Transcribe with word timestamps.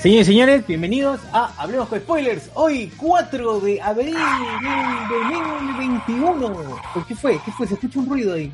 Señores 0.00 0.28
y 0.28 0.32
señores, 0.32 0.66
bienvenidos 0.66 1.20
a 1.30 1.52
Hablemos 1.58 1.86
con 1.88 1.98
Spoilers. 1.98 2.50
Hoy, 2.54 2.90
4 2.96 3.60
de 3.60 3.82
abril 3.82 4.14
del 4.14 5.28
2021. 5.28 6.80
¿Por 6.94 7.06
qué 7.06 7.14
fue? 7.14 7.38
¿Qué 7.44 7.52
fue? 7.52 7.66
Se 7.66 7.74
escucha 7.74 7.98
un 7.98 8.08
ruido 8.08 8.32
ahí. 8.32 8.50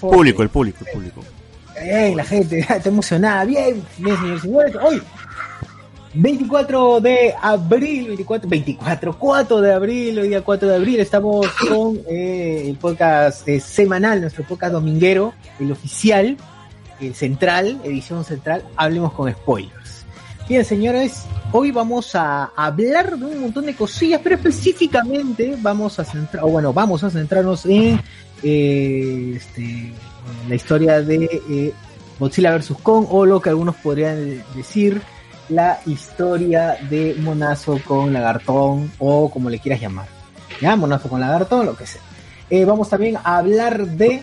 Público, 0.00 0.42
el 0.42 0.48
público, 0.48 0.78
el 0.86 0.92
público. 0.94 1.20
Ey, 1.76 2.14
la 2.14 2.24
gente 2.24 2.58
está 2.70 2.88
emocionada. 2.88 3.44
Bien, 3.44 3.84
bien, 3.98 4.16
señores 4.16 4.38
y 4.38 4.46
señores. 4.46 4.76
Hoy, 4.76 5.02
24 6.14 7.00
de 7.02 7.34
abril, 7.42 8.06
24, 8.06 8.48
24, 8.48 9.18
4 9.18 9.60
de 9.60 9.72
abril, 9.74 10.18
hoy 10.20 10.28
día 10.28 10.40
4 10.40 10.68
de 10.68 10.74
abril, 10.74 11.00
estamos 11.00 11.46
con 11.68 12.00
eh, 12.08 12.64
el 12.66 12.76
podcast 12.76 13.46
eh, 13.46 13.60
semanal, 13.60 14.22
nuestro 14.22 14.42
podcast 14.44 14.72
dominguero, 14.72 15.34
el 15.60 15.70
oficial, 15.70 16.38
el 16.98 17.14
central, 17.14 17.78
edición 17.84 18.24
central, 18.24 18.64
hablemos 18.74 19.12
con 19.12 19.30
spoilers. 19.30 19.81
Bien, 20.52 20.66
señores, 20.66 21.24
hoy 21.50 21.70
vamos 21.70 22.14
a 22.14 22.52
hablar 22.54 23.16
de 23.16 23.24
un 23.24 23.40
montón 23.40 23.64
de 23.64 23.74
cosillas, 23.74 24.20
pero 24.22 24.34
específicamente 24.34 25.56
vamos 25.58 25.98
a 25.98 26.04
centrar, 26.04 26.44
bueno, 26.44 26.74
vamos 26.74 27.02
a 27.02 27.08
centrarnos 27.08 27.64
en 27.64 27.98
eh, 28.42 29.32
este, 29.34 29.94
la 30.46 30.54
historia 30.54 31.00
de 31.00 31.40
eh, 31.48 31.72
Godzilla 32.18 32.54
vs. 32.54 32.74
Kong, 32.82 33.06
o 33.08 33.24
lo 33.24 33.40
que 33.40 33.48
algunos 33.48 33.76
podrían 33.76 34.44
decir, 34.54 35.00
la 35.48 35.80
historia 35.86 36.76
de 36.90 37.16
Monazo 37.18 37.80
con 37.82 38.12
Lagartón, 38.12 38.92
o 38.98 39.30
como 39.30 39.48
le 39.48 39.58
quieras 39.58 39.80
llamar. 39.80 40.08
¿Ya? 40.60 40.76
Monazo 40.76 41.08
con 41.08 41.22
Lagartón, 41.22 41.64
lo 41.64 41.74
que 41.74 41.86
sea. 41.86 42.02
Eh, 42.50 42.66
vamos 42.66 42.90
también 42.90 43.16
a 43.16 43.38
hablar 43.38 43.86
de 43.86 44.22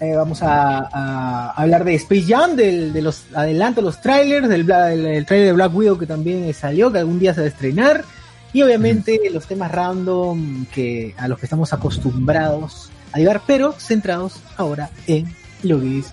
eh, 0.00 0.14
vamos 0.14 0.42
a, 0.42 0.88
a 0.92 1.50
hablar 1.52 1.84
de 1.84 1.94
Space 1.94 2.24
Jam, 2.26 2.56
del, 2.56 2.92
de 2.92 3.02
los 3.02 3.24
adelantos, 3.34 3.82
los 3.82 4.00
trailers, 4.00 4.48
del, 4.48 4.66
del, 4.66 5.02
del 5.02 5.26
trailer 5.26 5.48
de 5.48 5.52
Black 5.52 5.74
Widow 5.74 5.98
que 5.98 6.06
también 6.06 6.52
salió, 6.54 6.92
que 6.92 6.98
algún 6.98 7.18
día 7.18 7.34
se 7.34 7.40
va 7.40 7.46
a 7.46 7.48
estrenar, 7.48 8.04
y 8.52 8.62
obviamente 8.62 9.20
los 9.32 9.46
temas 9.46 9.70
random 9.72 10.66
que 10.66 11.14
a 11.18 11.28
los 11.28 11.38
que 11.38 11.46
estamos 11.46 11.72
acostumbrados 11.72 12.90
a 13.12 13.18
llevar, 13.18 13.42
pero 13.46 13.72
centrados 13.72 14.40
ahora 14.56 14.90
en 15.06 15.34
lo 15.62 15.80
que 15.80 16.00
es 16.00 16.12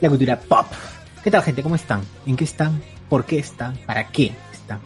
la 0.00 0.08
cultura 0.08 0.38
pop. 0.38 0.66
¿Qué 1.22 1.30
tal 1.30 1.42
gente? 1.42 1.62
¿Cómo 1.62 1.74
están? 1.74 2.00
¿En 2.26 2.36
qué 2.36 2.44
están? 2.44 2.80
¿Por 3.08 3.24
qué 3.24 3.38
están? 3.38 3.76
¿Para 3.86 4.08
qué 4.08 4.32
están? 4.52 4.80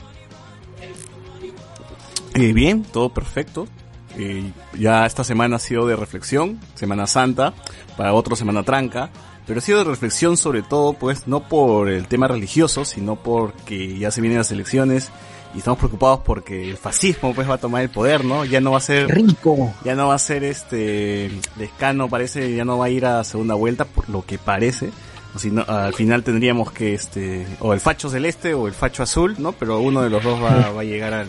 Eh, 2.34 2.52
bien, 2.52 2.82
todo 2.82 3.12
perfecto. 3.12 3.68
Eh, 4.18 4.52
ya 4.78 5.06
esta 5.06 5.24
semana 5.24 5.56
ha 5.56 5.58
sido 5.58 5.86
de 5.86 5.96
reflexión, 5.96 6.60
Semana 6.74 7.06
Santa, 7.06 7.54
para 7.96 8.12
otro 8.12 8.36
Semana 8.36 8.62
Tranca, 8.62 9.10
pero 9.46 9.58
ha 9.58 9.62
sido 9.62 9.78
de 9.78 9.84
reflexión 9.84 10.36
sobre 10.36 10.62
todo, 10.62 10.92
pues, 10.92 11.26
no 11.26 11.48
por 11.48 11.88
el 11.88 12.06
tema 12.06 12.28
religioso, 12.28 12.84
sino 12.84 13.16
porque 13.16 13.98
ya 13.98 14.10
se 14.10 14.20
vienen 14.20 14.38
las 14.38 14.52
elecciones 14.52 15.10
y 15.54 15.58
estamos 15.58 15.78
preocupados 15.78 16.20
porque 16.24 16.70
el 16.70 16.76
fascismo, 16.76 17.34
pues, 17.34 17.48
va 17.48 17.54
a 17.54 17.58
tomar 17.58 17.82
el 17.82 17.90
poder, 17.90 18.24
¿no? 18.24 18.44
Ya 18.44 18.60
no 18.60 18.72
va 18.72 18.78
a 18.78 18.82
ser, 18.82 19.08
Rico. 19.08 19.74
ya 19.84 19.94
no 19.94 20.08
va 20.08 20.14
a 20.14 20.18
ser 20.18 20.44
este, 20.44 21.30
Descano 21.56 22.08
parece, 22.08 22.54
ya 22.54 22.64
no 22.64 22.78
va 22.78 22.86
a 22.86 22.90
ir 22.90 23.04
a 23.06 23.24
segunda 23.24 23.54
vuelta, 23.54 23.84
por 23.84 24.08
lo 24.08 24.24
que 24.24 24.38
parece. 24.38 24.90
Si 25.36 25.50
no, 25.50 25.62
al 25.66 25.94
final 25.94 26.22
tendríamos 26.22 26.72
que 26.72 26.92
este, 26.94 27.46
o 27.60 27.72
el 27.72 27.80
facho 27.80 28.10
celeste 28.10 28.52
o 28.54 28.68
el 28.68 28.74
facho 28.74 29.02
azul, 29.02 29.34
¿no? 29.38 29.52
Pero 29.52 29.80
uno 29.80 30.02
de 30.02 30.10
los 30.10 30.22
dos 30.22 30.42
va, 30.42 30.70
va 30.70 30.80
a 30.82 30.84
llegar 30.84 31.14
al, 31.14 31.28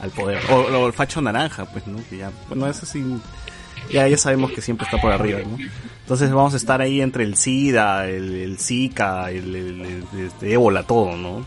al 0.00 0.10
poder. 0.10 0.40
O, 0.50 0.54
o 0.56 0.86
el 0.86 0.92
facho 0.94 1.20
naranja, 1.20 1.66
pues, 1.66 1.86
¿no? 1.86 1.98
Que 2.08 2.16
ya, 2.16 2.30
bueno, 2.48 2.66
eso 2.66 2.86
sí, 2.86 3.04
ya, 3.92 4.08
ya 4.08 4.16
sabemos 4.16 4.52
que 4.52 4.62
siempre 4.62 4.86
está 4.86 4.98
por 5.00 5.12
arriba, 5.12 5.40
¿no? 5.40 5.58
Entonces 6.00 6.30
vamos 6.32 6.54
a 6.54 6.56
estar 6.56 6.80
ahí 6.80 7.00
entre 7.02 7.24
el 7.24 7.36
SIDA, 7.36 8.08
el, 8.08 8.34
el 8.34 8.58
Zika, 8.58 9.30
el, 9.30 9.54
el, 9.54 9.80
el- 10.14 10.26
este, 10.26 10.52
ébola, 10.52 10.82
todo, 10.84 11.14
¿no? 11.16 11.44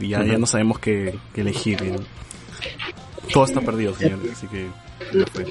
Ya, 0.00 0.22
ya 0.24 0.38
no 0.38 0.46
sabemos 0.46 0.78
qué, 0.78 1.18
qué 1.34 1.40
elegir, 1.40 1.82
¿no? 1.84 1.98
Todo 3.32 3.44
está 3.44 3.60
perdido, 3.60 3.94
señores, 3.96 4.32
así 4.32 4.46
que 4.46 4.68
ya 5.12 5.24
fue. 5.32 5.44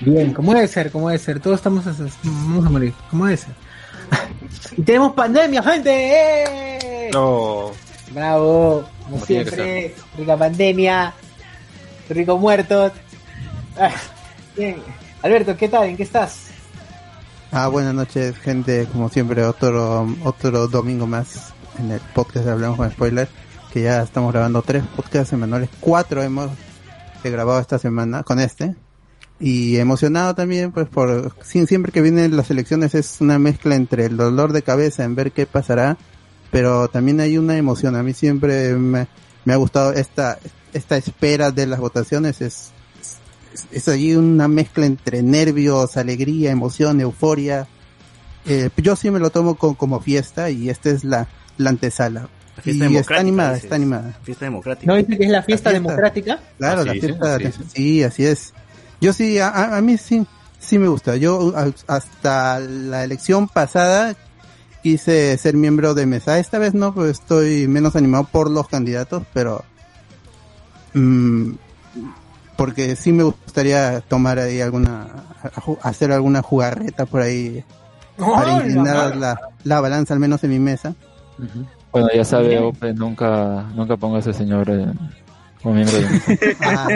Bien, 0.00 0.32
como 0.34 0.54
debe 0.54 0.68
ser, 0.68 0.90
como 0.90 1.08
debe 1.08 1.18
ser. 1.18 1.40
Todos 1.40 1.56
estamos 1.56 1.86
a, 1.86 1.94
vamos 2.24 2.66
a 2.66 2.68
morir, 2.70 2.92
como 3.10 3.24
debe 3.26 3.36
ser. 3.36 3.54
y 4.76 4.82
tenemos 4.82 5.12
pandemia, 5.12 5.62
gente. 5.62 5.90
¡Eh! 5.92 7.10
No, 7.12 7.72
Bravo, 8.10 8.84
como 9.04 9.24
siempre, 9.24 9.94
rica 10.16 10.36
pandemia, 10.36 11.12
ricos 12.08 12.40
muertos. 12.40 12.92
Bien, 14.56 14.76
Alberto, 15.22 15.56
¿qué 15.56 15.68
tal? 15.68 15.88
¿En 15.88 15.96
qué 15.96 16.02
estás? 16.04 16.46
Ah, 17.52 17.68
buenas 17.68 17.94
noches, 17.94 18.36
gente. 18.38 18.86
Como 18.92 19.08
siempre, 19.08 19.44
otro 19.44 20.06
otro 20.24 20.68
domingo 20.68 21.06
más 21.06 21.52
en 21.78 21.92
el 21.92 22.00
podcast 22.14 22.46
de 22.46 22.52
Hablamos 22.52 22.76
con 22.76 22.90
Spoiler. 22.90 23.28
Que 23.72 23.82
ya 23.82 24.02
estamos 24.02 24.32
grabando 24.32 24.62
tres 24.62 24.82
podcasts 24.96 25.28
semanales. 25.28 25.68
Cuatro 25.80 26.22
hemos 26.22 26.50
eh, 27.24 27.30
grabado 27.30 27.60
esta 27.60 27.78
semana 27.78 28.22
con 28.22 28.40
este. 28.40 28.74
Y 29.40 29.76
emocionado 29.76 30.34
también, 30.34 30.72
pues, 30.72 30.88
por 30.88 31.32
siempre 31.44 31.92
que 31.92 32.02
vienen 32.02 32.36
las 32.36 32.50
elecciones 32.50 32.94
es 32.94 33.20
una 33.20 33.38
mezcla 33.38 33.76
entre 33.76 34.06
el 34.06 34.16
dolor 34.16 34.52
de 34.52 34.62
cabeza 34.62 35.04
en 35.04 35.14
ver 35.14 35.30
qué 35.30 35.46
pasará, 35.46 35.96
pero 36.50 36.88
también 36.88 37.20
hay 37.20 37.38
una 37.38 37.56
emoción. 37.56 37.94
A 37.94 38.02
mí 38.02 38.14
siempre 38.14 38.74
me, 38.74 39.06
me 39.44 39.52
ha 39.52 39.56
gustado 39.56 39.92
esta 39.92 40.38
esta 40.72 40.96
espera 40.96 41.50
de 41.52 41.66
las 41.66 41.78
votaciones. 41.78 42.40
Es 42.42 42.72
es, 43.54 43.66
es 43.70 43.88
allí 43.88 44.14
una 44.16 44.48
mezcla 44.48 44.86
entre 44.86 45.22
nervios, 45.22 45.96
alegría, 45.96 46.50
emoción, 46.50 47.00
euforia. 47.00 47.68
Eh, 48.44 48.70
yo 48.78 48.96
sí 48.96 49.10
me 49.10 49.18
lo 49.20 49.30
tomo 49.30 49.54
con- 49.56 49.74
como 49.74 50.00
fiesta 50.00 50.50
y 50.50 50.68
esta 50.68 50.90
es 50.90 51.04
la, 51.04 51.28
la 51.58 51.70
antesala. 51.70 52.28
La 52.56 52.62
fiesta 52.62 52.86
y 52.90 52.96
está 52.96 53.16
animada, 53.20 53.50
dices. 53.50 53.64
está 53.64 53.76
animada. 53.76 54.18
Fiesta 54.24 54.44
democrática. 54.46 54.90
¿No 54.92 54.98
dice 54.98 55.16
que 55.16 55.24
es 55.24 55.30
la 55.30 55.42
fiesta 55.44 55.70
fiesta. 55.70 55.88
democrática? 55.88 56.40
Claro, 56.58 56.80
Ah, 56.80 56.84
la 56.86 56.92
sí, 56.94 57.00
fiesta. 57.00 57.38
sí, 57.38 57.44
sí. 57.52 57.62
sí, 57.74 58.02
así 58.02 58.24
es. 58.24 58.52
Yo 59.00 59.12
sí, 59.12 59.38
a, 59.38 59.48
a- 59.48 59.76
a 59.76 59.80
mí 59.80 59.96
sí, 59.98 60.26
sí 60.58 60.78
me 60.78 60.88
gusta. 60.88 61.16
Yo 61.16 61.52
a- 61.56 61.72
hasta 61.86 62.58
la 62.60 63.04
elección 63.04 63.48
pasada 63.48 64.14
quise 64.82 65.36
ser 65.38 65.54
miembro 65.56 65.94
de 65.94 66.06
mesa. 66.06 66.38
Esta 66.38 66.58
vez 66.58 66.74
no, 66.74 66.94
pues 66.94 67.10
estoy 67.20 67.66
menos 67.68 67.96
animado 67.96 68.24
por 68.24 68.50
los 68.50 68.68
candidatos, 68.68 69.22
pero 69.32 69.64
mm, 70.94 71.52
porque 72.56 72.96
sí 72.96 73.12
me 73.12 73.22
gustaría 73.22 74.00
tomar 74.00 74.38
ahí 74.38 74.60
alguna, 74.60 75.06
hacer 75.82 76.12
alguna 76.12 76.42
jugarreta 76.42 77.06
por 77.06 77.22
ahí 77.22 77.64
para 78.16 78.50
inclinar 78.52 79.16
la, 79.16 79.40
la 79.64 79.80
balanza 79.80 80.14
al 80.14 80.20
menos 80.20 80.42
en 80.44 80.50
mi 80.50 80.58
mesa. 80.58 80.94
Bueno, 81.92 82.08
ya 82.14 82.24
sabe. 82.24 82.58
Ope, 82.58 82.92
nunca, 82.94 83.62
nunca 83.74 83.96
ponga 83.96 84.16
a 84.16 84.20
ese 84.20 84.32
señor 84.34 84.68
eh, 84.70 84.86
como 85.62 85.74
miembro 85.74 85.96
de 85.98 86.56
Ah, 86.60 86.88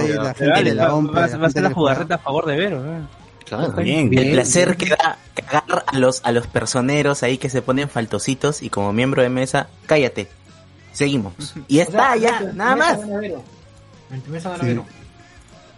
va, 0.00 1.24
a 1.46 1.50
ser 1.50 1.62
la 1.62 1.70
jugarreta 1.72 2.14
a 2.16 2.18
favor 2.18 2.46
de 2.46 2.56
Vero. 2.56 2.84
¿eh? 2.84 3.00
Claro, 3.44 3.72
bien. 3.72 4.10
el 4.16 4.32
placer 4.32 4.76
que 4.76 4.90
da 4.90 5.16
cagar 5.34 5.84
a 5.86 5.98
los, 5.98 6.20
a 6.24 6.32
los 6.32 6.46
personeros 6.46 7.22
ahí 7.22 7.38
que 7.38 7.48
se 7.48 7.62
ponen 7.62 7.88
faltositos 7.88 8.62
y 8.62 8.68
como 8.70 8.92
miembro 8.92 9.22
de 9.22 9.30
mesa, 9.30 9.68
cállate. 9.86 10.28
Seguimos. 10.92 11.32
Y 11.66 11.78
O 11.78 11.82
está, 11.82 12.14
sea, 12.14 12.16
ya, 12.16 12.40
nada 12.54 12.76
más. 12.76 12.98
Sí. 14.60 14.78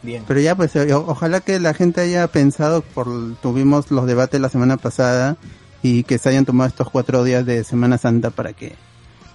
Bien. 0.02 0.24
Pero 0.26 0.40
ya, 0.40 0.54
pues, 0.54 0.74
o- 0.76 1.04
ojalá 1.08 1.40
que 1.40 1.60
la 1.60 1.74
gente 1.74 2.00
haya 2.00 2.26
pensado, 2.28 2.80
por 2.82 3.06
tuvimos 3.42 3.90
los 3.90 4.06
debates 4.06 4.40
la 4.40 4.48
semana 4.48 4.76
pasada 4.78 5.36
y 5.82 6.04
que 6.04 6.18
se 6.18 6.30
hayan 6.30 6.46
tomado 6.46 6.68
estos 6.68 6.88
cuatro 6.90 7.22
días 7.22 7.44
de 7.44 7.64
Semana 7.64 7.98
Santa 7.98 8.30
para 8.30 8.52
que 8.54 8.74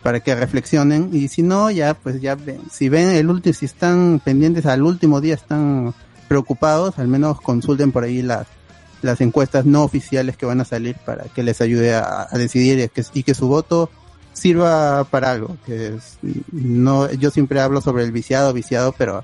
para 0.06 0.20
que 0.20 0.36
reflexionen 0.36 1.10
y 1.14 1.30
si 1.30 1.42
no 1.42 1.72
ya 1.72 1.96
pues 1.96 2.22
ya 2.22 2.36
ven, 2.36 2.62
si 2.72 2.90
ven 2.90 3.10
el 3.10 3.28
último 3.28 3.56
si 3.56 3.66
están 3.66 4.22
pendientes 4.24 4.68
al 4.68 4.84
último 4.84 5.20
día 5.20 5.34
están 5.34 5.96
preocupados 6.28 7.00
al 7.00 7.08
menos 7.08 7.42
consulten 7.42 7.92
por 7.92 8.04
ahí 8.04 8.22
las 8.22 8.46
las 9.02 9.20
encuestas 9.20 9.66
no 9.66 9.82
oficiales 9.82 10.38
que 10.38 10.46
van 10.46 10.62
a 10.62 10.64
salir 10.64 10.96
para 11.08 11.24
que 11.24 11.42
les 11.42 11.60
ayude 11.60 11.96
a, 11.96 12.28
a 12.30 12.38
decidir 12.38 12.78
y 12.78 12.88
que, 12.88 13.04
y 13.16 13.24
que 13.24 13.34
su 13.34 13.48
voto 13.48 13.90
sirva 14.34 15.06
para 15.06 15.32
algo 15.32 15.58
que 15.66 15.96
es, 15.96 16.20
no 16.52 17.12
yo 17.12 17.32
siempre 17.32 17.60
hablo 17.60 17.82
sobre 17.82 18.04
el 18.04 18.12
viciado 18.12 18.54
viciado 18.54 18.94
pero 18.96 19.24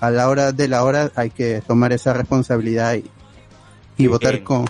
a 0.00 0.10
la 0.10 0.30
hora 0.30 0.52
de 0.52 0.66
la 0.66 0.82
hora 0.82 1.12
hay 1.14 1.28
que 1.28 1.60
tomar 1.60 1.92
esa 1.92 2.14
responsabilidad 2.14 2.94
y, 2.94 3.04
y 3.98 4.06
votar 4.06 4.42
con, 4.42 4.64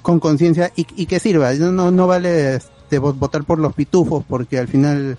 con 0.00 0.20
conciencia 0.20 0.72
y, 0.76 0.86
y 0.94 1.06
que 1.06 1.18
sirva. 1.18 1.52
No, 1.54 1.72
no, 1.72 1.90
no 1.90 2.06
vale 2.06 2.60
vo- 2.90 3.14
votar 3.14 3.44
por 3.44 3.58
los 3.58 3.74
pitufos 3.74 4.24
porque 4.28 4.58
al 4.58 4.68
final 4.68 5.18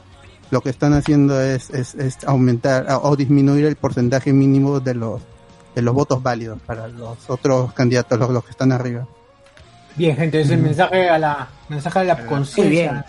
lo 0.51 0.61
que 0.61 0.69
están 0.69 0.93
haciendo 0.93 1.41
es, 1.41 1.69
es, 1.71 1.93
es 1.95 2.17
aumentar 2.25 2.87
o 3.03 3.15
disminuir 3.15 3.65
el 3.65 3.75
porcentaje 3.75 4.31
mínimo 4.33 4.79
de 4.79 4.93
los 4.95 5.21
de 5.75 5.81
los 5.83 5.93
votos 5.93 6.23
válidos 6.23 6.59
para 6.65 6.87
los 6.87 7.29
otros 7.29 7.71
candidatos, 7.73 8.17
los, 8.17 8.29
los 8.31 8.43
que 8.43 8.49
están 8.51 8.71
arriba. 8.71 9.05
Bien, 9.95 10.15
gente, 10.15 10.39
ese 10.41 10.53
es 10.53 10.57
el 10.59 10.63
mensaje 10.63 11.07
a 11.09 11.19
la, 11.19 11.47
mensaje 11.69 11.99
a 11.99 12.03
la 12.03 12.25
conciencia. 12.25 13.05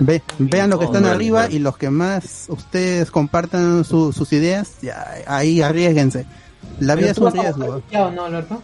Ve- 0.00 0.22
vean 0.38 0.70
lo 0.70 0.78
que 0.78 0.86
están 0.86 1.04
arriba 1.04 1.46
bien. 1.48 1.60
y 1.60 1.62
los 1.62 1.76
que 1.76 1.90
más 1.90 2.46
ustedes 2.48 3.10
compartan 3.10 3.84
su- 3.84 4.10
sus 4.14 4.32
ideas, 4.32 4.72
ya, 4.80 5.06
ahí 5.26 5.60
arriesguense. 5.60 6.24
La 6.80 6.94
vida 6.94 7.10
es 7.10 7.18
un 7.18 7.32
riesgo. 7.32 7.82
no, 7.92 8.24
Alberto? 8.24 8.62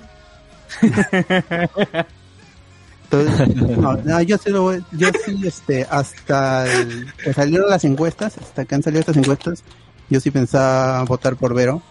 Entonces, 3.12 3.56
no, 3.78 3.92
no, 3.94 4.22
yo 4.22 4.38
sí, 4.38 4.50
lo 4.50 4.62
voy- 4.62 4.84
yo 4.92 5.08
sí, 5.24 5.40
este, 5.46 5.86
hasta 5.90 6.64
el- 6.72 7.12
que 7.22 7.32
salieron 7.32 7.68
las 7.68 7.84
encuestas, 7.84 8.38
hasta 8.38 8.64
que 8.64 8.74
han 8.74 8.82
salido 8.82 9.00
estas 9.00 9.16
encuestas, 9.16 9.62
yo 10.10 10.20
sí 10.20 10.30
pensaba 10.30 11.02
votar 11.04 11.36
por 11.36 11.54
Vero, 11.54 11.82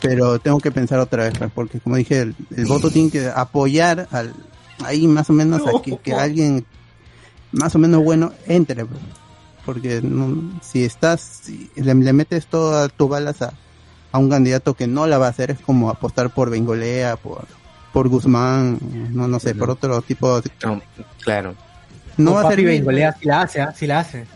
pero 0.00 0.38
tengo 0.38 0.58
que 0.58 0.70
pensar 0.70 0.98
otra 0.98 1.24
vez, 1.24 1.34
porque 1.54 1.78
como 1.80 1.96
dije, 1.96 2.20
el, 2.22 2.34
el 2.56 2.66
voto 2.66 2.90
tiene 2.90 3.10
que 3.10 3.28
apoyar 3.34 4.08
al, 4.10 4.32
ahí 4.84 5.06
más 5.06 5.28
o 5.30 5.32
menos 5.34 5.66
a 5.66 5.82
que, 5.82 5.96
que 5.98 6.12
alguien 6.14 6.64
más 7.52 7.74
o 7.74 7.78
menos 7.78 8.02
bueno 8.02 8.32
entre, 8.46 8.86
porque 9.66 10.00
no- 10.02 10.58
si 10.62 10.84
estás, 10.84 11.20
si 11.42 11.70
le, 11.76 11.94
le 11.94 12.12
metes 12.12 12.46
todas 12.46 12.90
tus 12.92 13.08
balas 13.10 13.42
a, 13.42 13.52
a 14.12 14.18
un 14.18 14.30
candidato 14.30 14.74
que 14.74 14.86
no 14.86 15.06
la 15.06 15.18
va 15.18 15.26
a 15.26 15.30
hacer, 15.30 15.50
es 15.50 15.60
como 15.60 15.90
apostar 15.90 16.30
por 16.30 16.48
Bengolea, 16.50 17.16
por 17.16 17.46
por 17.92 18.08
Guzmán, 18.08 18.78
no 19.12 19.26
no 19.28 19.40
sé, 19.40 19.54
por 19.54 19.70
otro 19.70 20.00
tipo 20.02 20.40
de, 20.40 20.50
No, 20.64 20.80
claro. 21.22 21.54
no 22.16 22.32
O 22.32 22.34
va 22.34 22.42
a 22.42 22.50
ser 22.50 22.64
Bengolea 22.64 23.12
sí 23.20 23.26
la 23.26 23.42
hace, 23.42 23.60
¿ah? 23.60 23.72
sí 23.76 23.86
la 23.86 24.00
hace. 24.00 24.26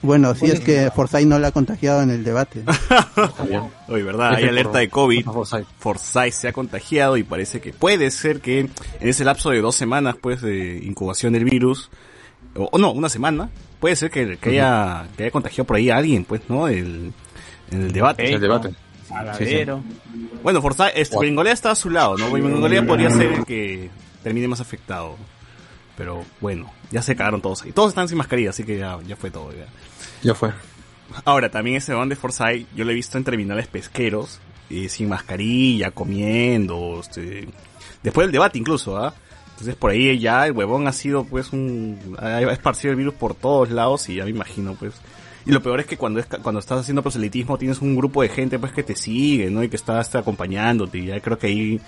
Bueno, 0.00 0.32
sí 0.36 0.46
es 0.46 0.60
que 0.60 0.90
Forsyth 0.94 1.26
no 1.26 1.40
la 1.40 1.48
ha 1.48 1.52
contagiado 1.52 2.02
en 2.02 2.10
el 2.10 2.22
debate. 2.22 2.60
Está 2.60 3.42
bien. 3.48 3.62
Oye, 3.88 4.04
¿verdad? 4.04 4.34
Hay 4.36 4.44
alerta 4.44 4.78
de 4.78 4.88
COVID. 4.88 5.24
Forsyth. 5.24 5.66
Forsyth 5.80 6.32
se 6.32 6.48
ha 6.48 6.52
contagiado 6.52 7.16
y 7.16 7.24
parece 7.24 7.60
que 7.60 7.72
puede 7.72 8.12
ser 8.12 8.40
que 8.40 8.60
en 8.60 8.70
ese 9.00 9.24
lapso 9.24 9.50
de 9.50 9.60
dos 9.60 9.74
semanas 9.74 10.14
pues 10.20 10.40
de 10.40 10.78
incubación 10.84 11.32
del 11.32 11.44
virus, 11.44 11.90
o, 12.54 12.68
o 12.70 12.78
no, 12.78 12.92
una 12.92 13.08
semana, 13.08 13.50
puede 13.80 13.96
ser 13.96 14.10
que, 14.12 14.36
que 14.36 14.50
haya, 14.50 15.08
que 15.16 15.24
haya 15.24 15.32
contagiado 15.32 15.66
por 15.66 15.76
ahí 15.76 15.90
a 15.90 15.96
alguien, 15.96 16.24
pues, 16.24 16.42
¿no? 16.48 16.68
El, 16.68 17.12
en 17.72 17.82
el 17.82 17.92
debate. 17.92 18.32
El 18.32 18.40
debate. 18.40 18.70
Paradero. 19.08 19.82
Bueno, 20.42 20.62
Forsyth, 20.62 20.92
este? 20.94 21.18
Bengolea 21.18 21.52
está 21.52 21.70
a 21.70 21.74
su 21.74 21.90
lado, 21.90 22.16
¿no? 22.16 22.30
Bengolea 22.30 22.86
podría 22.86 23.10
ser 23.10 23.32
el 23.32 23.44
que 23.44 23.90
termine 24.22 24.48
más 24.48 24.60
afectado. 24.60 25.16
Pero 25.96 26.24
bueno, 26.40 26.70
ya 26.90 27.02
se 27.02 27.16
cagaron 27.16 27.40
todos 27.40 27.62
ahí. 27.62 27.72
Todos 27.72 27.88
están 27.88 28.08
sin 28.08 28.18
mascarilla, 28.18 28.50
así 28.50 28.64
que 28.64 28.78
ya, 28.78 28.98
ya 29.06 29.16
fue 29.16 29.30
todo. 29.30 29.50
Ya. 29.52 29.66
Ya 30.22 30.34
fue. 30.34 30.52
Ahora, 31.24 31.50
también 31.50 31.76
ese 31.76 31.92
van 31.94 32.08
de 32.08 32.16
Forsyth, 32.16 32.66
yo 32.74 32.84
lo 32.84 32.90
he 32.90 32.94
visto 32.94 33.18
en 33.18 33.24
terminales 33.24 33.66
pesqueros, 33.66 34.40
eh, 34.70 34.88
sin 34.88 35.08
mascarilla, 35.08 35.90
comiendo, 35.90 37.00
este, 37.00 37.48
después 38.02 38.26
del 38.26 38.32
debate 38.32 38.58
incluso, 38.58 38.96
¿ah? 38.96 39.14
Entonces 39.50 39.74
por 39.74 39.90
ahí 39.90 40.16
ya 40.20 40.46
el 40.46 40.52
huevón 40.52 40.86
ha 40.86 40.92
sido 40.92 41.24
pues 41.24 41.52
un, 41.52 42.16
ha 42.20 42.40
esparcido 42.42 42.92
el 42.92 42.96
virus 42.96 43.14
por 43.14 43.34
todos 43.34 43.70
lados 43.70 44.08
y 44.08 44.14
ya 44.14 44.24
me 44.24 44.30
imagino 44.30 44.74
pues. 44.74 44.94
Y 45.48 45.52
lo 45.52 45.62
peor 45.62 45.80
es 45.80 45.86
que 45.86 45.96
cuando 45.96 46.20
es, 46.20 46.26
cuando 46.42 46.58
estás 46.60 46.80
haciendo 46.80 47.02
proselitismo 47.02 47.56
tienes 47.58 47.80
un 47.80 47.96
grupo 47.96 48.22
de 48.22 48.28
gente 48.28 48.58
pues 48.58 48.70
que 48.72 48.82
te 48.82 48.94
sigue, 48.94 49.50
¿no? 49.50 49.64
Y 49.64 49.68
que 49.68 49.76
está, 49.76 50.00
está 50.00 50.20
acompañándote 50.20 50.98
y 50.98 51.06
ya 51.06 51.18
creo 51.20 51.38
que 51.38 51.46
ahí 51.48 51.80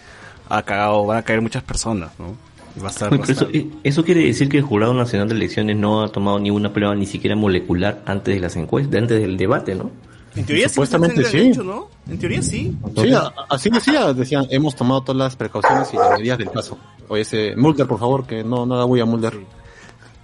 ha 0.48 0.62
cagado, 0.62 1.06
van 1.06 1.18
a 1.18 1.22
caer 1.22 1.42
muchas 1.42 1.62
personas, 1.62 2.10
¿no? 2.18 2.34
Y 2.76 2.80
va 2.80 2.88
a 2.88 2.90
estar 2.90 3.10
pero 3.10 3.24
eso, 3.24 3.48
eso 3.82 4.04
quiere 4.04 4.24
decir 4.24 4.48
que 4.48 4.56
el 4.58 4.62
Jurado 4.62 4.94
Nacional 4.94 5.28
de 5.28 5.34
Elecciones 5.34 5.76
no 5.76 6.02
ha 6.02 6.08
tomado 6.08 6.38
ni 6.38 6.50
una 6.50 6.72
prueba 6.72 6.94
ni 6.94 7.04
siquiera 7.06 7.36
molecular 7.36 8.00
antes 8.06 8.34
de 8.34 8.40
las 8.40 8.56
encuestas, 8.56 9.00
antes 9.02 9.20
del 9.20 9.36
debate, 9.36 9.74
¿no? 9.74 9.90
En 10.36 10.46
teoría 10.46 10.68
sí, 10.68 10.74
Supuestamente 10.74 11.24
sí. 11.24 11.36
derecho, 11.38 11.62
¿no? 11.64 11.88
En 12.08 12.18
teoría 12.18 12.40
sí. 12.40 12.74
Sí, 12.96 13.12
a- 13.12 13.32
así 13.48 13.68
decía, 13.68 14.12
decían, 14.14 14.46
hemos 14.50 14.74
tomado 14.76 15.00
todas 15.02 15.16
las 15.18 15.36
precauciones 15.36 15.92
y 15.92 15.96
las 15.96 16.16
medidas 16.16 16.38
del 16.38 16.50
caso. 16.50 16.78
Oye, 17.08 17.22
ese 17.22 17.56
Mulder, 17.56 17.86
por 17.88 17.98
favor, 17.98 18.24
que 18.26 18.42
no, 18.44 18.64
no 18.64 18.76
haga 18.76 18.84
bulla 18.84 19.04
Mulder. 19.04 19.34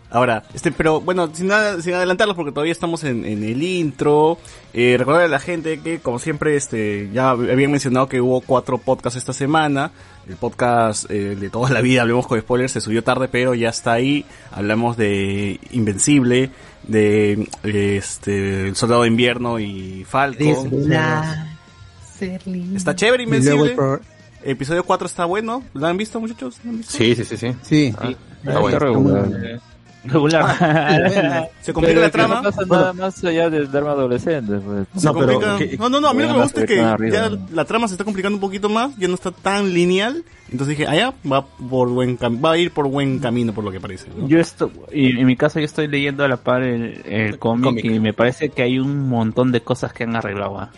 Ahora, 0.09 0.45
este, 0.55 0.71
pero 0.71 1.01
bueno, 1.01 1.29
sin 1.35 1.49
nada, 1.49 1.83
sin 1.83 1.95
adelantarlos 1.95 2.37
porque 2.37 2.53
todavía 2.53 2.73
estamos 2.73 3.03
en, 3.05 3.25
en 3.25 3.43
el 3.43 3.63
intro. 3.63 4.39
Eh, 4.73 4.95
recordar 4.99 5.23
a 5.25 5.29
la 5.29 5.41
gente 5.41 5.81
que, 5.81 5.99
como 5.99 6.19
siempre, 6.19 6.57
este, 6.57 7.11
ya 7.13 7.31
habían 7.31 7.71
mencionado 7.73 8.09
que 8.09 8.21
hubo 8.21 8.41
cuatro 8.41 8.79
podcasts 8.79 9.19
esta 9.19 9.33
semana. 9.33 9.91
El 10.29 10.37
podcast 10.37 11.11
eh, 11.11 11.35
de 11.37 11.51
toda 11.51 11.71
la 11.71 11.81
vida, 11.81 12.03
hablemos 12.03 12.27
con 12.27 12.41
spoilers, 12.41 12.73
se 12.73 12.81
subió 12.81 13.03
tarde, 13.05 13.29
pero 13.29 13.55
ya 13.55 13.69
está 13.69 13.93
ahí. 13.93 14.25
Hablamos 14.53 14.97
de 14.97 15.61
Invencible, 15.71 16.51
de 16.85 17.49
este, 17.65 18.69
El 18.69 18.77
Soldado 18.77 19.03
de 19.03 19.09
Invierno 19.09 19.59
y 19.59 20.05
Falcon. 20.05 20.47
Está 22.77 22.95
chévere 22.95 23.25
Invencible. 23.25 23.77
Episodio 24.45 24.85
4 24.85 25.07
está 25.07 25.25
bueno. 25.25 25.65
¿Lo 25.75 25.87
han 25.87 25.97
visto, 25.97 26.21
muchachos? 26.21 26.59
¿Lo 26.65 26.71
han 26.71 26.79
visto? 26.79 26.93
Sí, 26.93 27.15
sí, 27.17 27.25
sí, 27.25 27.37
sí. 27.37 27.55
Sí, 27.63 27.95
Ah, 27.99 28.11
Está 28.45 28.61
está 28.71 28.91
bueno. 28.91 29.61
Regular. 30.09 31.49
Se 31.61 31.73
complica 31.73 32.01
la 32.01 32.11
Pero 32.11 32.13
trama. 32.13 32.35
No 32.37 32.43
pasa 32.51 32.63
nada 32.67 32.93
más 32.93 33.25
allá 33.25 33.51
del 33.51 33.71
drama 33.71 33.91
adolescente. 33.93 34.55
Pues. 34.59 35.05
No, 35.05 35.15
pero 35.15 35.41
complica- 35.41 35.59
que- 35.59 35.77
no, 35.79 35.89
no, 35.89 36.01
no, 36.01 36.09
a 36.09 36.15
mí 36.15 36.23
lo 36.23 36.29
que 36.29 36.35
me 36.35 36.43
gusta 36.43 36.61
es 36.61 36.67
que 36.67 36.81
arriba, 36.81 37.15
ya 37.17 37.31
¿no? 37.31 37.39
la 37.53 37.65
trama 37.65 37.89
se 37.89 37.95
está 37.95 38.05
complicando 38.05 38.37
un 38.37 38.41
poquito 38.41 38.69
más, 38.69 38.97
ya 38.97 39.09
no 39.09 39.15
está 39.15 39.31
tan 39.33 39.73
lineal, 39.73 40.25
entonces 40.51 40.77
dije, 40.79 40.87
allá 40.89 41.13
va 41.31 41.45
por 41.47 41.89
buen 41.89 42.19
cam- 42.19 42.45
va 42.45 42.53
a 42.53 42.59
ir 42.59 42.71
por 42.71 42.89
buen 42.89 43.19
camino 43.19 43.53
por 43.53 43.65
lo 43.65 43.71
que 43.73 43.81
parece. 43.81 44.09
¿no? 44.17 44.29
Yo 44.29 44.39
estoy, 44.39 44.71
y 44.93 45.19
en 45.19 45.27
mi 45.27 45.37
caso 45.37 45.59
yo 45.59 45.65
estoy 45.65 45.89
leyendo 45.89 46.25
a 46.25 46.29
la 46.29 46.37
par 46.37 46.63
el, 46.63 47.03
el 47.05 47.39
cómic 47.39 47.65
cómic. 47.65 47.85
y 47.85 47.99
me 48.01 48.13
parece 48.13 48.51
que 48.51 48.63
hay 48.63 48.79
un 48.79 49.09
montón 49.09 49.51
de 49.53 49.61
cosas 49.61 49.93
que 49.93 50.05
han 50.05 50.15
arreglado. 50.17 50.59
¿ah? 50.61 50.71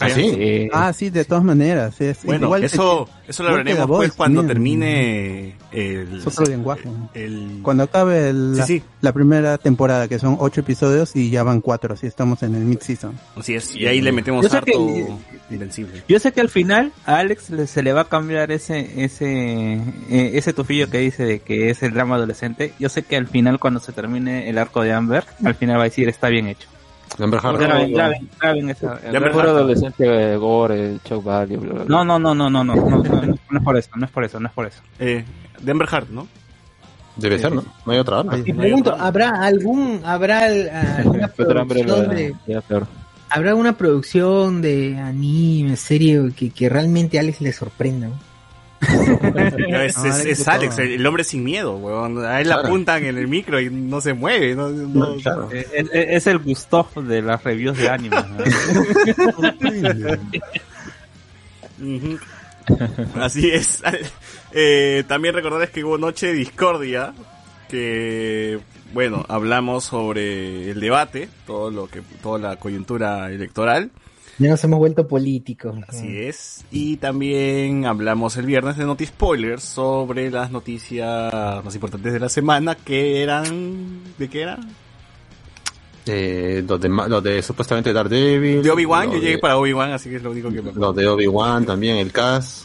¿Ah, 0.00 0.08
sí? 0.10 0.30
Eh, 0.34 0.68
Ah, 0.72 0.92
sí, 0.92 1.10
de 1.10 1.24
todas 1.24 1.44
maneras. 1.44 2.00
Es, 2.00 2.24
Bueno, 2.24 2.46
igual 2.46 2.64
eso 2.64 3.08
eso 3.28 3.42
lo 3.42 3.54
veremos 3.54 3.82
The 3.86 3.86
pues 3.86 4.12
cuando 4.12 4.44
termine 4.44 5.54
el 5.72 6.18
es 6.18 6.26
otro 6.26 6.46
lenguaje. 6.46 6.88
el 7.14 7.60
Cuando 7.62 7.84
acabe 7.84 8.30
el- 8.30 8.56
la, 8.56 8.66
Sí, 8.66 8.78
sí. 8.78 8.84
la 9.02 9.12
primera 9.12 9.58
temporada, 9.58 10.08
que 10.08 10.18
son 10.18 10.36
ocho 10.40 10.60
episodios 10.62 11.14
y 11.14 11.30
ya 11.30 11.42
van 11.42 11.60
cuatro, 11.60 11.94
así 11.94 12.06
estamos 12.06 12.42
en 12.42 12.54
el 12.54 12.64
mid-season. 12.64 13.12
así 13.36 13.54
es, 13.54 13.76
y 13.76 13.86
ahí 13.86 14.00
le 14.00 14.10
metemos 14.12 14.42
Yo 14.42 14.48
sé 14.48 14.56
harto 14.56 14.72
que- 14.72 15.06
invencible. 15.54 16.02
yo 16.08 16.18
sé 16.18 16.32
que 16.32 16.40
al 16.40 16.48
final 16.48 16.92
a 17.06 17.16
Alex 17.18 17.50
le- 17.50 17.66
se 17.66 17.82
le 17.82 17.92
va 17.92 18.02
a 18.02 18.08
cambiar 18.08 18.50
ese 18.52 19.04
ese 19.04 19.74
eh, 19.74 20.30
ese 20.34 20.52
tufillo 20.52 20.88
que 20.90 20.98
dice 20.98 21.24
de 21.24 21.40
que 21.40 21.70
es 21.70 21.82
el 21.82 21.92
drama 21.92 22.16
adolescente. 22.16 22.72
Yo 22.78 22.88
sé 22.88 23.02
que 23.02 23.16
al 23.16 23.26
final 23.26 23.58
cuando 23.60 23.80
se 23.80 23.92
termine 23.92 24.48
el 24.48 24.58
arco 24.58 24.82
de 24.82 24.92
Amber, 24.92 25.24
al 25.44 25.54
final 25.54 25.76
va 25.78 25.82
a 25.82 25.84
decir 25.84 26.08
está 26.08 26.28
bien 26.28 26.46
hecho. 26.46 26.68
Amber 27.18 27.40
Hard. 27.42 27.58
Graben, 27.58 27.92
graben, 27.92 28.28
graben 28.38 28.70
eso. 28.70 28.90
Mejor 29.12 29.46
adolescente 29.46 30.32
eh, 30.32 30.36
gore, 30.36 30.98
Chuck 31.04 31.24
Valley. 31.24 31.56
No, 31.56 32.04
no, 32.04 32.18
no, 32.18 32.34
no, 32.34 32.50
no, 32.50 32.64
no, 32.64 32.74
no, 32.74 33.02
no, 33.02 33.32
es 33.32 33.64
por 33.64 33.76
eso, 33.76 33.90
no 33.96 34.04
es 34.06 34.10
por 34.10 34.24
eso, 34.24 34.40
no 34.40 34.46
es 34.46 34.52
por 34.52 34.66
eso. 34.66 34.80
Eh, 34.98 35.24
de 35.60 35.70
Amber 35.70 35.88
Hart, 35.90 36.08
¿no? 36.10 36.26
Debe 37.16 37.38
ser, 37.38 37.52
¿no? 37.52 37.64
No 37.84 37.92
hay 37.92 37.98
otra 37.98 38.20
arma. 38.20 38.36
Te 38.42 38.54
pregunto, 38.54 38.94
¿habrá 38.98 39.42
algún, 39.42 40.00
habrá 40.04 40.44
alguna 40.96 41.28
producción 41.28 42.08
de, 42.08 42.34
habrá 43.28 43.50
alguna 43.50 43.76
producción 43.76 44.62
de 44.62 44.96
anime, 44.96 45.76
serie 45.76 46.32
que, 46.34 46.50
que 46.50 46.68
realmente 46.68 47.18
a 47.18 47.20
Alex 47.20 47.40
le 47.40 47.52
sorprenda? 47.52 48.08
¿no? 48.08 48.29
No, 49.70 49.80
es, 49.82 49.96
es, 49.98 50.48
Alex 50.48 50.74
es 50.74 50.78
el, 50.80 50.92
el 50.92 51.06
hombre 51.06 51.22
sin 51.24 51.44
miedo, 51.44 51.76
weón. 51.76 52.24
A 52.24 52.40
él 52.40 52.48
le 52.48 52.54
Claro. 52.54 52.68
apuntan 52.68 53.04
en 53.04 53.18
el 53.18 53.28
micro 53.28 53.60
y 53.60 53.68
no 53.70 54.00
se 54.00 54.14
mueve, 54.14 54.54
no, 54.54 54.68
no- 54.70 55.16
Claro. 55.16 55.48
Eh, 55.52 55.66
Es, 55.72 55.84
es- 55.92 56.08
es 56.08 56.26
el 56.26 56.38
Gustav 56.38 56.86
de 56.94 57.20
las 57.22 57.44
reviews 57.44 57.76
de 57.76 57.88
anime. 57.88 58.16
Así 63.16 63.50
es. 63.50 63.82
Eh, 64.52 65.04
también 65.06 65.32
recordarles 65.36 65.70
que 65.70 65.84
hubo 65.84 65.96
Noche 65.96 66.26
de 66.26 66.32
Discordia, 66.32 67.14
que, 67.68 68.58
bueno, 68.92 69.24
hablamos 69.28 69.84
sobre 69.84 70.68
el 70.72 70.80
debate, 70.80 71.28
todo 71.46 71.70
lo 71.70 71.86
que, 71.86 72.02
toda 72.20 72.40
la 72.40 72.56
coyuntura 72.56 73.30
electoral, 73.30 73.92
Ya 74.40 74.48
nos 74.48 74.64
hemos 74.64 74.78
vuelto 74.78 75.06
políticos. 75.06 75.76
así 75.86 76.16
es. 76.18 76.64
Y 76.72 76.96
también 76.96 77.84
hablamos 77.84 78.36
el 78.38 78.46
viernes 78.46 78.76
de 78.78 78.84
Noti 78.86 79.04
Spoilers 79.06 79.62
sobre 79.62 80.30
las 80.30 80.50
noticias 80.50 81.32
más 81.62 81.74
importantes 81.74 82.12
de 82.12 82.18
la 82.20 82.28
semana, 82.30 82.74
que 82.74 83.22
eran, 83.22 84.00
¿de 84.18 84.28
qué 84.28 84.40
eran? 84.42 84.60
Eh, 86.06 86.64
los, 86.66 86.80
de, 86.80 86.88
los 86.88 87.22
de 87.22 87.42
supuestamente 87.42 87.92
Daredevil. 87.92 88.62
De 88.62 88.70
Obi-Wan, 88.70 89.12
yo 89.12 89.18
llegué 89.18 89.32
de- 89.32 89.38
para 89.38 89.58
Obi-Wan, 89.58 89.92
así 89.92 90.08
que 90.08 90.16
es 90.16 90.22
lo 90.22 90.30
único 90.30 90.50
que 90.50 90.62
me 90.62 90.72
Los 90.72 90.96
de 90.96 91.06
Obi-Wan 91.06 91.66
también, 91.66 91.98
el 91.98 92.10
cast. 92.10 92.64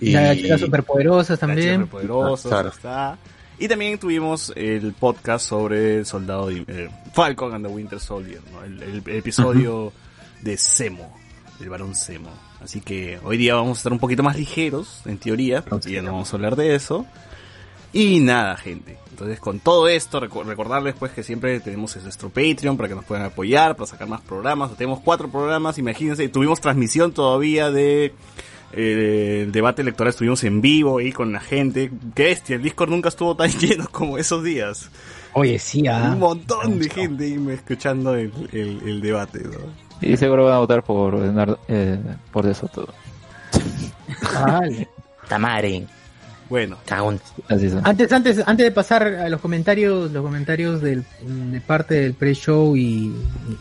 Y... 0.00 0.10
Las 0.12 0.36
chicas 0.36 0.60
superpoderosas 0.60 1.30
Las 1.30 1.38
también. 1.40 1.60
chicas 1.62 1.80
superpoderosas, 1.90 2.50
Claro. 2.50 2.68
está. 2.70 3.18
Y 3.60 3.68
también 3.68 3.98
tuvimos 3.98 4.52
el 4.56 4.92
podcast 4.94 5.48
sobre 5.48 5.98
el 5.98 6.06
soldado 6.06 6.48
de, 6.48 6.64
eh, 6.66 6.88
Falcon 7.14 7.54
and 7.54 7.66
the 7.66 7.72
Winter 7.72 7.98
Soldier, 8.00 8.40
¿no? 8.52 8.64
el, 8.64 8.82
el- 8.82 9.02
el 9.06 9.16
episodio 9.16 9.92
de 10.42 10.56
Semo. 10.56 11.16
del 11.58 11.68
Barón 11.70 11.94
Semo. 11.94 12.30
Así 12.62 12.80
que 12.80 13.18
hoy 13.24 13.36
día 13.36 13.54
vamos 13.54 13.78
a 13.78 13.80
estar 13.80 13.92
un 13.92 13.98
poquito 13.98 14.22
más 14.22 14.36
ligeros, 14.36 15.02
en 15.06 15.18
teoría, 15.18 15.64
porque 15.64 15.90
ya 15.92 16.02
no 16.02 16.12
vamos 16.12 16.32
a 16.32 16.36
hablar 16.36 16.56
de 16.56 16.74
eso. 16.74 17.06
Y 17.92 18.20
nada, 18.20 18.56
gente. 18.56 18.98
Entonces, 19.10 19.40
con 19.40 19.60
todo 19.60 19.88
esto, 19.88 20.20
recordarles 20.20 20.94
pues 20.98 21.10
que 21.12 21.22
siempre 21.22 21.58
tenemos 21.60 21.96
nuestro 22.02 22.28
Patreon 22.28 22.76
para 22.76 22.88
que 22.88 22.94
nos 22.94 23.04
puedan 23.04 23.24
apoyar, 23.24 23.74
para 23.76 23.86
sacar 23.86 24.06
más 24.08 24.20
programas. 24.20 24.76
Tenemos 24.76 25.00
cuatro 25.00 25.28
programas, 25.30 25.78
imagínense, 25.78 26.28
tuvimos 26.28 26.60
transmisión 26.60 27.12
todavía 27.12 27.70
de 27.70 28.12
eh, 28.72 29.42
el 29.46 29.52
debate 29.52 29.80
electoral, 29.82 30.10
estuvimos 30.10 30.44
en 30.44 30.60
vivo 30.60 30.98
ahí 30.98 31.12
con 31.12 31.32
la 31.32 31.40
gente. 31.40 31.90
Qué 32.14 32.24
bestia, 32.24 32.56
el 32.56 32.62
Discord 32.62 32.90
nunca 32.90 33.08
estuvo 33.08 33.34
tan 33.34 33.50
lleno 33.58 33.88
como 33.90 34.18
esos 34.18 34.44
días. 34.44 34.90
Oye, 35.32 35.58
sí, 35.58 35.86
ah. 35.88 36.10
Un 36.12 36.18
montón 36.18 36.78
de 36.78 36.88
gente 36.90 37.24
ahí 37.24 37.46
escuchando 37.52 38.14
el, 38.14 38.32
el- 38.52 38.80
el 38.86 39.00
debate, 39.00 39.40
¿no? 39.44 39.87
Y 40.00 40.16
seguro 40.16 40.44
van 40.44 40.54
a 40.54 40.58
votar 40.58 40.82
por, 40.82 41.14
Leonardo- 41.14 41.58
eh, 41.68 41.98
por 42.32 42.46
De 42.46 42.54
Soto. 42.54 42.88
Vale. 44.34 44.88
Tamare. 45.28 45.86
Bueno. 46.48 46.78
Cagón. 46.86 47.20
Así 47.48 47.68
son. 47.68 47.86
Antes, 47.86 48.10
antes, 48.12 48.42
antes 48.46 48.64
de 48.64 48.70
pasar 48.70 49.02
a 49.06 49.28
los 49.28 49.40
comentarios, 49.40 50.10
los 50.10 50.22
comentarios 50.24 50.80
del, 50.80 51.04
de 51.22 51.60
parte 51.60 51.94
del 51.96 52.14
pre-show 52.14 52.74
y, 52.76 53.14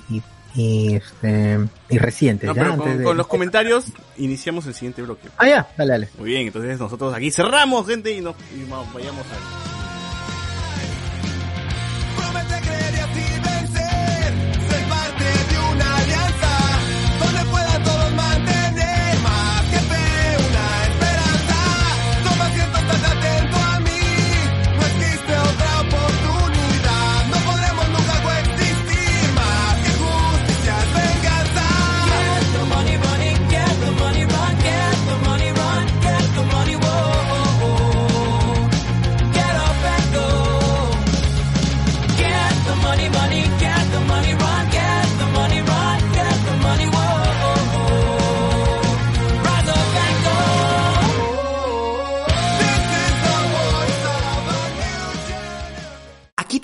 y, 0.09 0.21
y, 0.55 0.95
este, 0.95 1.59
y 1.89 1.97
recientes. 1.97 2.47
No, 2.47 2.55
¿ya? 2.55 2.61
pero 2.61 2.73
Antes 2.73 2.87
con, 2.87 2.97
de- 2.99 3.03
con 3.03 3.17
los 3.17 3.27
comentarios 3.27 3.85
iniciamos 4.17 4.65
el 4.67 4.73
siguiente 4.73 5.01
bloque. 5.01 5.27
Ah, 5.37 5.47
ya, 5.47 5.67
dale, 5.77 5.91
dale. 5.91 6.09
Muy 6.17 6.29
bien, 6.29 6.47
entonces 6.47 6.79
nosotros 6.79 7.13
aquí 7.13 7.29
cerramos, 7.31 7.85
gente, 7.87 8.11
y 8.15 8.21
nos 8.21 8.35
y 8.55 8.69
va- 8.69 8.83
vayamos 8.93 9.25
a... 9.25 9.76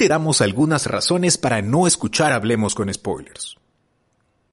damos 0.07 0.41
algunas 0.41 0.87
razones 0.87 1.37
para 1.37 1.61
no 1.61 1.87
escuchar 1.87 2.31
Hablemos 2.31 2.75
con 2.75 2.93
Spoilers. 2.93 3.57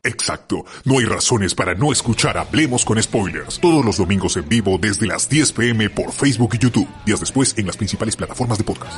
Exacto, 0.02 0.64
no 0.84 0.98
hay 0.98 1.04
razones 1.04 1.54
para 1.54 1.74
no 1.74 1.92
escuchar 1.92 2.38
Hablemos 2.38 2.84
con 2.84 3.02
Spoilers. 3.02 3.60
Todos 3.60 3.84
los 3.84 3.98
domingos 3.98 4.36
en 4.36 4.48
vivo 4.48 4.78
desde 4.80 5.06
las 5.06 5.28
10 5.28 5.52
pm 5.52 5.90
por 5.90 6.12
Facebook 6.12 6.54
y 6.54 6.58
YouTube. 6.58 6.88
Días 7.04 7.20
después 7.20 7.54
en 7.58 7.66
las 7.66 7.76
principales 7.76 8.16
plataformas 8.16 8.58
de 8.58 8.64
podcast. 8.64 8.96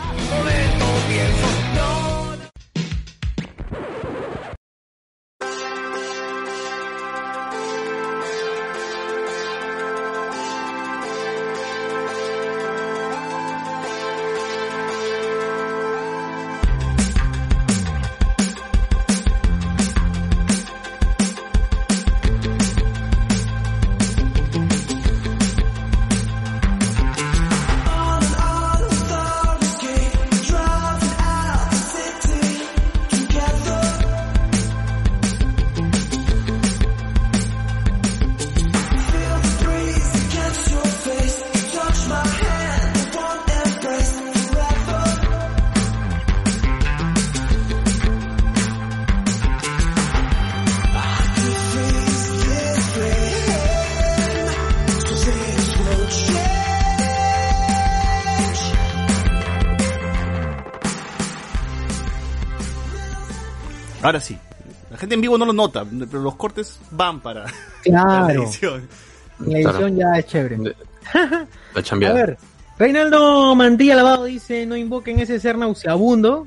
Ahora 64.12 64.20
sí, 64.20 64.36
la 64.90 64.98
gente 64.98 65.14
en 65.14 65.22
vivo 65.22 65.38
no 65.38 65.46
lo 65.46 65.54
nota, 65.54 65.86
pero 66.10 66.20
los 66.22 66.34
cortes 66.36 66.78
van 66.90 67.20
para 67.20 67.46
Claro. 67.82 68.26
la 68.26 68.32
edición. 68.34 68.86
La 69.38 69.58
edición 69.58 69.96
ya 69.96 70.18
es 70.18 70.26
chévere. 70.26 70.58
La 71.74 72.08
A 72.08 72.12
ver, 72.12 72.36
Reinaldo 72.78 73.54
Mantilla 73.54 73.94
Lavado 73.96 74.24
dice, 74.24 74.66
no 74.66 74.76
invoquen 74.76 75.18
ese 75.20 75.40
ser 75.40 75.56
nauseabundo. 75.56 76.46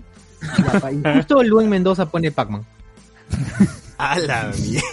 Y 0.91 1.15
justo 1.15 1.41
Luen 1.41 1.67
Mendoza 1.67 2.05
pone 2.05 2.31
Pac-Man. 2.31 2.63
A 3.97 4.19
la 4.19 4.51
mierda. 4.61 4.87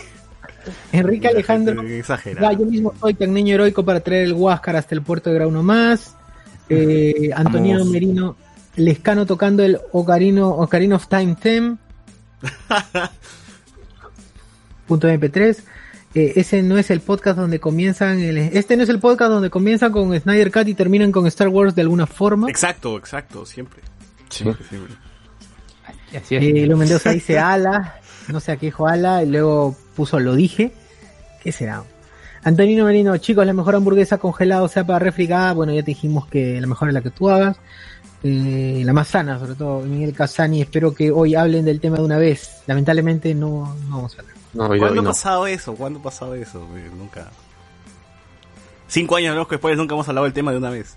Enrique 0.92 1.28
Alejandro, 1.28 1.82
exagerado. 1.82 2.50
ya, 2.52 2.58
yo 2.58 2.64
mismo 2.64 2.94
soy 2.98 3.12
tan 3.12 3.34
niño 3.34 3.54
heroico 3.56 3.84
para 3.84 4.00
traer 4.00 4.22
el 4.22 4.32
Huáscar 4.32 4.76
hasta 4.76 4.94
el 4.94 5.02
puerto 5.02 5.28
de 5.28 5.34
Grauno 5.36 5.62
más. 5.62 6.16
Eh, 6.70 7.28
Antonio 7.34 7.74
Vamos. 7.80 7.90
Merino, 7.92 8.36
Lescano 8.76 9.26
tocando 9.26 9.62
el 9.62 9.78
Ocarino, 9.92 10.48
Ocarina 10.48 10.96
of 10.96 11.06
Time 11.08 11.36
Theme. 11.38 11.76
Punto 14.87 15.08
MP3. 15.08 15.58
Eh, 16.14 16.32
ese 16.37 16.62
no 16.62 16.76
es 16.76 16.90
el 16.90 17.00
podcast 17.00 17.38
donde 17.38 17.58
comienzan 17.58 18.20
el- 18.20 18.37
este 18.37 18.76
no 18.76 18.82
es 18.82 18.88
el 18.90 18.99
podcast 18.99 19.30
donde 19.30 19.49
comienzan 19.49 19.92
con 19.92 20.18
Snyder 20.18 20.52
Cut 20.52 20.68
y 20.68 20.75
terminan 20.75 21.11
con 21.11 21.26
Star 21.26 21.49
Wars 21.49 21.75
de 21.75 21.82
alguna 21.82 22.06
forma. 22.06 22.50
Exacto, 22.50 22.99
exacto, 22.99 23.46
siempre. 23.46 23.80
Siempre, 24.28 24.62
siempre. 24.68 24.94
Así 26.14 26.37
es. 26.37 26.42
Eh, 26.42 26.75
Mendoza 26.76 27.11
dice 27.12 27.38
ala, 27.38 27.96
no 28.28 28.40
sé 28.40 28.52
a 28.52 28.56
qué 28.58 28.66
dijo 28.66 28.87
ala, 28.87 29.22
y 29.22 29.26
luego 29.30 29.75
puso 29.96 30.20
lo 30.20 30.34
dije. 30.34 30.72
¿Qué 31.42 31.50
será? 31.52 31.82
Antonino 32.44 32.84
Merino, 32.84 33.16
chicos, 33.16 33.46
la 33.46 33.52
mejor 33.54 33.75
hamburguesa 33.76 34.18
congelada, 34.18 34.62
o 34.62 34.68
sea, 34.68 34.84
para 34.84 34.99
refrigar, 34.99 35.54
bueno, 35.54 35.72
ya 35.72 35.80
te 35.82 35.92
dijimos 35.92 36.26
que 36.26 36.61
la 36.61 36.66
mejor 36.66 36.88
es 36.88 36.94
la 36.94 37.00
que 37.00 37.11
tú 37.11 37.30
hagas. 37.30 37.56
Eh, 38.24 38.82
la 38.84 38.92
más 38.92 39.08
sana, 39.08 39.38
sobre 39.38 39.54
todo, 39.54 39.80
Miguel 39.80 40.12
Casani, 40.14 40.62
espero 40.62 40.94
que 40.94 41.10
hoy 41.10 41.34
hablen 41.34 41.64
del 41.64 41.80
tema 41.80 41.96
de 41.96 42.04
una 42.04 42.18
vez. 42.18 42.62
Lamentablemente 42.66 43.34
no, 43.34 43.74
no 43.88 43.96
vamos 43.96 44.16
a 44.16 44.20
hablar. 44.20 44.36
No, 44.54 44.66
hoy- 44.68 44.78
¿Cuándo 44.78 45.00
ha 45.00 45.04
no. 45.04 45.10
pasado 45.10 45.46
eso? 45.46 45.74
¿Cuándo 45.74 45.98
ha 45.98 46.02
pasado 46.02 46.34
eso? 46.34 46.66
Eh, 46.76 46.90
Nunca. 46.96 47.30
Cinco 48.88 49.16
años 49.16 49.46
que 49.48 49.54
después 49.54 49.76
nunca 49.76 49.94
hemos 49.94 50.06
hablado 50.08 50.24
del 50.24 50.34
tema 50.34 50.52
de 50.52 50.58
una 50.58 50.68
vez. 50.70 50.96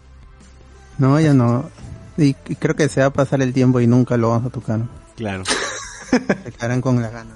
No, 0.98 1.20
ya 1.20 1.34
no. 1.34 1.70
Y, 2.18 2.36
y 2.48 2.56
creo 2.56 2.76
que 2.76 2.90
se 2.90 3.00
va 3.00 3.08
a 3.08 3.14
pasar 3.14 3.42
el 3.42 3.54
tiempo 3.54 3.80
y 3.80 3.88
nunca 3.88 4.18
lo 4.18 4.30
vamos 4.30 4.48
a 4.48 4.50
tocar. 4.50 4.82
Claro. 5.16 5.44
Se 6.12 6.52
quedarán 6.52 6.82
con 6.82 7.02
las 7.02 7.12
ganas. 7.12 7.36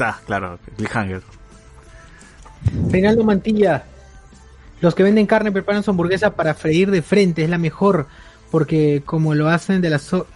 Ah, 0.00 0.18
claro, 0.26 0.58
cliffhanger. 0.76 1.22
Reinaldo 2.90 3.24
Mantilla, 3.24 3.84
los 4.80 4.94
que 4.94 5.02
venden 5.02 5.26
carne 5.26 5.52
preparan 5.52 5.82
su 5.82 5.90
hamburguesa 5.90 6.34
para 6.34 6.54
freír 6.54 6.90
de 6.90 7.02
frente, 7.02 7.44
es 7.44 7.50
la 7.50 7.58
mejor, 7.58 8.06
porque 8.54 9.02
como 9.04 9.34
lo 9.34 9.48
hacen 9.48 9.80
de 9.80 9.90
las... 9.90 10.02
so- 10.02 10.28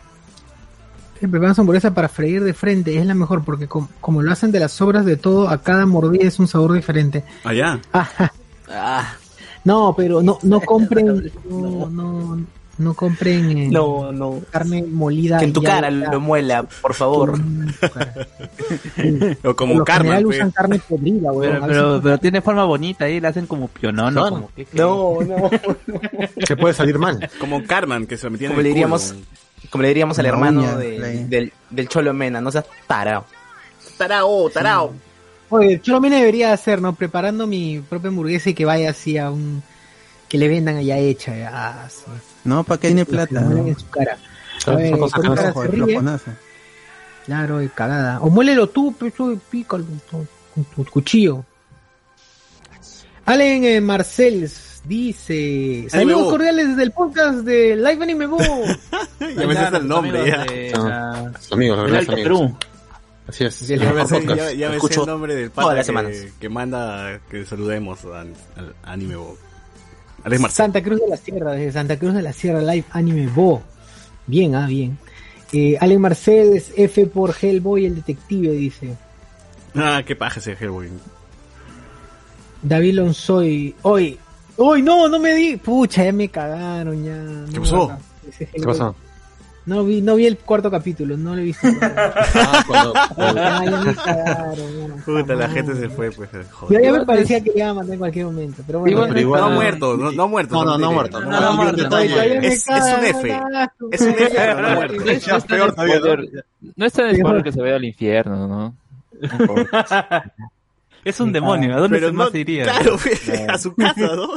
preparan 1.21 1.55
su 1.55 1.61
hamburguesa 1.61 1.95
para 1.95 2.09
freír 2.09 2.43
de 2.43 2.53
frente, 2.53 2.99
es 2.99 3.07
la 3.07 3.15
mejor, 3.15 3.45
porque 3.45 3.69
com- 3.69 3.87
como 4.01 4.23
lo 4.23 4.33
hacen 4.33 4.51
de 4.51 4.59
las 4.59 4.73
sobras 4.73 5.05
de 5.05 5.17
todo, 5.17 5.49
a 5.49 5.59
cada 5.63 5.87
mordida 5.87 6.25
es 6.27 6.41
un 6.41 6.49
sabor 6.49 6.73
diferente. 6.73 7.23
Allá. 7.45 7.81
Ah, 7.93 9.15
No, 9.65 9.95
pero 9.97 10.21
no, 10.21 10.41
no 10.43 10.61
compren, 10.73 11.31
no, 11.49 11.89
no, 11.89 12.41
no 12.79 12.95
compren 12.95 13.59
eh, 13.59 13.69
no, 13.71 14.13
no. 14.13 14.41
carne 14.51 14.83
molida. 14.83 15.39
Que 15.39 15.45
en 15.47 15.53
tu 15.53 15.63
cara 15.63 15.91
ya- 15.91 16.11
lo 16.13 16.21
muela, 16.21 16.63
por 16.63 16.95
favor. 16.95 17.39
O 19.45 19.55
como 19.55 19.85
general 19.85 20.23
pues. 20.25 20.37
usan 20.37 20.51
carne 20.51 20.79
podrida, 20.89 21.33
weón. 21.33 21.61
Pero, 21.67 22.01
pero, 22.03 22.19
tiene 22.19 22.41
forma 22.41 22.65
bonita 22.65 23.05
ahí, 23.05 23.21
la 23.21 23.29
hacen 23.29 23.47
como 23.47 23.73
que, 23.73 23.81
que- 23.83 23.93
No, 23.93 24.11
no. 24.11 24.49
Se 26.47 26.57
puede 26.57 26.75
salir 26.75 26.99
mal. 26.99 27.29
Como 27.39 27.63
Carmen, 27.65 28.07
que 28.07 28.17
se 28.17 28.29
metía 28.31 28.47
en 28.49 28.53
Como 28.53 28.61
el 28.61 28.65
le 28.65 28.71
culo. 28.71 28.75
diríamos, 28.75 29.15
como 29.71 29.83
le 29.83 29.89
diríamos 29.89 30.19
al 30.19 30.27
hermano 30.27 30.61
uña, 30.61 30.77
de- 30.77 30.99
la- 30.99 31.07
del, 31.09 31.53
del 31.71 31.89
Cholo 31.89 32.13
Mena, 32.15 32.41
no 32.41 32.51
seas 32.51 32.65
tarao. 32.87 33.25
Tarao, 33.97 34.51
tarao. 34.51 34.95
Oye, 35.51 35.81
yo 35.83 35.95
también 35.95 36.15
debería 36.15 36.53
hacer, 36.53 36.81
¿no? 36.83 36.95
Preparando 36.95 37.47
mi 37.47 37.81
propia 37.81 38.09
hamburguesa 38.09 38.51
y 38.51 38.55
que 38.55 38.65
vaya 38.65 38.91
así 38.91 39.17
a 39.19 39.31
un... 39.31 39.63
Que 40.29 40.37
le 40.37 40.47
vendan 40.47 40.77
allá 40.77 40.99
hecha. 40.99 41.35
ya, 41.35 41.51
ah, 41.55 41.89
sí. 41.89 42.03
No, 42.45 42.65
¿para 42.65 42.81
qué 42.81 42.89
tiene 42.89 43.05
plata? 43.05 43.41
no? 43.41 43.67
en 43.67 43.79
su 43.79 43.89
cara. 43.89 44.17
Claro, 44.65 44.79
con 44.91 45.01
no 45.01 45.35
cara 45.35 45.53
se 45.53 45.53
ríe. 45.69 45.95
y 47.63 47.69
cagada. 47.69 48.21
O 48.21 48.31
muélelo 48.31 48.69
tú, 48.69 48.95
de 49.31 49.37
pícalo 49.51 49.85
con 50.11 50.29
con 50.55 50.65
tu 50.65 50.85
cuchillo. 50.91 51.45
Allen 53.27 53.65
eh, 53.65 53.81
Marcels 53.81 54.83
dice: 54.85 55.87
Saludos 55.91 56.31
cordiales 56.31 56.69
desde 56.71 56.83
el 56.85 56.93
podcast 56.93 57.39
de 57.41 57.77
Live 57.77 58.03
Anime 58.03 58.27
Bo. 58.27 58.39
Ya 59.21 59.47
me 59.47 59.55
sé 59.55 59.77
el 59.77 59.89
nombre, 59.89 60.27
ya. 60.27 60.47
Ah, 60.77 61.31
amigos, 61.53 61.77
los 61.79 61.87
del 61.87 61.93
verdaderos 61.93 61.99
Alto 61.99 62.13
amigos. 62.13 62.23
Perú. 62.23 62.57
Así 63.29 63.45
es. 63.45 63.55
Sí, 63.55 63.77
Ya 63.77 63.93
me 63.93 64.07
sé, 64.07 64.15
Podcast. 64.21 64.37
ya- 64.39 64.53
ya 64.53 64.67
me 64.69 64.71
sé 64.73 64.77
Escucho 64.77 65.01
el 65.03 65.07
nombre 65.09 65.35
del 65.35 65.51
pata 65.51 65.83
que, 65.85 66.33
que 66.41 66.49
manda 66.49 67.21
que 67.31 67.45
saludemos 67.45 68.03
al, 68.07 68.33
al 68.57 68.75
anime 68.85 69.17
Bob. 69.17 69.37
Alex. 70.37 70.55
Santa 70.55 70.83
Cruz 70.83 71.01
de 71.01 71.09
la 71.09 71.17
Sierra, 71.17 71.53
desde 71.53 71.73
Santa 71.73 71.99
Cruz 71.99 72.15
de 72.15 72.23
la 72.23 72.33
Sierra 72.33 72.61
Live 72.61 72.85
Anime 72.91 73.27
Bo. 73.29 73.63
Bien, 74.27 74.55
ah, 74.55 74.67
bien. 74.67 74.99
Eh, 75.53 75.77
Allen 75.81 76.01
Marcels, 76.01 76.73
F 76.77 77.07
por 77.07 77.35
Hellboy, 77.41 77.87
el 77.87 77.97
detective, 77.97 78.51
dice. 78.53 78.95
Ah, 79.75 80.03
qué 80.07 80.15
paja 80.15 80.41
ese 80.41 80.53
Hellboy. 80.53 80.91
David 82.63 82.95
Lonsoy, 82.95 83.75
hoy. 83.83 84.19
Hoy, 84.57 84.83
no, 84.83 85.09
no 85.09 85.19
me 85.19 85.35
di. 85.35 85.57
Pucha, 85.57 86.05
ya 86.05 86.13
me 86.13 86.29
cagaron, 86.29 87.05
ya. 87.05 87.53
¿Qué 87.53 87.61
pasó? 87.61 87.97
¿Qué 88.39 88.63
pasó? 88.63 88.95
No 89.69 89.85
vi, 89.85 90.01
no 90.01 90.15
vi 90.17 90.27
el 90.27 90.39
cuarto 90.39 90.71
capítulo, 90.71 91.17
no 91.19 91.35
lo 91.35 91.43
he 91.43 91.45
visto. 91.45 91.69
Ah, 91.83 92.65
cuando, 92.67 92.95
Ya, 93.35 93.65
ya 93.65 93.81
me 93.85 93.95
cagaron, 93.95 94.57
ya. 94.97 95.05
Puta, 95.05 95.35
la 95.35 95.49
gente 95.49 95.75
se 95.75 95.89
fue, 95.91 96.11
pues. 96.11 96.31
Joder. 96.51 96.79
Yo 96.83 96.85
ya 96.85 96.99
me 96.99 97.05
parecía 97.05 97.41
que 97.43 97.51
le 97.51 97.59
iba 97.59 97.69
a 97.69 97.75
matar 97.75 97.93
en 97.93 97.99
cualquier 97.99 98.25
momento, 98.27 98.63
pero 98.67 98.81
bueno. 98.81 99.05
Pero 99.09 99.21
igual- 99.21 99.41
No 99.43 99.47
ha 99.47 99.51
muerto, 99.51 99.97
no, 99.97 100.11
no 100.13 100.23
ha 100.23 100.27
muerto. 100.27 100.55
No, 100.55 100.65
no, 100.65 100.79
no 100.79 100.93
muerto. 100.93 101.21
No, 101.21 101.41
no 101.41 101.53
muerto. 101.53 101.89
Todavía 101.89 102.17
me 102.41 102.47
Es- 102.47 102.67
es 102.67 102.85
un 102.99 103.05
F. 103.05 103.41
Es 103.93 104.01
un 104.01 104.09
F, 104.09 104.31
pero 104.35 104.61
no 104.63 104.69
ha 104.69 104.75
muerto. 104.75 105.05
No 105.05 105.11
es- 105.11 105.27
no 105.29 105.39
tan 105.39 105.49
peor 105.49 105.73
todavía, 105.75 105.95
¿no? 105.97 106.01
spoiler- 106.89 107.37
No 107.37 107.43
que 107.43 107.53
se 107.53 107.61
vaya 107.61 107.77
al 107.77 107.85
infierno, 107.85 108.49
¿no? 108.49 108.75
Es 111.05 111.21
un 111.21 111.33
demonio, 111.33 111.75
¿a 111.77 111.81
dónde 111.81 111.97
Pero 111.99 112.09
se 112.09 112.13
no, 112.15 112.25
más 112.25 112.35
iría? 112.35 112.63
claro, 112.65 112.97
a 113.49 113.59
su 113.59 113.75
casa, 113.75 114.17
¿no? 114.17 114.29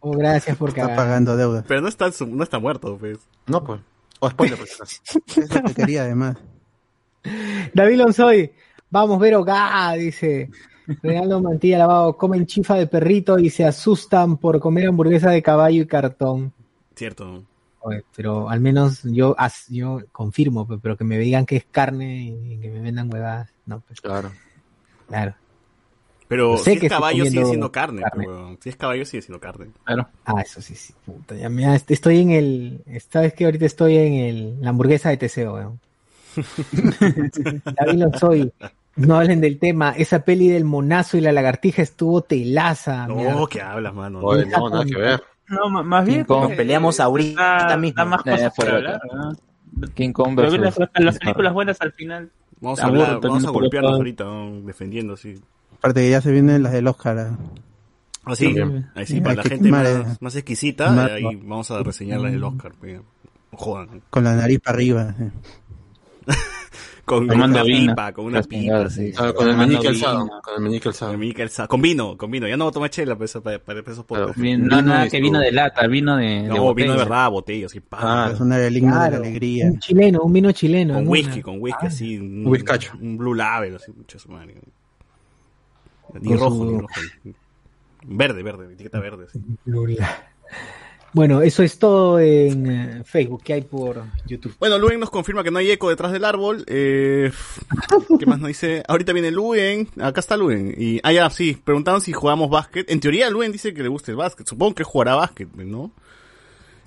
Oh, 0.00 0.12
gracias 0.12 0.56
por 0.56 0.68
Está 0.68 0.82
cagar. 0.82 0.96
pagando 0.96 1.36
deudas. 1.36 1.64
Pero 1.66 1.80
no 1.80 1.88
está, 1.88 2.12
su- 2.12 2.26
no 2.26 2.42
está 2.44 2.58
muerto, 2.58 2.96
pues. 2.98 3.18
No, 3.46 3.64
pues. 3.64 3.80
O 4.20 4.30
spoiler, 4.30 4.58
por 4.58 4.66
que 5.66 5.74
quería 5.74 6.02
además. 6.02 6.36
David 7.74 7.96
Lonsoy, 7.98 8.52
vamos, 8.90 9.18
Vero, 9.18 9.44
ga, 9.44 9.92
dice. 9.94 10.50
Regalando 11.02 11.42
mantilla 11.42 11.78
lavado, 11.78 12.16
comen 12.16 12.46
chifa 12.46 12.76
de 12.76 12.86
perrito 12.86 13.38
y 13.40 13.50
se 13.50 13.64
asustan 13.64 14.36
por 14.36 14.60
comer 14.60 14.86
hamburguesa 14.88 15.30
de 15.30 15.42
caballo 15.42 15.82
y 15.82 15.86
cartón. 15.86 16.52
Cierto. 16.94 17.42
Oye, 17.80 18.04
pero 18.14 18.48
al 18.48 18.60
menos 18.60 19.02
yo 19.02 19.34
as- 19.36 19.66
yo 19.68 20.00
confirmo, 20.12 20.66
pe- 20.66 20.78
pero 20.80 20.96
que 20.96 21.02
me 21.04 21.18
digan 21.18 21.44
que 21.44 21.56
es 21.56 21.64
carne 21.70 22.24
y 22.24 22.58
que 22.58 22.68
me 22.70 22.80
vendan 22.80 23.12
huevadas. 23.12 23.50
No, 23.66 23.80
pues 23.80 24.00
Claro. 24.00 24.30
claro. 25.08 25.34
Pero 26.28 26.56
sé 26.56 26.72
si 26.72 26.80
que 26.80 26.86
es 26.86 26.92
caballo 26.92 27.24
sigue 27.24 27.44
siendo 27.44 27.70
carne, 27.70 28.02
carne. 28.02 28.24
pues, 28.24 28.36
weón. 28.38 28.58
Si 28.60 28.68
es 28.68 28.76
caballo 28.76 29.04
sigue 29.04 29.22
siendo 29.22 29.40
carne. 29.40 29.66
Claro. 29.84 30.08
Ah, 30.24 30.40
eso 30.40 30.60
sí, 30.60 30.74
sí, 30.74 30.92
puta. 31.04 31.36
Ya 31.36 31.48
me, 31.48 31.74
estoy 31.74 32.20
en 32.20 32.30
el. 32.32 32.80
Sabes 33.08 33.32
que 33.34 33.44
ahorita 33.44 33.64
estoy 33.64 33.96
en 33.96 34.14
el, 34.14 34.60
la 34.60 34.70
hamburguesa 34.70 35.10
de 35.10 35.16
Teseo, 35.18 35.54
weón. 35.54 35.80
David 37.76 37.98
Lonsoy, 37.98 38.52
no 38.96 39.16
hablen 39.16 39.40
del 39.40 39.58
tema. 39.58 39.92
Esa 39.92 40.24
peli 40.24 40.48
del 40.48 40.64
monazo 40.64 41.16
y 41.16 41.20
la 41.20 41.32
lagartija 41.32 41.82
estuvo 41.82 42.22
telaza. 42.22 43.06
No, 43.06 43.46
¿qué 43.46 43.60
hablas, 43.62 43.94
mano? 43.94 44.20
Oye, 44.20 44.46
no, 44.46 44.68
nada 44.68 44.84
que 44.84 44.96
ver. 44.96 45.22
No, 45.48 45.68
más 45.70 46.04
bien. 46.04 46.18
King 46.18 46.24
Kong. 46.24 46.48
Nos 46.48 46.52
peleamos 46.56 47.00
ahorita 47.00 47.76
mismo. 47.76 48.04
más 48.04 48.20
Eh, 48.26 48.30
cosas 48.30 48.54
para 48.56 48.70
de 48.70 48.76
hablar. 48.76 49.00
King 49.94 50.12
Kong 50.12 50.34
que 50.34 50.42
versus... 50.42 50.58
las, 50.58 50.78
las 50.94 51.18
películas 51.18 51.52
buenas 51.52 51.80
al 51.80 51.92
final. 51.92 52.30
Vamos 52.60 52.80
a 52.80 52.86
hablar, 52.86 53.20
vamos 53.20 53.44
a 53.44 53.50
golpearnos 53.50 53.92
ahorita, 53.92 54.24
¿no? 54.24 54.62
defendiendo 54.62 55.14
así. 55.14 55.34
Aparte 55.78 56.00
que 56.02 56.10
ya 56.10 56.20
se 56.20 56.32
vienen 56.32 56.62
las 56.62 56.72
del 56.72 56.86
Oscar. 56.86 57.18
ah. 57.18 57.38
Así, 58.24 58.46
También. 58.54 58.88
ahí 58.96 59.06
sí, 59.06 59.20
para 59.20 59.36
la 59.36 59.42
gente 59.44 59.70
más, 59.70 59.86
eh. 59.86 60.04
más 60.20 60.34
exquisita, 60.34 60.86
Quemar, 60.86 61.10
ahí 61.12 61.22
no. 61.22 61.30
vamos 61.44 61.70
a 61.70 61.82
reseñarla 61.82 62.28
del 62.30 62.42
Oscar. 62.42 62.72
pues. 62.78 62.96
No 63.52 63.58
Jodan. 63.58 64.02
Con 64.10 64.24
la 64.24 64.34
nariz 64.34 64.58
para 64.60 64.74
arriba. 64.76 65.14
eh. 65.20 65.30
Con, 67.04 67.30
una 67.30 67.62
pipa, 67.62 68.12
con 68.12 68.24
una 68.24 68.38
Las 68.38 68.48
pipa. 68.48 68.90
sí. 68.90 69.12
sí. 69.12 69.14
Ah, 69.16 69.32
con 69.32 69.48
el 69.48 69.56
meñique 69.56 69.86
alzado. 69.86 70.28
Con 70.42 70.54
el 70.56 70.60
meñique 70.60 70.88
alzado. 70.88 71.12
Con 71.16 71.48
Sa- 71.48 71.68
Con 71.68 71.80
vino, 71.80 72.16
con 72.16 72.32
vino. 72.32 72.48
Ya 72.48 72.56
no 72.56 72.64
voy 72.64 72.70
a 72.70 72.74
tomar 72.74 72.90
chela 72.90 73.16
pues, 73.16 73.32
para, 73.34 73.60
para, 73.60 73.80
para 73.84 73.92
esos 73.92 74.04
no, 74.08 74.82
nada 74.82 75.08
que 75.08 75.20
vino 75.20 75.38
de 75.38 75.52
lata, 75.52 75.86
vino 75.86 76.16
de. 76.16 76.24
de 76.24 76.42
No, 76.48 76.74
vino 76.74 76.92
de 76.94 76.98
verdad, 76.98 77.30
botella, 77.30 77.66
así, 77.66 77.78
pa. 77.78 77.98
Ah, 78.00 78.32
Para 78.36 78.66
el 78.66 78.76
himno 78.76 79.00
de 79.04 79.10
la 79.12 79.16
alegría. 79.18 79.66
un 79.66 79.78
chileno, 79.78 80.22
un 80.22 80.32
vino 80.32 80.50
chileno. 80.50 80.94
con 80.94 81.06
whisky, 81.06 81.34
una. 81.34 81.42
con 81.44 81.56
whisky, 81.60 81.86
así. 81.86 82.18
Un, 82.18 82.38
Un 82.44 82.46
whiskacho. 82.48 82.92
Un 83.00 83.16
blue 83.16 83.34
label, 83.34 83.76
así, 83.76 83.92
mucho 83.92 84.18
su 84.18 84.28
madre. 84.28 84.56
Ni 86.14 86.28
Con 86.28 86.38
rojo, 86.38 86.56
su- 86.56 86.64
ni 86.64 86.78
rojo. 86.80 86.94
Verde, 88.08 88.42
verde, 88.42 88.72
etiqueta 88.72 89.00
verde. 89.00 89.26
sí. 89.32 89.40
Bueno, 91.12 91.40
eso 91.40 91.62
es 91.62 91.78
todo 91.78 92.20
en 92.20 92.70
eh, 92.70 93.02
Facebook. 93.04 93.42
¿Qué 93.42 93.54
hay 93.54 93.62
por 93.62 94.02
YouTube? 94.26 94.54
Bueno, 94.58 94.78
Luen 94.78 95.00
nos 95.00 95.08
confirma 95.08 95.42
que 95.42 95.50
no 95.50 95.58
hay 95.58 95.70
eco 95.70 95.88
detrás 95.88 96.12
del 96.12 96.26
árbol. 96.26 96.62
Eh, 96.66 97.32
¿Qué 98.18 98.26
más 98.26 98.38
nos 98.38 98.48
dice? 98.48 98.82
Ahorita 98.86 99.14
viene 99.14 99.30
Luen. 99.30 99.88
Acá 99.98 100.20
está 100.20 100.36
Luen. 100.36 100.74
Y, 100.76 101.00
ah, 101.02 101.12
ya, 101.12 101.30
sí. 101.30 101.58
Preguntaron 101.64 102.02
si 102.02 102.12
jugamos 102.12 102.50
básquet. 102.50 102.90
En 102.90 103.00
teoría, 103.00 103.30
Luen 103.30 103.50
dice 103.50 103.72
que 103.72 103.82
le 103.82 103.88
gusta 103.88 104.10
el 104.10 104.18
básquet. 104.18 104.46
Supongo 104.46 104.74
que 104.74 104.84
jugará 104.84 105.14
básquet, 105.14 105.48
¿no? 105.54 105.90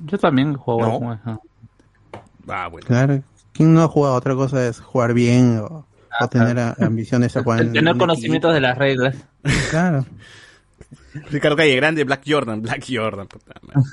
Yo 0.05 0.17
también 0.19 0.53
juego 0.55 0.81
No. 1.25 1.41
Ah, 2.47 2.67
bueno. 2.67 2.85
Claro. 2.85 3.23
¿Quién 3.53 3.73
no 3.73 3.81
ha 3.81 3.87
jugado? 3.87 4.13
Otra 4.15 4.35
cosa 4.35 4.67
es 4.67 4.79
jugar 4.79 5.13
bien 5.15 5.57
o, 5.59 5.87
tener 6.29 6.59
a- 6.59 6.75
ambiciones 6.79 7.35
a 7.37 7.43
jugar 7.43 7.59
Tener 7.71 7.97
conocimientos 7.97 8.53
de 8.53 8.61
las 8.61 8.77
reglas. 8.77 9.15
Claro. 9.69 10.05
Ricardo 11.31 11.57
Calle 11.57 11.75
Grande, 11.75 12.03
Black 12.03 12.23
Jordan. 12.27 12.61
Black 12.61 12.83
Jordan, 12.87 13.27
puta 13.27 13.53
madre. 13.61 13.89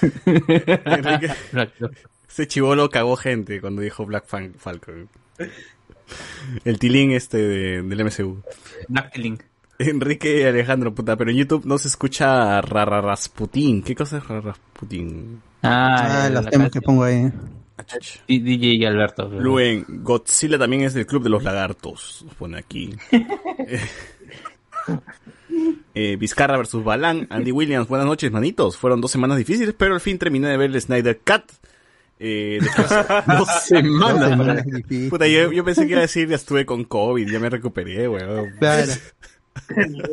Ese 2.28 2.46
chivolo 2.46 2.88
cagó 2.88 3.16
gente 3.16 3.60
cuando 3.60 3.82
dijo 3.82 4.06
Black 4.06 4.26
Fan- 4.26 4.54
Falcon. 4.56 5.08
El 6.64 6.78
tilín 6.78 7.12
este 7.12 7.38
de- 7.38 7.82
del 7.82 8.04
MCU. 8.04 8.42
Black 8.88 9.16
Link. 9.16 9.42
Enrique 9.78 10.46
Alejandro, 10.46 10.94
puta, 10.94 11.16
pero 11.16 11.30
en 11.30 11.38
YouTube 11.38 11.64
no 11.64 11.78
se 11.78 11.88
escucha 11.88 12.60
Rararasputin. 12.60 13.82
¿Qué 13.82 13.94
cosa 13.94 14.18
es 14.18 14.28
Rararasputin? 14.28 15.40
Ah, 15.62 16.24
Ah, 16.26 16.30
los 16.30 16.44
la 16.44 16.50
temas 16.50 16.70
que 16.70 16.80
pongo 16.82 17.04
ahí. 17.04 17.32
DJ 18.26 18.66
y 18.74 18.84
Alberto. 18.84 19.28
pero- 19.28 19.42
Luen, 19.42 19.84
Godzilla 19.88 20.58
también 20.58 20.82
es 20.82 20.94
del 20.94 21.06
Club 21.06 21.22
de 21.24 21.30
los 21.30 21.42
Lagartos, 21.44 22.22
nos 22.26 22.34
pone 22.34 22.58
aquí. 22.58 22.90
Eh, 25.94 26.16
Vizcarra 26.16 26.56
versus 26.56 26.82
Balán, 26.82 27.26
Andy 27.30 27.50
Williams, 27.52 27.86
buenas 27.88 28.06
noches, 28.06 28.30
manitos. 28.32 28.76
Fueron 28.78 29.00
dos 29.00 29.10
semanas 29.10 29.36
difíciles, 29.36 29.74
pero 29.76 29.94
al 29.94 30.00
fin 30.00 30.16
terminé 30.18 30.48
de 30.48 30.56
ver 30.56 30.70
el 30.70 30.80
Snyder 30.80 31.18
Cut. 31.18 31.42
Eh, 32.18 32.58
después- 32.60 32.88
Dos 33.38 33.48
semanas. 33.64 34.30
Semanas 34.30 34.64
difíciles. 34.64 35.10
Puta, 35.10 35.26
yo, 35.26 35.52
yo 35.52 35.64
pensé 35.64 35.82
que 35.86 35.90
iba 35.90 35.98
a 35.98 36.02
decir 36.02 36.28
ya 36.28 36.36
estuve 36.36 36.64
con 36.64 36.84
COVID, 36.84 37.28
ya 37.30 37.38
me 37.40 37.50
recuperé, 37.50 38.08
weón. 38.08 38.52
Claro. 38.58 38.92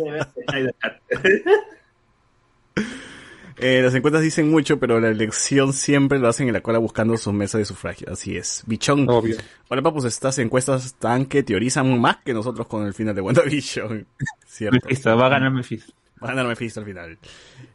Eh, 3.60 3.82
las 3.82 3.96
encuestas 3.96 4.22
dicen 4.22 4.52
mucho, 4.52 4.80
pero 4.80 5.00
la 5.00 5.10
elección 5.10 5.74
siempre 5.74 6.20
lo 6.20 6.28
hacen 6.28 6.48
en 6.48 6.54
la 6.54 6.62
cola 6.62 6.78
buscando 6.78 7.17
su 7.17 7.34
mesa 7.34 7.58
de 7.58 7.65
sufragio. 7.65 8.08
Así 8.12 8.38
es. 8.38 8.63
Bichón. 8.67 9.10
Obvio. 9.10 9.38
Hola, 9.70 9.82
papus, 9.82 10.06
estas 10.06 10.38
encuestas 10.38 10.86
están 10.86 11.26
que 11.26 11.41
teorizan 11.41 12.00
más 12.00 12.17
que 12.17 12.34
nosotros 12.34 12.67
con 12.67 12.86
el 12.86 12.93
final 12.93 13.15
de 13.15 13.22
WandaVision. 13.22 14.06
Cierto. 14.46 14.78
Mephisto, 14.84 15.17
va 15.17 15.26
a 15.26 15.30
ganar 15.30 15.52
Mephisto. 15.52 15.91
Va 16.24 16.28
a 16.28 16.32
ganar 16.32 16.48
Mephisto 16.48 16.82
al 16.82 16.86
final. 16.86 17.17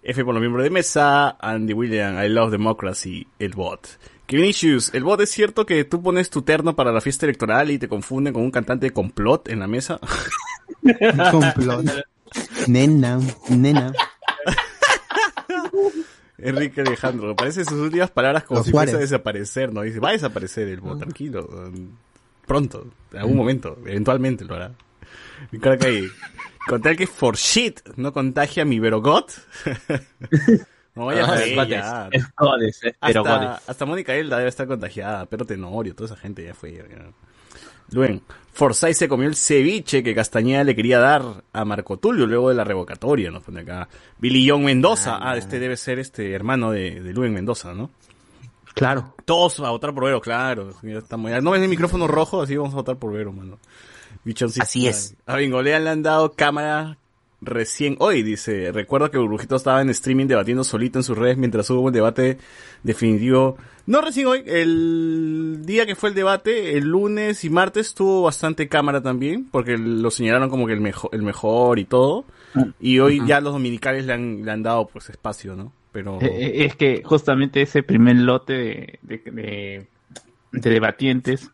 F 0.05 0.25
por 0.25 0.35
los 0.35 0.41
miembros 0.41 0.63
de 0.63 0.71
mesa. 0.71 1.37
Andy 1.41 1.73
William, 1.73 2.23
I 2.23 2.29
love 2.29 2.53
democracy. 2.53 3.27
El 3.41 3.53
bot. 3.53 3.89
Kevin 4.27 4.47
Issues, 4.47 4.95
el 4.95 5.03
bot 5.03 5.21
es 5.21 5.31
cierto 5.31 5.67
que 5.67 5.85
tú 5.85 6.01
pones 6.01 6.31
tu 6.31 6.43
terno 6.43 6.77
para 6.77 6.93
la 6.93 7.01
fiesta 7.01 7.27
electoral 7.27 7.71
y 7.73 7.79
te 7.79 7.89
confunden 7.89 8.33
con 8.33 8.43
un 8.43 8.53
cantante 8.53 8.87
de 8.87 8.93
complot 8.93 9.49
en 9.49 9.59
la 9.59 9.67
mesa. 9.67 9.99
Complot. 11.31 11.87
Nena, 12.67 13.21
nena. 13.49 13.93
Enrique 16.43 16.81
Alejandro, 16.81 17.35
parece 17.37 17.65
sus 17.65 17.79
últimas 17.79 18.11
palabras 18.11 18.45
como 18.45 18.59
Los 18.59 18.67
si 18.67 18.73
fuese 18.73 18.97
a 18.97 18.99
desaparecer, 18.99 19.73
¿no? 19.73 19.83
Dice, 19.83 20.01
va 20.01 20.11
a 20.11 20.13
desaparecer 20.13 20.69
el 20.69 20.81
bot, 20.81 20.99
tranquilo. 20.99 21.47
um, 21.47 21.91
Pronto, 22.47 22.87
en 23.13 23.19
algún 23.19 23.37
momento, 23.37 23.79
eventualmente 23.87 24.45
lo 24.45 24.55
hará. 24.57 24.73
Mi 25.51 25.59
cara 25.59 25.79
cae. 25.79 26.09
Con 26.67 26.81
tal 26.83 26.97
que 26.97 27.07
for 27.07 27.37
shit 27.37 27.81
no 27.97 28.13
contagia 28.13 28.65
mi 28.65 28.79
Verogot. 28.79 29.33
no, 30.95 31.13
ya 31.13 31.27
fue, 31.27 31.51
es 31.51 31.57
Godes, 31.57 31.69
ya. 31.69 32.09
es 32.11 32.35
Godes, 32.37 32.85
es 32.85 32.95
pero 33.01 33.27
Hasta, 33.27 33.63
hasta 33.67 33.87
Mónica 33.87 34.15
Elda 34.15 34.39
debe 34.39 34.49
estar 34.49 34.67
contagiada, 34.67 35.27
pero 35.27 35.45
Tenorio, 35.45 35.95
toda 35.95 36.07
esa 36.07 36.17
gente 36.17 36.45
ya 36.45 36.55
fue. 36.55 36.73
ya. 36.75 36.85
Luen, 37.93 38.23
Forsyth 38.53 38.95
se 38.95 39.09
comió 39.09 39.29
el 39.29 39.37
ceviche 39.37 40.03
que 40.03 40.15
Castañeda 40.15 40.65
le 40.65 40.77
quería 40.77 40.99
dar 40.99 41.45
a 41.53 41.65
Marco 41.65 41.99
Tulio 41.99 42.27
luego 42.27 42.51
de 42.51 42.55
la 42.55 42.65
revocatoria, 42.65 43.31
nos 43.31 43.43
pone 43.43 43.61
acá. 43.61 43.89
Billy 44.19 44.49
John 44.49 44.65
Mendoza, 44.65 45.19
ah, 45.21 45.37
este 45.37 45.59
debe 45.59 45.77
ser 45.77 45.99
este 45.99 46.33
hermano 46.33 46.71
de, 46.71 47.01
de 47.01 47.13
Luen 47.13 47.33
Mendoza, 47.33 47.73
¿no? 47.75 47.91
Claro. 48.75 49.15
Todos 49.25 49.61
a 49.61 49.71
votar 49.71 49.95
por 49.95 50.05
Vero, 50.05 50.21
claro. 50.21 50.71
No 50.83 51.51
ves 51.51 51.63
el 51.63 51.69
micrófono 51.69 52.07
rojo, 52.07 52.43
así 52.43 52.57
vamos 52.57 52.73
a 52.73 52.77
votar 52.77 52.97
por 52.97 53.13
Vero, 53.13 53.33
mano. 53.33 53.59
Bichoncito. 54.25 54.65
Así 54.65 54.87
es. 54.87 55.17
A 55.27 55.37
Bingolea 55.37 55.79
le 55.79 55.91
han 55.91 56.03
dado 56.03 56.33
cámara 56.33 56.99
recién 57.43 57.97
hoy, 57.99 58.23
dice. 58.23 58.73
Recuerdo 58.73 59.11
que 59.11 59.19
Burbujito 59.19 59.57
estaba 59.57 59.83
en 59.83 59.91
streaming 59.91 60.27
debatiendo 60.27 60.65
solito 60.65 60.99
en 60.99 61.03
sus 61.03 61.19
redes 61.19 61.37
mientras 61.37 61.69
hubo 61.71 61.81
un 61.83 61.93
debate 61.93 62.39
definitivo. 62.83 63.59
No 63.85 64.01
recién 64.01 64.29
hoy, 64.29 64.43
el 64.47 65.59
día 65.67 65.85
que 65.87 65.97
fue 65.97 66.11
el 66.11 66.15
debate, 66.15 66.79
el 66.79 66.85
lunes 66.85 67.45
y 67.45 67.51
martes 67.51 67.95
tuvo 67.95 68.23
bastante 68.23 68.69
cámara 68.69 69.03
también, 69.03 69.49
porque 69.51 69.77
lo 69.77 70.11
señalaron 70.11 70.49
como 70.49 70.67
que 70.67 70.73
el 70.73 70.81
mejor, 70.81 71.11
el 71.13 71.23
mejor 71.23 71.79
y 71.81 71.85
todo. 71.85 72.25
Y 72.81 73.01
hoy 73.01 73.21
ya 73.27 73.41
los 73.41 73.53
dominicales 73.55 74.07
le 74.07 74.13
han, 74.13 74.45
le 74.45 74.51
han 74.53 74.63
dado 74.63 74.87
pues 74.87 75.11
espacio, 75.11 75.57
¿no? 75.57 75.73
Pero... 75.91 76.21
Eh, 76.23 76.27
eh, 76.31 76.65
Es 76.67 76.77
que 76.77 77.03
justamente 77.05 77.61
ese 77.63 77.83
primer 77.83 78.17
lote 78.17 78.53
de, 78.53 78.99
de, 79.03 79.19
de- 79.33 79.87
de 80.53 80.71
debatientes 80.71 81.51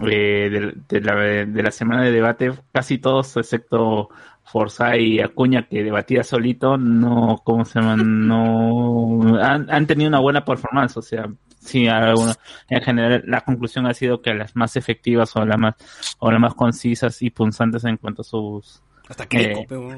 eh, 0.00 0.50
de, 0.50 0.74
de 0.88 1.00
la, 1.00 1.14
de 1.16 1.62
la 1.62 1.70
semana 1.70 2.02
de 2.04 2.10
debate, 2.12 2.52
casi 2.72 2.98
todos, 2.98 3.36
excepto 3.36 4.08
Forza 4.44 4.96
y 4.96 5.20
Acuña, 5.20 5.66
que 5.68 5.82
debatía 5.82 6.22
solito, 6.22 6.76
no, 6.76 7.40
¿cómo 7.44 7.64
se 7.64 7.80
llama? 7.80 7.96
No, 7.96 9.38
han, 9.42 9.70
han 9.70 9.86
tenido 9.86 10.08
una 10.08 10.20
buena 10.20 10.44
performance, 10.44 10.96
o 10.96 11.02
sea, 11.02 11.26
sí, 11.58 11.88
algunos- 11.88 12.38
en 12.68 12.80
general 12.82 13.22
la 13.26 13.40
conclusión 13.40 13.86
ha 13.86 13.94
sido 13.94 14.20
que 14.20 14.34
las 14.34 14.54
más 14.54 14.76
efectivas 14.76 15.34
o 15.36 15.44
las 15.44 15.58
más, 15.58 15.74
o 16.18 16.30
las 16.30 16.40
más 16.40 16.54
concisas 16.54 17.20
y 17.22 17.30
punzantes 17.30 17.84
en 17.84 17.96
cuanto 17.96 18.22
a 18.22 18.24
sus 18.24 18.82
Hasta 19.08 19.26
Keiko, 19.26 19.60
eh, 19.60 19.66
pero- 19.68 19.88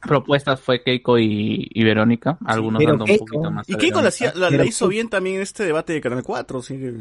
propuestas 0.00 0.60
fue 0.60 0.82
Keiko 0.82 1.18
y, 1.18 1.68
y 1.72 1.84
Verónica, 1.84 2.36
algunos 2.44 2.80
Pero 2.80 2.96
dando 2.96 3.04
un 3.04 3.18
poquito 3.18 3.50
más. 3.52 3.68
Y 3.68 3.76
Keiko 3.76 4.02
la, 4.02 4.08
hacía- 4.08 4.32
la- 4.34 4.50
la 4.50 4.64
hizo 4.64 4.88
bien 4.88 5.08
también 5.08 5.36
en 5.36 5.42
este 5.42 5.64
debate 5.64 5.92
de 5.92 6.00
Canal 6.00 6.22
4, 6.24 6.58
así 6.58 6.76
que 6.78 6.94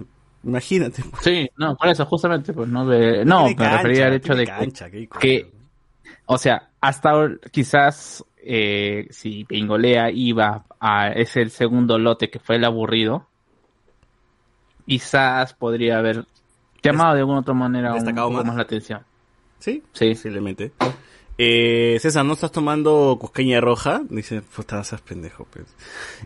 imagínate. 0.44 1.04
Sí, 1.22 1.50
no, 1.58 1.76
por 1.78 1.88
eso, 1.88 2.06
justamente, 2.06 2.54
pues 2.54 2.68
no 2.70 2.86
de, 2.86 3.26
no, 3.26 3.46
me 3.46 3.70
refería 3.78 4.08
al 4.08 4.14
hecho 4.14 4.36
de 4.36 4.46
Keiko. 4.46 5.20
que, 5.20 5.52
o 6.26 6.38
sea, 6.38 6.68
hasta 6.82 7.10
ahora, 7.12 7.36
quizás 7.52 8.26
eh, 8.44 9.08
si 9.12 9.46
Pingolea 9.46 10.12
iba 10.12 10.66
a 10.80 11.10
ese 11.10 11.42
el 11.42 11.52
segundo 11.52 11.98
lote 11.98 12.30
que 12.30 12.40
fue 12.40 12.56
el 12.58 12.66
aburrido, 12.66 13.28
quizás 14.86 15.54
podría 15.54 16.00
haber 16.00 16.26
llamado 16.84 17.14
de 17.14 17.20
alguna 17.22 17.40
otra 17.40 17.54
manera 17.54 17.94
un 17.94 18.04
poco 18.04 18.32
más. 18.32 18.46
más 18.46 18.56
la 18.56 18.62
atención. 18.64 19.02
Sí, 19.60 19.84
sí, 19.94 20.10
posiblemente. 20.10 20.72
Eh, 21.38 21.98
César, 22.00 22.26
¿no 22.26 22.34
estás 22.34 22.52
tomando 22.52 23.18
cusqueña 23.20 23.62
roja? 23.62 24.02
Dice, 24.10 24.42
puta, 24.42 24.84
seas 24.84 25.02
pendejo, 25.02 25.48
pues. 25.52 25.66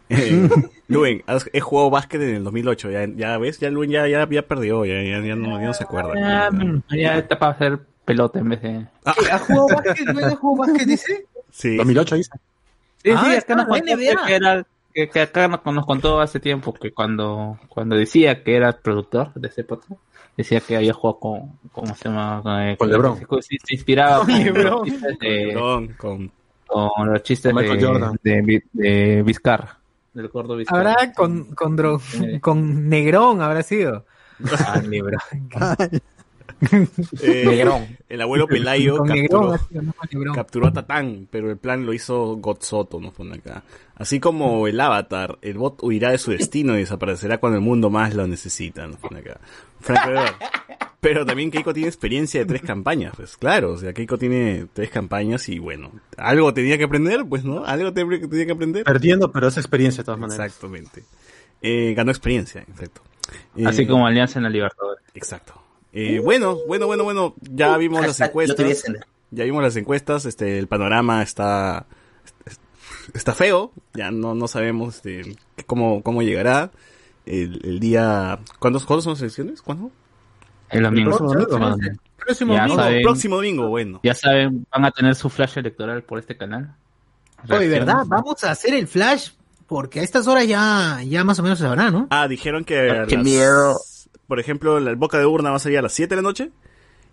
Eh, 0.09 0.49
Luen, 0.87 1.23
has- 1.27 1.49
he 1.53 1.59
jugado 1.61 1.89
básquet 1.89 2.21
en 2.21 2.35
el 2.35 2.43
2008, 2.43 2.91
ya, 2.91 3.05
ya 3.15 3.37
ves, 3.37 3.59
ya 3.59 3.69
Luen 3.69 3.91
ya, 3.91 4.07
ya, 4.07 4.27
ya 4.29 4.41
perdió, 4.41 4.83
ya, 4.85 5.01
ya, 5.03 5.19
ya 5.21 5.35
no, 5.35 5.59
ya 5.59 5.67
no 5.67 5.73
se 5.73 5.83
acuerda. 5.83 6.13
Ah, 6.47 6.49
mm, 6.51 6.81
ya 6.97 7.17
está 7.17 7.37
para 7.37 7.51
hacer 7.53 7.79
pelota 8.05 8.39
en 8.39 8.49
vez 8.49 8.61
de... 8.61 8.85
¿Qué? 9.19 9.31
¿Ha 9.31 9.39
jugado 9.39 9.67
básquet? 9.67 10.05
¿No 10.07 10.25
ha 10.25 10.35
jugado 10.35 10.67
básquet, 10.71 10.87
dice? 10.87 11.25
Sí. 11.51 11.75
2008 11.77 12.15
dice. 12.15 12.31
Sí, 13.03 13.11
Ah, 13.11 13.23
sí, 13.29 13.35
acá 13.35 13.55
nos 13.55 13.65
contó 13.67 13.85
que, 13.97 14.35
era, 14.35 14.65
que, 14.93 15.09
que 15.09 15.21
acá 15.21 15.47
nos, 15.47 15.63
nos 15.65 15.85
contó 15.85 16.21
hace 16.21 16.39
tiempo 16.39 16.73
que 16.73 16.91
cuando, 16.91 17.59
cuando 17.69 17.95
decía 17.95 18.43
que 18.43 18.55
era 18.55 18.71
productor 18.73 19.31
de 19.35 19.47
ese 19.49 19.63
podcast, 19.63 19.91
decía 20.35 20.59
que 20.59 20.75
había 20.77 20.93
jugado 20.93 21.19
con, 21.19 21.59
¿cómo 21.71 21.93
se 21.95 22.09
llama? 22.09 22.71
Eh, 22.71 22.77
Con 22.77 22.89
LeBron. 22.89 23.17
Se, 23.19 23.25
se- 23.41 23.57
se 23.63 23.73
inspiraba 23.75 24.25
Con 24.25 24.27
con, 24.27 24.63
los 24.63 24.83
chistes 24.87 25.19
de, 25.19 25.53
con... 25.97 26.31
con 26.65 27.11
los 27.13 27.23
chistes 27.23 27.53
Con 27.53 27.61
Michael 27.61 27.79
de, 27.79 27.85
Jordan. 27.85 28.19
de, 28.23 28.63
de 28.73 29.23
Vizcarra, 29.23 29.77
del 30.13 30.27
gordo 30.29 30.55
Vizcarra. 30.55 30.93
Habrá 30.93 31.13
con, 31.13 31.53
con, 31.53 31.77
dro- 31.77 32.39
con 32.41 32.89
Negrón, 32.89 33.41
habrá 33.41 33.61
sido. 33.61 34.05
Ah, 34.65 34.81
Negrón. 34.87 35.19
Eh, 37.21 37.43
Negrón. 37.45 37.97
El 38.07 38.21
abuelo 38.21 38.47
Pelayo 38.47 38.97
capturó, 39.03 39.57
Negrón, 40.11 40.35
capturó 40.35 40.67
a 40.67 40.73
Tatán, 40.73 41.27
pero 41.29 41.49
el 41.51 41.57
plan 41.57 41.85
lo 41.85 41.93
hizo 41.93 42.37
Gotsoto, 42.37 42.99
nos 42.99 43.13
pone 43.13 43.35
acá. 43.35 43.63
Así 43.95 44.19
como 44.19 44.67
el 44.67 44.79
avatar, 44.79 45.37
el 45.41 45.57
bot 45.57 45.81
huirá 45.83 46.11
de 46.11 46.17
su 46.17 46.31
destino 46.31 46.75
y 46.75 46.79
desaparecerá 46.79 47.37
cuando 47.39 47.57
el 47.57 47.63
mundo 47.63 47.89
más 47.89 48.13
lo 48.13 48.27
necesita, 48.27 48.87
nos 48.87 48.97
pone 48.97 49.19
acá. 49.19 49.39
Frank 49.79 50.05
Weber. 50.07 50.33
Pero 51.01 51.25
también 51.25 51.51
Keiko 51.51 51.71
tiene 51.73 51.87
experiencia 51.87 52.39
de 52.39 52.45
tres 52.47 52.61
campañas, 52.63 53.13
pues 53.15 53.37
claro, 53.37 53.73
o 53.73 53.77
sea, 53.77 53.93
Keiko 53.93 54.17
tiene 54.17 54.65
tres 54.73 54.89
campañas 54.89 55.47
y 55.49 55.59
bueno, 55.59 55.91
algo 56.17 56.51
tenía 56.53 56.77
que 56.79 56.85
aprender, 56.85 57.25
pues 57.29 57.43
no, 57.43 57.63
algo 57.63 57.93
te- 57.93 58.03
tenía 58.05 58.45
que 58.47 58.51
aprender. 58.53 58.83
Perdiendo, 58.85 59.31
pero 59.31 59.47
es 59.49 59.57
experiencia 59.57 60.01
de 60.01 60.05
todas 60.05 60.19
maneras. 60.19 60.47
Exactamente. 60.47 61.03
Eh, 61.61 61.93
ganó 61.95 62.11
experiencia, 62.11 62.63
en 62.67 62.73
efecto. 62.73 63.01
Eh, 63.55 63.65
Así 63.65 63.85
como 63.85 64.07
Alianza 64.07 64.39
en 64.39 64.43
la 64.43 64.49
Libertadores. 64.49 65.03
Exacto. 65.13 65.61
Eh, 65.97 66.19
bueno, 66.19 66.57
bueno, 66.67 66.87
bueno, 66.87 67.03
bueno, 67.05 67.35
ya 67.41 67.75
vimos 67.77 68.01
las 68.01 68.17
Hashtag 68.17 68.29
encuestas. 68.29 68.83
Ya 69.31 69.43
vimos 69.45 69.63
las 69.63 69.75
encuestas, 69.77 70.25
este, 70.25 70.59
el 70.59 70.67
panorama 70.67 71.23
está, 71.23 71.85
está 73.13 73.33
feo, 73.33 73.71
ya 73.93 74.11
no, 74.11 74.35
no 74.35 74.47
sabemos 74.47 74.95
este, 74.97 75.35
cómo, 75.65 76.03
cómo 76.03 76.21
llegará. 76.21 76.71
El, 77.25 77.59
el 77.63 77.79
día, 77.79 78.39
¿cuándo, 78.59 78.79
¿cuándo 78.85 79.01
son 79.01 79.13
las 79.13 79.21
elecciones? 79.21 79.61
¿Cuándo? 79.61 79.89
El 80.69 80.83
domingo. 80.83 81.17
próximo 81.17 81.33
domingo. 81.45 81.77
Próximo 82.17 82.53
Ya 82.53 82.59
domingo. 82.61 82.77
No, 82.77 82.83
saben. 82.83 83.01
próximo 83.03 83.35
domingo, 83.37 83.67
bueno. 83.69 83.99
Ya 84.03 84.13
saben, 84.13 84.67
van 84.71 84.85
a 84.85 84.91
tener 84.91 85.15
su 85.15 85.29
flash 85.29 85.57
electoral 85.57 86.03
por 86.03 86.19
este 86.19 86.37
canal. 86.37 86.75
Oye, 87.49 87.67
¿verdad? 87.67 88.03
Vamos 88.05 88.43
a 88.43 88.51
hacer 88.51 88.73
el 88.73 88.87
flash 88.87 89.29
porque 89.67 90.01
a 90.01 90.03
estas 90.03 90.27
horas 90.27 90.47
ya, 90.47 91.01
ya 91.03 91.23
más 91.23 91.39
o 91.39 91.43
menos 91.43 91.57
se 91.57 91.63
sabrá, 91.65 91.89
¿no? 91.89 92.07
Ah, 92.09 92.27
dijeron 92.27 92.63
que 92.63 93.05
Qué 93.07 93.15
las- 93.15 93.23
miedo. 93.25 93.75
Por 94.27 94.39
ejemplo, 94.39 94.79
la 94.79 94.93
boca 94.95 95.17
de 95.19 95.25
urna 95.25 95.49
va 95.51 95.57
a 95.57 95.59
salir 95.59 95.77
a 95.79 95.81
las 95.81 95.93
7 95.93 96.09
de 96.15 96.21
la 96.21 96.27
noche. 96.27 96.51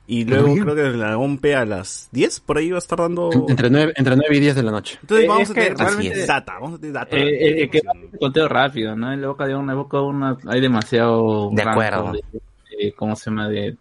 Y 0.04 0.24
luego 0.24 0.52
creo 0.54 0.74
que 0.74 0.82
la 0.96 1.16
OMP 1.16 1.44
a 1.54 1.64
las 1.64 2.08
10, 2.10 2.40
por 2.40 2.58
ahí 2.58 2.70
va 2.70 2.76
a 2.76 2.78
estar 2.80 2.98
dando... 2.98 3.30
Entre 3.48 3.70
9, 3.70 3.92
entre 3.96 4.16
9 4.16 4.36
y 4.36 4.40
10 4.40 4.56
de 4.56 4.62
la 4.64 4.72
noche. 4.72 4.98
Entonces 5.00 5.24
Eh, 5.24 5.28
vamos 5.28 5.50
a 5.50 5.54
tener 5.54 5.76
realmente- 5.76 6.26
data, 6.26 6.52
vamos 6.54 6.74
a 6.74 6.78
tener 6.80 6.92
data. 6.94 7.16
Eh, 7.16 7.22
eh, 7.28 7.62
eh, 7.62 7.70
que 7.70 7.80
un 8.12 8.18
conteo 8.18 8.48
rápido, 8.48 8.96
¿no? 8.96 9.12
En 9.12 9.20
la 9.22 9.28
boca 9.28 9.46
de 9.46 9.52
en 9.52 9.64
la 9.66 9.74
boca 9.74 9.98
de 9.98 10.02
una 10.02 10.36
hay 10.48 10.60
demasiado 10.60 11.50
De 11.52 11.62
acuerdo. 11.62 12.12
de- 12.12 12.24
de- 12.78 12.92
¿Cómo 12.94 13.14
se 13.14 13.30
llama? 13.30 13.48
De, 13.48 13.76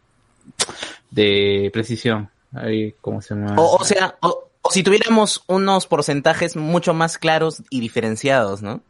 de 1.09 1.69
precisión. 1.73 2.29
Hay, 2.53 2.93
¿cómo 3.01 3.21
se 3.21 3.33
llama? 3.33 3.55
O, 3.57 3.77
o 3.77 3.83
sea, 3.83 4.15
o, 4.21 4.49
o 4.61 4.71
si 4.71 4.83
tuviéramos 4.83 5.43
unos 5.47 5.87
porcentajes 5.87 6.55
mucho 6.55 6.93
más 6.93 7.17
claros 7.17 7.63
y 7.69 7.79
diferenciados, 7.79 8.61
¿no? 8.61 8.81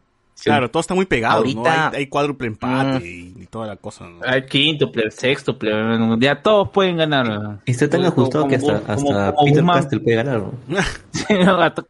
Claro, 0.43 0.71
todo 0.71 0.81
está 0.81 0.93
muy 0.95 1.05
pegado, 1.05 1.37
Ahorita- 1.37 1.59
¿no? 1.91 1.91
Hay, 1.91 1.95
hay 1.97 2.07
cuádruple 2.07 2.47
empate 2.47 3.07
y, 3.07 3.33
y 3.41 3.45
toda 3.47 3.67
la 3.67 3.75
cosa, 3.77 4.07
¿no? 4.07 4.19
Hay 4.25 4.45
quíntuple, 4.45 5.11
sextuple, 5.11 5.71
ya 6.19 6.41
todos 6.41 6.69
pueden 6.69 6.97
ganar. 6.97 7.27
¿no? 7.27 7.59
Está 7.65 7.89
tan 7.89 8.01
Como- 8.01 8.11
ajustado 8.11 8.47
que 8.47 8.55
hasta, 8.55 8.79
como- 8.81 9.11
hasta 9.11 9.33
como 9.35 9.73
Peter 9.73 10.01
puede 10.01 10.15
ganar. 10.15 10.39
¿no? 10.39 10.51
Sí, 11.11 11.33
no, 11.43 11.61
hasta. 11.61 11.83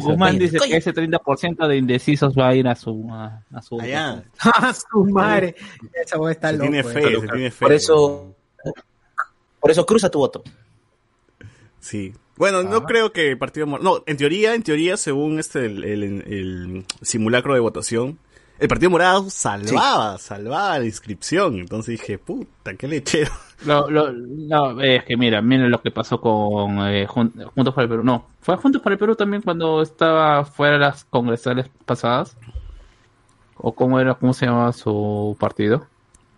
Guzmán 0.00 0.38
dice 0.38 0.58
que 0.58 0.76
ese 0.76 0.92
30% 0.92 1.66
de 1.68 1.76
indecisos 1.76 2.34
va 2.36 2.48
a 2.48 2.54
ir 2.54 2.66
a 2.66 2.74
su 2.74 3.06
a, 3.10 3.42
a 3.52 3.62
su 3.62 3.80
Allá. 3.80 4.22
¡Ah, 4.40 4.72
su 4.72 5.04
madre! 5.04 5.54
Esa 6.04 6.18
voz 6.18 6.32
está 6.32 6.48
Se 6.48 6.54
loco. 6.54 6.62
tiene 6.70 6.78
eh. 6.80 6.84
fe, 6.84 7.02
se 7.20 7.28
tiene 7.28 7.50
fe. 7.50 7.60
Por 7.64 7.72
eso, 7.72 8.34
por 9.60 9.70
eso 9.70 9.86
cruza 9.86 10.10
tu 10.10 10.18
voto. 10.18 10.42
Sí. 11.78 12.12
Bueno, 12.36 12.62
no 12.62 12.84
creo 12.84 13.12
que 13.12 13.30
el 13.30 13.38
Partido 13.38 13.66
Morado... 13.66 13.98
No, 13.98 14.02
en 14.06 14.16
teoría, 14.16 14.54
en 14.54 14.62
teoría, 14.62 14.96
según 14.96 15.38
este 15.38 15.66
el, 15.66 15.84
el- 15.84 16.02
el 16.26 16.84
simulacro 17.02 17.54
de 17.54 17.60
votación, 17.60 18.18
el 18.58 18.68
Partido 18.68 18.90
Morado 18.90 19.28
salvaba, 19.30 20.18
salvaba 20.18 20.78
la 20.78 20.84
inscripción. 20.84 21.56
Entonces 21.58 21.98
dije, 22.00 22.18
puta, 22.18 22.74
qué 22.74 22.88
lechero. 22.88 23.30
Lo, 23.64 23.88
lo, 23.88 24.10
no, 24.12 24.80
es 24.80 25.04
que 25.04 25.16
mira, 25.16 25.40
miren 25.40 25.70
lo 25.70 25.80
que 25.80 25.92
pasó 25.92 26.20
con 26.20 26.78
eh, 26.88 27.06
Jun- 27.06 27.32
Juntos 27.54 27.72
para 27.72 27.84
el 27.84 27.88
Perú. 27.90 28.02
No, 28.02 28.26
fue 28.40 28.56
Juntos 28.56 28.82
para 28.82 28.94
el 28.94 28.98
Perú 28.98 29.14
también 29.14 29.40
cuando 29.42 29.80
estaba 29.82 30.44
fuera 30.44 30.72
de 30.72 30.78
las 30.80 31.04
congresales 31.04 31.66
pasadas. 31.86 32.36
¿O 33.56 33.72
cómo 33.72 34.00
era, 34.00 34.14
cómo 34.14 34.32
se 34.34 34.46
llamaba 34.46 34.72
su 34.72 35.36
partido? 35.38 35.86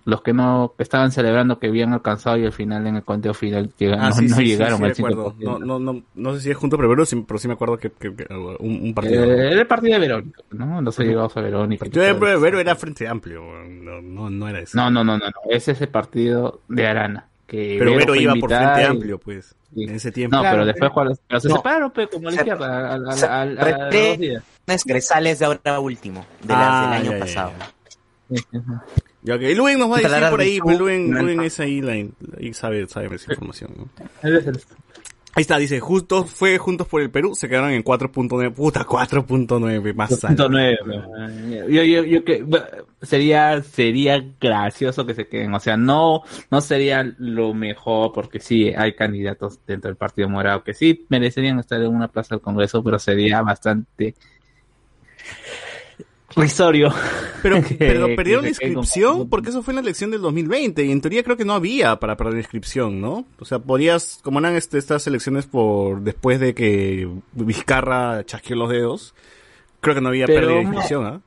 Los 0.07 0.21
que 0.21 0.35
no 0.35 0.75
que 0.77 0.83
estaban 0.83 1.11
celebrando 1.13 1.59
que 1.59 1.69
habían 1.69 1.95
alcanzado 1.95 2.37
y 2.37 2.45
al 2.45 2.53
final 2.53 2.87
en 2.87 2.97
el 2.97 3.03
conteo 3.05 3.33
final 3.33 3.71
llega- 3.79 3.97
Ah, 3.99 4.11
no, 4.11 4.15
sí, 4.17 4.23
no 4.29 4.37
sí, 4.37 4.43
sí, 4.43 4.49
llegaron 4.49 4.79
sí, 4.79 4.85
al 4.85 4.91
recuerdo. 4.91 5.35
5%. 5.39 5.45
No, 5.45 5.59
no, 5.59 5.79
no, 5.79 6.03
no 6.15 6.35
sé 6.35 6.41
si 6.43 6.51
es 6.51 6.57
junto 6.59 6.77
pero 6.77 7.07
sí- 7.07 7.25
pero 7.27 7.39
sí 7.39 7.49
me 7.49 7.55
acuerdo 7.55 7.79
que, 7.79 7.91
que- 7.91 8.15
que 8.15 8.27
un, 8.35 8.81
un 8.83 8.95
partido. 8.95 9.25
Eh, 9.25 9.53
era 9.53 9.61
el 9.63 9.67
partido 9.67 9.95
de 9.95 10.01
Verónica, 10.01 10.43
¿no? 10.51 10.83
Los 10.83 11.01
allegados 11.01 11.35
a 11.37 11.41
Verónica. 11.41 11.87
Yo 11.87 12.03
de 12.03 12.13
Vero 12.13 12.61
era 12.61 12.77
Frente 12.77 13.09
Amplio, 13.09 13.43
no, 13.67 14.03
no, 14.03 14.29
no 14.29 14.49
era 14.49 14.61
eso. 14.61 14.77
No, 14.77 14.91
no, 14.91 15.03
no, 15.05 15.17
no, 15.17 15.25
no. 15.27 15.33
Es 15.51 15.69
ese 15.69 15.87
partido 15.87 16.61
de 16.69 16.87
Arana. 16.87 17.29
Que 17.47 17.77
Pero 17.79 17.95
Vero 17.97 18.15
iba 18.15 18.35
por 18.35 18.51
Frente 18.51 18.83
y- 18.83 18.85
Amplio, 18.85 19.19
pues, 19.19 19.55
en 19.77 19.91
ese 19.95 20.13
tiempo. 20.13 20.37
No, 20.37 20.43
Claro, 20.43 20.55
pero 20.57 20.67
después 20.67 20.91
cuando 20.93 21.15
pero 21.29 21.41
se 21.41 21.49
No. 21.49 21.57
separaron, 21.57 21.91
pues, 21.93 22.09
como 22.09 22.29
la 22.31 22.37
izquierda, 22.37 22.91
a, 22.91 22.95
a- 22.95 23.13
se- 23.13 23.27
a- 23.27 23.29
a- 23.29 23.41
a- 23.43 23.87
a 23.87 23.89
pre- 23.89 24.09
dos 24.11 24.19
días. 24.19 24.43
Congresales 24.67 25.39
de 25.39 25.45
ahora 25.47 25.81
último, 25.81 26.25
de 26.43 26.49
las 26.49 26.59
Ah, 26.63 26.83
del 26.83 26.93
año 27.01 27.11
ya, 27.13 27.17
ya, 27.19 27.25
pasado. 27.25 27.53
ya. 27.59 27.67
Sí, 28.31 28.37
sí, 28.51 28.59
sí. 28.59 29.03
Ya 29.25 29.39
que 29.39 29.55
Luen 29.55 29.79
nos 29.79 29.91
va 29.91 29.97
a 29.97 30.01
decir 30.01 30.31
por 30.31 30.41
ahí, 30.41 30.61
pues 30.61 30.79
Luen, 30.79 31.11
Luen 31.11 31.41
es 31.41 31.59
ahí, 31.59 31.81
la, 31.81 31.93
ahí 31.93 32.53
sabe, 32.53 32.87
sabe 32.87 33.17
esa 33.17 33.33
información, 33.33 33.91
Ahí 35.37 35.41
está, 35.41 35.59
dice, 35.59 35.81
justo 35.81 36.25
fue 36.25 36.59
Juntos 36.59 36.87
por 36.87 37.01
el 37.01 37.11
Perú, 37.11 37.35
se 37.35 37.49
quedaron 37.49 37.73
en 37.73 37.83
4.9, 37.83 38.53
puta, 38.53 38.87
4.9, 38.87 39.93
más 39.93 40.23
alto. 40.23 40.49
2.9. 40.49 41.73
Yo, 41.73 41.83
yo, 41.83 42.05
yo 42.05 42.25
que 42.25 42.47
sería, 43.03 43.61
sería 43.63 44.25
gracioso 44.41 45.05
que 45.05 45.15
se 45.15 45.27
queden. 45.27 45.53
O 45.53 45.59
sea, 45.59 45.77
no, 45.77 46.23
no 46.53 46.61
sería 46.61 47.03
lo 47.19 47.53
mejor 47.53 48.13
porque 48.13 48.39
sí 48.39 48.73
hay 48.77 48.95
candidatos 48.95 49.59
dentro 49.67 49.89
del 49.89 49.97
Partido 49.97 50.29
Morado 50.29 50.63
que 50.63 50.73
sí 50.73 51.05
merecerían 51.09 51.59
estar 51.59 51.83
en 51.83 51.89
una 51.89 52.07
plaza 52.07 52.37
del 52.37 52.43
Congreso, 52.43 52.85
pero 52.85 53.01
sería 53.01 53.43
bastante 53.43 54.15
risorio. 56.37 56.93
Pero, 57.43 57.63
pero 57.79 58.07
perdieron 58.17 58.43
la 58.45 58.49
inscripción 58.51 59.29
porque 59.29 59.51
eso 59.51 59.63
fue 59.63 59.73
en 59.73 59.77
la 59.77 59.83
elección 59.83 60.11
del 60.11 60.21
2020 60.23 60.85
y 60.85 60.91
en 60.91 61.01
teoría 61.01 61.23
creo 61.23 61.37
que 61.37 61.45
no 61.45 61.53
había 61.55 61.97
para 62.01 62.17
perder 62.17 62.35
la 62.35 62.41
inscripción, 62.41 63.01
¿no? 63.01 63.25
O 63.39 63.45
sea, 63.45 63.59
podrías, 63.59 64.21
como 64.23 64.39
eran 64.39 64.57
este, 64.57 64.79
estas 64.79 65.07
elecciones 65.07 65.47
por 65.47 66.01
después 66.03 66.41
de 66.41 66.55
que 66.55 67.09
Vizcarra 67.33 68.25
chasqueó 68.25 68.57
los 68.57 68.71
dedos, 68.71 69.15
creo 69.81 69.95
que 69.95 70.01
no 70.01 70.09
había 70.09 70.27
Pero 70.27 70.41
pérdida 70.41 70.57
de 70.59 70.65
no. 70.65 70.69
inscripción, 70.71 71.07
¿ah? 71.07 71.21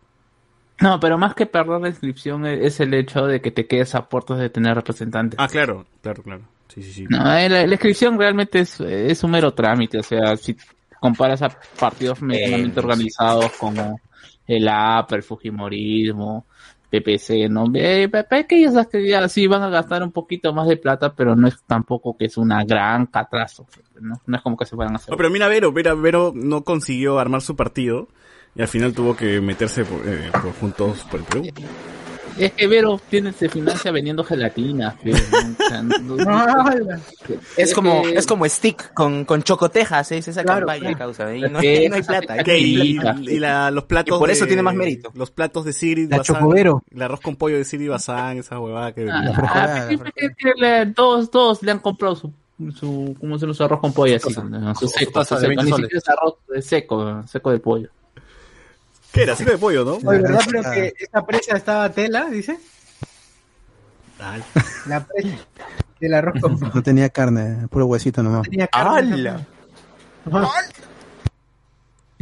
No, 0.79 0.99
pero 0.99 1.17
más 1.17 1.33
que 1.33 1.47
perder 1.47 1.81
la 1.81 1.89
inscripción 1.89 2.45
e- 2.45 2.65
es 2.67 2.79
el 2.79 2.93
hecho 2.93 3.25
de 3.25 3.41
que 3.41 3.49
te 3.51 3.65
quedes 3.65 3.95
a 3.95 4.07
puertas 4.09 4.37
de 4.39 4.49
tener 4.49 4.75
representantes. 4.75 5.39
Ah, 5.41 5.47
claro, 5.47 5.87
claro, 6.03 6.21
claro. 6.21 6.41
Sí, 6.67 6.83
sí, 6.83 6.91
sí. 6.93 7.05
No, 7.09 7.17
eh, 7.35 7.49
la, 7.49 7.65
la 7.65 7.73
inscripción 7.73 8.19
realmente 8.19 8.59
es, 8.59 8.79
es 8.81 9.23
un 9.23 9.31
mero 9.31 9.53
trámite, 9.53 9.97
o 9.99 10.03
sea, 10.03 10.37
si 10.37 10.55
comparas 10.99 11.41
a 11.41 11.49
partidos 11.79 12.21
medianamente 12.21 12.79
organizados 12.79 13.51
como 13.53 13.99
el 14.47 14.67
AP, 14.67 15.13
el 15.13 15.23
Fujimorismo, 15.23 16.45
PPC, 16.89 17.49
¿no? 17.49 17.65
Eh, 17.73 18.09
que 18.47 19.07
ya 19.07 19.27
sí 19.27 19.47
van 19.47 19.63
a 19.63 19.69
gastar 19.69 20.03
un 20.03 20.11
poquito 20.11 20.53
más 20.53 20.67
de 20.67 20.77
plata, 20.77 21.13
pero 21.13 21.35
no 21.35 21.47
es 21.47 21.61
tampoco 21.65 22.15
que 22.17 22.25
es 22.25 22.37
una 22.37 22.63
gran 22.63 23.07
catástrofe, 23.07 23.81
¿no? 23.99 24.21
Es 24.33 24.41
como 24.41 24.55
que 24.55 24.65
se 24.65 24.75
puedan 24.75 24.95
hacer. 24.95 25.15
Pero 25.15 25.29
mira, 25.29 25.47
Vero, 25.47 25.71
Vero, 25.71 25.99
Vero 25.99 26.31
no 26.33 26.63
consiguió 26.63 27.19
armar 27.19 27.41
su 27.41 27.55
partido 27.55 28.07
y 28.55 28.61
al 28.61 28.67
final 28.67 28.93
tuvo 28.93 29.15
que 29.15 29.41
meterse 29.41 29.83
por, 29.83 30.07
eh, 30.07 30.29
por 30.31 30.53
Juntos 30.53 31.05
por 31.11 31.19
el 31.19 31.25
Perú. 31.25 31.43
Es 32.39 32.51
que 32.53 32.67
Vero 32.67 32.99
tiene, 33.09 33.33
se 33.33 33.49
financia 33.49 33.91
vendiendo 33.91 34.23
gelatina. 34.23 34.95
pero, 35.03 35.17
¿no? 35.17 35.65
O 35.65 35.67
sea, 35.69 35.81
no- 35.83 35.97
no- 35.99 36.97
Es 37.57 37.73
como, 37.73 38.01
es 38.07 38.25
como 38.27 38.47
Stick 38.47 38.93
con, 38.93 39.25
con 39.25 39.43
Chocotejas, 39.43 40.11
es 40.11 40.27
esa 40.27 40.43
Claro, 40.43 40.67
campaña, 40.67 40.81
claro. 40.95 40.97
causa. 40.97 41.35
Y 41.35 41.43
Es 41.43 41.51
no, 41.51 41.59
hay 41.59 41.89
plata. 42.03 42.35
no 42.35 42.51
hay 42.51 42.81
y, 42.91 42.99
plata. 42.99 43.19
y 43.21 43.39
la- 43.39 43.71
los 43.71 43.83
platos 43.85 44.15
Y 44.17 44.19
por 44.19 44.29
eso 44.31 44.45
de- 44.45 44.47
tiene 44.47 44.61
más 44.61 44.75
mérito. 44.75 45.11
Los 45.15 45.31
platos 45.31 45.65
de 45.65 45.73
Siri 45.73 46.07
La 46.07 46.17
Bazán, 46.17 46.35
Chocobero. 46.37 46.83
el 46.93 47.01
arroz 47.01 47.19
con 47.21 47.35
pollo 47.35 47.57
de 47.57 47.65
Siri 47.65 47.87
Bazán, 47.87 48.37
esa 48.37 48.59
huevada 48.59 48.93
que 48.93 49.07
Ah, 49.09 49.87
le- 50.57 50.85
todos, 50.93 51.29
todos 51.31 51.63
le 51.63 51.71
han 51.71 51.79
comprado 51.79 52.15
su, 52.15 52.31
su 52.75 53.15
¿cómo 53.19 53.37
se 53.37 53.45
llama? 53.45 53.53
Su 53.53 53.63
arroz 53.63 53.79
con 53.79 53.93
pollo 53.93 54.15
así, 54.15 54.33
su 54.33 54.41
Su 54.79 54.87
seco, 54.87 55.11
taza 55.11 55.35
su 55.35 55.41
de 55.41 55.47
seco, 55.47 55.49
20 55.49 55.63
ni 55.63 55.69
soles. 55.71 55.85
siquiera 55.87 55.99
es 55.99 56.09
arroz 56.09 56.35
de 56.47 56.61
seco, 56.61 57.23
seco 57.27 57.51
de 57.51 57.59
pollo. 57.59 57.89
¿Qué 59.17 59.23
era? 59.23 59.35
Seco 59.35 59.51
de 59.51 59.57
pollo, 59.57 59.83
¿no? 59.83 59.93
Oye, 60.07 60.21
¿verdad? 60.21 60.41
Pero 60.45 60.61
que 60.71 60.93
esta 60.99 61.25
presa 61.25 61.57
estaba 61.57 61.89
tela, 61.91 62.25
dice. 62.29 62.57
Ay. 64.19 64.43
La 64.87 65.03
presa 65.05 65.37
del 65.99 66.13
arroz 66.13 66.39
con 66.41 66.59
No 66.73 66.83
tenía 66.83 67.09
carne, 67.09 67.67
puro 67.69 67.87
huesito 67.87 68.21
nomás. 68.21 68.47
tenía 68.47 68.67
carne. 68.67 69.13
¡Hala! 69.15 69.45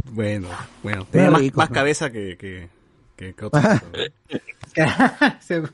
Bueno, 0.05 0.47
bueno. 0.83 1.05
Tenía 1.11 1.31
más, 1.31 1.41
rico, 1.41 1.57
más 1.57 1.67
pero- 1.69 1.79
cabeza 1.79 2.09
que, 2.11 2.37
que, 2.37 2.69
que, 3.17 3.33
que 3.33 3.45
otro. 3.45 3.59
¿no? 4.79 5.69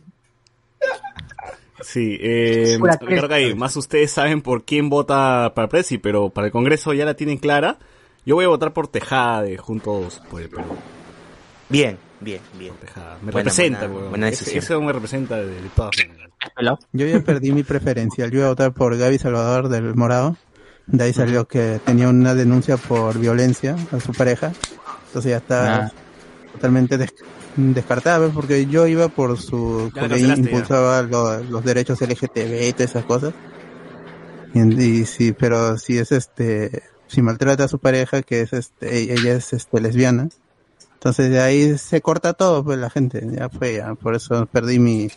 Sí, 1.82 2.18
eh, 2.22 2.78
Ricardo 2.82 3.28
Calle, 3.28 3.46
cresta. 3.46 3.60
más 3.60 3.76
ustedes 3.76 4.12
saben 4.12 4.42
por 4.42 4.66
quién 4.66 4.90
vota 4.90 5.52
para 5.56 5.68
Presi, 5.68 5.98
pero 5.98 6.30
para 6.30 6.48
el 6.48 6.54
Congreso 6.54 6.94
ya 6.94 7.06
la 7.06 7.16
tienen 7.16 7.38
clara. 7.38 7.78
Yo 8.26 8.36
voy 8.36 8.46
a 8.46 8.50
votar 8.50 8.72
por 8.74 8.88
Tejada 8.88 9.42
de 9.42 9.58
Juntos 9.58 10.22
por 10.30 10.42
el 10.42 10.50
Perú. 10.50 10.64
Bien, 11.72 11.98
bien, 12.20 12.42
bien. 12.60 12.74
Me 13.24 13.32
Buena, 13.32 13.50
representa, 13.50 13.88
buena- 13.88 14.10
buena 14.10 14.26
decisión. 14.28 14.58
Eso 14.64 14.82
me 14.82 14.92
representa 14.94 15.38
de, 15.38 15.48
de 15.62 15.70
todas 15.76 15.92
maneras. 15.98 16.32
Yo 16.92 17.06
ya 17.08 17.20
perdí 17.22 17.52
mi 17.52 17.64
preferencial. 17.64 18.30
Yo 18.32 18.38
iba 18.40 18.48
a 18.48 18.50
votar 18.50 18.74
por 18.74 18.98
Gaby 18.98 19.18
Salvador 19.18 19.70
del 19.70 19.96
Morado. 19.96 20.38
De 20.88 21.04
ahí 21.04 21.14
salió 21.14 21.48
que 21.48 21.80
tenía 21.86 22.10
una 22.10 22.34
denuncia 22.36 22.78
por 22.78 23.18
violencia 23.20 23.76
a 23.92 24.00
su 24.00 24.12
pareja. 24.12 24.52
Entonces 25.08 25.30
ya 25.32 25.38
está 25.38 25.76
Ah. 25.86 25.92
totalmente 26.54 26.98
des- 26.98 27.14
descartable 27.56 28.30
porque 28.34 28.66
yo 28.66 28.88
iba 28.88 29.08
por 29.08 29.38
su... 29.40 29.92
Ya 29.96 30.02
porque 30.02 30.20
impulsaba 30.20 31.02
lo- 31.04 31.44
los 31.44 31.64
derechos 31.64 32.02
LGTB 32.02 32.68
y 32.70 32.74
todas 32.74 32.90
esas 32.92 33.06
cosas. 33.06 33.34
Y, 34.54 34.82
y 34.84 35.06
sí, 35.06 35.32
pero 35.34 35.78
si 35.78 35.98
es 35.98 36.12
este... 36.12 36.84
Si 37.08 37.22
maltrata 37.22 37.66
a 37.66 37.68
su 37.68 37.78
pareja, 37.80 38.22
que 38.24 38.42
es 38.42 38.52
este... 38.54 39.14
Ella 39.14 39.34
es 39.36 39.54
este 39.54 39.80
lesbiana. 39.80 40.30
Entonces 41.02 41.32
de 41.32 41.40
ahí 41.42 41.78
se 41.80 42.00
corta 42.02 42.34
todo, 42.34 42.64
pues 42.64 42.78
la 42.78 42.92
gente. 42.92 43.26
Ya 43.32 43.50
fue, 43.50 43.78
ya. 43.78 43.96
Por 43.96 44.14
eso 44.16 44.46
perdí 44.46 44.78
mi... 44.78 45.10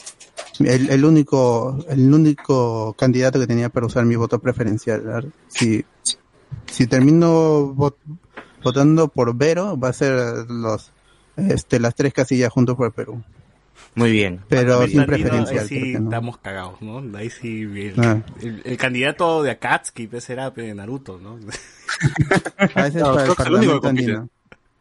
El, 0.60 0.88
el 0.88 1.04
único 1.04 1.84
el 1.88 2.12
único 2.12 2.94
candidato 2.94 3.38
que 3.38 3.46
tenía 3.46 3.68
para 3.68 3.84
usar 3.86 4.04
mi 4.06 4.16
voto 4.16 4.38
preferencial. 4.38 5.02
¿verdad? 5.02 5.24
Si, 5.48 5.84
si 6.66 6.86
termino 6.86 7.74
vot- 7.74 7.96
votando 8.62 9.08
por 9.08 9.36
Vero, 9.36 9.78
va 9.78 9.88
a 9.88 9.92
ser 9.92 10.46
los 10.48 10.90
este 11.36 11.78
las 11.80 11.94
tres 11.94 12.14
casillas 12.14 12.50
juntos 12.50 12.76
por 12.76 12.92
Perú. 12.92 13.22
Muy 13.96 14.10
bien. 14.12 14.40
Pero 14.48 14.80
Ahí 14.80 14.90
sin 14.90 15.04
preferencial. 15.04 15.58
Ahí 15.58 15.68
sí 15.68 15.80
creo 15.80 15.92
que 15.94 16.00
no. 16.00 16.04
estamos 16.10 16.38
cagados, 16.38 16.80
¿no? 16.80 17.02
Ahí 17.18 17.28
sí, 17.28 17.62
el, 17.62 17.94
Ah. 17.98 18.22
el- 18.40 18.62
el 18.64 18.76
candidato 18.78 19.42
de 19.42 19.50
Akatsuki 19.50 20.06
pues, 20.06 20.30
era 20.30 20.54
pues, 20.54 20.74
Naruto, 20.74 21.18
¿no? 21.18 21.38
A 22.74 22.82
veces 22.84 23.02
No, 23.02 23.14
para 23.14 23.24
el 23.26 23.46
el 23.48 23.54
único 23.54 23.80
que. 23.82 24.22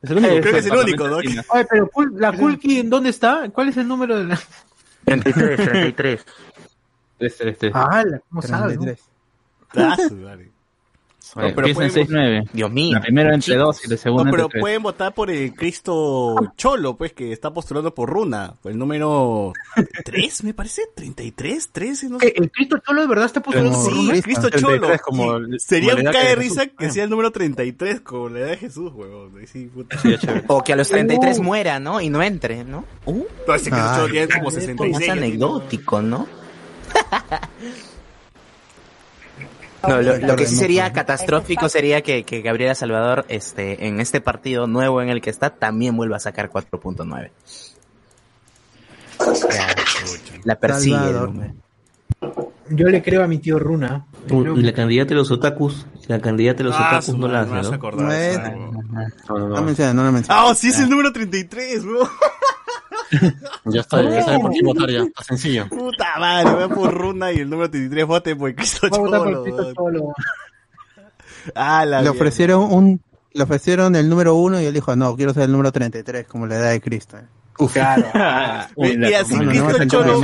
Es 0.04 0.10
el 0.12 0.18
único. 0.18 0.34
Creo 0.42 0.54
que 0.54 0.60
es 0.60 0.66
el 0.68 0.78
único, 0.78 1.08
¿no? 1.08 1.16
Oye, 1.18 1.44
pero 1.70 1.90
la 2.18 2.34
Kulki, 2.38 2.80
¿en 2.80 2.90
dónde 2.90 3.10
está? 3.10 3.50
¿Cuál 3.50 3.70
es 3.70 3.78
el 3.78 3.88
número 3.88 4.20
de 4.20 4.26
la.? 4.26 4.40
33, 5.06 5.58
33. 5.58 6.26
Este, 7.20 7.50
este. 7.50 7.72
Ah, 7.74 8.04
la- 8.06 8.20
¿cómo 8.30 8.42
sabe? 8.42 8.76
no? 8.76 8.82
33. 8.84 9.00
Ah, 9.76 9.96
su 10.08 10.16
madre. 10.16 10.44
Oye, 10.44 10.52
No, 11.36 11.42
pero 11.56 11.68
empieza 11.68 11.84
en 12.00 12.08
podemos- 12.08 12.44
6-9. 12.44 12.50
Dios 12.54 12.72
mío. 12.72 12.94
La 12.94 13.02
primera 13.02 13.34
entre 13.34 13.54
Chicos. 13.54 13.60
2 13.82 13.86
y 13.86 13.88
la 13.90 13.96
No, 13.96 14.02
segunda 14.02 14.32
pero 14.32 14.44
entre 14.44 14.52
3. 14.54 14.62
pueden 14.62 14.84
votar 14.84 15.14
por 15.14 15.30
el 15.32 15.54
Cristo 15.54 16.36
Cholo, 16.58 16.96
pues, 16.98 17.14
que 17.14 17.32
está 17.32 17.54
postulando 17.54 17.94
por 17.94 18.10
Runa. 18.10 18.54
El 18.64 18.78
número 18.78 19.54
3, 20.06 20.44
me 20.44 20.54
parece. 20.54 20.84
33, 20.96 21.70
13, 21.72 22.10
no 22.10 22.20
sé. 22.20 22.32
¿Qué? 22.34 22.42
¿El 22.42 22.52
Cristo 22.52 22.78
Cholo 22.86 23.02
de 23.02 23.08
verdad 23.08 23.26
está 23.26 23.42
postulando 23.42 23.72
Como 23.72 23.84
por 23.84 23.94
Sí, 23.94 24.00
Runa? 24.00 24.12
Cristo. 24.22 24.24
Cristo 24.26 24.50
33 24.50 24.82
Cholo. 24.90 25.00
como 25.04 25.36
el- 25.38 25.60
sería 25.60 25.92
como 25.96 26.04
un 26.08 26.12
cae 26.14 26.28
de 26.30 26.36
risa 26.36 26.68
que 26.68 26.90
sea 26.92 27.04
el 27.06 27.10
número 27.10 27.32
33, 27.32 28.02
como 28.02 28.30
la 28.30 28.40
edad 28.40 28.48
de 28.50 28.58
Jesús, 28.58 28.92
huevón. 28.94 29.34
Sí, 29.48 29.66
puta. 29.74 29.98
Sí, 30.00 30.16
ya. 30.22 30.44
O 30.48 30.64
que 30.64 30.74
a 30.74 30.76
los 30.76 30.88
33 30.90 31.40
Uh. 31.40 31.44
muera, 31.44 31.80
¿no? 31.80 32.00
Y 32.02 32.10
no 32.10 32.22
entre, 32.22 32.64
¿no? 32.64 32.86
Uh, 33.06 33.24
No, 33.48 33.56
ese 33.56 33.70
Cristo 33.70 33.88
Ah. 33.90 33.96
Cholo 33.98 34.12
tiene 34.12 34.28
como 34.28 34.44
más 34.46 34.54
66. 34.54 35.10
anecdótico, 35.10 36.02
¿no? 36.02 36.28
No, 39.88 40.02
lo, 40.02 40.18
lo 40.18 40.36
que 40.36 40.46
sí 40.48 40.56
sería 40.56 40.94
catastrófico 40.94 41.68
sería 41.70 42.02
que, 42.02 42.24
que 42.24 42.42
Gabriela 42.42 42.74
Salvador, 42.76 43.26
este, 43.28 43.88
en 43.88 44.00
este 44.00 44.22
partido 44.22 44.66
nuevo 44.68 45.02
en 45.02 45.10
el 45.10 45.22
que 45.22 45.30
está, 45.30 45.50
también 45.52 45.96
vuelva 45.98 46.18
a 46.18 46.20
sacar 46.20 46.50
4.9. 46.50 47.32
La 50.44 50.56
persigue. 50.60 50.96
Salvador. 50.96 51.32
Yo 52.70 52.88
le 52.88 53.02
creo 53.04 53.24
a 53.24 53.28
mi 53.28 53.40
tío 53.40 53.60
Runa. 53.60 54.06
Y 54.30 54.62
la 54.62 54.74
candidata 54.74 55.10
de 55.10 55.16
los 55.16 55.32
otakus, 55.32 55.86
la 56.08 56.20
candidata 56.20 56.60
de 56.60 56.64
los 56.66 56.76
Ah, 56.78 56.88
otakus 56.98 57.18
no 57.18 57.28
la 57.28 57.42
hace, 57.42 57.52
a 57.54 57.62
¿no? 57.62 57.70
acordar 57.74 58.06
No 58.06 58.12
de 58.14 58.30
es- 58.32 58.38
esa, 58.40 58.50
huevón. 58.50 58.88
No, 59.28 59.38
no, 59.38 59.48
No 59.50 59.56
no. 59.56 59.62
menciona, 59.64 59.94
no 59.94 60.04
la 60.06 60.12
menciona. 60.12 60.42
Ah, 60.50 60.56
sí 60.56 60.70
es 60.70 60.80
el 60.80 60.90
número 60.90 61.12
33, 61.12 61.84
weón. 61.84 62.08
Ya 63.66 63.82
está, 63.82 64.02
ya 64.04 64.24
sabe 64.24 64.40
por 64.40 64.52
quién 64.52 64.66
votar 64.66 64.90
ya. 64.90 65.04
Está 65.04 65.24
sencillo. 65.24 65.68
Puta 65.70 66.20
madre, 66.20 66.68
voy 66.68 66.76
por 66.76 66.94
Runa 66.94 67.32
y 67.32 67.40
el 67.40 67.50
número 67.50 67.70
33 67.70 68.06
vote 68.06 68.36
por 68.36 68.54
Cristo 68.56 68.88
a 68.88 68.90
Cholo. 68.90 70.14
Ah, 71.56 71.86
la 71.86 72.02
Le 72.02 72.10
ofrecieron 72.10 72.72
un 72.72 73.02
le 73.34 73.44
ofrecieron 73.44 73.96
el 73.96 74.10
número 74.10 74.36
uno 74.36 74.62
y 74.62 74.66
él 74.66 74.74
dijo, 74.74 74.96
no, 74.96 75.16
quiero 75.16 75.34
ser 75.34 75.44
el 75.44 75.52
número 75.52 75.72
33, 75.72 76.28
como 76.28 76.46
la 76.46 76.56
edad 76.56 76.72
de 76.72 76.82
Cristo. 76.82 77.18
Claro. 77.72 78.06
Mira, 78.78 79.24
si 79.26 79.38
Cristo 79.38 79.70
es 79.70 79.80
el 79.80 79.90
Cholo, 79.90 80.22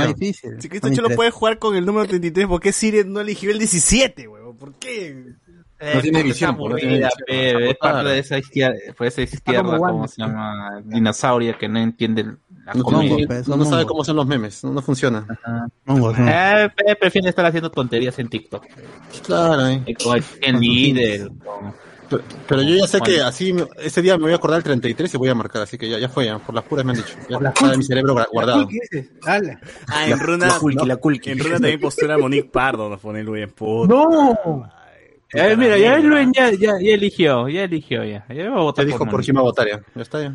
si 0.58 0.68
Cristo 0.68 0.92
Cholo 0.92 1.10
puede 1.10 1.30
jugar 1.30 1.58
con 1.58 1.76
el 1.76 1.84
número 1.84 2.06
33, 2.06 2.46
¿por 2.46 2.60
qué 2.60 2.72
Siri 2.72 3.04
no 3.04 3.20
eligió 3.20 3.50
el 3.50 3.58
17, 3.58 4.28
weón? 4.28 4.56
¿Por 4.56 4.74
qué? 4.74 5.34
No 5.94 6.00
tiene 6.02 6.18
Es 6.18 6.24
visión, 6.24 6.56
pues, 6.56 6.70
no 6.70 6.76
tiene 6.76 7.08
pe, 7.26 7.70
es 7.70 7.76
parte 7.78 8.08
de 8.10 8.18
esa 8.18 8.36
izquierda, 8.36 8.76
fue 8.94 9.06
esa 9.06 9.22
izquierda, 9.22 9.78
como 9.78 10.06
se 10.06 10.20
llama? 10.20 10.82
Dinosauria, 10.84 11.56
que 11.56 11.68
no 11.68 11.78
entiende 11.78 12.24
la 12.24 12.36
No, 12.74 13.00
tiene- 13.00 13.26
pues, 13.26 13.48
no 13.48 13.56
son 13.56 13.66
sabe 13.66 13.86
cómo 13.86 14.04
son 14.04 14.16
los 14.16 14.26
memes. 14.26 14.62
No, 14.64 14.72
no 14.72 14.82
funciona. 14.82 15.26
Hongos, 15.86 16.18
¿no? 16.18 16.28
Eh, 16.28 16.70
prefiere 16.98 17.28
estar 17.28 17.44
haciendo 17.46 17.70
tonterías 17.70 18.18
en 18.18 18.28
TikTok. 18.28 18.64
Claro, 19.24 19.66
eh. 19.68 19.82
Eh, 19.86 19.94
el 20.42 20.60
líder, 20.60 21.30
Pero, 22.08 22.22
pero 22.48 22.62
yo 22.62 22.74
ya 22.76 22.88
sé 22.88 23.00
que 23.00 23.20
así, 23.20 23.54
ese 23.78 24.02
día 24.02 24.16
me 24.18 24.24
voy 24.24 24.32
a 24.32 24.36
acordar 24.36 24.58
el 24.58 24.64
33 24.64 25.14
y 25.14 25.16
voy 25.16 25.28
a 25.28 25.34
marcar, 25.36 25.62
así 25.62 25.78
que 25.78 25.88
ya, 25.88 25.96
ya 25.98 26.08
fue, 26.08 26.24
ya, 26.26 26.38
por 26.40 26.52
las 26.54 26.64
puras 26.64 26.84
me 26.84 26.90
han 26.90 26.96
dicho. 26.98 27.14
Ya 27.28 27.38
está 27.38 27.72
en 27.72 27.78
mi 27.78 27.84
cerebro 27.84 28.16
guardado. 28.32 28.68
Ah, 29.26 29.38
en 30.08 30.18
Runa, 30.18 30.48
la 30.48 30.58
culqui, 30.58 30.86
la 30.86 30.96
culqui. 30.96 31.30
en 31.30 31.38
Runa 31.38 31.54
también 31.54 31.80
postura 31.80 32.18
Monique 32.18 32.48
Pardo, 32.50 32.88
nos 32.88 32.98
pone 33.00 33.22
Luis 33.22 33.44
en 33.44 33.50
puta. 33.50 33.94
No. 33.94 34.68
Eh, 35.32 35.54
mira, 35.56 35.78
ya 35.78 35.96
Luis 35.98 36.26
ya, 36.34 36.50
ya, 36.50 36.72
ya 36.82 36.94
eligió, 36.94 37.48
ya 37.48 37.62
eligió, 37.62 38.02
ya. 38.04 38.26
Ya 38.28 38.34
voy 38.34 38.42
a 38.50 38.54
Te 38.54 38.60
votar 38.60 38.86
dijo 38.86 38.98
por 38.98 39.12
Nani. 39.12 39.24
quién 39.24 39.36
va 39.36 39.40
a 39.40 39.44
votar 39.44 39.68
ya. 39.68 39.80
Ya 39.94 40.02
está 40.02 40.20
ya. 40.22 40.32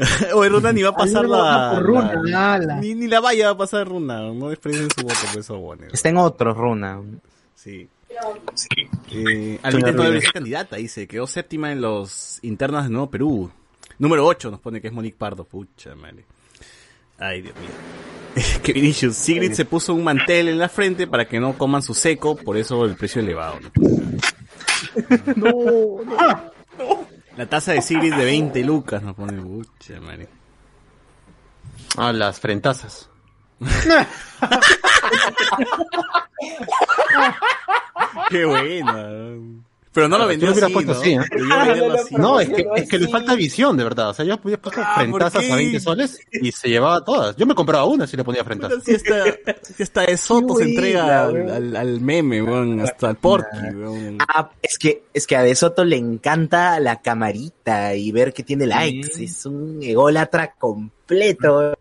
Oye, 0.34 0.48
Runa 0.48 0.72
ni 0.72 0.82
va 0.82 0.90
a 0.90 0.94
pasar 0.96 1.30
va 1.30 1.74
la... 1.74 1.80
Runa, 1.80 2.58
la-. 2.58 2.80
Ni, 2.80 2.94
ni 2.94 3.06
la 3.06 3.20
vaya 3.20 3.50
a 3.50 3.56
pasar 3.56 3.86
Runa, 3.86 4.32
no 4.32 4.48
desperdicien 4.48 4.88
su 4.90 5.02
voto 5.02 5.14
por 5.30 5.40
eso, 5.40 5.58
bueno. 5.58 5.84
Está 5.92 6.08
en 6.08 6.16
otro, 6.16 6.54
Runa. 6.54 7.00
Sí. 7.54 7.88
Eh, 9.10 9.58
Alvita 9.62 9.92
no 9.92 10.02
debería 10.02 10.22
ser 10.22 10.32
candidata, 10.32 10.76
dice. 10.76 11.06
Quedó 11.06 11.26
séptima 11.26 11.72
en 11.72 11.80
los 11.80 12.38
internas 12.42 12.84
de 12.84 12.90
Nuevo 12.90 13.10
Perú. 13.10 13.50
Número 13.98 14.26
8 14.26 14.50
nos 14.50 14.60
pone 14.60 14.80
que 14.80 14.88
es 14.88 14.92
Monique 14.92 15.16
Pardo. 15.16 15.44
Pucha, 15.44 15.94
madre. 15.94 16.24
Ay, 17.18 17.42
Dios 17.42 17.54
mío. 17.56 17.70
que 18.62 18.72
Vinicius. 18.72 19.14
Sigrid 19.16 19.52
se 19.52 19.64
puso 19.64 19.94
un 19.94 20.04
mantel 20.04 20.48
en 20.48 20.58
la 20.58 20.68
frente 20.68 21.06
para 21.06 21.26
que 21.28 21.38
no 21.38 21.56
coman 21.58 21.82
su 21.82 21.94
seco, 21.94 22.36
por 22.36 22.56
eso 22.56 22.84
el 22.84 22.96
precio 22.96 23.20
elevado. 23.20 23.58
¿no? 25.36 26.00
La 27.40 27.46
tasa 27.46 27.72
de 27.72 27.80
Sigrid 27.80 28.14
de 28.14 28.22
20 28.22 28.62
lucas 28.64 29.02
nos 29.02 29.16
pone. 29.16 29.40
Pucha, 29.40 29.98
madre. 29.98 30.28
Ah, 31.96 32.12
las 32.12 32.38
frentazas. 32.38 33.08
Qué 38.28 38.44
buena. 38.44 39.08
Pero 39.92 40.08
no 40.08 40.18
lo 40.18 40.26
vendió 40.28 40.50
así, 40.50 40.60
¿no? 40.60 40.92
así, 40.92 41.12
¿eh? 41.14 41.20
Debió 41.30 41.58
venderlo 41.66 41.94
así. 41.94 42.14
No, 42.14 42.38
es 42.38 42.48
que, 42.48 42.66
es 42.76 42.88
que 42.88 42.98
le 42.98 43.08
falta 43.08 43.34
visión, 43.34 43.76
de 43.76 43.82
verdad. 43.82 44.10
O 44.10 44.14
sea, 44.14 44.24
yo 44.24 44.34
había 44.34 44.60
puesto 44.60 44.80
Ah, 44.80 44.94
¿por 44.94 45.04
frentazas 45.04 45.50
a 45.50 45.56
20 45.56 45.80
soles 45.80 46.20
y 46.30 46.52
se 46.52 46.68
llevaba 46.68 47.04
todas. 47.04 47.34
Yo 47.36 47.44
me 47.44 47.54
compraba 47.54 47.84
una 47.86 48.06
si 48.06 48.16
le 48.16 48.22
ponía 48.22 48.44
frentazas. 48.44 48.84
Si 48.84 48.94
hasta, 48.94 49.24
si 49.62 49.82
hasta 49.82 50.02
de 50.02 50.16
Soto 50.16 50.54
se 50.54 50.64
entrega 50.64 51.24
al, 51.24 51.30
buena, 51.32 51.56
al, 51.56 51.76
al 51.76 52.00
meme, 52.00 52.40
weón, 52.40 52.80
hasta 52.80 53.08
al 53.08 53.16
Porky, 53.16 53.74
weón. 53.74 54.18
Ah, 54.28 54.50
es 54.62 54.78
que, 54.78 55.04
es 55.12 55.26
que 55.26 55.36
a 55.36 55.42
De 55.42 55.54
Soto 55.56 55.84
le 55.84 55.96
encanta 55.96 56.78
la 56.78 57.00
camarita 57.00 57.94
y 57.94 58.12
ver 58.12 58.32
que 58.32 58.44
tiene 58.44 58.66
likes. 58.66 59.22
Es 59.22 59.44
un 59.44 59.80
ególatra 59.82 60.52
completo. 60.52 61.76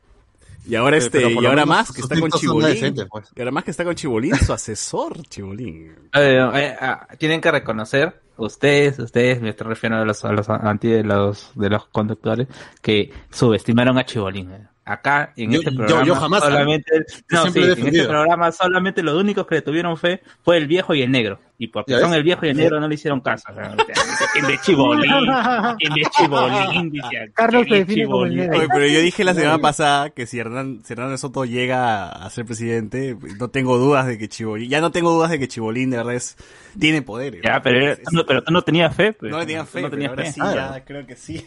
Y 0.70 0.76
ahora 0.76 0.98
este, 0.98 1.32
y 1.32 1.46
ahora 1.46 1.66
más 1.66 1.92
que 1.92 2.02
está 2.02 2.20
con 2.20 2.30
Chibolín. 2.32 2.70
decentes, 2.70 3.08
pues. 3.10 3.28
Y 3.36 3.42
ahora 3.42 3.52
más 3.52 3.64
que 3.64 3.72
está 3.72 3.84
con 3.84 3.96
Chibolín, 3.96 4.36
su 4.36 4.54
asesor, 4.54 5.22
Chibolín. 5.28 5.96
Eh, 6.14 6.50
eh, 6.54 6.76
ah, 6.80 7.08
tienen 7.18 7.42
que 7.42 7.52
reconocer, 7.52 8.22
ustedes, 8.38 9.00
ustedes, 9.00 9.42
me 9.42 9.50
estoy 9.50 9.68
refiriendo 9.68 10.04
a 10.04 10.06
los, 10.06 10.24
a 10.24 10.32
los 10.32 10.48
anti 10.48 10.90
de 10.90 11.04
los, 11.04 11.52
de 11.56 11.70
los 11.70 11.88
conductores, 11.88 12.48
que 12.82 13.12
subestimaron 13.32 13.98
a 13.98 14.06
Chibolín. 14.06 14.69
Acá, 14.92 15.34
en 15.38 15.52
Yo- 15.52 15.60
este 15.60 15.72
programa, 15.72 16.04
yo 16.04 16.16
jamás, 16.16 16.44
solamente, 16.44 16.92
no, 17.30 17.46
sí, 17.52 17.60
en 17.62 17.88
este 17.88 18.06
programa 18.08 18.52
solamente 18.52 19.04
los 19.04 19.14
únicos 19.22 19.46
que 19.46 19.56
le 19.56 19.62
tuvieron 19.62 19.96
fe 19.98 20.22
fue 20.42 20.58
el 20.58 20.66
viejo 20.66 20.96
y 20.96 21.04
el 21.04 21.12
negro. 21.12 21.40
Y 21.60 21.68
porque 21.68 21.92
¿Ya 21.92 22.00
son 22.00 22.14
el 22.14 22.24
viejo 22.24 22.46
y 22.46 22.50
el 22.50 22.58
negro 22.58 22.80
no 22.80 22.88
le 22.88 22.96
hicieron 22.96 23.20
caso. 23.20 23.44
O 23.52 23.54
sea, 23.54 23.76
¿Quién 24.34 24.48
de 24.48 24.58
Chibolín? 24.62 25.12
¿Quién 25.78 25.94
de 25.94 26.02
Chibolín? 26.18 26.94
Carlos 27.36 27.66
¿quién 27.68 27.74
se 27.76 27.86
define 27.86 28.06
como 28.08 28.24
el 28.26 28.32
Chibolín? 28.32 28.38
negro. 28.50 28.58
Oye, 28.60 28.68
pero 28.74 28.88
yo 28.88 29.00
dije 29.02 29.24
la 29.24 29.34
semana 29.36 29.58
pasada 29.60 30.10
que 30.10 30.26
si 30.26 30.40
Hernán, 30.40 30.80
si 30.84 30.94
Hernán 30.94 31.12
de 31.12 31.18
Soto 31.20 31.46
llega 31.46 32.08
a 32.10 32.30
ser 32.32 32.46
presidente, 32.46 33.16
no 33.40 33.50
tengo 33.50 33.78
dudas 33.78 34.08
de 34.08 34.18
que 34.18 34.28
Chibolín, 34.28 34.70
ya 34.72 34.82
no 34.82 34.92
tengo 34.92 35.12
dudas 35.12 35.30
de 35.30 35.38
que 35.38 35.48
Chibolín 35.48 35.92
de 35.92 35.98
verdad 35.98 36.16
es, 36.16 36.36
tiene 36.80 37.02
poderes. 37.04 37.42
Ya, 37.44 37.62
pero, 37.62 37.92
Es- 37.92 38.00
no, 38.12 38.26
pero 38.26 38.42
tú 38.44 38.52
no 38.54 38.62
tenías 38.64 38.96
fe. 38.96 39.14
pues. 39.14 39.30
no 39.32 39.38
le 39.40 39.46
tenían 39.46 39.68
fe, 39.68 39.82
No 39.82 39.90
pero 39.90 39.98
tenías 39.98 40.10
ahora 40.12 40.24
fe. 40.26 40.32
sí, 40.32 40.40
ya 40.40 40.84
creo 40.86 41.06
que 41.06 41.16
sí. 41.16 41.46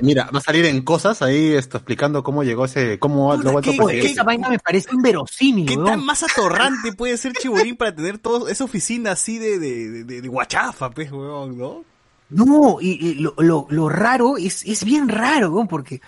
Mira, 0.00 0.28
va 0.34 0.38
a 0.38 0.42
salir 0.42 0.64
en 0.66 0.82
cosas 0.82 1.22
ahí 1.22 1.52
esto, 1.52 1.76
explicando 1.76 2.22
cómo 2.22 2.42
llegó 2.42 2.64
ese, 2.64 2.98
cómo 2.98 3.36
lo 3.36 3.52
vuelto 3.52 3.70
¿qué- 3.70 3.76
Oye, 3.80 3.84
presidente. 3.84 4.12
esa 4.12 4.22
vaina 4.24 4.48
me 4.48 4.58
parece 4.58 4.88
inverosímil, 4.92 5.66
¿Qué 5.66 5.76
tan 5.76 6.04
más 6.04 6.22
atorrante 6.22 6.92
puede 6.92 7.16
ser 7.16 7.34
Chibolín 7.34 7.76
para 7.76 7.94
tener 7.94 8.18
todo 8.18 8.48
esa 8.48 8.64
oficina 8.64 9.12
así 9.12 9.38
de, 9.38 9.58
de, 9.58 10.04
de, 10.04 10.20
de 10.22 10.28
guachafa, 10.28 10.90
pues, 10.90 11.12
weón, 11.12 11.58
¿no? 11.58 11.84
No, 12.30 12.78
y, 12.80 12.92
y 13.06 13.14
lo, 13.14 13.34
lo, 13.38 13.66
lo 13.68 13.88
raro 13.90 14.38
es, 14.38 14.64
es 14.64 14.84
bien 14.84 15.08
raro, 15.08 15.50
weón, 15.52 15.68
porque 15.68 16.00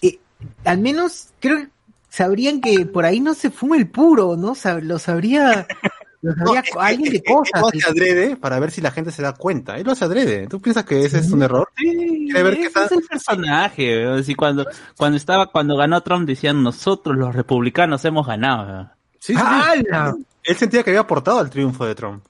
eh, 0.00 0.18
al 0.64 0.78
menos 0.78 1.28
creo 1.40 1.58
que 1.58 1.68
sabrían 2.08 2.60
que 2.60 2.86
por 2.86 3.04
ahí 3.04 3.18
no 3.18 3.34
se 3.34 3.50
fuma 3.50 3.76
el 3.76 3.88
puro, 3.88 4.36
¿no? 4.36 4.54
Sab- 4.54 4.82
lo 4.82 4.98
sabría, 5.00 5.66
lo 6.24 6.34
sabría 6.34 6.62
co- 6.72 6.80
alguien 6.80 7.12
de 7.12 7.16
Él 7.18 7.22
lo 7.26 7.36
cosas. 7.38 7.62
hace 7.62 7.90
adrede 7.90 8.36
para 8.36 8.58
ver 8.58 8.70
si 8.70 8.80
la 8.80 8.90
gente 8.90 9.10
se 9.12 9.22
da 9.22 9.34
cuenta. 9.34 9.76
Él 9.76 9.84
lo 9.84 9.92
hace 9.92 10.04
adrede. 10.04 10.46
¿Tú 10.46 10.60
piensas 10.60 10.84
que 10.84 11.04
ese 11.04 11.18
es 11.20 11.30
un 11.30 11.42
error? 11.42 11.68
Sí, 11.76 12.28
ver 12.32 12.54
es 12.54 12.92
el 12.92 13.02
personaje. 13.02 14.04
Así 14.06 14.34
cuando, 14.34 14.66
cuando 14.96 15.16
estaba, 15.16 15.46
cuando 15.46 15.76
ganó 15.76 16.00
Trump 16.02 16.26
decían 16.26 16.62
nosotros 16.62 17.16
los 17.16 17.34
republicanos 17.34 18.04
hemos 18.04 18.26
ganado. 18.26 18.90
Sí, 19.18 19.34
sí, 19.34 19.40
sí. 19.40 20.24
Él 20.44 20.56
sentía 20.56 20.82
que 20.82 20.90
había 20.90 21.00
aportado 21.00 21.38
al 21.38 21.50
triunfo 21.50 21.86
de 21.86 21.94
Trump. 21.94 22.24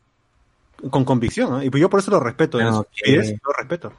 Con 0.90 1.04
convicción, 1.04 1.50
¿no? 1.50 1.62
Y 1.62 1.70
pues 1.70 1.80
yo 1.80 1.88
por 1.88 2.00
eso 2.00 2.10
lo 2.10 2.20
respeto. 2.20 2.58
No, 2.60 2.68
eso. 2.68 2.86
que- 2.94 3.10
Y 3.12 3.14
es- 3.16 3.30
lo 3.30 3.52
respeto. 3.56 3.92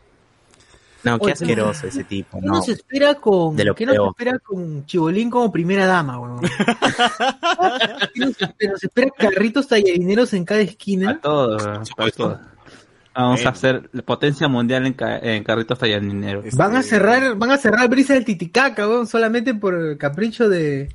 No, 1.05 1.17
qué 1.19 1.23
Oye, 1.25 1.33
asqueroso 1.33 1.87
ese 1.87 2.03
tipo. 2.03 2.39
¿Qué 2.39 2.45
No. 2.47 2.53
nos 2.53 2.67
espera 2.69 3.15
con, 3.15 3.55
De 3.55 3.63
lo 3.65 3.75
¿qué 3.75 3.85
nos 3.85 3.95
peor. 3.95 4.07
espera 4.09 4.39
con 4.39 4.85
Chibolín 4.85 5.29
como 5.29 5.51
primera 5.51 5.85
dama, 5.85 6.19
weón? 6.19 6.41
¿Qué 8.13 8.19
nos, 8.19 8.41
espera? 8.41 8.71
nos 8.71 8.83
espera 8.83 9.11
carritos 9.17 9.67
tallarineros 9.67 10.33
en 10.33 10.45
cada 10.45 10.59
A 10.59 10.63
esquina? 10.63 11.19
todos, 11.21 11.63
a 11.65 12.11
todos. 12.11 12.39
Vamos 13.13 13.45
a 13.45 13.49
hacer 13.49 13.89
la 13.93 14.01
potencia 14.01 14.47
mundial 14.49 14.85
en, 14.87 14.93
ca- 14.93 15.19
en 15.19 15.43
carritos 15.45 15.79
tallarineros. 15.79 16.43
Este, 16.45 16.57
Van 16.57 16.75
a 16.75 16.83
cerrar, 16.83 17.35
van 17.35 17.51
a 17.51 17.57
cerrar 17.57 17.87
Brisa 17.87 18.13
del 18.13 18.25
Titicaca, 18.25 18.87
weón, 18.87 19.07
solamente 19.07 19.53
por 19.53 19.73
el 19.73 19.97
capricho 19.97 20.49
de. 20.49 20.93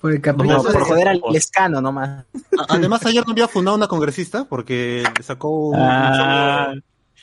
Por 0.00 0.12
el 0.12 0.20
capricho 0.20 0.56
No, 0.56 0.62
de- 0.64 0.72
por 0.72 0.82
joder 0.82 1.08
al 1.08 1.20
escano 1.34 1.80
nomás. 1.80 2.24
Además, 2.68 3.04
ayer 3.06 3.24
no 3.26 3.32
había 3.32 3.46
fundado 3.48 3.76
una 3.76 3.86
congresista 3.88 4.44
porque 4.46 5.04
sacó 5.22 5.68
un. 5.68 5.76
Ah, 5.78 6.72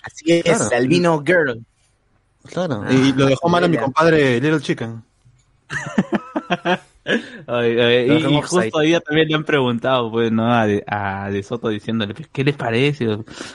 Así 0.03 0.31
es, 0.31 0.43
Claro. 0.43 0.69
Albino 0.75 1.23
Girl. 1.25 1.65
Claro. 2.45 2.83
Ah, 2.85 2.91
y 2.93 3.13
lo 3.13 3.25
dejó 3.25 3.49
mal 3.49 3.63
a 3.63 3.67
mi 3.67 3.77
compadre 3.77 4.39
Little 4.39 4.59
Chicken. 4.61 5.03
ay, 7.47 7.79
ay, 7.79 8.07
Los 8.07 8.31
y, 8.31 8.35
y 8.35 8.41
justo 8.41 8.79
día 8.79 8.99
también 8.99 9.27
le 9.27 9.35
han 9.35 9.43
preguntado, 9.43 10.11
pues, 10.11 10.31
¿no? 10.31 10.51
A 10.53 10.65
De, 10.65 10.83
a 10.87 11.29
De 11.29 11.43
Soto 11.43 11.69
diciéndole, 11.69 12.13
pues, 12.13 12.27
¿qué 12.31 12.43
les 12.43 12.55
parece? 12.55 13.07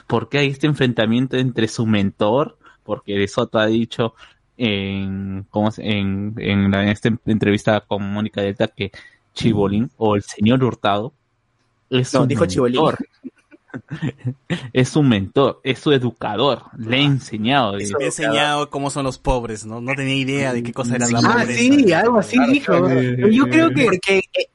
¿Por 0.07 0.29
qué 0.29 0.39
hay 0.39 0.49
este 0.49 0.67
enfrentamiento 0.67 1.37
entre 1.37 1.69
su 1.69 1.87
mentor? 1.87 2.57
Porque 2.85 3.15
De 3.19 3.29
Soto 3.29 3.59
ha 3.59 3.67
dicho 3.67 4.15
en, 4.57 5.47
¿cómo 5.51 5.71
se- 5.71 5.87
en, 5.89 6.35
en, 6.39 6.71
la- 6.71 6.83
en 6.83 6.89
esta 6.91 7.09
entrevista 7.27 7.81
con 7.81 8.03
Mónica 8.13 8.43
Delta 8.43 8.69
que 8.69 8.91
Chibolín 9.35 9.91
o 9.97 10.17
el 10.17 10.23
señor 10.23 10.63
Hurtado 10.65 11.13
es 11.89 12.13
No, 12.15 12.21
su 12.23 12.27
dijo 12.27 12.47
Chibolín. 12.47 12.81
es 14.73 14.89
su 14.89 15.03
mentor, 15.03 15.61
es 15.65 15.79
su 15.79 15.93
educador, 15.93 16.63
le 16.77 16.97
ha 16.97 17.01
enseñado. 17.01 17.77
Eso- 17.79 17.97
Me 17.99 18.05
ha 18.05 18.07
enseñado 18.09 18.71
cómo 18.71 18.91
son 18.91 19.05
los 19.05 19.19
pobres, 19.19 19.65
¿no? 19.67 19.81
No 19.81 19.95
tenía 19.95 20.15
idea 20.17 20.53
de 20.53 20.63
qué 20.63 20.73
cosa 20.73 20.97
era 20.97 21.07
la 21.09 21.19
Ah, 21.19 21.33
pobreza. 21.41 21.53
sí, 21.61 21.93
algo 21.93 22.19
así 22.19 22.39
dijo. 22.51 22.73
yo 23.31 23.45
creo 23.49 23.71
que. 23.71 23.85
Porque, 23.85 24.23
eh, 24.35 24.49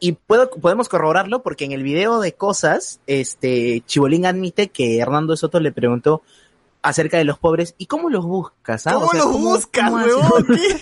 y, 0.00 0.12
puedo, 0.12 0.48
podemos 0.50 0.88
corroborarlo 0.88 1.42
porque 1.42 1.64
en 1.66 1.72
el 1.72 1.82
video 1.82 2.20
de 2.20 2.32
cosas, 2.32 3.00
este, 3.06 3.82
Chibolín 3.86 4.24
admite 4.24 4.68
que 4.68 4.98
Hernando 4.98 5.32
de 5.34 5.36
Soto 5.36 5.60
le 5.60 5.72
preguntó 5.72 6.22
acerca 6.80 7.18
de 7.18 7.24
los 7.24 7.38
pobres, 7.38 7.74
¿y 7.76 7.86
cómo 7.86 8.08
los 8.08 8.24
buscas? 8.24 8.86
ah? 8.86 8.94
¿Cómo 8.94 9.06
O 9.06 9.10
sea, 9.10 9.18
los 9.24 9.32
buscas, 9.38 9.92
weón? 9.92 10.46
¿Qué, 10.46 10.80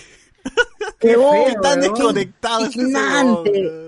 Qué 0.99 1.07
feo, 1.15 1.31
qué 1.47 1.55
tan 1.61 1.79
weón. 1.79 1.93
desconectado 1.93 2.65
Indignante. 2.65 3.51
weón? 3.51 3.86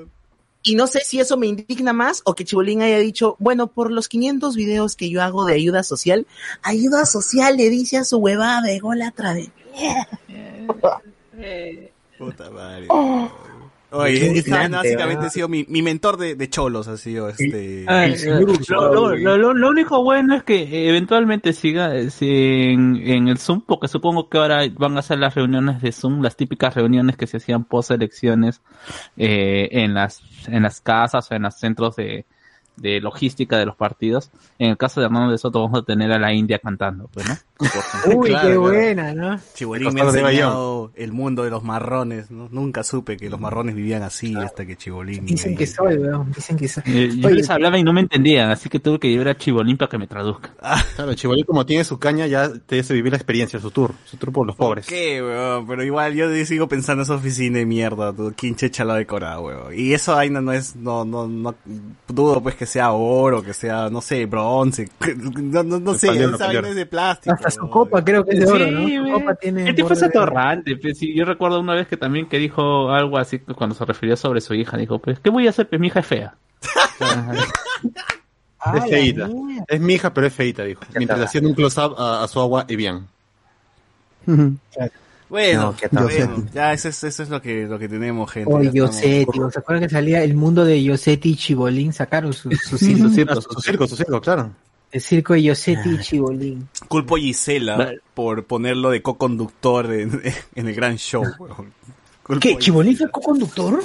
Y 0.61 0.75
no 0.75 0.87
sé 0.87 1.01
si 1.01 1.19
eso 1.19 1.37
me 1.37 1.47
indigna 1.47 1.93
más 1.93 2.21
o 2.25 2.35
que 2.35 2.43
Chibolín 2.43 2.81
haya 2.81 2.99
dicho, 2.99 3.35
bueno, 3.39 3.67
por 3.67 3.91
los 3.91 4.09
500 4.09 4.55
videos 4.55 4.95
que 4.95 5.09
yo 5.09 5.21
hago 5.21 5.45
de 5.45 5.53
ayuda 5.53 5.83
social, 5.83 6.27
ayuda 6.61 7.05
social 7.05 7.55
le 7.55 7.69
dice 7.69 7.97
a 7.97 8.03
su 8.03 8.17
huevada 8.17 8.61
de 8.61 8.75
ególatra 8.75 9.33
de 9.33 9.51
Puta 12.17 12.51
madre. 12.51 12.85
Oh. 12.89 13.31
Oye, 13.91 14.37
esta 14.37 14.67
básicamente 14.77 15.25
ha 15.25 15.29
sido 15.31 15.47
mi, 15.47 15.65
mi 15.67 15.81
mentor 15.81 16.17
de, 16.17 16.35
de 16.35 16.49
cholos, 16.49 16.87
ha 16.87 16.95
sido 16.97 17.27
este... 17.29 17.85
Ay, 17.87 18.15
lo, 18.25 18.51
Hurtado, 19.15 19.53
lo- 19.53 19.69
único 19.69 20.03
bueno 20.03 20.35
es 20.35 20.43
que 20.43 20.61
eh, 20.61 20.89
eventualmente 20.89 21.53
siga 21.53 21.95
eh, 21.95 22.09
en, 22.21 22.97
en 22.97 23.27
el 23.27 23.39
Zoom, 23.39 23.61
porque 23.61 23.87
supongo 23.87 24.29
que 24.29 24.37
ahora 24.37 24.61
van 24.77 24.95
a 24.95 24.99
hacer 24.99 25.17
las 25.17 25.33
reuniones 25.33 25.81
de 25.81 25.91
Zoom, 25.91 26.21
las 26.21 26.35
típicas 26.35 26.75
reuniones 26.75 27.17
que 27.17 27.25
se 27.25 27.37
hacían 27.37 27.63
post 27.63 27.89
elecciones 27.91 28.61
eh, 29.17 29.69
en 29.71 29.93
las 29.95 30.21
en 30.47 30.63
las 30.63 30.81
casas 30.81 31.29
o 31.31 31.35
en 31.35 31.41
los 31.43 31.55
centros 31.55 31.95
de, 31.95 32.25
de 32.77 33.01
logística 33.01 33.57
de 33.57 33.65
los 33.65 33.75
partidos. 33.75 34.29
En 34.59 34.69
el 34.69 34.77
caso 34.77 34.99
de 35.01 35.07
Hernando 35.07 35.31
de 35.31 35.37
Soto 35.39 35.61
vamos 35.61 35.81
a 35.81 35.85
tener 35.85 36.11
a 36.11 36.19
la 36.19 36.31
India 36.31 36.59
cantando, 36.59 37.09
pues, 37.11 37.27
¿no? 37.27 37.35
Uy, 38.05 38.29
Claro, 38.29 38.47
qué 38.47 38.53
claro. 38.53 38.61
buena, 38.61 39.13
¿no? 39.13 39.39
Chibolín 39.53 39.93
me 39.93 40.01
ha 40.01 40.05
enseñado 40.05 40.91
el 40.95 41.11
mundo 41.11 41.43
de 41.43 41.49
los 41.49 41.63
marrones. 41.63 42.31
¿no? 42.31 42.47
Nunca 42.51 42.83
supe 42.83 43.17
que 43.17 43.29
los 43.29 43.39
marrones 43.39 43.75
vivían 43.75 44.03
así 44.03 44.35
hasta 44.35 44.65
que 44.65 44.77
Chibolín. 44.77 45.25
Dicen 45.25 45.57
que 45.57 45.67
soy, 45.67 45.95
weón. 45.95 46.31
Dicen 46.31 46.57
que 46.57 46.67
soy. 46.67 46.83
Eh, 46.85 47.11
yo 47.17 47.27
Oye, 47.27 47.37
les 47.37 47.49
hablaba 47.49 47.77
y 47.77 47.83
no 47.83 47.91
me 47.91 48.01
entendían, 48.01 48.49
así 48.49 48.69
que 48.69 48.79
tuve 48.79 48.99
que 48.99 49.09
llevar 49.09 49.29
a 49.29 49.37
Chibolín 49.37 49.77
para 49.77 49.89
que 49.89 49.97
me 49.97 50.07
traduzca. 50.07 50.53
Claro, 50.95 51.11
el 51.11 51.17
Chibolín 51.17 51.45
como 51.45 51.65
tiene 51.65 51.83
su 51.83 51.99
caña 51.99 52.27
ya 52.27 52.51
te 52.65 52.79
hace 52.79 52.93
vivir 52.93 53.11
la 53.11 53.17
experiencia, 53.17 53.59
su 53.59 53.71
tour, 53.71 53.93
su 54.05 54.17
tour 54.17 54.31
por 54.31 54.47
los 54.47 54.55
pobres. 54.55 54.85
¿Qué, 54.85 55.21
weón? 55.21 55.67
Pero 55.67 55.83
igual 55.83 56.13
yo 56.13 56.29
sigo 56.45 56.67
pensando 56.67 57.01
en 57.01 57.05
esa 57.05 57.15
oficina 57.15 57.59
de 57.59 57.65
mierda, 57.65 58.13
tú, 58.13 58.33
¿quién 58.35 58.55
checha 58.55 58.85
la 58.85 58.95
decorada, 58.95 59.39
weón? 59.39 59.73
Y 59.77 59.93
eso 59.93 60.15
ahí 60.15 60.29
no, 60.29 60.41
no 60.41 60.53
es, 60.53 60.75
no, 60.75 61.03
no, 61.03 61.27
no, 61.27 61.55
dudo 62.07 62.41
pues 62.41 62.55
que 62.55 62.65
sea 62.65 62.91
oro, 62.91 63.43
que 63.43 63.53
sea, 63.53 63.89
no 63.89 64.01
sé, 64.01 64.25
bronce, 64.25 64.89
no, 65.17 65.63
no, 65.63 65.79
no 65.79 65.93
sé, 65.93 66.07
esa 66.07 66.47
vaina 66.47 66.69
es 66.69 66.75
de 66.75 66.85
plástico. 66.85 67.35
Hasta 67.49 67.61
su 67.61 67.69
copa 67.69 68.03
creo 68.03 68.23
que 68.25 68.31
es 68.35 68.39
de 68.39 68.45
oro, 68.47 68.71
¿no? 68.71 68.87
Su 68.87 69.01
güey. 69.01 69.11
copa 69.11 69.35
tiene 69.35 69.67
El 69.69 69.75
tipo 69.75 69.91
es 69.93 70.01
atorrante. 70.03 70.75
pues, 70.77 70.97
sí, 70.97 71.13
yo 71.13 71.25
recuerdo 71.25 71.59
una 71.59 71.75
vez 71.75 71.87
que 71.87 71.97
también 71.97 72.27
que 72.27 72.37
dijo 72.39 72.89
algo 72.91 73.17
así 73.17 73.39
cuando 73.39 73.75
se 73.75 73.85
refirió 73.85 74.15
sobre 74.17 74.41
su 74.41 74.53
hija. 74.53 74.77
Dijo, 74.77 74.99
pues, 74.99 75.19
¿qué 75.19 75.29
voy 75.29 75.47
a 75.47 75.49
hacer? 75.51 75.67
Pues 75.67 75.79
mi 75.81 75.87
hija 75.87 75.99
es 75.99 76.05
fea. 76.07 76.35
Ah, 78.61 78.73
Es 78.75 78.83
la 78.83 78.87
feita. 78.89 79.29
Es 79.69 79.79
mi 79.79 79.93
hija, 79.93 80.13
pero 80.13 80.27
es 80.27 80.33
feita, 80.33 80.65
dijo. 80.65 80.81
Mientras 80.93 81.21
hacían 81.21 81.45
un 81.45 81.53
close-up 81.53 81.95
a, 81.97 82.23
a 82.23 82.27
su 82.27 82.41
agua 82.41 82.65
y 82.67 82.75
bien. 82.75 83.07
Bueno, 85.29 85.75
No, 85.91 86.03
bueno, 86.03 86.45
ya 86.51 86.73
eso 86.73 86.89
es, 86.89 87.03
eso 87.03 87.21
es 87.21 87.29
lo 87.29 87.39
que, 87.39 87.67
lo 87.67 87.77
que 87.77 87.87
tenemos, 87.87 88.31
gente. 88.31 88.51
Oye, 88.51 88.71
Yosetti, 88.73 89.39
¿se 89.51 89.59
acuerdan 89.59 89.83
que 89.87 89.89
salía 89.93 90.23
el 90.23 90.33
mundo 90.33 90.65
de 90.65 90.83
Yosetti 90.83 91.29
y 91.29 91.35
Chibolín? 91.35 91.93
Sacaron 91.93 92.33
su, 92.33 92.49
su 92.51 92.57
Su 92.77 92.77
circo, 92.79 93.09
circo, 93.09 93.39
su 93.41 93.61
circo, 93.61 93.87
su 93.87 93.95
circo, 93.95 94.19
claro. 94.21 94.49
El 94.91 95.01
circo 95.01 95.33
de 95.33 95.43
Yosetti 95.43 95.89
y 95.89 95.97
Chibolín. 95.99 96.67
Culpo 96.87 97.15
a 97.15 97.19
Gisela 97.19 97.77
Vale. 97.77 97.99
por 98.13 98.45
ponerlo 98.45 98.89
de 98.89 99.01
co-conductor 99.01 99.91
en, 99.93 100.21
en 100.55 100.67
el 100.67 100.73
gran 100.75 100.97
show. 100.97 101.23
Culpo 102.23 102.39
¿Qué? 102.41 102.57
¿Chibolín 102.57 102.95
fue 102.97 103.09
co-conductor? 103.11 103.83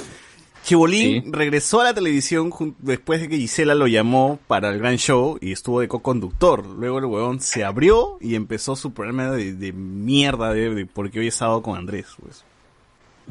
Chibolín 0.63 1.23
Sí. 1.25 1.29
regresó 1.31 1.81
a 1.81 1.83
la 1.83 1.93
televisión 1.93 2.51
después 2.79 3.21
de 3.21 3.29
que 3.29 3.37
Gisela 3.37 3.75
lo 3.75 3.85
llamó 3.85 4.39
para 4.47 4.69
el 4.71 4.79
gran 4.79 4.97
show 4.97 5.37
y 5.39 5.51
estuvo 5.51 5.79
de 5.79 5.87
co-conductor. 5.87 6.65
Luego 6.65 6.97
el 6.97 7.05
huevón 7.05 7.39
se 7.39 7.63
abrió 7.63 8.17
y 8.19 8.33
empezó 8.33 8.75
su 8.75 8.91
programa 8.91 9.29
de, 9.29 9.53
de 9.53 9.73
mierda 9.73 10.51
de, 10.53 10.73
de- 10.73 10.85
porque 10.87 11.19
hoy 11.19 11.25
he 11.25 11.29
estado 11.29 11.61
con 11.61 11.77
Andrés, 11.77 12.07
pues. 12.19 12.43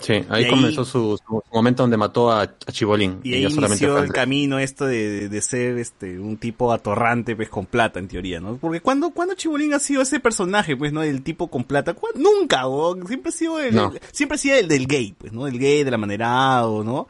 Sí, 0.00 0.24
ahí, 0.28 0.48
comenzó 0.48 0.84
su, 0.84 1.16
su 1.24 1.42
momento 1.52 1.84
donde 1.84 1.96
mató 1.96 2.30
a, 2.30 2.42
a 2.42 2.72
Chibolín. 2.72 3.20
Y 3.22 3.30
Y, 3.30 3.34
ahí 3.34 3.42
inició 3.44 3.98
el 3.98 4.12
camino 4.12 4.58
esto 4.58 4.86
de, 4.86 5.28
de 5.28 5.40
ser 5.40 5.78
este 5.78 6.18
un 6.18 6.36
tipo 6.36 6.72
atorrante 6.72 7.36
pues 7.36 7.48
con 7.48 7.64
plata 7.66 8.00
en 8.00 8.08
teoría, 8.08 8.40
¿no? 8.40 8.56
Porque 8.56 8.80
cuando 8.80 9.10
cuando 9.10 9.34
Chibolín 9.34 9.72
ha 9.72 9.78
sido 9.78 10.02
ese 10.02 10.18
personaje, 10.18 10.76
pues, 10.76 10.92
¿no? 10.92 11.02
El 11.04 11.22
tipo 11.22 11.48
con 11.48 11.62
plata, 11.62 11.94
¿Cuándo? 11.94 12.20
nunca, 12.20 12.66
weón. 12.66 13.06
siempre 13.06 13.28
ha 13.28 13.32
sido 13.32 13.60
el, 13.60 13.74
No. 13.74 13.92
el- 13.92 14.00
siempre 14.10 14.34
ha 14.34 14.38
sido 14.38 14.56
el 14.56 14.66
del 14.68 14.86
gay, 14.88 15.14
pues, 15.16 15.32
¿no? 15.32 15.46
El 15.46 15.58
gay 15.60 15.84
del 15.84 15.94
amanerado, 15.94 16.82
¿no? 16.82 17.06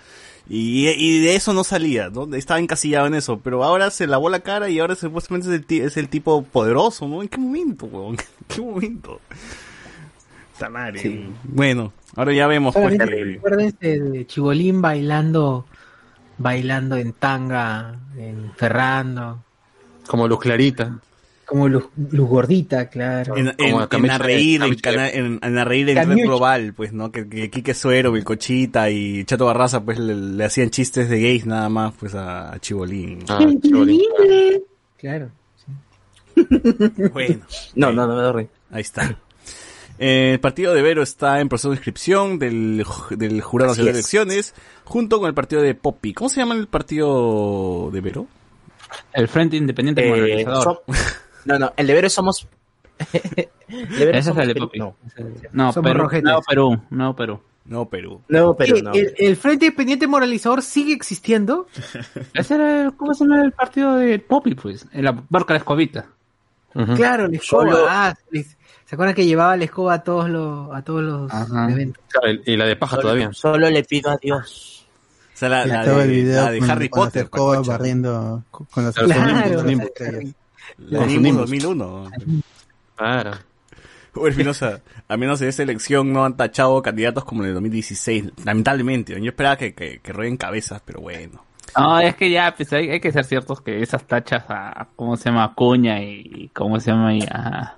Y, 0.47 0.87
y 0.89 1.20
de 1.20 1.37
eso 1.37 1.55
no 1.55 1.64
salía, 1.64 2.11
¿no? 2.11 2.28
Estaba 2.37 2.61
encasillado 2.61 3.07
en 3.07 3.14
eso, 3.14 3.41
pero 3.43 3.64
ahora 3.64 3.91
se 3.91 4.07
lavó 4.07 4.28
la 4.28 4.41
cara 4.41 4.68
y 4.68 4.78
ahora 4.78 4.95
supuestamente 4.95 5.49
es 5.49 5.62
el, 5.70 5.80
es 5.87 5.97
el 5.97 6.11
tipo 6.11 6.43
poderoso, 6.45 7.09
¿no? 7.09 7.22
¿En 7.22 7.28
qué 7.28 7.39
momento, 7.39 7.87
weón? 7.87 8.16
¿En 8.51 8.55
qué 8.55 8.61
momento? 8.61 9.20
Madre. 10.68 11.26
Bueno, 11.44 11.92
ahora 12.16 12.32
ya 12.32 12.46
vemos 12.46 12.74
pues. 12.74 12.98
Acuérdense 13.38 14.00
de 14.00 14.26
Chibolín 14.26 14.80
bailando, 14.82 15.66
bailando 16.38 16.96
en 16.96 17.12
tanga, 17.12 17.98
en 18.16 18.52
Ferrando, 18.56 19.42
Como 20.06 20.26
Luz 20.28 20.40
Clarita. 20.40 20.98
como 21.46 21.68
Luz, 21.68 21.88
Luz 22.10 22.28
Gordita, 22.28 22.88
claro. 22.88 23.36
En, 23.36 23.48
en, 23.48 23.54
en 23.58 23.86
Camicha 23.86 24.14
a 24.14 24.18
reír, 24.18 24.60
de- 24.60 24.66
en, 24.66 25.24
en, 25.26 25.38
en 25.42 25.58
a 25.58 25.64
reír 25.64 25.88
en 25.90 25.94
Camicha. 25.96 26.16
red 26.16 26.24
global, 26.26 26.72
pues, 26.74 26.92
¿no? 26.92 27.12
Que, 27.12 27.28
que 27.28 27.50
Quique 27.50 27.74
Suero, 27.74 28.12
Vilcochita 28.12 28.88
y 28.90 29.24
Chato 29.24 29.44
Barraza, 29.46 29.82
pues, 29.84 29.98
le, 29.98 30.14
le 30.14 30.44
hacían 30.44 30.70
chistes 30.70 31.08
de 31.10 31.20
gays 31.20 31.44
nada 31.46 31.68
más, 31.68 31.92
pues, 32.00 32.14
a, 32.14 32.52
a 32.52 32.58
Chibolín. 32.60 33.20
Ah, 33.28 33.46
Chibolín. 33.62 34.00
Claro. 34.96 35.30
Bueno, 37.12 37.40
No, 37.76 37.92
no, 37.92 38.06
no 38.06 38.16
me 38.16 38.22
doy. 38.22 38.48
ahí 38.70 38.80
está. 38.80 39.16
Eh, 39.99 40.32
el 40.34 40.40
partido 40.40 40.74
de 40.74 40.82
Vero 40.82 41.03
está 41.03 41.40
en 41.40 41.49
proceso 41.49 41.70
de 41.70 41.76
inscripción 41.76 42.38
del, 42.38 42.84
ju- 42.84 43.16
del 43.16 43.40
Jurado 43.40 43.70
Nacional 43.72 43.92
de 43.95 44.01
es. 44.01 44.07
Elecciones, 44.14 44.55
junto 44.84 45.18
con 45.20 45.28
el 45.28 45.34
partido 45.34 45.62
de 45.62 45.74
Poppy. 45.74 46.12
¿Cómo 46.14 46.28
se 46.28 46.40
llama 46.40 46.55
el 46.55 46.66
partido 46.66 47.90
de 47.92 48.01
Vero? 48.01 48.26
El 49.12 49.28
Frente 49.28 49.57
Independiente 49.57 50.05
Eh, 50.07 50.11
Modernizador. 50.11 50.82
som- 50.86 50.97
no, 51.45 51.59
no, 51.59 51.72
el 51.76 51.86
deber 51.86 52.11
somos. 52.11 52.47
el 53.12 53.88
deber 53.99 54.16
Ese 54.16 54.18
es 54.18 54.24
somos 54.26 54.42
el 54.42 54.55
de. 54.55 54.61
Popi. 54.61 54.78
No, 54.78 54.97
No, 55.53 55.72
Somos 55.72 55.90
Perú, 55.92 56.09
no, 56.22 56.40
Perú, 56.42 56.80
no, 56.90 57.14
Perú. 57.16 57.40
No, 57.66 57.88
Perú. 57.88 58.20
¿El, 58.92 59.14
el 59.16 59.36
Frente 59.36 59.66
Independiente 59.66 60.07
Moralizador 60.07 60.61
sigue 60.62 60.92
existiendo? 60.92 61.66
Ese 62.34 62.55
era, 62.57 62.82
el- 62.82 62.95
¿cómo 62.97 63.14
se 63.14 63.24
llama 63.24 63.42
el 63.42 63.53
partido 63.53 63.97
de 63.97 64.18
Poppy, 64.18 64.55
pues? 64.55 64.86
En 64.92 65.05
la 65.05 65.22
barca 65.30 65.55
de 65.55 65.61
la 65.61 65.64
Claro, 66.96 67.28
la 67.28 67.36
escoba. 67.36 67.62
Solo- 67.70 67.86
Ah, 67.88 68.14
¿Se 68.32 68.94
acuerdan 68.96 69.14
que 69.14 69.24
llevaba 69.26 69.56
la 69.56 69.64
escoba 69.64 69.94
a 69.94 70.02
todos 70.02 70.28
los, 70.28 70.74
a 70.74 70.82
todos 70.82 71.02
los 71.02 71.32
Ajá. 71.32 71.70
eventos? 71.70 72.02
Claro, 72.08 72.38
y 72.44 72.56
la 72.56 72.66
de 72.66 72.76
paja 72.76 72.98
todavía. 73.00 73.32
Solo 73.32 73.70
le 73.70 73.82
pido 73.84 74.10
a 74.10 74.16
Dios. 74.18 74.86
O 75.32 75.36
sea, 75.36 75.48
la, 75.48 75.66
la 75.66 75.80
Estaba 75.80 76.02
el 76.02 76.08
de, 76.10 76.14
video 76.14 76.44
la 76.44 76.50
de 76.52 76.58
con, 76.60 76.70
Harry 76.70 76.88
con 76.88 77.04
Potter. 77.06 77.22
escoba 77.24 77.52
Pacocha. 77.54 77.70
barriendo 77.72 78.44
con 78.50 78.66
con 78.66 78.84
las 78.84 78.94
Claro, 78.94 79.62
nimbus. 79.64 79.88
La 80.78 80.98
Con 80.98 81.08
de 81.08 81.14
Nimbus 81.14 81.22
Nimbus. 81.22 81.40
2001. 81.40 82.10
Claro. 82.96 83.30
Uy, 84.16 84.30
Espinosa, 84.30 84.80
a 85.08 85.16
menos 85.16 85.40
en 85.40 85.48
esta 85.48 85.62
elección 85.64 86.12
no 86.12 86.24
han 86.24 86.36
tachado 86.36 86.80
candidatos 86.82 87.24
como 87.24 87.42
en 87.42 87.48
el 87.48 87.54
2016. 87.54 88.26
Lamentablemente, 88.44 89.20
yo 89.20 89.28
esperaba 89.30 89.56
que, 89.56 89.74
que, 89.74 89.98
que 90.00 90.12
rueden 90.12 90.36
cabezas, 90.36 90.80
pero 90.84 91.00
bueno. 91.00 91.44
No, 91.76 92.00
es 92.00 92.14
que 92.14 92.30
ya, 92.30 92.54
pues 92.56 92.72
hay, 92.72 92.90
hay 92.90 93.00
que 93.00 93.12
ser 93.12 93.24
ciertos 93.24 93.60
que 93.60 93.82
esas 93.82 94.04
tachas 94.04 94.44
a, 94.48 94.86
¿cómo 94.96 95.16
se 95.16 95.30
llama? 95.30 95.54
Cuña 95.54 96.02
y, 96.02 96.50
¿cómo 96.54 96.78
se 96.80 96.90
llama? 96.90 97.14
Y 97.14 97.22
a, 97.30 97.76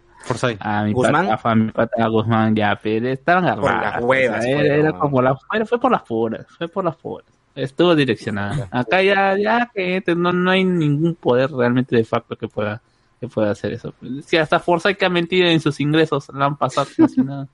a 0.61 0.85
mi 0.85 0.93
¿Guzmán? 0.93 1.29
pata, 1.29 1.51
a 1.51 1.55
mi 1.55 1.71
pata 1.71 2.09
Guzmán, 2.09 2.55
ya, 2.55 2.79
pero 2.83 3.09
estaban 3.09 3.61
Por 3.61 3.73
las 3.73 4.03
huevas, 4.03 4.41
o 4.41 4.43
sea, 4.43 4.57
fue, 4.57 4.79
era, 4.79 4.93
como 4.93 5.23
la, 5.23 5.37
fue, 5.37 5.65
fue 5.65 5.81
por 5.81 5.93
las 5.93 6.03
puras, 6.03 6.47
fue 6.59 6.69
por 6.69 6.85
las 6.85 6.97
puras. 6.97 7.27
Estuvo 7.55 7.95
direccionada. 7.95 8.69
Acá 8.71 9.03
ya, 9.03 9.37
ya 9.39 9.71
que 9.75 10.03
no, 10.15 10.33
no 10.33 10.51
hay 10.51 10.63
ningún 10.65 11.15
poder 11.15 11.51
realmente 11.51 11.97
de 11.97 12.05
facto 12.05 12.37
que 12.37 12.49
pueda, 12.49 12.83
que 13.19 13.29
pueda 13.29 13.51
hacer 13.51 13.73
eso. 13.73 13.95
Si 14.27 14.37
hasta 14.37 14.61
Forsyth 14.61 14.99
que 14.99 15.07
ha 15.07 15.11
mentido 15.11 15.49
en 15.49 15.61
sus 15.61 15.81
ingresos, 15.81 16.29
la 16.35 16.45
han 16.45 16.57
pasado 16.57 16.87
como 16.95 17.09
si 17.09 17.23
nada. 17.23 17.49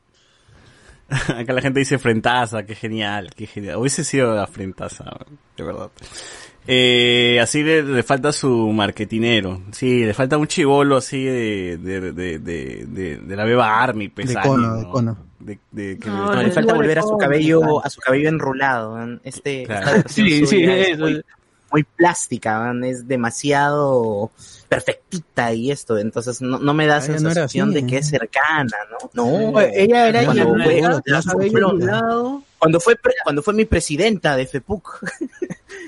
Acá 1.36 1.52
la 1.52 1.60
gente 1.62 1.80
dice 1.80 1.98
frentaza, 1.98 2.64
qué 2.64 2.74
genial, 2.74 3.30
qué 3.36 3.46
genial. 3.46 3.76
Hubiese 3.76 4.04
sido 4.04 4.34
la 4.34 4.46
frentaza, 4.46 5.04
de 5.56 5.64
verdad. 5.64 5.90
Eh, 6.66 7.38
así 7.42 7.62
le, 7.62 7.82
le 7.82 8.02
falta 8.02 8.30
su 8.32 8.68
marketinero. 8.72 9.62
Sí, 9.72 10.04
le 10.04 10.14
falta 10.14 10.38
un 10.38 10.46
chivolo 10.46 10.96
así 10.98 11.24
de, 11.24 11.76
de, 11.78 12.00
de, 12.12 12.38
de, 12.38 12.86
de, 12.86 13.16
de 13.18 13.36
la 13.36 13.44
beba 13.44 13.82
Army, 13.82 14.08
pues, 14.08 14.28
De 14.28 14.36
cono, 14.40 14.76
de 14.76 14.82
¿no? 14.82 14.90
cono. 14.90 15.18
De, 15.40 15.58
de- 15.72 15.98
que 15.98 16.08
No, 16.08 16.32
le 16.40 16.52
falta 16.52 16.72
volver 16.74 17.00
a 17.00 17.02
su 17.02 17.16
cabello, 17.18 17.84
a 17.84 17.90
su 17.90 18.00
cabello 18.00 18.28
enrolado. 18.28 18.96
Este, 19.24 19.64
Claro. 19.64 19.96
esta 19.96 20.08
Sí, 20.08 20.46
sí, 20.46 20.62
es 20.62 20.98
muy, 21.00 21.20
muy 21.72 21.82
plástica, 21.82 22.60
man. 22.60 22.84
es 22.84 23.08
demasiado 23.08 24.30
perfectita 24.76 25.52
y 25.52 25.70
esto, 25.70 25.98
entonces 25.98 26.40
no, 26.40 26.58
no 26.58 26.72
me 26.72 26.86
da 26.86 26.96
Ah, 26.96 27.00
no 27.00 27.04
era 27.04 27.18
sensación 27.18 27.68
así, 27.70 27.80
de 27.82 27.86
que 27.86 27.96
¿eh? 27.96 27.98
es 27.98 28.08
cercana, 28.08 28.70
¿no? 28.90 29.10
No, 29.52 29.60
Ella 29.60 30.08
era 30.08 30.24
Cuando 30.24 30.42
ella, 30.70 31.00
fue- 31.04 31.50
la 31.60 31.66
ondulado. 31.66 32.42
cuando 32.58 32.80
fue 32.80 32.96
pre- 32.96 33.14
cuando 33.22 33.42
fue 33.42 33.52
mi 33.54 33.64
presidenta 33.66 34.34
de 34.36 34.46
FEPUC. 34.46 35.04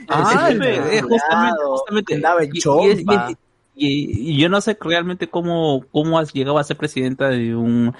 Ah, 0.09 0.49
eh, 0.51 0.53
sí, 0.53 1.01
justamente, 1.01 1.57
justamente. 1.65 2.15
andaba 2.17 2.43
en 2.43 2.51
y- 2.55 2.59
chompa. 2.61 3.29
y- 3.31 3.37
y- 3.77 4.31
y 4.33 4.39
yo 4.41 4.49
no 4.49 4.61
sé 4.61 4.77
realmente 4.81 5.29
cómo, 5.29 5.85
cómo 5.91 6.19
has 6.19 6.33
llegado 6.33 6.59
a 6.59 6.65
ser 6.65 6.77
presidenta 6.77 7.29
de 7.29 7.55
un 7.57 7.95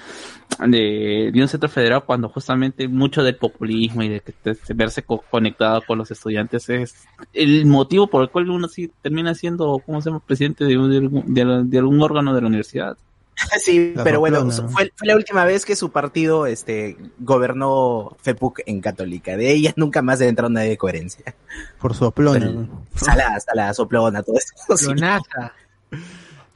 de, 0.69 1.31
de 1.33 1.43
un 1.43 1.49
centro 1.49 1.69
federal 1.69 2.05
cuando 2.05 2.29
justamente 2.29 2.87
mucho 2.87 3.25
del 3.25 3.37
populismo 3.37 4.03
y 4.05 4.09
de, 4.09 4.23
de 4.45 4.57
verse 4.75 5.03
co- 5.03 5.25
conectado 5.31 5.83
con 5.87 5.99
los 5.99 6.11
estudiantes 6.13 6.69
es 6.69 6.95
el 7.33 7.67
motivo 7.67 8.07
por 8.07 8.23
el 8.23 8.31
cual 8.31 8.51
uno 8.51 8.69
sí 8.69 8.91
termina 9.03 9.35
siendo, 9.35 9.81
¿cómo 9.85 10.01
se 10.01 10.11
llama?, 10.11 10.21
presidente 10.25 10.65
de, 10.65 10.79
un- 10.79 10.91
de 10.91 10.97
algún- 10.99 11.35
de 11.35 11.43
al- 11.43 11.69
de 11.71 11.79
algún 11.79 12.01
órgano 12.03 12.35
de 12.35 12.41
la 12.41 12.47
universidad. 12.47 12.97
Sí, 13.61 13.93
La 13.97 14.05
pero 14.05 14.21
bueno, 14.21 14.49
fue, 14.69 14.93
fue 14.95 15.09
la 15.09 15.17
última 15.17 15.45
vez 15.45 15.65
que 15.65 15.75
su 15.75 15.91
partido 15.91 16.47
este 16.47 16.97
gobernó 17.19 18.17
FEPUC 18.23 18.61
en 18.67 18.81
Católica. 18.81 19.37
De 19.37 19.51
ella 19.53 19.73
nunca 19.77 20.03
más 20.03 20.21
entró 20.21 20.49
nadie 20.49 20.69
de 20.71 20.79
coherencia. 20.79 21.35
Por 21.81 21.95
soplona. 21.95 22.47
Salada, 22.95 23.41
salada, 23.41 23.75
soplona, 23.75 24.23
todo 24.23 24.37
eso. 24.37 24.55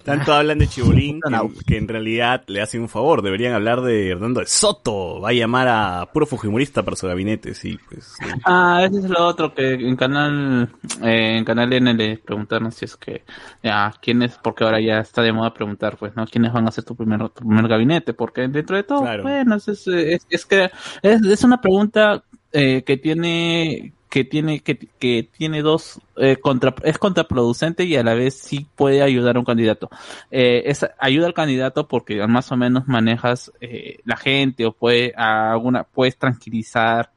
Tanto 0.04 0.32
hablan 0.32 0.58
de 0.58 0.68
Chibolín 0.68 1.20
que, 1.20 1.64
que 1.66 1.76
en 1.76 1.86
realidad 1.86 2.42
le 2.46 2.62
hacen 2.62 2.80
un 2.80 2.88
favor. 2.88 3.20
Deberían 3.20 3.52
hablar 3.52 3.82
de 3.82 4.08
Hernando 4.08 4.40
de 4.40 4.46
Soto. 4.46 5.20
Va 5.20 5.30
a 5.30 5.32
llamar 5.34 5.68
a 5.68 6.08
puro 6.10 6.24
fujimorista 6.24 6.82
para 6.82 6.96
su 6.96 7.06
gabinete, 7.06 7.52
sí, 7.52 7.78
pues. 7.90 8.14
sí. 8.18 8.24
Ah, 8.46 8.80
ese 8.88 9.00
es 9.00 9.10
lo 9.10 9.26
otro 9.26 9.52
que 9.52 9.74
en 9.74 9.96
canal 9.96 10.70
eh, 11.02 11.36
en 11.36 11.44
canal 11.44 11.70
N 11.74 11.92
le 11.92 12.16
preguntaron 12.16 12.72
si 12.72 12.86
es 12.86 12.96
que 12.96 13.24
ya 13.62 13.92
quiénes 14.00 14.38
porque 14.42 14.64
ahora 14.64 14.80
ya 14.80 15.00
está 15.00 15.20
de 15.20 15.32
moda 15.32 15.52
preguntar 15.52 15.98
pues 15.98 16.16
no 16.16 16.26
quiénes 16.26 16.54
van 16.54 16.66
a 16.66 16.70
ser 16.70 16.84
tu 16.84 16.96
primer 16.96 17.18
tu 17.28 17.46
primer 17.46 17.68
gabinete 17.68 18.14
porque 18.14 18.48
dentro 18.48 18.76
de 18.76 18.84
todo 18.84 19.02
Claro. 19.02 19.24
bueno 19.24 19.56
es, 19.56 19.68
es, 19.68 19.86
es- 19.88 20.26
es 20.30 20.46
que 20.46 20.70
es, 21.02 21.22
es 21.22 21.44
una 21.44 21.60
pregunta 21.60 22.24
eh, 22.52 22.82
que 22.82 22.96
tiene 22.96 23.92
que 24.08 24.24
tiene 24.24 24.60
que, 24.60 24.76
que 24.76 25.28
tiene 25.36 25.62
dos 25.62 26.00
eh, 26.16 26.36
contra, 26.36 26.74
es 26.82 26.98
contraproducente 26.98 27.84
y 27.84 27.96
a 27.96 28.02
la 28.02 28.14
vez 28.14 28.34
sí 28.34 28.66
puede 28.76 29.02
ayudar 29.02 29.36
a 29.36 29.38
un 29.38 29.44
candidato 29.44 29.90
eh, 30.30 30.62
es, 30.66 30.86
ayuda 30.98 31.26
al 31.26 31.34
candidato 31.34 31.88
porque 31.88 32.26
más 32.26 32.50
o 32.52 32.56
menos 32.56 32.88
manejas 32.88 33.52
eh, 33.60 33.98
la 34.04 34.16
gente 34.16 34.66
o 34.66 34.72
puede 34.72 35.12
alguna 35.14 35.84
puedes 35.84 36.16
tranquilizar 36.16 37.10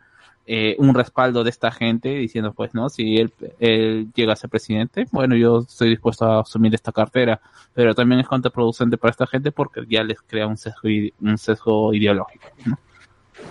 eh, 0.45 0.75
un 0.79 0.93
respaldo 0.93 1.43
de 1.43 1.49
esta 1.49 1.71
gente 1.71 2.09
diciendo 2.09 2.53
pues 2.53 2.73
no 2.73 2.89
si 2.89 3.17
él, 3.17 3.31
él 3.59 4.09
llega 4.13 4.33
a 4.33 4.35
ser 4.35 4.49
presidente 4.49 5.07
bueno 5.11 5.35
yo 5.35 5.59
estoy 5.59 5.89
dispuesto 5.89 6.25
a 6.25 6.41
asumir 6.41 6.73
esta 6.75 6.91
cartera 6.91 7.39
pero 7.73 7.95
también 7.95 8.19
es 8.19 8.27
contraproducente 8.27 8.97
para 8.97 9.11
esta 9.11 9.27
gente 9.27 9.51
porque 9.51 9.85
ya 9.87 10.03
les 10.03 10.19
crea 10.21 10.47
un 10.47 10.57
sesgo 10.57 10.89
un 11.21 11.37
sesgo 11.37 11.93
ideológico 11.93 12.47
¿no? 12.65 12.77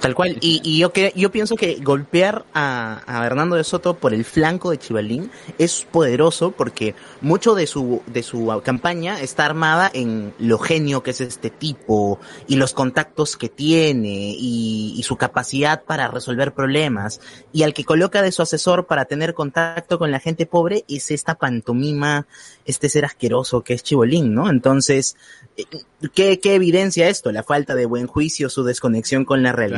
Tal 0.01 0.15
cual. 0.15 0.39
Y, 0.41 0.61
y 0.65 0.79
yo, 0.79 0.93
que, 0.93 1.13
yo 1.17 1.31
pienso 1.31 1.57
que 1.57 1.77
golpear 1.83 2.45
a, 2.55 3.03
a 3.07 3.27
Hernando 3.27 3.57
de 3.57 3.65
Soto 3.65 3.95
por 3.95 4.15
el 4.15 4.25
flanco 4.25 4.71
de 4.71 4.79
Chivalín 4.79 5.31
es 5.59 5.87
poderoso 5.91 6.53
porque 6.53 6.95
mucho 7.21 7.55
de 7.55 7.67
su, 7.67 8.03
de 8.07 8.23
su 8.23 8.61
campaña 8.65 9.21
está 9.21 9.45
armada 9.47 9.91
en 9.93 10.35
lo 10.39 10.59
genio 10.59 11.03
que 11.03 11.11
es 11.11 11.21
este 11.21 11.51
tipo 11.51 12.19
y 12.47 12.57
los 12.57 12.73
contactos 12.73 13.37
que 13.37 13.49
tiene 13.49 14.35
y, 14.39 14.95
y 14.97 15.03
su 15.03 15.17
capacidad 15.17 15.83
para 15.83 16.09
resolver 16.09 16.53
problemas. 16.53 17.21
Y 17.53 17.63
al 17.63 17.75
que 17.75 17.85
coloca 17.85 18.23
de 18.23 18.33
su 18.33 18.43
asesor 18.43 18.87
para 18.87 19.07
tener 19.07 19.35
contacto 19.35 19.99
con 19.99 20.11
la 20.11 20.21
gente 20.21 20.47
pobre 20.47 20.85
es 20.89 21.11
esta 21.11 21.37
pantomima, 21.37 22.27
este 22.65 22.89
ser 22.89 23.05
asqueroso 23.05 23.63
que 23.63 23.75
es 23.75 23.83
Chibolín, 23.83 24.35
¿no? 24.35 24.49
Entonces, 24.49 25.17
eh, 25.57 25.65
¿qué, 26.15 26.39
qué 26.39 26.55
evidencia 26.55 27.09
esto? 27.09 27.33
La 27.33 27.43
falta 27.43 27.75
de 27.75 27.87
buen 27.87 28.07
juicio, 28.07 28.49
su 28.49 28.65
desconexión 28.65 29.25
con 29.25 29.43
la 29.43 29.53
realidad 29.53 29.70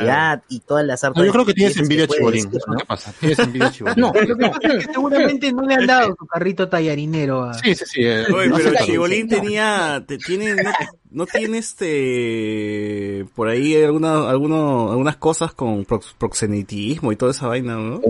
y 0.49 0.61
todas 0.61 0.84
las 0.86 1.03
artes. 1.05 1.20
No, 1.20 1.26
yo 1.26 1.32
creo 1.32 1.45
que 1.47 1.55
tienes 1.55 1.76
envidia 1.76 2.05
a 2.05 2.09
Chibolín. 2.09 2.51
Lo 2.66 2.76
que 2.76 2.84
pasa. 2.84 3.12
Tienes 3.18 3.38
envidia 3.38 3.70
Chibolín. 3.70 4.01
No, 4.01 4.12
Lo 4.12 4.36
que 4.36 4.47
pasa 4.49 4.68
es 4.78 4.86
que 4.86 4.93
seguramente 4.93 5.53
no 5.53 5.62
le 5.62 5.74
han 5.74 5.86
dado 5.86 6.14
su 6.18 6.26
carrito 6.26 6.68
tallarinero 6.68 7.45
a... 7.45 7.55
Sí, 7.55 7.74
sí, 7.74 7.84
sí. 7.86 8.01
eh, 8.05 8.24
Oye, 8.34 8.49
no 8.49 8.57
pero 8.57 8.72
Chibolín 8.84 9.28
tenía, 9.28 10.05
te- 10.07 10.18
tiene, 10.18 10.55
no, 10.55 10.70
no 11.11 11.26
tiene 11.26 11.59
este, 11.59 13.26
por 13.34 13.49
ahí 13.49 13.82
alguna, 13.82 14.28
alguno, 14.30 14.90
algunas 14.90 15.16
cosas 15.16 15.53
con 15.53 15.84
prox- 15.86 16.14
proxenetismo 16.18 17.12
y 17.12 17.16
toda 17.16 17.32
esa 17.32 17.47
vaina, 17.49 17.76
¿no? 17.76 18.01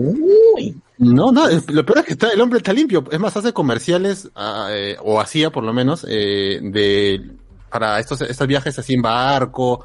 No, 0.97 1.31
no, 1.31 1.47
es- 1.49 1.69
lo 1.69 1.85
peor 1.85 1.99
es 1.99 2.05
que 2.05 2.13
está, 2.13 2.29
el 2.29 2.41
hombre 2.41 2.57
está 2.57 2.71
limpio. 2.73 3.03
Es 3.11 3.19
más, 3.19 3.35
hace 3.35 3.53
comerciales, 3.53 4.29
ah, 4.35 4.69
eh, 4.71 4.95
o 5.01 5.19
hacía 5.19 5.49
por 5.51 5.63
lo 5.63 5.73
menos, 5.73 6.05
eh, 6.07 6.59
de, 6.61 7.21
para 7.69 7.99
estos, 7.99 8.21
estos 8.21 8.47
viajes 8.47 8.77
así 8.79 8.93
en 8.93 9.01
barco, 9.01 9.83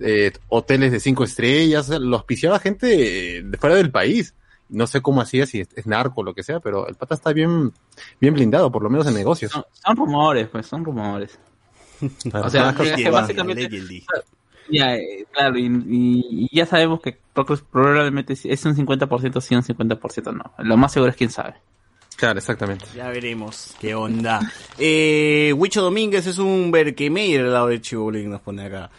eh, 0.00 0.32
hoteles 0.48 0.90
de 0.92 1.00
cinco 1.00 1.24
estrellas, 1.24 1.86
o 1.88 1.92
sea, 1.92 1.98
los 1.98 2.18
auspiciaba 2.20 2.58
gente 2.58 3.38
eh, 3.38 3.42
de 3.42 3.58
fuera 3.58 3.76
del 3.76 3.90
país. 3.90 4.34
No 4.68 4.86
sé 4.86 5.00
cómo 5.02 5.20
hacía, 5.20 5.46
si 5.46 5.60
es, 5.60 5.68
es 5.74 5.86
narco 5.86 6.20
o 6.20 6.24
lo 6.24 6.32
que 6.34 6.42
sea, 6.44 6.60
pero 6.60 6.86
el 6.88 6.94
pata 6.94 7.14
está 7.14 7.32
bien, 7.32 7.72
bien 8.20 8.34
blindado, 8.34 8.70
por 8.70 8.82
lo 8.82 8.90
menos 8.90 9.06
en 9.08 9.14
negocios. 9.14 9.50
son, 9.50 9.64
son 9.84 9.96
rumores 9.96 10.48
pues 10.48 10.66
son 10.66 10.84
rumores 10.84 11.38
o 12.32 12.48
sea 12.50 12.72
que- 12.74 12.94
que 12.94 13.10
básicamente 13.10 13.68
Ya, 14.70 14.94
eh, 14.94 15.26
claro, 15.32 15.58
y, 15.58 15.66
y- 15.66 16.46
y 16.50 16.56
ya 16.56 16.64
sabemos 16.66 17.00
que 17.00 17.18
pro- 17.34 17.44
probablemente 17.44 18.34
es 18.34 18.64
un 18.64 18.76
50% 18.76 19.40
sí, 19.40 19.54
un 19.56 19.62
50% 19.64 20.32
no. 20.32 20.52
Lo 20.64 20.76
más 20.76 20.92
seguro 20.92 21.10
es 21.10 21.16
quién 21.16 21.30
sabe. 21.30 21.54
Claro, 22.16 22.38
exactamente. 22.38 22.84
Ya 22.94 23.08
veremos 23.08 23.74
qué 23.80 23.94
onda. 23.94 24.40
Eh, 24.78 25.52
Huicho 25.56 25.82
Domínguez 25.82 26.26
es 26.26 26.38
un 26.38 26.70
Berkemeyer 26.70 27.40
al 27.46 27.52
lado 27.52 27.66
de 27.68 27.80
Chibolín, 27.80 28.30
nos 28.30 28.40
pone 28.42 28.64
acá. 28.66 28.90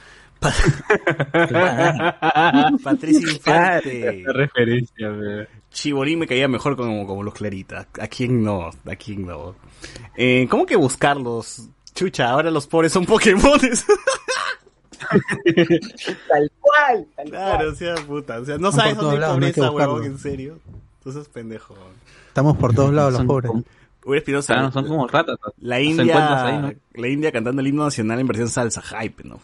Pa- 0.41 0.51
Patricia 2.83 3.31
Infante. 3.31 4.23
referencia, 4.27 5.47
Chibolín 5.71 6.19
me 6.19 6.27
caía 6.27 6.47
mejor 6.47 6.75
como, 6.75 7.05
como 7.05 7.23
los 7.23 7.33
claritas. 7.33 7.87
¿A 7.99 8.07
quién 8.07 8.43
no? 8.43 8.69
¿A 8.85 8.95
quién 8.95 9.25
no? 9.27 9.55
Eh, 10.17 10.47
¿Cómo 10.49 10.65
que 10.65 10.75
buscarlos? 10.75 11.67
Chucha, 11.93 12.29
ahora 12.29 12.49
los 12.51 12.67
pobres 12.67 12.91
son 12.91 13.05
Pokémones. 13.05 13.85
Tal 16.29 16.51
cual, 16.59 17.07
tal 17.15 17.29
Claro, 17.29 17.71
o 17.71 17.75
sea, 17.75 17.95
puta. 17.95 18.39
O 18.39 18.45
sea, 18.45 18.57
no 18.59 18.71
sabes 18.71 18.95
dónde 18.97 19.25
hay 19.25 19.31
pobreza, 19.31 19.71
huevón, 19.71 20.03
en 20.05 20.17
serio. 20.19 20.59
Entonces, 20.99 21.27
pendejo. 21.27 21.75
Estamos 22.27 22.55
por 22.57 22.73
todos 22.75 22.93
lados 22.93 23.13
los 23.13 23.23
pobres. 23.25 23.49
como- 23.51 23.63
Hubiera 24.03 24.19
Espinosa. 24.19 24.53
Claro, 24.53 24.71
son 24.71 24.87
como 24.87 25.07
ratas. 25.07 25.37
La 25.59 25.79
India, 25.79 26.45
ahí, 26.45 26.57
¿no? 26.59 26.73
la 26.95 27.07
India 27.07 27.31
cantando 27.31 27.61
el 27.61 27.67
himno 27.67 27.83
nacional 27.83 28.19
en 28.19 28.27
versión 28.27 28.49
salsa 28.49 28.81
hype, 28.81 29.23
¿no? 29.23 29.39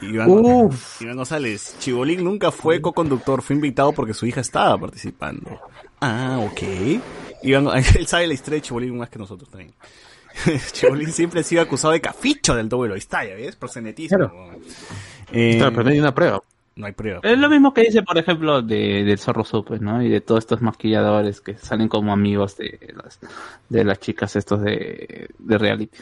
Iván, 0.00 0.30
Uf. 0.30 1.02
Iván 1.02 1.16
González, 1.16 1.76
Chibolín 1.78 2.24
nunca 2.24 2.50
fue 2.50 2.80
co-conductor, 2.80 3.42
fue 3.42 3.56
invitado 3.56 3.92
porque 3.92 4.14
su 4.14 4.26
hija 4.26 4.40
estaba 4.40 4.78
participando. 4.78 5.60
Ah, 6.00 6.38
ok. 6.40 6.62
Iván, 7.42 7.68
él 7.98 8.06
sabe 8.06 8.26
la 8.26 8.34
historia 8.34 8.56
de 8.56 8.62
Chibolín 8.62 8.96
más 8.96 9.10
que 9.10 9.18
nosotros 9.18 9.50
también. 9.50 9.72
Chibolín 10.72 11.12
siempre 11.12 11.40
ha 11.40 11.44
sido 11.44 11.60
acusado 11.60 11.92
de 11.92 12.00
caficho 12.00 12.54
del 12.54 12.68
duelo. 12.68 12.94
Ahí 12.94 12.98
está, 13.00 13.24
ya 13.24 13.34
ves, 13.34 13.56
proxenetismo. 13.56 14.50
Eh, 15.32 15.56
Claro, 15.58 15.72
pero 15.72 15.84
no 15.84 15.90
hay 15.90 16.00
una 16.00 16.14
prueba. 16.14 16.42
No 16.76 16.86
hay 16.86 16.92
prueba. 16.92 17.20
Es 17.22 17.38
lo 17.38 17.48
mismo 17.48 17.72
que 17.72 17.82
dice, 17.82 18.02
por 18.02 18.18
ejemplo, 18.18 18.62
de, 18.62 19.04
del 19.04 19.18
Zorro 19.18 19.44
Super, 19.44 19.80
¿no? 19.80 20.02
Y 20.02 20.08
de 20.08 20.20
todos 20.20 20.40
estos 20.40 20.60
maquilladores 20.60 21.40
que 21.40 21.56
salen 21.56 21.88
como 21.88 22.12
amigos 22.12 22.56
de 22.56 22.94
las, 22.96 23.20
de 23.68 23.84
las 23.84 24.00
chicas 24.00 24.36
estos 24.36 24.62
de, 24.62 25.28
de 25.38 25.58
reality. 25.58 25.98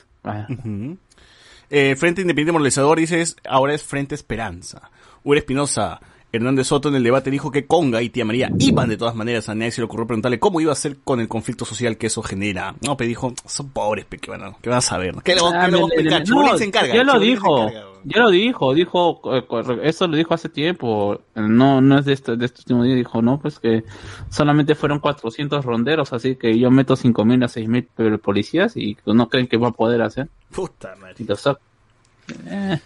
Eh, 1.71 1.97
Frente 1.97 2.21
Independiente 2.21 2.53
Moralizador 2.53 2.99
dices, 2.99 3.37
ahora 3.49 3.75
es 3.75 3.83
Frente 3.83 4.15
Esperanza. 4.15 4.91
Ure 5.25 5.39
Espinosa, 5.39 6.01
Hernández 6.33 6.67
Soto 6.69 6.89
en 6.89 6.95
el 6.95 7.03
debate 7.03 7.31
dijo 7.31 7.51
que 7.51 7.67
Conga 7.67 8.01
y 8.03 8.09
Tía 8.09 8.25
María 8.25 8.51
iban 8.59 8.89
de 8.89 8.97
todas 8.97 9.15
maneras 9.15 9.49
a 9.51 9.55
nadie 9.55 9.71
se 9.71 9.81
le 9.83 9.85
ocurrió 9.85 10.07
preguntarle 10.07 10.39
cómo 10.39 10.61
iba 10.61 10.73
a 10.73 10.77
ser 10.77 10.97
con 11.05 11.21
el 11.21 11.29
conflicto 11.29 11.65
social 11.65 11.99
que 11.99 12.07
eso 12.07 12.23
genera. 12.23 12.75
No, 12.81 12.97
pero 12.97 13.09
dijo, 13.09 13.35
son 13.47 13.69
pobres, 13.71 14.07
pe, 14.07 14.19
que 14.19 14.31
van 14.31 14.43
a, 14.43 14.53
que 14.61 14.71
van 14.71 14.79
a 14.79 14.83
saber. 14.83 15.15
¿Qué 15.23 15.35
le, 15.35 15.41
Ah, 15.45 15.67
qué 15.67 15.73
le 15.73 16.11
le- 16.11 16.25
no, 16.25 16.57
se 16.59 16.65
encarga. 16.65 16.95
Ya 16.95 17.05
lo 17.05 17.19
dijo, 17.19 17.69
ya 18.05 18.21
lo 18.23 18.31
dijo, 18.31 18.73
dijo, 18.75 19.21
eh, 19.37 19.45
eso 19.85 20.09
lo 20.09 20.17
dijo 20.17 20.33
hace 20.35 20.49
tiempo, 20.49 21.21
no, 21.35 21.81
no 21.81 21.99
es 21.99 22.07
de 22.07 22.15
este, 22.15 22.37
de 22.37 22.47
este 22.47 22.61
último 22.63 22.85
día, 22.85 22.95
dijo, 22.95 23.21
no, 23.21 23.39
pues 23.39 23.59
que 23.61 23.85
solamente 24.31 24.75
fueron 24.75 25.01
400 25.01 25.65
ronderos, 25.65 26.13
así 26.13 26.37
que 26.37 26.59
yo 26.59 26.71
meto 26.71 26.97
5.000 26.97 27.45
a 27.45 27.49
6.000 27.49 28.19
policías 28.19 28.77
y 28.77 28.97
no 29.05 29.29
creen 29.29 29.47
que 29.49 29.59
va 29.59 29.69
a 29.69 29.73
poder 29.73 30.01
hacer. 30.03 30.29
Puta 30.51 30.97
madre. 30.97 31.15
Y 31.19 31.25
lo 31.25 31.37
saco. 31.37 31.61
Eh, 32.47 32.79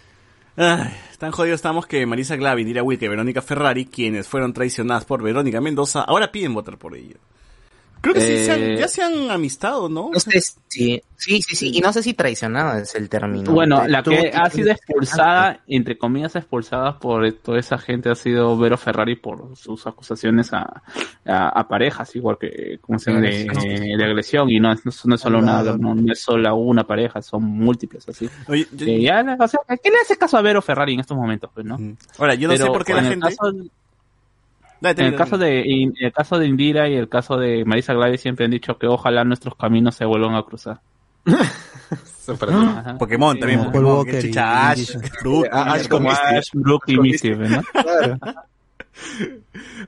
Ay, 0.59 0.91
tan 1.19 1.31
jodidos 1.31 1.57
estamos 1.57 1.85
que 1.85 2.03
Marisa 2.07 2.35
Glavin, 2.35 2.65
Dira 2.65 2.81
Wilke 2.81 3.05
y 3.05 3.09
Verónica 3.09 3.43
Ferrari, 3.43 3.85
quienes 3.85 4.27
fueron 4.27 4.53
traicionadas 4.53 5.05
por 5.05 5.21
Verónica 5.21 5.61
Mendoza, 5.61 6.01
ahora 6.01 6.31
piden 6.31 6.55
votar 6.55 6.79
por 6.79 6.95
ella. 6.95 7.13
Creo 8.01 8.13
que 8.13 8.21
sí, 8.21 8.45
se 8.45 8.51
han- 8.51 8.61
Eh, 8.63 8.77
ya 8.79 8.87
se 8.87 9.01
han 9.03 9.31
amistado, 9.31 9.89
¿no? 9.89 10.09
No 10.13 10.19
sé 10.19 10.39
si, 10.67 11.01
sí, 11.17 11.41
sí, 11.41 11.55
sí, 11.55 11.71
y 11.73 11.79
no 11.81 11.91
sé 11.91 12.03
si 12.03 12.13
traicionada 12.13 12.79
es 12.79 12.93
el 12.95 13.09
término. 13.09 13.51
Bueno, 13.51 13.83
Eh, 13.83 13.89
la 13.89 14.03
que 14.03 14.31
ha 14.33 14.49
sido 14.49 14.65
que- 14.67 14.71
expulsada, 14.73 15.61
entre 15.67 15.97
comillas 15.97 16.35
expulsada 16.35 16.99
por 16.99 17.31
toda 17.33 17.59
esa 17.59 17.77
gente 17.77 18.09
ha 18.09 18.15
sido 18.15 18.57
Vero 18.57 18.77
Ferrari 18.77 19.15
por 19.15 19.55
sus 19.57 19.85
acusaciones 19.87 20.53
a, 20.53 20.83
a, 21.25 21.49
a 21.59 21.67
parejas, 21.67 22.15
igual 22.15 22.37
que 22.39 22.77
como 22.81 22.99
se 22.99 23.11
llama, 23.11 23.27
de, 23.27 23.95
de 23.97 24.03
agresión, 24.05 24.49
y 24.49 24.59
no, 24.59 24.71
es- 24.71 24.85
no 25.05 25.15
es 25.15 25.21
solo 25.21 25.39
una, 25.39 25.63
no, 25.63 25.95
no 25.95 26.11
es 26.13 26.19
solo 26.19 26.55
una 26.55 26.85
pareja, 26.85 27.21
son 27.21 27.43
múltiples 27.43 28.07
así. 28.07 28.29
Oye, 28.47 28.67
yo- 28.71 28.85
Que 28.85 29.01
ya, 29.01 29.37
o 29.39 29.47
sea, 29.47 29.59
¿qué 29.81 29.89
le 29.89 29.97
hace 30.01 30.17
caso 30.17 30.37
a 30.37 30.41
Vero 30.41 30.61
Ferrari 30.61 30.93
en 30.93 30.99
estos 30.99 31.17
momentos? 31.17 31.49
Pues, 31.53 31.65
¿no? 31.65 31.77
Ahora, 32.19 32.35
yo 32.35 32.47
no 32.47 32.53
sé 32.55 32.59
Pero 32.61 32.73
por 32.73 32.85
qué 32.85 32.93
la 32.93 33.03
gente... 33.03 33.27
caso- 33.27 33.53
Dale, 34.79 35.01
en 35.01 35.07
el 35.07 35.15
caso 35.15 35.37
de 35.37 35.61
en 35.61 35.93
el 35.99 36.11
caso 36.11 36.37
de 36.37 36.45
Indira 36.47 36.87
y 36.87 36.95
el 36.95 37.09
caso 37.09 37.37
de 37.37 37.65
Marisa 37.65 37.93
Gladys 37.93 38.21
siempre 38.21 38.45
han 38.45 38.51
dicho 38.51 38.77
que 38.77 38.87
ojalá 38.87 39.23
nuestros 39.23 39.55
caminos 39.55 39.95
se 39.95 40.05
vuelvan 40.05 40.35
a 40.35 40.43
cruzar. 40.43 40.79
Ajá. 42.27 42.97
Pokémon 42.97 43.39
también, 43.39 43.63
Pokémon, 43.65 44.05
que 44.05 44.19
chicha, 44.21 44.69
Ash, 44.69 44.91
Indira. 44.93 45.09
Brook, 45.21 45.45
Ah, 45.51 45.73
Ash 45.73 45.87
Como 45.87 46.07
con 46.09 46.13
Misty. 46.13 46.35
Ash, 46.35 46.47
Brook 46.53 46.83
y 46.87 46.97
Misty, 46.97 47.29
¿no? 47.31 47.61
Claro. 47.71 48.19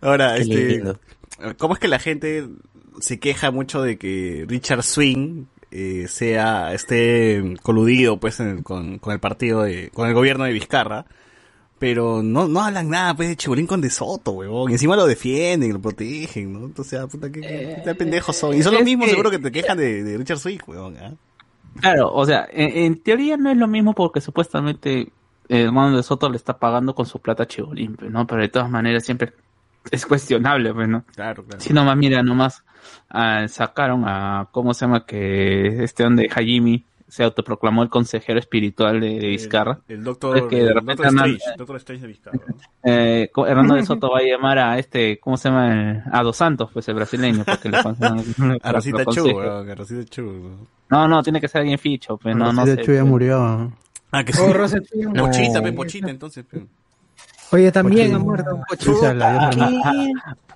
Ahora, 0.01 0.35
Qué 0.35 0.41
este, 0.41 0.65
lindo. 0.67 0.99
¿cómo 1.57 1.73
es 1.73 1.79
que 1.79 1.87
la 1.87 1.99
gente 1.99 2.47
se 2.99 3.19
queja 3.19 3.51
mucho 3.51 3.81
de 3.81 3.97
que 3.97 4.45
Richard 4.47 4.83
Swing 4.83 5.45
eh, 5.71 6.05
sea, 6.07 6.73
esté 6.73 7.55
coludido 7.61 8.19
pues 8.19 8.39
en 8.39 8.49
el- 8.49 8.63
con, 8.63 8.99
con 8.99 9.13
el 9.13 9.19
partido 9.19 9.63
de, 9.63 9.89
con 9.93 10.07
el 10.07 10.13
gobierno 10.13 10.45
de 10.45 10.53
Vizcarra? 10.53 11.05
Pero 11.79 12.21
no, 12.21 12.47
no 12.47 12.61
hablan 12.61 12.89
nada 12.89 13.13
pues 13.15 13.29
de 13.29 13.35
Chibolín 13.37 13.65
con 13.65 13.79
De 13.81 13.89
Soto, 13.89 14.31
huevón. 14.31 14.69
Y 14.69 14.73
encima 14.73 14.95
lo 14.97 15.07
defienden, 15.07 15.71
lo 15.73 15.79
protegen, 15.81 16.51
¿no? 16.53 16.65
Entonces, 16.65 16.99
ah, 16.99 17.07
puta, 17.07 17.31
qué, 17.31 17.39
qué, 17.41 17.81
qué 17.83 17.95
pendejos 17.95 18.35
son. 18.35 18.53
Y 18.53 18.61
son 18.61 18.73
los 18.73 18.83
mismos 18.83 19.05
que- 19.05 19.11
seguro 19.11 19.31
que 19.31 19.39
te 19.39 19.51
quejan 19.51 19.77
de, 19.77 20.03
de 20.03 20.17
Richard 20.17 20.39
Swing, 20.39 20.59
huevón, 20.67 20.97
¿ah? 20.97 21.13
Claro, 21.79 22.11
o 22.13 22.25
sea, 22.25 22.47
en, 22.51 22.85
en 22.85 22.99
teoría 23.01 23.37
no 23.37 23.49
es 23.49 23.55
lo 23.57 23.67
mismo 23.67 23.93
porque 23.93 24.19
supuestamente 24.19 25.11
el 25.47 25.57
hermano 25.67 25.95
de 25.95 26.03
Soto 26.03 26.29
le 26.29 26.35
está 26.35 26.57
pagando 26.57 26.93
con 26.93 27.05
su 27.05 27.19
plata 27.19 27.43
a 27.43 27.47
Chibolín, 27.47 27.95
pues, 27.95 28.11
¿no? 28.11 28.27
Pero 28.27 28.41
de 28.41 28.49
todas 28.49 28.69
maneras 28.69 29.05
siempre 29.05 29.31
es 29.89 30.05
cuestionable, 30.05 30.73
pues, 30.73 30.89
¿no? 30.89 31.05
Claro, 31.15 31.43
claro. 31.45 31.61
Si 31.61 31.71
nomás, 31.71 31.95
mira, 31.95 32.21
nomás 32.23 32.63
ah, 33.09 33.47
sacaron 33.47 34.03
a, 34.05 34.49
¿cómo 34.51 34.73
se 34.73 34.81
llama? 34.85 35.05
Que 35.05 35.83
este 35.83 36.03
donde 36.03 36.27
Hajimi 36.29 36.83
se 37.09 37.23
autoproclamó 37.23 37.83
el 37.83 37.89
consejero 37.89 38.39
espiritual 38.39 39.01
de, 39.01 39.19
de 39.19 39.27
Vizcarra. 39.27 39.79
El 39.87 40.03
doctor, 40.03 40.37
Es 40.37 40.43
que 40.43 40.55
de 40.57 40.61
el 40.61 40.67
repente 40.75 41.03
doctor 41.03 41.07
Hernán- 41.07 41.35
Strange, 41.35 41.57
doctor 41.57 41.75
Strange 41.77 42.01
de 42.03 42.07
Vizcarra. 42.07 42.39
¿no? 42.47 42.55
eh, 42.83 43.29
co- 43.33 43.47
Hernando 43.47 43.75
de 43.75 43.85
Soto 43.85 44.09
va 44.11 44.19
a 44.19 44.23
llamar 44.23 44.59
a 44.59 44.77
este, 44.79 45.19
¿cómo 45.19 45.35
se 45.35 45.49
llama? 45.49 45.73
El- 45.73 46.03
A 46.11 46.23
Dos 46.23 46.37
Santos, 46.37 46.69
pues 46.71 46.87
el 46.87 46.95
brasileño, 46.95 47.43
para 47.43 47.57
que 47.61 47.69
le 47.69 47.77
A 47.77 48.71
Rosita 48.71 49.05
Chu, 49.05 49.39
a 49.39 49.75
Rosita 49.75 50.03
Chu. 50.05 50.67
No, 50.89 51.07
no, 51.07 51.21
tiene 51.23 51.41
que 51.41 51.47
ser 51.47 51.61
alguien 51.61 51.77
ficho, 51.79 52.17
pues 52.17 52.35
no, 52.35 52.53
no 52.53 52.65
sé. 52.65 52.73
hecho 52.73 52.93
ya 52.93 53.03
murió. 53.03 53.71
Ah, 54.11 54.23
que 54.23 54.31
Oh, 54.39 54.47
sí. 54.47 54.53
Rosa 54.53 54.77
Chu. 54.81 55.11
Pochita, 55.13 55.59
No. 55.59 55.63
pe, 55.63 55.71
pochita, 55.73 56.09
entonces. 56.09 56.45
pe. 56.45 56.63
Oye, 57.51 57.71
también 57.71 58.13
ha 58.13 58.19
muerto. 58.19 58.61
Por- 58.67 59.21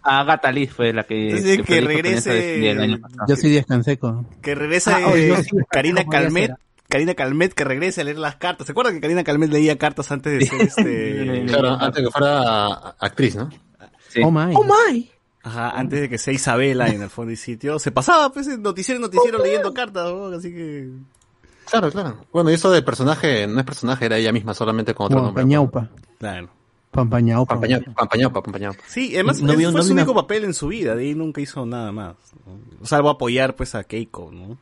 A 0.03 0.19
Agatha 0.19 0.51
Liz 0.51 0.71
fue 0.71 0.93
la 0.93 1.03
que... 1.03 1.29
Entonces, 1.29 1.61
que 1.63 1.81
regrese-. 1.81 2.97
Yo 3.27 3.35
soy 3.35 3.49
Díaz 3.51 3.65
Canseco. 3.65 4.25
Que 4.41 4.53
regrese 4.55 4.91
Ah, 4.91 5.07
oye, 5.07 5.27
eh, 5.27 5.29
no, 5.29 5.37
sí, 5.43 5.49
Karina 5.69 6.01
¿cómo 6.01 6.11
podía 6.11 6.21
Calmet. 6.23 6.51
Karina 6.89 7.13
Calmet 7.15 7.53
que 7.53 7.63
regrese 7.63 8.01
a 8.01 8.03
leer 8.03 8.19
las 8.19 8.35
cartas. 8.35 8.67
¿Se 8.67 8.71
acuerdan 8.73 8.93
que 8.95 9.01
Karina 9.01 9.23
Calmet 9.23 9.49
leía 9.51 9.77
cartas 9.77 10.11
antes 10.11 10.37
de 10.39 10.45
ser 10.45 10.61
este. 10.61 11.45
Claro, 11.47 11.69
antes 11.79 11.95
de 11.95 12.03
que 12.03 12.11
fuera 12.11 12.65
actriz, 12.99 13.35
¿no? 13.35 13.49
Sí. 14.09 14.21
Oh 14.23 14.29
my. 14.31 14.53
my. 14.53 15.09
Ajá, 15.41 15.71
antes 15.71 15.99
de 16.01 16.09
que 16.09 16.17
sea 16.17 16.33
Isabela 16.33 16.87
en 16.89 17.01
el 17.01 17.09
fondo 17.09 17.31
y 17.31 17.35
sitio. 17.35 17.79
Se 17.79 17.91
pasaba, 17.91 18.31
pues, 18.31 18.47
noticiero 18.59 18.99
noticiero 18.99 19.39
leyendo 19.43 19.73
cartas, 19.73 20.11
¿no? 20.13 20.27
Así 20.27 20.51
que. 20.53 20.89
Claro, 21.69 21.89
claro. 21.91 22.25
Bueno, 22.31 22.51
y 22.51 22.53
eso 22.53 22.69
de 22.71 22.81
personaje, 22.81 23.47
no 23.47 23.59
es 23.59 23.65
personaje, 23.65 24.05
era 24.05 24.17
ella 24.17 24.31
misma, 24.31 24.53
solamente 24.53 24.93
con 24.93 25.07
otro 25.07 25.17
nombre. 25.17 25.41
Pampañaupa. 25.41 25.89
Claro. 26.19 26.49
Pampañaupa. 26.93 27.55
Pampañaupa, 27.55 27.93
Pampañaupa, 27.93 28.41
Pampañaupa. 28.41 28.79
Sí, 28.87 29.11
además 29.15 29.41
No 29.41 29.53
fue 29.53 29.71
no 29.71 29.83
su 29.83 29.91
único 29.93 30.13
papel 30.13 30.45
en 30.45 30.53
su 30.53 30.67
vida. 30.67 30.95
De 30.95 31.03
ahí 31.03 31.15
nunca 31.15 31.41
hizo 31.41 31.65
nada 31.65 31.91
más. 31.91 32.15
¿no? 32.45 32.85
Salvo 32.85 33.09
apoyar, 33.09 33.55
pues, 33.55 33.75
a 33.75 33.83
Keiko, 33.83 34.31
¿no? 34.31 34.57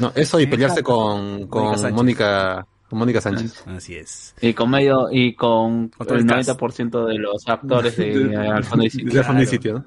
No, 0.00 0.12
eso 0.16 0.40
y 0.40 0.46
pelearse 0.46 0.82
con, 0.82 1.46
con 1.46 1.62
Mónica 1.62 1.78
Sánchez. 1.78 1.96
Mónica, 1.96 2.66
con 2.88 2.98
Mónica 2.98 3.20
Sánchez. 3.20 3.64
Así 3.68 3.94
es. 3.94 4.34
Y 4.40 4.52
con 4.54 4.70
medio, 4.70 5.08
y 5.12 5.34
con 5.34 5.92
el 6.00 6.16
el 6.16 6.26
cast. 6.26 6.50
90% 6.50 7.06
de 7.06 7.18
los 7.18 7.46
actores 7.46 7.96
de 7.96 8.04
y 8.82 8.90
sitio. 8.90 9.22
De 9.22 9.46
sitio, 9.46 9.74
¿no? 9.74 9.84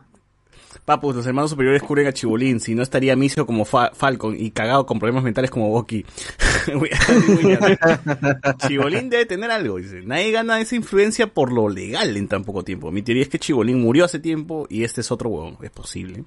Papus, 0.87 1.17
los 1.17 1.27
hermanos 1.27 1.49
superiores 1.51 1.83
cubren 1.83 2.07
a 2.07 2.13
Chibolín, 2.13 2.61
si 2.61 2.73
no 2.73 2.81
estaría 2.81 3.13
misio 3.17 3.45
como 3.45 3.65
Fa- 3.65 3.91
Falcon 3.93 4.37
y 4.39 4.51
cagado 4.51 4.85
con 4.85 4.99
problemas 4.99 5.21
mentales 5.21 5.51
como 5.51 5.67
Boki. 5.69 6.05
Chibolín 8.65 9.09
debe 9.09 9.25
tener 9.25 9.51
algo, 9.51 9.75
dice. 9.79 10.01
Nadie 10.03 10.31
gana 10.31 10.61
esa 10.61 10.77
influencia 10.77 11.27
por 11.27 11.51
lo 11.51 11.67
legal 11.67 12.15
en 12.15 12.29
tan 12.29 12.45
poco 12.45 12.63
tiempo. 12.63 12.89
Mi 12.89 13.01
teoría 13.01 13.23
es 13.23 13.27
que 13.29 13.37
Chibolín 13.37 13.81
murió 13.81 14.05
hace 14.05 14.19
tiempo 14.19 14.65
y 14.69 14.85
este 14.85 15.01
es 15.01 15.11
otro 15.11 15.29
huevón, 15.29 15.57
es 15.61 15.71
posible. 15.71 16.23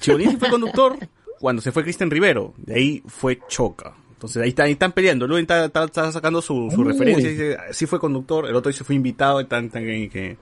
Chibolín 0.00 0.30
sí 0.30 0.36
fue 0.36 0.48
conductor 0.50 0.96
cuando 1.40 1.60
se 1.60 1.72
fue 1.72 1.82
Cristian 1.82 2.08
Rivero, 2.10 2.54
de 2.56 2.74
ahí 2.76 3.02
fue 3.06 3.40
Choca. 3.48 3.94
Entonces 4.12 4.40
ahí, 4.40 4.50
está- 4.50 4.62
ahí 4.62 4.72
están 4.72 4.92
peleando, 4.92 5.26
luego 5.26 5.40
está, 5.40 5.64
está- 5.64 5.84
está 5.84 6.12
sacando 6.12 6.40
su, 6.40 6.70
referencia, 6.84 7.30
dice, 7.30 7.56
sí 7.72 7.86
fue 7.86 7.98
conductor, 7.98 8.46
el 8.48 8.54
otro 8.54 8.70
dice 8.70 8.84
fue 8.84 8.94
invitado, 8.94 9.40
están 9.40 9.70
ahí 9.74 10.08
que... 10.08 10.36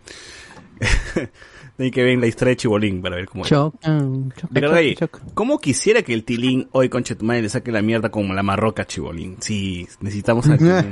Hay 1.79 1.91
que 1.91 2.03
ver 2.03 2.19
la 2.19 2.27
historia 2.27 2.51
de 2.51 2.57
Chibolín 2.57 3.03
para 3.03 3.17
ver 3.17 3.27
cómo 3.27 3.45
es. 3.45 3.51
Chocan, 3.51 4.33
choca, 4.33 4.49
Ricardo 4.51 4.69
choca, 4.69 4.75
Rey, 4.75 4.95
choca. 4.95 5.21
¿cómo 5.35 5.59
quisiera 5.59 6.03
que 6.03 6.15
el 6.15 6.25
Tilín 6.25 6.69
hoy 6.73 6.89
con 6.89 7.05
Chetumay 7.05 7.43
le 7.43 7.49
saque 7.51 7.71
la 7.71 7.83
mierda 7.83 8.11
como 8.11 8.33
la 8.33 8.43
marroca 8.43 8.83
a 8.83 8.87
Chibolín? 8.87 9.37
Sí, 9.41 9.87
necesitamos 10.01 10.49
a. 10.49 10.57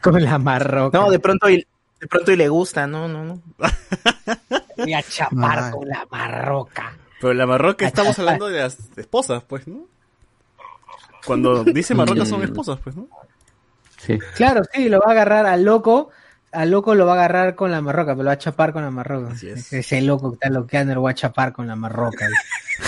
Con 0.00 0.22
la 0.22 0.38
marroca. 0.38 0.98
No, 0.98 1.10
de 1.10 1.18
pronto 1.18 1.50
y, 1.50 1.66
de 2.00 2.06
pronto 2.08 2.32
y 2.32 2.36
le 2.36 2.48
gusta, 2.48 2.86
no, 2.86 3.06
no, 3.06 3.22
no. 3.22 3.42
Voy 4.78 4.94
a 4.94 5.02
chapar 5.02 5.64
Ay. 5.64 5.72
con 5.72 5.86
la 5.86 6.06
marroca. 6.10 6.96
Pero 7.20 7.34
la 7.34 7.46
marroca 7.46 7.86
estamos 7.86 8.18
hablando 8.18 8.48
de 8.48 8.60
las 8.60 8.78
esposas, 8.96 9.44
pues, 9.44 9.68
¿no? 9.68 9.84
Cuando 11.26 11.64
dice 11.64 11.94
marroca 11.94 12.24
son 12.24 12.42
esposas, 12.42 12.78
pues, 12.82 12.96
¿no? 12.96 13.08
Sí. 13.98 14.18
Claro, 14.34 14.62
sí, 14.72 14.88
lo 14.88 15.00
va 15.00 15.08
a 15.08 15.10
agarrar 15.10 15.44
al 15.44 15.64
loco. 15.64 16.08
Al 16.52 16.70
loco 16.70 16.94
lo 16.94 17.06
va 17.06 17.12
a 17.12 17.14
agarrar 17.16 17.54
con 17.54 17.70
la 17.70 17.80
marroca, 17.80 18.12
pero 18.12 18.24
lo 18.24 18.28
va 18.28 18.32
a 18.32 18.38
chapar 18.38 18.72
con 18.72 18.82
la 18.82 18.90
marroca. 18.90 19.32
Así 19.32 19.48
es. 19.48 19.72
Ese 19.72 20.00
loco 20.02 20.30
que 20.30 20.34
está 20.34 20.50
loqueando 20.50 20.94
lo 20.94 21.02
va 21.02 21.10
a 21.10 21.14
chapar 21.14 21.52
con 21.52 21.66
la 21.66 21.76
marroca. 21.76 22.26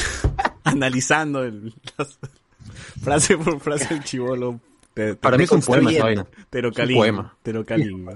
Analizando 0.65 1.43
el, 1.45 1.75
las- 1.97 2.19
frase 3.03 3.37
por 3.37 3.61
frase 3.61 3.95
el 3.95 4.03
chivolo. 4.05 4.61
Te- 4.95 5.15
Para 5.15 5.39
mí 5.39 5.45
es 5.45 5.51
un 5.53 5.63
poema 5.63 5.91
esa 5.91 6.05
vaina. 6.05 6.27
Terocalín. 6.51 6.91
Es 6.91 6.97
un 6.97 7.01
poema. 7.01 7.37
Terocalín, 7.43 8.05
¿no? 8.05 8.13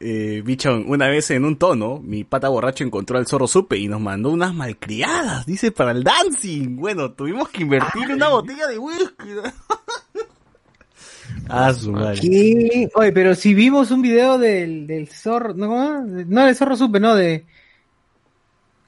Eh, 0.00 0.42
Bichón, 0.44 0.84
una 0.88 1.06
vez 1.08 1.30
en 1.30 1.44
un 1.44 1.56
tono, 1.56 2.00
mi 2.02 2.24
pata 2.24 2.48
borracho 2.48 2.82
encontró 2.82 3.18
al 3.18 3.26
zorro 3.26 3.46
supe 3.46 3.76
y 3.78 3.86
nos 3.88 4.00
mandó 4.00 4.30
unas 4.30 4.52
malcriadas, 4.52 5.46
dice, 5.46 5.70
para 5.70 5.92
el 5.92 6.02
dancing. 6.02 6.76
Bueno, 6.76 7.12
tuvimos 7.12 7.48
que 7.50 7.62
invertir 7.62 8.10
una 8.10 8.28
botella 8.30 8.66
de 8.66 8.78
whisky. 8.78 9.28
¿no? 11.36 11.44
ah, 11.48 11.72
su 11.72 11.92
madre. 11.92 12.20
¿Qué? 12.20 12.88
Oye, 12.94 13.12
pero 13.12 13.34
si 13.34 13.54
vimos 13.54 13.90
un 13.90 14.02
video 14.02 14.38
del, 14.38 14.86
del 14.86 15.08
zorro, 15.08 15.54
no, 15.54 16.02
no 16.02 16.46
del 16.46 16.54
zorro 16.56 16.76
supe, 16.76 17.00
no, 17.00 17.14
de, 17.14 17.44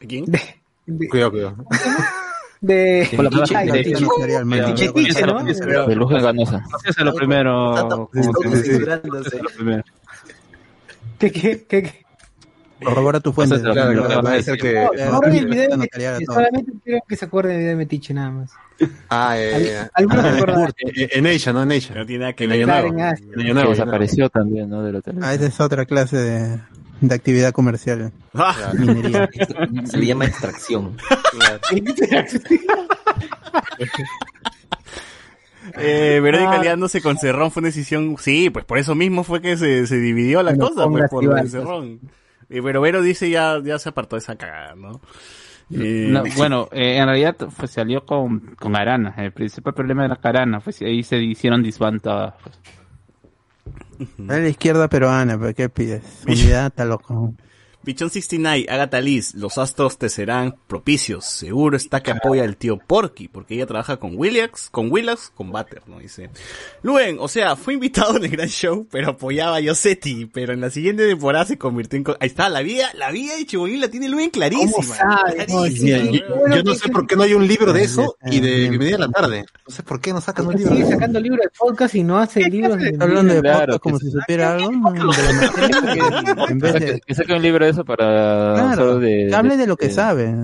¿Quién? 0.07 0.25
de, 0.27 1.09
Cuidado, 1.09 1.31
cuidado. 1.31 1.57
de, 2.61 3.09
Con 3.17 3.25
la 3.25 3.31
de- 3.31 3.83
de- 3.83 5.27
¿no? 5.27 5.87
De 5.87 5.97
luz 5.97 6.11
ganosa. 6.11 6.63
Eso 6.85 7.01
es 7.01 7.05
lo 7.05 7.15
primero. 7.15 7.75
Tanto- 7.75 8.11
como 8.13 8.25
tanto 8.33 8.41
que- 8.41 8.49
censurándose. 8.59 9.29
eso 9.29 9.37
es 9.37 9.43
lo 9.43 9.51
primero. 9.51 9.85
¿Qué, 11.19 11.31
qué, 11.33 11.65
qué, 11.69 11.83
qué? 11.83 12.04
Corrobora 12.83 13.21
tu 13.21 13.33
fuente. 13.33 13.59
Solamente 16.27 16.73
quiero 16.83 17.01
que 17.09 17.17
se 17.17 17.25
video 17.25 17.69
de 17.69 17.77
Metiche 17.77 18.13
nada 18.15 18.31
más. 18.31 18.51
Ah, 19.09 19.37
eh, 19.39 19.87
se 19.97 20.03
acuerdan. 20.05 20.73
eh, 20.97 21.09
en 21.13 21.27
Asia, 21.29 21.53
¿no? 21.53 21.63
En 21.63 21.69
No 21.69 21.75
Asia. 21.75 21.95
tiene 22.07 22.19
nada 22.19 22.33
que 22.33 22.45
En 22.45 22.51
desapareció 23.71 24.29
también, 24.29 24.69
¿no? 24.69 24.83
Del 24.83 24.97
hotel. 24.97 25.17
Ah, 25.23 25.33
esa 25.35 25.47
es 25.47 25.61
otra 25.61 25.87
clase 25.87 26.17
de, 26.17 26.59
de 27.01 27.15
actividad 27.15 27.53
comercial. 27.53 28.11
Ah, 28.35 28.73
Minería. 28.77 29.29
Se 29.85 29.97
le 29.97 30.07
llama 30.07 30.25
extracción. 30.27 30.97
eh, 35.79 36.21
Verónica 36.23 36.53
Ah. 36.55 36.63
liándose 36.63 37.01
con 37.01 37.17
Cerrón 37.19 37.51
fue 37.51 37.61
una 37.61 37.69
decisión. 37.69 38.17
Sí, 38.19 38.51
pues 38.51 38.65
por 38.65 38.79
eso 38.79 38.95
mismo 38.95 39.25
fue 39.25 39.41
que 39.41 39.57
se, 39.57 39.87
se 39.87 39.97
dividió 39.99 40.43
la 40.43 40.53
Bueno, 40.53 40.69
cosa, 40.75 40.89
pues 40.89 41.11
por 41.11 41.49
Cerrón. 41.49 42.01
Eh, 42.51 42.61
pero 42.63 42.81
Vero 42.81 43.03
dice 43.03 43.31
ya, 43.31 43.61
ya 43.63 43.79
se 43.79 43.89
apartó 43.89 44.17
de 44.17 44.21
esa 44.21 44.37
cagada, 44.37 44.75
¿no? 44.75 45.01
Eh, 45.71 46.09
No, 46.11 46.23
bueno, 46.37 46.69
eh, 46.73 46.97
en 46.99 47.07
realidad 47.07 47.37
pues, 47.57 47.71
salió 47.71 48.05
con, 48.05 48.55
con 48.57 48.77
Arana. 48.77 49.15
El 49.19 49.33
principal 49.33 49.75
problema 49.75 50.05
era 50.05 50.17
que 50.17 50.29
Arana, 50.29 50.61
pues 50.61 50.81
ahí 50.83 51.03
se 51.03 51.19
hicieron 51.19 51.63
disbandas. 51.63 52.35
Pues. 52.43 52.59
A 54.29 54.39
la 54.39 54.49
izquierda 54.49 54.89
peruana, 54.89 55.39
pero 55.39 55.55
¿qué 55.55 55.69
pides? 55.69 56.25
Unidad, 56.27 56.67
está 56.67 56.85
loco. 56.85 57.35
Bichón 57.85 58.09
69, 58.09 58.67
Agatha 58.71 58.99
Liz, 59.03 59.35
los 59.35 59.59
astros 59.59 59.99
te 59.99 60.09
serán 60.09 60.55
propicios. 60.67 61.27
Seguro 61.27 61.77
está 61.77 62.03
que 62.03 62.13
apoya 62.13 62.43
al 62.43 62.57
tío 62.57 62.79
Porky, 62.79 63.29
porque 63.29 63.55
ella 63.55 63.67
trabaja 63.67 63.99
con 63.99 64.17
Williams, 64.17 64.69
con 64.71 64.91
Willax, 64.91 65.31
con 65.35 65.53
Butter, 65.53 65.83
¿no? 65.87 65.99
Dice. 65.99 66.31
Luen, 66.83 67.19
o 67.21 67.29
sea, 67.29 67.57
fue 67.57 67.75
invitado 67.75 68.17
en 68.17 68.25
el 68.25 68.31
gran 68.31 68.49
show, 68.49 68.87
pero 68.91 69.11
apoyaba 69.11 69.57
a 69.57 69.61
Yosetti, 69.61 70.25
pero 70.27 70.55
en 70.55 70.63
la 70.63 70.71
siguiente 70.71 71.07
temporada 71.07 71.45
se 71.45 71.59
convirtió 71.59 71.99
en... 71.99 72.07
Ahí 72.21 72.29
está, 72.29 72.49
la 72.49 72.63
vida, 72.63 72.89
la 72.95 73.11
vida 73.11 73.37
de 73.37 73.45
Chibolín 73.45 73.83
la 73.83 73.89
tiene 73.89 74.09
Luen 74.09 74.31
clarísima. 74.31 74.97
Weón. 75.49 76.55
Yo 76.55 76.63
no 76.63 76.75
sé 76.75 76.89
por 76.89 77.07
qué 77.07 77.17
no 77.17 77.25
hay 77.25 77.35
un 77.35 77.47
libro 77.47 77.75
de 77.75 77.83
eso 77.83 78.17
Ah, 78.23 78.29
y 78.31 78.41
de 78.41 78.49
bien. 78.49 78.71
Bienvenida 78.71 78.97
a 78.97 79.01
la 79.01 79.09
tarde. 79.09 79.45
No 79.69 79.75
sé 79.75 79.83
por 79.83 80.01
qué 80.01 80.13
no 80.15 80.23
sacan 80.23 80.47
un 80.47 80.55
libro. 80.55 80.75
Sigue 80.75 80.89
sacando 80.89 81.21
libros 81.21 81.41
de 81.43 81.51
podcast 81.51 81.95
y 81.95 82.03
no 82.03 82.17
hace 82.17 82.41
libros 82.49 82.79
de... 82.79 82.97
Hablando 82.99 83.35
de 83.35 83.43
podcast 83.43 83.79
como 83.81 83.99
que 83.99 84.07
si 84.07 84.11
supiera 84.11 84.55
algo. 84.55 84.71
que 86.47 86.53
en 86.53 86.59
vez 86.59 86.73
Que, 86.73 86.81
de... 86.81 87.01
que 87.01 87.15
saque 87.15 87.35
un 87.35 87.43
libro 87.43 87.67
de 87.67 87.74
eso 87.75 87.85
para 87.85 88.55
Claro, 88.55 88.99
de, 88.99 89.27
que 89.29 89.35
hable 89.35 89.57
de 89.57 89.67
lo 89.67 89.77
que 89.77 89.91
sabe. 89.91 90.35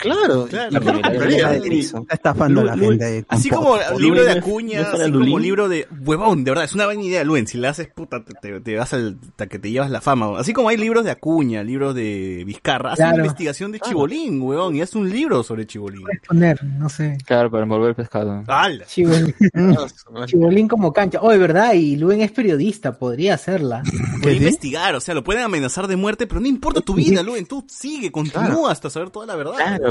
Claro, 0.00 0.46
Claro. 0.46 0.70
la 0.70 0.80
Claro. 0.80 1.00
compraría. 1.02 1.54
Está 1.54 2.14
estafando 2.14 2.60
a 2.62 2.64
la 2.64 2.76
gente 2.76 3.24
Así 3.28 3.50
como 3.50 3.76
libro 3.98 4.24
de 4.24 4.32
Acuña, 4.32 4.80
¿no 4.82 4.88
es 4.88 4.94
así 5.00 5.12
como 5.12 5.24
Lulín? 5.24 5.42
libro 5.42 5.68
de 5.68 5.86
huevón, 6.04 6.42
de 6.44 6.50
verdad, 6.52 6.64
es 6.64 6.74
una 6.74 6.86
buena 6.86 7.02
idea, 7.02 7.22
Luen, 7.24 7.46
si 7.46 7.58
le 7.58 7.68
haces 7.68 7.88
puta, 7.88 8.24
te, 8.24 8.60
te- 8.60 8.76
vas 8.76 8.92
al, 8.94 9.18
hasta 9.28 9.46
que 9.46 9.58
te 9.58 9.70
llevas 9.70 9.90
la 9.90 10.00
fama, 10.00 10.38
así 10.38 10.52
como 10.52 10.68
hay 10.70 10.76
libros 10.76 11.04
de 11.04 11.10
Acuña, 11.10 11.62
libros 11.62 11.94
de 11.94 12.42
Vizcarra, 12.46 12.92
haz 12.92 12.98
una 13.00 13.16
investigación 13.16 13.72
de 13.72 13.80
Chibolín, 13.80 14.40
huevón, 14.40 14.74
y 14.76 14.80
haz 14.82 14.94
un 14.94 15.08
libro 15.10 15.42
sobre 15.42 15.66
Chibolín. 15.66 16.04
poner, 16.26 16.64
no 16.64 16.88
sé. 16.88 17.18
Claro, 17.26 17.50
para 17.50 17.64
envolver 17.64 17.90
el 17.90 17.94
pescado. 17.94 18.42
¡Hala! 18.46 18.84
Chibolín, 18.86 19.34
Chibolín 20.26 20.68
como 20.68 20.92
cancha. 20.92 21.20
Oye, 21.20 21.38
¿verdad? 21.38 21.74
Y 21.74 21.96
Luen 21.96 22.20
es 22.22 22.30
periodista, 22.32 22.98
podría 22.98 23.34
hacerla. 23.34 23.82
Puede 24.22 24.36
investigar, 24.36 24.94
o 24.94 25.00
sea, 25.00 25.14
lo 25.14 25.24
pueden 25.24 25.42
amenazar 25.42 25.86
de 25.86 25.96
muerte, 25.96 26.26
pero 26.26 26.40
no 26.40 26.46
importa 26.46 26.80
tu 26.80 26.94
vida, 26.94 27.22
Luen, 27.22 27.46
tú 27.46 27.64
sigue, 27.68 28.10
continúa 28.10 28.72
hasta 28.72 28.88
saber 28.90 29.10
toda 29.10 29.26
la 29.26 29.36
verdad. 29.36 29.54
Claro. 29.56 29.89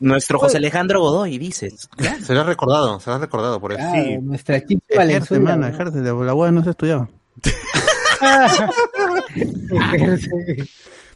Nuestro 0.00 0.38
José 0.38 0.56
Alejandro 0.56 1.00
Godoy, 1.00 1.38
dices. 1.38 1.88
Será 2.24 2.42
recordado, 2.42 2.98
será 3.00 3.18
recordado 3.18 3.60
por 3.60 3.72
eso. 3.72 3.80
Claro, 3.80 4.22
nuestra 4.22 4.66
chica 4.66 4.82
Valenzuela. 4.96 5.56
La 5.56 6.34
hueá 6.34 6.50
no 6.50 6.64
se 6.64 6.70
estudiaba. 6.70 7.08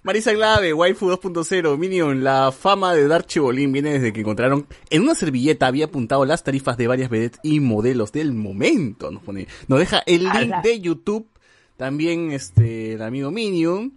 Marisa 0.07 0.33
Glave, 0.33 0.73
Waifu 0.73 1.11
2.0, 1.11 1.77
Minion, 1.77 2.23
la 2.23 2.53
fama 2.53 2.95
de 2.95 3.09
Dark 3.09 3.27
Chibolín 3.27 3.73
viene 3.73 3.95
desde 3.95 4.13
que 4.13 4.21
encontraron 4.21 4.69
en 4.89 5.03
una 5.03 5.17
servilleta 5.17 5.67
había 5.67 5.87
apuntado 5.87 6.25
las 6.25 6.45
tarifas 6.45 6.77
de 6.77 6.87
varias 6.87 7.11
vedettes 7.11 7.41
y 7.43 7.59
modelos 7.59 8.13
del 8.13 8.33
momento, 8.33 9.11
nos 9.11 9.25
pone. 9.25 9.49
Nos 9.67 9.81
deja 9.81 10.05
el 10.07 10.23
link 10.23 10.55
de 10.63 10.81
YouTube, 10.81 11.27
también 11.77 12.31
este, 12.31 12.93
el 12.93 13.03
amigo 13.03 13.33
Minion. 13.33 13.95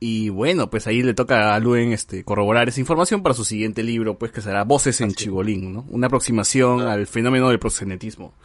Y 0.00 0.28
bueno, 0.28 0.70
pues 0.70 0.86
ahí 0.86 1.02
le 1.02 1.14
toca 1.14 1.54
a 1.54 1.58
Luen 1.58 1.92
este, 1.92 2.22
corroborar 2.22 2.68
esa 2.68 2.80
información 2.80 3.22
para 3.22 3.34
su 3.34 3.44
siguiente 3.44 3.82
libro, 3.82 4.16
pues 4.16 4.30
que 4.30 4.40
será 4.40 4.62
Voces 4.64 5.00
en 5.00 5.12
Chibolín, 5.12 5.72
¿no? 5.72 5.86
Una 5.88 6.06
aproximación 6.06 6.82
al 6.82 7.06
fenómeno 7.06 7.48
del 7.48 7.58
proxenetismo. 7.58 8.34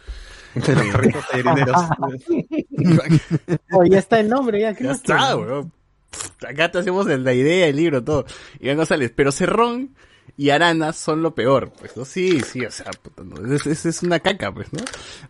Oh, 3.72 3.84
ya 3.90 3.98
está 3.98 4.20
el 4.20 4.30
nombre, 4.30 4.60
ya. 4.62 4.76
¿qué 4.76 4.84
Ya 4.84 4.92
está. 4.92 5.36
Pff, 5.36 6.46
Acá 6.48 6.70
te 6.72 6.78
hacemos 6.78 7.08
la 7.08 7.34
idea, 7.34 7.68
el 7.68 7.76
libro, 7.76 8.04
todo. 8.04 8.26
Iván 8.60 8.78
González, 8.78 9.12
pero 9.16 9.32
Cerrón 9.32 9.96
y 10.38 10.50
Arana 10.50 10.94
son 10.94 11.22
lo 11.22 11.36
peor, 11.36 11.72
pues, 11.80 11.96
¿no? 11.96 12.06
Sí, 12.06 12.40
sí, 12.42 12.66
o 12.66 12.72
sea, 12.72 12.92
puta, 13.02 13.24
no, 13.24 13.54
es, 13.56 13.66
es- 13.68 13.86
es 13.86 14.04
una 14.04 14.20
caca, 14.20 14.52
pues, 14.54 14.72
¿no? 14.74 14.80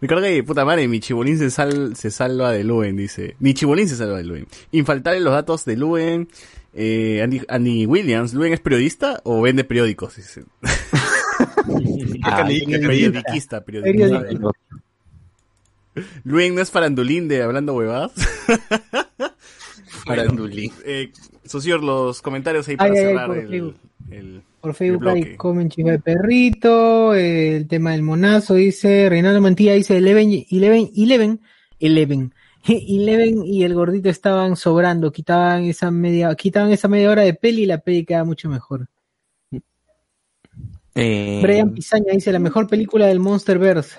Ricardo 0.02 0.24
que, 0.24 0.44
puta 0.44 0.64
madre, 0.66 0.88
mi 0.88 1.00
chibolín 1.00 1.38
se, 1.38 1.50
sal, 1.50 1.96
se 1.96 2.10
salva 2.12 2.52
de 2.52 2.64
Luen, 2.64 2.96
dice. 2.96 3.36
Mi 3.40 3.54
chibolín 3.54 3.88
se 3.90 3.96
salva 3.96 4.18
de 4.18 4.24
Luen. 4.24 4.48
Infaltable 4.72 5.20
los 5.20 5.34
datos 5.34 5.66
de 5.66 5.76
Luen. 5.78 6.30
Eh, 6.76 7.22
Andy, 7.22 7.42
Andy 7.50 7.86
Williams, 7.86 8.34
¿Luen 8.34 8.52
es 8.54 8.60
periodista 8.60 9.20
o 9.26 9.42
vende 9.42 9.64
periódicos? 9.64 10.16
Dice. 10.16 10.44
Ah, 12.26 12.46
periodiquista, 12.48 13.64
periodista. 13.66 14.24
Luen 16.24 16.56
no 16.56 16.62
es 16.62 16.72
farandulín 16.72 17.28
de 17.28 17.42
hablando 17.44 17.74
huevadas. 17.74 18.12
Farandulín. 20.06 20.72
Eh, 20.86 21.12
Socior, 21.46 21.84
los 21.84 22.22
comentarios 22.22 22.68
ahí 22.68 22.78
para 22.78 22.92
Ay, 22.94 22.98
ay, 22.98 23.06
ay, 23.06 23.12
cerrar 23.12 23.38
el- 24.12 24.44
Por 24.64 24.76
Facebook 24.76 25.10
hay 25.10 25.36
comen 25.36 25.68
chiva 25.68 25.92
de 25.92 26.00
perrito, 26.00 27.14
eh, 27.14 27.58
el 27.58 27.68
tema 27.68 27.92
del 27.92 28.02
monazo, 28.02 28.54
dice 28.54 29.10
Reinaldo 29.10 29.42
Mantilla, 29.42 29.74
dice 29.74 29.98
Eleven, 29.98 30.46
Eleven, 30.50 30.90
Eleven, 30.96 31.42
Eleven, 31.82 32.34
Eleven 32.66 33.44
y 33.44 33.66
el 33.66 33.74
gordito 33.74 34.08
estaban 34.08 34.56
sobrando, 34.56 35.12
quitaban 35.12 35.66
esa 35.66 35.92
media, 35.92 36.34
quitaban 36.36 36.72
esa 36.72 36.88
media 36.88 37.12
hora 37.12 37.24
de 37.24 37.34
peli 37.34 37.64
y 37.64 37.66
la 37.66 37.80
peli 37.80 38.06
queda 38.06 38.24
mucho 38.24 38.48
mejor. 38.48 38.88
Eh, 40.96 41.42
Brian 41.44 41.74
Pizaña 41.74 42.14
dice 42.14 42.32
la 42.32 42.40
mejor 42.40 42.66
película 42.70 43.08
del 43.08 43.20
Monsterverse. 43.20 43.98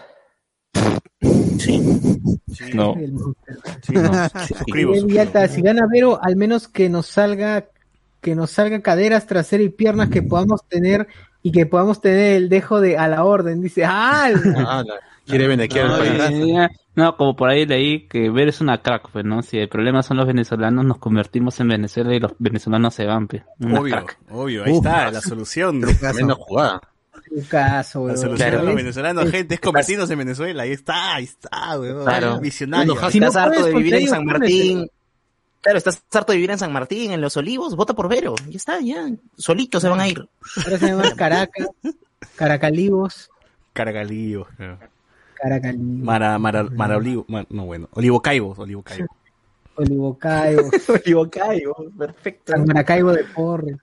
sí. 1.58 1.78
No. 2.72 2.94
Del 2.94 3.12
Monsterverse. 3.12 3.80
Sí, 3.82 3.92
no, 3.92 4.28
suscribo, 4.48 4.92
Miguel 4.92 5.28
suscribo. 5.28 5.48
Si 5.48 5.60
gana 5.60 5.86
Vero, 5.92 6.18
al 6.22 6.36
menos 6.36 6.68
que 6.68 6.88
nos 6.88 7.04
salga, 7.04 7.68
que 8.24 8.34
nos 8.34 8.50
salga 8.50 8.80
caderas, 8.80 9.26
trasero 9.26 9.62
y 9.62 9.68
piernas 9.68 10.08
que 10.08 10.22
podamos 10.22 10.66
tener 10.66 11.06
y 11.42 11.52
que 11.52 11.66
podamos 11.66 12.00
tener 12.00 12.36
el 12.36 12.48
dejo 12.48 12.80
de 12.80 12.96
a 12.96 13.06
la 13.06 13.22
orden. 13.24 13.60
Dice, 13.60 13.84
¡ah! 13.84 14.30
Ah, 14.56 14.82
la- 14.84 14.94
quiere 15.26 15.46
benequear 15.46 15.86
No, 15.88 15.96
el 16.02 16.16
país. 16.16 16.54
no, 16.96 17.16
como 17.16 17.36
por 17.36 17.50
ahí 17.50 17.66
leí 17.66 18.08
que 18.08 18.30
ver 18.30 18.48
es 18.48 18.60
una 18.62 18.78
crack, 18.82 19.10
pues, 19.12 19.24
¿no? 19.26 19.42
Si 19.42 19.58
el 19.58 19.68
problema 19.68 20.02
son 20.02 20.16
los 20.16 20.26
venezolanos, 20.26 20.84
nos 20.86 20.96
convertimos 20.98 21.60
en 21.60 21.68
Venezuela 21.68 22.14
y 22.14 22.18
los 22.20 22.32
venezolanos 22.38 22.94
se 22.94 23.04
van, 23.04 23.28
pues. 23.28 23.42
Una 23.60 23.78
Obvio, 23.80 23.94
crack. 23.96 24.18
obvio, 24.30 24.64
ahí 24.64 24.72
Uf. 24.72 24.78
está 24.86 25.10
la 25.10 25.20
solución. 25.20 25.82
Tremenda 26.00 26.34
jugada. 26.34 26.80
Un 27.30 27.42
caso, 27.44 28.00
La 28.00 28.04
weón. 28.06 28.16
solución 28.18 28.36
Claro. 28.50 28.58
de 28.60 28.66
los 28.66 28.74
venezolanos, 28.76 29.30
gente, 29.30 29.54
es 29.54 29.60
convertirnos 29.60 30.10
en 30.10 30.18
Venezuela. 30.18 30.62
Ahí 30.62 30.72
está, 30.72 31.14
ahí 31.16 31.24
está, 31.24 31.78
weón. 31.78 32.04
Claro. 32.04 32.40
Visionario. 32.40 32.94
Si 33.10 33.20
no 33.20 33.26
estás 33.28 33.44
harto 33.46 33.64
de 33.66 33.74
vivir 33.74 33.94
en 33.96 34.08
San 34.08 34.24
Martín. 34.24 34.86
Claro, 35.64 35.78
estás 35.78 36.02
harto 36.12 36.32
de 36.32 36.36
vivir 36.36 36.50
en 36.50 36.58
San 36.58 36.72
Martín, 36.72 37.10
en 37.12 37.20
Los 37.22 37.36
Olivos, 37.38 37.74
vota 37.74 37.94
por 37.94 38.06
Vero. 38.08 38.34
Ya 38.50 38.56
está, 38.58 38.80
ya. 38.80 39.08
Solitos 39.36 39.80
se 39.82 39.88
van 39.88 39.98
a 40.00 40.06
ir. 40.06 40.18
Ahora 40.62 40.78
se 40.78 40.86
llama 40.88 41.10
Caracas, 41.16 41.66
Caracalivos, 42.36 43.30
Cargalío. 43.72 44.46
Caracalivos, 45.34 46.04
Mara, 46.04 46.38
Mara, 46.38 46.64
Mara 46.64 46.96
Olivo, 46.98 47.24
Mar- 47.28 47.46
no 47.48 47.64
bueno, 47.64 47.88
Olivo 47.92 48.20
Caibos, 48.20 48.58
Olivo 48.58 48.82
Caibos. 48.82 49.08
Olivocaibo, 49.76 50.70
Olivocaibo, 51.04 51.74
perfecto. 51.98 52.52
San 52.52 52.66
Maracaibo 52.66 53.12
de 53.12 53.24
Porres. 53.24 53.78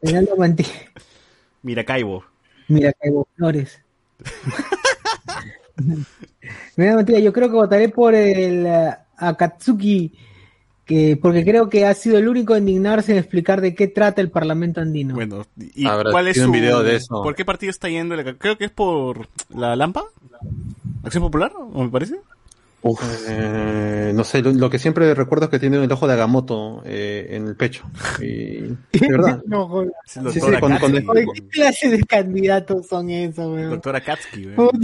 Reinaldo 0.00 0.36
Mantilla, 0.36 0.90
Mira 1.62 1.84
Caibo. 1.84 2.24
mira 2.66 2.92
Caibo 2.94 3.28
Flores. 3.36 3.78
Mira, 6.76 6.94
Mantilla, 6.96 7.18
yo 7.18 7.32
creo 7.32 7.48
que 7.48 7.54
votaré 7.54 7.88
por 7.88 8.14
el 8.14 8.66
eh, 8.66 8.96
Akatsuki, 9.16 10.12
que, 10.84 11.18
porque 11.20 11.44
creo 11.44 11.68
que 11.68 11.86
ha 11.86 11.94
sido 11.94 12.18
el 12.18 12.28
único 12.28 12.56
en 12.56 12.68
indignarse 12.68 13.12
en 13.12 13.18
explicar 13.18 13.60
de 13.60 13.74
qué 13.74 13.88
trata 13.88 14.20
el 14.20 14.30
Parlamento 14.30 14.80
andino. 14.80 15.14
Bueno, 15.14 15.46
¿y 15.74 15.86
Habrá 15.86 16.10
cuál 16.10 16.28
es 16.28 16.36
su 16.36 16.44
un 16.44 16.52
video 16.52 16.82
de 16.82 16.96
eso. 16.96 17.22
¿Por 17.22 17.34
qué 17.34 17.44
partido 17.44 17.70
está 17.70 17.88
yendo? 17.88 18.16
Creo 18.38 18.58
que 18.58 18.64
es 18.64 18.70
por 18.70 19.28
la 19.54 19.76
Lampa. 19.76 20.04
¿Acción 21.04 21.22
Popular? 21.22 21.52
¿O 21.56 21.84
me 21.84 21.90
parece? 21.90 22.16
Eh, 23.28 24.12
no 24.12 24.24
sé, 24.24 24.42
lo, 24.42 24.50
lo 24.50 24.68
que 24.68 24.78
siempre 24.78 25.14
recuerdo 25.14 25.44
es 25.44 25.50
que 25.50 25.60
tiene 25.60 25.82
el 25.82 25.92
ojo 25.92 26.08
de 26.08 26.14
Agamotto 26.14 26.82
eh, 26.84 27.28
en 27.30 27.46
el 27.46 27.54
pecho. 27.54 27.84
Y, 28.20 28.60
de 28.92 29.08
verdad. 29.08 29.40
No, 29.46 29.68
joder. 29.68 29.92
Sí, 30.04 30.20
sí, 30.32 30.40
¿Qué 30.40 31.48
clase 31.48 31.88
de 31.90 32.02
candidatos 32.02 32.88
son 32.88 33.08
esos, 33.10 33.46
weón? 33.46 33.70
Doctor 33.70 33.96
Akatsuki, 33.96 34.46
weón. 34.48 34.80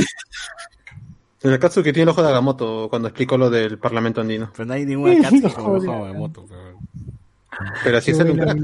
El 1.42 1.54
Akatsuki 1.54 1.84
que 1.84 1.92
tiene 1.92 2.04
el 2.04 2.08
ojo 2.10 2.22
de 2.22 2.28
Agamotto 2.28 2.88
cuando 2.90 3.08
explicó 3.08 3.38
lo 3.38 3.48
del 3.50 3.78
Parlamento 3.78 4.20
andino. 4.20 4.50
Pero 4.56 4.66
no 4.66 4.74
hay 4.74 4.84
ningún 4.84 5.10
Akatsuki 5.24 5.54
como 5.54 5.76
el 5.76 5.88
ojo 5.88 6.06
de 6.06 6.12
moto. 6.14 6.46
weón. 6.50 6.76
Pero 7.84 7.98
así 7.98 8.10
es 8.12 8.18
el 8.20 8.36
crack. 8.36 8.58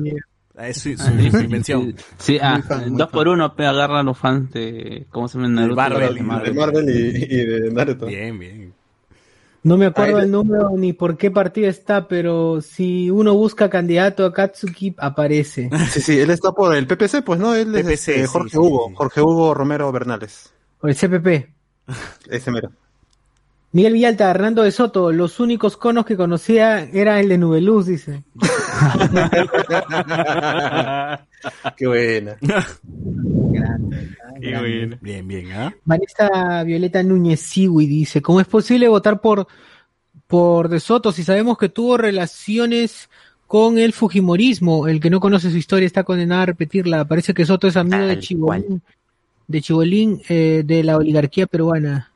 Ah, 0.56 0.68
Es 0.68 0.78
su, 0.82 0.96
su, 0.96 1.04
su 1.30 1.38
invención. 1.40 1.96
Sí, 2.16 2.38
ah, 2.40 2.60
fan, 2.66 2.96
dos 2.96 3.08
por 3.10 3.26
uno, 3.26 3.56
pe, 3.56 3.66
agarra 3.66 4.00
a 4.00 4.02
los 4.04 4.16
fans 4.16 4.52
de, 4.52 5.04
¿cómo 5.10 5.26
se 5.26 5.36
llama? 5.38 5.48
Naruto, 5.48 5.74
Marvel, 5.76 6.14
de 6.14 6.20
De 6.20 6.52
Marvel 6.54 6.88
y, 6.90 7.24
y 7.24 7.44
de 7.44 7.70
Naruto. 7.72 8.06
Bien, 8.06 8.38
bien. 8.38 8.72
No 9.64 9.76
me 9.76 9.86
acuerdo 9.86 10.18
Ahí- 10.18 10.24
el 10.26 10.30
número 10.30 10.70
ni 10.76 10.92
por 10.92 11.16
qué 11.16 11.30
partido 11.32 11.68
está, 11.68 12.06
pero 12.06 12.60
si 12.60 13.10
uno 13.10 13.34
busca 13.34 13.68
candidato 13.68 14.24
a 14.26 14.32
Katsuki, 14.32 14.94
aparece. 14.98 15.70
Sí, 15.90 16.00
sí, 16.00 16.20
él 16.20 16.30
está 16.30 16.52
por 16.52 16.74
el 16.76 16.86
PPC, 16.86 17.22
pues 17.24 17.40
no, 17.40 17.54
él 17.54 17.74
es 17.74 17.82
PPC, 17.82 17.92
este, 17.92 18.20
sí, 18.22 18.26
Jorge 18.32 18.50
sí, 18.50 18.58
Hugo, 18.58 18.86
sí. 18.90 18.94
Jorge 18.96 19.20
Hugo 19.22 19.54
Romero 19.54 19.90
Bernales. 19.90 20.52
O 20.80 20.86
el 20.86 20.94
CPP. 20.94 21.53
Ese 22.28 22.50
mero. 22.50 22.72
Miguel 23.74 23.92
Villalta, 23.94 24.30
Hernando 24.30 24.62
de 24.62 24.70
Soto, 24.70 25.10
los 25.10 25.40
únicos 25.40 25.76
conos 25.76 26.06
que 26.06 26.16
conocía 26.16 26.84
era 26.84 27.18
el 27.18 27.28
de 27.28 27.38
Nubeluz, 27.38 27.86
dice. 27.86 28.22
Qué 31.76 31.86
buena. 31.88 32.36
Qué 34.40 34.58
bueno. 34.58 34.96
Bien, 35.00 35.26
bien, 35.26 35.52
¿ah? 35.52 35.74
Vanessa 35.84 36.62
Violeta 36.62 37.02
Núñez 37.02 37.40
Siwi 37.40 37.88
dice, 37.88 38.22
¿cómo 38.22 38.40
es 38.40 38.46
posible 38.46 38.86
votar 38.86 39.20
por, 39.20 39.48
por 40.28 40.68
De 40.68 40.78
Soto 40.78 41.10
si 41.10 41.24
sabemos 41.24 41.58
que 41.58 41.68
tuvo 41.68 41.96
relaciones 41.96 43.10
con 43.48 43.78
el 43.78 43.92
Fujimorismo? 43.92 44.86
El 44.86 45.00
que 45.00 45.10
no 45.10 45.18
conoce 45.18 45.50
su 45.50 45.56
historia 45.56 45.86
está 45.86 46.04
condenado 46.04 46.42
a 46.42 46.46
repetirla. 46.46 47.06
Parece 47.06 47.34
que 47.34 47.44
Soto 47.44 47.66
es 47.66 47.76
amigo 47.76 48.06
de 48.06 48.20
Chibolín, 48.20 48.82
de 49.46 49.60
Chibolín, 49.60 50.20
eh, 50.28 50.62
de 50.64 50.82
la 50.84 50.96
oligarquía 50.96 51.46
peruana. 51.46 52.10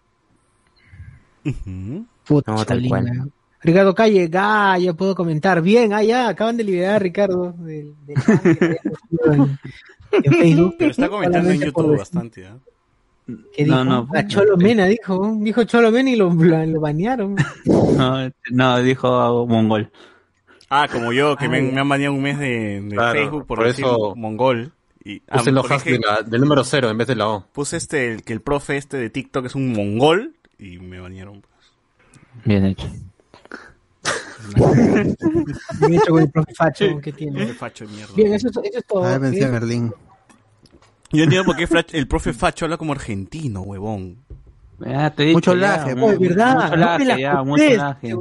Puta, 2.26 2.52
No, 2.52 2.64
Chibolín. 2.64 3.32
Ricardo 3.60 3.92
Calle, 3.94 4.30
ah, 4.34 4.78
ya 4.80 4.92
puedo 4.92 5.14
comentar. 5.16 5.60
Bien, 5.62 5.92
ah, 5.92 6.02
ya, 6.02 6.28
acaban 6.28 6.56
de 6.56 6.64
liberar 6.64 6.94
a 6.94 6.98
Ricardo 7.00 7.52
del, 7.58 7.92
en, 8.06 9.58
en 10.12 10.32
Facebook. 10.32 10.74
Pero 10.78 10.90
está 10.90 11.08
comentando 11.08 11.50
en 11.50 11.60
YouTube 11.60 11.98
bastante, 11.98 12.46
¿ah? 12.46 12.56
que 13.52 13.64
No, 13.66 13.82
dijo, 13.82 13.84
no. 13.84 14.08
a 14.14 14.26
Cholo 14.26 14.56
Mena 14.56 14.86
dijo, 14.86 15.36
dijo 15.40 15.64
Cholo 15.64 15.90
Mena 15.90 16.10
y 16.10 16.16
lo, 16.16 16.32
lo, 16.32 16.64
lo 16.66 16.80
banearon. 16.80 17.36
No, 17.66 18.30
no, 18.50 18.78
dijo 18.82 19.44
Mongol. 19.46 19.90
Ah, 20.70 20.86
como 20.90 21.12
yo, 21.12 21.36
que 21.36 21.46
Ah, 21.46 21.48
me, 21.48 21.78
han 21.80 21.88
baneado 21.88 22.14
un 22.14 22.22
mes 22.22 22.38
de, 22.38 22.80
de 22.80 22.94
Claro, 22.94 23.18
Facebook 23.18 23.46
por, 23.46 23.58
por 23.58 23.66
decir 23.66 23.84
eso 23.84 24.14
mongol. 24.14 24.70
Y, 25.10 25.22
ah, 25.30 25.38
Puse 25.38 25.52
los 25.52 25.62
porque 25.62 25.74
hashtags 25.76 25.86
es 25.86 25.92
de 25.92 25.98
que 26.00 26.22
la- 26.24 26.28
del 26.28 26.40
número 26.42 26.64
cero 26.64 26.90
en 26.90 26.98
vez 26.98 27.06
de 27.08 27.14
la 27.16 27.28
O. 27.28 27.46
Puse 27.52 27.76
este, 27.78 28.12
el, 28.12 28.22
que 28.24 28.34
el 28.34 28.42
profe 28.42 28.76
este 28.76 28.98
de 28.98 29.08
TikTok 29.08 29.46
es 29.46 29.54
un 29.54 29.72
mongol 29.72 30.34
y 30.58 30.78
me 30.80 31.00
banearon. 31.00 31.40
pues. 31.40 32.44
Bien 32.44 32.66
hecho. 32.66 32.88
Bien 35.80 35.94
hecho 35.94 36.10
con 36.12 36.22
el 36.22 36.30
profe 36.30 36.54
Facho 36.54 36.84
que 36.96 37.00
Qué 37.00 37.12
tiene. 37.12 37.46
facho 37.54 37.86
de 37.86 37.92
mierda. 37.94 38.12
Bien, 38.14 38.32
eso, 38.34 38.48
es- 38.48 38.56
eso 38.56 38.78
es 38.78 38.84
todo. 38.86 39.04
Ah, 39.04 39.18
pensé 39.18 39.44
a 39.44 39.50
Berlín. 39.50 39.92
Yo 41.10 41.24
entiendo 41.24 41.46
por 41.46 41.56
qué 41.56 41.66
el 41.92 42.06
profe 42.06 42.32
facho 42.34 42.66
habla 42.66 42.76
como 42.76 42.92
argentino, 42.92 43.62
huevón. 43.62 44.18
Ya 44.78 45.10
te 45.10 45.22
he 45.22 45.26
dicho 45.26 45.36
Mucho 45.38 45.54
laje, 45.56 45.94
verdad, 45.94 46.18
Mucho 46.18 46.76
laje, 46.76 47.20
ya, 47.20 47.42
mucho 47.42 47.64
laje. 47.76 48.14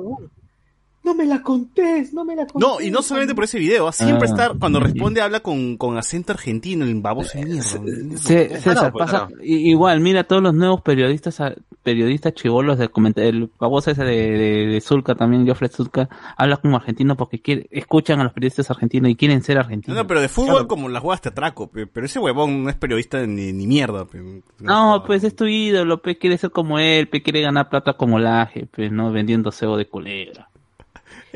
No 1.08 1.16
me 1.16 1.26
la 1.26 1.42
contés, 1.42 2.14
no 2.14 2.26
me 2.26 2.36
la 2.36 2.46
contés. 2.46 2.68
No, 2.70 2.82
y 2.82 2.92
no 2.92 3.02
solamente 3.02 3.34
por 3.34 3.46
ese 3.46 3.58
video, 3.60 3.88
¿ah? 3.88 3.92
siempre 3.92 4.28
Ah. 4.28 4.32
está, 4.32 4.54
cuando 4.60 4.80
responde 4.80 5.22
habla 5.22 5.40
con, 5.40 5.78
con 5.78 5.98
acento 5.98 6.34
argentino, 6.34 6.84
el 6.86 7.02
baboso 7.02 7.38
de 7.40 7.46
mierda. 7.46 7.80
Ah, 8.16 8.18
César, 8.18 8.76
no, 8.76 8.92
pues, 8.92 9.06
pasa, 9.06 9.30
no. 9.32 9.44
i- 9.44 9.70
igual, 9.70 10.00
mira 10.02 10.24
todos 10.26 10.42
los 10.44 10.54
nuevos 10.54 10.82
periodistas 10.82 11.40
a- 11.42 11.54
periodistas 11.84 12.34
chivolos 12.34 12.78
de 12.78 12.90
el 13.16 13.50
baboso 13.58 13.92
ese 13.92 14.04
de, 14.04 14.32
de, 14.32 14.66
de 14.68 14.82
Zulka 14.82 15.16
también, 15.16 15.48
Joffrey 15.48 15.70
Zulka, 15.70 16.10
habla 16.36 16.58
como 16.58 16.76
argentino 16.76 17.16
porque 17.16 17.42
quiere, 17.42 17.68
escuchan 17.72 18.20
a 18.20 18.26
los 18.26 18.34
periodistas 18.34 18.70
argentinos 18.70 19.10
y 19.10 19.16
quieren 19.16 19.42
ser 19.42 19.56
No, 19.56 19.62
argentinos. 19.62 19.98
no, 19.98 20.06
pero 20.06 20.20
de 20.20 20.28
fútbol 20.28 20.68
como 20.68 20.90
las 20.90 21.02
jugadas 21.02 21.22
te 21.22 21.30
atraco, 21.30 21.68
pe, 21.72 21.88
pero 21.88 22.06
ese 22.06 22.20
huevón 22.20 22.64
no 22.66 22.70
es 22.70 22.76
periodista 22.76 23.26
ni, 23.26 23.54
ni 23.54 23.66
mierda. 23.68 24.04
pe. 24.06 24.20
No, 24.60 25.02
pues 25.08 25.24
es 25.24 25.34
tu 25.36 25.46
ídolo, 25.46 26.02
pe, 26.02 26.18
quiere 26.18 26.38
ser 26.38 26.52
como 26.52 26.78
él, 26.78 27.08
pe, 27.08 27.24
quiere 27.24 27.40
ganar 27.42 27.70
plata 27.70 27.94
como 27.94 28.20
Laje, 28.20 28.68
pues, 28.70 28.92
no 28.92 29.12
vendiendo 29.14 29.52
cebo 29.54 29.78
de 29.78 29.88
culebra. 29.88 30.50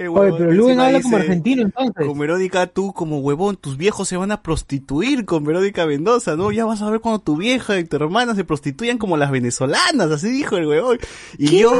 El 0.01 0.09
Oye, 0.09 0.19
huevón 0.19 0.37
pero 0.39 0.51
Luen 0.51 0.69
encima 0.71 0.85
habla 0.87 1.01
como 1.01 1.15
argentino 1.17 1.61
entonces. 1.61 2.07
Con 2.07 2.19
Verónica, 2.19 2.67
tú 2.67 2.93
como 2.93 3.19
huevón, 3.19 3.55
tus 3.57 3.77
viejos 3.77 4.07
se 4.07 4.17
van 4.17 4.31
a 4.31 4.41
prostituir 4.41 5.25
con 5.25 5.43
Verónica 5.43 5.85
Mendoza, 5.85 6.35
¿no? 6.35 6.51
Ya 6.51 6.65
vas 6.65 6.81
a 6.81 6.89
ver 6.89 6.99
cuando 7.01 7.19
tu 7.19 7.37
vieja 7.37 7.77
y 7.77 7.83
tu 7.85 7.95
hermana 7.97 8.33
se 8.35 8.43
prostituyan 8.43 8.97
como 8.97 9.17
las 9.17 9.31
venezolanas, 9.31 10.09
así 10.11 10.29
dijo 10.29 10.57
el 10.57 10.65
huevón. 10.65 10.99
Y 11.37 11.49
¿Qué? 11.49 11.59
yo, 11.59 11.73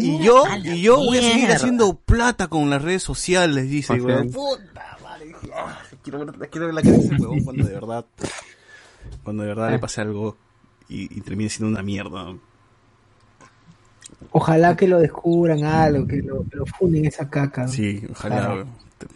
y 0.00 0.18
yo, 0.22 0.44
y 0.64 0.82
yo 0.82 0.96
voy 0.96 1.18
a 1.18 1.22
seguir 1.22 1.36
mierda. 1.36 1.56
haciendo 1.56 1.94
plata 1.94 2.48
con 2.48 2.68
las 2.70 2.82
redes 2.82 3.02
sociales, 3.02 3.70
dice 3.70 3.94
el 3.94 4.02
huevón. 4.02 4.30
Puta 4.30 4.98
madre, 5.02 5.32
ah, 5.54 5.78
quiero 6.02 6.24
ver, 6.26 6.50
quiero 6.50 6.66
ver 6.66 6.74
la 6.74 6.82
cara 6.82 6.96
de 6.96 7.04
ese 7.04 7.14
huevón 7.14 7.44
cuando 7.44 7.64
de 7.64 7.72
verdad, 7.74 8.04
cuando 9.22 9.42
de 9.44 9.48
verdad 9.48 9.70
le 9.70 9.78
pase 9.78 10.00
algo 10.00 10.36
y, 10.88 11.16
y 11.16 11.20
termine 11.20 11.48
siendo 11.50 11.70
una 11.70 11.82
mierda. 11.82 12.34
Ojalá 14.32 14.76
que 14.76 14.86
lo 14.86 14.98
descubran 15.00 15.64
algo, 15.64 16.06
que 16.06 16.18
lo, 16.18 16.44
que 16.48 16.56
lo 16.56 16.66
funden 16.66 17.04
esa 17.06 17.28
caca. 17.28 17.66
Sí, 17.68 18.02
ojalá. 18.10 18.36
Claro. 18.36 18.66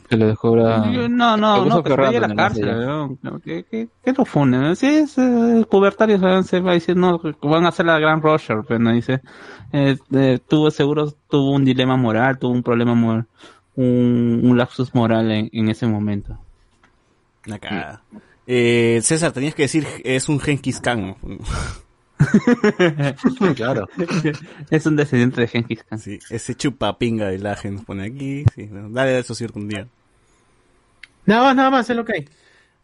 Que 0.08 0.16
lo 0.16 0.26
descubra. 0.28 0.90
Yo- 0.90 1.08
No, 1.10 1.36
no, 1.36 1.64
no, 1.66 1.82
que 1.82 1.90
se 1.90 1.96
vaya 1.96 2.18
a 2.18 2.28
la 2.28 2.34
cárcel. 2.34 2.86
No, 3.22 3.38
que, 3.38 3.64
que, 3.64 3.88
que 4.02 4.12
lo 4.12 4.24
funden. 4.24 4.74
Si 4.76 4.86
es 4.86 5.18
eh, 5.18 5.64
pubertario, 5.70 6.18
se 6.42 6.60
va 6.60 6.70
a 6.70 6.74
decir, 6.74 6.96
no, 6.96 7.20
que 7.20 7.34
van 7.42 7.66
a 7.66 7.68
hacer 7.68 7.84
la 7.84 7.98
gran 7.98 8.22
Roger, 8.22 8.58
pero 8.66 8.80
no 8.80 8.92
dice, 8.92 9.20
eh, 9.72 9.96
eh, 10.14 10.38
tuvo 10.48 10.70
seguro, 10.70 11.12
tuvo 11.28 11.50
un 11.52 11.64
dilema 11.66 11.96
moral, 11.98 12.38
tuvo 12.38 12.52
un 12.52 12.62
problema 12.62 12.94
moral, 12.94 13.26
un, 13.76 14.40
un 14.42 14.56
lapsus 14.56 14.94
moral 14.94 15.30
en, 15.30 15.50
en 15.52 15.68
ese 15.68 15.86
momento. 15.86 16.38
Una 17.46 17.58
cagada. 17.58 18.02
Eh, 18.46 19.00
César, 19.02 19.32
tenías 19.32 19.54
que 19.54 19.62
decir, 19.64 19.86
es 20.02 20.30
un 20.30 20.40
Genghis 20.40 20.80
Khan. 20.80 21.14
claro. 23.56 23.88
es 24.70 24.86
un 24.86 24.96
descendiente 24.96 25.40
de 25.42 25.48
Genghis 25.48 25.82
Khan. 25.84 25.98
Sí, 25.98 26.18
ese 26.30 26.54
chupapinga 26.54 27.26
de 27.28 27.38
la 27.38 27.58
nos 27.70 27.84
pone 27.84 28.04
aquí. 28.06 28.44
Sí, 28.54 28.66
no, 28.70 28.88
dale 28.90 29.18
eso 29.18 29.34
cierto 29.34 29.58
un 29.58 29.68
día. 29.68 29.86
Nada 31.26 31.42
más, 31.44 31.56
nada 31.56 31.70
más, 31.70 31.88
es 31.90 31.96
lo 31.96 32.04
que 32.04 32.12
hay. 32.14 32.28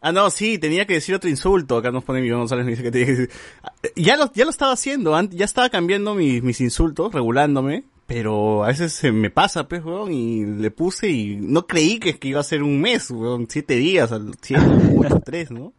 Ah, 0.03 0.11
no, 0.11 0.29
sí, 0.31 0.57
tenía 0.57 0.87
que 0.87 0.95
decir 0.95 1.13
otro 1.13 1.29
insulto. 1.29 1.77
Acá 1.77 1.91
nos 1.91 2.03
pone 2.03 2.21
Miguel 2.21 2.37
González, 2.37 2.65
me 2.65 2.71
dice 2.71 2.81
que 2.83 2.91
tenía 2.91 3.05
que 3.07 3.11
decir. 3.13 3.29
Ah, 3.63 3.71
Ya 3.95 4.17
lo, 4.17 4.31
ya 4.33 4.45
lo 4.45 4.49
estaba 4.49 4.71
haciendo, 4.73 5.19
ya 5.29 5.45
estaba 5.45 5.69
cambiando 5.69 6.15
mis, 6.15 6.41
mis 6.41 6.59
insultos, 6.61 7.13
regulándome. 7.13 7.83
Pero 8.07 8.65
a 8.65 8.67
veces 8.67 8.91
se 8.91 9.11
me 9.13 9.29
pasa, 9.29 9.69
pues, 9.69 9.85
weón, 9.85 10.11
y 10.11 10.43
le 10.43 10.69
puse 10.69 11.09
y 11.09 11.37
no 11.37 11.65
creí 11.65 11.97
que, 11.97 12.17
que 12.19 12.27
iba 12.27 12.41
a 12.41 12.43
ser 12.43 12.61
un 12.61 12.81
mes, 12.81 13.09
weón, 13.09 13.45
siete 13.49 13.75
días, 13.75 14.11
al- 14.11 14.33
siete, 14.41 14.65
ocho, 14.97 15.21
tres, 15.23 15.49
¿no? 15.51 15.71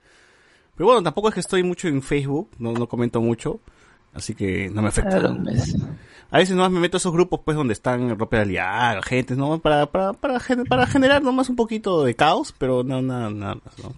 Pero 0.83 0.95
bueno, 0.95 1.05
tampoco 1.05 1.28
es 1.28 1.35
que 1.35 1.39
estoy 1.39 1.62
mucho 1.62 1.87
en 1.87 2.03
Facebook, 2.03 2.51
no, 2.59 2.72
no 2.72 2.89
comento 2.89 3.20
mucho, 3.20 3.61
así 4.14 4.35
que 4.35 4.68
no 4.68 4.83
me 4.83 4.89
afecta. 4.89 5.33
A 6.28 6.39
veces 6.39 6.57
nomás 6.57 6.72
me 6.72 6.80
meto 6.80 6.97
a 6.97 6.99
esos 6.99 7.12
grupos 7.12 7.39
pues 7.45 7.57
donde 7.57 7.72
están 7.72 8.18
ropa 8.18 8.39
de 8.39 8.43
aliar, 8.43 9.05
gente, 9.05 9.37
¿no? 9.37 9.61
Para, 9.61 9.87
para, 9.87 10.12
para, 10.12 10.41
para 10.68 10.87
generar 10.89 11.22
nomás 11.22 11.49
un 11.49 11.55
poquito 11.55 12.03
de 12.03 12.16
caos, 12.16 12.53
pero 12.59 12.83
no, 12.83 13.01
nada, 13.01 13.30
nada, 13.30 13.55
más, 13.64 13.78
¿no? 13.78 13.95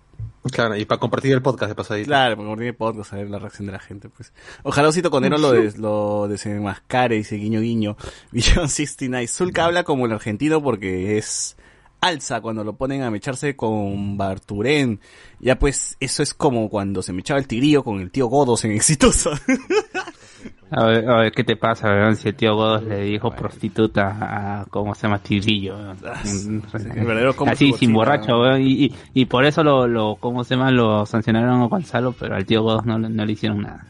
Claro, 0.51 0.77
y 0.77 0.85
para 0.85 1.01
compartir 1.01 1.33
el 1.33 1.41
podcast 1.41 1.71
de 1.71 1.75
pasadita. 1.75 2.07
Claro, 2.07 2.37
porque 2.37 2.55
tiene 2.57 2.75
podcast, 2.75 3.15
a 3.15 3.17
ver 3.17 3.31
la 3.31 3.39
reacción 3.39 3.65
de 3.65 3.73
la 3.73 3.79
gente, 3.79 4.11
pues. 4.11 4.35
Ojalá 4.63 4.89
Osito 4.89 5.11
Conero 5.11 5.39
lo, 5.39 5.53
des, 5.53 5.79
lo 5.79 6.29
desenmascare, 6.29 7.17
dice 7.17 7.37
guiño 7.37 7.63
guiño. 7.63 7.97
Vision 8.31 8.69
69. 8.69 9.27
Zulka 9.27 9.65
habla 9.65 9.85
como 9.85 10.05
el 10.05 10.13
argentino 10.13 10.63
porque 10.63 11.17
es 11.17 11.57
alza 12.05 12.41
cuando 12.41 12.65
lo 12.65 12.77
ponen 12.77 13.03
a 13.03 13.11
mecharse 13.11 13.57
con 13.57 14.17
Barturén. 14.17 15.01
Ya 15.41 15.59
pues, 15.59 15.97
eso 16.01 16.23
es 16.23 16.35
como 16.35 16.69
cuando 16.69 17.03
se 17.03 17.13
mechaba 17.13 17.41
el 17.41 17.47
tigrillo 17.47 17.83
con 17.83 18.01
el 18.01 18.11
tío 18.11 18.27
Godos 18.27 18.65
en 18.65 18.73
Exitosa. 18.73 19.31
A 20.71 20.87
ver, 20.87 21.09
a 21.09 21.21
ver, 21.21 21.33
¿qué 21.33 21.45
te 21.45 21.57
pasa, 21.57 21.89
weón? 21.89 22.17
Si 22.17 22.29
el 22.29 22.35
tío 22.35 22.55
Godos 22.57 22.83
le 22.83 23.03
dijo 23.03 23.31
prostituta 23.31 24.17
a, 24.61 24.65
¿cómo 24.67 24.95
se 24.95 25.07
llama? 25.07 25.19
Tigrillo, 25.19 25.77
weón. 25.77 26.63
el 26.97 27.05
verdadero 27.05 27.37
como 27.37 27.53
Así, 27.53 27.73
sin 27.75 27.93
borracho, 27.93 28.41
weón. 28.41 28.61
Y, 28.61 28.87
y, 28.87 28.95
y 29.15 29.25
por 29.27 29.45
eso 29.45 29.63
lo, 29.63 29.87
lo, 29.87 30.17
¿cómo 30.17 30.43
se 30.43 30.57
llama? 30.57 30.71
Lo 30.71 31.07
sancionaron 31.07 31.63
a 31.63 31.67
Gonzalo, 31.67 32.13
pero 32.19 32.35
al 32.35 32.45
tío 32.45 32.63
Godos 32.63 32.85
no, 32.87 32.99
no 32.99 33.25
le 33.25 33.33
hicieron 33.33 33.63
nada. 33.63 33.87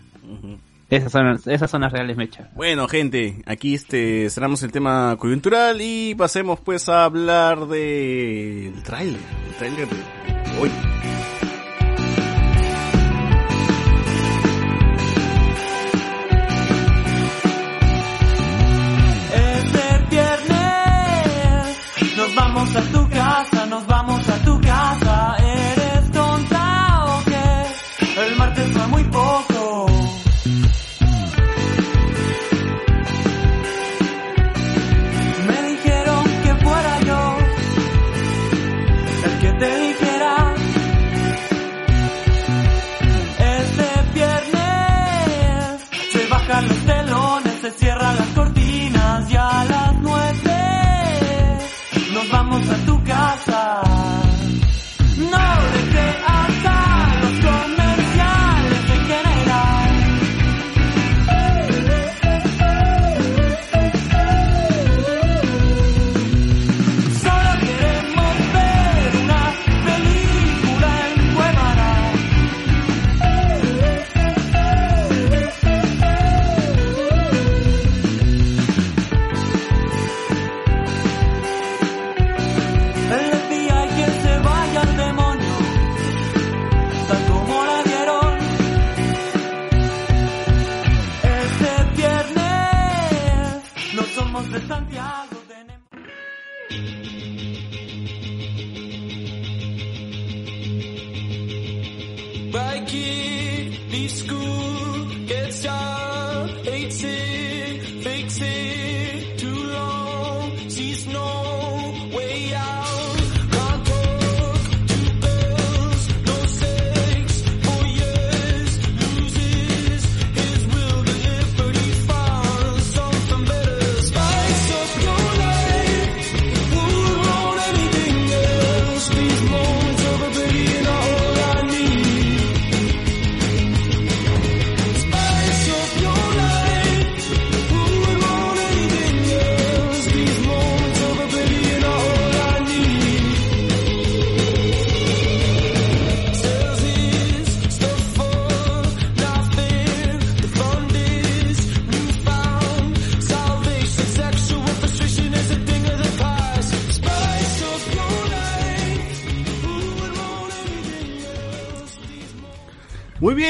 Esas 0.94 1.10
son, 1.10 1.40
esas 1.46 1.70
son 1.70 1.80
las 1.80 1.92
reales 1.92 2.16
mechas. 2.16 2.48
Bueno, 2.54 2.86
gente, 2.86 3.42
aquí 3.46 3.74
este 3.74 4.30
cerramos 4.30 4.62
el 4.62 4.70
tema 4.70 5.16
coyuntural 5.18 5.80
y 5.80 6.14
pasemos 6.14 6.60
pues 6.60 6.88
a 6.88 7.04
hablar 7.04 7.66
del 7.66 8.80
tráiler, 8.84 9.20
el 9.48 9.54
tráiler 9.56 9.88
de 9.88 10.60
hoy. 10.60 10.70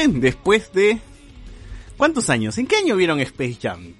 Bien, 0.07 0.21
después 0.21 0.71
de... 0.73 0.99
¿Cuántos 1.97 2.29
años? 2.29 2.57
¿En 2.57 2.67
qué 2.67 2.75
año 2.77 2.95
vieron 2.97 3.19
Space 3.21 3.57
Jam? 3.61 3.93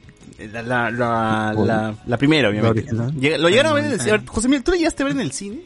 La, 0.52 0.62
la, 0.62 0.92
la, 0.92 1.54
la, 1.58 1.96
la 2.06 2.18
primera, 2.18 2.50
obviamente. 2.50 2.92
¿Lo 3.38 3.48
llegaron 3.50 3.72
a 3.72 3.76
ver 3.76 3.86
en 3.86 3.92
el 3.94 4.02
cine? 4.02 4.24
José 4.28 4.48
Miguel, 4.50 4.64
¿tú 4.66 4.72
lo 4.72 4.78
llegaste 4.78 5.04
a 5.04 5.06
ver 5.06 5.16
en 5.16 5.22
el 5.22 5.32
cine? 5.32 5.62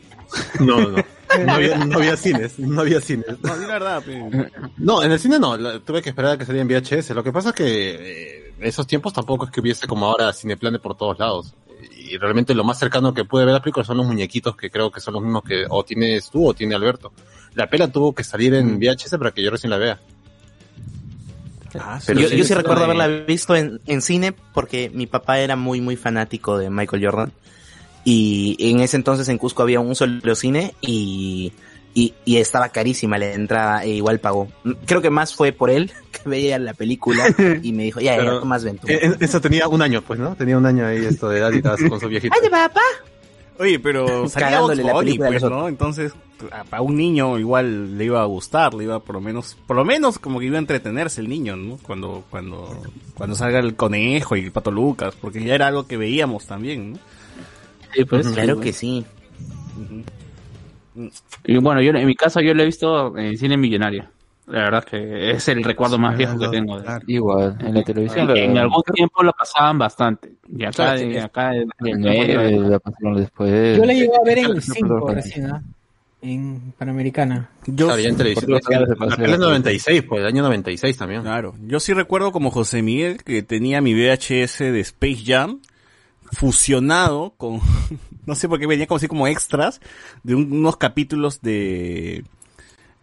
No, 0.60 0.80
no, 0.80 0.90
no. 0.90 1.04
No 1.46 1.54
había, 1.54 1.78
no 1.86 1.98
había 1.98 2.16
cines, 2.18 2.60
no 2.60 2.82
había 2.82 3.02
cines. 3.02 3.26
No, 3.42 3.56
la 3.56 3.68
verdad. 3.68 4.04
No, 4.78 5.02
en 5.04 5.12
el 5.12 5.20
cine 5.20 5.40
no, 5.40 5.58
la- 5.58 5.80
tuve 5.80 6.02
que 6.04 6.10
esperar 6.10 6.34
a 6.34 6.38
que 6.38 6.46
saliera 6.46 6.62
en 6.62 6.68
VHS. 6.84 7.10
Lo 7.12 7.24
que 7.24 7.32
pasa 7.32 7.50
es 7.50 7.56
que 7.56 7.66
eh, 8.48 8.54
en 8.60 8.66
esos 8.68 8.86
tiempos 8.86 9.12
tampoco 9.14 9.46
es 9.46 9.52
que 9.52 9.60
hubiese 9.60 9.88
como 9.88 10.06
ahora 10.06 10.32
Cineplanes 10.34 10.82
por 10.82 10.96
todos 10.96 11.18
lados. 11.18 11.56
Y 11.98 12.18
realmente 12.18 12.54
lo 12.54 12.64
más 12.64 12.78
cercano 12.78 13.12
que 13.14 13.26
pude 13.26 13.46
ver 13.46 13.54
la 13.56 13.62
película 13.62 13.84
son 13.86 13.98
los 13.98 14.06
muñequitos 14.06 14.56
que 14.56 14.70
creo 14.70 14.92
que 14.92 15.00
son 15.00 15.16
los 15.16 15.24
mismos 15.24 15.44
que 15.44 15.66
o 15.68 15.84
tienes 15.84 16.30
tú 16.30 16.48
o 16.48 16.54
tiene 16.54 16.76
Alberto. 16.76 17.12
La 17.56 17.68
pela 17.68 17.88
tuvo 17.92 18.14
que 18.14 18.24
salir 18.24 18.54
en 18.54 18.78
VHS 18.80 19.18
para 19.18 19.32
que 19.32 19.42
yo 19.44 19.50
recién 19.50 19.70
la 19.72 19.78
vea. 19.78 20.00
Ah, 21.80 22.00
Pero 22.06 22.20
yo, 22.22 22.30
sí, 22.30 22.38
yo 22.38 22.44
sí 22.44 22.54
recuerdo 22.54 22.86
haberla 22.86 23.08
visto 23.08 23.56
en, 23.56 23.80
en 23.86 24.02
cine 24.02 24.34
porque 24.54 24.90
mi 24.94 25.06
papá 25.08 25.40
era 25.40 25.56
muy, 25.56 25.82
muy 25.82 25.96
fanático 25.96 26.58
de 26.58 26.70
Michael 26.70 27.06
Jordan. 27.06 27.32
Y 28.06 28.56
en 28.60 28.80
ese 28.80 28.96
entonces 28.98 29.28
en 29.30 29.38
Cusco 29.38 29.62
había 29.62 29.80
un 29.80 29.94
solo 29.96 30.36
cine 30.36 30.74
y, 30.82 31.52
y, 31.94 32.14
y 32.26 32.38
estaba 32.38 32.70
carísima 32.70 33.18
la 33.18 33.34
entrada 33.34 33.84
e 33.84 33.90
igual 33.90 34.20
pagó. 34.20 34.48
Creo 34.86 35.02
que 35.02 35.10
más 35.10 35.36
fue 35.36 35.52
por 35.52 35.70
él 35.70 35.92
que 36.12 36.30
veía 36.30 36.58
la 36.60 36.74
película 36.74 37.26
y 37.62 37.72
me 37.74 37.84
dijo, 37.84 38.00
ya, 38.00 38.18
ya, 38.24 38.40
más 38.46 38.64
ven 38.64 38.78
tú. 38.78 38.88
Eh, 38.88 39.00
eh, 39.04 39.16
Eso 39.20 39.42
tenía 39.42 39.68
un 39.68 39.82
año, 39.82 40.02
pues, 40.02 40.20
¿no? 40.20 40.36
Tenía 40.36 40.58
un 40.58 40.66
año 40.66 40.86
ahí 40.86 41.06
esto 41.06 41.30
de 41.30 41.40
edad 41.40 41.52
y 41.52 41.58
estabas 41.58 41.82
con 41.84 42.00
su 42.00 42.08
viejito. 42.08 42.34
¡Ay, 42.42 42.50
papá! 42.50 42.82
Oye, 43.60 43.78
pero 43.78 44.28
salía 44.30 44.62
la 44.62 44.94
Bunny, 44.94 45.18
pues, 45.18 45.42
los 45.42 45.52
¿no? 45.52 45.68
Entonces, 45.68 46.14
a, 46.52 46.78
a 46.78 46.82
un 46.82 46.96
niño 46.96 47.38
igual 47.38 47.98
le 47.98 48.06
iba 48.06 48.22
a 48.22 48.26
gustar, 48.26 48.74
le 48.74 48.86
iba 48.86 49.00
por 49.02 49.16
lo 49.16 49.22
menos, 49.22 49.58
por 49.68 49.76
lo 49.76 49.84
menos 49.84 50.18
como 50.18 50.40
que 50.40 50.46
iba 50.46 50.56
a 50.56 50.60
entretenerse 50.60 51.20
el 51.20 51.28
niño, 51.28 51.58
¿no? 51.58 51.78
Cuando, 51.78 52.24
cuando, 52.30 52.82
cuando 53.16 53.36
salga 53.36 53.60
el 53.60 53.76
conejo 53.76 54.38
y 54.38 54.46
el 54.46 54.52
pato 54.54 54.72
Lucas, 54.72 55.14
porque 55.20 55.44
ya 55.44 55.56
era 55.56 55.68
algo 55.68 55.86
que 55.86 55.98
veíamos 55.98 56.46
también, 56.46 56.94
¿no? 56.94 57.00
Sí, 57.94 58.06
pues, 58.06 58.30
Claro 58.30 58.56
sí, 58.56 58.62
que 58.62 58.74
sí. 58.74 59.06
Y 61.46 61.58
bueno, 61.58 61.82
yo 61.82 61.92
en 61.92 62.08
mi 62.08 62.16
caso 62.16 62.40
yo 62.40 62.54
lo 62.54 62.64
he 62.64 62.66
visto 62.66 63.18
en 63.18 63.38
cine 63.38 63.58
millonario. 63.58 64.06
La 64.50 64.64
verdad 64.64 64.84
que 64.84 65.32
es 65.32 65.48
el 65.48 65.64
recuerdo 65.64 65.98
más 66.00 66.18
viejo 66.18 66.38
que 66.40 66.48
tengo. 66.50 66.82
Igual, 67.08 67.56
en 67.60 67.74
la 67.76 67.84
televisión. 67.84 68.30
En, 68.36 68.58
algún 68.58 68.82
tiempo 68.94 69.22
lo 69.24 69.32
pasaban 69.32 69.78
bastante. 69.78 70.34
Y 70.48 70.64
acá, 70.64 70.72
Claro, 70.96 71.02
y 71.02 71.16
es- 71.18 71.24
acá 71.24 71.56
en 71.56 71.70
nueve, 71.80 72.52
la 72.60 72.80
pasaron 72.80 73.16
después. 73.16 73.78
Yo 73.78 73.86
la 73.86 73.94
llegué 73.94 74.10
a 74.20 74.26
ver 74.26 74.38
en 74.40 74.46
el 74.46 74.56
No, 74.56 74.62
5 74.62 74.88
perdón. 74.88 75.16
recién, 75.16 75.46
¿ah? 75.52 75.64
En 76.22 76.74
Panamericana. 76.78 77.50
Yo, 77.68 77.86
Claro, 77.86 78.02
ya 78.02 78.10
en 78.10 78.18
televisión. 78.18 78.54
Es 78.56 78.98
pasó. 78.98 79.38
96, 79.38 80.02
pues, 80.04 80.20
el 80.22 80.28
año 80.28 80.42
96 80.44 80.98
también. 80.98 81.22
Claro, 81.22 81.56
yo 81.66 81.80
sí 81.80 81.94
recuerdo 81.94 82.32
como 82.32 82.52
José 82.52 82.82
Miguel 82.82 83.24
que 83.24 83.42
tenía 83.44 83.80
mi 83.82 83.94
VHS 83.94 84.60
de 84.72 84.80
Space 84.82 85.24
Jam 85.26 85.60
fusionado 86.32 87.34
con, 87.38 87.60
no 88.26 88.36
sé 88.36 88.48
por 88.50 88.60
qué 88.60 88.68
venía 88.68 88.88
como 88.88 88.98
así 88.98 89.08
como 89.08 89.28
extras 89.28 89.80
de 90.24 90.36
un- 90.36 90.52
unos 90.52 90.78
capítulos 90.78 91.42
de, 91.42 92.24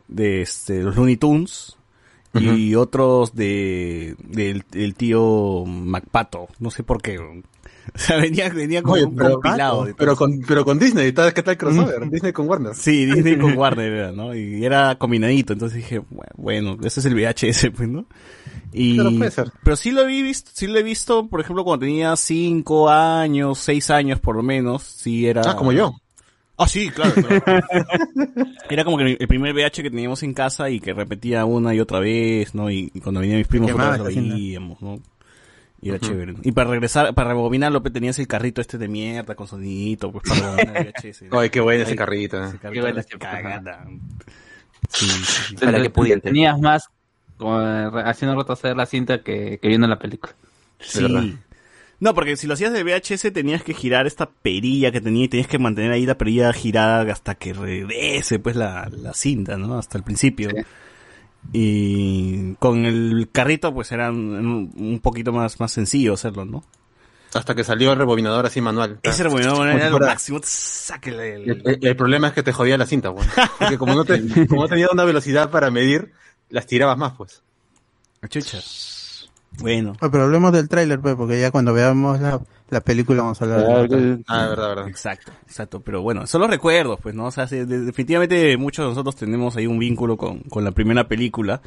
de 0.09 0.43
este, 0.43 0.83
los 0.83 0.97
Looney 0.97 1.17
Tunes 1.17 1.77
y 2.35 2.75
otros 2.75 3.35
de, 3.35 4.15
del, 4.19 4.63
del 4.71 4.95
tío 4.95 5.65
MacPato, 5.65 6.49
no 6.59 6.71
sé 6.71 6.83
por 6.83 7.01
qué. 7.01 7.19
O 7.19 7.99
sea, 7.99 8.17
venía, 8.19 8.51
venía 8.51 8.83
como 8.83 8.95
Oye, 8.95 9.05
un 9.05 9.17
pero, 9.17 9.41
compilado. 9.41 9.87
pero, 9.97 10.17
con, 10.17 10.41
pero 10.47 10.65
con 10.65 10.79
Disney, 10.79 11.13
¿tal- 11.13 11.33
¿qué 11.33 11.43
tal 11.43 11.57
crossover? 11.57 12.11
Disney 12.11 12.33
con 12.33 12.47
Warner. 12.49 12.75
Sí, 12.75 13.07
Disney 13.07 13.39
con 13.39 13.57
Warner 13.57 13.91
era, 13.93 14.13
¿no? 14.13 14.35
Y 14.35 14.63
era 14.65 14.99
combinadito, 14.99 15.53
entonces 15.55 15.77
dije, 15.79 16.01
"Bu- 16.03 16.25
bueno, 16.37 16.77
ese 16.83 17.01
es 17.01 17.07
el 17.07 17.15
VHS, 17.15 17.71
pues, 17.77 17.89
¿no? 17.89 18.05
Y, 18.73 18.99
Pero 18.99 19.11
puede 19.17 19.31
ser. 19.31 19.51
pero 19.63 19.77
sí 19.77 19.93
lo 19.93 20.03
he 20.03 20.07
visto, 20.23 20.51
sí 20.53 20.67
lo 20.67 20.79
he 20.79 20.83
visto, 20.83 21.29
por 21.29 21.41
ejemplo, 21.41 21.65
cuando 21.65 21.87
tenía 21.87 22.15
cinco 22.17 22.91
años, 22.91 23.59
seis 23.61 23.89
años 23.91 24.21
por 24.21 24.37
lo 24.37 24.43
menos, 24.43 24.83
sí 24.83 25.27
era... 25.27 25.43
Ah, 25.47 25.57
como 25.57 25.73
yo. 25.73 25.95
Ah, 26.59 26.67
sí, 26.67 26.91
claro. 26.91 27.13
claro. 27.13 27.43
era 28.71 28.85
como 28.85 28.97
que 28.97 29.17
el 29.21 29.29
primer 29.29 29.55
VH 29.55 29.83
que 29.83 29.91
teníamos 29.91 30.23
en 30.23 30.33
casa 30.33 30.71
y 30.71 30.81
que 30.81 30.95
repetía 30.95 31.45
una 31.45 31.75
y 31.75 31.81
otra 31.81 32.01
vez, 32.01 32.55
¿no? 32.55 32.71
Y, 32.71 32.91
y 32.95 33.01
cuando 33.01 33.21
venían 33.21 33.39
mis 33.39 33.47
primos 33.47 33.73
otra 33.73 33.91
vez 33.91 33.99
lo 33.99 34.05
veíamos, 34.05 34.81
¿no? 34.81 35.01
Y 35.83 35.91
era 35.91 35.99
chévere. 35.99 36.35
Y 36.43 36.53
para 36.53 36.71
regresar, 36.71 37.15
para 37.15 37.29
rebobinarlo, 37.29 37.83
tenías 37.83 38.19
el 38.19 38.27
carrito 38.27 38.61
este 38.61 38.79
de 38.79 38.89
mierda 38.89 39.35
con 39.35 39.47
sonidito, 39.47 40.11
pues 40.11 40.25
para 40.27 40.57
rebobinar 40.57 40.77
el 40.79 40.93
VHS. 40.95 41.23
¿no? 41.31 41.39
Ay, 41.39 41.51
qué 41.51 41.61
bueno 41.61 41.83
ese 41.83 41.95
carrito. 41.97 42.43
¿eh? 42.43 42.49
ese 42.49 42.59
carrito 42.59 42.73
Qué 42.73 42.81
buena 42.81 43.01
época. 43.03 43.31
cagada. 43.31 43.87
Sí, 44.89 45.07
sí, 45.07 45.43
sí. 45.49 45.57
Para 45.57 45.83
que 45.83 45.91
pudiente. 45.91 46.29
Tenías 46.29 46.59
más 46.59 46.89
como, 47.37 47.61
eh, 47.61 47.91
haciendo 48.07 48.37
retroceder 48.37 48.77
la 48.77 48.87
cinta 48.87 49.23
que, 49.23 49.59
que 49.61 49.69
viendo 49.69 49.87
la 49.87 49.99
película. 49.99 50.35
Sí. 50.81 51.37
No, 51.99 52.13
porque 52.15 52.37
si 52.37 52.47
lo 52.47 52.55
hacías 52.55 52.73
de 52.73 52.83
VHS 52.85 53.33
tenías 53.33 53.63
que 53.63 53.73
girar 53.73 54.07
esta 54.07 54.29
perilla 54.29 54.93
que 54.93 55.01
tenía 55.01 55.25
y 55.25 55.29
tenías 55.29 55.49
que 55.49 55.59
mantener 55.59 55.93
ahí 55.93 56.05
la 56.05 56.19
perilla 56.19 56.53
girada 56.53 57.11
hasta 57.13 57.35
que 57.37 57.55
regrese 57.55 58.39
pues 58.39 58.55
la, 58.55 58.89
la 58.91 59.15
cinta, 59.15 59.57
¿no? 59.57 59.79
Hasta 59.79 59.97
el 59.97 60.05
principio. 60.05 60.51
Y 61.53 62.55
con 62.55 62.85
el 62.85 63.29
carrito 63.33 63.73
pues 63.73 63.93
era 63.93 64.11
un, 64.11 64.73
un 64.77 65.01
poquito 65.01 65.33
más, 65.33 65.59
más 65.61 65.73
sencillo 65.73 66.15
hacerlo, 66.15 66.45
¿no? 66.45 66.65
Hasta 67.35 67.55
que 67.55 67.65
salió 67.65 67.93
el 67.93 67.99
rebobinador 67.99 68.47
así 68.47 68.61
manual. 68.61 68.99
Ese 69.03 69.23
rebobinador 69.25 69.69
era 69.69 69.91
lo 69.91 69.99
máximo. 70.07 70.41
El... 71.23 71.63
El, 71.65 71.79
el- 71.83 71.97
problema 71.97 72.29
es 72.29 72.35
que 72.35 72.43
te 72.43 72.53
jodía 72.53 72.79
la 72.79 72.87
cinta, 72.87 73.13
pues. 73.13 73.29
Porque 73.59 73.77
como 73.79 73.95
no, 73.95 74.05
te, 74.05 74.21
como 74.49 74.63
no 74.63 74.69
tenía 74.69 74.89
una 74.91 75.05
velocidad 75.05 75.51
para 75.51 75.71
medir, 75.71 76.13
las 76.51 76.67
tirabas 76.67 76.97
más, 76.97 77.13
pues. 77.17 77.43
Chucha. 78.29 78.59
Bueno. 79.61 79.95
Ah, 80.01 80.09
Pero 80.11 80.25
hablemos 80.25 80.53
del 80.53 80.69
tráiler, 80.69 81.01
pues, 81.01 81.15
porque 81.15 81.41
ya 81.41 81.51
cuando 81.51 81.73
veamos 81.73 82.21
la, 82.21 82.41
la 82.71 82.81
película 82.81 83.23
vamos 83.23 83.41
a 83.41 83.45
hablar 83.45 83.89
de 83.89 84.19
Ah, 84.29 84.47
verdad, 84.49 84.69
verdad. 84.69 84.89
Exacto, 84.89 85.33
exacto. 85.47 85.81
Pero 85.81 86.03
bueno, 86.03 86.27
son 86.27 86.43
los 86.43 86.51
recuerdos, 86.51 86.99
pues, 87.03 87.15
¿no? 87.15 87.27
O 87.27 87.31
sea, 87.31 87.47
de- 87.47 87.65
definitivamente 87.67 88.57
muchos 88.57 88.85
de 88.85 88.91
nosotros 88.91 89.17
tenemos 89.17 89.57
ahí 89.57 89.67
un 89.67 89.79
vínculo 89.79 90.17
con, 90.17 90.41
con 90.41 90.65
la 90.65 90.73
primera 90.73 91.09
película. 91.09 91.61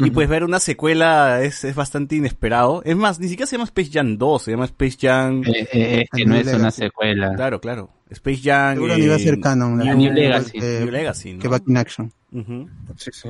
Y 0.00 0.12
pues 0.12 0.28
ver 0.28 0.44
una 0.44 0.60
secuela 0.60 1.42
es, 1.42 1.64
es 1.64 1.74
bastante 1.74 2.14
inesperado. 2.14 2.82
Es 2.84 2.94
más, 2.96 3.18
ni 3.18 3.28
siquiera 3.28 3.48
se 3.48 3.56
llama 3.56 3.64
Space 3.64 3.90
Jam 3.92 4.16
2, 4.16 4.42
se 4.42 4.52
llama 4.52 4.64
Space 4.66 4.96
Jam... 5.00 5.42
Eh, 5.44 5.66
eh, 5.72 6.00
es 6.04 6.10
que 6.10 6.24
no 6.24 6.36
es 6.36 6.46
una 6.54 6.70
secuela. 6.70 7.34
Claro, 7.34 7.60
claro. 7.60 7.90
Space 8.10 8.40
Jam... 8.44 8.74
Seguro 8.74 8.96
ni 8.96 9.08
va 9.08 9.16
a 9.16 9.18
ser 9.18 9.34
eh, 9.34 9.40
canon. 9.40 9.76
la 9.84 9.94
New, 9.94 10.12
Legacy. 10.12 10.52
que- 10.60 10.78
New 10.82 10.90
Legacy, 10.92 11.32
¿no? 11.32 11.40
Que 11.40 11.48
back 11.48 11.64
in 11.66 11.76
action. 11.76 12.12
Ujú. 12.30 12.68
Sí, 12.96 13.10
sí. 13.12 13.28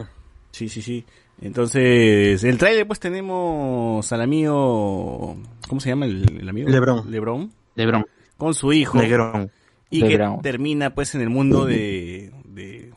Sí, 0.50 0.68
sí, 0.68 0.82
sí. 0.82 1.04
Entonces, 1.40 2.42
el 2.44 2.58
trailer 2.58 2.86
pues 2.86 2.98
tenemos 3.00 4.10
al 4.12 4.20
amigo... 4.22 5.36
¿Cómo 5.68 5.80
se 5.80 5.90
llama 5.90 6.06
el, 6.06 6.40
el 6.40 6.48
amigo? 6.48 6.68
Lebron. 6.68 7.10
Lebron. 7.10 7.52
Lebron. 7.74 8.06
Con 8.36 8.54
su 8.54 8.72
hijo. 8.72 8.98
Negrón. 8.98 9.50
Y 9.90 10.00
Lebron. 10.00 10.36
que 10.38 10.42
termina 10.42 10.94
pues 10.94 11.14
en 11.14 11.20
el 11.20 11.30
mundo 11.30 11.64
de... 11.66 12.32
de, 12.48 12.90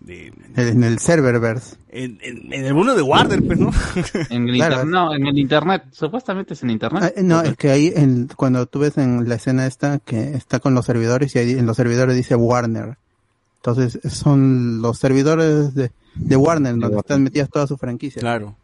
de 0.00 0.32
En 0.56 0.84
el 0.84 0.98
serververse. 0.98 1.76
en, 1.90 2.18
en- 2.22 2.52
en 2.52 2.64
el 2.66 2.74
mundo 2.74 2.94
de 2.94 3.02
Warner, 3.02 3.42
pues, 3.46 3.58
¿no? 3.58 3.70
En 4.30 4.48
el, 4.48 4.56
Claro. 4.56 4.84
no, 4.84 5.14
en 5.14 5.26
el 5.26 5.38
internet. 5.38 5.84
Supuestamente 5.92 6.54
es 6.54 6.62
en 6.62 6.70
internet. 6.70 7.14
Ah, 7.16 7.20
no, 7.22 7.40
es 7.42 7.56
que 7.56 7.70
ahí 7.70 7.92
en- 7.94 8.28
cuando 8.36 8.66
tú 8.66 8.80
ves 8.80 8.98
en 8.98 9.28
la 9.28 9.36
escena 9.36 9.66
esta 9.66 9.98
que 9.98 10.34
está 10.34 10.60
con 10.60 10.74
los 10.74 10.84
servidores 10.86 11.34
y 11.34 11.38
ahí 11.38 11.52
en 11.52 11.66
los 11.66 11.76
servidores 11.76 12.16
dice 12.16 12.34
Warner. 12.36 12.96
Entonces 13.58 14.00
son 14.12 14.80
los 14.80 14.98
servidores 14.98 15.74
de, 15.74 15.90
de 16.14 16.36
Warner 16.36 16.76
donde 16.78 16.98
están 16.98 17.22
metidas 17.22 17.50
todas 17.50 17.68
sus 17.68 17.78
franquicias. 17.78 18.20
Claro. 18.20 18.56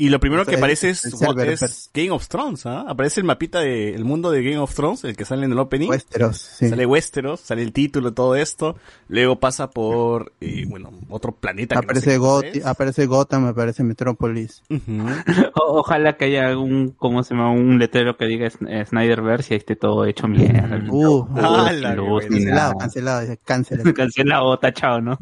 Y 0.00 0.10
lo 0.10 0.20
primero 0.20 0.42
O 0.42 0.44
sea, 0.44 0.52
que 0.52 0.58
aparece 0.58 0.90
es, 0.90 1.04
el 1.04 1.12
server, 1.12 1.48
es. 1.50 1.90
Game 1.92 2.12
of 2.12 2.28
Thrones, 2.28 2.64
¿ah? 2.66 2.84
Aparece 2.88 3.20
el 3.20 3.26
mapita 3.26 3.58
de 3.60 3.94
el 3.94 4.04
mundo 4.04 4.30
de 4.30 4.42
Game 4.44 4.58
of 4.58 4.72
Thrones, 4.72 5.02
el 5.02 5.16
que 5.16 5.24
sale 5.24 5.44
en 5.44 5.50
el 5.52 5.58
opening. 5.58 5.88
Westeros, 5.90 6.38
sí. 6.38 6.68
Sale 6.68 6.86
Westeros, 6.86 7.40
sale 7.40 7.62
el 7.62 7.72
título, 7.72 8.14
todo 8.14 8.36
esto. 8.36 8.76
Luego 9.08 9.40
pasa 9.40 9.70
por, 9.70 10.32
eh, 10.40 10.64
bueno, 10.68 10.92
otro 11.10 11.32
planeta. 11.32 11.74
que 11.74 11.80
no 11.80 11.90
Aparece, 11.90 12.04
sé 12.04 12.62
aparece 12.64 13.06
Gotham, 13.06 13.46
aparece. 13.46 13.82
O- 15.54 15.78
ojalá 15.80 16.16
que 16.16 16.26
haya 16.26 16.56
un, 16.56 16.90
¿cómo 16.96 17.24
se 17.24 17.34
llama? 17.34 17.50
Un 17.50 17.78
letrero 17.80 18.16
que 18.16 18.26
diga 18.26 18.46
Sn- 18.46 18.86
Snyderverse 18.86 19.52
y 19.52 19.54
ahí 19.54 19.58
esté 19.58 19.74
todo 19.74 20.04
hecho 20.04 20.28
mierda. 20.28 20.80
Uh, 20.88 21.26
Ah, 21.36 21.64
cancelado, 22.78 22.78
cancelado. 22.78 23.94
Cancelado 23.94 24.44
o 24.46 24.58
tachado, 24.60 25.00
¿no? 25.00 25.18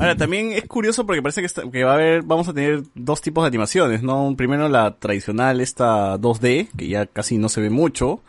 Ahora, 0.00 0.16
también 0.16 0.52
es 0.52 0.64
curioso 0.66 1.04
porque 1.04 1.20
parece 1.22 1.40
que, 1.42 1.46
está- 1.46 1.70
que 1.70 1.84
va 1.84 1.92
a 1.92 1.94
haber, 1.94 2.22
vamos 2.22 2.48
a 2.48 2.54
tener 2.54 2.82
dos 2.94 3.20
tipos 3.20 3.44
de 3.44 3.50
animaciones, 3.58 4.02
¿no? 4.02 4.34
Primero 4.36 4.68
la 4.68 4.96
tradicional, 4.98 5.60
esta 5.60 6.16
2D, 6.18 6.68
que 6.76 6.88
ya 6.88 7.06
casi 7.06 7.38
no 7.38 7.48
se 7.48 7.60
ve 7.60 7.70
mucho, 7.70 8.22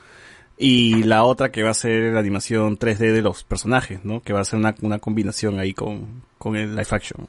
y 0.57 1.03
la 1.03 1.23
otra 1.23 1.51
que 1.51 1.63
va 1.63 1.69
a 1.69 1.73
ser 1.73 2.13
la 2.13 2.19
animación 2.19 2.77
3D 2.77 3.13
de 3.13 3.21
los 3.21 3.43
personajes, 3.43 4.03
¿no? 4.03 4.21
Que 4.21 4.34
va 4.34 4.41
a 4.41 4.45
ser 4.45 4.59
una, 4.59 4.75
una 4.82 4.99
combinación 4.99 5.59
ahí 5.59 5.73
con, 5.73 6.23
con 6.38 6.55
el 6.55 6.71
live 6.75 6.88
action. 6.91 7.27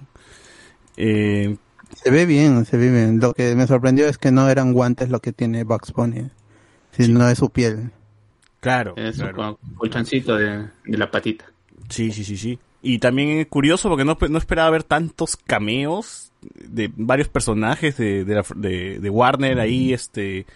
Eh, 0.96 1.56
Se 2.02 2.10
ve 2.10 2.26
bien, 2.26 2.64
se 2.64 2.76
ve 2.76 2.90
bien. 2.90 3.20
Lo 3.20 3.32
que 3.34 3.54
me 3.54 3.66
sorprendió 3.66 4.08
es 4.08 4.18
que 4.18 4.32
no 4.32 4.48
eran 4.48 4.72
guantes 4.72 5.10
lo 5.10 5.20
que 5.20 5.32
tiene 5.32 5.64
Bugs 5.64 5.92
Bunny, 5.92 6.30
sino 6.92 7.28
es 7.28 7.38
su 7.38 7.50
piel. 7.50 7.90
claro, 8.60 8.94
Es 8.96 9.16
claro. 9.16 9.58
un 9.62 9.74
colchoncito 9.74 10.36
de, 10.36 10.68
de 10.84 10.98
la 10.98 11.10
patita. 11.10 11.44
Sí, 11.88 12.10
sí, 12.12 12.24
sí, 12.24 12.36
sí. 12.36 12.58
Y 12.82 12.98
también 12.98 13.28
es 13.40 13.46
curioso 13.46 13.88
porque 13.88 14.04
no, 14.04 14.16
no 14.28 14.38
esperaba 14.38 14.70
ver 14.70 14.84
tantos 14.84 15.36
cameos 15.36 16.29
de 16.42 16.90
varios 16.96 17.28
personajes 17.28 17.96
de, 17.96 18.24
de, 18.24 18.34
la- 18.34 18.44
de- 18.56 18.98
de 19.00 19.10
Warner 19.10 19.60
ahí 19.60 19.92
este 19.92 20.46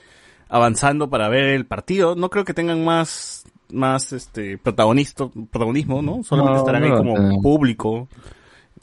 avanzando 0.48 1.10
para 1.10 1.28
ver 1.28 1.44
el 1.44 1.66
partido. 1.66 2.14
No 2.16 2.30
creo 2.30 2.44
que 2.44 2.54
tengan 2.54 2.84
más 2.84 3.44
más 3.72 4.12
este 4.12 4.56
protagonista, 4.58 5.28
protagonismo, 5.50 6.00
¿no? 6.02 6.22
Solamente 6.22 6.54
No, 6.54 6.60
estarán 6.60 6.82
no 6.82 6.86
ahí 6.88 6.96
como 6.96 7.42
público. 7.42 8.08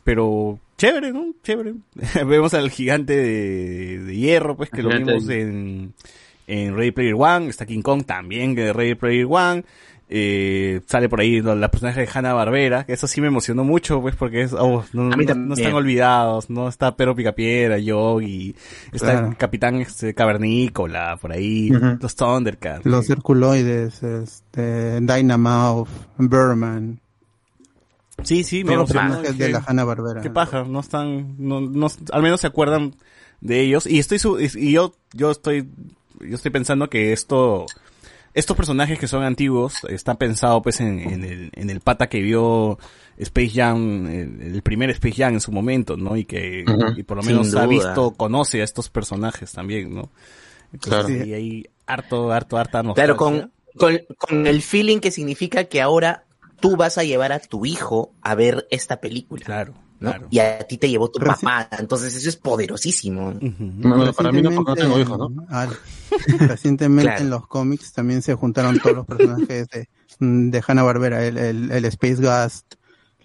Pero 0.04 0.60
chévere, 0.78 1.12
¿no? 1.14 1.34
Chévere. 1.43 1.76
Vemos 2.26 2.54
al 2.54 2.70
gigante 2.72 3.16
de, 3.16 3.99
de 3.99 4.16
hierro, 4.16 4.58
pues 4.58 4.70
que 4.70 4.82
lo 4.82 4.89
vimos 4.89 5.30
en, 5.30 5.93
en 6.47 6.76
Ready 6.76 6.91
Player 6.91 7.14
One. 7.18 7.47
Está 7.47 7.66
King 7.66 7.82
Kong 7.84 8.04
también 8.04 8.56
de 8.56 8.74
Ready 8.74 8.95
Player 8.95 9.28
One. 9.30 9.64
Eh, 10.14 10.82
sale 10.88 11.07
por 11.07 11.22
ahí 11.22 11.39
¿no? 11.41 11.55
la 11.55 11.72
personaje 11.72 12.01
de 12.01 12.09
Hanna 12.14 12.34
Barbera, 12.34 12.86
que 12.86 12.91
eso 12.91 13.07
sí 13.07 13.22
me 13.22 13.28
emocionó 13.28 13.64
mucho, 13.64 14.01
pues 14.01 14.14
porque 14.18 14.41
es, 14.41 14.51
oh, 14.51 14.84
no, 14.91 15.05
no- 15.05 15.53
están 15.53 15.74
olvidados, 15.74 16.49
no 16.49 16.68
está 16.68 16.97
Pero 16.97 17.16
Picapiedra, 17.16 17.78
Yogi, 17.80 18.53
está 18.91 19.12
Claro. 19.14 19.28
el 19.30 19.38
Capitán 19.38 19.76
este, 19.76 20.14
Cavernícola, 20.14 21.18
por 21.22 21.32
ahí, 21.32 21.70
los 21.70 22.14
Thundercats. 22.18 22.86
Los 22.86 23.07
circuloides, 23.07 24.03
este, 24.03 24.99
Dynamouth, 24.99 25.88
Birdman, 26.18 26.99
Sí, 28.24 28.43
sí, 28.43 28.64
me 28.64 28.76
los 28.76 28.91
emocionó. 28.91 29.07
personajes 29.16 29.38
de 29.38 29.49
la 29.49 29.64
Hanna 29.66 29.84
Barbera. 29.84 30.22
Qué 30.22 30.30
paja, 30.30 30.64
no 30.64 30.82
están, 30.82 31.36
no, 31.39 31.62
no, 31.62 31.88
al 32.12 32.22
menos 32.22 32.41
se 32.41 32.47
acuerdan 32.47 32.93
de 33.39 33.62
ellos. 33.62 33.88
Y 33.88 33.97
estoy, 33.97 34.20
su- 34.20 34.39
y 34.39 34.74
yo, 34.74 34.93
yo 35.14 35.32
estoy, 35.32 35.70
yo 36.20 36.36
estoy 36.36 36.51
pensando 36.51 36.88
que 36.89 37.14
esto, 37.14 37.66
estos 38.34 38.56
personajes 38.56 38.98
que 39.00 39.08
son 39.08 39.24
antiguos, 39.24 39.84
están 39.90 40.18
pensados 40.18 40.62
pues 40.64 40.80
en, 40.82 41.00
en 41.00 41.24
el, 41.24 41.52
en 41.54 41.70
el 41.70 41.82
pata 41.82 42.08
que 42.08 42.22
vio 42.22 42.78
Space 43.18 43.50
Jam, 43.50 44.08
el, 44.08 44.42
el 44.56 44.62
primer 44.62 44.90
Space 44.92 45.16
Jam 45.16 45.34
en 45.34 45.42
su 45.42 45.52
momento, 45.52 45.98
¿no? 45.98 46.16
Y 46.16 46.26
que, 46.26 46.64
y 46.98 47.04
por 47.04 47.18
lo 47.18 47.24
menos 47.24 47.54
ha 47.56 47.66
visto, 47.68 48.12
conoce 48.12 48.62
a 48.62 48.64
estos 48.64 48.90
personajes 48.90 49.52
también, 49.52 49.94
¿no? 49.94 50.10
Entonces, 50.74 51.06
Claro. 51.18 51.26
y 51.26 51.34
ahí 51.34 51.66
harto, 51.86 52.32
harto, 52.32 52.58
harta 52.58 52.82
Claro, 52.94 53.16
nostalgia. 53.16 53.16
con, 53.18 53.52
con, 53.78 54.00
con 54.18 54.48
el 54.48 54.62
feeling 54.62 55.00
que 55.00 55.12
significa 55.12 55.66
que 55.66 55.82
ahora 55.82 56.24
tú 56.62 56.78
vas 56.78 56.98
a 56.98 57.04
llevar 57.04 57.32
a 57.34 57.40
tu 57.40 57.66
hijo 57.66 58.14
a 58.22 58.36
ver 58.36 58.68
esta 58.72 59.02
película. 59.02 59.44
Claro, 59.46 59.74
¿no? 60.02 60.10
claro. 60.10 60.28
Y 60.30 60.39
a 60.39 60.60
ti 60.60 60.78
te 60.78 60.89
llevó 60.89 61.10
tu 61.10 61.20
Reci- 61.20 61.41
papá. 61.41 61.70
Entonces 61.80 62.14
eso 62.16 62.28
es 62.28 62.36
poderosísimo. 62.36 63.30
Ujú. 63.30 63.56
No, 63.78 63.97
no, 64.06 64.12
para 64.14 64.32
mí 64.34 64.41
no, 64.41 64.52
porque 64.52 64.72
no 64.72 64.76
tengo 64.76 64.99
hijos, 64.99 65.18
¿no? 65.18 65.45
Ah, 65.49 65.68
recientemente 66.39 67.04
Claro. 67.12 67.22
en 67.24 67.30
los 67.30 67.47
cómics 67.47 67.93
también 67.93 68.22
se 68.22 68.34
juntaron 68.36 68.80
todos 68.80 68.95
los 68.97 69.06
personajes 69.06 69.68
de, 69.70 69.88
de 70.20 70.64
Hanna 70.68 70.84
Barbera, 70.84 71.26
el, 71.26 71.38
el, 71.38 71.72
el 71.72 71.86
Space 71.86 72.16
Ghost, 72.22 72.76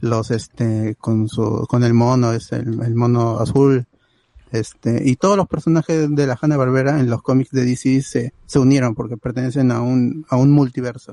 los 0.00 0.30
este 0.30 0.94
con 0.96 1.28
su 1.28 1.66
con 1.68 1.82
el 1.82 1.94
mono, 1.94 2.32
es 2.32 2.52
el, 2.52 2.80
el 2.82 2.94
mono 2.94 3.38
azul, 3.40 3.86
este 4.52 5.02
y 5.08 5.16
todos 5.16 5.36
los 5.36 5.48
personajes 5.48 6.14
de 6.14 6.26
la 6.26 6.38
Hanna 6.40 6.56
Barbera 6.56 7.00
en 7.00 7.10
los 7.10 7.22
cómics 7.22 7.50
de 7.50 7.64
DC 7.64 8.02
se, 8.02 8.32
se 8.46 8.58
unieron 8.58 8.94
porque 8.94 9.16
pertenecen 9.16 9.72
a 9.72 9.80
un 9.80 10.24
a 10.28 10.36
un 10.36 10.50
multiverso. 10.52 11.12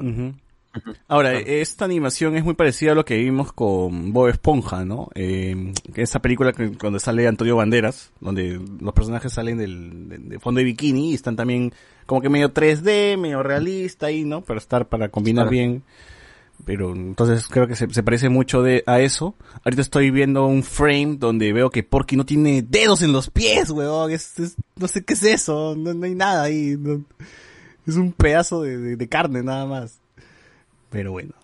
Ahora, 1.07 1.37
esta 1.39 1.85
animación 1.85 2.35
es 2.35 2.43
muy 2.43 2.55
parecida 2.55 2.93
a 2.93 2.95
lo 2.95 3.05
que 3.05 3.17
vimos 3.17 3.53
con 3.53 4.11
Bob 4.11 4.29
Esponja, 4.29 4.83
¿no? 4.85 5.09
Eh, 5.15 5.73
que 5.93 6.01
esa 6.01 6.19
película 6.21 6.51
que, 6.53 6.67
donde 6.69 6.99
sale 6.99 7.27
Antonio 7.27 7.55
Banderas, 7.55 8.11
donde 8.19 8.59
los 8.79 8.93
personajes 8.93 9.33
salen 9.33 9.57
del, 9.57 10.09
de, 10.09 10.17
de 10.17 10.39
fondo 10.39 10.59
de 10.59 10.65
bikini 10.65 11.11
y 11.11 11.13
están 11.13 11.35
también 11.35 11.73
como 12.05 12.21
que 12.21 12.29
medio 12.29 12.53
3D, 12.53 13.17
medio 13.17 13.43
realista 13.43 14.07
ahí, 14.07 14.23
¿no? 14.23 14.41
Para 14.41 14.59
estar, 14.59 14.87
para 14.87 15.09
combinar 15.09 15.43
Claro. 15.45 15.51
bien. 15.51 15.83
Pero 16.65 16.93
entonces 16.93 17.47
creo 17.49 17.67
que 17.67 17.75
se, 17.75 17.89
se 17.93 18.03
parece 18.03 18.29
mucho 18.29 18.61
de, 18.61 18.83
a 18.85 18.99
eso. 19.01 19.35
Ahorita 19.65 19.81
estoy 19.81 20.11
viendo 20.11 20.45
un 20.45 20.63
frame 20.63 21.17
donde 21.19 21.51
veo 21.51 21.69
que 21.69 21.83
Porky 21.83 22.15
no 22.15 22.25
tiene 22.25 22.61
dedos 22.61 23.01
en 23.01 23.11
los 23.11 23.29
pies, 23.29 23.69
weón. 23.69 24.11
Es, 24.11 24.39
es- 24.39 24.55
no 24.77 24.87
sé 24.87 25.03
qué 25.03 25.13
es 25.13 25.23
eso. 25.23 25.75
No, 25.77 25.93
no 25.93 26.05
hay 26.05 26.15
nada 26.15 26.43
ahí. 26.43 26.75
no- 26.79 27.03
es 27.85 27.95
un 27.95 28.13
pedazo 28.13 28.61
de, 28.61 28.77
de- 28.77 28.95
de 28.95 29.07
carne 29.09 29.43
nada 29.43 29.65
más. 29.65 29.99
Pero 30.93 31.11
bueno. 31.11 31.33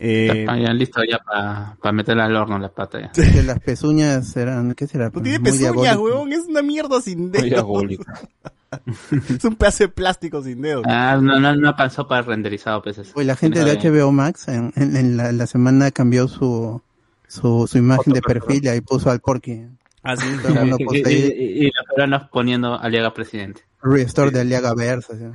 Eh, 0.00 0.46
Ah, 0.48 0.58
ya, 0.58 0.72
listo 0.72 1.00
ya 1.08 1.18
para 1.20 1.92
meterla 1.92 2.24
al 2.24 2.34
horno 2.34 2.58
la 2.58 2.70
pata 2.70 2.98
ya. 3.00 3.12
Las 3.44 3.60
pezuñas 3.60 4.36
eran, 4.36 4.74
¿qué 4.74 4.88
será? 4.88 5.10
no 5.14 5.22
tiene 5.22 5.38
Muy 5.38 5.52
pezuñas, 5.52 5.96
weón. 5.96 6.32
Es 6.32 6.40
una 6.48 6.60
mierda 6.60 7.00
sin 7.00 7.30
dedos. 7.30 7.64
es 9.28 9.44
un 9.44 9.54
pedazo 9.54 9.84
de 9.84 9.88
plástico 9.90 10.42
sin 10.42 10.60
dedos. 10.60 10.82
Ah, 10.88 11.16
no, 11.22 11.38
no, 11.38 11.54
no 11.54 11.68
alcanzó 11.68 12.08
para 12.08 12.22
renderizado, 12.22 12.82
pues 12.82 12.98
eso. 12.98 13.12
Oye, 13.14 13.26
la 13.26 13.36
gente 13.36 13.62
de. 13.62 13.76
HBO 13.78 14.10
Max 14.10 14.48
en, 14.48 14.72
en- 14.74 14.96
en 14.96 15.16
la, 15.16 15.30
la 15.30 15.46
semana 15.46 15.92
cambió 15.92 16.26
su, 16.26 16.82
su, 17.28 17.68
su 17.70 17.78
imagen 17.78 18.12
de 18.12 18.22
perfil 18.22 18.64
y 18.64 18.68
ahí 18.68 18.80
puso 18.80 19.08
al 19.08 19.20
Porky. 19.20 19.66
Ah, 20.02 20.16
sí. 20.16 20.26
Todo 20.42 20.48
el 20.48 20.66
mundo 20.66 20.78
Y, 20.90 20.96
y- 20.98 21.66
y 21.66 21.70
los 21.70 21.86
peruanos 21.94 22.28
poniendo 22.32 22.74
Aliaga 22.74 23.14
presidente. 23.14 23.62
Restore 23.82 24.32
de 24.32 24.40
Aliaga 24.40 24.74
Versa. 24.74 25.14
¿sí? 25.16 25.26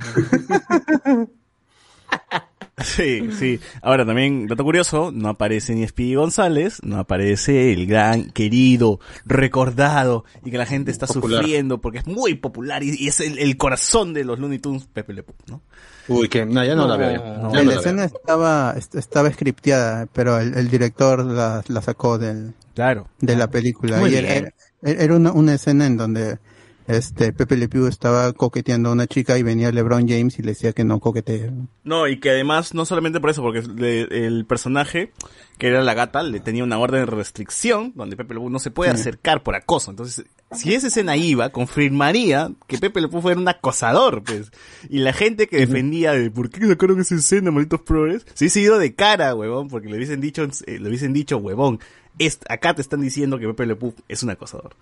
Sí, 2.84 3.30
sí. 3.38 3.58
Ahora 3.80 4.04
también, 4.04 4.46
dato 4.46 4.62
curioso, 4.62 5.10
no 5.10 5.30
aparece 5.30 5.74
ni 5.74 5.86
Speedy 5.88 6.14
González, 6.14 6.80
no 6.82 6.98
aparece 6.98 7.72
el 7.72 7.86
gran, 7.86 8.30
querido, 8.30 9.00
recordado, 9.24 10.24
y 10.44 10.50
que 10.50 10.58
la 10.58 10.66
gente 10.66 10.90
está 10.90 11.06
Popular. 11.06 11.40
sufriendo 11.40 11.80
porque 11.80 11.98
es 12.00 12.06
muy 12.06 12.34
popular 12.34 12.82
y, 12.82 12.94
y 12.98 13.08
es 13.08 13.20
el, 13.20 13.38
el 13.38 13.56
corazón 13.56 14.12
de 14.12 14.24
los 14.24 14.38
Looney 14.38 14.58
Tunes, 14.58 14.86
Pepe 14.92 15.14
Le 15.14 15.22
Pew, 15.22 15.34
¿no? 15.48 15.62
Uy, 16.08 16.28
que 16.28 16.44
no, 16.44 16.62
ya 16.64 16.74
no, 16.74 16.86
la 16.86 16.96
veo. 16.96 17.38
No, 17.42 17.54
la 17.54 17.62
la 17.62 17.74
escena 17.76 18.06
veo. 18.06 18.14
estaba, 18.14 18.74
est- 18.76 18.94
estaba 18.94 19.30
scripteada, 19.32 20.06
pero 20.12 20.38
el, 20.38 20.54
el 20.54 20.68
director 20.68 21.24
la, 21.24 21.64
la 21.66 21.80
sacó 21.82 22.18
del, 22.18 22.52
Claro. 22.74 23.08
de 23.20 23.36
la 23.36 23.48
película. 23.50 23.96
Muy 23.98 24.10
y 24.10 24.16
era, 24.16 24.32
bien. 24.32 24.52
era- 24.82 25.02
era 25.02 25.16
una, 25.16 25.32
una 25.32 25.54
escena 25.54 25.86
en 25.86 25.96
donde 25.96 26.38
este 26.86 27.32
Pepe 27.32 27.56
Le 27.56 27.68
Pew 27.68 27.86
estaba 27.86 28.32
coqueteando 28.32 28.88
a 28.88 28.92
una 28.92 29.06
chica 29.06 29.36
y 29.38 29.42
venía 29.42 29.72
LeBron 29.72 30.08
James 30.08 30.38
y 30.38 30.42
le 30.42 30.48
decía 30.52 30.72
que 30.72 30.84
no 30.84 31.00
coquetee. 31.00 31.50
No, 31.84 32.06
y 32.08 32.18
que 32.20 32.30
además, 32.30 32.74
no 32.74 32.84
solamente 32.84 33.20
por 33.20 33.30
eso, 33.30 33.42
porque 33.42 33.62
le- 33.62 34.26
el 34.26 34.44
personaje, 34.46 35.12
que 35.58 35.68
era 35.68 35.82
la 35.82 35.94
gata, 35.94 36.22
le 36.22 36.40
tenía 36.40 36.64
una 36.64 36.78
orden 36.78 37.00
de 37.00 37.06
restricción, 37.06 37.92
donde 37.94 38.16
Pepe 38.16 38.34
Le 38.34 38.40
Pew 38.40 38.50
no 38.50 38.58
se 38.58 38.70
puede 38.70 38.90
acercar 38.90 39.42
por 39.42 39.54
acoso. 39.56 39.90
Entonces, 39.90 40.24
si 40.52 40.74
esa 40.74 40.86
escena 40.88 41.16
iba, 41.16 41.50
confirmaría 41.50 42.50
que 42.66 42.78
Pepe 42.78 43.00
Le 43.00 43.08
Pew 43.08 43.20
fue 43.20 43.34
un 43.34 43.48
acosador, 43.48 44.22
pues. 44.22 44.50
Y 44.88 44.98
la 44.98 45.12
gente 45.12 45.46
que 45.48 45.56
defendía 45.58 46.12
de 46.12 46.30
por 46.30 46.50
qué 46.50 46.66
sacaron 46.66 47.00
esa 47.00 47.14
escena, 47.16 47.50
malditos 47.50 47.80
progres, 47.82 48.24
se 48.34 48.44
hubiese 48.44 48.60
ido 48.60 48.78
de 48.78 48.94
cara, 48.94 49.34
huevón, 49.34 49.68
porque 49.68 49.88
le 49.88 49.96
hubiesen 49.96 50.20
dicho, 50.20 50.44
eh, 50.66 50.78
le 50.78 50.88
hubiesen 50.88 51.12
dicho, 51.12 51.36
huevón, 51.38 51.80
es, 52.18 52.38
acá 52.48 52.74
te 52.74 52.80
están 52.82 53.00
diciendo 53.00 53.38
que 53.38 53.46
Pepe 53.48 53.66
Le 53.66 53.76
Pew 53.76 53.94
es 54.08 54.22
un 54.22 54.30
acosador. 54.30 54.74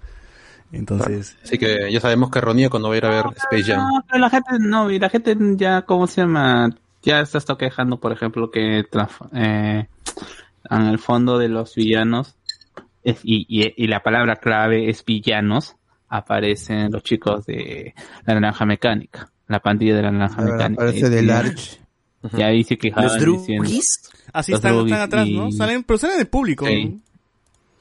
Entonces, 0.73 1.37
Así 1.45 1.57
que 1.59 1.91
ya 1.93 2.01
sabemos 2.01 2.31
que 2.31 2.41
Ronía 2.41 2.69
cuando 2.69 2.89
va 2.89 2.95
a 2.95 2.99
ir 2.99 3.05
a 3.07 3.11
ver 3.11 3.25
Space 3.37 3.63
Jam. 3.65 3.79
No, 3.89 4.05
pero 4.09 4.19
la 4.19 4.31
gente, 4.31 4.51
no, 4.59 4.91
y 4.91 4.99
la 4.99 5.09
gente 5.09 5.37
ya, 5.57 5.83
¿cómo 5.83 6.07
se 6.07 6.23
llama? 6.23 6.71
Ya 7.03 7.25
se 7.27 7.39
está 7.39 7.57
quejando, 7.57 8.01
por 8.01 8.13
ejemplo, 8.13 8.51
que 8.51 8.79
eh, 9.33 9.87
en 10.71 10.83
el 10.83 10.99
fondo 10.99 11.39
de 11.39 11.49
los 11.49 11.75
villanos, 11.75 12.35
es- 13.05 13.21
y, 13.23 13.47
y, 13.49 13.73
y 13.77 13.87
la 13.87 14.01
palabra 14.03 14.37
clave 14.37 14.89
es 14.89 15.05
villanos, 15.05 15.77
aparecen 16.09 16.91
los 16.91 17.03
chicos 17.03 17.45
de 17.47 17.95
la 18.27 18.35
naranja 18.35 18.65
mecánica, 18.65 19.31
la 19.49 19.61
pandilla 19.61 19.95
de 19.97 20.03
la 20.03 20.11
naranja 20.11 20.41
Ahora 20.41 20.53
mecánica. 20.55 20.83
Aparece 20.83 21.07
Y- 21.07 21.11
de 21.11 21.23
Large. 21.23 21.81
Y 22.39 22.41
ahí 22.43 22.65
se 22.65 22.79
quejaban 22.79 23.05
Los 23.05 23.21
Drugis. 23.21 24.11
así 24.33 24.53
Los 24.53 24.65
están, 24.65 24.93
atrás, 24.95 25.29
¿no? 25.29 25.53
Salen, 25.53 25.83
pero 25.85 25.99
salen 25.99 26.17
del 26.17 26.27
público. 26.27 26.67
Sí. 26.67 26.85
¿no? 26.87 27.01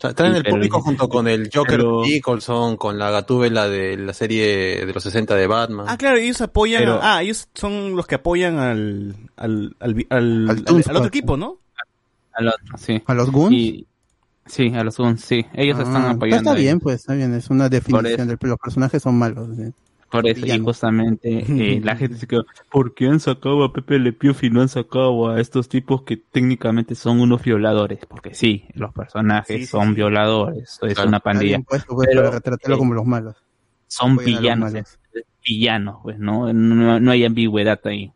Sea, 0.03 0.13
traen 0.13 0.35
el 0.35 0.43
público 0.43 0.81
junto 0.81 1.07
con 1.07 1.29
el 1.29 1.49
Joker 1.53 1.77
pero- 1.77 2.01
Nicholson, 2.03 2.75
con 2.75 2.99
la 2.99 3.09
gatúbela 3.09 3.69
de 3.69 3.95
la 3.95 4.13
serie 4.13 4.85
de 4.85 4.93
los 4.93 5.01
60 5.01 5.33
de 5.33 5.47
Batman. 5.47 5.85
Ah, 5.87 5.97
claro, 5.97 6.17
ellos 6.17 6.41
apoyan, 6.41 6.81
Pero- 6.81 7.01
a- 7.01 7.15
ah, 7.17 7.23
ellos 7.23 7.47
son 7.53 7.95
los 7.95 8.05
que 8.05 8.15
apoyan 8.15 8.57
al, 8.59 9.15
al, 9.37 9.75
al, 9.79 10.05
al, 10.09 10.49
Al 10.49 10.95
otro 10.97 11.05
equipo, 11.05 11.37
¿no? 11.37 11.59
al 12.33 12.47
otro, 12.49 12.77
sí. 12.77 13.01
¿A 13.05 13.13
los 13.13 13.31
Goons? 13.31 13.53
Y, 13.53 13.87
sí, 14.45 14.73
a 14.75 14.83
los 14.83 14.97
Goons, 14.97 15.21
sí. 15.21 15.45
Ellos 15.53 15.77
Ah, 15.79 15.83
están 15.83 16.03
apoyando. 16.05 16.49
Está 16.49 16.59
bien, 16.61 16.79
pues 16.81 16.95
está 16.97 17.13
bien. 17.13 17.33
Es 17.35 17.49
una 17.49 17.69
definición 17.69 18.27
de 18.27 18.37
los 18.41 18.59
personajes 18.59 19.01
son 19.01 19.17
malos. 19.17 19.55
¿sí? 19.55 19.71
Por 20.21 20.27
eso, 20.27 20.45
y 20.45 20.59
justamente 20.59 21.29
eh, 21.47 21.81
la 21.83 21.95
gente 21.95 22.17
se 22.17 22.27
quedó, 22.27 22.45
¿por 22.71 22.93
qué 22.93 23.07
han 23.07 23.19
sacado 23.19 23.63
a 23.63 23.73
Pepe 23.73 23.99
Le 23.99 24.13
Pew 24.13 24.33
y 24.41 24.49
no 24.49 24.61
han 24.61 24.69
sacado 24.69 25.29
a 25.29 25.39
estos 25.41 25.67
tipos 25.69 26.03
que 26.03 26.17
técnicamente 26.17 26.95
son 26.95 27.19
unos 27.19 27.41
violadores? 27.43 28.05
Porque 28.05 28.33
sí, 28.33 28.65
los 28.73 28.93
personajes 28.93 29.55
Sí, 29.55 29.61
sí, 29.65 29.67
son 29.67 29.89
sí. 29.89 29.93
violadores, 29.95 30.79
es 30.81 30.93
Claro. 30.93 31.09
una 31.09 31.19
pandilla. 31.19 31.59
puesto, 31.59 31.95
pues, 31.95 32.07
Pero, 32.09 32.21
para 32.23 32.35
retratarlo 32.35 32.75
eh, 32.75 32.79
como 32.79 32.93
los 32.93 33.05
malos. 33.05 33.35
Son 33.87 34.15
villanos, 34.17 34.71
malos. 34.73 34.99
villanos, 35.45 35.97
pues, 36.03 36.17
¿no? 36.19 36.51
No, 36.53 36.99
no 36.99 37.11
hay 37.11 37.25
ambigüedad 37.25 37.79
ahí. 37.85 38.11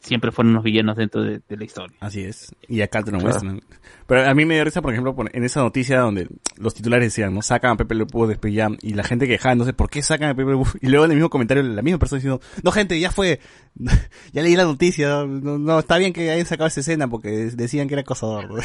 Siempre 0.00 0.30
fueron 0.32 0.52
unos 0.52 0.62
villanos 0.64 0.96
dentro 0.96 1.22
de, 1.22 1.40
de 1.48 1.56
la 1.56 1.64
historia. 1.64 1.96
Así 2.00 2.22
es. 2.22 2.54
Y 2.68 2.80
acá 2.80 3.02
te 3.02 3.10
lo 3.10 3.18
Claro. 3.18 3.42
muestran. 3.42 3.60
Pero 4.08 4.28
a 4.28 4.34
mí 4.34 4.44
me 4.46 4.54
dio 4.54 4.64
risa, 4.64 4.82
por 4.82 4.92
ejemplo, 4.92 5.14
en 5.32 5.44
esa 5.44 5.60
noticia 5.60 6.00
donde 6.00 6.28
los 6.56 6.74
titulares 6.74 7.06
decían, 7.08 7.34
¿no? 7.34 7.42
Sacan 7.42 7.72
a 7.72 7.76
Pepe 7.76 7.94
Le 7.94 8.06
Pew 8.06 8.26
de 8.26 8.32
Space 8.34 8.56
Jam 8.56 8.76
y 8.80 8.94
la 8.94 9.04
gente 9.04 9.28
quejándose, 9.28 9.74
¿por 9.74 9.90
qué 9.90 10.02
sacan 10.02 10.30
a 10.30 10.34
Pepe 10.34 10.50
Le 10.50 10.56
Pew? 10.56 10.66
Y 10.80 10.88
luego 10.88 11.04
en 11.04 11.10
el 11.12 11.16
mismo 11.18 11.28
comentario 11.30 11.62
la 11.62 11.82
misma 11.82 11.98
persona 11.98 12.18
diciendo, 12.18 12.40
no 12.62 12.72
gente, 12.72 12.98
ya 12.98 13.10
fue, 13.12 13.38
ya 14.32 14.42
leí 14.42 14.56
la 14.56 14.64
noticia, 14.64 15.24
no, 15.26 15.58
no, 15.58 15.78
está 15.78 15.98
bien 15.98 16.12
que 16.14 16.30
hayan 16.30 16.46
sacado 16.46 16.66
esa 16.68 16.80
escena 16.80 17.06
porque 17.08 17.28
decían 17.54 17.86
que 17.86 17.94
era 17.94 18.00
acosador. 18.00 18.48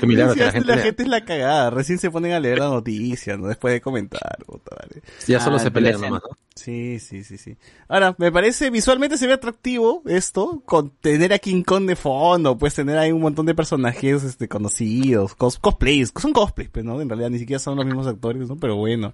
Qué 0.00 0.06
milagro 0.06 0.32
Sí, 0.32 0.38
que 0.38 0.44
la 0.46 0.52
gente, 0.52 0.68
la 0.68 0.74
lea. 0.76 0.84
gente 0.84 1.02
es 1.02 1.08
la 1.08 1.24
cagada. 1.24 1.70
Recién 1.70 1.98
se 1.98 2.10
ponen 2.10 2.32
a 2.32 2.40
leer 2.40 2.58
la 2.58 2.68
noticia, 2.68 3.36
¿no? 3.36 3.48
Después 3.48 3.74
de 3.74 3.80
comentar. 3.80 4.38
puta 4.46 4.76
madre. 4.80 5.02
Ya 5.26 5.40
solo 5.40 5.56
Ah, 5.56 5.60
se 5.60 5.70
pelean 5.70 6.00
nomás, 6.00 6.22
¿no? 6.22 6.36
Sí, 6.54 6.98
sí, 7.00 7.22
sí, 7.22 7.36
sí. 7.36 7.56
Ahora, 7.88 8.14
me 8.18 8.32
parece, 8.32 8.70
visualmente 8.70 9.18
se 9.18 9.26
ve 9.26 9.34
atractivo 9.34 10.02
esto, 10.06 10.62
con 10.64 10.90
tener 10.90 11.32
a 11.34 11.38
King 11.38 11.62
Kong 11.62 11.84
de 11.86 11.96
fondo, 11.96 12.25
pues 12.58 12.74
tener 12.74 12.98
ahí 12.98 13.12
un 13.12 13.20
montón 13.22 13.46
de 13.46 13.54
personajes 13.54 14.22
este, 14.24 14.48
conocidos, 14.48 15.36
cos- 15.36 15.58
cosplays, 15.60 16.12
son 16.20 16.32
cosplays, 16.32 16.70
pues, 16.70 16.84
¿no? 16.84 17.00
En 17.00 17.08
realidad 17.08 17.30
ni 17.30 17.38
siquiera 17.38 17.58
son 17.58 17.76
los 17.76 17.86
mismos 17.86 18.06
actores, 18.06 18.48
¿no? 18.48 18.56
Pero 18.56 18.76
bueno. 18.76 19.12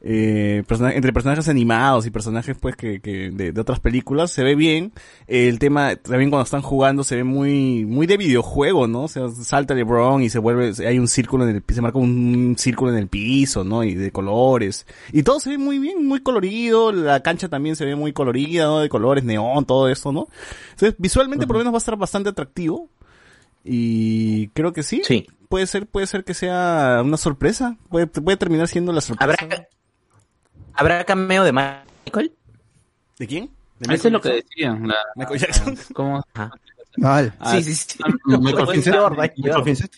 Eh, 0.00 0.62
persona- 0.66 0.92
entre 0.92 1.12
personajes 1.12 1.48
animados 1.48 2.06
y 2.06 2.10
personajes, 2.10 2.56
pues, 2.60 2.76
que, 2.76 3.00
que 3.00 3.30
de, 3.30 3.52
de 3.52 3.60
otras 3.60 3.80
películas, 3.80 4.30
se 4.30 4.44
ve 4.44 4.54
bien. 4.54 4.92
El 5.26 5.58
tema, 5.58 5.96
también 5.96 6.30
cuando 6.30 6.44
están 6.44 6.62
jugando, 6.62 7.02
se 7.04 7.16
ve 7.16 7.24
muy, 7.24 7.84
muy 7.84 8.06
de 8.06 8.16
videojuego, 8.16 8.86
¿no? 8.86 9.02
O 9.04 9.08
sea, 9.08 9.28
salta 9.28 9.74
LeBron 9.74 10.22
y 10.22 10.30
se 10.30 10.38
vuelve, 10.38 10.72
hay 10.86 10.98
un 10.98 11.08
círculo 11.08 11.48
en 11.48 11.56
el, 11.56 11.64
se 11.74 11.82
marca 11.82 11.98
un 11.98 12.54
círculo 12.58 12.92
en 12.92 12.98
el 12.98 13.08
piso, 13.08 13.64
¿no? 13.64 13.82
Y 13.84 13.94
de 13.94 14.12
colores. 14.12 14.86
Y 15.12 15.22
todo 15.24 15.40
se 15.40 15.50
ve 15.50 15.58
muy 15.58 15.78
bien, 15.78 16.06
muy 16.06 16.20
colorido, 16.20 16.92
la 16.92 17.20
cancha 17.22 17.48
también 17.48 17.74
se 17.76 17.84
ve 17.84 17.96
muy 17.96 18.12
colorida, 18.12 18.66
¿no? 18.66 18.80
De 18.80 18.88
colores, 18.88 19.24
neón, 19.24 19.64
todo 19.64 19.88
esto, 19.88 20.12
¿no? 20.12 20.28
Entonces, 20.70 20.94
visualmente 20.98 21.46
por 21.46 21.56
lo 21.56 21.60
menos 21.60 21.72
va 21.72 21.78
a 21.78 21.78
estar 21.78 21.96
bastante 21.96 22.28
atractivo. 22.28 22.88
Y 23.64 24.48
creo 24.48 24.72
que 24.72 24.82
sí. 24.82 25.02
Sí. 25.04 25.26
Puede 25.48 25.66
ser, 25.66 25.86
puede 25.86 26.06
ser 26.06 26.24
que 26.24 26.34
sea 26.34 27.02
una 27.04 27.16
sorpresa. 27.16 27.76
Puede, 27.90 28.06
puede 28.06 28.36
terminar 28.36 28.68
siendo 28.68 28.92
la 28.92 29.00
sorpresa. 29.00 29.36
¿Habrá, 29.42 29.68
¿Habrá 30.78 31.04
cameo 31.04 31.44
de 31.44 31.52
Michael? 31.52 32.32
¿De 33.18 33.26
quién? 33.26 33.50
Eso 33.80 34.08
es 34.08 34.12
lo 34.12 34.20
que 34.20 34.30
decían. 34.34 34.88
La, 34.88 34.96
Michael 35.16 35.38
Jackson. 35.40 35.76
¿Cómo? 35.92 36.24
Mal. 36.96 37.32
Ah, 37.40 37.52
Sí, 37.60 37.62
sí, 37.62 37.74
sí. 37.74 37.98
Michael 38.26 38.66
Vincent. 38.72 38.96
Jordan, 38.96 39.30
Michael. 39.36 39.62
Vincent. 39.64 39.92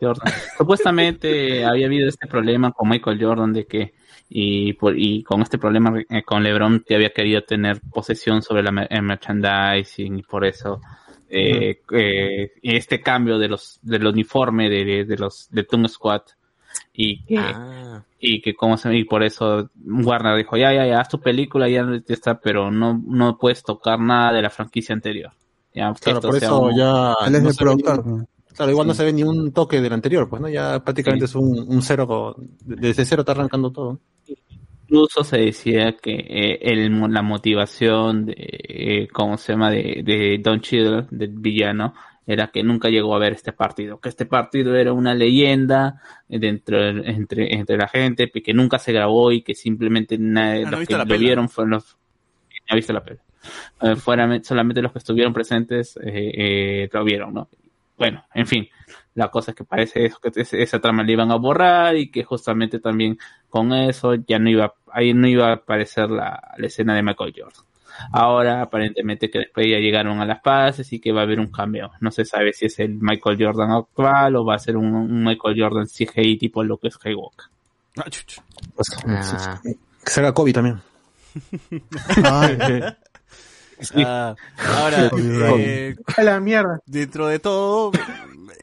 Jordan. 0.00 0.32
Supuestamente 0.56 1.64
había 1.64 1.86
habido 1.86 2.08
este 2.08 2.26
problema 2.26 2.72
con 2.72 2.88
Michael 2.88 3.22
Jordan 3.22 3.52
de 3.52 3.66
que 3.66 3.94
y 4.28 4.72
por 4.74 4.96
y 4.96 5.22
con 5.24 5.42
este 5.42 5.58
problema 5.58 5.92
eh, 6.08 6.22
con 6.22 6.42
LeBron 6.42 6.84
que 6.86 6.94
había 6.94 7.10
querido 7.12 7.42
tener 7.42 7.80
posesión 7.92 8.42
sobre 8.42 8.62
la 8.62 8.70
mer- 8.70 8.86
el 8.90 9.02
merchandising 9.02 10.18
y 10.20 10.22
por 10.22 10.44
eso 10.44 10.80
eh, 11.28 11.80
eh, 11.92 12.52
este 12.62 13.00
cambio 13.00 13.38
de 13.38 13.48
los 13.48 13.78
del 13.82 14.06
uniforme 14.06 14.68
de, 14.70 15.04
de 15.04 15.16
los 15.16 15.48
de 15.50 15.64
Toon 15.64 15.88
Squad 15.88 16.22
y 17.02 17.24
que 17.24 17.38
Ah. 17.38 18.02
y 18.18 18.40
que 18.42 18.54
como 18.54 18.76
se 18.76 18.94
y 18.96 19.04
por 19.04 19.22
eso 19.22 19.70
Warner 19.86 20.36
dijo 20.36 20.56
ya 20.56 20.72
ya 20.74 20.86
ya 20.86 21.00
haz 21.00 21.08
tu 21.08 21.20
película 21.20 21.68
ya 21.68 21.84
está 22.08 22.38
pero 22.40 22.70
no 22.70 23.00
no 23.06 23.38
puedes 23.38 23.62
tocar 23.62 23.98
nada 23.98 24.32
de 24.32 24.42
la 24.42 24.50
franquicia 24.50 24.94
anterior 24.94 25.32
ya 25.74 25.92
Claro, 25.94 26.20
por 26.20 26.36
eso 26.36 26.62
un- 26.62 26.76
ya. 26.76 27.14
Él 27.26 27.34
es 27.36 27.42
no 27.42 27.50
el 27.72 27.76
ve. 27.76 28.26
Claro, 28.56 28.72
igual 28.72 28.86
no 28.88 28.94
se 28.94 29.04
ve 29.04 29.12
ni 29.12 29.22
un 29.22 29.52
toque 29.52 29.80
del 29.80 29.92
anterior, 29.92 30.28
pues, 30.28 30.42
¿no? 30.42 30.48
Ya 30.48 30.80
prácticamente 30.84 31.24
es 31.26 31.34
un, 31.36 31.64
un 31.68 31.80
cero, 31.82 32.34
desde 32.64 33.04
cero 33.04 33.22
está 33.22 33.32
arrancando 33.32 33.70
todo. 33.70 34.00
incluso 34.86 35.22
se 35.22 35.38
decía 35.38 35.92
que 35.96 36.12
eh, 36.14 36.58
el, 36.62 37.00
la 37.12 37.22
motivación 37.22 38.26
de, 38.26 38.34
eh, 38.36 39.08
¿cómo 39.12 39.38
se 39.38 39.52
llama? 39.52 39.70
De, 39.70 40.02
de 40.04 40.40
Don 40.42 40.60
Cheadle, 40.60 41.06
del 41.12 41.30
villano, 41.30 41.94
era 42.32 42.48
que 42.52 42.62
nunca 42.62 42.88
llegó 42.88 43.14
a 43.14 43.18
ver 43.18 43.32
este 43.32 43.52
partido, 43.52 43.98
que 44.00 44.08
este 44.08 44.24
partido 44.24 44.76
era 44.76 44.92
una 44.92 45.14
leyenda 45.14 46.00
dentro 46.28 46.80
entre, 46.86 47.54
entre 47.54 47.76
la 47.76 47.88
gente, 47.88 48.30
que 48.30 48.54
nunca 48.54 48.78
se 48.78 48.92
grabó 48.92 49.32
y 49.32 49.42
que 49.42 49.54
simplemente 49.54 50.16
nadie, 50.16 50.64
Ah, 50.64 50.70
¿no 50.70 50.78
los 50.78 50.86
que 50.86 50.94
lo 50.96 51.06
pela? 51.06 51.18
vieron 51.18 51.48
fueron 51.48 51.70
los... 51.72 51.96
¿Ya 52.68 52.76
viste 52.76 52.92
la 52.92 53.02
peli? 53.02 53.18
Eh, 53.80 53.96
fuera, 53.96 54.28
solamente 54.44 54.80
los 54.80 54.92
que 54.92 54.98
estuvieron 54.98 55.32
presentes 55.32 55.96
eh, 55.96 56.30
eh, 56.34 56.88
lo 56.92 57.02
vieron, 57.04 57.34
¿no? 57.34 57.48
Bueno, 57.98 58.24
en 58.32 58.46
fin, 58.46 58.68
la 59.14 59.28
cosa 59.28 59.50
es 59.50 59.56
que 59.56 59.64
parece 59.64 60.04
eso, 60.06 60.18
que 60.20 60.30
esa 60.34 60.78
trama 60.80 61.02
la 61.02 61.10
iban 61.12 61.30
a 61.32 61.36
borrar 61.36 61.96
y 61.96 62.10
que 62.10 62.22
justamente 62.22 62.78
también 62.78 63.18
con 63.48 63.72
eso 63.72 64.14
ya 64.14 64.38
no 64.38 64.48
iba, 64.50 64.74
ahí 64.92 65.12
no 65.14 65.26
iba 65.26 65.48
a 65.48 65.54
aparecer 65.54 66.08
la, 66.10 66.54
la 66.56 66.66
escena 66.66 66.94
de 66.94 67.02
Michael 67.02 67.34
Jordan. 67.36 67.64
Ahora 68.12 68.62
aparentemente 68.62 69.30
que 69.30 69.38
después 69.40 69.66
ya 69.68 69.78
llegaron 69.78 70.20
a 70.20 70.24
las 70.26 70.40
paces 70.40 70.92
y 70.92 71.00
que 71.00 71.12
va 71.12 71.20
a 71.20 71.24
haber 71.24 71.40
un 71.40 71.50
cambio. 71.50 71.90
No 72.00 72.10
se 72.10 72.24
sabe 72.24 72.52
si 72.52 72.66
es 72.66 72.78
el 72.80 72.94
Michael 73.00 73.36
Jordan 73.40 73.70
actual 73.70 74.36
o 74.36 74.44
va 74.44 74.54
a 74.54 74.58
ser 74.58 74.76
un, 74.76 74.94
un 74.94 75.24
Michael 75.24 75.60
Jordan 75.60 75.86
CGI 75.86 76.36
tipo 76.38 76.62
lo 76.64 76.78
que 76.78 76.88
es 76.88 76.94
Skywalker. 76.94 77.46
Ah. 77.98 78.04
Pues, 78.74 78.88
Ah. 79.06 79.60
Que 79.62 80.10
se 80.10 80.20
haga 80.20 80.32
Kobe 80.32 80.52
también. 80.52 80.80
Ah, 83.96 84.34
ahora, 84.78 85.10
eh, 85.58 85.96
A 86.16 86.22
la 86.22 86.40
mierda. 86.40 86.80
dentro 86.86 87.26
de 87.26 87.38
todo, 87.38 87.92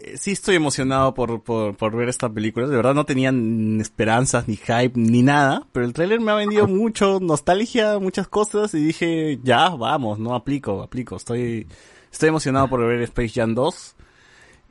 eh, 0.01 0.17
sí 0.17 0.31
estoy 0.31 0.55
emocionado 0.55 1.13
por, 1.13 1.41
por, 1.43 1.75
por 1.75 1.95
ver 1.95 2.09
esta 2.09 2.29
película. 2.29 2.67
De 2.67 2.75
verdad 2.75 2.93
no 2.93 3.05
tenían 3.05 3.79
esperanzas, 3.81 4.47
ni 4.47 4.55
hype, 4.55 4.91
ni 4.95 5.23
nada. 5.23 5.63
Pero 5.71 5.85
el 5.85 5.93
tráiler 5.93 6.19
me 6.19 6.31
ha 6.31 6.35
vendido 6.35 6.67
mucho 6.67 7.19
nostalgia, 7.21 7.99
muchas 7.99 8.27
cosas. 8.27 8.73
Y 8.73 8.79
dije, 8.85 9.39
ya, 9.43 9.69
vamos, 9.69 10.19
no 10.19 10.35
aplico, 10.35 10.81
aplico. 10.83 11.15
Estoy, 11.17 11.67
estoy 12.11 12.29
emocionado 12.29 12.67
por 12.69 12.85
ver 12.85 13.01
Space 13.03 13.29
Jam 13.35 13.55
2. 13.55 13.93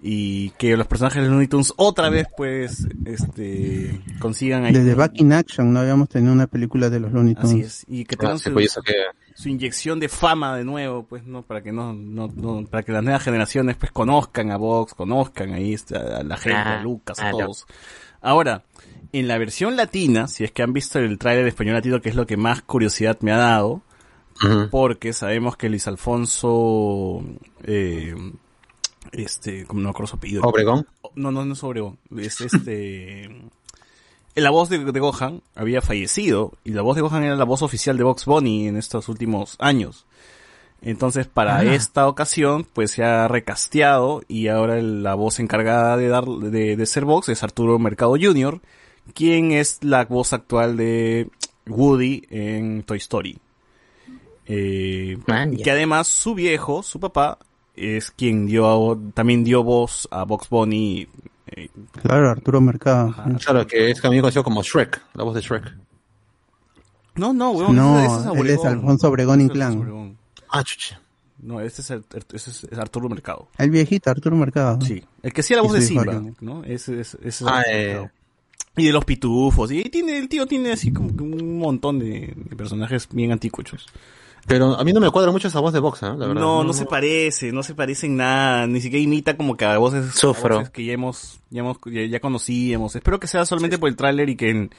Y 0.02 0.50
que 0.58 0.76
los 0.76 0.86
personajes 0.86 1.22
de 1.22 1.30
Looney 1.30 1.48
Tunes 1.48 1.72
otra 1.76 2.10
vez, 2.10 2.26
pues, 2.36 2.86
este, 3.06 3.98
consigan 4.18 4.64
ahí. 4.64 4.72
Desde 4.74 4.94
Back 4.94 5.12
in 5.14 5.32
Action 5.32 5.72
no 5.72 5.80
habíamos 5.80 6.10
tenido 6.10 6.34
una 6.34 6.46
película 6.46 6.90
de 6.90 7.00
los 7.00 7.12
Looney 7.12 7.34
Tunes. 7.34 7.50
Así 7.50 7.60
es. 7.62 7.84
Y 7.88 8.04
que 8.04 8.14
tengan 8.14 8.36
Ah, 8.36 8.38
su, 8.38 8.52
pues, 8.52 8.78
su 9.36 9.50
inyección 9.50 10.00
de 10.00 10.08
fama 10.08 10.56
de 10.56 10.64
nuevo, 10.64 11.04
pues, 11.04 11.26
¿no? 11.26 11.42
Para 11.42 11.62
que 11.62 11.70
no, 11.70 11.92
no, 11.92 12.28
no, 12.34 12.64
para 12.64 12.82
que 12.82 12.90
las 12.90 13.04
nuevas 13.04 13.22
generaciones, 13.22 13.76
pues, 13.76 13.92
conozcan 13.92 14.50
a 14.50 14.56
Vox, 14.56 14.94
conozcan 14.94 15.52
ahí 15.52 15.74
este, 15.74 15.94
a 15.94 16.22
la 16.22 16.38
gente, 16.38 16.58
a 16.58 16.82
Lucas, 16.82 17.20
a 17.20 17.30
todos. 17.30 17.66
Ahora, 18.22 18.64
en 19.12 19.28
la 19.28 19.36
versión 19.36 19.76
latina, 19.76 20.26
si 20.26 20.44
es 20.44 20.52
que 20.52 20.62
han 20.62 20.72
visto 20.72 20.98
el 20.98 21.18
tráiler 21.18 21.46
español 21.46 21.74
latino, 21.74 22.00
que 22.00 22.08
es 22.08 22.14
lo 22.14 22.26
que 22.26 22.38
más 22.38 22.62
curiosidad 22.62 23.18
me 23.20 23.30
ha 23.30 23.36
dado, 23.36 23.82
porque 24.70 25.12
sabemos 25.12 25.58
que 25.58 25.68
Luis 25.68 25.86
Alfonso, 25.86 27.22
eh, 27.62 28.14
este, 29.12 29.66
como 29.66 29.82
no 29.82 29.90
acuerdo 29.90 30.06
su 30.06 30.16
apellido. 30.16 30.42
Obregón. 30.44 30.86
No, 31.14 31.30
no, 31.30 31.44
no 31.44 31.52
es 31.52 31.62
Obregón. 31.62 31.98
Es 32.16 32.40
este. 32.40 33.30
La 34.36 34.50
voz 34.50 34.68
de, 34.68 34.78
de 34.84 35.00
Gohan 35.00 35.42
había 35.54 35.80
fallecido 35.82 36.52
y 36.62 36.70
la 36.70 36.82
voz 36.82 36.94
de 36.96 37.02
Gohan 37.02 37.24
era 37.24 37.36
la 37.36 37.44
voz 37.44 37.62
oficial 37.62 37.96
de 37.96 38.04
Box 38.04 38.24
Bunny 38.26 38.68
en 38.68 38.76
estos 38.76 39.08
últimos 39.08 39.56
años. 39.58 40.06
Entonces, 40.82 41.26
para 41.26 41.56
Ah. 41.58 41.64
esta 41.64 42.06
ocasión, 42.06 42.66
pues 42.72 42.90
se 42.92 43.02
ha 43.02 43.26
recasteado 43.28 44.22
y 44.28 44.48
ahora 44.48 44.80
la 44.82 45.14
voz 45.14 45.40
encargada 45.40 45.96
de 45.96 46.08
dar 46.08 46.26
de, 46.26 46.76
de 46.76 46.86
ser 46.86 47.04
Vox 47.06 47.28
es 47.30 47.42
Arturo 47.42 47.78
Mercado 47.78 48.14
Jr., 48.20 48.60
quien 49.14 49.52
es 49.52 49.82
la 49.82 50.04
voz 50.04 50.32
actual 50.34 50.76
de 50.76 51.28
Woody 51.66 52.24
en 52.30 52.82
Toy 52.82 52.98
Story. 52.98 53.38
Eh, 54.46 55.16
Man, 55.26 55.56
ya. 55.56 55.64
que 55.64 55.70
además 55.70 56.06
su 56.08 56.34
viejo, 56.34 56.82
su 56.82 57.00
papá, 57.00 57.38
es 57.76 58.10
quien 58.10 58.46
dio 58.46 58.98
también 59.14 59.44
dio 59.44 59.62
voz 59.62 60.08
a 60.10 60.24
Box 60.24 60.48
Bunny. 60.48 61.06
eh, 61.48 61.68
Claro, 62.02 62.30
Arturo 62.30 62.60
Mercado. 62.60 63.14
Claro, 63.44 63.66
que 63.66 63.90
es 63.90 64.00
también 64.00 64.22
conocido 64.22 64.42
como 64.44 64.62
Shrek, 64.62 65.00
la 65.14 65.24
voz 65.24 65.34
de 65.34 65.40
Shrek. 65.42 65.76
No, 67.16 67.32
no, 67.32 67.50
weón, 67.52 67.74
No, 67.76 67.98
ese- 67.98 68.14
ese 68.16 68.30
es 68.32 68.40
él 68.40 68.50
es. 68.50 68.64
Alfonso 68.64 69.08
Obregón 69.08 69.40
Ese 69.40 69.46
es 69.46 69.50
Inclán. 69.50 70.16
Ah, 70.50 70.62
chucha. 70.62 71.00
No, 71.38 71.60
este 71.60 71.82
es, 71.82 71.90
ese 71.90 72.50
es, 72.50 72.64
es 72.64 72.78
Arturo 72.78 73.08
Mercado. 73.08 73.48
El 73.58 73.70
viejito, 73.70 74.10
Arturo 74.10 74.36
Mercado. 74.36 74.80
Sí, 74.80 75.02
el 75.22 75.32
que 75.32 75.40
hacía 75.42 75.56
la 75.56 75.62
voz 75.62 75.72
de 75.74 75.82
Simba, 75.82 76.04
¿no? 76.14 76.34
¿no? 76.40 76.64
Ese 76.64 77.00
es, 77.00 77.14
ese 77.14 77.28
es 77.28 77.42
Ah, 77.42 77.58
Arturo 77.58 78.04
eh. 78.04 78.10
Y 78.78 78.86
de 78.86 78.92
los 78.92 79.04
pitufos, 79.06 79.70
y 79.72 79.82
tiene, 79.84 80.18
el 80.18 80.28
tío 80.28 80.46
tiene 80.46 80.72
así 80.72 80.92
como 80.92 81.14
que 81.16 81.22
un 81.22 81.58
montón 81.58 81.98
de, 81.98 82.34
de 82.36 82.56
personajes 82.56 83.08
bien 83.10 83.32
anticuchos. 83.32 83.86
Pero 84.46 84.78
a 84.78 84.84
mí 84.84 84.92
no 84.92 85.00
me 85.00 85.10
cuadra 85.10 85.32
mucho 85.32 85.48
esa 85.48 85.58
voz 85.60 85.72
de 85.72 85.80
Vox, 85.80 86.02
¿eh? 86.02 86.06
la 86.06 86.14
verdad. 86.26 86.34
No, 86.34 86.62
no, 86.62 86.72
se 86.72 86.86
parece, 86.86 87.50
no 87.52 87.62
se 87.62 87.74
parece 87.74 88.06
en 88.06 88.16
nada, 88.16 88.66
ni 88.66 88.80
siquiera 88.80 89.02
imita 89.02 89.36
como 89.36 89.56
que 89.56 89.64
a 89.64 89.76
voces, 89.78 90.08
a 90.08 90.12
Sufro. 90.12 90.56
voces 90.58 90.70
que 90.70 90.84
ya 90.84 90.92
hemos, 90.92 91.40
ya 91.50 91.60
hemos, 91.60 91.78
ya, 91.86 92.04
ya 92.06 92.20
conocíamos. 92.20 92.94
Espero 92.94 93.18
que 93.18 93.26
sea 93.26 93.44
solamente 93.44 93.78
por 93.78 93.88
el 93.88 93.96
tráiler 93.96 94.28
y 94.28 94.36
que 94.36 94.50
en- 94.50 94.70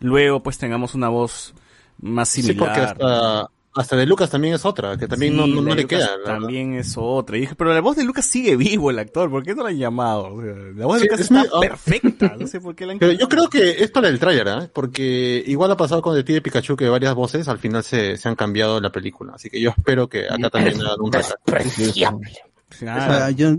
luego 0.00 0.42
pues 0.42 0.58
tengamos 0.58 0.94
una 0.94 1.08
voz 1.08 1.54
más 2.00 2.28
Sí, 2.28 2.42
similar. 2.42 2.68
porque 2.68 2.80
hasta, 2.82 3.50
hasta 3.76 3.96
de 3.96 4.06
Lucas 4.06 4.30
también 4.30 4.54
es 4.54 4.64
otra, 4.64 4.96
que 4.96 5.06
también 5.06 5.34
Sí, 5.34 5.38
no, 5.38 5.46
no, 5.46 5.62
no 5.62 5.74
le 5.74 5.82
Lucas 5.82 6.00
queda. 6.00 6.08
También 6.24 6.74
es 6.74 6.94
otra. 6.96 7.36
Y 7.36 7.40
dije, 7.42 7.54
pero 7.54 7.72
la 7.72 7.80
voz 7.80 7.96
de 7.96 8.04
Lucas 8.04 8.26
sigue 8.26 8.56
vivo 8.56 8.90
el 8.90 8.98
actor, 8.98 9.30
¿por 9.30 9.44
qué 9.44 9.54
no 9.54 9.62
la 9.62 9.68
han 9.68 9.78
llamado? 9.78 10.34
O 10.34 10.42
sea, 10.42 10.52
la 10.74 10.86
voz 10.86 10.98
de 10.98 11.04
Lucas 11.04 11.20
es 11.20 11.30
está 11.30 11.44
muy- 11.56 11.68
perfecta, 11.68 12.36
no 12.38 12.46
sé 12.46 12.60
por 12.60 12.74
qué 12.74 12.86
la 12.86 12.92
han 12.92 12.98
Pero 12.98 13.12
yo 13.12 13.28
creo 13.28 13.48
que 13.48 13.70
es 13.82 13.90
para 13.90 14.08
el 14.08 14.18
tráiler, 14.18 14.48
¿ah? 14.48 14.68
Porque 14.72 15.42
igual 15.46 15.70
ha 15.70 15.76
pasado 15.76 16.02
con 16.02 16.16
el 16.16 16.24
tío 16.24 16.34
de 16.34 16.42
Pikachu 16.42 16.76
que 16.76 16.88
varias 16.88 17.14
voces 17.14 17.46
al 17.48 17.58
final 17.58 17.84
se, 17.84 18.16
se 18.16 18.28
han 18.28 18.34
cambiado 18.34 18.78
en 18.78 18.82
la 18.82 18.90
película. 18.90 19.32
Así 19.34 19.48
que 19.50 19.60
yo 19.60 19.70
espero 19.70 20.08
que 20.08 20.26
acá 20.28 20.50
también 20.50 20.80
hagan 20.80 21.00
un 21.00 21.12
retrato. 21.12 21.36
Despreciable. 21.46 22.32
O 22.68 22.74
sea, 22.74 23.30
yo, 23.30 23.52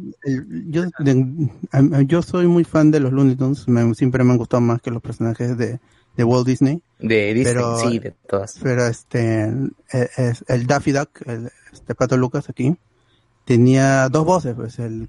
soy 2.21 2.47
muy 2.47 2.63
fan 2.63 2.91
de 2.91 2.99
los 2.99 3.11
Looney 3.13 3.35
Tunes, 3.35 3.67
me- 3.67 3.93
siempre 3.95 4.23
me 4.23 4.31
han 4.31 4.37
gustado 4.37 4.61
más 4.61 4.81
que 4.81 4.91
los 4.91 5.01
personajes 5.01 5.57
de, 5.57 5.79
de 6.17 6.23
Walt 6.23 6.45
Disney. 6.47 6.81
De 6.99 7.33
Disney, 7.33 7.53
Pero- 7.53 7.77
sí, 7.79 7.99
de 7.99 8.11
todas. 8.27 8.59
Pero 8.61 8.85
este, 8.87 9.43
eh, 9.93 10.09
es 10.17 10.43
el 10.47 10.65
Daffy 10.67 10.91
Duck, 10.91 11.09
el, 11.25 11.51
este 11.71 11.95
Pato 11.95 12.17
Lucas 12.17 12.49
aquí, 12.49 12.75
tenía 13.45 14.09
dos 14.09 14.25
voces, 14.25 14.55
pues 14.55 14.79
el, 14.79 15.07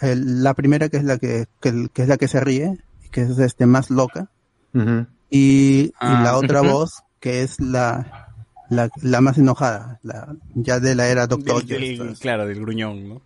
el- 0.00 0.42
la 0.42 0.54
primera 0.54 0.88
que 0.88 0.96
es 0.98 1.04
la 1.04 1.18
que, 1.18 1.46
que, 1.60 1.88
es 1.94 2.08
la 2.08 2.16
que 2.16 2.28
se 2.28 2.40
ríe, 2.40 2.78
que 3.10 3.22
es 3.22 3.38
este 3.38 3.66
más 3.66 3.90
loca, 3.90 4.28
y, 4.72 5.00
y 5.30 5.92
Ah, 5.98 6.22
la 6.24 6.36
otra 6.36 6.60
voz 6.62 7.02
que 7.18 7.42
es 7.42 7.60
la, 7.60 8.28
la, 8.70 8.88
la 9.02 9.20
más 9.20 9.36
enojada, 9.36 9.98
la, 10.02 10.34
ya 10.54 10.80
de 10.80 10.94
la 10.94 11.08
era 11.08 11.26
Doctor 11.26 11.64
Del- 11.66 11.98
del- 11.98 12.18
claro, 12.18 12.46
del 12.46 12.60
gruñón, 12.60 13.08
¿no? 13.08 13.22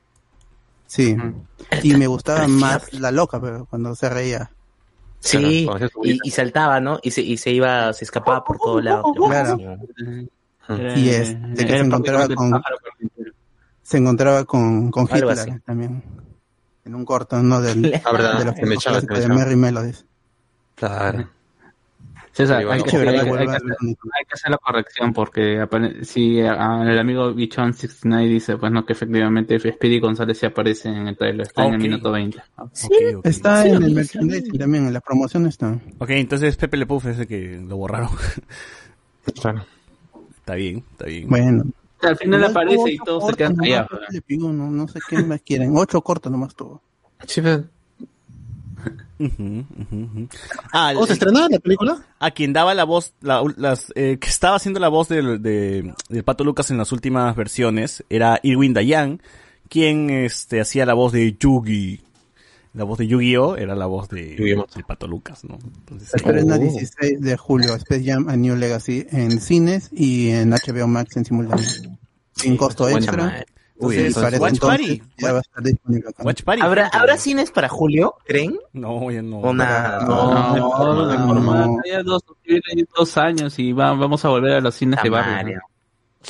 Sí. 0.87 1.17
Y 1.83 1.95
me 1.97 2.07
gustaba 2.07 2.47
más 2.47 2.93
la 2.95 3.11
loca, 3.11 3.41
pero 3.41 3.67
cuando 3.67 3.95
se 3.95 4.09
reía. 4.09 4.51
Sí, 5.25 5.67
y, 6.03 6.19
y 6.23 6.31
saltaba, 6.31 6.81
¿no? 6.81 6.99
Y 7.03 7.11
se, 7.11 7.23
y 7.23 7.37
se 7.39 7.51
iba, 7.51 7.93
se 7.95 8.05
escapaba 8.05 8.45
por 8.45 8.59
todos 8.59 8.85
lados. 8.85 9.07
Claro. 9.27 9.57
Era- 10.69 10.99
Y 10.99 11.09
este, 11.09 11.55
que 11.57 11.63
era 11.63 11.79
se 11.79 11.85
encontraba 11.85 12.29
con, 12.29 12.63
se 13.83 13.99
encontraba 13.99 14.45
con, 14.45 14.91
con 14.91 15.05
Hitler 15.05 15.61
también. 15.65 16.03
En 16.85 16.95
un 16.95 17.05
corto, 17.07 17.43
¿no? 17.43 17.61
Del, 17.63 17.95
Ah, 18.05 18.13
verdad, 18.13 18.39
de 18.39 18.45
los 18.45 18.55
que 18.55 18.67
me 18.67 18.75
echaba, 18.75 18.97
clásicos 19.01 19.09
que 19.09 19.15
me 19.15 19.19
de 19.21 19.25
echaba. 19.27 19.39
Merry 19.41 19.57
Melodies. 19.57 20.07
Claro. 20.75 21.31
César, 22.35 22.67
hay, 22.69 22.83
que, 22.83 22.97
hacer 24.33 24.51
la 24.51 24.59
corrección 24.59 25.13
porque 25.13 25.65
si 26.03 26.41
a- 26.41 26.83
el 26.83 26.99
amigo 26.99 27.33
Bichon69 27.33 28.29
dice 28.29 28.57
pues 28.57 28.73
no 28.73 28.85
que 28.85 28.93
efectivamente 28.93 29.57
Speedy 29.59 30.01
González 30.01 30.39
se 30.39 30.47
aparece 30.47 30.89
en 30.89 31.07
el 31.07 31.17
trailer, 31.17 31.47
está 31.47 31.65
en 31.67 31.75
el 31.75 31.81
minuto 31.81 32.11
20. 32.11 32.43
Está 33.23 33.63
Sí, 33.63 33.69
en 33.69 33.81
lo 33.81 33.87
el 33.87 33.95
merchandising 33.95 34.59
también, 34.59 34.87
en 34.89 34.93
la 34.93 35.01
promoción 35.01 35.47
está. 35.47 35.79
Ok, 35.99 36.11
entonces 36.11 36.57
Pepe 36.57 36.77
Le 36.77 36.87
Puff 36.87 37.07
es 37.07 37.21
el 37.21 37.27
que 37.29 37.61
lo 37.67 37.77
borraron. 37.77 38.11
Claro. 39.41 39.65
Está 40.37 40.55
bien, 40.57 40.85
está 40.91 41.07
bien. 41.07 41.29
Bueno. 41.29 41.65
Al 42.03 42.17
final 42.19 42.45
aparece 42.45 42.93
y 42.93 42.99
todos 42.99 43.27
se 43.31 43.35
quedan 43.37 43.57
callados. 43.57 43.89
No, 44.29 44.53
no 44.53 44.89
sé 44.89 44.99
qué 45.09 45.23
más 45.23 45.41
quieren. 45.41 45.75
Ocho 45.77 46.03
cortos 46.03 46.31
nomás 46.31 46.55
tuvo. 46.55 46.83
Sí, 47.27 47.41
pero- 47.41 47.65
Ujú, 49.19 49.65
ujú, 49.81 49.97
ujú. 50.05 50.29
Ah, 50.73 50.91
¿Cómo 50.95 51.07
se 51.07 51.13
el- 51.13 51.19
estrenaba 51.19 51.49
la 51.49 51.59
película? 51.59 52.05
A 52.19 52.31
quien 52.33 52.53
daba 52.53 52.75
la 52.75 52.85
voz, 52.85 53.15
la, 53.21 53.43
las, 53.57 53.93
eh, 53.95 54.19
que 54.21 54.29
estaba 54.29 54.57
haciendo 54.57 54.81
la 54.81 54.89
voz 54.89 55.09
del, 55.09 55.41
de, 55.43 55.95
del 56.09 56.25
Pato 56.25 56.45
Lucas 56.45 56.71
en 56.71 56.79
las 56.79 56.93
últimas 56.93 57.35
versiones, 57.37 58.05
era 58.11 58.41
Irwin 58.43 58.73
Dayan, 58.75 59.21
quien 59.69 60.11
este, 60.11 60.61
hacía 60.61 60.85
la 60.87 60.95
voz 60.95 61.13
de 61.13 61.37
Yugi. 61.39 62.01
La 62.75 62.83
voz 62.83 62.99
de 62.99 63.07
Yu-Gi-Oh! 63.07 63.55
era 63.57 63.77
la 63.77 63.87
voz 63.87 64.09
de, 64.09 64.35
del 64.35 64.85
Pato 64.85 65.07
Lucas, 65.07 65.45
¿no? 65.45 65.59
Entonces, 65.63 66.09
Se 66.11 66.17
estrena 66.17 66.59
16 66.59 67.21
de 67.21 67.37
julio 67.37 67.73
Space 67.77 68.03
Jam 68.05 68.29
A 68.29 68.37
New 68.37 68.57
Legacy 68.57 69.07
en 69.13 69.41
cines 69.41 69.91
y 69.93 70.31
en 70.31 70.51
HBO 70.51 70.89
Max 70.89 71.17
en 71.17 71.25
simultáneo. 71.25 71.65
Sin 72.35 72.57
costo 72.57 72.83
buena 72.83 72.99
extra. 72.99 73.45
Uy, 73.77 73.97
entonces, 73.99 74.39
Watch 74.41 74.53
entonces 74.55 74.61
Party. 74.61 75.03
Ya 75.19 75.33
va 75.33 75.39
a 75.39 75.41
estar 75.41 75.63
disponible 75.63 76.09
acá. 76.09 76.23
Watch 76.23 76.43
Party. 76.43 76.63
¿Habrá. 76.63 76.87
¿Habrá 76.89 77.17
cines 77.19 77.51
para 77.51 77.69
julio, 77.69 78.15
creen? 78.25 78.59
No, 78.73 79.11
ya 79.11 79.21
no. 79.23 79.39
O 79.39 79.53
nada. 79.53 80.05
No, 80.05 80.33
no, 80.33 80.57
no, 80.57 81.17
no, 81.17 81.35
no, 81.35 81.67
no. 81.67 81.77
ya 81.85 82.03
dos, 82.03 82.23
dos 82.97 83.17
años 83.19 83.59
y 83.59 83.73
va- 83.73 83.95
vamos 83.95 84.25
a 84.25 84.29
volver 84.29 84.53
a 84.55 84.61
los 84.61 84.75
cines 84.75 85.03
de 85.03 85.11
barrio. 85.11 85.61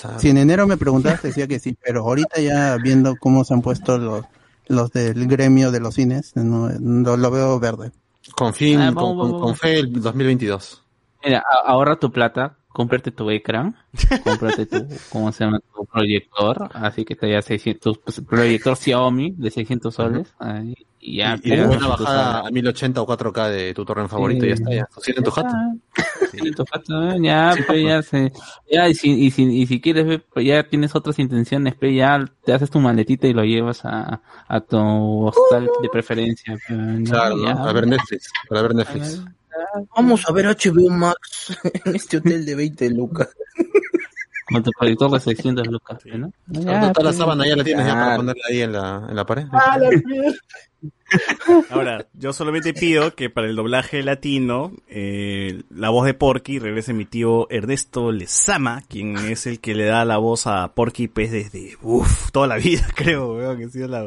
¿no? 0.02 0.18
Si 0.18 0.30
en 0.30 0.38
enero 0.38 0.66
me 0.66 0.76
preguntaste, 0.76 1.28
decía 1.28 1.46
que 1.46 1.58
sí, 1.60 1.76
pero 1.84 2.00
ahorita 2.00 2.40
ya 2.40 2.76
viendo 2.82 3.14
cómo 3.20 3.44
se 3.44 3.54
han 3.54 3.62
puesto 3.62 3.96
los, 3.98 4.24
los 4.66 4.90
del 4.90 5.26
gremio 5.28 5.70
de 5.70 5.78
los 5.80 5.94
cines, 5.94 6.34
no, 6.34 6.68
no 6.80 7.16
lo 7.16 7.30
veo 7.30 7.60
verde. 7.60 7.92
Con 8.34 8.54
fin, 8.54 8.80
Ah, 8.80 8.86
con, 8.86 8.94
vamos, 8.96 9.16
con- 9.18 9.32
vamos. 9.32 9.42
con 9.42 9.56
fe 9.56 9.78
el 9.80 10.00
2022. 10.00 10.82
Mira, 11.24 11.44
ahorra 11.66 11.96
tu 11.96 12.10
plata, 12.10 12.56
cómprate 12.74 13.12
tu 13.12 13.30
ecran, 13.30 13.76
cómprate 14.24 14.66
tu, 14.66 14.84
¿cómo 15.08 15.30
se 15.30 15.44
llama? 15.44 15.60
Tu 15.60 15.86
proyector, 15.86 16.68
así 16.74 17.04
que 17.04 17.14
te 17.14 17.30
ya 17.30 17.40
600, 17.40 17.98
pues, 17.98 18.20
proyector 18.20 18.76
Xiaomi 18.76 19.30
de 19.38 19.50
600 19.52 19.94
soles, 19.94 20.34
ahí, 20.40 20.74
y 20.98 21.18
ya. 21.18 21.38
y, 21.40 21.54
y 21.54 21.60
una 21.60 21.78
tu 21.78 21.88
bajada 21.88 22.48
a 22.48 22.50
1080 22.50 23.00
o 23.00 23.06
4K 23.06 23.48
de 23.48 23.74
tu 23.74 23.84
torrent 23.84 24.10
favorito 24.10 24.44
y 24.44 24.48
ya 24.48 24.54
está, 24.54 24.74
ya. 24.74 24.88
Tu 24.92 25.12
en 25.16 25.24
tu 25.24 25.30
jato. 25.30 25.54
Sí, 26.32 26.38
en 26.48 26.54
tu 26.54 26.64
jato, 26.64 27.10
eh, 27.10 27.18
ya, 27.22 27.54
pues 27.64 27.84
ya 27.84 28.02
se, 28.02 28.32
ya, 28.68 28.88
y 28.88 28.94
si, 28.94 29.12
y 29.12 29.30
si, 29.30 29.44
y 29.44 29.66
si 29.68 29.80
quieres 29.80 30.04
ver, 30.04 30.24
pues 30.32 30.44
ya 30.44 30.64
tienes 30.64 30.96
otras 30.96 31.20
intenciones, 31.20 31.76
pues 31.76 31.94
ya 31.94 32.24
te 32.44 32.52
haces 32.52 32.70
tu 32.70 32.80
maletita 32.80 33.28
y 33.28 33.32
lo 33.34 33.44
llevas 33.44 33.84
a, 33.84 34.20
a 34.48 34.60
tu 34.60 35.26
hostal 35.26 35.70
de 35.80 35.88
preferencia. 35.88 36.58
pues, 36.66 36.76
¿no? 36.78 37.08
Claro, 37.08 37.36
¿no? 37.36 37.46
Ya. 37.46 37.54
Para 37.54 37.72
ver 37.72 37.86
Netflix. 37.86 38.32
Para 38.48 38.62
ver 38.62 38.74
Netflix. 38.74 39.24
Vamos 39.96 40.28
a 40.28 40.32
ver 40.32 40.46
HBO 40.46 40.90
Max 40.90 41.56
en 41.84 41.96
este 41.96 42.18
hotel 42.18 42.44
de 42.44 42.54
20 42.54 42.90
lucas. 42.90 43.28
Con 44.46 44.62
tu 44.62 44.70
proyector 44.78 45.10
de 45.10 45.20
600 45.20 45.66
lucas, 45.68 45.98
¿no? 46.04 46.30
Toda 46.52 46.80
la 46.80 46.92
pues, 46.92 47.16
sábana 47.16 47.46
ya 47.46 47.56
la 47.56 47.64
tienes 47.64 47.86
ya 47.86 47.94
para 47.94 48.16
ponerla 48.16 48.42
ahí 48.50 48.60
en 48.60 48.72
la, 48.72 49.06
en 49.08 49.16
la 49.16 49.24
pared. 49.24 49.46
Ahora, 51.70 52.06
yo 52.14 52.32
solamente 52.32 52.74
pido 52.74 53.14
que 53.14 53.30
para 53.30 53.46
el 53.48 53.56
doblaje 53.56 54.02
latino, 54.02 54.72
eh, 54.88 55.62
la 55.70 55.90
voz 55.90 56.06
de 56.06 56.14
Porky 56.14 56.58
regrese 56.58 56.92
mi 56.92 57.04
tío 57.04 57.48
Ernesto 57.50 58.12
Lezama, 58.12 58.82
quien 58.88 59.16
es 59.16 59.46
el 59.46 59.60
que 59.60 59.74
le 59.74 59.84
da 59.84 60.04
la 60.04 60.18
voz 60.18 60.46
a 60.46 60.74
Porky 60.74 61.08
pues 61.08 61.30
desde, 61.30 61.76
uff, 61.82 62.30
toda 62.30 62.46
la 62.46 62.56
vida, 62.56 62.86
creo, 62.94 63.34
weón, 63.34 63.58
que 63.58 63.64
ha 63.64 63.68
sido 63.68 63.88
la, 63.88 64.06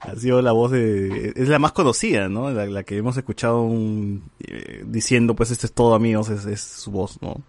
ha 0.00 0.16
sido 0.16 0.42
la 0.42 0.52
voz 0.52 0.70
de, 0.72 1.32
es 1.36 1.48
la 1.48 1.58
más 1.58 1.72
conocida, 1.72 2.28
¿no? 2.28 2.50
La, 2.50 2.66
la 2.66 2.82
que 2.82 2.96
hemos 2.96 3.16
escuchado 3.16 3.62
un- 3.62 4.30
eh, 4.40 4.82
diciendo, 4.86 5.34
pues 5.34 5.50
este 5.50 5.66
es 5.66 5.72
todo 5.72 5.94
amigos, 5.94 6.28
es, 6.30 6.44
es 6.46 6.60
su 6.60 6.90
voz, 6.90 7.20
¿no? 7.22 7.42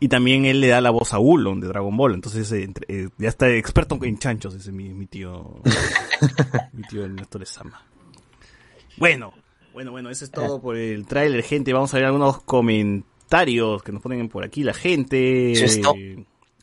Y 0.00 0.08
también 0.08 0.46
él 0.46 0.60
le 0.60 0.68
da 0.68 0.80
la 0.80 0.90
voz 0.90 1.12
a 1.12 1.18
Ulon 1.18 1.60
de 1.60 1.68
Dragon 1.68 1.94
Ball, 1.96 2.14
entonces 2.14 2.50
eh, 2.52 2.62
entre- 2.64 2.86
eh, 2.88 3.08
ya 3.18 3.28
está 3.28 3.48
experto 3.50 3.98
en 4.02 4.18
chanchos 4.18 4.54
ese 4.54 4.72
mi, 4.72 4.88
mi 4.94 5.06
tío, 5.06 5.60
mi 6.72 6.82
tío 6.84 7.04
Ernesto 7.04 7.38
Lezama. 7.38 7.82
Bueno, 8.96 9.32
bueno, 9.72 9.90
bueno, 9.90 10.10
eso 10.10 10.24
es 10.24 10.30
todo 10.30 10.60
por 10.60 10.76
el 10.76 11.06
tráiler, 11.06 11.42
gente. 11.42 11.72
Vamos 11.72 11.92
a 11.94 11.96
ver 11.98 12.06
algunos 12.06 12.42
comentarios 12.42 13.82
que 13.82 13.92
nos 13.92 14.02
ponen 14.02 14.28
por 14.28 14.44
aquí 14.44 14.62
la 14.64 14.74
gente. 14.74 15.52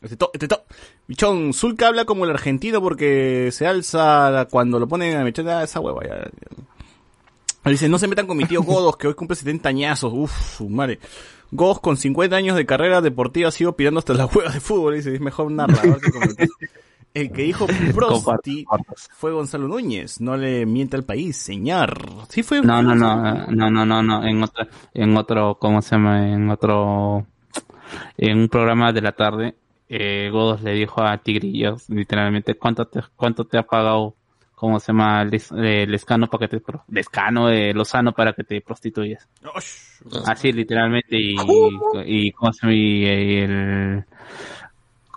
Este 0.02 0.16
to, 0.16 0.30
este 0.32 0.48
to. 0.48 0.62
Michón, 1.06 1.52
Zulka 1.52 1.88
habla 1.88 2.04
como 2.04 2.24
el 2.24 2.30
argentino 2.30 2.80
porque 2.80 3.50
se 3.52 3.66
alza 3.66 4.46
cuando 4.50 4.78
lo 4.78 4.88
ponen 4.88 5.16
a 5.16 5.24
mechar 5.24 5.48
ah, 5.48 5.62
esa 5.62 5.80
hueva. 5.80 6.02
Ya, 6.04 6.16
ya. 6.18 7.70
Dice, 7.70 7.88
no 7.88 7.98
se 7.98 8.08
metan 8.08 8.26
con 8.26 8.36
mi 8.36 8.46
tío 8.46 8.62
Godos, 8.62 8.96
que 8.96 9.06
hoy 9.06 9.14
cumple 9.14 9.36
70 9.36 9.68
añazos. 9.68 10.12
Uf, 10.14 10.56
su 10.56 10.68
madre. 10.68 10.98
Godos 11.50 11.80
con 11.80 11.96
50 11.96 12.34
años 12.34 12.56
de 12.56 12.64
carrera 12.64 13.00
deportiva 13.00 13.50
sigo 13.50 13.76
pirando 13.76 13.98
hasta 13.98 14.14
las 14.14 14.34
huevas 14.34 14.54
de 14.54 14.60
fútbol. 14.60 14.94
Dice, 14.94 15.14
es 15.14 15.20
mejor 15.20 15.50
narrador 15.50 16.00
que. 16.00 16.48
El 17.12 17.32
que 17.32 17.42
dijo 17.42 17.66
Prosti 17.94 18.64
fue 19.10 19.32
Gonzalo 19.32 19.66
Núñez. 19.66 20.20
No 20.20 20.36
le 20.36 20.64
mienta 20.64 20.96
al 20.96 21.02
país, 21.02 21.36
señor. 21.36 22.08
Sí 22.28 22.42
fue. 22.42 22.62
No, 22.62 22.82
no, 22.82 22.94
no, 22.94 23.46
no, 23.48 23.70
no, 23.70 23.84
no, 23.84 24.02
no, 24.02 24.24
en 24.24 24.42
otro, 24.44 24.66
en 24.94 25.16
otro, 25.16 25.56
¿cómo 25.58 25.82
se 25.82 25.96
llama? 25.96 26.32
En 26.32 26.48
otro, 26.50 27.26
en 28.16 28.38
un 28.38 28.48
programa 28.48 28.92
de 28.92 29.02
la 29.02 29.12
tarde, 29.12 29.56
eh, 29.92 30.30
Godos 30.30 30.62
le 30.62 30.72
dijo 30.72 31.02
a 31.02 31.18
Tigrillos, 31.18 31.90
literalmente, 31.90 32.54
¿cuánto 32.54 32.84
te, 32.86 33.00
cuánto 33.16 33.44
te 33.44 33.58
ha 33.58 33.64
pagado, 33.64 34.14
cómo 34.54 34.78
se 34.78 34.92
llama, 34.92 35.24
Les- 35.24 35.50
eh, 35.52 35.84
Lescano 35.88 36.28
para 36.28 36.46
que 36.48 36.56
te, 36.58 36.62
Lescano, 36.88 37.50
eh, 37.50 37.74
Lozano 37.74 38.12
para 38.12 38.32
que 38.32 38.44
te 38.44 38.60
prostituyas? 38.60 39.28
Así, 40.26 40.52
literalmente, 40.52 41.16
y, 41.18 41.36
y 42.06 42.30
cómo 42.32 42.52
se 42.52 42.60
llama, 42.62 42.74
y, 42.74 43.04
y 43.04 43.36
el, 43.38 44.04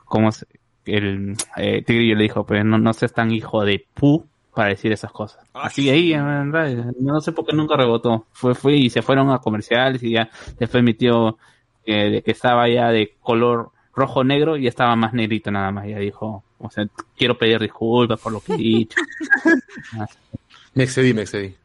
cómo 0.06 0.32
se, 0.32 0.46
el, 0.86 1.36
eh, 1.58 1.84
Tigrillo 1.84 2.16
le 2.16 2.24
dijo, 2.24 2.46
pues 2.46 2.66
no, 2.66 2.78
no 2.78 2.94
seas 2.94 3.14
tan 3.14 3.32
hijo 3.32 3.64
de 3.64 3.86
pu 3.94 4.26
para 4.54 4.70
decir 4.70 4.92
esas 4.92 5.12
cosas. 5.12 5.46
Así 5.54 5.90
ahí, 5.90 6.14
en 6.14 6.52
verdad, 6.52 6.92
no 7.00 7.22
sé 7.22 7.32
por 7.32 7.46
qué 7.46 7.56
nunca 7.56 7.76
rebotó. 7.78 8.26
Fue, 8.34 8.54
fue 8.56 8.74
y 8.76 8.90
se 8.90 9.02
fueron 9.02 9.30
a 9.32 9.40
comerciales 9.40 10.02
y 10.04 10.12
ya 10.14 10.30
después 10.60 10.84
mi 10.84 10.94
tío, 10.94 11.38
eh, 11.86 12.22
que 12.24 12.32
estaba 12.32 12.68
ya 12.70 12.90
de 12.90 13.16
color 13.22 13.72
rojo 13.96 14.24
negro 14.24 14.58
y 14.58 14.68
estaba 14.68 14.96
más 14.96 15.14
negrito 15.14 15.52
nada 15.52 15.72
más. 15.72 15.88
Ya 15.88 16.00
dijo, 16.00 16.44
o 16.58 16.70
sea, 16.70 16.88
quiero 17.18 17.38
pedir 17.38 17.60
disculpas 17.60 18.20
por 18.20 18.32
lo 18.32 18.40
que 18.40 18.54
he 18.54 18.58
dicho. 18.58 19.00
Me 20.76 20.84
excedí, 20.84 21.14
me 21.14 21.22
excedí. 21.22 21.56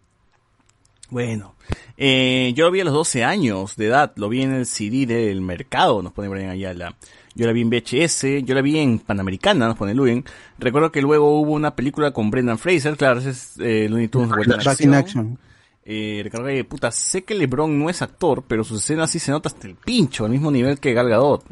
Bueno, 1.09 1.55
eh, 1.97 2.53
yo 2.55 2.67
lo 2.67 2.71
vi 2.71 2.81
a 2.81 2.85
los 2.85 2.93
12 2.93 3.25
años 3.25 3.77
de 3.77 3.87
edad, 3.87 4.13
lo 4.17 4.29
vi 4.29 4.43
en 4.43 4.53
el 4.53 4.67
CD 4.67 5.07
del 5.07 5.41
mercado, 5.41 6.03
nos 6.03 6.13
pone 6.13 6.29
Brian 6.29 6.51
Ayala. 6.51 6.95
Yo 7.35 7.47
la 7.47 7.53
vi 7.53 7.63
en 7.63 7.71
VHS, 7.71 8.45
yo 8.45 8.55
la 8.55 8.61
vi 8.61 8.79
en 8.79 8.99
Panamericana, 8.99 9.67
nos 9.69 9.77
pone 9.79 9.95
Luen. 9.95 10.25
Recuerdo 10.59 10.93
que 10.93 11.01
luego 11.01 11.41
hubo 11.41 11.53
una 11.53 11.75
película 11.75 12.11
con 12.11 12.31
Brendan 12.31 12.59
Fraser, 12.59 12.97
claro, 12.97 13.21
ese 13.21 13.31
es 13.31 13.55
eh, 13.61 13.89
Looney 13.89 14.09
Tunes 14.09 14.31
en 14.31 14.37
Back 14.37 14.47
in 14.49 14.69
acción. 14.69 14.95
action. 14.95 15.39
Eh, 15.85 16.21
recuerdo 16.23 16.49
que, 16.49 16.65
puta, 16.65 16.91
sé 16.91 17.25
que 17.25 17.35
LeBron 17.35 17.79
no 17.79 17.89
es 17.89 18.03
actor, 18.03 18.45
pero 18.47 18.63
su 18.63 18.77
escena 18.77 19.07
sí 19.07 19.19
se 19.19 19.31
nota 19.31 19.49
hasta 19.49 19.67
el 19.67 19.77
pincho, 19.77 20.27
al 20.27 20.33
mismo 20.33 20.51
nivel 20.51 20.79
que 20.79 20.93
Gal 20.93 21.09
Gadot. 21.09 21.45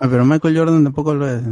Ah, 0.00 0.06
pero 0.10 0.24
Michael 0.24 0.56
Jordan 0.56 0.84
tampoco 0.84 1.14
lo 1.14 1.28
es. 1.28 1.42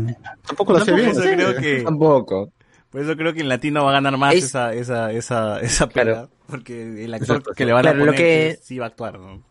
Tampoco 0.47 0.73
lo 0.73 0.79
hacía 0.79 0.95
bien. 0.95 1.13
Por 1.13 1.23
eso 1.27 1.31
creo 1.35 1.57
que, 1.57 1.83
Tampoco. 1.83 2.53
por 2.91 3.01
eso 3.01 3.17
creo 3.17 3.35
que 3.35 3.41
en 3.41 3.49
latino 3.49 3.85
va 3.85 3.91
a 3.91 3.95
ganar 3.95 4.17
más 4.17 4.35
Es- 4.35 4.45
esa, 4.45 4.73
esa, 4.75 5.11
esa, 5.13 5.61
esa 5.61 5.89
pelea, 5.89 6.29
porque 6.47 7.05
el 7.05 7.13
actor 7.15 7.37
Exacto, 7.39 7.53
que 7.57 7.65
le 7.67 7.73
van 7.73 7.81
a 7.81 7.91
Claro, 7.91 7.99
lo 7.99 8.13
poner 8.13 8.17
que- 8.21 8.59
sí 8.63 8.79
va 8.79 8.85
a 8.87 8.89
actuar, 8.89 9.19
¿no? 9.19 9.43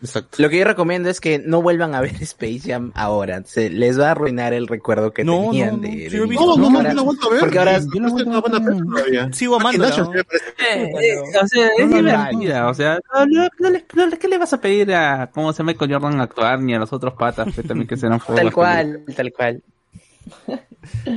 Exacto. 0.00 0.42
Lo 0.42 0.48
que 0.50 0.58
yo 0.58 0.64
recomiendo 0.64 1.08
es 1.08 1.20
que 1.20 1.38
no 1.38 1.62
vuelvan 1.62 1.94
a 1.94 2.00
ver 2.00 2.14
Space 2.22 2.60
Jam 2.66 2.92
ahora. 2.94 3.42
Se 3.44 3.70
les 3.70 3.98
va 3.98 4.08
a 4.08 4.10
arruinar 4.12 4.52
el 4.52 4.66
recuerdo 4.66 5.12
que 5.12 5.24
No, 5.24 5.42
tenían 5.50 5.76
no, 5.76 5.82
de, 5.82 5.88
no, 5.88 5.94
de 5.94 6.10
sí 6.10 6.20
visto. 6.28 6.46
No, 6.46 6.56
no, 6.56 6.70
no, 6.70 6.78
Ahora- 6.78 7.02
vuelto 7.02 7.26
a 7.28 7.30
ver. 7.30 7.40
Porque 7.40 7.58
ahora 7.58 7.80
todavía. 7.80 9.32
Sigo 9.32 9.56
amando. 9.56 9.88
¿no? 9.88 10.10
me 10.10 10.24
parece- 10.24 10.44
Eh, 10.60 10.92
eh, 11.02 11.18
o 11.42 11.46
sea, 11.46 11.66
es 11.78 11.86
No, 11.88 12.02
no, 12.02 12.02
divertida, 12.02 12.68
o 12.68 12.74
sea, 12.74 12.98
no, 13.14 13.26
no, 13.26 13.48
no 13.58 13.70
no 14.08 14.18
¿qué 14.18 14.28
le 14.28 14.38
vas 14.38 14.52
a 14.52 14.60
pedir 14.60 14.92
a 14.94 15.30
cómo 15.32 15.52
se 15.52 15.58
llama 15.58 15.72
Michael 15.72 15.92
Jordan 15.92 16.20
a 16.20 16.24
actuar 16.24 16.60
ni 16.60 16.74
a 16.74 16.78
los 16.78 16.92
otros 16.92 17.14
patas 17.14 17.54
que 17.54 17.62
también 17.62 17.86
que 17.88 17.96
serán 17.96 18.20
Tal 18.34 18.52
cual, 18.52 19.04
tal 19.16 19.32
cual. 19.32 19.62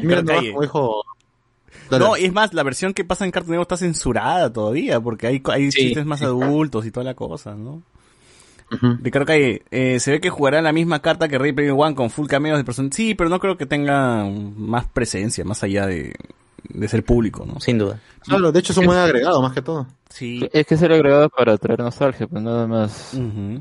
Mira, 0.03 0.21
no, 0.21 0.41
dijo. 0.61 1.03
Dale. 1.89 2.03
No, 2.03 2.17
y 2.17 2.25
es 2.25 2.33
más, 2.33 2.53
la 2.53 2.63
versión 2.63 2.93
que 2.93 3.05
pasa 3.05 3.23
en 3.23 3.31
Cartoon 3.31 3.51
Network 3.51 3.71
está 3.71 3.77
censurada 3.77 4.51
todavía, 4.51 4.99
porque 4.99 5.27
hay, 5.27 5.41
hay 5.45 5.71
Sí. 5.71 5.83
chistes 5.87 6.05
más 6.05 6.21
adultos 6.21 6.85
y 6.85 6.91
toda 6.91 7.05
la 7.05 7.13
cosa, 7.13 7.55
¿no? 7.55 7.81
Ricardo 9.01 9.25
Calle, 9.25 9.63
eh, 9.71 9.99
se 9.99 10.11
ve 10.11 10.19
que 10.19 10.29
jugará 10.29 10.61
la 10.61 10.73
misma 10.73 11.01
carta 11.01 11.27
que 11.27 11.37
Rey 11.37 11.53
Player 11.53 11.73
One 11.75 11.95
con 11.95 12.09
full 12.09 12.27
cameos 12.27 12.57
de 12.57 12.63
personas. 12.63 12.95
Sí, 12.95 13.15
pero 13.15 13.29
no 13.29 13.39
creo 13.39 13.57
que 13.57 13.65
tenga 13.65 14.25
más 14.25 14.87
presencia, 14.87 15.45
más 15.45 15.63
allá 15.63 15.85
de, 15.85 16.15
de 16.69 16.87
ser 16.87 17.03
público, 17.03 17.45
¿no? 17.45 17.59
Sin 17.59 17.77
duda. 17.77 17.99
Claro, 18.23 18.51
de 18.51 18.59
hecho 18.59 18.73
es 18.73 18.77
un 18.77 18.85
buen 18.85 18.97
agregado, 18.97 19.41
más 19.41 19.53
que 19.53 19.61
todo. 19.61 19.87
Sí. 20.09 20.47
Es 20.51 20.65
que 20.65 20.75
es 20.75 20.81
el 20.81 20.91
agregado 20.91 21.29
para 21.29 21.57
traer 21.57 21.79
nostalgia, 21.79 22.27
pues 22.27 22.41
nada 22.43 22.67
más. 22.67 23.11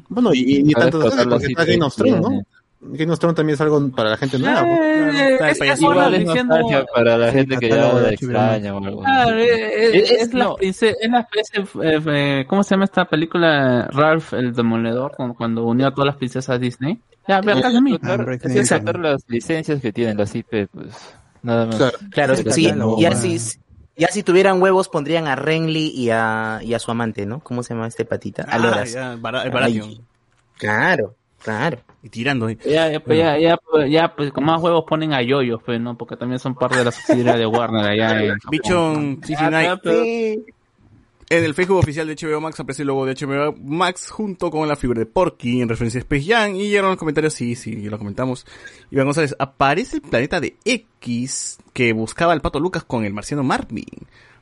Bueno, 0.09 0.33
y, 0.35 0.57
y 0.57 0.63
ni 0.63 0.73
Para 0.73 0.91
tanto 0.91 0.99
explotar 0.99 1.29
porque 1.29 1.45
los 1.47 1.51
está 1.51 1.65
Game 1.65 1.85
of 1.85 1.97
Thrones, 1.97 2.21
¿no? 2.21 2.43
Que 2.81 2.97
Game 2.99 3.13
of 3.13 3.19
Thrones 3.19 3.37
también 3.37 3.55
es 3.55 3.61
algo 3.61 3.91
para 3.91 4.11
la 4.11 4.17
gente 4.17 4.39
nueva. 4.39 4.63
Eh, 4.63 5.39
de 5.41 5.51
es, 5.51 5.61
es 5.61 5.81
Igual 5.81 6.15
es 6.15 6.21
diciendo- 6.25 6.57
para 6.95 7.17
la 7.19 7.33
gente 7.33 7.57
que 7.57 7.69
ya 7.71 7.77
la 7.77 8.01
de 8.01 8.15
extraña 8.15 8.75
o 8.75 8.85
algo. 8.85 9.03
Claro, 9.03 9.39
eh, 9.39 9.45
eh, 9.49 9.91
Es- 10.05 10.11
es, 10.11 10.35
la 10.35 10.45
no. 10.45 10.55
princesa, 10.57 10.97
es 11.01 11.11
la 11.11 11.21
especie, 11.21 11.63
eh, 11.83 12.01
eh, 12.07 12.45
¿cómo 12.49 12.63
se 12.63 12.71
llama 12.75 12.85
esta 12.85 13.05
película? 13.07 13.89
Ralph 13.93 14.33
el 14.35 14.53
Demoledor, 14.55 15.13
cuando, 15.17 15.65
unió 15.65 15.89
a 15.89 15.91
todas 15.95 16.07
las 16.07 16.17
princesas 16.17 16.61
Disney. 16.61 17.01
Ya, 17.27 17.41
ve 17.41 17.53
acá 17.53 17.71
de 17.71 17.81
mí. 17.81 17.95
Explotar- 17.95 18.21
Hombre, 18.21 18.37
es 18.37 18.53
sí. 18.53 18.59
explotar 18.59 18.99
las 19.01 19.25
licencias 19.27 19.81
que 19.81 19.93
tienen 19.93 20.17
las 20.17 20.33
IP, 20.35 20.69
pues 20.73 20.95
nada 21.43 21.67
más. 21.67 21.77
Claro. 21.77 21.99
Claro, 22.11 22.37
Sí, 22.37 22.45
sí, 22.51 22.65
catálogo, 22.67 23.01
ya 23.01 23.13
si, 23.17 23.39
ya 23.97 24.09
si 24.09 24.23
tuvieran 24.23 24.63
huevos 24.63 24.89
pondrían 24.89 25.27
a 25.27 25.35
Renly 25.35 25.89
y 25.89 26.11
a, 26.11 26.61
y 26.63 26.75
a 26.75 26.79
su 26.79 26.91
amante, 26.93 27.27
¿no? 27.27 27.41
¿Cómo 27.41 27.65
se 27.65 27.75
llama 27.75 27.89
este 27.89 28.05
patita? 28.05 28.43
A 28.43 28.55
Ah, 28.55 28.59
Loras. 28.59 28.93
ya, 28.93 29.17
el. 29.17 29.41
Ay. 29.65 30.01
Claro, 30.59 31.16
claro. 31.47 31.79
Y 32.03 32.09
tirando. 32.11 32.47
ahí. 32.47 32.59
Ya, 32.65 32.91
ya, 32.93 33.01
pues, 33.01 33.19
ya, 33.19 33.39
ya, 33.39 33.57
pues, 33.57 33.91
ya, 33.91 34.15
pues, 34.15 34.33
con 34.33 34.45
más 34.45 34.61
huevos 34.61 34.85
ponen 34.89 35.13
a 35.13 35.23
yoyos, 35.23 35.61
pues, 35.65 35.81
¿no? 35.81 35.97
Porque 35.97 36.17
también 36.17 36.39
son 36.39 36.55
parte 36.55 36.79
de 36.79 36.85
la 36.85 36.93
subsidiaria 36.93 37.37
de 37.37 37.47
Warner 37.47 37.85
allá 37.91 38.23
en. 38.25 38.35
Bichon 38.51 39.21
Ya, 39.23 39.27
69. 39.27 39.65
ya, 39.65 39.77
pero- 39.77 40.57
En 41.29 41.43
el 41.45 41.55
Facebook 41.55 41.79
oficial 41.79 42.07
de 42.07 42.15
HBO 42.15 42.41
Max 42.41 42.61
aparece 42.61 42.83
el 42.83 42.87
logo 42.89 43.05
de 43.05 43.15
HBO 43.15 43.53
Max 43.61 44.11
junto 44.11 44.49
con 44.51 44.69
la 44.69 44.77
figura 44.77 45.01
de 45.01 45.07
Porky 45.07 45.61
en 45.61 45.69
referencia 45.69 45.99
a 45.99 46.03
Space 46.03 46.23
Jam 46.25 46.55
y 46.55 46.69
llegaron 46.69 46.91
los 46.91 46.99
comentarios, 47.01 47.35
sí, 47.35 47.57
sí, 47.57 47.83
ya 47.83 47.91
lo 47.91 47.99
comentamos. 47.99 48.47
Iván 48.93 49.07
González, 49.07 49.35
aparece 49.39 49.97
el 49.97 50.03
planeta 50.03 50.41
de 50.41 50.55
X 50.65 51.59
que 51.73 51.93
buscaba 51.93 52.33
al 52.33 52.41
pato 52.43 52.61
Lucas 52.61 52.85
con 52.85 53.05
el 53.05 53.13
marciano 53.13 53.43
Marvin. 53.43 53.87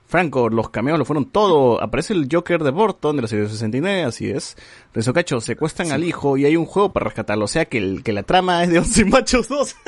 Franco, 0.07 0.49
los 0.49 0.71
cameos 0.71 0.99
lo 0.99 1.05
fueron 1.05 1.27
todo. 1.27 1.83
Aparece 1.83 2.13
el 2.13 2.29
Joker 2.31 2.63
de 2.63 2.71
Burton 2.71 3.17
de 3.17 3.23
la 3.23 3.29
serie 3.29 3.49
69, 3.49 4.05
así 4.05 4.31
es. 4.31 4.57
Renzo 4.93 5.13
Cacho, 5.13 5.41
secuestran 5.41 5.93
al 5.93 6.05
hijo 6.05 6.37
y 6.37 6.45
hay 6.45 6.57
un 6.57 6.67
juego 6.67 6.93
para 6.93 7.05
rescatarlo. 7.05 7.47
O 7.47 7.49
sea 7.49 7.65
que, 7.65 7.79
el, 7.79 8.03
que 8.03 8.13
la 8.13 8.23
trama 8.23 8.63
es 8.63 8.71
de 8.71 8.79
11 8.79 9.05
machos 9.07 9.49
2. 9.49 9.77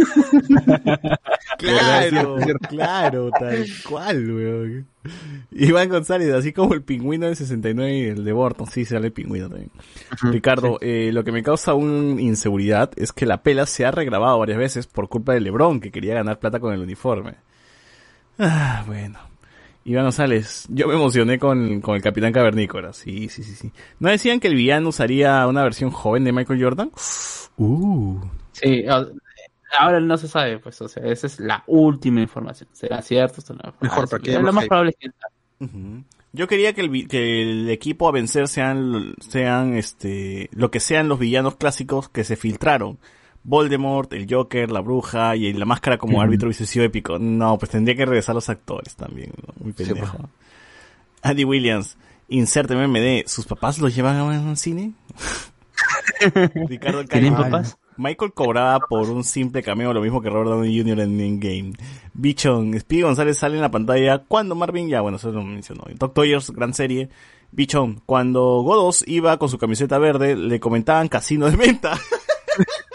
claro, 1.58 2.36
claro, 2.68 3.30
tal 3.38 3.66
cual, 3.88 4.32
weón. 4.32 4.86
Iván 5.52 5.88
González, 5.88 6.32
así 6.32 6.52
como 6.52 6.74
el 6.74 6.82
pingüino 6.82 7.26
del 7.26 7.36
69 7.36 7.98
y 7.98 8.04
el 8.04 8.24
de 8.24 8.32
Burton, 8.32 8.66
sí, 8.66 8.84
sale 8.84 9.06
el 9.06 9.12
pingüino 9.12 9.48
también. 9.48 9.70
Ricardo, 10.22 10.78
eh, 10.80 11.10
lo 11.12 11.24
que 11.24 11.32
me 11.32 11.42
causa 11.42 11.74
una 11.74 12.20
inseguridad 12.20 12.90
es 12.96 13.12
que 13.12 13.26
la 13.26 13.42
pela 13.42 13.66
se 13.66 13.84
ha 13.84 13.90
regrabado 13.90 14.38
varias 14.38 14.58
veces 14.58 14.86
por 14.86 15.08
culpa 15.08 15.32
de 15.32 15.40
Lebron, 15.40 15.80
que 15.80 15.90
quería 15.90 16.14
ganar 16.14 16.38
plata 16.38 16.60
con 16.60 16.72
el 16.72 16.80
uniforme. 16.80 17.36
Ah, 18.40 18.82
bueno. 18.86 19.18
Iván 19.84 20.04
González, 20.04 20.66
yo 20.68 20.88
me 20.88 20.94
emocioné 20.94 21.38
con, 21.38 21.80
con 21.80 21.96
el 21.96 22.02
Capitán 22.02 22.32
Cavernícola, 22.32 22.92
sí, 22.92 23.28
sí, 23.28 23.42
sí, 23.42 23.54
sí. 23.54 23.72
¿No 23.98 24.10
decían 24.10 24.40
que 24.40 24.48
el 24.48 24.54
villano 24.54 24.88
usaría 24.90 25.46
una 25.46 25.62
versión 25.62 25.90
joven 25.90 26.24
de 26.24 26.32
Michael 26.32 26.62
Jordan? 26.62 26.90
Uh. 27.56 28.20
Sí, 28.52 28.84
ahora 29.78 30.00
no 30.00 30.16
se 30.16 30.28
sabe, 30.28 30.58
pues, 30.58 30.80
o 30.82 30.88
sea, 30.88 31.02
esa 31.04 31.26
es 31.26 31.40
la 31.40 31.64
última 31.66 32.20
información. 32.20 32.68
¿Será 32.72 33.00
cierto? 33.02 33.40
¿Será 33.40 33.72
Mejor, 33.80 34.00
falso? 34.00 34.10
para 34.10 34.22
que 34.22 34.38
Lo 34.38 34.52
más 34.52 34.66
probable 34.66 34.94
es 34.98 35.10
que. 35.10 36.04
Yo 36.32 36.46
quería 36.46 36.72
que 36.74 36.82
el, 36.82 37.08
que 37.08 37.42
el 37.42 37.70
equipo 37.70 38.08
a 38.08 38.12
vencer 38.12 38.48
sean, 38.48 39.14
sean 39.20 39.74
este, 39.74 40.48
lo 40.52 40.70
que 40.70 40.78
sean 40.78 41.08
los 41.08 41.18
villanos 41.18 41.56
clásicos 41.56 42.08
que 42.08 42.24
se 42.24 42.36
filtraron. 42.36 42.98
Voldemort, 43.42 44.12
el 44.12 44.26
Joker, 44.28 44.70
la 44.70 44.80
bruja 44.80 45.34
y 45.36 45.52
la 45.52 45.64
máscara 45.64 45.98
como 45.98 46.20
árbitro 46.20 46.52
sido 46.52 46.84
épico. 46.84 47.18
No, 47.18 47.58
pues 47.58 47.70
tendría 47.70 47.96
que 47.96 48.06
regresar 48.06 48.34
los 48.34 48.48
actores 48.48 48.94
también. 48.96 49.32
¿no? 49.46 49.54
Muy 49.64 49.72
pendejo. 49.72 50.28
Andy 51.22 51.44
Williams, 51.44 51.96
inserte 52.28 52.74
MMD. 52.74 53.26
¿Sus 53.26 53.46
papás 53.46 53.78
los 53.78 53.94
llevan 53.94 54.16
a 54.16 54.24
un 54.24 54.56
cine? 54.56 54.92
Ricardo 56.68 57.04
¿Tienen 57.04 57.34
papás? 57.34 57.78
Michael 57.96 58.32
cobraba 58.32 58.80
por 58.80 59.10
un 59.10 59.24
simple 59.24 59.62
cameo 59.62 59.92
lo 59.92 60.00
mismo 60.00 60.22
que 60.22 60.30
Robert 60.30 60.50
Downey 60.50 60.78
Jr. 60.78 61.00
en 61.00 61.20
Endgame. 61.20 61.72
Bichon, 62.14 62.78
Speedy 62.80 63.02
González 63.02 63.36
sale 63.36 63.56
en 63.56 63.60
la 63.60 63.70
pantalla 63.70 64.24
cuando 64.26 64.54
Marvin, 64.54 64.88
ya 64.88 65.02
bueno, 65.02 65.18
eso 65.18 65.30
lo 65.30 65.42
mencionó. 65.42 65.84
Doc 65.98 66.14
Toyers, 66.14 66.50
gran 66.50 66.72
serie. 66.72 67.10
Bichon, 67.52 68.00
cuando 68.06 68.62
Godos 68.62 69.04
iba 69.06 69.38
con 69.38 69.50
su 69.50 69.58
camiseta 69.58 69.98
verde, 69.98 70.34
le 70.34 70.60
comentaban 70.60 71.08
casino 71.08 71.50
de 71.50 71.56
venta. 71.56 71.98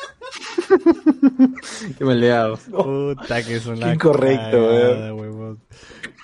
Qué 1.98 2.06
maleado. 2.06 2.58
Puta 2.58 3.44
que 3.44 3.60
son 3.60 3.80
la 3.80 3.94
Incorrecto. 3.94 5.58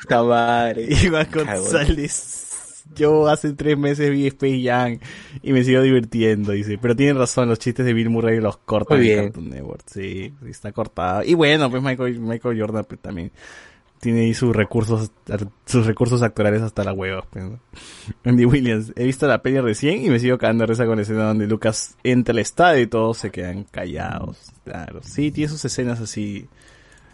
Puta 0.01 0.23
madre. 0.23 0.87
Iván 1.03 1.27
González. 1.31 2.83
Yo 2.93 3.29
hace 3.29 3.53
tres 3.53 3.77
meses 3.77 4.11
vi 4.11 4.27
Space 4.27 4.61
Jam 4.63 4.99
y 5.41 5.53
me 5.53 5.63
sigo 5.63 5.81
divirtiendo, 5.81 6.51
dice. 6.51 6.77
Pero 6.77 6.95
tienen 6.95 7.17
razón, 7.17 7.47
los 7.47 7.59
chistes 7.59 7.85
de 7.85 7.93
Bill 7.93 8.09
Murray 8.09 8.39
los 8.41 8.57
cortan 8.57 9.01
en. 9.01 9.23
Cartoon 9.25 9.49
Network. 9.49 9.83
Sí, 9.85 10.33
sí, 10.43 10.49
está 10.49 10.71
cortado. 10.73 11.23
Y 11.23 11.33
bueno, 11.35 11.69
pues 11.69 11.81
Michael, 11.81 12.19
Michael 12.19 12.59
Jordan 12.59 12.85
pues, 12.85 12.99
también 12.99 13.31
tiene 14.01 14.21
ahí 14.21 14.33
sus 14.33 14.53
recursos, 14.53 15.11
sus 15.65 15.85
recursos 15.85 16.23
actorales 16.23 16.63
hasta 16.63 16.83
la 16.83 16.91
hueva. 16.91 17.23
Pues, 17.29 17.45
¿no? 17.45 17.59
Andy 18.25 18.45
Williams, 18.45 18.91
he 18.95 19.05
visto 19.05 19.27
la 19.27 19.41
peli 19.41 19.61
recién 19.61 20.03
y 20.03 20.09
me 20.09 20.19
sigo 20.19 20.37
cagando 20.37 20.63
de 20.63 20.67
risa 20.67 20.85
con 20.85 20.97
la 20.97 21.03
escena 21.03 21.25
donde 21.25 21.47
Lucas 21.47 21.95
entra 22.03 22.33
al 22.33 22.39
estadio 22.39 22.81
y 22.81 22.87
todos 22.87 23.19
se 23.19 23.29
quedan 23.29 23.63
callados. 23.63 24.51
Claro, 24.65 25.01
sí, 25.03 25.31
tiene 25.31 25.49
sus 25.49 25.63
escenas 25.63 26.01
así 26.01 26.49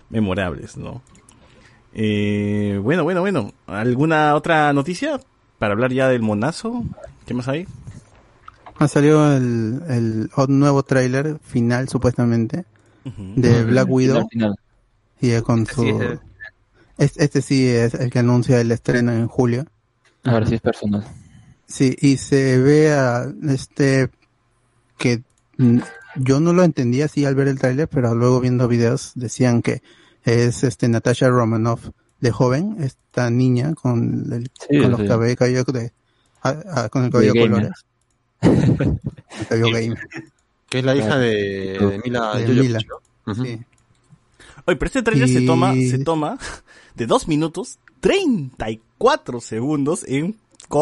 memorables, 0.10 0.78
¿no? 0.78 1.02
Eh, 1.94 2.80
bueno, 2.82 3.04
bueno, 3.04 3.20
bueno. 3.20 3.54
¿Alguna 3.68 4.34
otra 4.36 4.72
noticia? 4.72 5.20
Para 5.60 5.74
hablar 5.74 5.92
ya 5.92 6.08
del 6.08 6.22
monazo. 6.22 6.86
¿Qué 7.26 7.34
más 7.34 7.50
hay? 7.50 7.68
Ha 8.78 8.88
salido 8.88 9.36
el, 9.36 9.82
el 9.90 10.30
nuevo 10.48 10.84
tráiler 10.84 11.40
final, 11.40 11.90
supuestamente, 11.90 12.64
de 13.36 13.64
Black 13.66 13.90
Widow. 13.90 14.28
Final. 14.30 14.56
Y 15.20 15.42
con 15.42 15.66
su... 15.66 16.20
Este, 16.98 17.24
este 17.24 17.42
sí 17.42 17.68
es 17.68 17.94
el 17.94 18.10
que 18.10 18.20
anuncia 18.20 18.60
el 18.60 18.72
estreno 18.72 19.12
en 19.12 19.28
julio. 19.28 19.66
Ahora 20.24 20.46
sí 20.46 20.56
es 20.56 20.62
personal. 20.62 21.06
Sí, 21.68 21.96
y 22.00 22.18
se 22.18 22.60
ve 22.60 22.94
a 22.94 23.32
este 23.50 24.10
que 24.98 25.22
yo 26.16 26.40
no 26.40 26.54
lo 26.54 26.64
entendía 26.64 27.06
así 27.06 27.26
al 27.26 27.36
ver 27.36 27.48
el 27.48 27.60
tráiler, 27.60 27.88
pero 27.88 28.16
luego 28.16 28.40
viendo 28.40 28.68
videos 28.68 29.12
decían 29.16 29.62
que 29.62 29.82
es 30.24 30.64
este 30.64 30.88
Natasha 30.88 31.30
Romanoff 31.30 31.90
de 32.20 32.32
joven, 32.32 32.78
esta 32.80 33.30
niña 33.30 33.74
con, 33.76 34.32
el, 34.32 34.50
Sí, 34.68 34.80
con 34.82 34.92
los 34.92 35.02
sí. 35.02 35.08
cabellos 35.08 35.38
cabello 35.38 35.64
de 35.66 35.92
ah, 36.44 36.56
ah, 36.74 36.90
con 36.90 37.06
el 37.06 37.12
cabello 37.12 37.34
de 37.34 37.40
colores. 37.40 37.72
El 38.42 39.48
cabello 39.48 39.72
gamer. 39.72 40.00
Que 40.70 40.80
es 40.80 40.86
la 40.86 40.96
hija 40.96 41.18
de, 41.18 41.80
de 41.80 42.02
Mila. 42.04 42.34
Sí. 43.36 43.60
Oye, 44.68 44.76
pero 44.76 44.88
este 44.88 45.02
trailer 45.04 45.28
se 45.30 45.42
Y- 45.42 45.46
toma, 45.48 45.74
se 45.74 45.98
toma 46.00 46.38
de 46.96 47.06
dos 47.08 47.28
minutos 47.28 47.80
34 48.02 49.42
segundos 49.42 50.04
en 50.08 50.36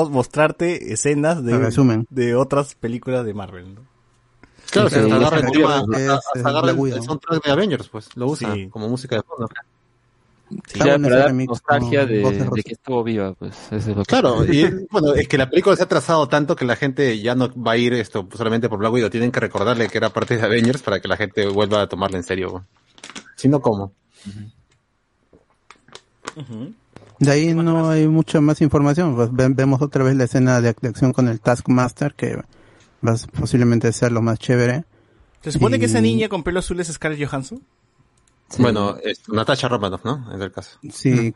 mostrarte 0.09 0.93
escenas 0.93 1.43
de, 1.43 1.57
resumen. 1.57 2.07
de 2.09 2.35
otras 2.35 2.75
películas 2.75 3.25
de 3.25 3.33
Marvel, 3.33 3.75
¿no? 3.75 3.81
Claro, 4.71 4.89
Sí, 4.89 4.95
se 4.95 5.11
agarra 5.11 5.39
el 5.39 5.51
tema, 5.51 5.85
hasta 6.15 6.49
agarra 6.49 6.71
el, 6.71 6.77
Widow. 6.77 6.97
el 6.97 7.03
soundtrack 7.03 7.45
de 7.45 7.51
Avengers, 7.51 7.87
pues, 7.89 8.09
lo 8.15 8.27
usa 8.27 8.53
Sí. 8.55 8.67
como 8.69 8.89
música 8.89 9.15
de 9.17 9.21
fondo. 9.21 9.47
Sí, 10.67 10.79
ya 10.79 10.97
dar 10.97 11.27
remix 11.27 11.49
nostalgia 11.49 12.05
de, 12.05 12.21
que 12.63 12.73
estuvo 12.73 13.03
viva, 13.03 13.33
pues 13.33 13.55
eso 13.71 13.75
es 13.91 13.97
lo 13.97 14.03
que 14.03 14.09
Claro, 14.09 14.45
y 14.45 14.63
bueno, 14.91 15.13
es 15.13 15.27
que 15.27 15.37
la 15.37 15.49
película 15.49 15.75
se 15.75 15.83
ha 15.83 15.87
trazado 15.87 16.27
tanto 16.27 16.55
que 16.55 16.65
la 16.65 16.75
gente 16.75 17.19
ya 17.19 17.33
no 17.35 17.49
va 17.61 17.73
a 17.73 17.77
ir 17.77 17.93
esto 17.93 18.27
solamente 18.35 18.69
por 18.69 18.79
Black 18.79 18.93
Widow, 18.93 19.09
tienen 19.09 19.31
que 19.31 19.39
recordarle 19.39 19.87
que 19.89 19.97
era 19.97 20.09
parte 20.09 20.37
de 20.37 20.43
Avengers 20.43 20.81
para 20.81 20.99
que 20.99 21.07
la 21.07 21.17
gente 21.17 21.47
vuelva 21.47 21.81
a 21.83 21.87
tomarla 21.87 22.17
en 22.17 22.23
serio. 22.23 22.65
Si 23.35 23.47
no, 23.47 23.61
¿cómo? 23.61 23.91
De 27.19 27.31
ahí 27.31 27.53
no 27.53 27.89
hay 27.89 28.07
mucha 28.07 28.41
más 28.41 28.61
información. 28.61 29.15
Pues 29.15 29.31
ve- 29.31 29.49
vemos 29.49 29.81
otra 29.81 30.03
vez 30.03 30.15
la 30.15 30.25
escena 30.25 30.59
de, 30.61 30.69
acción 30.69 31.13
con 31.13 31.27
el 31.27 31.39
Taskmaster, 31.39 32.13
que 32.13 32.35
va 32.35 33.11
a 33.11 33.15
posiblemente 33.39 33.91
ser 33.93 34.11
lo 34.11 34.21
más 34.21 34.39
chévere. 34.39 34.83
¿Se 35.41 35.51
supone 35.51 35.79
que 35.79 35.85
esa 35.85 36.01
niña 36.01 36.27
con 36.27 36.43
pelo 36.43 36.59
azul 36.59 36.79
es 36.79 36.87
Scarlett 36.91 37.27
Johansson? 37.27 37.61
Bueno, 38.59 38.97
es 39.03 39.27
Natasha 39.29 39.67
Romanoff, 39.67 40.03
¿no? 40.05 40.31
En 40.33 40.41
el 40.41 40.51
caso. 40.51 40.77
Sí, 40.91 41.33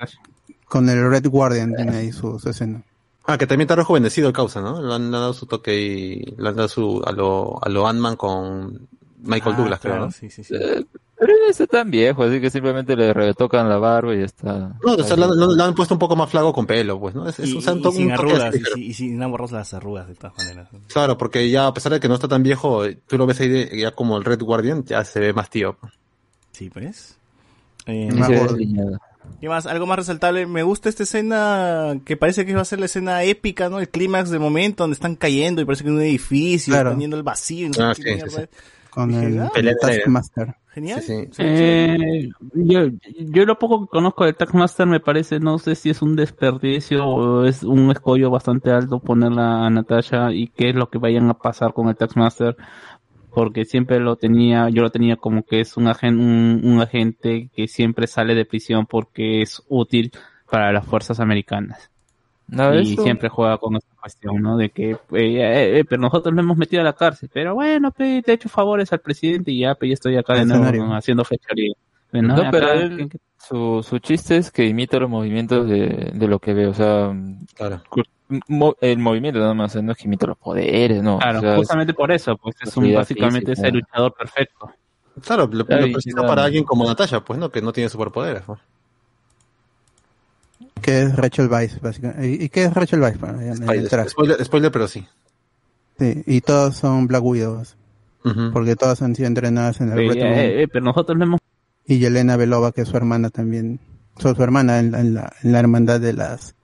con 0.66 0.90
el 0.90 1.10
Red 1.10 1.28
Guardian 1.28 1.74
tiene 1.76 1.98
ahí 1.98 2.12
su, 2.12 2.40
su 2.40 2.50
escena. 2.50 2.84
Ah, 3.26 3.38
que 3.38 3.46
también 3.46 3.66
está 3.66 3.76
rejuvenecido 3.76 4.28
el 4.28 4.34
causa, 4.34 4.62
¿no? 4.62 4.82
Le 4.82 4.94
han 4.94 5.12
dado 5.12 5.34
su 5.34 5.46
toque 5.46 5.80
y 5.80 6.36
le 6.38 6.50
han 6.50 6.56
dado 6.56 6.68
su, 6.68 7.02
a 7.06 7.12
lo, 7.12 7.64
a 7.64 7.70
lo 7.70 7.88
Ant-Man 7.88 8.16
con 8.16 8.88
Michael 9.22 9.54
Ah, 9.56 9.58
Douglas, 9.58 9.80
claro, 9.80 9.96
creo, 9.98 10.06
¿no? 10.08 10.12
sí, 10.12 10.30
sí, 10.32 10.44
sí. 10.44 10.56
Eh, 10.56 10.86
Pero 11.20 11.34
no 11.34 11.50
está 11.52 11.68
tan 11.68 11.92
viejo, 11.92 12.24
así 12.24 12.40
que 12.40 12.50
simplemente 12.50 12.96
le 12.96 13.14
retocan 13.14 13.68
la 13.68 13.78
barba 13.78 14.16
y 14.16 14.20
ya 14.20 14.26
está. 14.26 14.74
No, 14.84 14.94
o 14.94 15.04
sea, 15.04 15.18
le, 15.18 15.64
han- 15.64 15.76
puesto 15.76 15.94
un 15.96 16.00
poco 16.00 16.16
más 16.16 16.30
flaco 16.30 16.54
con 16.54 16.66
pelo, 16.66 16.98
pues, 17.00 17.14
¿no? 17.14 17.28
Es, 17.28 17.38
Y, 17.40 17.54
un 17.56 17.60
y 17.60 17.82
toque- 17.82 17.98
sin 17.98 18.12
arrugas, 18.12 18.56
y, 18.56 18.60
sin- 18.64 18.84
y 18.84 18.94
sin 18.94 19.32
borrar 19.32 19.52
las 19.52 19.74
arrugas 19.74 20.08
de 20.08 20.16
todas 20.16 20.38
maneras. 20.38 20.70
Claro, 20.88 21.18
porque 21.18 21.50
ya 21.50 21.68
a 21.68 21.74
pesar 21.74 21.92
de 21.92 22.00
que 22.00 22.08
no 22.08 22.14
está 22.16 22.28
tan 22.30 22.42
viejo, 22.42 22.84
tú 23.08 23.18
lo 23.18 23.26
ves 23.26 23.40
ahí 23.42 23.50
de- 23.50 23.80
ya 23.80 23.92
como 23.92 24.18
el 24.18 24.24
Red 24.24 24.42
Guardian, 24.42 24.86
ya 24.86 25.04
se 25.04 25.20
ve 25.20 25.34
más 25.34 25.50
tío. 25.50 25.78
Sí, 26.54 26.70
pues. 26.70 27.18
Eh. 27.86 28.10
¿Qué 29.40 29.48
más? 29.48 29.66
Algo 29.66 29.86
más 29.86 29.98
resaltable. 29.98 30.46
Me 30.48 30.64
gusta 30.64 30.90
esta 30.90 31.04
escena 31.04 32.00
que 32.06 32.18
parece 32.18 32.46
que 32.46 32.56
va 32.56 32.62
a 32.62 32.66
ser 32.66 32.80
la 32.80 32.86
escena 32.86 33.24
épica, 33.24 33.70
¿no? 33.70 33.80
El 33.80 33.90
clímax 33.90 34.30
del 34.30 34.40
momento 34.40 34.84
donde 34.84 34.94
están 34.96 35.16
cayendo 35.16 35.62
y 35.62 35.66
parece 35.66 35.84
que 35.84 35.90
es 35.90 35.96
un 35.96 36.02
edificio, 36.02 36.74
Claro. 36.74 36.92
teniendo 36.92 37.18
el 37.18 37.24
vacío. 37.24 37.68
y 37.68 37.70
no 37.70 37.90
Ah, 37.90 37.94
sí, 37.96 38.04
sí, 38.04 38.10
sí. 38.28 38.42
es. 38.42 38.50
Con 38.90 39.10
Dije, 39.10 39.26
el, 39.28 39.40
ah, 39.42 39.52
el 39.56 39.78
Taskmaster. 39.80 40.56
Genial. 40.80 41.02
Sí, 41.02 41.28
sí. 41.32 41.42
Eh, 41.44 42.30
yo, 42.54 42.88
yo 43.18 43.46
lo 43.46 43.60
poco 43.60 43.82
que 43.82 43.90
conozco 43.90 44.26
del 44.26 44.36
Taskmaster 44.36 44.88
me 44.88 45.00
parece, 45.00 45.40
no 45.40 45.58
sé 45.60 45.76
si 45.76 45.90
es 45.90 46.02
un 46.02 46.16
desperdicio 46.16 47.06
o 47.06 47.46
es 47.46 47.64
un 47.64 47.92
escollo 47.92 48.30
bastante 48.30 48.72
alto 48.72 49.00
ponerla 49.00 49.66
a 49.66 49.70
Natasha 49.70 50.32
y 50.32 50.48
qué 50.48 50.70
es 50.70 50.76
lo 50.76 50.90
que 50.90 50.98
vayan 50.98 51.30
a 51.30 51.34
pasar 51.34 51.74
con 51.74 51.90
el 51.90 51.98
Taskmaster, 51.98 52.56
porque 53.34 53.66
siempre 53.66 54.00
lo 54.00 54.16
tenía, 54.16 54.70
yo 54.70 54.82
lo 54.82 54.90
tenía 54.90 55.18
como 55.18 55.44
que 55.44 55.60
es 55.60 55.76
un, 55.76 55.88
agen, 55.88 56.20
un, 56.20 56.62
un 56.64 56.82
agente 56.82 57.50
que 57.54 57.68
siempre 57.68 58.08
sale 58.08 58.34
de 58.36 58.46
prisión 58.46 58.86
porque 58.86 59.42
es 59.42 59.62
útil 59.68 60.12
para 60.50 60.72
las 60.72 60.86
fuerzas 60.86 61.20
americanas. 61.20 61.92
No, 62.52 62.74
y 62.80 62.94
eso- 62.94 63.04
siempre 63.04 63.30
juega 63.30 63.58
con 63.58 63.76
esa 63.76 63.88
cuestión, 64.00 64.42
¿no? 64.42 64.58
De 64.58 64.70
que, 64.70 64.92
eh, 64.92 64.98
eh, 65.12 65.80
eh, 65.80 65.86
pero 65.88 66.02
nosotros 66.02 66.34
lo 66.34 66.42
hemos 66.42 66.58
metido 66.58 66.82
a 66.82 66.86
la 66.86 66.94
cárcel, 66.94 67.30
pero 67.34 67.54
bueno, 67.56 67.92
pe, 67.92 68.22
le 68.26 68.34
he 68.34 68.36
hecho 68.36 68.50
favores 68.50 68.92
al 68.94 69.00
presidente 69.00 69.52
y 69.52 69.60
ya, 69.60 69.76
pe, 69.76 69.88
ya 69.88 69.94
estoy 69.94 70.16
acá 70.18 70.34
de 70.36 70.46
nuevo. 70.46 70.86
¿no? 70.88 70.96
haciendo 70.96 71.24
fechoría. 71.26 71.74
No, 72.12 72.34
acá, 72.36 72.50
pero 72.52 72.72
él- 72.74 72.96
¿quién- 72.96 73.10
quién- 73.10 73.22
su, 73.38 73.86
su 73.88 74.00
chiste 74.00 74.38
es 74.38 74.52
que 74.52 74.66
imita 74.66 74.98
los 75.00 75.10
movimientos 75.10 75.68
de, 75.70 76.12
de 76.14 76.28
lo 76.28 76.40
que 76.40 76.54
ve, 76.54 76.68
o 76.68 76.74
sea, 76.74 77.14
Claro. 77.56 77.82
cu- 77.90 78.02
mo- 78.48 78.76
el 78.82 78.98
movimiento 79.00 79.40
nada 79.40 79.54
más, 79.54 79.76
no 79.82 79.92
es 79.92 79.98
que 79.98 80.08
imita 80.08 80.26
los 80.28 80.38
poderes, 80.38 81.02
no. 81.04 81.20
Claro, 81.20 81.38
o 81.38 81.42
sea, 81.42 81.52
es- 81.52 81.58
justamente 81.58 81.94
por 81.94 82.12
eso, 82.12 82.36
pues 82.38 82.56
es 82.62 82.76
un, 82.78 82.94
básicamente 82.94 83.52
es 83.54 83.60
física. 83.60 83.68
el 83.68 83.74
luchador 83.76 84.14
perfecto. 84.14 84.72
Claro, 85.22 85.50
lo, 85.52 85.66
Claro, 85.66 85.86
lo 85.88 85.94
presenta 85.94 86.22
para 86.24 86.42
no. 86.42 86.46
alguien 86.46 86.64
como 86.64 86.86
Natasha, 86.86 87.20
pues, 87.24 87.38
¿no? 87.40 87.50
Que 87.50 87.62
no 87.62 87.72
tiene 87.74 87.90
superpoderes. 87.90 88.42
pues. 88.44 88.60
Que 90.82 91.02
es 91.04 91.16
Rachel 91.16 91.48
Weisz, 91.50 91.80
básicamente. 91.82 92.28
¿Y, 92.44 92.50
qué 92.50 92.64
es 92.66 92.74
Rachel 92.74 93.02
Weisz? 93.02 93.18
Spoiler, 93.18 93.90
traje. 93.90 94.10
spoiler, 94.10 94.46
spoiler, 94.46 94.72
pero 94.72 94.88
sí. 94.88 95.06
Sí, 95.98 96.24
y 96.26 96.42
todos 96.42 96.76
son 96.78 97.08
Black 97.08 97.24
Widows. 97.24 97.76
Ujú. 98.24 98.52
Porque 98.52 98.76
todas 98.76 99.02
han 99.02 99.16
sido 99.16 99.28
entrenadas 99.28 99.80
en 99.82 99.92
el 99.92 99.98
Red 100.10 100.18
eh, 100.18 100.64
eh, 100.64 100.68
pero 100.68 100.84
nosotros 100.86 101.18
lo 101.18 101.24
hemos 101.24 101.40
Y 101.86 102.00
Yelena 102.00 102.36
Belova, 102.38 102.72
que 102.72 102.82
es 102.82 102.88
su 102.90 102.98
hermana 102.98 103.30
también. 103.30 103.80
Su, 104.18 104.34
su 104.36 104.44
hermana 104.44 104.80
en, 104.80 104.92
la- 104.92 105.00
en 105.00 105.14
la, 105.14 105.34
en 105.44 105.52
la 105.54 105.60
hermandad 105.60 106.00
de 106.02 106.14
las 106.14 106.56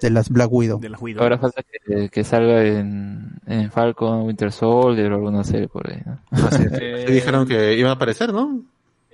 de 0.00 0.10
las 0.10 0.30
Black 0.30 0.50
Widow. 0.50 0.80
De 0.80 0.88
las 0.88 1.00
Widow. 1.00 1.22
Ahora 1.22 1.38
falta 1.38 1.62
que, 1.62 2.08
que 2.08 2.24
salga 2.24 2.64
en, 2.64 3.34
en 3.46 3.70
Falcon, 3.70 4.22
Winter 4.22 4.50
Soldier 4.50 5.12
o 5.12 5.16
alguna 5.16 5.44
serie 5.44 5.68
por 5.68 5.88
ahí, 5.88 6.00
¿no? 6.04 6.18
Ah, 6.32 6.48
sí, 6.50 6.62
sí. 6.64 6.68
Eh, 6.80 7.04
Sí 7.06 7.12
dijeron 7.12 7.46
que 7.46 7.74
iba 7.76 7.90
a 7.90 7.92
aparecer, 7.92 8.32
¿no? 8.32 8.62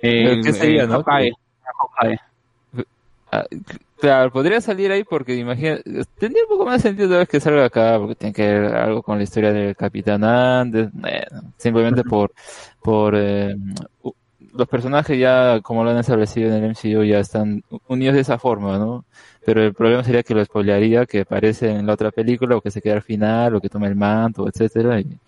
en, 0.01 0.41
¿Qué 0.43 0.51
sería, 0.53 0.83
en 0.83 0.89
no? 0.89 1.03
Hawkeye, 1.03 1.33
Hawkeye. 1.99 2.19
Claro, 3.99 4.31
podría 4.31 4.61
salir 4.61 4.91
ahí 4.91 5.03
porque 5.03 5.35
imagina, 5.35 5.77
tendría 6.17 6.43
un 6.43 6.49
poco 6.49 6.65
más 6.65 6.81
sentido 6.81 7.17
vez 7.17 7.27
que 7.27 7.41
salga 7.41 7.65
acá 7.65 7.97
porque 7.99 8.15
tiene 8.15 8.33
que 8.33 8.43
ver 8.47 8.73
algo 8.73 9.03
con 9.03 9.17
la 9.17 9.23
historia 9.23 9.51
del 9.51 9.75
Capitán 9.75 10.23
Andes, 10.23 10.89
simplemente 11.57 12.03
por, 12.05 12.31
por 12.81 13.13
eh, 13.17 13.55
los 14.53 14.67
personajes 14.69 15.19
ya 15.19 15.59
como 15.61 15.83
lo 15.83 15.89
han 15.89 15.97
establecido 15.97 16.49
en 16.49 16.63
el 16.63 16.69
MCU 16.71 17.03
ya 17.03 17.19
están 17.19 17.61
unidos 17.87 18.15
de 18.15 18.21
esa 18.21 18.39
forma, 18.39 18.77
¿no? 18.77 19.03
Pero 19.45 19.63
el 19.63 19.73
problema 19.73 20.03
sería 20.03 20.23
que 20.23 20.33
lo 20.33 20.45
spoilearía 20.45 21.05
que 21.05 21.21
aparece 21.21 21.69
en 21.69 21.85
la 21.85 21.93
otra 21.93 22.11
película 22.11 22.55
o 22.55 22.61
que 22.61 22.71
se 22.71 22.81
queda 22.81 22.95
al 22.95 23.01
final 23.01 23.55
o 23.55 23.61
que 23.61 23.69
toma 23.69 23.87
el 23.87 23.95
manto, 23.95 24.47
etcétera 24.47 25.01
y, 25.01 25.19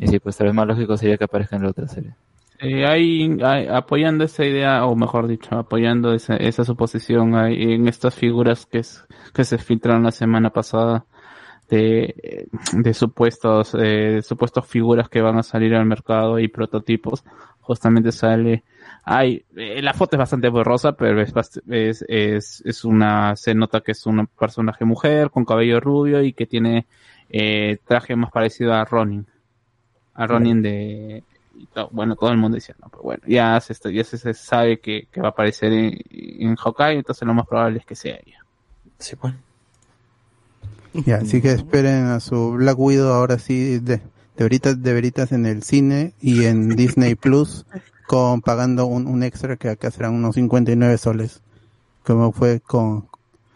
y 0.00 0.08
sí, 0.08 0.18
pues 0.20 0.36
tal 0.36 0.48
vez 0.48 0.54
más 0.54 0.66
lógico 0.68 0.96
sería 0.96 1.18
que 1.18 1.24
aparezca 1.24 1.56
en 1.56 1.62
la 1.64 1.70
otra 1.70 1.88
serie. 1.88 2.14
Eh, 2.60 2.84
hay, 2.86 3.36
hay- 3.42 3.68
apoyando 3.68 4.24
esa 4.24 4.44
idea, 4.44 4.84
o 4.86 4.96
mejor 4.96 5.28
dicho, 5.28 5.54
apoyando 5.56 6.12
esa, 6.12 6.36
esa 6.36 6.64
suposición, 6.64 7.36
hay 7.36 7.74
en 7.74 7.86
estas 7.86 8.14
figuras 8.16 8.66
que, 8.66 8.78
es, 8.78 9.04
que 9.32 9.44
se 9.44 9.58
filtraron 9.58 10.02
la 10.02 10.10
semana 10.10 10.50
pasada 10.50 11.06
de, 11.70 12.48
de 12.72 12.94
supuestos, 12.94 13.76
eh, 13.80 14.22
supuestos 14.22 14.66
figuras 14.66 15.08
que 15.08 15.20
van 15.22 15.38
a 15.38 15.42
salir 15.44 15.74
al 15.74 15.86
mercado 15.86 16.38
y 16.40 16.48
prototipos, 16.48 17.24
justamente 17.60 18.12
sale, 18.12 18.64
hay, 19.04 19.44
eh, 19.56 19.80
la 19.82 19.94
foto 19.94 20.16
es 20.16 20.20
bastante 20.20 20.48
borrosa, 20.48 20.92
pero 20.92 21.22
es, 21.22 21.32
es, 22.08 22.62
es 22.66 22.84
una, 22.84 23.36
se 23.36 23.54
nota 23.54 23.82
que 23.82 23.92
es 23.92 24.06
un 24.06 24.26
personaje 24.28 24.84
mujer 24.84 25.30
con 25.30 25.44
cabello 25.44 25.80
rubio 25.80 26.22
y 26.22 26.32
que 26.32 26.46
tiene 26.46 26.86
eh, 27.30 27.78
traje 27.86 28.16
más 28.16 28.32
parecido 28.32 28.74
a 28.74 28.84
Ronin, 28.84 29.26
a 30.14 30.26
Ronin 30.26 30.62
de, 30.62 31.24
y 31.58 31.66
to- 31.66 31.88
bueno, 31.92 32.16
todo 32.16 32.30
el 32.30 32.38
mundo 32.38 32.54
decía, 32.56 32.74
no, 32.80 32.88
pero 32.88 33.02
bueno, 33.02 33.22
ya 33.26 33.60
se, 33.60 33.72
está- 33.72 33.90
ya 33.90 34.04
se, 34.04 34.16
se 34.18 34.32
sabe 34.34 34.78
que, 34.80 35.08
que 35.12 35.20
va 35.20 35.28
a 35.28 35.30
aparecer 35.30 35.72
en, 35.72 35.98
en 36.10 36.54
Hawkeye, 36.56 36.98
entonces 36.98 37.26
lo 37.26 37.34
más 37.34 37.46
probable 37.46 37.78
es 37.80 37.86
que 37.86 37.94
sea 37.96 38.16
ella. 38.24 38.44
Sí, 38.98 39.16
pues. 39.16 39.34
Ya, 41.06 41.16
así 41.16 41.40
que 41.42 41.52
esperen 41.52 42.06
a 42.06 42.20
su 42.20 42.52
Black 42.52 42.78
Widow 42.78 43.12
ahora 43.12 43.38
sí 43.38 43.78
de, 43.78 43.98
de 43.98 44.02
veritas, 44.38 44.82
de 44.82 44.92
veritas 44.94 45.32
en 45.32 45.46
el 45.46 45.62
cine 45.62 46.14
y 46.20 46.44
en 46.44 46.68
Disney 46.76 47.14
Plus 47.14 47.66
con 48.06 48.40
pagando 48.40 48.86
un, 48.86 49.06
un 49.06 49.22
extra 49.22 49.56
que 49.56 49.68
acá 49.68 49.90
serán 49.90 50.14
unos 50.14 50.34
59 50.34 50.96
soles 50.98 51.42
como 52.04 52.32
fue 52.32 52.60
con 52.60 53.06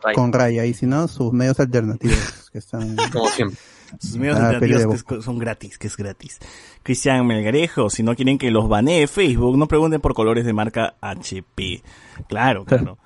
Raya. 0.03 0.15
con 0.15 0.33
Raya 0.33 0.67
y 0.67 0.75
si 0.75 0.87
no 0.87 1.09
sus 1.09 1.33
medios 1.33 1.59
alternativos 1.59 2.51
que 2.53 2.59
están 2.59 2.97
Como 3.13 3.29
siempre. 3.29 3.59
Sus 4.01 4.17
medios 4.17 4.39
Ah, 4.39 4.49
alternativos 4.51 5.05
que 5.05 5.23
son 5.23 5.39
gratis, 5.39 5.79
que 5.79 5.87
es 5.87 5.97
gratis. 5.97 6.39
Cristian 6.83 7.27
Melgarejo, 7.27 7.91
si 7.91 8.03
no 8.03 8.15
quieren 8.17 8.39
que 8.39 8.51
los 8.51 8.69
banee 8.69 9.07
Facebook, 9.07 9.57
no 9.57 9.69
pregunten 9.69 10.01
por 10.01 10.15
colores 10.15 10.45
de 10.45 10.53
marca 10.53 10.95
HP. 11.01 11.83
Claro, 12.29 12.65
claro. 12.67 12.99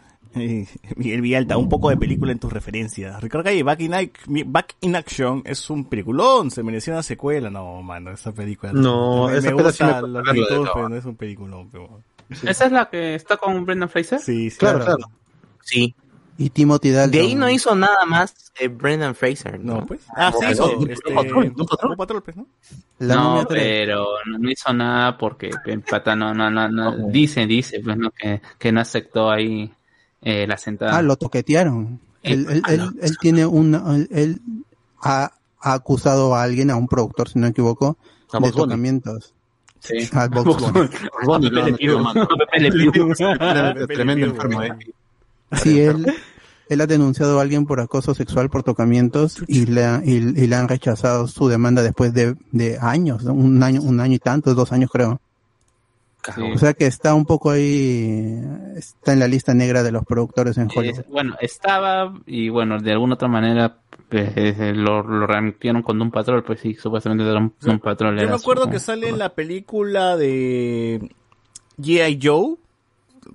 Miguel 0.97 1.23
Villalta, 1.23 1.57
un 1.57 1.69
poco 1.69 1.89
de 1.89 1.97
película 1.97 2.31
en 2.31 2.39
tus 2.39 2.53
referencias. 2.53 3.23
Ricardo 3.23 3.45
Calle, 3.45 3.63
Back 3.63 3.81
in, 3.81 3.93
Ac- 3.93 4.45
Back 4.47 4.77
in 4.83 4.95
Action 4.95 5.43
es 5.47 5.71
un 5.71 5.87
peliculón, 5.87 6.51
se 6.51 6.63
mereció 6.63 6.93
una 6.93 7.03
secuela. 7.03 7.49
No, 7.49 7.81
mano, 7.83 8.11
esa 8.11 8.33
película. 8.33 8.73
No, 8.73 9.29
me, 9.29 9.39
esa 9.39 9.51
me 9.51 9.57
película 9.57 9.73
sí 9.73 9.85
gusta 9.85 10.03
me 10.33 10.39
YouTube, 10.39 10.49
todo. 10.65 10.71
pero 10.75 10.89
no 10.91 10.97
es 10.97 11.05
un 11.07 11.17
peliculón. 11.17 11.71
Pero... 11.71 12.03
¿Esa 12.43 12.67
es 12.67 12.73
la 12.73 12.91
que 12.91 13.15
está 13.15 13.39
con 13.39 13.65
Brendan 13.65 13.89
Fraser? 13.89 14.21
Sí, 14.21 14.51
sí. 14.51 14.59
Claro, 14.59 14.81
claro. 14.85 15.11
Sí. 15.63 15.95
Y 16.39 16.51
Timothy 16.51 16.91
Dalton 16.91 17.13
De 17.13 17.21
ahí 17.21 17.35
no 17.35 17.49
hizo 17.51 17.75
nada 17.75 18.05
más 18.07 18.35
eh, 18.59 18.69
Brendan 18.69 19.15
Fraser, 19.15 19.59
¿no? 19.61 19.77
No, 19.81 19.87
pues. 19.87 20.01
Ah, 20.17 20.33
sí, 20.33 20.45
No, 20.45 20.53
hizo. 20.53 20.67
no, 20.81 20.87
este, 20.87 21.15
Patrol, 21.15 21.53
Patrol. 21.55 21.97
Patrol, 21.97 22.23
pues, 22.23 22.37
¿no? 22.37 22.47
la 22.99 23.15
no, 23.15 23.45
pero 23.49 24.07
no, 24.39 24.51
hizo 24.51 24.73
nada 24.73 25.17
porque 25.19 25.51
pata 25.89 26.17
no, 26.17 26.33
no, 26.35 26.51
no, 26.51 26.69
no, 26.69 27.09
dice, 27.09 27.47
dice, 27.47 27.81
pues, 27.85 27.97
¿no? 27.97 28.11
que, 28.11 28.41
que 28.59 28.73
no 28.73 28.81
aceptó 28.81 29.31
ahí 29.31 29.71
eh, 30.23 30.47
la 30.47 30.57
sentada. 30.57 30.97
ah 30.97 31.03
lo 31.03 31.17
toquetearon 31.17 32.01
Eh, 32.23 32.33
él, 32.33 32.47
él, 32.51 32.63
él, 32.69 32.91
él 33.03 33.19
tiene 33.21 33.45
un 33.47 33.75
él, 33.75 34.09
él 34.11 34.41
ha, 35.03 35.31
ha 35.61 35.73
acusado 35.75 36.35
a 36.35 36.43
alguien 36.43 36.71
a 36.71 36.77
un 36.77 36.89
productor 36.89 37.29
si 37.29 37.39
no 37.39 37.45
me 37.47 37.51
equivoco 37.51 37.97
A 38.33 38.41
de 38.41 38.53
tocamientos 38.53 39.33
Sí. 39.79 40.09
a 40.13 40.27
Bugs 40.27 40.73
Bunny. 40.73 40.89
Bueno, 41.25 41.49
lo 41.51 41.63
han 41.63 41.71
metido 41.73 41.99
mano. 42.01 42.27
Pepe 42.27 42.61
Le 42.61 42.91
Pew. 42.91 43.13
Tremendo, 43.15 43.87
tremendo 43.87 44.27
enfermo, 44.27 44.63
eh. 44.63 44.71
Sí, 45.53 45.81
él, 45.81 46.07
él 46.69 46.81
ha 46.81 46.87
denunciado 46.87 47.39
a 47.39 47.43
alguien 47.43 47.67
por 47.67 47.81
acoso 47.81 48.15
sexual, 48.15 48.51
por 48.51 48.63
tocamientos, 48.63 49.43
y 49.47 49.67
le, 49.67 49.85
ha- 49.85 50.03
y, 50.05 50.15
y 50.17 50.47
le 50.47 50.57
han 50.57 50.69
rechazado 50.69 51.27
su 51.29 51.49
demanda 51.49 51.83
después 51.83 52.13
de, 52.13 52.35
de 52.53 52.79
años, 52.81 53.23
¿no? 53.25 53.33
un 53.35 53.63
año, 53.63 53.81
un 53.83 54.01
año 54.01 54.15
y 54.15 54.19
tanto, 54.19 54.55
dos 54.55 54.73
años 54.73 54.91
creo. 54.93 55.21
Sí. 56.35 56.43
O 56.43 56.59
sea 56.59 56.75
que 56.75 56.87
está 56.87 57.15
un 57.15 57.25
poco 57.25 57.53
ahí, 57.53 58.37
está 58.75 59.13
en 59.13 59.21
la 59.21 59.29
lista 59.29 59.55
negra 59.55 59.85
de 59.85 59.93
los 59.93 60.05
productores 60.05 60.59
en 60.59 60.69
Hollywood. 60.75 61.05
Bueno, 61.09 61.37
estaba 61.41 62.13
y 62.27 62.49
bueno, 62.49 62.81
de 62.81 62.91
alguna 62.91 63.15
otra 63.15 63.29
manera 63.29 63.77
pues, 64.09 64.33
eh, 64.35 64.73
lo, 64.75 65.05
lo 65.05 65.25
remitieron 65.29 65.83
con 65.83 66.03
un 66.03 66.11
patrón, 66.11 66.43
pues 66.45 66.59
sí, 66.59 66.75
supuestamente 66.75 67.23
era 67.25 67.39
un, 67.39 67.55
un 67.65 67.79
patrón. 67.79 68.17
Yo 68.19 68.29
me 68.29 68.35
acuerdo 68.35 68.65
su- 68.65 68.71
que 68.71 68.81
sale 68.81 69.09
en 69.11 69.19
la 69.19 69.29
película 69.37 70.17
de 70.17 71.09
G.I. 71.79 72.19
Joe. 72.21 72.57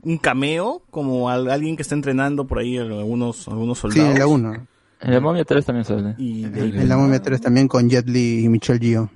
Un 0.03 0.17
cameo 0.17 0.81
como 0.91 1.29
al- 1.29 1.49
alguien 1.49 1.75
que 1.75 1.81
está 1.81 1.95
entrenando 1.95 2.45
por 2.45 2.59
ahí 2.59 2.77
a 2.77 2.81
algunos, 2.81 3.47
algunos 3.47 3.77
Sí, 3.77 3.81
soldados. 3.83 4.11
en 4.13 4.19
la 4.19 4.27
1. 4.27 4.67
En 5.01 5.11
la 5.13 5.19
momia 5.19 5.43
3 5.45 5.65
también 5.65 5.85
sale. 5.85 6.15
Y 6.17 6.43
de 6.43 6.81
En 6.81 6.89
la 6.89 6.97
momia 6.97 7.21
3 7.21 7.41
también 7.41 7.67
con 7.67 7.89
Jet 7.89 8.07
Li 8.07 8.45
y 8.45 8.49
Michelle 8.49 8.79
Gio. 8.79 9.09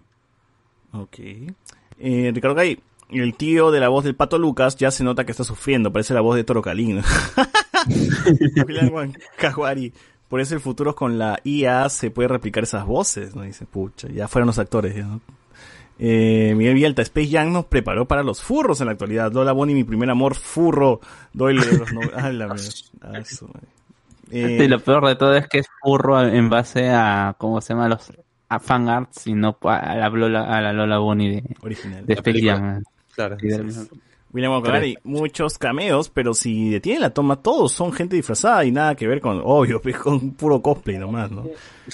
Ok. 0.93 1.19
Eh, 1.99 2.31
Ricardo 2.34 2.56
Gay, 2.56 2.80
el 3.11 3.35
tío 3.35 3.69
de 3.72 3.80
la 3.80 3.89
voz 3.89 4.03
del 4.03 4.15
Pato 4.15 4.38
Lucas 4.39 4.76
ya 4.77 4.89
se 4.91 5.03
nota 5.03 5.26
que 5.26 5.31
está 5.31 5.43
sufriendo, 5.43 5.91
parece 5.93 6.14
la 6.15 6.22
voz 6.22 6.35
de 6.38 6.43
Toro 6.43 6.61
Calín. 6.61 7.02
Por 10.27 10.41
eso 10.41 10.56
el 10.56 10.61
futuro 10.61 10.95
con 10.95 11.19
la 11.19 11.39
IA 11.43 11.88
se 11.89 12.10
puede 12.10 12.27
replicar 12.30 12.64
esas 12.64 12.85
voces, 12.85 13.35
¿no? 13.35 13.43
Dice, 13.43 13.65
pucha, 13.65 14.07
ya 14.10 14.27
fueron 14.27 14.47
los 14.47 14.57
actores, 14.57 14.95
ya, 14.95 15.03
¿no? 15.03 15.22
Eh, 15.97 16.53
Miguel 16.57 16.73
Villalta, 16.73 17.01
Space 17.03 17.30
Jam 17.31 17.53
nos 17.53 17.65
preparó 17.65 18.05
para 18.05 18.23
los 18.23 18.41
furros 18.41 18.81
en 18.81 18.88
la 18.88 18.91
actualidad. 18.93 19.31
Lola 19.31 19.53
Bonnie, 19.53 19.73
mi 19.76 19.84
primer 19.84 20.09
amor, 20.09 20.35
furro. 20.35 20.99
Doyle 21.34 21.65
de 21.65 21.77
los 21.77 21.93
no... 21.93 22.01
Ah, 22.15 22.30
la 22.31 22.47
mierda. 22.47 22.63
Ah, 23.01 23.23
su. 23.23 23.47
Eh, 24.31 24.63
Y 24.63 24.67
lo 24.67 24.80
peor 24.80 25.07
de 25.07 25.15
todo 25.15 25.35
es 25.35 25.47
que 25.47 25.59
es 25.59 25.67
furro 25.81 26.22
en 26.22 26.49
base 26.49 26.89
a, 26.89 27.35
¿cómo 27.38 27.61
se 27.61 27.73
llama? 27.73 27.88
Los, 27.88 28.11
a 28.49 28.59
fan 28.59 28.89
arts 28.89 29.27
y 29.27 29.34
no 29.34 29.57
a 29.63 29.95
la 29.95 30.09
Lola, 30.09 30.43
a 30.43 30.61
la 30.61 30.73
Lola 30.73 30.97
Bonnie 30.97 31.41
de, 31.41 31.43
Original. 31.61 32.05
de 32.05 32.13
La 32.15 32.19
Space. 32.19 32.41
Jam. 32.41 32.84
Claro. 33.13 33.38
Sí, 33.39 33.47
William 34.36 34.52
O'Connor, 34.52 34.84
muchos 35.06 35.57
cameos, 35.57 36.10
pero 36.10 36.34
si 36.34 36.70
detienen 36.70 37.02
la 37.02 37.10
toma, 37.12 37.38
todos 37.38 37.72
son 37.72 37.94
gente 37.94 38.18
disfrazada 38.18 38.66
y 38.66 38.72
nada 38.72 38.94
que 38.94 39.07
ver 39.07 39.22
con, 39.22 39.41
obvio, 39.41 39.82
pues, 39.82 39.98
con 39.98 40.32
puro 40.32 40.62
cosplay 40.62 40.98
nomás, 40.98 41.32
¿no? 41.32 41.45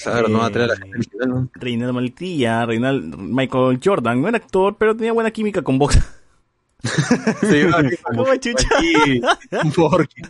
Claro, 0.01 0.27
no 0.27 0.39
va 0.39 0.47
a 0.47 0.49
traer 0.49 0.71
a 0.71 0.73
la 0.73 0.85
Eh, 0.87 0.91
gente 0.91 1.27
¿no? 1.27 1.47
Reinaldo 1.53 1.93
Malitilla, 1.93 2.65
Reinaldo, 2.65 3.15
Michael 3.17 3.79
Jordan, 3.83 4.19
no 4.19 4.27
era 4.27 4.37
actor, 4.37 4.75
pero 4.75 4.95
tenía 4.95 5.13
buena 5.13 5.29
química 5.29 5.61
con 5.61 5.77
box. 5.77 5.99
Como 8.03 8.23
¿Cómo 8.23 8.35
chucha? 8.37 8.67
porque 9.75 10.23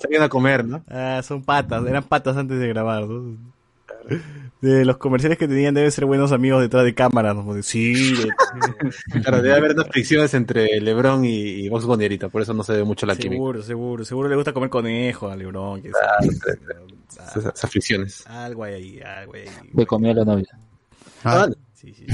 salían 0.00 0.22
a 0.22 0.28
comer, 0.28 0.64
¿no? 0.64 0.84
Ah, 0.88 1.20
son 1.24 1.42
patas, 1.42 1.84
eran 1.84 2.04
patas 2.04 2.36
antes 2.36 2.60
de 2.60 2.68
grabar, 2.68 3.08
¿no? 3.08 3.36
De 4.62 4.84
los 4.86 4.96
comerciales 4.96 5.36
que 5.38 5.46
tenían 5.46 5.74
deben 5.74 5.92
ser 5.92 6.06
buenos 6.06 6.32
amigos 6.32 6.62
detrás 6.62 6.84
de 6.84 6.94
cámara, 6.94 7.34
¿no? 7.34 7.62
Sí, 7.62 8.14
de- 8.14 8.30
Claro, 9.22 9.42
debe 9.42 9.54
haber 9.54 9.72
unas 9.72 9.88
fricciones 9.88 10.32
entre 10.34 10.80
LeBron 10.80 11.24
y, 11.26 11.30
y 11.30 11.68
Box 11.68 11.84
Bunny 11.84 12.04
ahorita, 12.04 12.28
por 12.30 12.40
eso 12.42 12.54
no 12.54 12.62
se 12.62 12.72
ve 12.72 12.82
mucho 12.84 13.04
la 13.06 13.14
química. 13.16 13.34
seguro, 13.36 13.62
seguro, 13.62 14.04
seguro 14.04 14.28
le 14.30 14.36
gusta 14.36 14.52
comer 14.54 14.70
conejo 14.70 15.28
a 15.28 15.36
Lebron. 15.36 15.82
que 15.82 15.90
Esas, 15.90 17.36
esas 17.54 17.70
fricciones. 17.70 18.26
Algo 18.26 18.64
hay 18.64 18.74
ahí, 18.74 19.00
algo 19.00 19.34
hay 19.34 19.42
ahí. 19.42 19.70
Le 19.74 19.86
comió 19.86 20.10
a 20.12 20.14
la 20.14 20.24
novia. 20.24 20.58
Ah, 21.24 21.48
Sí, 21.74 21.92
sí. 21.94 22.06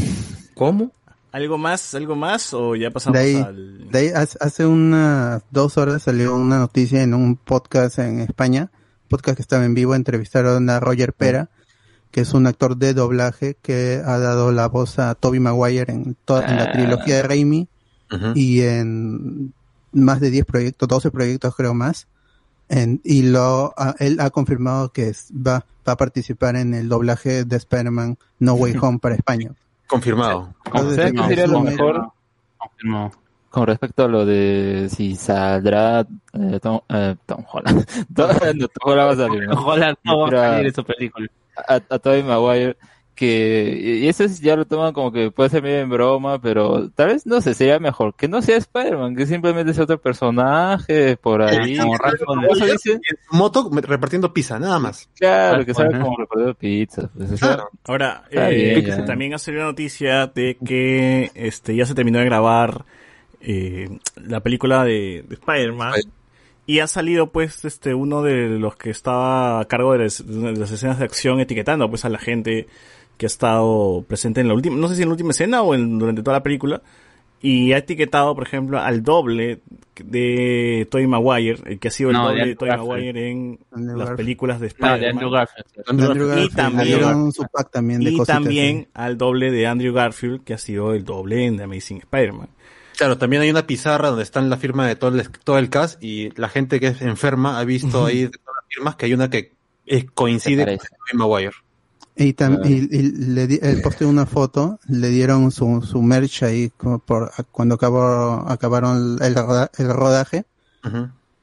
¿Cómo? 0.55 0.90
¿Algo 1.31 1.56
más, 1.56 1.94
algo 1.94 2.14
más 2.16 2.52
o 2.52 2.74
ya 2.77 2.90
pasamos 2.90 3.19
de 3.19 3.24
ahí, 3.24 3.36
al... 3.36 3.90
de 3.90 3.98
ahí 3.98 4.09
hace 4.09 4.36
hace 4.40 4.66
unas 4.66 5.43
dos 5.51 5.78
horas 5.78 6.02
salió 6.02 6.35
una 6.35 6.59
noticia 6.59 7.02
en 7.02 7.14
un 7.14 7.36
podcast 7.36 7.98
en 8.01 8.20
España, 8.20 8.70
podcast 9.09 9.36
que 9.36 9.43
estaba 9.43 9.64
en 9.64 9.73
vivo, 9.73 9.94
entrevistaron 9.94 10.69
a 10.69 10.78
Roger 10.81 11.14
Pera, 11.14 11.48
que 12.12 12.20
es 12.20 12.32
un 12.34 12.47
actor 12.47 12.76
de 12.76 12.94
doblaje 12.94 13.56
que 13.60 14.01
ha 14.05 14.18
dado 14.18 14.52
la 14.52 14.68
voz 14.68 14.98
a 15.01 15.14
Toby 15.16 15.40
Maguire 15.40 15.90
en, 15.93 16.14
toda, 16.24 16.47
en 16.47 16.56
la 16.56 16.64
Ah. 16.64 16.72
trilogía 16.72 17.16
de 17.16 17.22
Raimi 17.24 17.68
y 18.34 18.60
en 18.60 19.52
más 19.93 20.20
de 20.20 20.30
10 20.30 20.44
proyectos, 20.44 20.86
12 20.89 21.10
proyectos 21.10 21.56
creo 21.56 21.74
más. 21.74 22.06
En- 22.68 23.01
y 23.05 23.22
lo, 23.22 23.74
a- 23.76 23.94
él 23.98 24.18
ha 24.20 24.30
confirmado 24.30 24.90
que 24.93 25.09
es- 25.09 25.30
va, 25.34 25.64
va 25.89 25.93
a 25.94 25.97
participar 25.97 26.56
en 26.56 26.74
el 26.74 26.89
doblaje 26.89 27.44
de 27.44 27.56
Spider-Man 27.56 28.16
No 28.39 28.55
Way 28.55 28.76
Home 28.80 28.98
para 28.98 29.14
España. 29.14 29.51
Confirmado. 29.89 30.55
Entonces, 30.66 30.97
¿Sabes 30.97 31.12
qué 31.12 31.16
no, 31.18 31.28
sería 31.28 31.47
lo 31.47 31.52
no, 31.55 31.60
mejor? 31.64 32.09
Confirmó. 32.59 33.12
Con 33.51 33.66
respecto 33.66 34.05
a 34.05 34.09
lo 34.09 34.24
de 34.24 34.89
si 34.94 35.14
saldrá 35.16 36.01
eh, 36.32 36.59
Tom, 36.62 36.80
eh, 36.89 37.16
Tom 37.26 37.44
Holland. 37.51 37.84
Tom, 38.14 38.28
no, 38.55 38.68
Tom 38.68 38.90
Holland 38.90 39.09
va 39.09 39.12
a 39.12 39.16
salir, 39.28 39.48
¿no? 39.48 39.66
Va 39.66 39.74
a 39.74 40.30
salir 40.52 40.66
esa 40.68 40.82
película. 40.82 41.28
A, 41.57 41.74
a 41.74 41.99
Tobey 41.99 42.23
Maguire 42.23 42.77
que 43.15 44.01
y 44.03 44.09
eso 44.09 44.24
es- 44.24 44.41
ya 44.41 44.57
lo 44.57 44.65
toman 44.65 44.95
como 44.95 45.12
que 45.12 45.31
puede 45.31 45.51
ser 45.51 45.62
medio 45.62 45.81
en 45.81 45.91
broma 45.91 46.41
pero 46.41 46.89
tal 46.93 47.09
vez 47.09 47.27
no 47.27 47.43
sé 47.43 47.53
sería 47.53 47.79
mejor 47.79 48.15
que 48.16 48.27
no 48.27 48.41
sea 48.41 48.57
Spider-Man 48.57 49.15
que 49.15 49.27
simplemente 49.27 49.74
sea 49.74 49.85
otro 49.85 50.01
personaje 50.01 51.19
por 51.19 51.43
ahí 51.43 51.77
como 51.77 51.95
su 51.97 52.99
moto 53.31 53.70
repartiendo 53.83 54.33
pizza, 54.33 54.59
nada 54.59 54.79
más. 54.79 55.11
claro 55.19 55.65
que 55.66 55.74
salga 55.74 55.97
Ajá. 55.99 56.05
como 56.07 56.16
repartido 56.16 56.55
pizza 56.55 57.11
pues, 57.15 57.39
Claro. 57.39 57.69
Ahora, 57.85 58.24
eh, 58.31 58.81
bien, 58.83 58.87
ya. 58.87 59.05
también 59.05 59.35
ha 59.35 59.39
salido 59.39 59.65
la 59.65 59.69
noticia 59.69 60.27
de 60.29 60.57
que 60.65 61.31
este 61.35 61.77
ya 61.77 61.85
se 61.85 61.95
terminó 61.95 62.19
de 62.19 62.24
grabar 62.24 62.85
eh, 63.43 63.91
la 64.16 64.41
película 64.41 64.85
de, 64.85 65.24
de 65.29 65.35
Spider-Man. 65.35 65.93
Spider- 65.97 66.22
Y 66.66 66.78
ha 66.78 66.86
salido 66.86 67.30
pues 67.32 67.64
este 67.64 67.93
uno 67.94 68.22
de 68.22 68.48
los 68.59 68.76
que 68.76 68.90
estaba 68.90 69.60
a 69.60 69.64
cargo 69.64 69.93
de 69.93 69.98
las, 70.05 70.24
de 70.26 70.52
las 70.56 70.70
escenas 70.70 70.98
de 70.98 71.05
acción 71.05 71.40
etiquetando 71.40 71.89
pues 71.89 72.05
a 72.05 72.09
la 72.09 72.18
gente 72.18 72.66
que 73.16 73.26
ha 73.26 73.28
estado 73.28 74.05
presente 74.06 74.40
en 74.40 74.48
la 74.48 74.55
última, 74.55 74.76
no 74.76 74.89
sé 74.89 74.97
si 74.97 75.02
en 75.02 75.09
la 75.09 75.12
última 75.12 75.30
escena 75.32 75.62
o 75.62 75.74
en, 75.74 75.98
durante 75.98 76.22
toda 76.22 76.36
la 76.39 76.43
película. 76.43 76.80
Y 77.44 77.72
ha 77.72 77.78
etiquetado, 77.78 78.36
por 78.36 78.44
ejemplo, 78.44 78.78
al 78.78 79.02
doble 79.02 79.62
de 80.05 80.86
Tobey 80.89 81.09
Maguire, 81.09 81.59
el 81.66 81.80
que 81.80 81.89
ha 81.89 81.90
sido 81.90 82.10
el 82.10 82.16
No, 82.16 82.28
de 82.28 82.34
doble 82.36 82.47
de 82.47 82.55
Tobey 82.55 82.70
Garfield. 82.70 82.89
Maguire 82.89 83.30
en 83.30 83.59
Andrew 83.72 83.89
las 83.97 83.98
Garfield. 83.98 84.16
películas 84.16 84.60
de 84.60 84.66
Spider-Man. 84.68 85.01
de 85.01 85.09
Andrew 85.09 85.30
Garfield. 85.30 85.66
Andrew 85.89 86.39
Y 86.44 86.48
también- 86.51 86.78
salieron 86.78 87.32
su 87.32 87.43
pack 87.52 87.70
también 87.72 88.01
de 88.05 88.10
y 88.12 88.18
también 88.24 88.89
al 88.94 89.18
doble 89.18 89.51
de 89.51 89.66
Andrew 89.66 89.93
Garfield, 89.93 90.44
que 90.44 90.55
ha 90.55 90.59
sido 90.59 90.94
el 90.94 91.05
doble 91.05 91.44
en 91.44 91.56
The 91.56 91.64
Amazing 91.64 91.98
Spider-Man. 91.98 92.48
Claro, 93.03 93.19
también 93.19 93.43
hay 93.43 93.51
una 93.51 93.66
pizarra 93.66 94.11
donde 94.11 94.23
están 94.23 94.49
la 94.49 94.57
firma 94.57 94.87
de 94.87 94.95
todo 94.95 95.19
el, 95.19 95.29
todo 95.29 95.59
el 95.59 95.69
cast 95.70 96.01
y 96.01 96.31
la 96.39 96.49
gente 96.49 96.79
que 96.79 96.87
es 96.87 97.03
enferma 97.03 97.59
ha 97.59 97.65
visto 97.65 98.07
ahí 98.07 98.23
de 98.23 98.29
todas 98.29 98.55
las 98.62 98.65
firmas 98.69 98.95
que 98.95 99.07
hay 99.07 99.15
una 99.15 99.29
que 99.29 99.53
eh, 99.87 100.07
coincide 100.15 100.65
con. 100.65 100.77
Tobey 100.77 101.15
Maguire. 101.19 101.53
Y, 102.15 102.33
tam- 102.35 102.59
Claro. 102.59 102.69
y, 102.69 102.74
y 102.93 103.03
le 103.11 103.47
di- 103.49 103.59
él 103.61 103.83
posteó 103.83 104.09
una 104.09 104.24
foto, 104.24 104.79
le 104.87 105.09
dieron 105.09 105.51
su, 105.51 105.83
su 105.83 106.01
merch 106.01 106.45
ahí 106.45 106.70
como 106.77 107.01
por, 107.01 107.33
cuando 107.51 107.74
acabó, 107.74 108.45
acabaron 108.49 109.19
el, 109.20 109.35
roda- 109.35 109.70
el 109.79 109.89
rodaje 109.93 110.45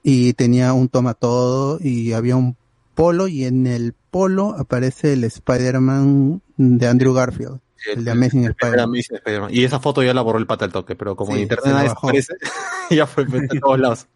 y 0.01 0.31
tenía 0.33 0.71
un 0.71 0.87
toma 0.87 1.13
todo 1.13 1.77
y 1.81 2.13
había 2.13 2.37
un 2.37 2.55
polo 2.95 3.27
y 3.27 3.43
en 3.43 3.67
el 3.67 3.93
polo 4.11 4.55
aparece 4.57 5.11
el 5.11 5.25
Spider-Man 5.25 6.41
de 6.55 6.87
Andrew 6.87 7.13
Garfield, 7.13 7.59
el 7.93 8.03
de 8.05 8.11
Amazing 8.11 8.45
Spider-Man. 8.45 9.49
Y 9.51 9.63
esa 9.63 9.79
foto 9.79 10.03
ya 10.03 10.13
la 10.13 10.21
borró 10.21 10.39
el 10.39 10.47
pata 10.47 10.65
al 10.65 10.71
toque, 10.71 10.95
pero 10.95 11.15
como 11.15 11.31
Sí, 11.31 11.37
en 11.37 11.41
internet 11.43 11.63
se 11.63 11.69
la 11.69 11.75
nadie 11.75 11.89
bajó. 11.89 12.07
aparece, 12.07 12.33
ya 12.89 13.05
fue 13.05 13.23
a 13.23 13.59
todos 13.59 13.79
lados. 13.79 14.07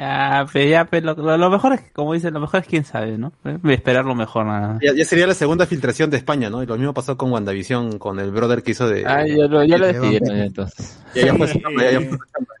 Ah, 0.00 0.46
pero 0.52 0.68
ya, 0.70 0.84
pero 0.84 1.12
lo, 1.14 1.36
lo 1.36 1.50
mejor 1.50 1.72
es, 1.72 1.80
como 1.92 2.14
dicen, 2.14 2.32
lo 2.32 2.38
mejor 2.38 2.60
es 2.60 2.66
quién 2.68 2.84
sabe, 2.84 3.18
¿no? 3.18 3.32
Eh, 3.44 3.58
Esperar 3.70 4.04
lo 4.04 4.14
mejor 4.14 4.46
nada. 4.46 4.78
Ya, 4.80 4.92
ya 4.94 5.04
sería 5.04 5.26
la 5.26 5.34
segunda 5.34 5.66
filtración 5.66 6.08
de 6.08 6.18
España, 6.18 6.48
¿no? 6.48 6.62
Y 6.62 6.66
lo 6.66 6.76
mismo 6.76 6.94
pasó 6.94 7.16
con 7.16 7.32
WandaVision, 7.32 7.98
con 7.98 8.20
el 8.20 8.30
brother 8.30 8.62
que 8.62 8.70
hizo 8.70 8.88
de... 8.88 9.04
ah 9.04 9.26
ya 9.26 9.48
lo, 9.48 9.64
ya 9.64 9.76
lo 9.76 9.88
entonces 9.88 11.00
Ya, 11.16 11.26
ya 11.26 11.34
fue 11.34 11.50
eh, 11.50 11.60
chamba. 11.60 11.82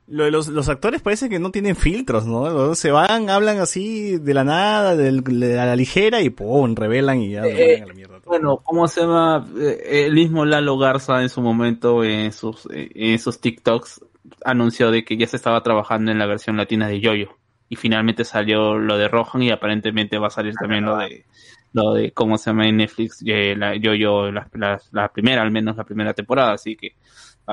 Lo 0.08 0.24
de 0.24 0.32
los, 0.32 0.48
los 0.48 0.68
actores 0.68 1.00
parece 1.00 1.28
que 1.28 1.38
no 1.38 1.52
tienen 1.52 1.76
filtros, 1.76 2.26
¿no? 2.26 2.74
Se 2.74 2.90
van, 2.90 3.30
hablan 3.30 3.60
así 3.60 4.18
de 4.18 4.34
la 4.34 4.42
nada, 4.42 4.96
de 4.96 5.60
a 5.60 5.66
la 5.66 5.76
ligera 5.76 6.20
y 6.22 6.30
¡pum! 6.30 6.74
revelan 6.74 7.20
y 7.20 7.30
ya 7.32 7.42
lo 7.42 7.48
mandan 7.50 7.82
a 7.82 7.86
la 7.86 7.94
mierda. 7.94 8.17
Bueno, 8.28 8.58
¿cómo 8.62 8.86
se 8.88 9.00
llama? 9.00 9.46
Eh, 9.56 10.04
El 10.06 10.12
mismo 10.12 10.44
Lalo 10.44 10.76
Garza 10.76 11.22
en 11.22 11.30
su 11.30 11.40
momento 11.40 12.04
en 12.04 12.30
sus, 12.32 12.68
en 12.70 13.18
sus 13.18 13.40
TikToks 13.40 14.04
anunció 14.44 14.90
de 14.90 15.02
que 15.02 15.16
ya 15.16 15.26
se 15.26 15.36
estaba 15.36 15.62
trabajando 15.62 16.12
en 16.12 16.18
la 16.18 16.26
versión 16.26 16.58
latina 16.58 16.88
de 16.88 17.00
Yoyo. 17.00 17.38
Y 17.70 17.76
finalmente 17.76 18.24
salió 18.24 18.76
lo 18.76 18.98
de 18.98 19.08
Rohan 19.08 19.42
y 19.42 19.50
aparentemente 19.50 20.18
va 20.18 20.26
a 20.26 20.30
salir 20.30 20.52
también 20.60 20.84
lo 20.84 20.98
de 20.98 21.24
lo 21.72 21.94
de 21.94 22.12
cómo 22.12 22.36
se 22.38 22.50
llama 22.50 22.68
en 22.68 22.78
Netflix 22.78 23.22
eh, 23.26 23.54
la 23.56 23.76
Yoyo 23.76 24.30
la, 24.30 24.48
la, 24.54 24.80
la 24.92 25.08
primera 25.12 25.42
al 25.42 25.50
menos 25.50 25.76
la 25.76 25.84
primera 25.84 26.14
temporada 26.14 26.52
así 26.52 26.76
que 26.76 26.94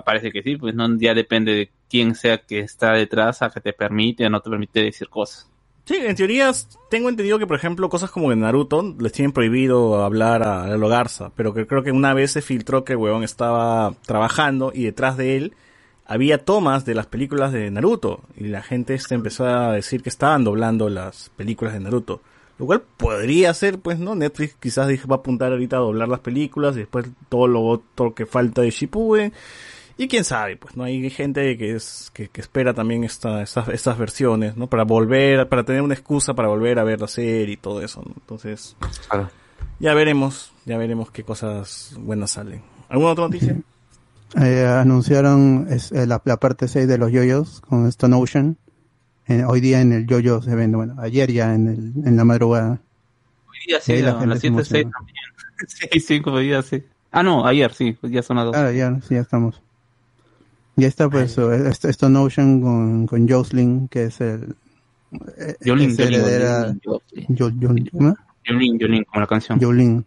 parece 0.06 0.31
que 0.31 0.41
sí 0.41 0.56
pues 0.56 0.73
no 0.73 0.88
ya 0.97 1.14
depende 1.14 1.53
de 1.53 1.72
quién 1.89 2.15
sea 2.15 2.38
que 2.38 2.60
está 2.60 2.93
detrás 2.93 3.41
a 3.41 3.49
que 3.49 3.60
te 3.60 3.73
permite 3.73 4.26
o 4.26 4.30
no 4.30 4.39
te 4.39 4.49
permite 4.49 4.84
decir 4.84 5.10
cosas 5.10 5.49
Sí, 5.86 5.98
en 5.98 6.16
teoría 6.16 6.52
tengo 6.90 7.10
entendido 7.10 7.38
que, 7.38 7.45
por 7.45 7.57
ejemplo, 7.57 7.90
cosas 7.90 8.10
como 8.10 8.32
en 8.32 8.40
Naruto 8.40 8.95
les 8.99 9.12
tienen 9.12 9.32
prohibido 9.32 10.03
hablar 10.03 10.41
a 10.41 10.66
Lalo 10.66 10.88
Garza, 10.90 11.32
pero 11.36 11.53
que 11.53 11.68
creo 11.68 11.84
que 11.84 11.91
una 11.91 12.16
vez 12.16 12.32
se 12.32 12.41
filtró 12.41 12.84
que 12.84 12.94
el 12.94 13.24
estaba 13.24 13.94
trabajando 14.03 14.72
y 14.74 14.86
detrás 14.86 15.16
de 15.16 15.38
él 15.38 15.53
había 16.07 16.44
tomas 16.44 16.86
de 16.86 16.95
las 16.95 17.06
películas 17.06 17.52
de 17.52 17.70
Naruto 17.70 18.22
y 18.36 18.45
la 18.45 18.64
gente 18.64 18.98
se 18.98 19.14
empezó 19.14 19.45
a 19.45 19.74
decir 19.74 20.02
que 20.02 20.10
estaban 20.10 20.44
doblando 20.44 20.90
las 20.90 21.30
películas 21.36 21.76
de 21.76 21.82
Naruto. 21.82 22.22
Lo 22.57 22.66
cual 22.66 22.82
podría 22.98 23.53
ser, 23.53 23.78
pues, 23.80 23.99
¿no? 23.99 24.16
Netflix 24.16 24.56
quizás 24.60 24.88
va 24.88 25.16
a 25.16 25.20
apuntar 25.20 25.52
ahorita 25.52 25.76
a 25.76 25.82
doblar 25.82 26.07
las 26.07 26.22
películas 26.22 26.76
y 26.76 26.80
después 26.80 27.06
todo 27.30 27.48
lo 27.48 27.62
otro 27.62 28.16
que 28.16 28.26
falta 28.26 28.62
de 28.62 28.72
Shippuden. 28.72 29.34
Y 29.98 30.08
quién 30.10 30.26
sabe, 30.26 30.58
pues, 30.58 30.76
¿no? 30.76 30.84
Hay 30.84 31.10
gente 31.10 31.58
que 31.58 31.74
es, 31.76 32.12
que, 32.14 32.28
que 32.28 32.42
espera 32.42 32.74
también 32.74 33.06
esta, 33.06 33.42
estas, 33.42 33.70
estas 33.70 33.98
versiones, 33.98 34.58
¿no? 34.58 34.68
Para 34.68 34.84
volver, 34.84 35.48
para 35.48 35.64
tener 35.64 35.82
una 35.82 35.94
excusa 35.94 36.34
para 36.34 36.50
volver 36.50 36.80
a 36.80 36.84
ver 36.84 37.00
la 37.00 37.08
serie 37.08 37.54
y 37.54 37.58
todo 37.58 37.82
eso, 37.82 38.02
¿no? 38.06 38.12
Entonces, 38.18 38.76
Claro. 39.10 39.30
ya 39.80 39.94
veremos, 39.94 40.52
ya 40.66 40.78
veremos 40.78 41.12
qué 41.12 41.24
cosas 41.24 41.96
buenas 41.98 42.32
salen. 42.32 42.62
¿Alguna 42.90 43.12
otra 43.12 43.24
noticia? 43.26 43.56
Eh, 44.42 44.66
anunciaron 44.66 45.68
es, 45.70 45.94
eh, 45.94 46.06
la, 46.06 46.22
la 46.26 46.38
parte 46.38 46.68
6 46.68 46.88
de 46.90 46.98
los 46.98 47.12
yoyos 47.12 47.62
con 47.62 47.88
Stone 47.88 48.18
Ocean 48.18 48.58
en- 49.28 49.46
hoy 49.46 49.62
día 49.62 49.80
en 49.80 49.94
el 49.94 50.06
JoJo 50.08 50.42
se 50.42 50.56
vende, 50.56 50.76
bueno, 50.76 50.96
ayer 51.00 51.32
ya 51.32 51.54
en, 51.56 51.68
el, 51.70 52.08
en 52.08 52.18
la 52.18 52.26
madrugada. 52.26 52.82
Hoy 53.48 53.58
día 53.68 53.80
sí, 53.80 54.02
la 54.02 54.12
a 54.12 54.20
gente 54.20 54.28
las 54.28 54.40
se 54.42 54.50
7, 54.50 54.64
6 54.66 54.72
emociona. 54.84 54.92
también. 54.98 55.16
Sí, 55.94 56.00
5 56.02 56.38
días, 56.40 56.66
sí. 56.66 56.84
Ah, 57.14 57.24
no, 57.24 57.48
ayer 57.48 57.74
sí, 57.74 57.94
pues 57.94 58.12
ya 58.12 58.22
son 58.22 58.36
las 58.36 58.48
2. 58.48 58.54
Claro, 58.56 58.72
ya, 58.74 59.00
sí, 59.08 59.16
ya 59.16 59.22
estamos. 59.22 59.62
Ya 60.77 60.88
está 60.88 61.10
pues 61.10 61.38
eh, 61.38 61.69
esto, 61.69 61.88
esto 61.89 62.10
Notion 62.10 62.61
con, 62.61 63.07
con 63.07 63.27
Jocelyn, 63.30 63.88
que 63.88 64.06
es 64.06 64.19
el... 64.22 64.56
eh, 65.38 65.56
Jolene, 65.65 65.93
Jolene, 65.95 66.18
heredera- 66.18 66.76
Jo- 66.84 67.02
Jo- 67.38 67.52
¿cómo? 67.91 68.15
Yolín, 68.47 68.77
Yolín, 68.77 69.03
como 69.06 69.22
la 69.22 69.27
canción. 69.27 69.60
Jolene, 69.60 70.03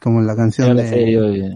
como 0.00 0.20
la 0.22 0.34
canción 0.36 0.68
Ya 0.68 0.74
la 0.74 0.82
de... 0.82 0.88
serie, 0.88 1.20
oye. 1.20 1.54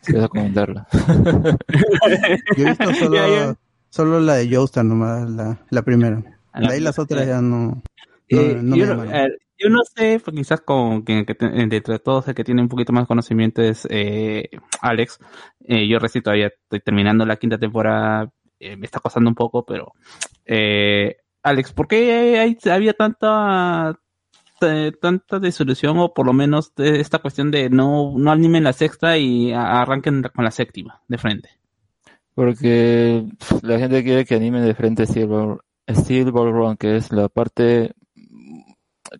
Si 0.00 0.12
vas 0.12 0.24
a 0.24 0.28
comentarla. 0.28 0.86
Yo 2.56 2.64
he 2.64 2.68
visto 2.70 2.94
solo, 2.94 3.14
Ya, 3.14 3.28
ya. 3.28 3.56
solo 3.90 4.20
la 4.20 4.34
de 4.36 4.54
Joestar 4.54 4.84
nomás, 4.84 5.28
la, 5.30 5.58
la 5.70 5.82
primera. 5.82 6.16
De 6.54 6.66
ahí 6.66 6.80
las 6.80 6.98
otras 6.98 7.26
ya 7.26 7.40
no... 7.42 7.82
no, 8.30 8.40
Eh, 8.40 8.58
no 8.62 8.76
yo, 8.76 8.96
me 8.96 9.24
eh, 9.24 9.28
yo 9.58 9.68
no 9.70 9.80
sé, 9.84 10.20
pues, 10.24 10.36
quizás 10.36 10.60
con 10.60 11.04
de 11.04 11.24
entre 11.38 11.98
todos 11.98 12.28
el 12.28 12.34
que 12.34 12.44
tiene 12.44 12.62
un 12.62 12.68
poquito 12.68 12.92
más 12.92 13.06
conocimiento 13.06 13.62
es 13.62 13.86
eh, 13.90 14.48
Alex. 14.80 15.18
Eh, 15.66 15.88
yo 15.88 15.98
recién 15.98 16.22
todavía 16.22 16.48
estoy 16.48 16.80
terminando 16.80 17.26
la 17.26 17.36
quinta 17.36 17.58
temporada, 17.58 18.30
eh, 18.60 18.76
me 18.76 18.86
está 18.86 19.00
costando 19.00 19.28
un 19.28 19.34
poco, 19.34 19.64
pero 19.64 19.92
eh, 20.44 21.16
Alex, 21.42 21.72
¿por 21.72 21.88
qué 21.88 22.56
había 22.70 22.92
tanta 22.94 23.98
tanta 25.00 25.38
disolución 25.38 25.98
o 25.98 26.12
por 26.12 26.26
lo 26.26 26.32
menos 26.32 26.72
esta 26.78 27.20
cuestión 27.20 27.52
de 27.52 27.70
no 27.70 28.14
no 28.16 28.32
animen 28.32 28.64
la 28.64 28.72
sexta 28.72 29.16
y 29.16 29.52
arranquen 29.52 30.22
con 30.34 30.44
la 30.44 30.50
séptima 30.50 31.02
de 31.08 31.18
frente? 31.18 31.50
Porque 32.34 33.24
la 33.62 33.78
gente 33.78 34.04
quiere 34.04 34.24
que 34.24 34.36
animen 34.36 34.64
de 34.64 34.74
frente 34.74 35.06
Steel 35.06 36.32
Ball 36.32 36.52
Run, 36.52 36.76
que 36.76 36.96
es 36.96 37.12
la 37.12 37.28
parte 37.28 37.94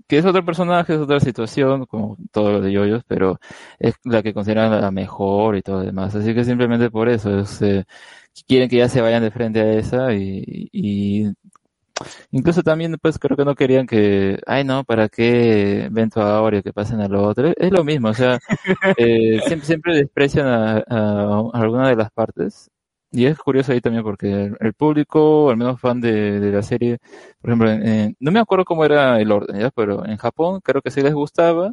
que 0.08 0.18
es 0.18 0.24
otro 0.24 0.44
personaje, 0.44 0.94
es 0.94 1.00
otra 1.00 1.20
situación, 1.20 1.86
como 1.86 2.16
todo 2.32 2.52
lo 2.52 2.60
de 2.60 2.72
Yoyos, 2.72 3.02
pero 3.06 3.38
es 3.78 3.94
la 4.04 4.22
que 4.22 4.34
consideran 4.34 4.80
la 4.80 4.90
mejor 4.90 5.56
y 5.56 5.62
todo 5.62 5.78
lo 5.80 5.84
demás. 5.86 6.14
Así 6.14 6.34
que 6.34 6.44
simplemente 6.44 6.90
por 6.90 7.08
eso, 7.08 7.38
es, 7.40 7.62
eh, 7.62 7.84
quieren 8.46 8.68
que 8.68 8.76
ya 8.78 8.88
se 8.88 9.00
vayan 9.02 9.22
de 9.22 9.30
frente 9.30 9.60
a 9.60 9.72
esa 9.74 10.14
y, 10.14 10.68
y 10.72 11.26
incluso 12.30 12.62
también 12.62 12.96
pues 13.00 13.18
creo 13.18 13.36
que 13.36 13.44
no 13.44 13.54
querían 13.54 13.86
que, 13.86 14.38
ay 14.46 14.64
no, 14.64 14.84
¿para 14.84 15.08
qué 15.08 15.88
Vento 15.90 16.20
ahora 16.22 16.62
que 16.62 16.72
pasen 16.72 17.00
a 17.00 17.08
lo 17.08 17.22
otro? 17.26 17.52
Es 17.56 17.70
lo 17.72 17.84
mismo, 17.84 18.08
o 18.10 18.14
sea, 18.14 18.38
eh, 18.98 19.40
siempre, 19.46 19.66
siempre 19.66 19.96
desprecian 19.96 20.46
a- 20.48 20.84
a 20.88 21.50
alguna 21.54 21.88
de 21.88 21.96
las 21.96 22.10
partes. 22.12 22.70
Y 23.10 23.24
es 23.26 23.38
curioso 23.38 23.72
ahí 23.72 23.80
también 23.80 24.04
porque 24.04 24.30
el, 24.30 24.56
el 24.60 24.74
público, 24.74 25.50
al 25.50 25.56
menos 25.56 25.80
fan 25.80 26.00
de, 26.00 26.40
de 26.40 26.52
la 26.52 26.62
serie, 26.62 26.98
por 27.40 27.50
ejemplo, 27.50 27.70
en- 27.70 28.16
no 28.20 28.30
me 28.32 28.40
acuerdo 28.40 28.64
cómo 28.66 28.84
era 28.84 29.18
el 29.20 29.32
orden, 29.32 29.58
¿ya? 29.60 29.70
Pero 29.70 30.04
en 30.06 30.16
Japón 30.18 30.60
creo 30.62 30.82
que 30.82 30.90
sí 30.90 31.00
les 31.02 31.14
gustaba, 31.14 31.72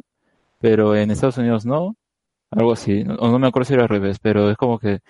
pero 0.60 0.96
en 0.96 1.10
Estados 1.10 1.38
Unidos 1.38 1.66
no, 1.66 1.96
algo 2.50 2.72
así, 2.72 3.04
o 3.18 3.28
no 3.30 3.38
me 3.38 3.48
acuerdo 3.48 3.66
si 3.68 3.74
era 3.74 3.84
al 3.84 3.88
revés, 3.90 4.18
pero 4.20 4.50
es 4.50 4.56
como 4.58 4.78
que 4.78 5.00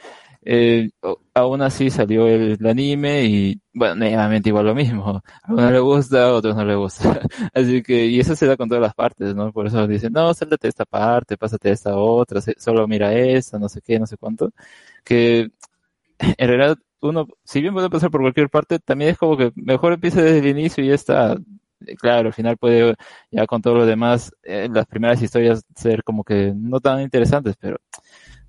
eh, 0.43 0.91
aún 1.35 1.63
así 1.63 1.91
salió 1.91 2.27
el, 2.29 2.59
anime 2.67 3.25
y, 3.25 3.61
bueno, 3.75 3.97
nuevamente 3.97 4.49
igual 4.51 4.67
lo 4.67 4.75
mismo, 4.75 5.23
a 5.45 5.53
uno 5.53 5.71
le 5.71 5.81
gusta, 5.81 6.25
a 6.27 6.35
otros 6.35 6.57
no 6.57 6.65
le 6.65 6.77
gusta, 6.77 7.21
así 7.55 7.83
que, 7.83 8.07
y 8.07 8.21
eso 8.21 8.37
se 8.37 8.47
da 8.47 8.57
con 8.57 8.69
todas 8.69 8.83
las 8.83 8.95
partes, 8.95 9.35
¿no? 9.35 9.53
Por 9.53 9.67
eso 9.67 9.87
dicen, 9.89 10.13
no, 10.13 10.33
sáltate 10.35 10.69
esta 10.69 10.85
parte, 10.87 11.37
pásate 11.39 11.71
esta 11.73 11.97
otra, 11.97 12.41
solo 12.59 12.87
mira 12.89 13.13
esta, 13.15 13.59
no 13.59 13.69
sé 13.69 13.81
qué, 13.83 13.99
no 14.01 14.07
sé 14.07 14.17
cuánto, 14.17 14.51
que 15.05 15.51
en 16.19 16.49
realidad 16.49 16.79
uno, 17.01 17.27
si 17.45 17.61
bien 17.61 17.75
puede 17.75 17.91
pasar 17.91 18.11
por 18.11 18.21
cualquier 18.23 18.51
parte, 18.51 18.79
también 18.79 19.11
es 19.11 19.19
como 19.19 19.37
que 19.37 19.53
mejor 19.57 19.93
empiece 19.93 20.23
desde 20.23 20.39
el 20.39 20.47
inicio 20.47 20.85
y 20.85 20.89
ya 20.89 20.95
está. 20.95 21.37
Claro, 21.99 22.29
al 22.29 22.35
final 22.35 22.57
puede, 22.57 22.95
ya 23.31 23.47
con 23.47 23.61
todo 23.63 23.75
lo 23.75 23.87
demás, 23.87 24.33
eh, 24.43 24.69
las 24.73 24.87
primeras 24.87 25.21
historias 25.23 25.63
ser 25.77 26.03
como 26.05 26.25
que 26.25 26.53
no 26.57 26.81
tan 26.81 27.03
interesantes, 27.03 27.55
pero 27.61 27.77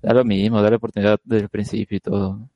da 0.02 0.14
lo 0.14 0.24
mismo, 0.24 0.62
da 0.62 0.70
la 0.70 0.76
oportunidad 0.76 1.20
desde 1.24 1.44
el 1.44 1.50
principio 1.50 1.96
y 1.98 2.00
todo. 2.00 2.48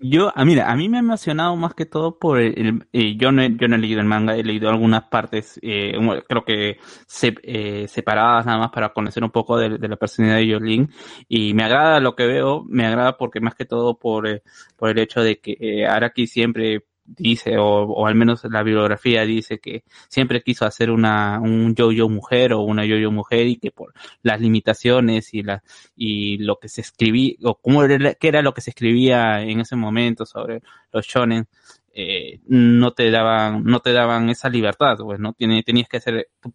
Yo, 0.00 0.30
ah, 0.36 0.44
mira, 0.44 0.70
a 0.70 0.76
mí 0.76 0.88
me 0.88 0.98
ha 0.98 1.00
emocionado 1.00 1.56
más 1.56 1.74
que 1.74 1.84
todo 1.84 2.20
por 2.20 2.38
el, 2.38 2.86
eh, 2.92 3.16
yo 3.16 3.32
no 3.32 3.42
he, 3.42 3.56
yo 3.56 3.66
no 3.66 3.74
he 3.74 3.78
leído 3.78 3.98
el 4.00 4.06
manga, 4.06 4.36
he 4.36 4.44
leído 4.44 4.68
algunas 4.70 5.02
partes, 5.08 5.58
eh, 5.60 5.92
creo 6.28 6.44
que 6.44 6.78
se- 7.08 7.34
eh, 7.42 7.88
separadas 7.88 8.46
nada 8.46 8.58
más 8.58 8.70
para 8.70 8.92
conocer 8.92 9.24
un 9.24 9.30
poco 9.32 9.56
de, 9.58 9.70
la 9.88 9.96
personalidad 9.96 10.36
de 10.38 10.46
Yolin. 10.46 10.88
Y 11.28 11.52
me 11.54 11.64
agrada 11.64 11.98
lo 11.98 12.14
que 12.14 12.26
veo, 12.26 12.62
me 12.68 12.86
agrada 12.86 13.16
porque 13.18 13.40
más 13.40 13.56
que 13.56 13.64
todo 13.64 13.98
por, 13.98 14.28
eh, 14.28 14.42
por 14.76 14.90
el 14.90 14.98
hecho 15.00 15.20
de 15.20 15.40
que 15.40 15.56
eh, 15.58 15.84
Araki 15.86 16.28
siempre 16.28 16.84
dice, 17.16 17.56
o, 17.58 17.82
o 17.84 18.06
al 18.06 18.14
menos 18.14 18.44
la 18.44 18.62
bibliografía 18.62 19.24
dice 19.24 19.58
que 19.58 19.84
siempre 20.08 20.42
quiso 20.42 20.66
hacer 20.66 20.90
una, 20.90 21.40
un 21.40 21.74
yo-yo 21.74 22.08
mujer 22.08 22.52
o 22.52 22.60
una 22.60 22.84
yo-yo 22.84 23.10
mujer 23.10 23.46
y 23.46 23.56
que 23.56 23.70
por 23.70 23.94
las 24.22 24.40
limitaciones 24.40 25.32
y 25.34 25.42
la, 25.42 25.62
y 25.96 26.38
lo 26.38 26.58
que 26.58 26.68
se 26.68 26.82
escribía, 26.82 27.34
o 27.44 27.54
cómo 27.56 27.82
era, 27.82 28.14
qué 28.14 28.28
era 28.28 28.42
lo 28.42 28.52
que 28.54 28.60
se 28.60 28.70
escribía 28.70 29.42
en 29.42 29.60
ese 29.60 29.76
momento 29.76 30.26
sobre 30.26 30.62
los 30.92 31.06
shonen, 31.06 31.48
eh, 31.92 32.40
no 32.46 32.92
te 32.92 33.10
daban, 33.10 33.64
no 33.64 33.80
te 33.80 33.92
daban 33.92 34.28
esa 34.28 34.48
libertad, 34.48 34.98
pues, 34.98 35.18
¿no? 35.18 35.32
Tiene, 35.32 35.62
tenías 35.64 35.88
que 35.88 36.00
ser, 36.00 36.28
tu, 36.40 36.52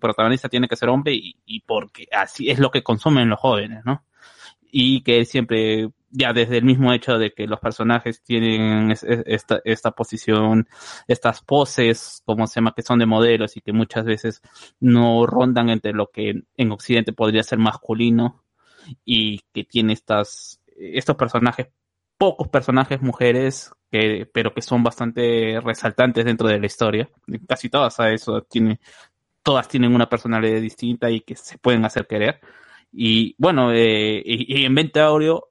protagonista 0.00 0.48
tiene 0.48 0.66
que 0.66 0.76
ser 0.76 0.88
hombre 0.88 1.14
y, 1.14 1.36
y 1.46 1.60
porque 1.60 2.08
así 2.10 2.50
es 2.50 2.58
lo 2.58 2.70
que 2.70 2.82
consumen 2.82 3.28
los 3.28 3.38
jóvenes, 3.38 3.84
¿no? 3.84 4.04
Y 4.72 5.02
que 5.02 5.18
él 5.18 5.26
siempre, 5.26 5.90
ya 6.10 6.32
desde 6.32 6.58
el 6.58 6.64
mismo 6.64 6.92
hecho 6.92 7.18
de 7.18 7.32
que 7.32 7.46
los 7.46 7.60
personajes 7.60 8.22
tienen 8.22 8.90
es- 8.90 9.02
es- 9.04 9.22
esta, 9.26 9.60
esta 9.64 9.90
posición, 9.92 10.68
estas 11.08 11.42
poses, 11.42 12.22
como 12.26 12.46
se 12.46 12.56
llama, 12.56 12.74
que 12.76 12.82
son 12.82 12.98
de 12.98 13.06
modelos 13.06 13.56
y 13.56 13.60
que 13.60 13.72
muchas 13.72 14.04
veces 14.04 14.42
no 14.80 15.26
rondan 15.26 15.70
entre 15.70 15.92
lo 15.92 16.08
que 16.10 16.42
en 16.56 16.72
Occidente 16.72 17.12
podría 17.12 17.42
ser 17.42 17.58
masculino 17.58 18.42
y 19.04 19.40
que 19.52 19.64
tiene 19.64 19.92
estas, 19.92 20.60
estos 20.76 21.16
personajes, 21.16 21.68
pocos 22.18 22.48
personajes 22.48 23.00
mujeres, 23.02 23.72
que, 23.90 24.28
pero 24.32 24.52
que 24.54 24.62
son 24.62 24.82
bastante 24.82 25.60
resaltantes 25.62 26.24
dentro 26.24 26.48
de 26.48 26.60
la 26.60 26.66
historia. 26.66 27.08
Casi 27.48 27.68
todas 27.68 27.98
a 28.00 28.10
eso 28.12 28.42
tiene, 28.42 28.80
todas 29.42 29.68
tienen 29.68 29.94
una 29.94 30.08
personalidad 30.08 30.60
distinta 30.60 31.10
y 31.10 31.20
que 31.22 31.36
se 31.36 31.58
pueden 31.58 31.84
hacer 31.84 32.06
querer. 32.06 32.40
Y 32.92 33.34
bueno, 33.38 33.72
eh, 33.72 34.22
y, 34.24 34.62
y 34.62 34.64
en 34.66 34.74
Ventaurio, 34.74 35.49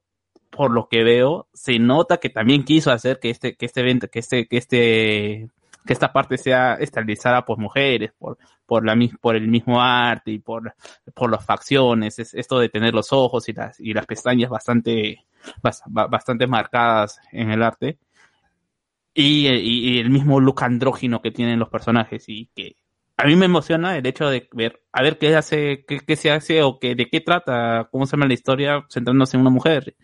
por 0.50 0.70
lo 0.70 0.88
que 0.88 1.04
veo, 1.04 1.48
se 1.54 1.78
nota 1.78 2.18
que 2.18 2.30
también 2.30 2.64
quiso 2.64 2.90
hacer 2.92 3.18
que 3.20 3.30
este, 3.30 3.56
que 3.56 3.66
este 3.66 3.80
evento, 3.80 4.08
que 4.08 4.18
este, 4.20 4.46
que 4.48 4.56
este, 4.58 5.48
que 5.86 5.92
esta 5.92 6.12
parte 6.12 6.38
sea 6.38 6.74
estabilizada 6.74 7.44
por 7.44 7.58
mujeres, 7.58 8.12
por, 8.18 8.36
por 8.66 8.84
la 8.84 8.96
por 9.20 9.36
el 9.36 9.48
mismo 9.48 9.80
arte 9.80 10.32
y 10.32 10.38
por, 10.38 10.74
por 11.14 11.30
las 11.30 11.44
facciones, 11.44 12.18
es 12.18 12.34
esto 12.34 12.58
de 12.58 12.68
tener 12.68 12.94
los 12.94 13.12
ojos 13.12 13.48
y 13.48 13.52
las, 13.52 13.78
y 13.80 13.94
las 13.94 14.06
pestañas 14.06 14.50
bastante, 14.50 15.24
bas- 15.62 15.82
ba- 15.86 16.06
bastante 16.06 16.46
marcadas 16.46 17.18
en 17.32 17.50
el 17.50 17.62
arte. 17.62 17.98
Y, 19.14 19.48
y- 19.48 19.98
el 19.98 20.10
mismo 20.10 20.40
look 20.40 20.62
andrógino 20.62 21.20
que 21.20 21.30
tienen 21.32 21.58
los 21.58 21.68
personajes 21.68 22.24
y 22.28 22.46
que 22.54 22.76
a 23.16 23.24
mí 23.26 23.36
me 23.36 23.46
emociona 23.46 23.96
el 23.98 24.06
hecho 24.06 24.30
de 24.30 24.48
ver, 24.52 24.82
a 24.92 25.02
ver 25.02 25.18
qué 25.18 25.34
hace, 25.36 25.84
qué, 25.86 26.00
qué 26.00 26.16
se 26.16 26.30
hace 26.30 26.62
o 26.62 26.78
que, 26.78 26.94
de 26.94 27.06
qué 27.10 27.20
trata, 27.20 27.88
cómo 27.90 28.06
se 28.06 28.12
llama 28.12 28.26
la 28.28 28.34
historia 28.34 28.86
centrándose 28.88 29.36
en 29.36 29.42
una 29.42 29.50
mujer. 29.50 29.94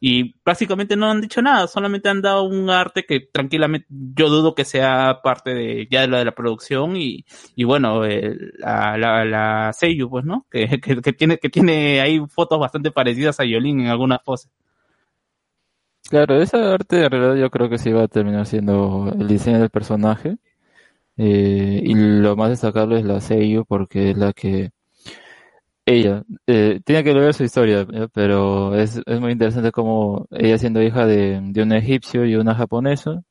Y 0.00 0.34
básicamente 0.44 0.96
no 0.96 1.10
han 1.10 1.20
dicho 1.20 1.42
nada, 1.42 1.66
solamente 1.68 2.08
han 2.08 2.22
dado 2.22 2.44
un 2.44 2.70
arte 2.70 3.04
que 3.04 3.20
tranquilamente 3.20 3.86
yo 3.90 4.28
dudo 4.28 4.54
que 4.54 4.64
sea 4.64 5.20
parte 5.22 5.54
de 5.54 5.88
ya 5.90 6.02
de 6.02 6.08
la 6.08 6.18
de 6.18 6.24
la 6.26 6.34
producción 6.34 6.96
y, 6.96 7.24
y 7.56 7.64
bueno, 7.64 8.04
el- 8.04 8.52
la, 8.58 8.96
la, 8.98 9.24
la 9.24 9.72
Seiyu, 9.72 10.08
pues, 10.10 10.24
¿no? 10.24 10.46
Que, 10.50 10.80
que, 10.80 11.12
tiene, 11.12 11.38
que 11.38 11.48
tiene 11.50 12.00
ahí 12.00 12.20
fotos 12.28 12.58
bastante 12.58 12.90
parecidas 12.90 13.40
a 13.40 13.44
Yolin 13.44 13.80
en 13.80 13.86
algunas 13.88 14.20
poses. 14.24 14.50
Claro, 16.08 16.40
esa 16.40 16.74
arte 16.74 17.04
en 17.04 17.10
realidad 17.10 17.34
yo 17.36 17.50
creo 17.50 17.68
que 17.70 17.78
sí 17.78 17.90
va 17.92 18.02
a 18.04 18.08
terminar 18.08 18.46
siendo 18.46 19.10
el 19.18 19.26
diseño 19.26 19.58
del 19.60 19.70
personaje. 19.70 20.36
Eh, 21.18 21.80
y 21.84 21.94
lo 21.94 22.36
más 22.36 22.50
destacable 22.50 22.98
es 23.00 23.06
la 23.06 23.20
Seiyu 23.22 23.64
porque 23.66 24.10
es 24.12 24.18
la 24.18 24.32
que 24.34 24.70
ella 25.86 26.24
eh, 26.46 26.80
tiene 26.84 27.04
que 27.04 27.14
leer 27.14 27.34
su 27.34 27.44
historia, 27.44 27.86
¿ya? 27.90 28.08
pero 28.08 28.74
es, 28.76 29.00
es 29.06 29.20
muy 29.20 29.32
interesante 29.32 29.72
como 29.72 30.26
ella 30.30 30.58
siendo 30.58 30.82
hija 30.82 31.06
de, 31.06 31.40
de 31.42 31.62
un 31.62 31.72
egipcio 31.72 32.24
y 32.26 32.36
una 32.36 32.54
japonesa, 32.54 33.22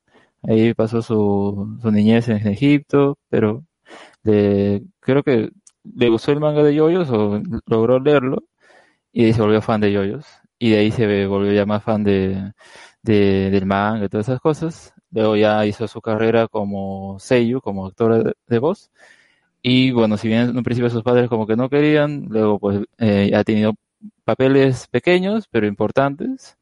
ahí 0.43 0.73
pasó 0.73 1.01
su, 1.01 1.77
su 1.81 1.91
niñez 1.91 2.27
en 2.29 2.45
Egipto, 2.47 3.17
pero 3.29 3.63
le, 4.23 4.83
creo 5.01 5.23
que 5.23 5.51
le 5.83 6.09
gustó 6.09 6.31
el 6.33 6.41
manga 6.41 6.63
de 6.63 6.75
yoyos 6.75 7.09
o 7.11 7.41
logró 7.67 7.99
leerlo 7.99 8.43
y 9.11 9.33
se 9.33 9.41
volvió 9.41 9.61
fan 9.61 9.81
de 9.81 9.91
yoyos 9.91 10.25
y 10.59 10.71
de 10.71 10.79
ahí 10.79 10.91
se 10.91 11.27
volvió 11.27 11.53
ya 11.53 11.65
más 11.65 11.83
fan 11.83 12.03
de, 12.03 12.53
de- 13.03 13.49
del 13.51 13.65
manga 13.65 14.05
y 14.05 14.09
todas 14.09 14.27
esas 14.29 14.41
cosas. 14.41 14.93
Luego 15.11 15.35
ya 15.35 15.65
hizo 15.65 15.87
su 15.87 16.01
carrera 16.01 16.47
como 16.47 17.17
seiyuu, 17.19 17.61
como 17.61 17.85
actora 17.87 18.19
de, 18.19 18.33
de 18.47 18.59
voz. 18.59 18.91
Y 19.63 19.91
bueno, 19.91 20.17
si 20.17 20.27
bien 20.27 20.49
en 20.49 20.57
un 20.57 20.63
principio 20.63 20.89
sus 20.89 21.03
padres 21.03 21.29
como 21.29 21.47
que 21.47 21.55
no 21.55 21.69
querían, 21.69 22.25
luego 22.29 22.59
pues 22.59 22.81
eh, 22.99 23.31
ha 23.33 23.43
tenido 23.45 23.73
papeles 24.25 24.87
pequeños 24.89 25.47
pero 25.49 25.67
importantes. 25.67 26.57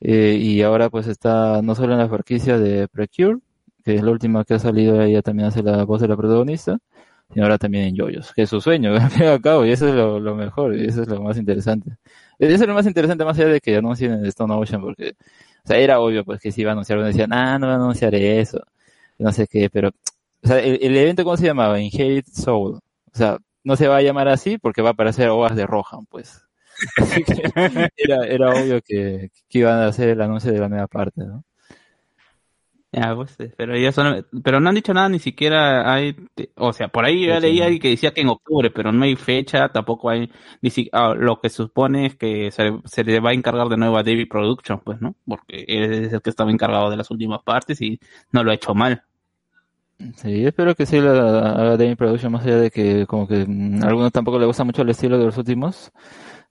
Eh, 0.00 0.38
y 0.40 0.62
ahora 0.62 0.90
pues 0.90 1.06
está 1.06 1.62
no 1.62 1.74
solo 1.74 1.92
en 1.94 2.00
la 2.00 2.08
franquicia 2.08 2.58
de 2.58 2.88
Precure, 2.88 3.38
que 3.84 3.96
es 3.96 4.02
la 4.02 4.10
última 4.12 4.44
que 4.44 4.54
ha 4.54 4.58
salido, 4.58 5.02
ella 5.02 5.22
también 5.22 5.48
hace 5.48 5.62
la 5.62 5.84
voz 5.84 6.00
de 6.00 6.08
la 6.08 6.16
protagonista, 6.16 6.78
y 7.34 7.40
ahora 7.40 7.58
también 7.58 7.84
en 7.84 7.96
Yoyos, 7.96 8.32
que 8.34 8.42
es 8.42 8.50
su 8.50 8.60
sueño, 8.60 8.94
al 8.96 9.10
fin 9.10 9.24
y 9.24 9.40
cabo, 9.40 9.64
y 9.66 9.72
eso 9.72 9.88
es 9.88 9.94
lo, 9.94 10.34
mejor, 10.34 10.74
y 10.76 10.86
eso 10.86 11.02
es 11.02 11.08
lo 11.08 11.22
más 11.22 11.36
interesante. 11.38 11.96
Eso 12.38 12.54
es 12.54 12.68
lo 12.68 12.74
más 12.74 12.86
interesante 12.86 13.24
más 13.24 13.38
allá 13.38 13.48
de 13.48 13.60
que 13.60 13.76
anuncien 13.76 14.12
en 14.12 14.26
Stone 14.26 14.54
Ocean, 14.54 14.80
porque, 14.82 15.10
o 15.64 15.68
sea, 15.68 15.78
era 15.78 16.00
obvio 16.00 16.24
pues 16.24 16.40
que 16.40 16.52
si 16.52 16.62
iba 16.62 16.70
a 16.70 16.72
anunciar, 16.72 16.98
uno 16.98 17.08
decían, 17.08 17.32
ah, 17.32 17.58
no 17.58 17.66
va 17.68 17.74
a 17.74 17.76
anunciar 17.76 18.14
eso, 18.14 18.60
no 19.18 19.32
sé 19.32 19.46
qué, 19.46 19.70
pero, 19.70 19.90
o 20.42 20.46
sea, 20.48 20.58
el, 20.60 20.78
el 20.82 20.96
evento, 20.96 21.24
¿cómo 21.24 21.36
se 21.36 21.46
llamaba? 21.46 21.80
Inherit 21.80 22.26
Soul. 22.26 22.74
O 23.12 23.16
sea, 23.16 23.38
no 23.64 23.76
se 23.76 23.88
va 23.88 23.96
a 23.98 24.02
llamar 24.02 24.28
así 24.28 24.58
porque 24.58 24.82
va 24.82 24.90
a 24.90 24.92
aparecer 24.92 25.28
Ovas 25.28 25.56
de 25.56 25.66
Rohan, 25.66 26.06
pues. 26.08 26.42
Así 26.96 27.24
que 27.26 27.52
era, 27.96 28.26
era 28.26 28.54
obvio 28.54 28.80
que, 28.82 29.30
que 29.48 29.58
iban 29.58 29.78
a 29.80 29.86
hacer 29.88 30.08
el 30.10 30.20
anuncio 30.22 30.50
de 30.52 30.58
la 30.60 30.68
nueva 30.68 30.86
parte, 30.88 31.22
¿no? 31.26 31.44
Ya, 32.92 33.14
pues, 33.14 33.38
eh, 33.38 33.54
pero 33.56 33.76
ya 33.76 33.92
son, 33.92 34.26
pero 34.42 34.58
no 34.58 34.68
han 34.68 34.74
dicho 34.74 34.92
nada, 34.92 35.08
ni 35.08 35.20
siquiera 35.20 35.94
hay, 35.94 36.16
o 36.56 36.72
sea, 36.72 36.88
por 36.88 37.04
ahí 37.04 37.20
yo 37.24 37.28
ya 37.28 37.38
leía 37.38 37.66
que 37.78 37.90
decía 37.90 38.12
que 38.12 38.20
en 38.22 38.28
octubre, 38.30 38.68
pero 38.72 38.90
no 38.90 39.04
hay 39.04 39.14
fecha, 39.14 39.68
tampoco 39.68 40.10
hay, 40.10 40.28
ni 40.60 40.70
si- 40.70 40.88
ah, 40.92 41.14
lo 41.16 41.40
que 41.40 41.50
supone 41.50 42.06
es 42.06 42.16
que 42.16 42.50
se, 42.50 42.72
se 42.86 43.04
le 43.04 43.20
va 43.20 43.30
a 43.30 43.32
encargar 43.34 43.68
de 43.68 43.76
nuevo 43.76 43.96
a 43.96 44.02
David 44.02 44.26
Production, 44.28 44.80
pues, 44.80 45.00
¿no? 45.00 45.14
Porque 45.24 45.64
él 45.68 45.92
es 46.06 46.12
el 46.12 46.20
que 46.20 46.30
estaba 46.30 46.50
encargado 46.50 46.90
de 46.90 46.96
las 46.96 47.10
últimas 47.12 47.42
partes 47.44 47.80
y 47.80 48.00
no 48.32 48.42
lo 48.42 48.50
ha 48.50 48.54
hecho 48.54 48.74
mal. 48.74 49.04
Sí, 50.16 50.46
espero 50.46 50.74
que 50.74 50.86
sí 50.86 50.98
la 50.98 51.10
haga 51.50 51.76
Dame 51.76 51.94
Production, 51.96 52.32
más 52.32 52.44
allá 52.46 52.56
de 52.58 52.70
que 52.70 53.06
como 53.06 53.28
que 53.28 53.44
mm, 53.46 53.82
a 53.84 53.88
algunos 53.88 54.12
tampoco 54.12 54.38
le 54.38 54.46
gusta 54.46 54.64
mucho 54.64 54.80
el 54.80 54.88
estilo 54.88 55.18
de 55.18 55.26
los 55.26 55.36
últimos, 55.36 55.90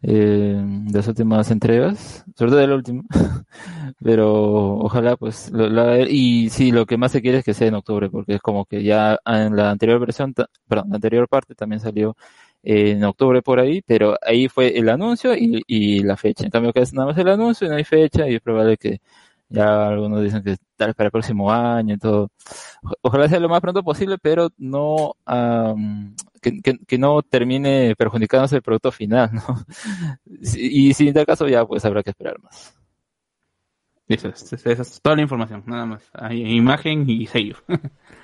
eh, 0.04 0.56
de 0.64 0.94
las 0.98 1.08
últimas 1.08 1.50
entregas, 1.50 2.24
sobre 2.36 2.52
todo 2.52 2.60
del 2.60 2.72
último, 2.74 3.04
pero 4.04 4.76
ojalá 4.80 5.18
pues 5.18 5.50
lo, 5.52 5.68
lo 5.68 5.98
y 6.08 6.50
sí, 6.52 6.72
lo 6.72 6.86
que 6.86 6.98
más 6.98 7.12
se 7.12 7.22
quiere 7.24 7.40
es 7.40 7.46
que 7.46 7.56
sea 7.56 7.68
en 7.70 7.74
octubre, 7.76 8.10
porque 8.12 8.36
es 8.36 8.42
como 8.42 8.66
que 8.66 8.84
ya 8.84 9.18
en 9.26 9.56
la 9.56 9.72
anterior 9.72 10.00
versión, 10.00 10.34
perdón, 10.68 10.90
la 10.90 10.96
anterior 10.96 11.28
parte 11.28 11.56
también 11.56 11.80
salió 11.80 12.16
en 12.64 13.04
octubre 13.04 13.42
por 13.42 13.60
ahí, 13.60 13.82
pero 13.84 14.16
ahí 14.22 14.48
fue 14.48 14.78
el 14.78 14.90
anuncio 14.90 15.34
y, 15.36 15.64
y 15.68 16.04
la 16.04 16.18
fecha. 16.18 16.44
En 16.46 16.52
cambio, 16.52 16.74
que 16.74 16.82
es 16.82 16.94
nada 16.94 17.08
más 17.08 17.18
el 17.18 17.30
anuncio 17.30 17.66
y 17.68 17.70
no 17.70 17.78
hay 17.78 17.84
fecha 17.86 18.28
y 18.30 18.36
es 18.36 18.42
probable 18.42 18.78
que 18.78 19.00
ya 19.50 19.88
algunos 19.88 20.24
dicen 20.24 20.44
que 20.44 20.58
tal 20.76 20.94
para 20.94 21.08
el 21.08 21.12
próximo 21.12 21.52
año 21.52 21.96
y 21.96 21.98
todo. 21.98 22.30
Ojalá 23.02 23.28
sea 23.28 23.40
lo 23.40 23.50
más 23.50 23.62
pronto 23.62 23.84
posible, 23.84 24.18
pero 24.22 24.50
no 24.58 25.16
am, 25.26 26.16
que, 26.42 26.98
no 26.98 27.22
termine 27.24 27.96
perjudicándose 27.98 28.58
el 28.58 28.62
producto 28.62 28.92
final, 28.92 29.32
¿no? 29.34 29.66
Y 30.56 30.94
si 30.94 31.08
en 31.08 31.14
tal 31.14 31.26
caso 31.26 31.48
ya 31.48 31.66
pues 31.66 31.84
habrá 31.86 32.04
que 32.04 32.12
esperar 32.12 32.40
más. 32.42 32.76
Eso 34.08 34.30
es, 34.30 34.54
esa 34.54 34.82
es 34.82 35.02
toda 35.02 35.16
la 35.16 35.22
información, 35.22 35.64
nada 35.68 35.86
más. 35.86 36.10
Hay 36.14 36.56
imagen 36.56 37.08
y 37.10 37.28
sello. 37.28 37.58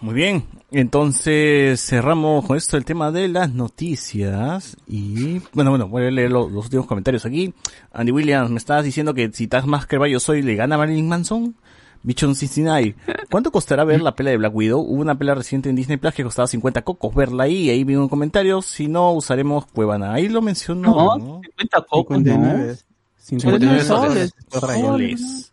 Muy 0.00 0.14
bien, 0.14 0.44
entonces 0.70 1.80
cerramos 1.84 2.46
con 2.46 2.56
esto 2.56 2.76
el 2.76 2.84
tema 2.84 3.10
de 3.10 3.26
las 3.26 3.52
noticias 3.52 4.76
y 4.86 5.40
bueno, 5.52 5.70
bueno, 5.70 5.88
voy 5.88 6.06
a 6.06 6.10
leer 6.12 6.30
los, 6.30 6.52
los 6.52 6.66
últimos 6.66 6.86
comentarios 6.86 7.26
aquí. 7.26 7.52
Andy 7.92 8.12
Williams, 8.12 8.48
me 8.50 8.58
estabas 8.58 8.84
diciendo 8.84 9.12
que 9.12 9.32
si 9.32 9.48
Taskmaster 9.48 10.04
Yo 10.06 10.20
Soy 10.20 10.42
le 10.42 10.54
gana 10.54 10.76
a 10.76 10.78
Marilyn 10.78 11.08
Manson. 11.08 11.56
Bichon 12.00 12.36
69, 12.36 12.94
¿cuánto 13.28 13.50
costará 13.50 13.82
ver 13.82 14.00
la 14.00 14.14
pelea 14.14 14.30
de 14.30 14.36
Black 14.36 14.54
Widow? 14.54 14.80
Hubo 14.80 15.00
una 15.00 15.18
pelea 15.18 15.34
reciente 15.34 15.68
en 15.68 15.74
Disney 15.74 15.96
Plus 15.96 16.14
que 16.14 16.22
costaba 16.22 16.46
50 16.46 16.82
cocos 16.82 17.12
verla 17.12 17.42
ahí, 17.42 17.70
ahí 17.70 17.82
vi 17.82 17.96
un 17.96 18.08
comentario, 18.08 18.62
si 18.62 18.86
no 18.86 19.10
usaremos 19.10 19.66
Cuevana, 19.66 20.12
ahí 20.12 20.28
lo 20.28 20.40
mencionó, 20.40 20.94
No, 20.94 21.18
¿no? 21.18 21.40
50 21.44 21.80
cocos, 21.82 22.16
59. 22.18 22.76
59 23.16 23.84
soles. 23.84 24.34
Soles. 24.48 25.52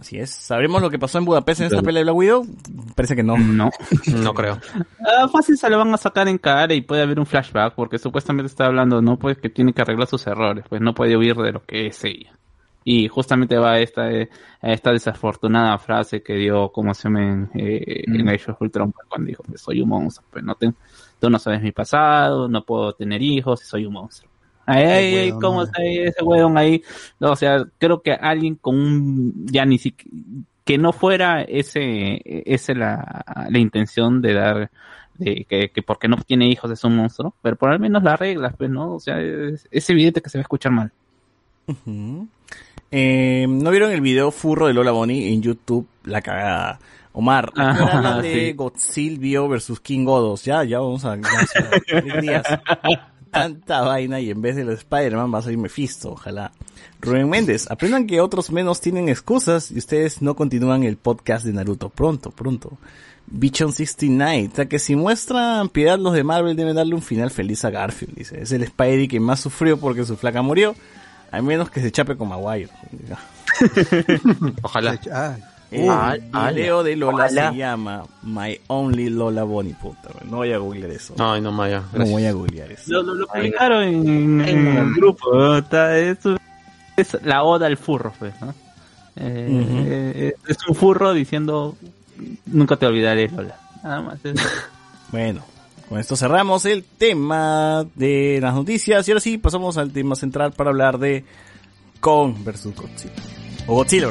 Así 0.00 0.18
es, 0.18 0.30
¿sabremos 0.30 0.80
lo 0.80 0.88
que 0.88 0.98
pasó 0.98 1.18
en 1.18 1.26
Budapest 1.26 1.60
en 1.60 1.66
esta 1.66 1.82
pelea 1.82 2.00
de 2.00 2.04
Black 2.04 2.16
Widow? 2.16 2.46
Parece 2.96 3.14
que 3.14 3.22
no. 3.22 3.36
No. 3.36 3.70
No 4.06 4.32
creo. 4.32 4.58
Ah, 5.06 5.28
fácil 5.28 5.58
se 5.58 5.68
lo 5.68 5.76
van 5.76 5.92
a 5.92 5.98
sacar 5.98 6.26
en 6.26 6.38
cara 6.38 6.72
y 6.72 6.80
puede 6.80 7.02
haber 7.02 7.18
un 7.20 7.26
flashback 7.26 7.74
porque 7.74 7.98
supuestamente 7.98 8.46
está 8.46 8.64
hablando, 8.64 9.02
no 9.02 9.18
pues 9.18 9.36
que 9.36 9.50
tiene 9.50 9.74
que 9.74 9.82
arreglar 9.82 10.08
sus 10.08 10.26
errores, 10.26 10.64
pues 10.70 10.80
no 10.80 10.94
puede 10.94 11.18
huir 11.18 11.36
de 11.36 11.52
lo 11.52 11.62
que 11.62 11.88
es 11.88 12.02
ella. 12.04 12.32
Y 12.82 13.08
justamente 13.08 13.58
va 13.58 13.72
a 13.72 13.78
esta, 13.80 14.10
eh, 14.10 14.30
a 14.62 14.72
esta 14.72 14.90
desafortunada 14.90 15.76
frase 15.76 16.22
que 16.22 16.32
dio 16.32 16.70
como 16.72 16.94
se 16.94 17.10
me 17.10 17.28
en, 17.28 17.50
eh, 17.54 18.04
en 18.06 18.26
Age 18.26 18.52
of 18.52 18.62
Ultron 18.62 18.92
pues, 18.92 19.06
cuando 19.06 19.28
dijo 19.28 19.42
que 19.42 19.58
soy 19.58 19.82
un 19.82 19.90
monstruo, 19.90 20.26
pues 20.30 20.42
no 20.42 20.54
te, 20.54 20.72
tú 21.20 21.28
no 21.28 21.38
sabes 21.38 21.60
mi 21.60 21.72
pasado, 21.72 22.48
no 22.48 22.64
puedo 22.64 22.94
tener 22.94 23.20
hijos 23.20 23.62
y 23.62 23.66
soy 23.66 23.84
un 23.84 23.92
monstruo. 23.92 24.29
Ay, 24.66 24.84
ay, 24.84 25.24
huevón, 25.32 25.40
cómo 25.40 25.62
está 25.64 25.82
ahí 25.82 25.98
ese 25.98 26.22
huevón 26.22 26.56
ahí. 26.58 26.82
No, 27.18 27.32
o 27.32 27.36
sea, 27.36 27.64
creo 27.78 28.02
que 28.02 28.12
alguien 28.12 28.54
con 28.54 28.76
un, 28.76 29.46
ya 29.46 29.64
ni 29.64 29.78
siquiera, 29.78 30.16
que 30.64 30.78
no 30.78 30.92
fuera 30.92 31.42
ese, 31.42 32.20
ese 32.24 32.74
la, 32.76 33.24
la 33.48 33.58
intención 33.58 34.22
de 34.22 34.34
dar, 34.34 34.70
de 35.18 35.44
que, 35.48 35.70
que 35.70 35.82
porque 35.82 36.06
no 36.06 36.16
tiene 36.18 36.48
hijos 36.48 36.70
es 36.70 36.84
un 36.84 36.94
monstruo, 36.96 37.34
pero 37.42 37.56
por 37.56 37.70
al 37.70 37.80
menos 37.80 38.02
las 38.04 38.20
reglas, 38.20 38.54
pues, 38.56 38.70
¿no? 38.70 38.94
O 38.94 39.00
sea, 39.00 39.20
es, 39.20 39.66
es 39.70 39.90
evidente 39.90 40.20
que 40.20 40.28
se 40.30 40.38
va 40.38 40.40
a 40.40 40.42
escuchar 40.42 40.70
mal. 40.72 40.92
Ujú. 41.66 42.28
Eh, 42.92 43.46
¿No 43.48 43.70
vieron 43.70 43.90
el 43.92 44.00
video 44.00 44.30
furro 44.30 44.66
de 44.68 44.74
Lola 44.74 44.92
Bonnie 44.92 45.32
en 45.32 45.42
YouTube? 45.42 45.86
La 46.04 46.20
cagada. 46.22 46.78
Omar, 47.12 47.50
¿a 47.56 47.74
qué 47.76 47.82
hora 47.82 48.16
Ah, 48.16 48.18
de 48.22 48.32
sí. 48.32 48.52
Godzilla 48.52 49.40
versus 49.48 49.80
King 49.80 50.04
Godos. 50.04 50.44
Ya, 50.44 50.62
ya 50.64 50.78
vamos 50.78 51.04
a... 51.04 51.10
vamos 51.10 51.56
a- 51.56 51.80
tres 51.86 52.20
días. 52.22 52.44
Tanta 53.30 53.82
vaina 53.82 54.20
y 54.20 54.30
en 54.30 54.42
vez 54.42 54.56
de 54.56 54.64
los 54.64 54.78
Spider-Man 54.78 55.32
va 55.32 55.38
a 55.38 55.42
salir 55.42 55.58
Mephisto, 55.58 56.12
ojalá. 56.12 56.52
Rubén 57.00 57.28
Méndez, 57.28 57.70
aprendan 57.70 58.06
que 58.06 58.20
otros 58.20 58.50
menos 58.50 58.80
tienen 58.80 59.08
excusas 59.08 59.70
y 59.70 59.78
ustedes 59.78 60.20
no 60.20 60.34
continúan 60.34 60.82
el 60.82 60.96
podcast 60.96 61.44
de 61.44 61.52
Naruto. 61.52 61.88
Pronto, 61.88 62.30
pronto. 62.30 62.78
Bichon 63.26 63.72
69, 63.72 64.50
o 64.52 64.56
sea 64.56 64.66
que 64.66 64.78
si 64.80 64.96
muestran 64.96 65.68
piedad 65.68 65.98
los 65.98 66.14
de 66.14 66.24
Marvel 66.24 66.56
deben 66.56 66.74
darle 66.74 66.96
un 66.96 67.02
final 67.02 67.30
feliz 67.30 67.64
a 67.64 67.70
Garfield, 67.70 68.16
dice. 68.16 68.42
Es 68.42 68.50
el 68.50 68.66
Spidey 68.66 69.06
que 69.06 69.20
más 69.20 69.40
sufrió 69.40 69.78
porque 69.78 70.04
su 70.04 70.16
flaca 70.16 70.42
murió. 70.42 70.74
A 71.30 71.40
menos 71.40 71.70
que 71.70 71.80
se 71.80 71.92
chape 71.92 72.16
con 72.16 72.28
Maguire. 72.28 72.70
Ojalá. 74.62 75.00
Ah, 75.12 75.36
El 75.70 75.88
Ah, 75.88 76.50
video 76.52 76.82
de 76.82 76.96
Lola 76.96 77.14
Ojalá. 77.26 77.50
se 77.52 77.56
llama 77.58 78.02
My 78.22 78.58
Only 78.66 79.08
Lola 79.10 79.44
Bonnie, 79.44 79.74
puta. 79.74 80.08
No 80.28 80.38
voy 80.38 80.52
a 80.52 80.58
googlear 80.58 80.90
eso. 80.90 81.14
No, 81.16 81.40
no, 81.40 81.52
Maya. 81.52 81.82
No 81.92 82.06
voy 82.06 82.24
a 82.26 82.32
googlear 82.32 82.72
eso. 82.72 82.84
Lo, 82.92 83.02
lo, 83.02 83.14
lo 83.14 83.26
publicaron 83.28 83.82
en, 83.84 84.40
en 84.40 84.66
el 84.76 84.94
grupo. 84.94 85.56
Está- 85.58 85.96
es, 85.96 86.18
es 86.96 87.16
la 87.22 87.44
oda 87.44 87.66
al 87.66 87.76
furro, 87.76 88.12
pues, 88.18 88.34
¿no? 88.40 88.50
Eh, 89.16 89.64
eh, 90.16 90.34
es 90.48 90.56
un 90.68 90.74
furro 90.74 91.12
diciendo, 91.12 91.76
nunca 92.46 92.76
te 92.76 92.86
olvidaré, 92.86 93.28
Lola. 93.28 93.56
Nada 93.82 94.00
más. 94.02 94.18
Bueno, 95.12 95.42
con 95.88 95.98
esto 95.98 96.14
cerramos 96.14 96.64
el 96.66 96.84
tema 96.84 97.84
de 97.96 98.38
las 98.40 98.54
noticias 98.54 99.06
y 99.08 99.10
ahora 99.10 99.20
sí 99.20 99.38
pasamos 99.38 99.76
al 99.76 99.92
tema 99.92 100.14
central 100.14 100.52
para 100.52 100.70
hablar 100.70 100.98
de 100.98 101.24
Kong 101.98 102.34
versus 102.44 102.74
Godzilla. 102.76 103.14
O 103.66 103.74
Godzilla. 103.74 104.10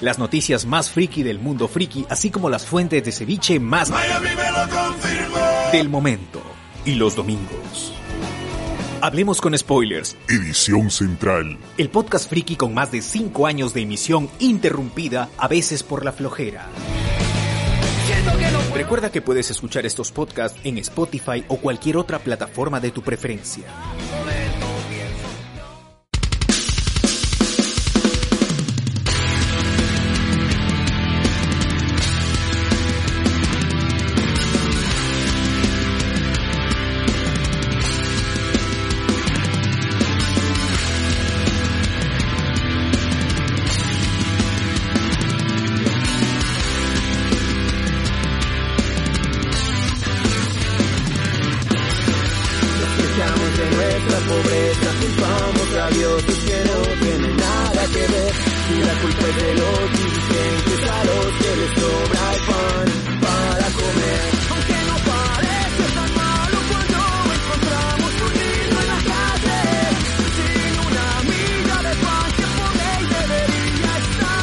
las 0.00 0.18
noticias 0.18 0.66
más 0.66 0.90
friki 0.90 1.22
del 1.22 1.38
mundo 1.38 1.68
friki, 1.68 2.06
así 2.08 2.30
como 2.30 2.50
las 2.50 2.66
fuentes 2.66 3.04
de 3.04 3.12
ceviche 3.12 3.58
más 3.60 3.92
del 5.72 5.88
momento. 5.88 6.42
Y 6.84 6.94
los 6.94 7.16
domingos. 7.16 7.92
Hablemos 9.00 9.40
con 9.40 9.56
spoilers. 9.56 10.16
Edición 10.28 10.90
central. 10.90 11.58
El 11.76 11.90
podcast 11.90 12.28
friki 12.28 12.56
con 12.56 12.74
más 12.74 12.92
de 12.92 13.02
5 13.02 13.46
años 13.46 13.74
de 13.74 13.82
emisión 13.82 14.30
interrumpida, 14.38 15.28
a 15.36 15.48
veces 15.48 15.82
por 15.82 16.04
la 16.04 16.12
flojera. 16.12 16.68
Recuerda 18.74 19.10
que 19.10 19.22
puedes 19.22 19.50
escuchar 19.50 19.84
estos 19.84 20.12
podcasts 20.12 20.58
en 20.64 20.78
Spotify 20.78 21.44
o 21.48 21.56
cualquier 21.56 21.96
otra 21.96 22.18
plataforma 22.18 22.78
de 22.78 22.90
tu 22.90 23.02
preferencia. 23.02 23.64
Pobreza, 54.76 54.90
culpamos 55.00 55.68
a 55.76 55.90
Dios, 55.90 56.24
es 56.28 56.38
que 56.38 56.58
no 56.64 56.78
tiene 57.00 57.28
nada 57.34 57.86
que 57.92 58.00
ver. 58.12 58.32
Y 58.68 58.78
la 58.82 58.94
culpa 59.00 59.26
es 59.28 59.36
de 59.36 59.54
los 59.54 59.92
dirigentes, 59.92 60.88
a 60.88 61.04
los 61.04 61.26
que 61.38 61.50
les 61.56 61.70
sobra 61.80 62.34
el 62.34 62.40
pan 62.46 62.86
para 63.20 63.66
comer. 63.78 64.26
Aunque 64.50 64.76
no 64.88 64.96
parece 65.12 65.84
tan 65.94 66.10
malo 66.14 66.58
cuando 66.70 66.98
encontramos 67.36 68.12
un 68.26 68.32
niño 68.36 68.76
en 68.80 68.88
la 68.92 69.00
calle, 69.12 69.60
sin 70.36 70.74
una 70.86 71.06
miga 71.30 71.76
de 71.88 71.94
pan 72.04 72.28
que 72.36 72.46
por 72.56 72.70
ley 72.76 73.00
debería 73.14 73.92
estar. 74.04 74.36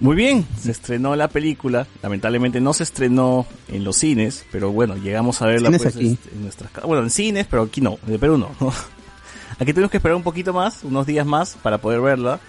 Muy 0.00 0.16
bien, 0.16 0.46
se 0.64 0.72
estrenó 0.72 1.14
la 1.16 1.28
película. 1.28 1.86
Lamentablemente 2.02 2.60
no 2.60 2.72
se 2.72 2.82
estrenó 2.82 3.46
en 3.68 3.84
los 3.84 3.96
cines, 3.96 4.44
pero 4.52 4.70
bueno, 4.72 4.96
llegamos 4.96 5.40
a 5.42 5.46
verla 5.46 5.70
pues, 5.70 5.86
aquí. 5.94 6.18
en 6.34 6.42
nuestras 6.42 6.70
Bueno, 6.84 7.02
en 7.02 7.10
cines, 7.10 7.46
pero 7.48 7.62
aquí 7.62 7.80
no, 7.80 7.98
de 8.06 8.18
Perú 8.18 8.38
no. 8.38 8.50
aquí 9.58 9.72
tenemos 9.72 9.90
que 9.90 9.98
esperar 9.98 10.16
un 10.16 10.22
poquito 10.22 10.52
más, 10.52 10.84
unos 10.84 11.06
días 11.06 11.26
más, 11.26 11.56
para 11.62 11.78
poder 11.78 12.00
verla. 12.00 12.40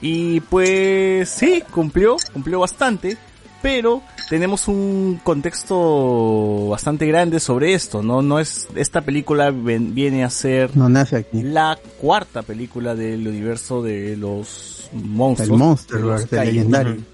Y 0.00 0.40
pues 0.40 1.28
sí, 1.28 1.62
cumplió, 1.70 2.16
cumplió 2.32 2.58
bastante, 2.60 3.16
pero 3.62 4.02
tenemos 4.28 4.66
un 4.66 5.20
contexto 5.22 6.68
bastante 6.70 7.06
grande 7.06 7.38
sobre 7.38 7.74
esto, 7.74 8.02
¿no? 8.02 8.20
No 8.22 8.40
es, 8.40 8.66
esta 8.74 9.02
película 9.02 9.52
ven- 9.52 9.94
viene 9.94 10.24
a 10.24 10.30
ser 10.30 10.76
No 10.76 10.88
nace 10.88 11.16
aquí. 11.16 11.42
la 11.42 11.78
cuarta 12.00 12.42
película 12.42 12.94
del 12.96 13.28
universo 13.28 13.80
de 13.82 14.16
los 14.16 14.90
monstruos. 14.92 15.86
El 15.90 15.96
de 15.96 16.02
los 16.02 16.30
de 16.30 16.36
kaiju. 16.36 17.04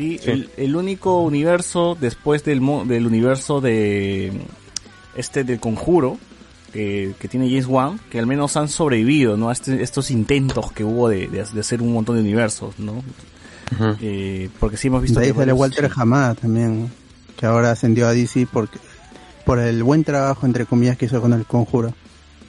Sí, 0.00 0.18
Sí. 0.22 0.30
El, 0.30 0.50
el 0.56 0.76
único 0.76 1.20
universo 1.20 1.96
después 2.00 2.42
del, 2.44 2.60
mo- 2.62 2.84
del 2.86 3.06
universo 3.06 3.60
de 3.60 4.32
este 5.14 5.44
del 5.44 5.60
conjuro 5.60 6.16
que, 6.72 7.14
que 7.18 7.28
tiene 7.28 7.48
James 7.50 7.66
Wan, 7.66 8.00
que 8.10 8.18
al 8.18 8.26
menos 8.26 8.56
han 8.56 8.68
sobrevivido, 8.68 9.36
¿no? 9.36 9.50
A 9.50 9.52
este- 9.52 9.82
estos 9.82 10.10
intentos 10.10 10.72
que 10.72 10.84
hubo 10.84 11.08
de, 11.08 11.28
de, 11.28 11.44
de 11.44 11.60
hacer 11.60 11.82
un 11.82 11.92
montón 11.92 12.16
de 12.16 12.22
universos, 12.22 12.78
¿no? 12.78 13.02
Eh, 14.00 14.48
porque 14.58 14.76
sí 14.76 14.88
hemos 14.88 15.02
visto 15.02 15.20
De 15.20 15.26
ahí 15.26 15.32
que 15.32 15.38
sale 15.38 15.52
varios- 15.52 15.60
Walter 15.60 15.90
Hamada 15.96 16.34
también, 16.34 16.90
que 17.36 17.46
ahora 17.46 17.70
ascendió 17.72 18.06
a 18.08 18.12
DC 18.12 18.46
porque 18.52 18.78
por 19.44 19.58
el 19.58 19.82
buen 19.82 20.02
trabajo, 20.04 20.46
entre 20.46 20.64
comillas, 20.66 20.96
que 20.96 21.06
hizo 21.06 21.20
con 21.20 21.32
el 21.32 21.44
conjuro. 21.44 21.92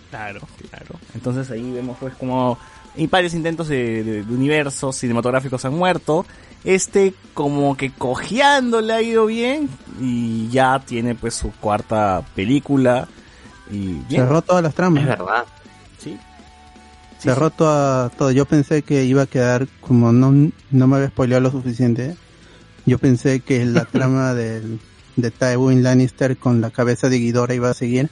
Claro, 0.10 0.42
claro. 0.70 0.96
Entonces 1.16 1.50
ahí 1.52 1.72
vemos 1.72 1.98
pues 2.00 2.14
como 2.16 2.58
y 2.96 3.08
varios 3.08 3.34
intentos 3.34 3.68
de, 3.70 4.04
de- 4.04 4.24
de 4.24 4.34
universos 4.34 4.96
cinematográficos 4.98 5.64
han 5.66 5.74
muerto. 5.74 6.26
Este 6.64 7.14
como 7.34 7.76
que 7.78 7.92
cojeando 7.92 8.82
le 8.82 8.94
ha 8.94 9.02
ido 9.02 9.26
bien 9.26 9.70
y 10.00 10.48
ya 10.50 10.80
tiene 10.86 11.16
pues 11.16 11.34
su 11.34 11.52
cuarta 11.52 12.24
película 12.36 13.08
y 13.72 13.94
bien. 14.10 14.24
Cerró 14.24 14.42
todas 14.42 14.62
las 14.64 14.76
tramas. 14.76 15.04
Es 15.04 15.10
verdad. 15.10 15.46
Sí. 15.98 16.18
Cerró 17.20 17.50
toda- 17.50 18.10
todo. 18.10 18.32
Yo 18.32 18.46
pensé 18.46 18.82
que 18.84 19.06
iba 19.06 19.24
a 19.24 19.28
quedar, 19.28 19.68
como 19.80 20.12
no, 20.12 20.52
no 20.72 20.88
me 20.88 20.96
había 20.98 21.08
spoileado 21.10 21.42
lo 21.42 21.52
suficiente, 21.52 22.16
yo 22.86 22.98
pensé 23.00 23.40
que 23.40 23.66
la 23.66 23.86
trama 23.92 24.34
del, 24.34 24.80
de 25.16 25.32
Tywin 25.32 25.84
Lannister 25.84 26.38
con 26.38 26.62
la 26.62 26.70
cabeza 26.72 27.10
de 27.10 27.20
Ghidorah 27.20 27.54
iba 27.56 27.70
a 27.70 27.74
seguir. 27.76 28.10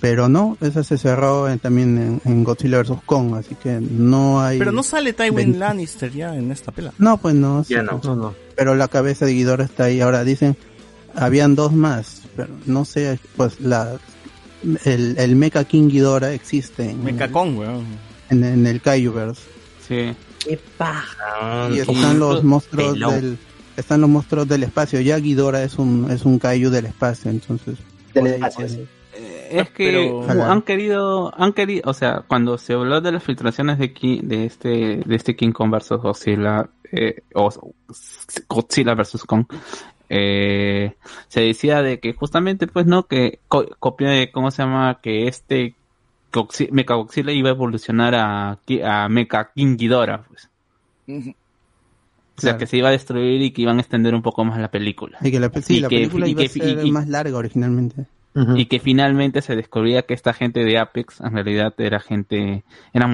Pero 0.00 0.28
no, 0.30 0.56
esa 0.62 0.82
se 0.82 0.96
cerró 0.96 1.48
en- 1.48 1.58
también 1.58 2.20
en, 2.24 2.32
en 2.32 2.42
Godzilla 2.44 2.80
vs. 2.82 2.98
Kong, 3.04 3.34
así 3.34 3.54
que 3.54 3.80
no 3.80 4.40
hay... 4.40 4.58
Pero 4.58 4.72
no 4.72 4.82
sale 4.82 5.12
Tywin 5.12 5.58
Lannister 5.58 6.10
ya 6.10 6.34
en 6.34 6.50
esta 6.50 6.72
pela. 6.72 6.92
No, 6.98 7.18
pues 7.18 7.34
no. 7.34 7.62
Ya 7.68 7.80
sí, 7.80 7.86
no. 7.86 8.00
pues. 8.00 8.34
Pero 8.56 8.74
la 8.74 8.88
cabeza 8.88 9.26
de 9.26 9.34
Ghidorah 9.34 9.64
está 9.64 9.84
ahí. 9.84 10.00
Ahora 10.00 10.24
dicen, 10.24 10.56
habían 11.14 11.54
dos 11.54 11.72
más, 11.72 12.22
pero 12.36 12.48
no 12.66 12.84
sé, 12.86 13.18
pues 13.36 13.60
la... 13.60 13.98
El, 14.84 15.16
el 15.18 15.36
Mecha 15.36 15.64
King 15.64 15.88
Ghidorah 15.88 16.32
existe 16.32 16.90
en, 16.90 17.02
Me 17.04 17.16
cacón, 17.16 17.56
weón. 17.58 17.84
en, 18.30 18.44
en 18.44 18.66
el 18.66 18.80
Kaijuvers. 18.82 19.38
Sí. 19.86 20.14
Qué 20.38 20.58
paja. 20.78 21.68
Y 21.72 21.78
están 21.80 22.18
los 22.18 22.42
monstruos 22.44 22.92
Pelón. 22.94 23.14
del 23.14 23.38
están 23.76 24.00
los 24.02 24.08
monstruos 24.10 24.46
del 24.48 24.62
espacio. 24.62 25.00
Ya 25.00 25.18
Ghidorah 25.18 25.62
es 25.62 25.76
un 25.78 26.10
es 26.10 26.24
un 26.24 26.38
kaiju 26.38 26.70
del 26.70 26.86
espacio, 26.86 27.30
entonces 27.30 27.76
Del 28.14 28.26
espacio, 28.28 28.68
sí. 28.68 28.86
Es 29.50 29.70
que 29.70 29.90
Pero- 30.26 30.42
han 30.44 30.62
querido, 30.62 31.32
han 31.36 31.52
querido, 31.52 31.90
o 31.90 31.94
sea, 31.94 32.22
cuando 32.26 32.56
se 32.58 32.72
habló 32.74 33.00
de 33.00 33.12
las 33.12 33.22
filtraciones 33.24 33.78
de 33.78 33.92
Ki- 33.92 34.20
de 34.22 34.44
este, 34.46 34.68
de 35.04 35.14
este 35.16 35.34
King 35.36 35.52
Kong 35.52 35.70
versus 35.70 36.00
Godzilla, 36.00 36.68
eh, 36.92 37.22
o 37.34 37.50
Godzilla 38.48 38.94
versus 38.94 39.24
Kong, 39.24 39.46
eh, 40.08 40.94
se 41.28 41.40
decía 41.40 41.82
de 41.82 42.00
que 42.00 42.12
justamente, 42.14 42.66
pues, 42.66 42.86
no, 42.86 43.06
que 43.06 43.40
co- 43.48 43.66
copia 43.78 44.10
de, 44.10 44.30
¿cómo 44.32 44.50
se 44.50 44.62
llama? 44.62 44.98
Que 45.02 45.26
este 45.28 45.74
Mecha 46.70 46.94
Godzilla 46.94 47.32
iba 47.32 47.48
a 47.48 47.52
evolucionar 47.52 48.14
a, 48.14 48.58
a 48.84 49.08
Mecha 49.08 49.50
King 49.54 49.76
Ghidorah, 49.76 50.22
pues. 50.28 50.48
O 51.08 52.40
sea, 52.40 52.52
Claro. 52.52 52.58
que 52.58 52.66
se 52.66 52.76
iba 52.78 52.88
a 52.88 52.92
destruir 52.92 53.42
y 53.42 53.50
que 53.50 53.62
iban 53.62 53.78
a 53.78 53.80
extender 53.82 54.14
un 54.14 54.22
poco 54.22 54.44
más 54.44 54.58
la 54.58 54.70
película. 54.70 55.18
Y 55.20 55.30
que 55.30 55.40
la, 55.40 55.50
sí, 55.60 55.76
Y 55.76 55.80
la 55.80 55.88
que- 55.88 55.96
película 55.96 56.26
y 56.26 56.30
iba 56.30 56.42
a 56.42 56.48
ser 56.48 56.86
y- 56.86 56.90
más 56.92 57.06
larga 57.08 57.36
originalmente. 57.36 58.06
Y 58.34 58.66
que 58.66 58.78
finalmente 58.78 59.42
se 59.42 59.56
descubría 59.56 60.02
que 60.02 60.14
esta 60.14 60.32
gente 60.32 60.64
de 60.64 60.78
Apex 60.78 61.20
en 61.20 61.32
realidad 61.34 61.74
era 61.78 61.98
gente, 62.00 62.62
eran 62.92 63.10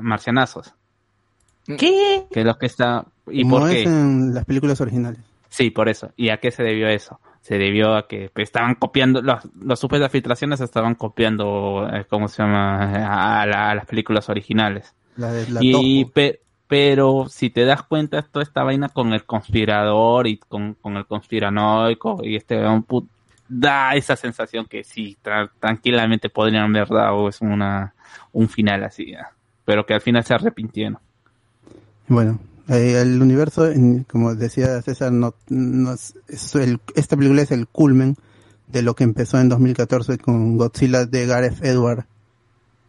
marcianazos. 0.00 0.74
¿Qué? 1.66 2.24
Que 2.30 2.40
es 2.40 2.46
lo 2.46 2.58
que 2.58 2.66
está, 2.66 3.04
¿y 3.30 3.42
Como 3.42 3.58
por 3.60 3.70
es 3.70 3.76
qué? 3.76 3.82
en 3.84 4.34
las 4.34 4.44
películas 4.44 4.80
originales. 4.80 5.20
Sí, 5.48 5.70
por 5.70 5.88
eso. 5.88 6.10
¿Y 6.16 6.30
a 6.30 6.38
qué 6.38 6.50
se 6.50 6.62
debió 6.62 6.88
eso? 6.88 7.20
Se 7.40 7.56
debió 7.58 7.94
a 7.96 8.06
que 8.08 8.30
pues, 8.32 8.48
estaban 8.48 8.74
copiando, 8.74 9.22
las 9.22 9.46
los 9.60 9.78
supuestas 9.78 10.10
filtraciones 10.12 10.60
estaban 10.60 10.94
copiando, 10.94 11.88
eh, 11.92 12.04
¿cómo 12.08 12.28
se 12.28 12.42
llama? 12.42 13.40
A, 13.42 13.46
la- 13.46 13.70
a 13.70 13.74
las 13.74 13.86
películas 13.86 14.28
originales. 14.28 14.94
La 15.16 15.32
de 15.32 15.48
la 15.50 15.60
y 15.62 16.04
pe- 16.06 16.40
pero 16.66 17.26
si 17.30 17.48
te 17.50 17.64
das 17.64 17.82
cuenta, 17.82 18.20
toda 18.22 18.42
esta 18.42 18.62
vaina 18.62 18.90
con 18.90 19.12
el 19.14 19.24
conspirador 19.24 20.26
y 20.26 20.36
con, 20.36 20.74
con 20.74 20.96
el 20.98 21.06
conspiranoico 21.06 22.20
y 22.22 22.36
este 22.36 22.58
un 22.66 22.84
put- 22.84 23.08
da 23.48 23.94
esa 23.94 24.16
sensación 24.16 24.66
que 24.66 24.84
sí, 24.84 25.16
tra- 25.24 25.50
tranquilamente 25.60 26.28
podrían 26.30 26.74
haber 26.74 26.88
dado 26.88 27.28
es 27.28 27.40
una, 27.40 27.94
un 28.32 28.48
final 28.48 28.84
así, 28.84 29.14
pero 29.64 29.86
que 29.86 29.94
al 29.94 30.00
final 30.00 30.24
se 30.24 30.34
arrepintieron. 30.34 30.98
Bueno, 32.06 32.38
eh, 32.68 33.00
el 33.00 33.20
universo, 33.20 33.68
como 34.10 34.34
decía 34.34 34.80
César, 34.82 35.12
no, 35.12 35.34
no 35.48 35.92
es- 35.94 36.14
esta 36.94 37.16
película 37.16 37.42
es 37.42 37.50
el 37.50 37.66
culmen 37.66 38.16
de 38.66 38.82
lo 38.82 38.94
que 38.94 39.04
empezó 39.04 39.38
en 39.40 39.48
2014 39.48 40.18
con 40.18 40.56
Godzilla 40.58 41.06
de 41.06 41.26
Gareth 41.26 41.64
Edward, 41.64 42.04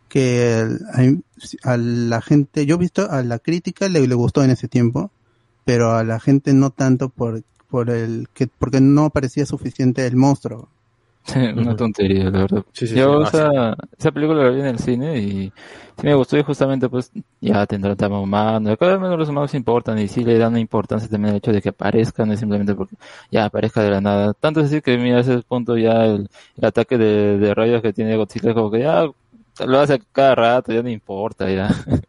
que 0.10 0.66
a 1.64 1.78
la 1.78 2.22
gente, 2.22 2.66
yo 2.66 2.76
he 2.76 2.80
visto 2.80 3.10
a 3.10 3.22
la 3.24 3.40
crítica 3.40 3.88
le, 3.88 4.06
le 4.08 4.16
gustó 4.16 4.44
en 4.44 4.50
ese 4.50 4.68
tiempo, 4.68 5.12
pero 5.66 5.92
a 5.96 6.04
la 6.04 6.20
gente 6.20 6.54
no 6.54 6.72
tanto 6.72 7.10
por, 7.10 7.44
por 7.70 7.90
el 7.90 8.28
que, 8.34 8.48
porque 8.48 8.82
no 8.82 9.10
parecía 9.10 9.46
suficiente 9.46 10.06
el 10.08 10.16
monstruo. 10.16 10.70
Una 11.56 11.76
tontería, 11.76 12.26
la 12.26 12.40
verdad. 12.42 12.66
Sí, 12.74 12.88
sí, 12.88 12.96
Yo 12.96 13.24
sí, 13.26 13.38
esa, 13.38 13.76
esa 13.98 14.12
película 14.12 14.44
la 14.44 14.50
vi 14.50 14.62
en 14.62 14.66
el 14.68 14.80
cine 14.80 15.20
y 15.20 15.54
sí 15.98 16.06
me 16.08 16.16
gustó 16.16 16.38
y 16.38 16.44
justamente 16.44 16.90
pues 16.90 17.12
ya 17.40 17.66
tendrá 17.68 17.96
tema 17.96 18.20
humano. 18.20 18.76
Cada 18.78 18.94
vez 18.94 19.02
menos 19.02 19.20
los 19.20 19.30
humanos 19.30 19.54
importan 19.54 20.00
y 20.00 20.08
sí 20.08 20.24
le 20.24 20.38
dan 20.38 20.58
importancia 20.58 21.10
también 21.10 21.32
al 21.34 21.38
hecho 21.38 21.52
de 21.52 21.62
que 21.62 21.70
aparezcan, 21.70 22.28
no 22.28 22.34
es 22.34 22.40
simplemente 22.40 22.74
porque 22.74 22.96
ya 23.32 23.46
aparezca 23.46 23.84
de 23.84 23.92
la 23.92 24.02
nada. 24.02 24.34
Tanto 24.34 24.62
es 24.62 24.70
decir 24.72 24.82
que 24.82 24.98
mira 24.98 25.18
a 25.18 25.22
ese 25.22 25.40
punto 25.44 25.78
ya 25.78 26.06
el, 26.06 26.30
el 26.58 26.66
ataque 26.66 26.98
de, 26.98 27.38
de 27.38 27.54
rayos 27.54 27.82
que 27.82 27.94
tiene 27.94 28.16
Godzilla 28.18 28.54
como 28.54 28.72
que 28.72 28.80
ya 28.80 29.06
lo 29.66 29.80
hace 29.80 30.00
cada 30.12 30.36
rato, 30.36 30.72
ya 30.74 30.82
no 30.84 30.90
importa 30.90 31.50
ya. 31.50 31.70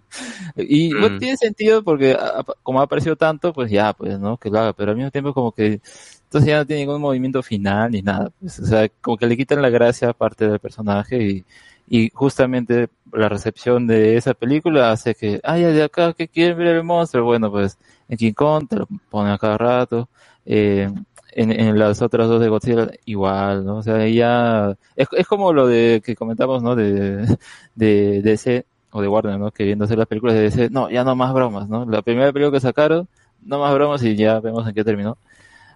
y 0.56 0.94
bueno, 0.94 1.16
Mm. 1.16 1.18
tiene 1.18 1.36
sentido 1.36 1.82
porque 1.82 2.12
a- 2.12 2.44
como 2.62 2.80
ha 2.80 2.84
aparecido 2.84 3.16
tanto, 3.16 3.52
pues 3.52 3.70
ya, 3.70 3.92
pues 3.92 4.18
no, 4.18 4.36
que 4.36 4.50
lo 4.50 4.58
haga, 4.60 4.72
pero 4.72 4.90
al 4.92 4.96
mismo 4.96 5.10
tiempo 5.10 5.32
como 5.34 5.52
que 5.52 5.80
entonces 6.24 6.48
ya 6.48 6.58
no 6.58 6.66
tiene 6.66 6.82
ningún 6.86 7.00
movimiento 7.00 7.42
final 7.42 7.90
ni 7.90 8.02
nada. 8.02 8.30
Pues, 8.40 8.58
o 8.60 8.66
sea, 8.66 8.88
como 9.00 9.16
que 9.16 9.26
le 9.26 9.36
quitan 9.36 9.62
la 9.62 9.70
gracia 9.70 10.10
aparte 10.10 10.48
del 10.48 10.58
personaje 10.60 11.22
y, 11.22 11.44
y 11.88 12.10
justamente 12.14 12.88
la 13.12 13.28
recepción 13.28 13.86
de 13.86 14.16
esa 14.16 14.34
película 14.34 14.92
hace 14.92 15.14
que, 15.14 15.40
ay, 15.42 15.62
de 15.64 15.82
acá 15.82 16.12
que 16.12 16.28
quieren 16.28 16.56
ver 16.58 16.68
el 16.76 16.84
monstruo, 16.84 17.24
bueno, 17.24 17.50
pues 17.50 17.78
en 18.08 18.16
King 18.16 18.32
Kong 18.32 18.68
te 18.68 18.76
lo 18.76 18.86
ponen 19.10 19.32
a 19.32 19.38
cada 19.38 19.58
rato, 19.58 20.08
eh, 20.46 20.88
en, 21.32 21.52
en 21.52 21.78
las 21.78 22.02
otras 22.02 22.28
dos 22.28 22.40
de 22.40 22.48
Godzilla 22.48 22.90
igual, 23.04 23.64
¿no? 23.64 23.76
O 23.76 23.82
sea, 23.82 24.06
ya 24.08 24.76
es, 24.96 25.08
es 25.12 25.26
como 25.26 25.52
lo 25.52 25.66
de 25.66 26.02
que 26.04 26.16
comentamos, 26.16 26.62
¿no? 26.62 26.76
De, 26.76 27.38
de 27.74 28.22
DC 28.22 28.66
o 28.92 29.02
de 29.02 29.08
Warner, 29.08 29.38
¿no? 29.38 29.50
Queriendo 29.50 29.84
hacer 29.84 29.98
las 29.98 30.08
películas 30.08 30.34
de 30.34 30.42
DC, 30.42 30.70
no, 30.70 30.90
ya 30.90 31.04
no 31.04 31.14
más 31.16 31.32
bromas, 31.32 31.68
¿no? 31.68 31.84
La 31.84 32.02
primera 32.02 32.32
película 32.32 32.56
que 32.56 32.60
sacaron, 32.60 33.08
no 33.42 33.58
más 33.58 33.72
bromas 33.74 34.02
y 34.02 34.16
ya 34.16 34.40
vemos 34.40 34.66
en 34.66 34.74
qué 34.74 34.84
terminó. 34.84 35.16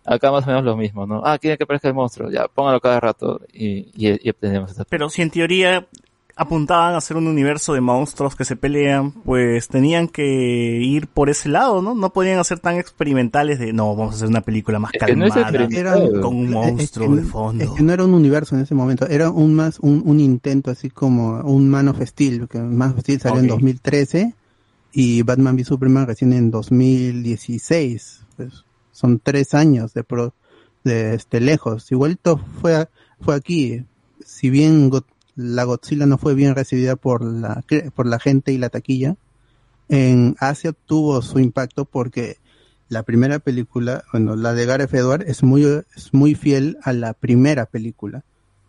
Acá 0.07 0.31
más 0.31 0.45
o 0.45 0.49
menos 0.49 0.65
lo 0.65 0.77
mismo, 0.77 1.07
¿no? 1.07 1.23
Ah, 1.25 1.39
quieren 1.39 1.57
que 1.57 1.65
aparezca 1.65 1.89
el 1.89 1.95
monstruo, 1.95 2.31
ya, 2.31 2.47
póngalo 2.49 2.81
cada 2.81 3.01
rato 3.01 3.41
y, 3.53 3.89
y, 3.97 4.19
y 4.23 4.31
obtenemos 4.31 4.71
esta 4.71 4.85
Pero 4.85 5.09
si 5.09 5.23
en 5.23 5.31
teoría 5.31 5.87
apuntaban 6.37 6.95
a 6.95 6.97
hacer 6.99 7.17
un 7.17 7.27
universo 7.29 7.75
de 7.75 7.81
monstruos 7.81 8.35
que 8.35 8.45
se 8.45 8.57
pelean, 8.57 9.13
pues 9.13 9.69
tenían 9.69 10.09
que 10.09 10.81
ir 10.83 11.07
por 11.07 11.31
ese 11.31 11.49
lado, 11.49 11.81
¿no? 11.81 11.95
No 11.95 12.11
podían 12.13 12.39
hacer 12.41 12.59
tan 12.59 12.77
experimentales 12.77 13.59
de, 13.61 13.73
no, 13.73 13.95
vamos 13.95 14.15
a 14.15 14.17
hacer 14.17 14.29
una 14.29 14.41
película 14.41 14.79
más 14.81 14.91
Es 14.95 15.05
que 15.05 15.15
no 15.15 15.27
es 15.27 15.33
calmada, 15.35 16.21
con 16.21 16.35
un 16.37 16.47
Es- 16.47 16.51
monstruo 16.51 17.07
es 17.07 17.11
que- 17.21 17.25
de 17.25 17.31
fondo. 17.31 17.65
Es 17.65 17.71
que 17.71 17.83
no 17.85 17.93
era 17.93 18.05
un 18.05 18.15
universo 18.15 18.57
en 18.57 18.63
ese 18.63 18.75
momento, 18.75 19.07
era 19.07 19.31
un 19.31 19.55
más 19.55 19.79
un, 19.81 20.03
un 20.05 20.19
intento 20.19 20.71
así 20.73 20.91
como 20.91 21.41
un 21.43 21.69
Man 21.69 21.87
of 21.89 22.01
Steel, 22.03 22.49
que 22.49 22.59
Man 22.59 22.91
of 22.93 23.01
Steel 23.01 23.21
salió 23.21 23.39
en 23.39 23.45
Ok. 23.47 23.51
2013 23.53 24.35
y 24.93 25.23
Batman 25.23 25.55
v 25.55 25.65
Superman 25.65 26.07
recién 26.07 26.33
en 26.33 26.51
2016. 26.51 28.21
Pues, 28.37 28.65
son 28.93 29.21
tres 29.23 29.55
años 29.55 29.95
de 29.95 30.05
pro, 30.05 30.33
de 30.85 31.15
este 31.15 31.41
lejos. 31.41 31.91
Igualito 31.93 32.41
fue 32.61 32.75
a- 32.77 32.89
fue 33.21 33.35
aquí, 33.35 33.85
si 34.25 34.51
bien 34.51 34.91
Go- 34.91 35.05
la 35.37 35.65
Godzilla 35.65 36.07
no 36.07 36.19
fue 36.19 36.35
bien 36.35 36.55
recibida 36.55 36.97
por 36.97 37.23
la 37.25 37.65
por 37.95 38.07
la 38.07 38.19
gente 38.19 38.53
y 38.53 38.59
la 38.59 38.69
taquilla, 38.69 39.17
en 39.89 40.37
Asia 40.39 40.73
tuvo 40.73 41.23
su 41.23 41.39
impacto 41.39 41.85
porque 41.85 42.39
la 42.89 43.03
primera 43.03 43.39
película, 43.39 44.05
bueno, 44.13 44.37
la 44.37 44.55
de 44.55 44.67
Gareth 44.67 44.95
Edward 44.95 45.23
es 45.27 45.43
muy, 45.43 45.65
es 45.97 46.13
muy 46.13 46.35
fiel 46.35 46.79
a 46.83 46.93
la 46.93 47.13
primera 47.13 47.67
película, 47.67 48.23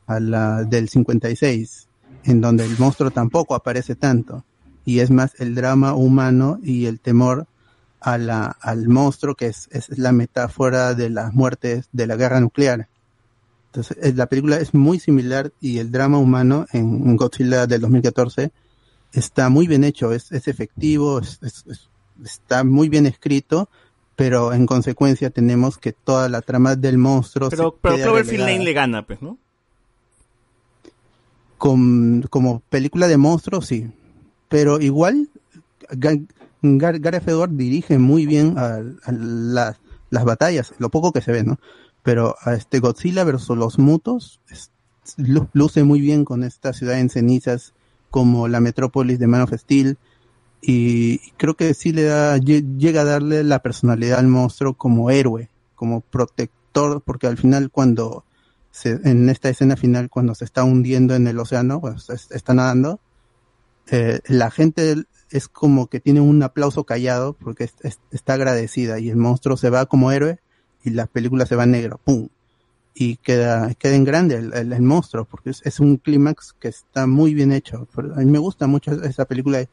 a 0.07 0.19
la 0.19 0.63
del 0.63 0.89
56, 0.89 1.87
en 2.23 2.41
donde 2.41 2.65
el 2.65 2.77
monstruo 2.79 3.11
tampoco 3.11 3.55
aparece 3.55 3.95
tanto. 3.95 4.43
Y 4.85 4.99
es 4.99 5.11
más 5.11 5.39
el 5.39 5.55
drama 5.55 5.95
humano 5.95 6.59
y 6.63 6.85
el 6.85 6.99
temor 6.99 7.47
a 7.99 8.17
la, 8.17 8.45
al 8.61 8.87
monstruo, 8.87 9.35
que 9.35 9.47
es, 9.47 9.67
es 9.71 9.97
la 9.97 10.11
metáfora 10.11 10.93
de 10.93 11.09
las 11.09 11.33
muertes 11.33 11.87
de 11.91 12.07
la 12.07 12.15
guerra 12.15 12.39
nuclear. 12.39 12.87
Entonces, 13.75 13.97
eh, 14.01 14.13
la 14.15 14.27
película 14.27 14.57
es 14.57 14.73
muy 14.73 14.99
similar 14.99 15.51
y 15.59 15.79
el 15.79 15.91
drama 15.91 16.17
humano 16.17 16.65
en 16.71 17.17
Godzilla 17.17 17.67
del 17.67 17.81
2014 17.81 18.53
está 19.11 19.49
muy 19.49 19.67
bien 19.67 19.83
hecho, 19.83 20.13
es, 20.13 20.31
es 20.31 20.47
efectivo, 20.47 21.19
es- 21.19 21.39
es- 21.41 21.65
es- 21.69 21.89
está 22.23 22.63
muy 22.63 22.87
bien 22.87 23.05
escrito, 23.05 23.67
pero 24.15 24.53
en 24.53 24.65
consecuencia 24.65 25.29
tenemos 25.29 25.77
que 25.77 25.91
toda 25.91 26.29
la 26.29 26.41
trama 26.41 26.77
del 26.77 26.97
monstruo 26.97 27.49
Pero, 27.49 27.71
se 27.71 27.77
pero 27.81 28.03
Cloverfield. 28.03 28.43
Lane 28.45 28.63
le 28.63 28.71
gana, 28.73 29.05
pues, 29.05 29.21
¿no? 29.21 29.37
Con- 31.57 32.21
como 32.29 32.61
película 32.69 33.07
de 33.09 33.17
monstruos, 33.17 33.65
sí. 33.65 33.91
Pero 34.47 34.79
igual, 34.79 35.29
Ga- 35.89 36.25
Gar- 36.61 36.99
Gareth 37.01 37.27
Edward 37.27 37.51
dirige 37.51 37.97
muy 37.97 38.25
bien 38.25 38.57
a, 38.57 38.75
a 39.03 39.11
las- 39.11 39.77
las 40.11 40.23
batallas, 40.23 40.73
lo 40.77 40.87
poco 40.89 41.11
que 41.11 41.19
se 41.21 41.33
ve, 41.33 41.43
¿no? 41.43 41.59
Pero 42.05 42.35
a 42.43 42.53
este 42.53 42.79
Godzilla 42.79 43.23
versus 43.23 43.57
los 43.57 43.79
mutos 43.79 44.39
luce 45.53 45.83
muy 45.83 45.99
bien 45.99 46.23
con 46.23 46.43
esta 46.43 46.71
ciudad 46.71 46.99
en 46.99 47.09
cenizas 47.09 47.73
como 48.11 48.47
la 48.47 48.59
metrópolis 48.59 49.17
de 49.17 49.25
Man 49.25 49.41
of 49.41 49.53
Steel 49.53 49.97
y 50.61 51.17
creo 51.37 51.55
que 51.55 51.73
sí 51.73 51.91
le 51.93 52.03
da 52.03 52.37
lle- 52.37 52.77
llega 52.77 53.01
a 53.01 53.05
darle 53.05 53.43
la 53.43 53.59
personalidad 53.63 54.19
al 54.19 54.27
monstruo 54.27 54.75
como 54.75 55.09
héroe, 55.09 55.49
como 55.73 56.01
protector, 56.01 57.01
porque 57.01 57.25
al 57.25 57.37
final 57.37 57.71
cuando 57.71 58.23
se- 58.71 58.99
en 59.03 59.27
esta 59.29 59.49
escena 59.49 59.75
final 59.75 60.09
cuando 60.11 60.35
se 60.35 60.45
está 60.45 60.63
hundiendo 60.63 61.15
en 61.15 61.25
el 61.25 61.39
océano, 61.39 61.81
es- 62.07 62.29
está 62.29 62.53
nadando, 62.53 62.99
eh, 63.89 64.19
la 64.27 64.51
gente 64.51 64.95
es 65.31 65.47
como 65.47 65.87
que 65.87 65.99
tiene 65.99 66.21
un 66.21 66.43
aplauso 66.43 66.83
callado 66.83 67.33
porque 67.33 67.63
es- 67.63 67.75
es- 67.81 67.99
está 68.11 68.33
agradecida 68.33 68.99
y 68.99 69.09
el 69.09 69.17
monstruo 69.17 69.57
se 69.57 69.71
va 69.71 69.87
como 69.87 70.11
héroe 70.11 70.39
y 70.85 70.91
la 70.91 71.07
película 71.07 71.45
se 71.45 71.55
va 71.55 71.63
en 71.65 71.71
negro, 71.71 71.99
¡pum! 72.03 72.29
Y 72.93 73.17
queda, 73.17 73.73
queda 73.73 73.95
en 73.95 74.05
grande 74.05 74.35
el, 74.35 74.53
el- 74.53 74.71
el 74.71 74.81
monstruo 74.81 75.25
porque 75.25 75.49
es, 75.49 75.61
es 75.65 75.79
un 75.81 75.97
clímax 75.97 76.53
que 76.59 76.69
está 76.69 77.07
muy 77.07 77.33
bien 77.33 77.51
hecho. 77.51 77.87
A 78.15 78.19
mí 78.19 78.25
me 78.31 78.39
gusta 78.39 78.67
mucho 78.67 78.91
esa 79.03 79.25
película, 79.25 79.65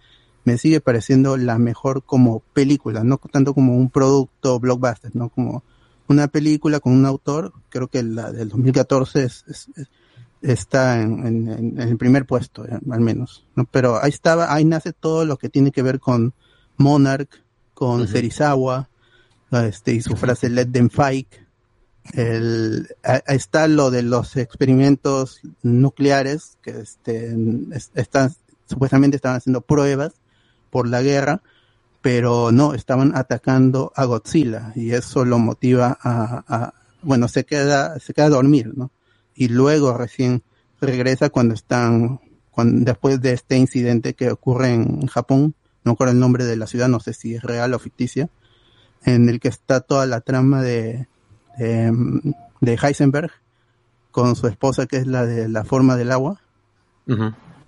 me 0.44 0.58
sigue 0.58 0.80
pareciendo 0.80 1.36
la 1.36 1.56
mejor 1.58 2.02
como 2.02 2.40
película, 2.52 3.04
no 3.04 3.18
tanto 3.18 3.54
como 3.54 3.76
un 3.76 3.90
producto 3.90 4.58
blockbuster, 4.58 5.14
no 5.14 5.28
como 5.28 5.62
una 6.08 6.26
película 6.26 6.80
con 6.80 6.94
un 6.94 7.06
autor, 7.06 7.52
creo 7.68 7.86
que 7.86 8.02
la 8.02 8.32
del 8.32 8.48
2014 8.48 9.22
es, 9.22 9.44
es- 9.46 9.68
es- 9.76 9.88
está 10.42 11.00
en, 11.00 11.24
en- 11.24 11.48
en 11.48 11.88
el 11.88 11.96
primer 11.96 12.26
puesto, 12.26 12.64
eh, 12.66 12.76
al 12.90 13.00
menos. 13.00 13.46
¿no? 13.54 13.64
Pero 13.70 14.02
ahí 14.02 14.10
estaba, 14.10 14.52
ahí 14.52 14.64
nace 14.64 14.92
todo 14.92 15.24
lo 15.24 15.36
que 15.36 15.48
tiene 15.48 15.70
que 15.70 15.82
ver 15.82 16.00
con 16.00 16.34
Monarch, 16.76 17.30
con. 17.74 18.00
Serizawa, 18.08 18.88
este, 19.52 19.92
y 19.94 20.02
su 20.02 20.16
frase 20.16 20.48
Let 20.48 20.66
them 20.66 20.90
fight. 20.90 21.28
El, 22.14 22.88
está 23.28 23.68
lo 23.68 23.90
de 23.92 24.02
los 24.02 24.36
experimentos 24.36 25.40
nucleares 25.62 26.58
que 26.62 26.80
este, 26.80 27.36
es- 27.72 27.92
están, 27.94 28.34
supuestamente 28.68 29.16
estaban 29.16 29.36
haciendo 29.38 29.60
pruebas 29.60 30.12
por 30.70 30.88
la 30.88 31.00
guerra, 31.02 31.42
pero 32.00 32.50
no, 32.50 32.74
estaban 32.74 33.16
atacando 33.16 33.92
a 33.94 34.04
Godzilla 34.04 34.72
y 34.74 34.92
eso 34.92 35.24
lo 35.24 35.38
motiva 35.38 35.96
a, 36.02 36.44
a- 36.48 36.74
bueno, 37.02 37.28
se 37.28 37.44
queda, 37.44 37.98
se 38.00 38.14
queda 38.14 38.26
a 38.26 38.30
dormir, 38.30 38.72
¿no? 38.76 38.90
Y 39.34 39.48
luego 39.48 39.96
recién 39.96 40.42
regresa 40.80 41.30
cuando 41.30 41.54
están, 41.54 42.20
cuando, 42.50 42.84
después 42.84 43.20
de 43.20 43.32
este 43.32 43.56
incidente 43.56 44.14
que 44.14 44.30
ocurre 44.30 44.72
en 44.72 45.06
Japón, 45.06 45.54
no 45.84 45.92
recuerdo 45.92 46.12
el 46.12 46.20
nombre 46.20 46.44
de 46.44 46.56
la 46.56 46.66
ciudad, 46.66 46.88
no 46.88 47.00
sé 47.00 47.12
si 47.12 47.34
es 47.36 47.42
real 47.42 47.74
o 47.74 47.78
ficticia, 47.78 48.28
en 49.04 49.28
el 49.28 49.40
que 49.40 49.48
está 49.48 49.80
toda 49.80 50.06
la 50.06 50.20
trama 50.20 50.62
de, 50.62 51.06
de, 51.58 51.92
de 52.60 52.78
Heisenberg 52.82 53.30
con 54.10 54.36
su 54.36 54.46
esposa 54.46 54.86
que 54.86 54.96
es 54.98 55.06
la 55.06 55.24
de 55.26 55.48
la 55.48 55.64
forma 55.64 55.96
del 55.96 56.12
agua 56.12 56.40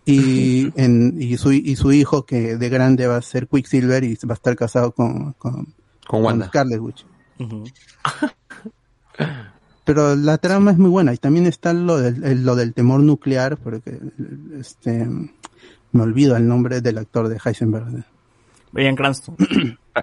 y, 0.07 0.71
en, 0.81 1.17
y, 1.21 1.37
su, 1.39 1.53
y 1.53 1.75
su 1.77 1.93
hijo 1.93 2.25
que 2.27 2.57
de 2.57 2.69
grande 2.69 3.07
va 3.07 3.17
a 3.17 3.23
ser 3.23 3.49
Quicksilver 3.49 4.05
y 4.05 4.15
va 4.29 4.33
a 4.33 4.35
estar 4.35 4.55
casado 4.57 4.93
con, 4.93 5.33
con, 5.35 5.75
Con 6.07 6.23
Wanda. 6.23 6.47
Scarlet 6.49 6.81
Witch. 6.81 7.07
Pero 9.85 10.17
la 10.17 10.39
trama 10.39 10.71
es 10.71 10.79
muy 10.79 10.89
buena 10.89 11.13
y 11.13 11.19
también 11.19 11.47
está 11.47 11.73
lo 11.75 11.99
del, 11.99 12.25
el- 12.25 12.45
lo 12.45 12.57
del 12.57 12.73
temor 12.73 13.01
nuclear, 13.01 13.57
porque 13.59 13.99
este 14.59 15.07
me 15.93 16.03
olvido 16.03 16.37
el 16.37 16.49
nombre 16.49 16.81
del 16.81 16.99
actor 16.99 17.29
de 17.29 17.39
Heisenberg. 17.45 18.05
Brian 18.73 18.97
Cranston. 18.97 19.37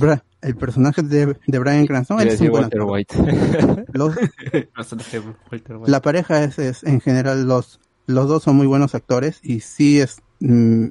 Bra- 0.00 0.22
El 0.42 0.56
personaje 0.56 1.02
de, 1.02 1.36
de 1.46 1.58
Brian 1.58 1.86
Cranston 1.86 2.20
es 2.20 2.40
un 2.40 2.50
buen 2.50 2.62
Walter 2.64 2.80
actor. 2.80 2.92
White. 2.92 3.84
Los- 3.92 4.16
Personaje 4.74 5.20
de 5.20 5.26
Walter 5.50 5.76
White. 5.76 5.90
la 5.90 6.02
pareja 6.02 6.42
es, 6.44 6.58
es, 6.58 6.82
en 6.84 7.00
general 7.00 7.46
los 7.46 7.80
los 8.06 8.28
dos 8.28 8.42
son 8.42 8.56
muy 8.56 8.66
buenos 8.66 8.94
actores 8.96 9.38
y 9.42 9.60
sí 9.60 10.00
es 10.00 10.20
mm, 10.40 10.86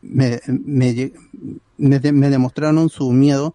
me, 0.00 0.40
me, 0.48 1.12
me, 1.76 2.00
de- 2.00 2.12
me 2.12 2.30
demostraron 2.30 2.88
su 2.88 3.12
miedo 3.12 3.54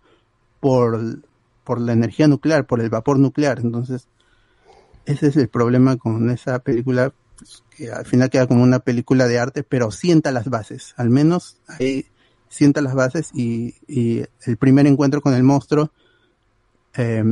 por 0.60 1.20
por 1.64 1.82
la 1.82 1.94
energía 1.94 2.28
nuclear 2.28 2.66
por 2.68 2.80
el 2.82 2.90
vapor 2.90 3.18
nuclear 3.18 3.60
entonces 3.60 4.08
ese 5.06 5.28
es 5.28 5.38
el 5.38 5.50
problema 5.50 5.98
con 5.98 6.30
esa 6.30 6.60
película 6.60 7.12
que 7.76 7.90
al 7.92 8.06
final 8.06 8.30
queda 8.30 8.46
como 8.48 8.62
una 8.64 8.80
película 8.80 9.28
de 9.28 9.40
arte, 9.40 9.64
pero 9.64 9.90
sienta 9.92 10.32
las 10.32 10.50
bases, 10.50 10.94
al 10.98 11.10
menos 11.10 11.58
ahí 11.68 12.06
sienta 12.50 12.82
las 12.82 12.94
bases 12.96 13.30
y, 13.34 13.76
y 13.88 14.24
el 14.46 14.58
primer 14.58 14.86
encuentro 14.88 15.22
con 15.22 15.34
el 15.34 15.44
monstruo 15.44 15.92
eh, 16.98 17.24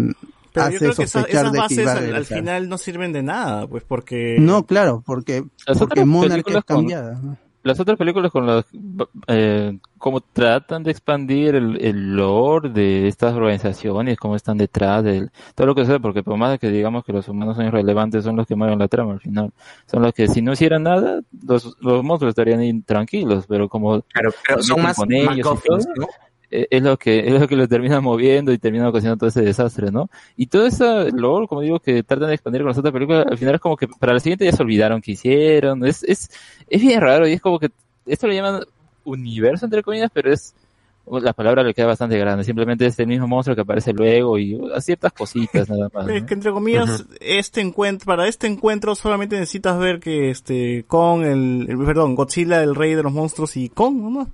Pero 0.54 0.66
hace 0.66 0.74
yo 0.74 0.80
creo 0.80 0.94
que 0.96 1.04
esa- 1.04 1.20
sospechar 1.20 1.42
esas 1.42 1.52
de 1.52 1.58
que 1.58 1.62
bases 1.62 1.78
iba 1.80 1.92
a 1.92 1.98
al, 1.98 2.16
al 2.16 2.26
final 2.26 2.70
no 2.70 2.78
sirven 2.78 3.12
de 3.14 3.24
nada, 3.24 3.68
pues 3.68 3.84
porque... 3.84 4.38
No, 4.40 4.66
claro, 4.66 5.04
porque, 5.06 5.44
porque 5.78 6.06
Monarch 6.06 6.48
es 6.48 6.54
con- 6.54 6.62
cambiada. 6.64 7.20
¿no? 7.22 7.38
Las 7.68 7.80
otras 7.80 7.98
películas 7.98 8.32
con 8.32 8.48
las 8.48 8.66
eh, 9.28 9.78
como 9.98 10.22
tratan 10.22 10.84
de 10.84 10.92
expandir 10.92 11.56
el, 11.56 11.84
el 11.84 12.16
lore 12.16 12.70
de 12.70 13.08
estas 13.08 13.34
organizaciones, 13.34 14.18
cómo 14.18 14.36
están 14.36 14.58
detrás 14.58 15.04
de 15.04 15.30
todo 15.54 15.68
lo 15.68 15.76
que 15.76 15.86
sea, 15.86 16.00
porque 16.00 16.24
por 16.24 16.38
más 16.38 16.58
que 16.60 16.70
digamos 16.70 17.04
que 17.04 17.14
los 17.14 17.28
humanos 17.28 17.58
son 17.58 17.66
irrelevantes, 17.66 18.24
son 18.24 18.36
los 18.36 18.48
que 18.48 18.56
mueven 18.56 18.80
la 18.80 18.88
trama 18.88 19.14
al 19.14 19.20
final. 19.20 19.52
Son 19.86 20.02
los 20.02 20.14
que 20.14 20.28
si 20.28 20.42
no 20.42 20.54
hicieran 20.54 20.84
nada, 20.84 21.22
los, 21.46 21.76
los 21.80 22.04
monstruos 22.04 22.32
estarían 22.32 22.84
tranquilos, 22.84 23.46
pero 23.48 23.68
como 23.68 24.02
Claro, 24.02 24.32
pero 24.48 24.64
son 24.64 24.82
más 24.82 24.96
con 24.96 25.12
ellos. 25.12 25.48
Eh, 26.52 26.68
es 26.70 26.82
lo 26.84 26.98
que 26.98 27.20
es 27.28 27.40
lo 27.40 27.48
que 27.48 27.56
lo 27.56 27.68
termina 27.68 28.02
moviendo 28.02 28.52
y 28.52 28.58
termina 28.58 28.88
ocasionando 28.90 29.20
todo 29.20 29.30
ese 29.30 29.42
desastre, 29.42 29.92
¿no? 29.92 30.10
Y 30.36 30.48
todo 30.48 30.66
ese 30.66 31.12
lore, 31.12 31.48
como 31.48 31.62
digo, 31.62 31.80
que 31.80 32.04
tratan 32.04 32.30
de 32.30 32.36
expandir 32.36 32.62
con 32.62 32.70
las 32.70 32.78
otras 32.78 32.94
películas, 32.94 33.26
al 33.30 33.38
final 33.38 33.56
es 33.56 33.62
como 33.62 33.78
que 33.78 33.88
para 33.88 34.14
la 34.14 34.20
siguiente 34.20 34.46
ya 34.46 34.52
se 34.52 34.64
olvidaron 34.64 35.02
que 35.02 35.12
hicieron, 35.14 35.86
es, 35.86 36.04
es, 36.04 36.30
es 36.70 36.82
bien 36.82 37.02
raro 37.02 37.28
y 37.28 37.34
es 37.34 37.42
como 37.42 37.60
que 37.60 37.70
esto 38.06 38.28
lo 38.28 38.34
llaman 38.34 38.64
universo 39.04 39.66
entre 39.66 39.84
comillas, 39.84 40.10
pero 40.14 40.32
es 40.32 40.54
la 41.10 41.32
palabra 41.32 41.64
le 41.64 41.74
queda 41.74 41.86
bastante 41.86 42.18
grande, 42.18 42.44
simplemente 42.44 42.86
es 42.86 43.00
el 43.00 43.08
mismo 43.08 43.30
monstruo 43.30 43.56
que 43.56 43.62
aparece 43.62 43.94
luego 43.94 44.38
y 44.38 44.60
ciertas 44.82 45.14
cositas 45.14 45.70
nada 45.70 45.90
más. 45.94 46.06
Es 46.10 46.24
que 46.24 46.34
entre 46.34 46.52
comillas, 46.52 47.06
este 47.22 47.62
encuentro, 47.62 48.06
para 48.06 48.28
este 48.28 48.46
encuentro 48.48 48.94
solamente 48.94 49.40
necesitas 49.40 49.80
ver 49.80 50.02
que 50.02 50.30
este, 50.30 50.84
Kong, 50.86 51.24
el, 51.24 51.66
el- 51.70 51.78
perdón, 51.78 52.14
Godzilla, 52.16 52.62
el 52.62 52.76
rey 52.76 52.94
de 52.94 53.04
los 53.04 53.14
monstruos 53.14 53.56
y. 53.56 53.70
Pues, 53.70 53.94
¿no? 53.94 54.28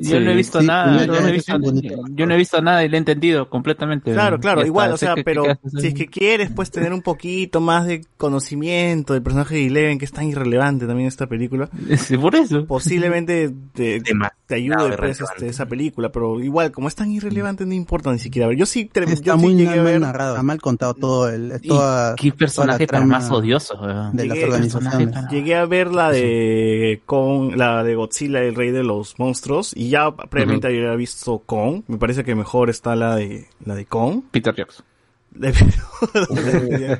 Yo 0.00 0.20
no 0.20 0.30
he 0.30 0.34
visto 0.36 0.60
sí, 0.60 0.66
nada, 0.66 1.04
yo 1.04 1.20
no 1.20 1.28
he 1.28 1.32
visto, 1.32 1.52
sí, 1.56 1.58
bonito. 1.62 1.94
yo 2.10 2.26
no 2.26 2.34
he 2.34 2.36
visto 2.36 2.62
nada 2.62 2.84
y 2.84 2.88
lo 2.88 2.94
he 2.96 2.98
entendido 2.98 3.48
completamente. 3.48 4.12
Claro, 4.12 4.38
claro, 4.38 4.64
igual, 4.64 4.92
o 4.92 4.96
sea, 4.96 5.14
que- 5.14 5.24
pero 5.24 5.42
que- 5.44 5.58
si 5.80 5.88
es 5.88 5.94
que 5.94 6.06
quieres, 6.06 6.50
pues, 6.54 6.70
tener 6.70 6.92
un 6.92 7.02
poquito 7.02 7.60
más 7.60 7.86
de 7.86 8.02
conocimiento 8.16 9.12
del 9.12 9.22
personaje 9.22 9.56
de 9.56 9.66
Eleven, 9.66 9.98
que 9.98 10.04
es 10.04 10.12
tan 10.12 10.28
irrelevante 10.28 10.86
también 10.86 11.06
en 11.06 11.08
esta 11.08 11.26
película, 11.26 11.68
Sí, 11.98 12.16
por 12.16 12.34
eso. 12.36 12.66
posiblemente 12.66 13.50
te, 13.72 14.00
te 14.48 14.54
ayude, 14.56 14.96
pues, 14.96 15.20
este, 15.20 15.46
esa 15.46 15.66
película, 15.66 16.10
pero 16.10 16.40
igual, 16.40 16.72
como 16.72 16.88
es 16.88 16.94
tan 16.94 17.12
irrelevante, 17.12 17.66
no 17.66 17.74
importa 17.74 18.10
ni 18.10 18.18
siquiera 18.18 18.48
ver. 18.48 18.56
Yo 18.56 18.64
sí, 18.66 18.90
Está 18.92 19.04
yo 19.22 19.34
sí 19.34 19.38
muy 19.40 19.54
llegué 19.54 19.74
a 19.74 19.76
mal 19.76 19.84
ver, 19.84 20.00
narrado, 20.00 20.30
está 20.34 20.42
mal 20.42 20.60
contado 20.60 20.94
todo 20.94 21.28
el, 21.28 21.60
toda, 21.60 22.14
qué 22.16 22.32
personaje 22.32 22.86
toda 22.86 23.00
la 23.00 23.06
más 23.06 23.30
odioso, 23.30 23.78
weón. 23.80 24.16
de 24.16 24.26
las 24.26 24.38
Llegué- 24.38 24.44
organizaciones. 24.46 25.08
para- 25.14 25.28
Llegué 25.28 25.54
a 25.54 25.66
ver 25.66 25.92
la 25.92 26.10
de 26.10 27.02
Kong, 27.06 27.54
la 27.56 27.84
de 27.84 27.94
Godzilla, 27.94 28.40
el 28.42 28.54
rey 28.54 28.70
de 28.70 28.82
los 28.82 29.18
monstruos, 29.18 29.72
y 29.76 29.90
ya 29.90 30.10
previamente 30.10 30.66
había 30.66 30.94
visto 30.96 31.40
Kong. 31.44 31.82
Me 31.86 31.98
parece 31.98 32.24
que 32.24 32.34
mejor 32.34 32.70
está 32.70 32.96
la 32.96 33.16
de 33.16 33.46
la 33.64 33.74
de 33.74 33.84
Kong. 33.84 34.22
Peter 34.30 34.54
Jackson. 34.54 34.84
De- 35.30 35.52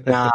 No, 0.07 0.31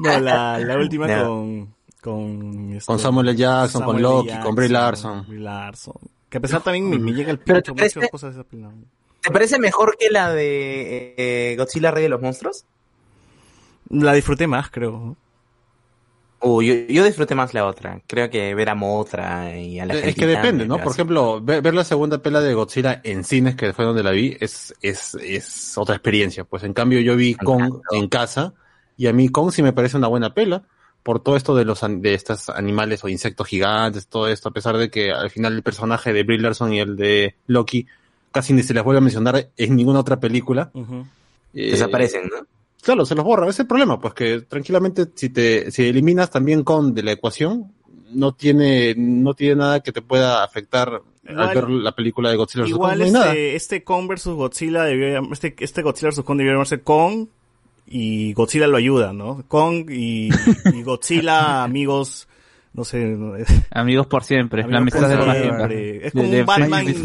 no, 0.00 0.20
la, 0.20 0.58
la 0.58 0.76
última 0.76 1.06
No. 1.06 1.24
con 1.24 1.78
con, 2.00 2.72
este, 2.74 2.86
Con 2.86 2.98
Samuel 2.98 3.28
L. 3.28 3.36
Jackson, 3.38 3.82
con 3.82 4.00
Loki, 4.00 4.30
con 4.42 4.54
Brie 4.54 4.68
Larson. 4.68 5.24
Brie 5.26 5.40
Larson. 5.40 5.94
Que 6.28 6.38
a 6.38 6.40
pesar 6.40 6.62
también 6.62 6.88
me, 6.90 6.98
me 6.98 7.12
llega 7.12 7.30
el 7.30 7.38
Pero 7.38 7.58
pincho 7.60 7.74
¿te 7.74 7.82
muchas 7.82 7.94
parece- 7.94 8.10
cosas 8.10 8.34
de 8.34 8.40
esa 8.40 8.48
película. 8.48 8.74
¿Te 9.22 9.30
parece 9.30 9.58
mejor 9.58 9.96
que 9.98 10.10
la 10.10 10.32
de 10.32 11.14
eh, 11.16 11.56
Godzilla 11.58 11.90
Rey 11.90 12.04
de 12.04 12.08
los 12.08 12.20
Monstruos? 12.22 12.64
La 13.90 14.12
disfruté 14.12 14.46
más, 14.46 14.70
creo. 14.70 15.16
Uh, 16.40 16.62
yo, 16.62 16.74
yo 16.88 17.04
disfruté 17.04 17.34
más 17.34 17.52
la 17.52 17.66
otra. 17.66 18.00
Creo 18.06 18.30
que 18.30 18.54
ver 18.54 18.68
a 18.70 18.76
Motra 18.76 19.58
y 19.58 19.80
a 19.80 19.86
la 19.86 19.94
Es 19.94 20.02
gente 20.02 20.20
que 20.20 20.26
depende, 20.28 20.66
¿no? 20.66 20.78
Por 20.80 20.92
ejemplo, 20.92 21.40
ver, 21.42 21.62
ver 21.62 21.74
la 21.74 21.82
segunda 21.82 22.22
pela 22.22 22.40
de 22.40 22.54
Godzilla 22.54 23.00
en 23.02 23.24
cines, 23.24 23.56
que 23.56 23.72
fue 23.72 23.84
donde 23.84 24.04
la 24.04 24.12
vi, 24.12 24.36
es, 24.38 24.72
es, 24.80 25.16
es 25.16 25.76
otra 25.76 25.96
experiencia. 25.96 26.44
Pues 26.44 26.62
en 26.62 26.74
cambio 26.74 27.00
yo 27.00 27.16
vi 27.16 27.34
Kong 27.34 27.80
en 27.90 28.08
casa, 28.08 28.54
y 28.96 29.08
a 29.08 29.12
mí 29.12 29.30
Kong 29.30 29.50
sí 29.50 29.62
me 29.64 29.72
parece 29.72 29.96
una 29.96 30.06
buena 30.06 30.32
pela, 30.32 30.62
por 31.02 31.20
todo 31.22 31.36
esto 31.36 31.54
de 31.56 31.64
los 31.64 31.82
an- 31.82 32.02
de 32.02 32.14
estos 32.14 32.48
animales 32.50 33.02
o 33.04 33.08
insectos 33.08 33.46
gigantes, 33.46 34.06
todo 34.08 34.28
esto, 34.28 34.48
a 34.48 34.52
pesar 34.52 34.76
de 34.76 34.90
que 34.90 35.10
al 35.12 35.30
final 35.30 35.54
el 35.54 35.62
personaje 35.62 36.12
de 36.12 36.22
Brie 36.22 36.38
Larson 36.38 36.72
y 36.72 36.80
el 36.80 36.96
de 36.96 37.34
Loki 37.46 37.86
casi 38.30 38.52
ni 38.52 38.62
se 38.62 38.74
les 38.74 38.84
vuelve 38.84 38.98
a 38.98 39.02
mencionar 39.02 39.48
en 39.56 39.76
ninguna 39.76 40.00
otra 40.00 40.20
película. 40.20 40.70
Eh, 41.54 41.70
Desaparecen, 41.72 42.24
¿no? 42.28 42.46
Claro, 42.82 43.04
se 43.06 43.14
los 43.14 43.24
borra. 43.24 43.44
Ese 43.44 43.50
es 43.52 43.60
el 43.60 43.66
problema, 43.66 44.00
pues 44.00 44.14
que 44.14 44.40
tranquilamente 44.42 45.06
si 45.14 45.30
te 45.30 45.70
si 45.70 45.84
eliminas 45.88 46.30
también 46.30 46.62
con 46.62 46.94
de 46.94 47.02
la 47.02 47.12
ecuación, 47.12 47.72
no 48.12 48.32
tiene 48.34 48.94
no 48.96 49.34
tiene 49.34 49.56
nada 49.56 49.80
que 49.80 49.92
te 49.92 50.00
pueda 50.02 50.44
afectar 50.44 51.02
Igual- 51.28 51.48
al 51.48 51.54
ver 51.54 51.68
la 51.70 51.92
película 51.92 52.30
de 52.30 52.36
Godzilla 52.36 52.64
vs. 52.64 52.70
Kong. 52.72 52.76
Igual 52.78 52.98
No 52.98 53.04
hay 53.04 53.10
nada. 53.10 53.26
este, 53.32 53.56
este 53.56 53.84
Kong 53.84 54.08
versus 54.08 54.34
Godzilla 54.34 54.84
debió 54.84 55.20
este, 55.32 55.54
este 55.58 55.82
Godzilla 55.82 56.10
vs. 56.10 56.20
Kong 56.22 56.38
debió 56.38 56.52
llamarse 56.52 56.80
Kong 56.80 57.26
y 57.90 58.32
Godzilla 58.34 58.66
lo 58.66 58.76
ayuda, 58.76 59.12
¿no? 59.12 59.44
Kong 59.48 59.90
y, 59.90 60.28
y 60.74 60.82
Godzilla, 60.82 61.62
amigos, 61.64 62.28
no 62.72 62.84
sé, 62.84 63.16
Amigos 63.70 64.06
por 64.06 64.22
siempre, 64.24 64.62
la 64.66 64.78
amigos 64.78 65.00
amistad 65.02 65.18
por 65.24 65.32
de 65.34 65.40
siempre. 65.40 65.62
magia. 65.62 66.06
Es 66.06 66.12
como 66.12 66.24
De- 66.24 66.30
de 66.30 66.40
un 66.40 66.46
Batman 66.46 66.68
y- 66.88 66.94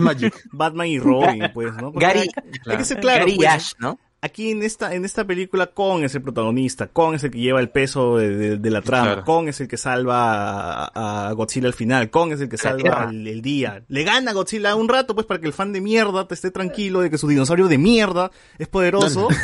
Magic. 0.00 0.44
Batman 0.52 0.86
y 0.86 0.98
Robin, 0.98 1.42
pues, 1.52 1.74
¿no? 1.74 1.92
Porque 1.92 2.06
Gary, 2.06 2.20
hay- 2.20 2.28
hay 2.72 2.76
que 2.78 2.84
ser 2.84 3.00
claro, 3.00 3.20
Gary 3.20 3.32
y 3.32 3.36
pues, 3.36 3.48
Ash, 3.48 3.72
¿no? 3.78 3.98
Aquí 4.26 4.50
en 4.50 4.62
esta, 4.62 4.94
en 4.94 5.04
esta 5.04 5.24
película, 5.24 5.68
Kong 5.68 6.02
es 6.04 6.14
el 6.14 6.22
protagonista, 6.22 6.88
Kong 6.88 7.14
es 7.14 7.24
el 7.24 7.30
que 7.30 7.38
lleva 7.38 7.60
el 7.60 7.68
peso 7.70 8.18
de, 8.18 8.36
de- 8.36 8.56
de 8.58 8.70
la 8.70 8.82
trama, 8.82 9.06
Claro. 9.06 9.24
Kong 9.24 9.48
es 9.48 9.60
el 9.60 9.68
que 9.68 9.76
salva 9.76 10.84
a, 10.86 11.28
a 11.28 11.32
Godzilla 11.32 11.68
al 11.68 11.74
final, 11.74 12.10
Kong 12.10 12.32
es 12.32 12.40
el 12.40 12.48
que 12.48 12.58
salva 12.58 13.08
el, 13.10 13.26
el 13.26 13.40
día. 13.42 13.82
Le 13.88 14.04
gana 14.04 14.32
a 14.32 14.34
Godzilla 14.34 14.74
un 14.74 14.88
rato, 14.88 15.14
pues, 15.14 15.26
para 15.26 15.40
que 15.40 15.46
el 15.46 15.52
fan 15.52 15.72
de 15.72 15.80
mierda 15.80 16.26
te 16.28 16.34
esté 16.34 16.50
tranquilo 16.50 17.00
de 17.00 17.10
que 17.10 17.18
su 17.18 17.28
dinosaurio 17.28 17.68
de 17.68 17.78
mierda 17.78 18.30
es 18.58 18.68
poderoso. 18.68 19.28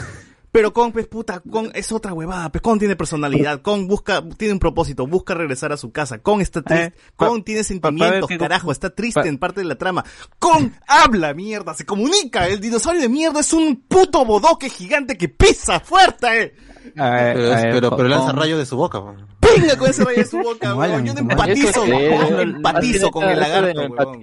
Pero 0.53 0.73
Kong, 0.75 0.93
pues 0.93 1.07
puta, 1.07 1.41
Kong 1.51 1.71
es 1.73 1.91
otra 1.93 2.13
huevada, 2.13 2.53
pues 2.53 2.61
Kong 2.61 2.79
tiene 2.79 2.95
personalidad, 2.95 3.61
Kong 3.63 3.87
busca, 3.89 4.23
tiene 4.37 4.53
un 4.53 4.61
propósito, 4.61 5.07
busca 5.07 5.33
regresar 5.33 5.73
a 5.73 5.79
su 5.79 5.91
casa, 5.93 6.19
Kong 6.19 6.43
está 6.43 6.61
triste, 6.61 6.85
Eh, 6.89 6.95
Kong 7.17 7.43
tiene 7.43 7.65
sentimientos, 7.65 8.29
que- 8.29 8.37
carajo, 8.37 8.71
está 8.71 8.91
triste 8.91 9.27
en 9.27 9.39
parte 9.39 9.61
de 9.63 9.67
la 9.67 9.77
trama. 9.77 10.05
Kong 10.39 10.71
habla, 10.87 11.33
mierda, 11.33 11.73
se 11.73 11.87
comunica, 11.87 12.47
el 12.49 12.61
dinosaurio 12.61 13.01
de 13.01 13.09
mierda 13.09 13.41
es 13.41 13.53
un 13.55 13.77
puto 13.89 14.25
bodoque 14.27 14.69
gigante 14.69 15.17
que 15.17 15.29
pisa 15.31 15.81
fuerte. 15.81 16.55
A 16.99 17.11
ver, 17.11 17.35
Pero, 17.37 17.53
a 17.53 17.57
ver, 17.57 17.73
pero, 17.75 17.97
pero 17.97 18.09
lanza 18.09 18.33
rayos 18.33 18.59
de 18.59 18.67
su 18.67 18.77
boca. 18.77 18.99
weón. 18.99 19.27
Venga 19.61 19.77
con 19.77 19.91
ese 19.91 20.05
rayo 20.05 20.19
en 20.21 20.27
su 20.27 20.39
boca, 20.39 20.75
weón. 20.75 21.05
Yo 21.07 21.15
no 21.15 21.21
empatizo, 21.21 21.85
empatizo 21.85 23.11
con 23.11 23.25
el 23.29 23.41
lagarto, 23.41 23.81
weón. 23.81 24.23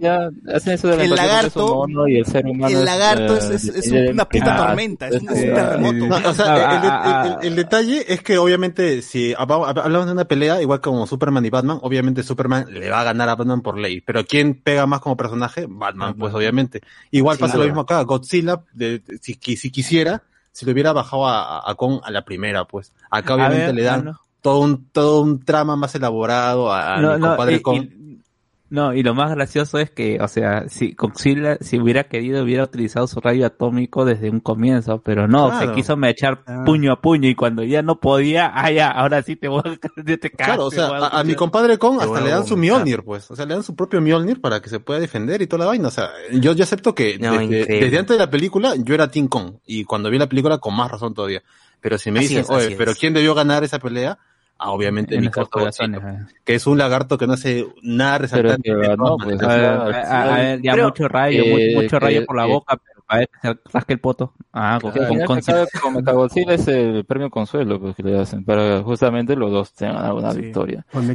El 1.01 1.09
lagarto- 1.15 1.85
el 2.07 2.25
ser 2.25 2.45
humano 2.45 2.77
El 2.79 2.85
lagarto 2.85 3.37
es, 3.37 3.87
eh, 3.87 4.09
una 4.11 4.25
puta 4.27 4.57
tormenta, 4.57 5.07
es 5.07 5.21
un, 5.21 5.29
es 5.29 5.43
un 5.43 5.49
eh, 5.49 5.53
terremoto. 5.53 6.29
O 6.29 6.33
sea, 6.33 6.45
Ah, 6.49 6.55
el, 6.57 6.89
ah, 6.89 7.39
el- 7.43 7.55
detalle 7.55 8.05
es 8.13 8.21
que 8.21 8.37
obviamente 8.37 9.01
si 9.01 9.33
hab- 9.33 9.47
hab- 9.47 9.81
hablamos 9.83 10.07
de 10.07 10.13
una 10.13 10.25
pelea, 10.25 10.61
igual 10.61 10.81
como 10.81 11.05
Superman 11.07 11.45
y 11.45 11.49
Batman, 11.49 11.79
obviamente 11.81 12.23
Superman 12.23 12.65
le 12.71 12.89
va 12.89 13.01
a 13.01 13.03
ganar 13.03 13.29
a 13.29 13.35
Batman 13.35 13.61
por 13.61 13.77
ley. 13.77 14.01
Pero 14.01 14.25
¿quién 14.25 14.55
pega 14.55 14.85
más 14.85 14.99
como 15.01 15.17
personaje? 15.17 15.65
Batman, 15.69 16.15
pues 16.17 16.33
obviamente. 16.33 16.81
Igual 17.11 17.37
pasa 17.37 17.57
lo 17.57 17.65
mismo 17.65 17.81
acá. 17.81 18.01
Godzilla, 18.03 18.61
si, 19.21 19.35
qui- 19.39 19.55
si 19.57 19.69
quisiera, 19.71 20.23
si 20.51 20.65
lo 20.65 20.71
hubiera 20.71 20.93
bajado 20.93 21.27
a, 21.27 21.59
a- 21.59 21.71
a 21.71 21.75
Kong 21.75 21.99
a 22.03 22.11
la 22.11 22.23
primera, 22.25 22.65
pues. 22.65 22.91
Acá 23.09 23.35
obviamente 23.35 23.65
ver, 23.67 23.75
le 23.75 23.83
dan 23.83 24.05
no. 24.05 24.19
Todo 24.41 24.59
un 24.59 24.85
todo 24.91 25.21
un 25.21 25.43
trama 25.43 25.75
más 25.75 25.93
elaborado 25.95 26.71
a, 26.71 26.95
a 26.95 27.01
No, 27.01 27.13
mi 27.15 27.19
no, 27.21 27.27
compadre 27.29 27.55
y- 27.55 27.61
Kong. 27.61 27.83
y- 27.83 27.99
no, 28.71 28.93
y 28.93 29.01
lo 29.01 29.15
más 29.15 29.31
gracioso 29.31 29.79
es 29.79 29.89
que, 29.89 30.19
o 30.21 30.27
sea, 30.27 30.69
si 30.69 30.91
Godzilla, 30.93 31.57
si 31.59 31.79
hubiera 31.79 32.03
querido, 32.03 32.43
hubiera 32.43 32.65
utilizado 32.65 33.07
su 33.07 33.19
rayo 33.19 33.47
atómico 33.47 34.05
desde 34.05 34.29
un 34.29 34.41
comienzo, 34.41 35.01
pero 35.01 35.27
no, 35.27 35.49
Claro. 35.49 35.69
se 35.69 35.73
quiso 35.73 35.97
mechar 35.97 36.43
Ah. 36.45 36.61
puño 36.67 36.91
a 36.93 37.01
puño 37.01 37.27
y 37.27 37.33
cuando 37.33 37.63
ya 37.63 37.81
no 37.81 37.99
podía, 37.99 38.45
ah, 38.53 38.69
ya, 38.71 38.89
ahora 38.89 39.23
sí 39.23 39.35
te 39.35 39.47
voy 39.47 39.63
a... 39.65 39.75
Te 40.19 40.29
Claro, 40.29 40.65
o 40.65 40.69
sea, 40.71 40.85
a, 40.85 41.19
a 41.19 41.23
mi 41.23 41.33
compadre 41.33 41.79
Kong 41.79 41.97
hasta 41.99 42.21
le 42.21 42.29
dan 42.29 42.45
su. 42.45 42.55
Mjolnir, 42.57 43.01
pues. 43.03 43.31
O 43.31 43.35
sea, 43.35 43.47
le 43.47 43.55
dan 43.55 43.63
su 43.63 43.75
propio 43.75 44.01
Mjolnir 44.01 44.39
para 44.39 44.61
que 44.61 44.69
se 44.69 44.79
pueda 44.79 44.99
defender 44.99 45.41
y 45.41 45.47
toda 45.47 45.61
la 45.61 45.65
vaina. 45.71 45.87
O 45.87 45.91
sea, 45.91 46.11
yo, 46.31 46.53
yo 46.53 46.63
acepto 46.63 46.93
que 46.93 47.17
No, 47.17 47.39
desde, 47.39 47.97
antes 47.97 48.17
de 48.17 48.23
la 48.23 48.29
película 48.29 48.75
yo 48.77 48.93
era 48.93 49.09
Team 49.09 49.29
Kong. 49.29 49.53
Y 49.65 49.83
cuando 49.83 50.11
vi 50.11 50.19
la 50.19 50.29
película, 50.29 50.59
con 50.59 50.75
más 50.75 50.91
razón 50.91 51.15
todavía. 51.15 51.41
Pero 51.81 51.97
si 51.97 52.11
me 52.11 52.19
Así 52.19 52.27
dicen, 52.35 52.41
es, 52.43 52.49
oye, 52.51 52.75
pero 52.77 52.91
es. 52.91 52.97
¿quién 52.99 53.15
debió 53.15 53.33
ganar 53.33 53.63
esa 53.63 53.79
pelea? 53.79 54.19
Ah, 54.61 54.71
obviamente 54.71 55.15
en 55.15 55.23
eh. 55.23 55.31
que 56.43 56.55
es 56.55 56.67
un 56.67 56.77
lagarto 56.77 57.17
que 57.17 57.25
no 57.25 57.33
hace 57.33 57.65
nada 57.81 58.17
Pero 58.19 58.21
resaltante. 58.23 58.69
que, 58.69 58.75
de 58.75 58.97
no, 58.97 59.15
pues, 59.17 59.41
A 59.41 59.47
ver, 59.47 59.65
a- 59.65 60.33
a 60.35 60.55
ya 60.57 60.73
Pero, 60.73 60.87
mucho 60.89 61.07
rayo, 61.07 61.45
mu- 61.45 61.57
eh, 61.57 61.71
mucho 61.75 61.97
rayo 61.99 62.25
por 62.25 62.35
la 62.35 62.45
boca, 62.45 62.75
pero 62.77 62.99
para 63.07 63.19
ver 63.21 63.59
rasque 63.73 63.93
el 63.93 63.99
poto. 64.01 64.33
Ah, 64.51 64.77
con, 64.81 64.91
al 64.91 65.07
con, 65.07 65.41
con- 65.41 65.41
con 65.81 65.93
Mechagodzilla 65.93 66.53
es 66.55 66.67
el 66.67 67.05
premio 67.05 67.29
consuelo 67.29 67.79
pues, 67.79 67.95
que 67.95 68.03
le 68.03 68.19
hacen 68.19 68.43
para 68.43 68.81
justamente 68.83 69.33
los 69.37 69.49
dos 69.49 69.73
tengan 69.73 69.97
alguna 70.03 70.31
Sí. 70.33 70.41
victoria. 70.41 70.85
De 70.93 70.99
la 70.99 71.07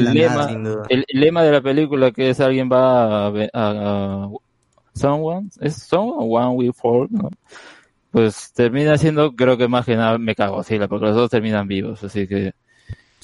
el 0.00 0.04
lema- 0.12 0.28
nada. 0.34 0.48
Sin 0.48 0.64
duda. 0.64 0.82
El, 0.88 1.04
el 1.06 1.20
lema 1.20 1.42
de 1.44 1.52
la 1.52 1.60
película 1.60 2.10
que 2.10 2.30
es 2.30 2.40
alguien 2.40 2.68
va 2.70 3.26
a, 3.26 3.28
a, 3.28 3.32
a- 3.54 4.28
someone 4.94 5.48
es 5.60 5.76
someone 5.76 6.26
one 6.28 6.56
we 6.56 6.72
fall 6.72 7.06
¿no? 7.10 7.30
pues 8.10 8.52
termina 8.52 8.98
siendo 8.98 9.34
creo 9.34 9.56
que 9.56 9.68
más 9.68 9.86
que 9.86 9.96
nada 9.96 10.18
Mechagodzilla 10.18 10.86
porque 10.88 11.06
los 11.06 11.16
dos 11.16 11.30
terminan 11.30 11.66
vivos 11.66 12.02
así 12.04 12.26
que 12.28 12.52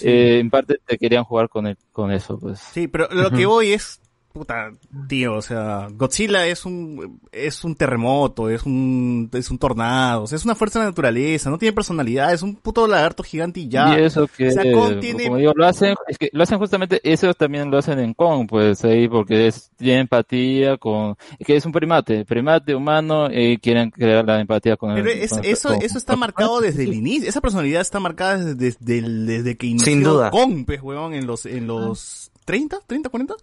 eh, 0.02 0.38
en 0.38 0.50
parte 0.50 0.78
te 0.84 0.98
querían 0.98 1.24
jugar 1.24 1.48
con 1.48 1.66
el, 1.66 1.76
con 1.92 2.10
eso, 2.12 2.38
pues. 2.38 2.58
Sí, 2.58 2.88
pero 2.88 3.08
lo 3.10 3.30
que 3.30 3.46
voy 3.46 3.72
es, 3.72 4.00
puta, 4.38 4.72
tío, 5.08 5.34
o 5.34 5.42
sea, 5.42 5.88
Godzilla 5.92 6.46
es 6.46 6.64
un, 6.64 7.20
es 7.32 7.64
un 7.64 7.74
terremoto, 7.74 8.48
es 8.48 8.62
un, 8.64 9.28
es 9.32 9.50
un 9.50 9.58
tornado, 9.58 10.22
o 10.22 10.26
sea, 10.26 10.36
es 10.36 10.44
una 10.44 10.54
fuerza 10.54 10.78
de 10.78 10.84
la 10.86 10.90
naturaleza, 10.90 11.50
no 11.50 11.58
tiene 11.58 11.72
personalidad, 11.72 12.32
es 12.32 12.42
un 12.42 12.56
puto 12.56 12.86
lagarto 12.86 13.22
gigante 13.22 13.60
y 13.60 13.68
ya. 13.68 13.98
Y 13.98 14.04
eso 14.04 14.26
que, 14.28 14.48
O 14.48 14.50
sea, 14.52 14.72
Kong 14.72 15.00
tiene, 15.00 15.24
como 15.24 15.36
digo, 15.36 15.52
lo 15.54 15.66
hacen, 15.66 15.94
es 16.08 16.16
que 16.18 16.30
lo 16.32 16.42
hacen 16.42 16.58
justamente, 16.58 17.00
eso 17.02 17.32
también 17.34 17.70
lo 17.70 17.78
hacen 17.78 17.98
en 17.98 18.14
Kong, 18.14 18.46
pues 18.48 18.84
ahí, 18.84 19.08
porque 19.08 19.48
es, 19.48 19.70
tiene 19.76 20.00
empatía 20.00 20.76
con, 20.78 21.16
es 21.38 21.46
que 21.46 21.56
es 21.56 21.66
un 21.66 21.72
primate, 21.72 22.24
primate 22.24 22.74
humano, 22.74 23.28
y 23.30 23.58
quieren 23.58 23.90
crear 23.90 24.24
la 24.24 24.40
empatía 24.40 24.76
con 24.76 24.90
el, 24.96 25.02
pero 25.02 25.10
es- 25.10 25.30
con 25.30 25.44
el 25.44 25.50
eso, 25.50 25.68
Kong. 25.70 25.78
eso 25.82 25.98
está 25.98 26.16
marcado 26.16 26.60
desde 26.60 26.84
el 26.84 26.94
inicio, 26.94 27.28
esa 27.28 27.40
personalidad 27.40 27.80
está 27.80 28.00
marcada 28.00 28.38
desde, 28.38 28.76
desde, 28.80 29.08
desde 29.08 29.56
que 29.56 29.66
inició 29.66 29.92
Sin 29.92 30.02
duda. 30.02 30.30
Kong, 30.30 30.64
pues, 30.66 30.80
huevón, 30.82 31.14
en 31.14 31.26
los, 31.26 31.46
en 31.46 31.66
los 31.66 32.30
30, 32.44 32.78
30, 32.86 33.08
40. 33.08 33.34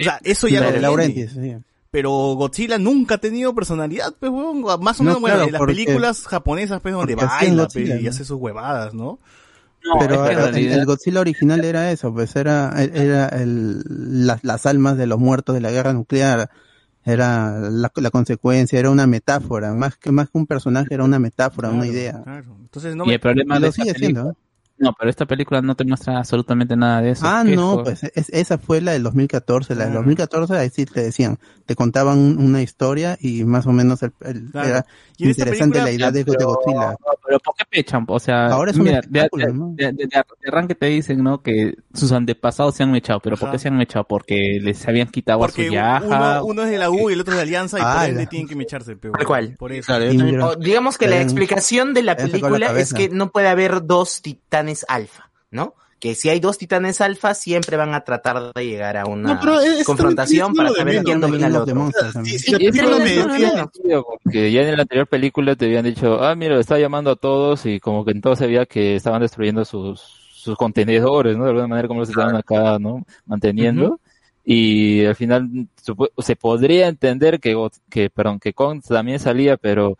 O 0.00 0.04
sea, 0.04 0.20
eso 0.24 0.48
ya 0.48 0.60
La- 0.60 0.66
lo 0.66 0.72
tiene. 0.72 0.82
Laurentiis, 0.82 1.30
sí. 1.32 1.56
Pero 1.90 2.10
Godzilla 2.34 2.78
nunca 2.78 3.14
ha 3.14 3.18
tenido 3.18 3.54
personalidad, 3.54 4.14
pues, 4.20 4.30
huevón. 4.30 4.60
Más 4.82 5.00
o 5.00 5.04
No, 5.04 5.10
menos, 5.10 5.20
bueno, 5.22 5.36
claro, 5.36 5.46
en 5.46 5.52
las 5.52 5.58
porque- 5.58 5.72
películas 5.74 6.26
japonesas, 6.26 6.80
pues, 6.82 6.92
donde 6.94 7.14
baila 7.14 7.62
Godzilla, 7.64 7.66
pues, 7.94 8.00
y 8.00 8.04
¿no? 8.04 8.10
hace 8.10 8.24
sus 8.24 8.38
huevadas, 8.38 8.92
¿no? 8.94 9.18
Pero 10.00 10.24
que 10.24 10.32
en 10.32 10.72
el- 10.72 10.84
Godzilla 10.84 11.20
original 11.20 11.64
era 11.64 11.92
eso, 11.92 12.12
pues 12.12 12.34
era, 12.34 12.70
era 12.92 13.28
el, 13.28 13.82
las, 14.26 14.42
las 14.42 14.66
almas 14.66 14.96
de 14.98 15.06
los 15.06 15.18
muertos 15.20 15.54
de 15.54 15.60
la 15.60 15.70
guerra 15.70 15.92
nuclear, 15.92 16.50
era 17.04 17.60
la, 17.70 17.92
la 17.94 18.10
consecuencia, 18.10 18.80
era 18.80 18.90
una 18.90 19.06
metáfora, 19.06 19.72
más 19.74 19.96
que, 19.96 20.10
más 20.10 20.28
que 20.28 20.38
un 20.38 20.46
personaje 20.48 20.92
era 20.92 21.04
una 21.04 21.20
metáfora, 21.20 21.70
una 21.70 21.86
idea. 21.86 22.20
Entonces, 22.26 22.96
no 22.96 23.06
y 23.06 23.12
el 23.12 23.20
problema 23.20 23.58
Y 23.58 23.60
de 23.60 23.66
lo 23.68 23.72
sigue 23.72 23.94
película- 23.94 24.22
siendo, 24.24 24.30
¿eh? 24.32 24.34
No, 24.78 24.92
pero 24.98 25.08
esta 25.10 25.24
película 25.26 25.62
no 25.62 25.74
te 25.74 25.84
muestra 25.84 26.18
absolutamente 26.18 26.76
nada 26.76 27.00
de 27.00 27.10
eso. 27.12 27.26
Ah, 27.26 27.42
no, 27.44 27.76
por- 27.76 27.84
pues 27.84 28.04
es- 28.14 28.28
esa 28.30 28.58
fue 28.58 28.80
la 28.80 28.92
del 28.92 29.02
2014. 29.04 29.74
La 29.74 29.84
del 29.84 29.88
Claro. 29.92 30.00
2014 30.00 30.54
ahí 30.56 30.68
sí 30.70 30.84
te 30.84 31.02
decían, 31.02 31.38
te 31.64 31.74
contaban 31.74 32.18
un- 32.18 32.38
una 32.38 32.60
historia 32.62 33.16
y 33.20 33.44
más 33.44 33.66
o 33.66 33.72
menos 33.72 34.02
el, 34.02 34.12
el- 34.20 34.50
Claro. 34.50 34.68
era 34.68 34.86
Y 35.16 35.28
interesante 35.28 35.78
película- 35.80 35.84
la 35.84 35.90
idea 35.92 36.10
de, 36.10 36.24
de 36.24 36.32
pero- 36.32 36.46
Godzilla. 36.54 36.96
Pero 37.26 37.38
¿por 37.40 37.54
qué 37.56 37.64
pechan? 37.68 38.04
O 38.06 38.20
sea, 38.20 38.46
Ahora 38.48 38.70
es 38.70 38.76
mira, 38.78 39.00
de, 39.08 39.28
de- 39.32 39.52
¿no? 39.52 39.72
de- 39.74 39.92
de- 39.92 40.06
de 40.06 40.22
arranque 40.46 40.74
te 40.74 40.86
dicen, 40.86 41.22
¿no? 41.24 41.42
Que 41.42 41.74
sus 41.94 42.12
antepasados 42.12 42.74
se 42.76 42.82
han 42.82 42.92
mechado. 42.92 43.18
¿Pero 43.20 43.36
por 43.36 43.48
Ajá. 43.48 43.52
qué 43.56 43.58
se 43.58 43.68
han 43.68 43.76
mechado? 43.78 44.04
Porque 44.06 44.60
les 44.62 44.86
habían 44.86 45.08
quitado 45.08 45.38
a 45.42 45.46
Porque 45.46 45.66
su 45.68 45.72
yaja. 45.72 46.04
uno, 46.42 46.44
uno 46.44 46.62
es 46.64 46.70
de 46.70 46.78
la 46.78 46.90
U 46.90 47.08
y 47.10 47.14
el 47.14 47.20
otro 47.20 47.32
es 47.32 47.38
de 47.38 47.42
Alianza 47.42 47.78
y 47.78 47.82
por 47.82 47.90
Ah, 47.90 48.06
ende 48.08 48.24
la- 48.24 48.28
tienen 48.28 48.46
que 48.48 48.54
mecharse, 48.56 48.94
pero 48.96 49.14
Tal 49.14 49.26
cual. 49.26 49.56
Por 49.58 49.72
eso. 49.72 49.92
O 49.94 50.56
digamos 50.56 50.98
que 50.98 51.08
la 51.08 51.20
explicación 51.20 51.94
de 51.94 52.02
la 52.02 52.12
sacado 52.12 52.26
la 52.28 52.32
película 52.68 52.80
es 52.80 52.92
que 52.92 53.08
no 53.08 53.30
puede 53.30 53.48
haber 53.48 53.84
dos 53.86 54.20
titanes 54.22 54.65
alfa, 54.88 55.30
¿no? 55.50 55.74
Que 55.98 56.14
si 56.14 56.28
hay 56.28 56.40
dos 56.40 56.58
titanes 56.58 57.00
alfa, 57.00 57.32
siempre 57.34 57.76
van 57.78 57.94
a 57.94 58.02
tratar 58.04 58.52
de 58.52 58.66
llegar 58.66 58.98
a 58.98 59.06
una 59.06 59.40
No, 59.42 59.60
es- 59.60 59.84
confrontación 59.84 60.54
para 60.54 60.68
saber 60.68 60.86
menos, 60.86 61.04
quién 61.04 61.20
domina 61.20 61.46
al 61.46 61.56
otro. 61.56 61.90
Porque 64.22 64.52
ya 64.52 64.62
en 64.62 64.76
la 64.76 64.82
anterior 64.82 65.06
película 65.06 65.56
te 65.56 65.66
habían 65.66 65.84
dicho, 65.84 66.22
ah, 66.22 66.34
mira, 66.34 66.58
estaba 66.60 66.80
llamando 66.80 67.10
a 67.10 67.16
todos 67.16 67.66
y 67.66 67.80
como 67.80 68.04
que 68.04 68.10
entonces 68.12 68.46
veía 68.46 68.66
que 68.66 68.96
estaban 68.96 69.22
destruyendo 69.22 69.64
sus, 69.64 70.00
sus 70.00 70.56
contenedores, 70.56 71.36
¿no? 71.36 71.44
De 71.44 71.50
alguna 71.50 71.66
manera 71.68 71.88
como 71.88 72.00
los 72.00 72.08
estaban 72.10 72.36
acá, 72.36 72.78
¿no? 72.78 73.04
Manteniendo. 73.26 74.00
Y 74.44 75.04
al 75.04 75.16
final 75.16 75.48
se 76.18 76.36
podría 76.36 76.86
entender 76.88 77.40
que, 77.40 77.56
que, 77.90 78.10
perdón, 78.10 78.38
que 78.38 78.52
Kong 78.52 78.80
también 78.86 79.18
salía, 79.18 79.56
pero 79.56 79.98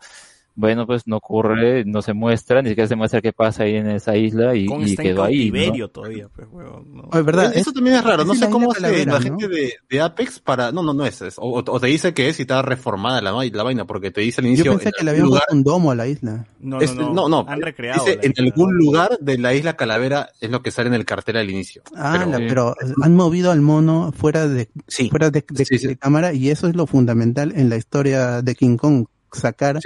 bueno, 0.59 0.87
pues 0.87 1.05
no 1.07 1.17
ocurre, 1.17 1.85
no 1.85 2.01
se 2.01 2.13
muestra, 2.13 2.63
ni 2.63 2.69
siquiera 2.69 2.87
se 2.87 2.95
muestra 2.95 3.21
qué 3.21 3.31
pasa 3.31 3.61
ahí 3.63 3.75
en 3.75 3.91
esa 3.91 4.17
isla 4.17 4.55
y, 4.55 4.65
Kong 4.65 4.81
y 4.81 4.89
está 4.91 5.03
en 5.03 5.07
quedó 5.09 5.23
ahí. 5.23 5.51
¿no? 5.51 5.87
todavía, 5.87 6.27
pues, 6.35 6.47
huevón. 6.51 6.85
¿no? 6.95 7.09
Es 7.13 7.23
verdad, 7.23 7.51
Eso 7.55 7.69
es- 7.69 7.73
también 7.75 7.95
es 7.97 8.03
raro. 8.03 8.25
No 8.25 8.33
es 8.33 8.39
sé 8.39 8.45
la 8.45 8.51
cómo 8.51 8.71
hace 8.71 8.81
la 8.81 9.05
¿no? 9.05 9.21
gente 9.21 9.47
de, 9.47 9.73
de 9.87 10.01
Apex 10.01 10.39
para. 10.39 10.71
No, 10.71 10.81
no, 10.81 10.95
no 10.95 11.05
es. 11.05 11.21
eso. 11.21 11.39
O, 11.43 11.59
o 11.59 11.79
te 11.79 11.85
dice 11.87 12.13
que 12.15 12.27
es 12.29 12.39
y 12.39 12.41
está 12.41 12.63
reformada 12.63 13.21
la, 13.21 13.31
la 13.31 13.63
vaina, 13.63 13.85
porque 13.85 14.09
te 14.09 14.21
dice 14.21 14.41
al 14.41 14.47
inicio. 14.47 14.65
Yo 14.65 14.71
pensé 14.71 14.89
en 14.89 14.93
que 14.97 15.03
le 15.05 15.11
habían 15.11 15.25
lugar- 15.27 15.43
puesto 15.47 15.55
un 15.55 15.63
domo 15.63 15.91
a 15.91 15.95
la 15.95 16.07
isla. 16.07 16.47
No, 16.59 16.81
es- 16.81 16.95
no, 16.95 17.13
no, 17.13 17.29
no, 17.29 17.45
Han 17.47 17.61
recreado. 17.61 18.03
Dice 18.03 18.17
la 18.17 18.23
en 18.23 18.33
algún 18.39 18.75
lugar 18.75 19.17
de 19.21 19.37
la 19.37 19.53
isla 19.53 19.75
Calavera 19.77 20.29
es 20.41 20.49
lo 20.49 20.63
que 20.63 20.71
sale 20.71 20.87
en 20.87 20.95
el 20.95 21.05
cartel 21.05 21.37
al 21.37 21.49
inicio. 21.51 21.83
Ah, 21.95 22.25
la- 22.27 22.39
pero 22.39 22.73
han 23.03 23.15
movido 23.15 23.51
al 23.51 23.61
mono 23.61 24.11
fuera 24.11 24.47
de 24.47 24.69
fuera 25.11 25.29
de, 25.29 25.45
de- 25.47 25.87
de 25.87 25.97
cámara 25.97 26.33
y 26.33 26.49
eso 26.49 26.67
es 26.67 26.75
lo 26.75 26.87
fundamental 26.87 27.53
en 27.55 27.69
la 27.69 27.75
historia 27.77 28.41
de 28.41 28.55
King 28.55 28.77
Kong, 28.77 29.05
sacar 29.31 29.79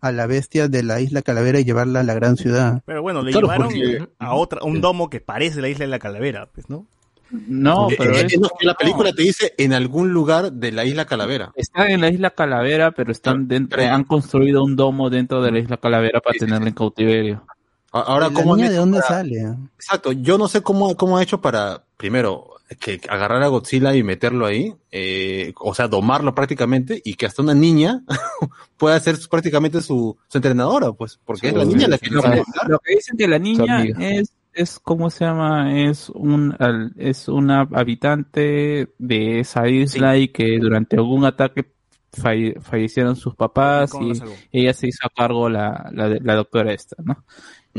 a 0.00 0.12
la 0.12 0.26
bestia 0.26 0.68
de 0.68 0.82
la 0.82 1.00
isla 1.00 1.22
Calavera 1.22 1.60
y 1.60 1.64
llevarla 1.64 2.00
a 2.00 2.02
la 2.04 2.14
gran 2.14 2.36
ciudad. 2.36 2.82
Pero 2.86 3.02
bueno, 3.02 3.22
le 3.22 3.32
Claro, 3.32 3.46
llevaron 3.48 3.66
porque- 3.68 4.08
a 4.18 4.34
otra, 4.34 4.60
a 4.60 4.64
un 4.64 4.80
domo 4.80 5.10
que 5.10 5.20
parece 5.20 5.60
la 5.60 5.68
isla 5.68 5.84
de 5.86 5.90
la 5.90 5.98
calavera, 5.98 6.46
pues, 6.52 6.68
¿no? 6.70 6.86
No, 7.30 7.90
Eh, 7.90 7.94
pero 7.98 8.14
eh, 8.16 8.26
es- 8.26 8.40
no, 8.40 8.48
la 8.62 8.74
película 8.74 9.12
te 9.12 9.22
dice 9.22 9.52
en 9.58 9.74
algún 9.74 10.12
lugar 10.14 10.50
de 10.50 10.72
la 10.72 10.84
isla 10.86 11.04
Calavera. 11.04 11.52
Están 11.56 11.90
en 11.90 12.00
la 12.00 12.08
isla 12.08 12.30
Calavera, 12.30 12.92
pero 12.92 13.12
están 13.12 13.48
dentro, 13.48 13.82
han 13.82 14.04
construido 14.04 14.64
un 14.64 14.76
domo 14.76 15.10
dentro 15.10 15.42
de 15.42 15.52
la 15.52 15.58
isla 15.58 15.76
Calavera 15.76 16.20
para 16.20 16.38
tenerla 16.38 16.68
en 16.68 16.74
cautiverio. 16.74 17.44
Ahora, 17.92 18.28
¿La 18.28 18.34
¿cómo 18.34 18.56
niña 18.56 18.70
de 18.70 18.76
dónde 18.76 18.98
para- 19.00 19.08
sale? 19.08 19.54
Exacto, 19.76 20.12
yo 20.12 20.36
no 20.38 20.46
sé 20.48 20.62
cómo, 20.62 20.96
cómo 20.96 21.16
ha 21.16 21.22
hecho 21.22 21.40
para, 21.40 21.84
primero, 21.96 22.50
que 22.80 23.00
agarrar 23.08 23.42
a 23.42 23.46
Godzilla 23.48 23.94
y 23.94 24.02
meterlo 24.02 24.44
ahí, 24.44 24.74
eh, 24.92 25.54
o 25.58 25.74
sea, 25.74 25.88
domarlo 25.88 26.34
prácticamente, 26.34 27.00
y 27.02 27.14
que 27.14 27.24
hasta 27.24 27.40
una 27.42 27.54
niña 27.54 28.02
pueda 28.76 29.00
ser 29.00 29.16
prácticamente 29.30 29.80
su, 29.80 30.16
su 30.28 30.38
entrenadora, 30.38 30.92
pues, 30.92 31.18
porque 31.24 31.48
es 31.48 31.54
la 31.54 31.64
niña 31.64 31.88
la 31.88 31.96
que 31.98 32.10
lo, 32.10 32.22
matar. 32.22 32.42
lo 32.68 32.78
que 32.80 32.94
dicen 32.96 33.16
que 33.16 33.26
la 33.26 33.38
niña 33.38 33.84
es, 33.98 34.32
es, 34.52 34.78
¿cómo 34.80 35.08
se 35.08 35.24
llama? 35.24 35.80
Es 35.80 36.10
un, 36.10 36.54
al- 36.58 36.92
es 36.98 37.26
una 37.28 37.66
habitante 37.72 38.92
de 38.98 39.40
esa 39.40 39.66
isla 39.68 40.18
y 40.18 40.28
que 40.28 40.58
durante 40.60 40.96
algún 40.96 41.24
ataque 41.24 41.72
falle- 42.12 42.60
fallecieron 42.60 43.16
sus 43.16 43.34
papás 43.34 43.90
¿Cómo 43.92 44.12
la 44.12 44.26
y 44.52 44.60
ella 44.62 44.74
se 44.74 44.88
hizo 44.88 45.06
a 45.06 45.10
cargo 45.10 45.48
la, 45.48 45.88
la, 45.92 46.08
la 46.20 46.34
doctora 46.34 46.72
esta, 46.72 46.96
¿no? 47.02 47.24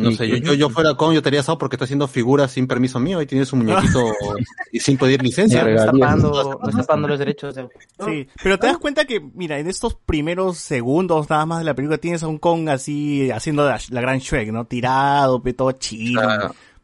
No 0.02 0.10
Y 0.12 0.16
sé, 0.16 0.28
yo, 0.30 0.38
yo, 0.38 0.54
yo 0.54 0.70
fuera 0.70 0.94
con, 0.96 1.14
yo 1.14 1.18
estaría 1.20 1.42
asado 1.42 1.58
porque 1.58 1.76
está 1.76 1.86
haciendo 1.86 2.08
figuras 2.08 2.52
sin 2.52 2.68
permiso 2.68 3.00
mío 3.00 3.22
y 3.22 3.26
tiene 3.26 3.46
su 3.46 3.56
muñequito 3.56 4.06
y 4.72 4.80
sin 4.80 4.98
pedir 4.98 5.22
licencia. 5.22 5.64
No 5.64 5.70
está 5.70 5.92
pagando, 5.92 6.30
no 6.62 6.70
está 6.70 6.84
pagando 6.84 7.08
los 7.08 7.20
derechos. 7.20 7.56
de- 7.56 7.68
Sí, 8.06 8.28
pero 8.42 8.58
te 8.58 8.68
das 8.68 8.78
cuenta 8.78 9.06
que, 9.06 9.20
mira, 9.34 9.60
en 9.60 9.68
estos 9.68 9.96
primeros 9.96 10.58
segundos 10.58 11.30
nada 11.30 11.46
más 11.46 11.60
de 11.60 11.66
la 11.66 11.76
película 11.76 11.98
tienes 11.98 12.24
a 12.24 12.28
un 12.28 12.38
Kong 12.38 12.70
así 12.70 13.30
haciendo 13.32 13.66
la, 13.68 13.80
la 13.90 14.02
gran 14.02 14.20
Shrek, 14.20 14.52
¿no? 14.52 14.66
Tirado, 14.66 15.42
todo 15.56 15.72
chido, 15.74 16.22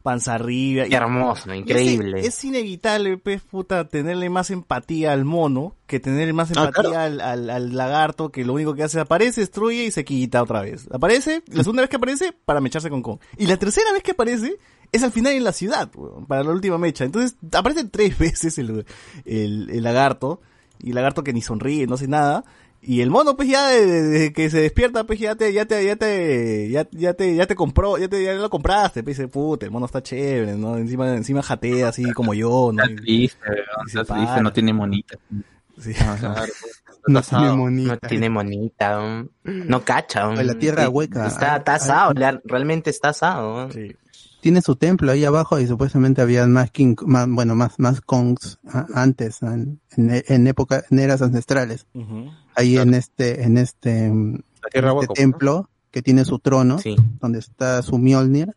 panza 0.06 0.36
arriba. 0.36 0.84
Qué 0.84 0.94
hermoso, 0.94 1.52
Y 1.52 1.58
increíble. 1.58 2.20
Es, 2.20 2.26
es 2.28 2.44
inevitable, 2.44 3.18
pues, 3.18 3.42
puta, 3.42 3.88
tenerle 3.88 4.30
más 4.30 4.50
empatía 4.52 5.12
al 5.12 5.24
mono 5.24 5.74
que 5.88 5.98
tenerle 5.98 6.32
más 6.32 6.52
Ah, 6.56 6.66
empatía 6.66 6.90
claro. 6.90 7.00
al, 7.00 7.20
al, 7.20 7.50
al 7.50 7.74
lagarto 7.76 8.30
que 8.30 8.44
lo 8.44 8.52
único 8.52 8.74
que 8.76 8.84
hace 8.84 8.98
es 8.98 9.02
aparece, 9.02 9.40
destruye 9.40 9.82
y 9.86 9.90
se 9.90 10.04
quita 10.04 10.44
otra 10.44 10.60
vez. 10.60 10.86
Aparece, 10.92 11.42
la 11.48 11.64
segunda 11.64 11.82
vez 11.82 11.90
que 11.90 11.96
aparece, 11.96 12.32
para 12.44 12.60
mecharse 12.60 12.88
con 12.88 13.02
Kong. 13.02 13.18
Y 13.36 13.46
la 13.48 13.56
tercera 13.56 13.92
vez 13.92 14.04
que 14.04 14.12
aparece 14.12 14.58
es 14.92 15.02
al 15.02 15.10
final 15.10 15.32
en 15.32 15.42
la 15.42 15.50
ciudad, 15.50 15.90
para 16.28 16.44
la 16.44 16.52
última 16.52 16.78
mecha. 16.78 17.04
Entonces, 17.04 17.36
aparece 17.52 17.82
tres 17.84 18.16
veces 18.20 18.58
el, 18.58 18.86
el, 19.24 19.70
el 19.70 19.82
lagarto, 19.82 20.40
y 20.78 20.90
el 20.90 20.94
lagarto 20.94 21.24
que 21.24 21.32
ni 21.32 21.42
sonríe, 21.42 21.88
no 21.88 21.96
hace 21.96 22.06
nada. 22.06 22.44
Y 22.88 23.00
el 23.00 23.10
mono, 23.10 23.36
pues 23.36 23.48
ya 23.48 23.66
desde 23.66 24.32
que 24.32 24.48
se 24.48 24.60
despierta, 24.60 25.02
pues 25.02 25.18
ya 25.18 25.34
te, 25.34 25.52
ya 25.52 25.66
te, 25.66 25.84
ya 25.84 25.96
te, 25.96 26.70
ya, 26.70 26.86
ya 26.92 27.14
te, 27.14 27.34
ya 27.34 27.44
te 27.46 27.56
compró, 27.56 27.98
ya 27.98 28.06
te, 28.06 28.22
ya 28.22 28.34
lo 28.34 28.48
compraste, 28.48 29.02
pues 29.02 29.16
dice, 29.16 29.26
puta, 29.26 29.66
el 29.66 29.72
mono 29.72 29.86
está 29.86 30.04
chévere, 30.04 30.56
¿no? 30.56 30.76
Encima, 30.76 31.12
encima 31.16 31.42
jatea 31.42 31.88
así 31.88 32.12
como 32.12 32.32
yo, 32.32 32.70
¿no? 32.72 32.84
Está 32.84 32.94
triste, 33.02 33.38
está 33.86 34.04
triste, 34.04 34.40
no 34.40 34.52
tiene 34.52 34.72
monita. 34.72 35.18
Sí. 35.78 35.92
No 37.08 37.22
tiene 37.22 37.52
monita. 37.52 37.92
No 37.92 38.08
tiene 38.08 38.30
monita, 38.30 39.24
no 39.44 39.84
cacha. 39.84 40.28
Pues 40.34 40.44
la 40.44 40.58
tierra 40.58 40.86
sí, 40.86 40.88
hueca. 40.88 41.28
Está, 41.28 41.54
asado, 41.54 42.12
realmente 42.44 42.90
está 42.90 43.10
asado. 43.10 43.66
um. 43.66 43.70
Tiene 44.46 44.62
su 44.62 44.76
templo 44.76 45.10
ahí 45.10 45.24
abajo 45.24 45.58
y 45.58 45.66
supuestamente 45.66 46.22
había 46.22 46.46
más 46.46 46.70
King, 46.70 46.94
más, 47.04 47.28
bueno, 47.28 47.56
más, 47.56 47.78
más 47.78 48.00
Kongs 48.00 48.58
antes, 48.94 49.42
en, 49.42 49.80
en, 49.96 50.22
en 50.28 50.46
época, 50.46 50.84
en 50.88 51.00
eras 51.00 51.20
ancestrales. 51.20 51.86
Ahí 52.54 52.78
en 52.78 52.94
este, 52.94 53.42
en 53.42 53.58
este, 53.58 54.06
este 55.02 55.14
templo 55.14 55.68
que 55.90 56.00
tiene 56.02 56.24
su 56.24 56.38
trono, 56.38 56.78
donde 57.20 57.40
está 57.40 57.82
su 57.82 57.98
Mjolnir, 57.98 58.56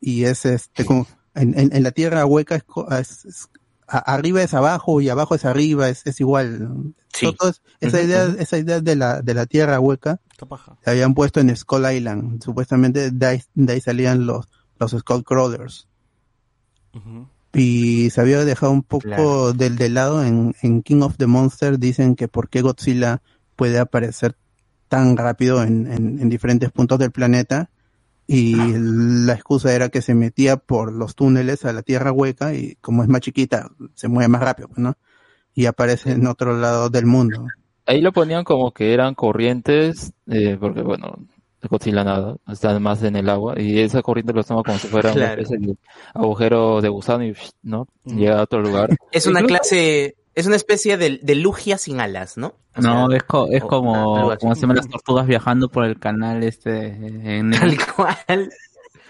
y 0.00 0.24
es 0.24 0.46
este, 0.46 0.84
como, 0.84 1.06
en, 1.34 1.58
en, 1.58 1.74
en 1.74 1.82
la 1.82 1.90
tierra 1.90 2.24
hueca 2.24 2.54
es, 2.54 2.62
co- 2.62 2.88
es- 2.90 3.24
es- 3.24 3.48
a- 3.88 3.98
arriba 4.14 4.42
es 4.42 4.54
abajo 4.54 5.00
y 5.00 5.08
abajo 5.08 5.34
es 5.34 5.44
arriba, 5.44 5.88
es, 5.88 6.06
es 6.06 6.20
igual. 6.20 6.94
Sí. 7.12 7.26
Esa 7.80 8.00
idea, 8.02 8.26
esa 8.38 8.58
idea 8.58 8.80
de 8.80 8.94
la, 8.94 9.22
de 9.22 9.34
la 9.34 9.46
tierra 9.46 9.80
hueca, 9.80 10.20
se 10.84 10.90
habían 10.90 11.14
puesto 11.14 11.40
en 11.40 11.56
Skull 11.56 11.90
Island. 11.92 12.42
Supuestamente 12.44 13.10
de 13.10 13.26
ahí, 13.26 13.42
de 13.54 13.72
ahí 13.72 13.80
salían 13.80 14.26
los, 14.26 14.46
los 14.78 14.92
Skull 14.92 15.24
Crawlers. 15.24 15.88
Y 17.52 18.10
se 18.10 18.20
había 18.20 18.44
dejado 18.44 18.72
un 18.72 18.82
poco 18.82 19.02
Claro. 19.02 19.52
del, 19.52 19.76
del 19.76 19.94
lado 19.94 20.24
en, 20.24 20.54
en 20.62 20.82
King 20.82 21.00
of 21.02 21.16
the 21.16 21.26
Monster. 21.26 21.78
Dicen 21.78 22.14
que 22.16 22.28
por 22.28 22.48
qué 22.48 22.60
Godzilla 22.62 23.22
puede 23.56 23.78
aparecer 23.78 24.36
tan 24.88 25.16
rápido 25.16 25.62
en, 25.62 25.90
en, 25.90 26.20
en 26.20 26.28
diferentes 26.28 26.70
puntos 26.70 26.98
del 26.98 27.10
planeta. 27.12 27.70
y 28.28 28.54
la 28.56 29.34
excusa 29.34 29.72
era 29.74 29.88
que 29.88 30.02
se 30.02 30.14
metía 30.14 30.56
por 30.56 30.92
los 30.92 31.14
túneles 31.14 31.64
a 31.64 31.72
la 31.72 31.82
tierra 31.82 32.12
hueca 32.12 32.54
y 32.54 32.76
como 32.80 33.02
es 33.02 33.08
más 33.08 33.20
chiquita, 33.20 33.70
se 33.94 34.08
mueve 34.08 34.28
más 34.28 34.42
rápido, 34.42 34.68
¿no? 34.76 34.94
Y 35.54 35.66
aparece 35.66 36.10
en 36.12 36.26
otro 36.26 36.56
lado 36.58 36.90
del 36.90 37.06
mundo. 37.06 37.46
Ahí 37.86 38.00
lo 38.00 38.12
ponían 38.12 38.42
como 38.44 38.72
que 38.72 38.92
eran 38.92 39.14
corrientes, 39.14 40.12
eh, 40.26 40.56
porque 40.60 40.82
bueno, 40.82 41.18
Godzilla 41.68 42.04
nada, 42.04 42.36
está 42.50 42.78
más 42.80 43.02
en 43.02 43.16
el 43.16 43.28
agua, 43.28 43.54
y 43.60 43.78
esa 43.80 44.02
corriente 44.02 44.32
lo 44.32 44.42
toma 44.44 44.62
como 44.62 44.78
si 44.78 44.88
fuera 44.88 45.12
Claro. 45.12 45.42
de 45.42 45.76
agujero 46.14 46.80
de 46.80 46.88
gusano 46.88 47.24
y 47.24 47.34
¿no? 47.62 47.86
llega 48.04 48.38
a 48.40 48.42
otro 48.42 48.60
lugar. 48.60 48.96
Es 49.12 49.26
una 49.26 49.42
clase, 49.42 50.16
es 50.34 50.46
una 50.46 50.56
especie 50.56 50.96
de, 50.96 51.18
de 51.22 51.34
lugia 51.34 51.78
sin 51.78 52.00
alas, 52.00 52.36
¿no? 52.36 52.54
O 52.76 52.80
No, 52.82 53.08
sea, 53.08 53.16
es, 53.16 53.22
co- 53.24 53.48
es 53.50 53.62
como, 53.64 54.36
como 54.38 54.54
se 54.54 54.60
llaman 54.60 54.76
las 54.76 54.88
tortugas 54.88 55.26
viajando 55.26 55.68
por 55.68 55.84
el 55.84 55.98
canal 55.98 56.42
este 56.42 56.86
en 56.86 57.50
Tal 57.52 57.76
cual. 57.94 58.50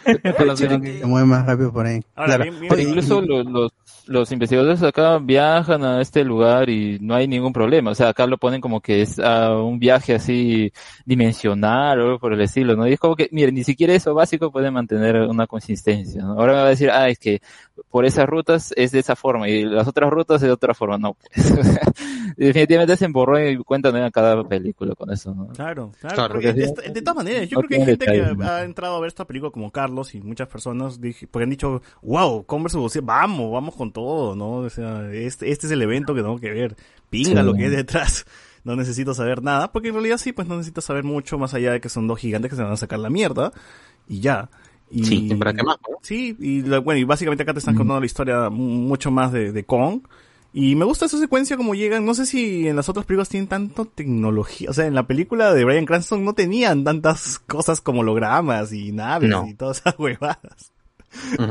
Se 0.57 1.05
mueve 1.05 1.27
más 1.27 1.45
rápido 1.47 1.73
por 1.73 1.85
ahí. 1.85 2.01
Ahora, 2.15 2.37
Claro. 2.37 2.43
bien- 2.45 2.61
bien- 2.61 2.73
Oye, 2.73 2.83
Incluso 2.85 3.21
los, 3.23 3.45
los, 3.47 3.73
los 4.07 4.33
investigadores 4.33 4.83
acá 4.83 5.19
viajan 5.19 5.85
a 5.85 6.01
este 6.01 6.25
lugar 6.25 6.71
y 6.71 6.99
no 7.01 7.15
hay 7.15 7.29
ningún 7.29 7.53
problema. 7.53 7.91
O 7.91 7.95
sea, 7.95 8.09
acá 8.09 8.27
lo 8.27 8.39
ponen 8.39 8.61
como 8.61 8.81
que 8.81 9.03
es 9.03 9.19
ah, 9.19 9.57
un 9.57 9.79
viaje 9.79 10.15
así 10.15 10.73
dimensional 11.05 12.01
o 12.01 12.05
algo 12.05 12.19
por 12.19 12.33
el 12.33 12.41
estilo, 12.41 12.77
¿no? 12.77 12.87
Y 12.87 12.95
es 12.95 13.01
como 13.01 13.17
que, 13.17 13.29
miren, 13.33 13.55
ni 13.55 13.65
siquiera 13.65 13.95
eso 13.95 14.15
básico 14.15 14.51
puede 14.51 14.71
mantener 14.71 15.17
una 15.23 15.47
consistencia, 15.47 16.23
¿no? 16.23 16.33
Ahora 16.33 16.53
me 16.53 16.59
va 16.61 16.67
a 16.67 16.71
decir, 16.71 16.91
ah, 16.91 17.09
es 17.09 17.19
que 17.19 17.41
por 17.91 18.05
esas 18.05 18.27
rutas 18.27 18.73
es 18.77 18.93
de 18.93 19.01
esa 19.01 19.17
forma 19.17 19.49
y 19.49 19.65
las 19.65 19.87
otras 19.87 20.11
rutas 20.11 20.37
es 20.43 20.49
de 20.49 20.53
otra 20.53 20.75
forma. 20.75 20.99
No, 20.99 21.15
pues. 21.15 21.53
Definitivamente 22.37 22.97
se 22.97 23.07
emborró 23.07 23.41
y 23.41 23.57
cuenta 23.59 23.89
en 23.89 24.11
cada 24.11 24.43
película 24.45 24.95
con 24.95 25.11
eso, 25.11 25.35
¿no? 25.35 25.49
Claro, 25.49 25.93
claro. 26.01 26.15
Claro, 26.15 26.35
porque 26.35 26.53
de, 26.53 26.73
de 26.93 27.03
todas 27.03 27.17
maneras, 27.17 27.49
yo 27.49 27.57
no 27.57 27.67
creo 27.67 27.79
que 27.79 27.83
hay 27.83 27.97
gente 27.97 28.07
que 28.07 28.45
ha 28.45 28.63
entrado 28.63 28.97
a 28.97 29.01
ver 29.01 29.09
esta 29.09 29.27
película 29.27 29.51
como 29.51 29.71
Carlos 29.71 30.15
y 30.15 30.21
muchas 30.21 30.49
personas 30.49 31.01
dije, 31.01 31.27
porque 31.27 31.45
han 31.45 31.51
dicho, 31.51 31.83
wow, 32.03 32.45
Converse 32.45 33.01
vamos, 33.01 33.53
vamos 33.53 33.75
con 33.75 33.93
todo, 33.97 34.37
¿no? 34.37 34.57
O 34.59 34.71
sea, 34.71 35.11
este, 35.13 35.51
este 35.51 35.67
es 35.67 35.73
el 35.73 35.81
evento 35.81 36.15
que 36.15 36.21
tengo 36.21 36.39
que 36.39 36.51
ver. 36.51 36.77
Pinga 37.09 37.41
Sí. 37.41 37.47
lo 37.47 37.55
que 37.55 37.65
hay 37.65 37.71
detrás. 37.71 38.27
No 38.65 38.77
necesito 38.77 39.15
saber 39.15 39.43
nada, 39.43 39.73
porque 39.73 39.89
en 39.89 39.95
realidad 39.95 40.19
sí, 40.19 40.33
pues 40.33 40.47
no 40.49 40.57
necesito 40.57 40.81
saber 40.81 41.05
mucho 41.05 41.39
más 41.39 41.55
allá 41.55 41.73
de 41.73 41.81
que 41.81 41.89
son 41.89 42.07
dos 42.07 42.19
gigantes 42.19 42.51
que 42.51 42.57
se 42.57 42.63
van 42.63 42.73
a 42.73 42.77
sacar 42.77 42.99
la 42.99 43.09
mierda 43.11 43.53
y 44.09 44.21
ya. 44.21 44.51
Y, 44.91 45.05
Sí, 45.05 45.35
¿para 45.39 45.55
qué 45.55 45.63
más, 45.63 45.77
no? 45.89 45.97
Sí, 46.03 46.37
y 46.39 46.61
bueno, 46.63 46.97
y 46.97 47.05
básicamente 47.05 47.43
acá 47.45 47.53
te 47.53 47.61
están 47.61 47.75
contando 47.75 48.01
la 48.01 48.07
historia 48.07 48.51
mu- 48.51 48.89
mucho 48.89 49.11
más 49.11 49.33
de, 49.33 49.53
de 49.53 49.65
Kong. 49.65 50.01
Y 50.53 50.75
me 50.75 50.85
gusta 50.85 51.05
esa 51.07 51.19
secuencia 51.19 51.57
como 51.57 51.75
llegan, 51.75 52.05
no 52.07 52.15
sé 52.15 52.25
si 52.27 52.67
en 52.67 52.77
las 52.77 52.89
otras 52.89 53.05
películas 53.07 53.29
tienen 53.29 53.47
tanto 53.49 53.85
tecnología, 53.85 54.71
o 54.71 54.73
sea, 54.73 54.87
en 54.87 54.95
la 54.95 55.07
película 55.07 55.53
de 55.53 55.65
Brian 55.65 55.85
Cranston 55.87 56.25
no 56.25 56.33
tenían 56.33 56.83
tantas 56.83 57.39
cosas 57.41 57.81
como 57.81 58.01
hologramas 58.01 58.73
y 58.73 58.91
naves 58.93 59.29
No. 59.31 59.47
y 59.47 59.55
todas 59.55 59.79
esas 59.81 59.95
huevadas. 59.99 60.73
O 61.39 61.45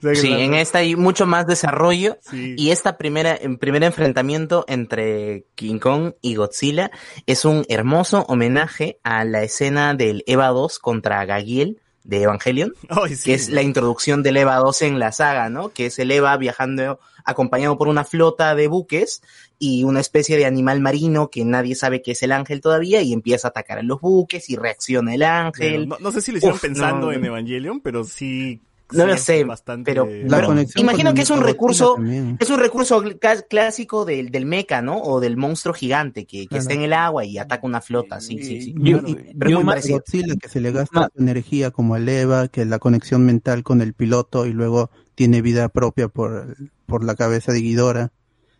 sea, 0.00 0.12
que 0.12 0.14
Sí, 0.16 0.32
en 0.32 0.54
esta 0.54 0.78
hay 0.78 0.96
mucho 0.96 1.26
más 1.26 1.46
desarrollo 1.46 2.18
Sí. 2.20 2.54
y 2.58 2.70
esta 2.70 2.96
primera, 2.98 3.38
primer 3.58 3.82
enfrentamiento 3.84 4.64
entre 4.68 5.46
King 5.54 5.78
Kong 5.78 6.12
y 6.20 6.34
Godzilla 6.36 6.90
es 7.26 7.44
un 7.44 7.64
hermoso 7.68 8.24
homenaje 8.28 8.98
a 9.02 9.24
la 9.24 9.42
escena 9.42 9.94
del 9.94 10.22
Eva 10.26 10.48
2 10.48 10.78
contra 10.78 11.24
Gagiel 11.24 11.80
de 12.04 12.22
Evangelion, 12.22 12.72
sí. 13.08 13.16
que 13.24 13.34
es 13.34 13.48
la 13.48 13.62
introducción 13.62 14.22
del 14.22 14.36
Eva 14.36 14.56
2 14.56 14.82
en 14.82 14.98
la 14.98 15.10
saga, 15.12 15.48
¿no? 15.48 15.70
Que 15.72 15.86
es 15.86 15.98
el 15.98 16.10
Eva 16.10 16.36
viajando 16.36 17.00
acompañado 17.24 17.78
por 17.78 17.88
una 17.88 18.04
flota 18.04 18.54
de 18.54 18.68
buques 18.68 19.22
y 19.58 19.84
una 19.84 20.00
especie 20.00 20.36
de 20.36 20.44
animal 20.44 20.80
marino 20.80 21.30
que 21.30 21.42
nadie 21.46 21.74
sabe 21.74 22.02
que 22.02 22.10
es 22.12 22.22
el 22.22 22.32
ángel 22.32 22.60
todavía 22.60 23.00
y 23.00 23.14
empieza 23.14 23.48
a 23.48 23.50
atacar 23.50 23.78
a 23.78 23.82
los 23.82 24.02
buques 24.02 24.50
y 24.50 24.56
reacciona 24.56 25.14
el 25.14 25.22
ángel. 25.22 25.88
no, 25.88 25.96
no 25.98 26.12
sé 26.12 26.20
si 26.20 26.32
lo 26.32 26.36
hicieron 26.38 26.56
Uf, 26.56 26.60
pensando 26.62 27.06
no, 27.06 27.12
en. 27.12 27.24
Evangelion, 27.24 27.80
pero 27.80 28.04
sí. 28.04 28.60
No 28.92 29.04
sí 29.04 29.10
lo 29.10 29.16
sé, 29.16 29.44
bastante- 29.44 29.90
pero, 29.90 30.06
La 30.06 30.36
pero 30.36 30.48
conexión 30.48 30.82
imagino 30.84 31.08
con 31.10 31.16
que 31.16 31.22
es 31.22 31.30
un 31.30 31.40
recurso, 31.42 31.94
también. 31.94 32.36
es 32.38 32.50
un 32.50 32.58
recurso 32.60 33.02
cl- 33.02 33.46
clásico 33.48 34.04
del, 34.04 34.28
del 34.30 34.44
mecha, 34.46 34.82
¿no? 34.82 34.98
O 34.98 35.20
del 35.20 35.36
monstruo 35.36 35.74
gigante 35.74 36.26
que, 36.26 36.42
que 36.42 36.48
Claro. 36.48 36.62
está 36.62 36.74
en 36.74 36.82
el 36.82 36.92
agua 36.92 37.24
y 37.24 37.38
ataca 37.38 37.66
una 37.66 37.80
flota, 37.80 38.20
sí, 38.20 38.38
sí, 38.42 38.60
sí. 38.60 38.74
Yo- 38.78 39.00
Pero 39.02 39.50
y- 39.50 39.52
yo 39.52 39.62
más. 39.62 39.88
Godzilla 39.88 40.34
que 40.36 40.48
se 40.48 40.60
le 40.60 40.70
gasta 40.70 41.08
energía 41.16 41.70
como 41.70 41.96
el 41.96 42.08
Eva, 42.08 42.48
que 42.48 42.64
la 42.66 42.78
conexión 42.78 43.24
mental 43.24 43.62
con 43.62 43.80
el 43.80 43.94
piloto 43.94 44.46
y 44.46 44.52
luego 44.52 44.90
tiene 45.14 45.40
vida 45.42 45.68
propia 45.70 46.08
por, 46.08 46.56
por 46.86 47.04
la 47.04 47.14
cabeza 47.14 47.52
de 47.52 47.60
Guidora. 47.60 48.12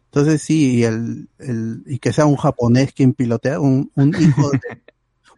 Entonces 0.07 0.43
sí, 0.43 0.77
y, 0.77 0.85
el, 0.85 1.29
el, 1.39 1.83
y 1.87 1.99
que 1.99 2.13
sea 2.13 2.25
un 2.27 2.37
japonés 2.37 2.93
quien 2.93 3.13
pilotea, 3.15 3.59
un, 3.61 3.91
un 3.97 4.09
hijo 4.21 4.51
de, 4.51 4.61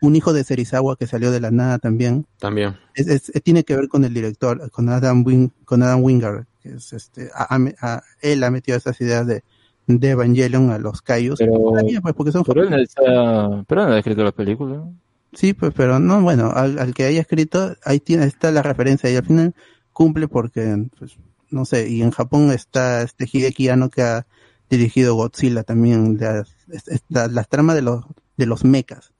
un 0.01 0.16
hijo 0.16 0.32
de 0.32 0.44
Serizawa 0.44 0.97
que 0.97 1.06
salió 1.06 1.31
de 1.31 1.40
la 1.40 1.51
nada 1.51 1.78
también. 1.78 2.27
También. 2.39 2.77
Es, 2.94 3.06
es- 3.09 3.32
tiene 3.43 3.64
que 3.64 3.77
ver 3.77 3.89
con 3.89 4.05
el 4.05 4.12
director, 4.14 4.70
con 4.70 4.89
Adam 4.89 5.24
Wing, 5.27 5.48
con 5.64 5.82
Adam 5.82 6.02
Wingard, 6.02 6.44
que 6.62 6.70
es 6.74 6.93
este, 6.93 7.31
a- 7.35 8.02
él 8.20 8.44
ha 8.44 8.51
metido 8.51 8.77
esas 8.78 9.01
ideas 9.01 9.27
de, 9.27 9.43
de 9.86 10.10
Evangelion 10.10 10.70
a 10.70 10.78
los 10.78 11.02
Kaijus. 11.02 11.39
Pero, 11.39 11.52
pues, 12.02 12.14
porque 12.14 12.32
son 12.32 12.44
pero 12.44 12.62
él 12.62 12.70
no 12.70 12.77
japoneses. 12.77 12.94
está- 12.97 13.64
pero 13.66 13.82
él 13.82 13.89
no 13.89 13.94
ha 13.94 13.98
escrito 13.98 14.24
la 14.24 14.32
película. 14.32 14.82
Sí, 15.32 15.52
pues, 15.52 15.73
pero 15.77 15.98
no, 15.98 16.20
bueno, 16.23 16.51
al, 16.55 16.78
al 16.78 16.94
que 16.94 17.05
haya 17.05 17.20
escrito, 17.20 17.77
ahí 17.85 18.01
tiene, 18.01 18.24
está 18.24 18.51
la 18.51 18.62
referencia 18.62 19.10
y 19.10 19.16
al 19.16 19.24
final 19.24 19.55
cumple 19.93 20.28
porque, 20.28 20.86
pues, 20.98 21.16
no 21.51 21.64
sé, 21.64 21.89
y 21.89 22.02
en 22.02 22.10
Japón 22.10 22.51
está 22.52 23.02
este 23.02 23.28
Hideki 23.31 23.68
Anno 23.68 23.89
que 23.90 24.02
ha 24.02 24.27
dirigido 24.68 25.14
Godzilla 25.14 25.62
también, 25.62 26.18
las, 26.18 26.55
las 27.09 27.48
tramas 27.48 27.77
de 27.77 27.82
los, 27.82 28.05
de 28.36 28.47
los 28.47 28.64
mechas 28.64 29.12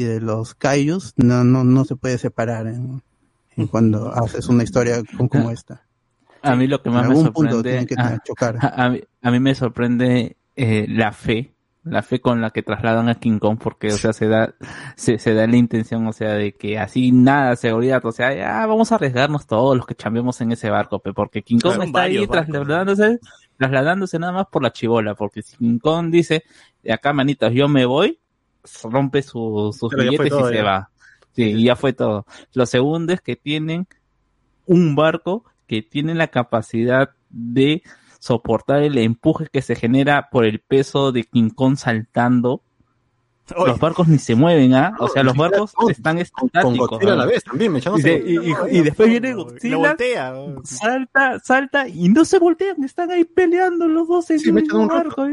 y 0.00 0.04
de 0.04 0.20
los 0.20 0.54
kaijus 0.54 1.12
no, 1.16 1.44
no, 1.44 1.64
no 1.64 1.84
se 1.84 1.96
puede 1.96 2.18
separar 2.18 2.66
en, 2.66 3.02
en 3.56 3.66
cuando 3.66 4.12
haces 4.12 4.48
una 4.48 4.62
historia 4.62 5.02
como 5.28 5.50
esta. 5.50 5.86
A 6.42 6.56
mí 6.56 6.66
lo 6.66 6.82
que 6.82 6.88
En 6.88 6.94
más 6.94 7.02
me 7.06 7.08
algún 7.14 7.32
punto 7.32 7.52
sorprende, 7.56 7.84
tienen 7.84 7.86
que 7.86 7.94
a, 7.98 8.18
chocar. 8.24 8.56
a- 8.60 8.84
a 8.86 8.88
mí, 8.90 9.00
a 9.22 9.30
mí 9.30 9.40
me 9.40 9.54
sorprende 9.54 10.36
eh, 10.56 10.86
la 10.88 11.12
fe, 11.12 11.52
la 11.84 12.02
fe 12.02 12.20
con 12.20 12.40
la 12.40 12.50
que 12.50 12.62
trasladan 12.62 13.08
a 13.10 13.16
King 13.16 13.38
Kong, 13.38 13.58
porque, 13.62 13.88
o 13.88 13.96
sea, 13.98 14.12
se 14.14 14.26
da, 14.28 14.54
se, 14.96 15.18
se 15.18 15.34
da 15.34 15.46
la 15.46 15.56
intención, 15.56 16.06
o 16.06 16.12
sea, 16.12 16.32
de 16.34 16.52
que 16.54 16.78
así 16.78 17.12
nada, 17.12 17.56
seguridad, 17.56 18.04
o 18.06 18.12
sea, 18.12 18.34
ya 18.34 18.66
vamos 18.66 18.90
a 18.92 18.94
arriesgarnos 18.94 19.46
todos 19.46 19.76
los 19.76 19.84
que 19.86 19.94
chambeamos 19.94 20.40
en 20.40 20.52
ese 20.52 20.70
barco, 20.70 21.00
porque 21.00 21.42
King 21.42 21.58
Kong 21.58 21.72
está 21.84 22.02
ahí 22.02 22.26
trasladándose, 22.26 23.18
trasladándose 23.58 24.18
nada 24.18 24.32
más 24.32 24.46
por 24.50 24.62
la 24.62 24.72
chivola, 24.72 25.14
porque 25.14 25.42
si 25.42 25.56
King 25.58 25.78
Kong 25.78 26.10
dice, 26.10 26.44
de 26.82 26.92
acá 26.92 27.12
manitas, 27.12 27.52
yo 27.52 27.68
me 27.68 27.84
voy, 27.84 28.18
rompe 28.84 29.22
su- 29.22 29.74
sus 29.78 29.90
Pero 29.90 30.02
billetes 30.04 30.28
todo, 30.30 30.48
y 30.50 30.52
se 30.52 30.58
ya. 30.58 30.64
va. 30.64 30.90
Sí, 31.34 31.42
y 31.44 31.64
ya 31.64 31.76
fue 31.76 31.92
todo. 31.92 32.26
Lo 32.54 32.66
segundo 32.66 33.12
es 33.12 33.20
que 33.20 33.36
tienen 33.36 33.86
un 34.66 34.94
barco 34.96 35.44
que 35.66 35.82
tiene 35.82 36.14
la 36.14 36.28
capacidad 36.28 37.10
de 37.30 37.82
soportar 38.18 38.82
el 38.82 38.98
empuje 38.98 39.46
que 39.52 39.62
se 39.62 39.74
genera 39.76 40.28
por 40.30 40.44
el 40.44 40.58
peso 40.60 41.12
de 41.12 41.24
King 41.24 41.50
Kong 41.50 41.76
saltando. 41.76 42.62
Los 43.66 43.80
barcos 43.80 44.06
ni 44.06 44.18
se 44.18 44.36
mueven, 44.36 44.74
¿ah? 44.74 44.92
O 45.00 45.08
sea, 45.08 45.24
los 45.24 45.36
barcos 45.36 45.72
están 45.88 46.16
Con 46.16 46.46
estáticos. 46.46 46.88
Godzilla 46.88 47.14
a 47.14 47.16
la 47.16 47.26
vez 47.26 47.42
también, 47.42 47.72
me 47.72 47.80
Y, 47.80 48.02
de- 48.02 48.24
y- 48.24 48.36
y- 48.50 48.78
y 48.78 48.82
después 48.82 49.08
viene 49.08 49.34
Godzilla, 49.34 49.76
voltea. 49.76 50.34
salta, 50.62 51.38
salta 51.40 51.88
y 51.88 52.08
no 52.10 52.24
se 52.24 52.38
voltean, 52.38 52.84
están 52.84 53.10
ahí 53.10 53.24
peleando 53.24 53.88
los 53.88 54.06
dos 54.06 54.30
en 54.30 54.38
Sí, 54.38 54.50
el 54.50 54.54
mismo 54.54 54.86
barco. 54.86 55.26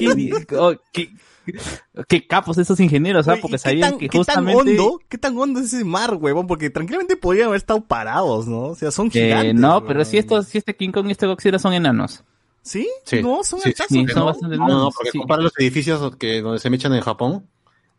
Yo 0.00 0.14
digo, 0.14 0.38
¿qué, 0.48 0.56
oh, 0.58 0.74
qué- 0.92 1.10
qué 2.08 2.26
capos 2.26 2.58
esos 2.58 2.78
ingenieros, 2.80 3.28
¿ah? 3.28 3.32
Oye, 3.32 3.38
¿y 3.38 3.42
Porque 3.42 3.52
qué 3.54 3.58
sabían 3.58 3.90
tan- 3.90 3.98
que 3.98 4.08
qué 4.08 4.18
tan 4.18 4.18
justamente... 4.44 4.60
hondo, 4.78 5.00
qué 5.08 5.18
tan 5.18 5.38
hondo 5.38 5.60
es 5.60 5.72
ese 5.72 5.84
mar, 5.84 6.14
huevón, 6.14 6.46
porque 6.46 6.70
tranquilamente 6.70 7.16
podrían 7.16 7.48
haber 7.48 7.58
estado 7.58 7.80
parados, 7.82 8.46
¿no? 8.46 8.62
O 8.68 8.74
sea, 8.74 8.90
son 8.90 9.06
Eh, 9.08 9.10
gigantes. 9.12 9.54
no, 9.54 9.68
huevón. 9.74 9.84
pero 9.88 10.04
si 10.04 10.18
estos, 10.18 10.46
si 10.46 10.58
este 10.58 10.74
King 10.76 10.90
Kong 10.90 11.06
y 11.08 11.12
este 11.12 11.26
Godzilla 11.26 11.58
son 11.58 11.72
enanos. 11.72 12.24
¿Sí? 12.62 12.88
Sí. 13.04 13.22
No, 13.22 13.44
son 13.44 13.60
Sí, 13.60 13.72
sí, 13.88 14.02
¿no? 14.02 14.12
son 14.12 14.26
bastante 14.26 14.56
No, 14.56 14.66
no, 14.66 14.72
enanos. 14.72 14.94
porque 14.96 15.10
sí. 15.12 15.18
compara 15.18 15.42
los 15.42 15.52
edificios 15.58 16.16
que, 16.16 16.40
donde 16.42 16.58
se 16.58 16.68
me 16.68 16.76
echan 16.76 16.92
en 16.94 17.00
Japón 17.00 17.46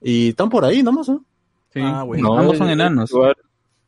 y 0.02 0.30
están 0.30 0.50
por 0.50 0.66
ahí 0.66 0.84
nomás, 0.84 1.08
¿no? 1.08 1.24
Sí, 1.74 1.80
Ah, 1.82 2.04
bueno. 2.04 2.38
ambos 2.38 2.56
ese- 2.56 2.58
son 2.64 2.70
enanos. 2.70 3.12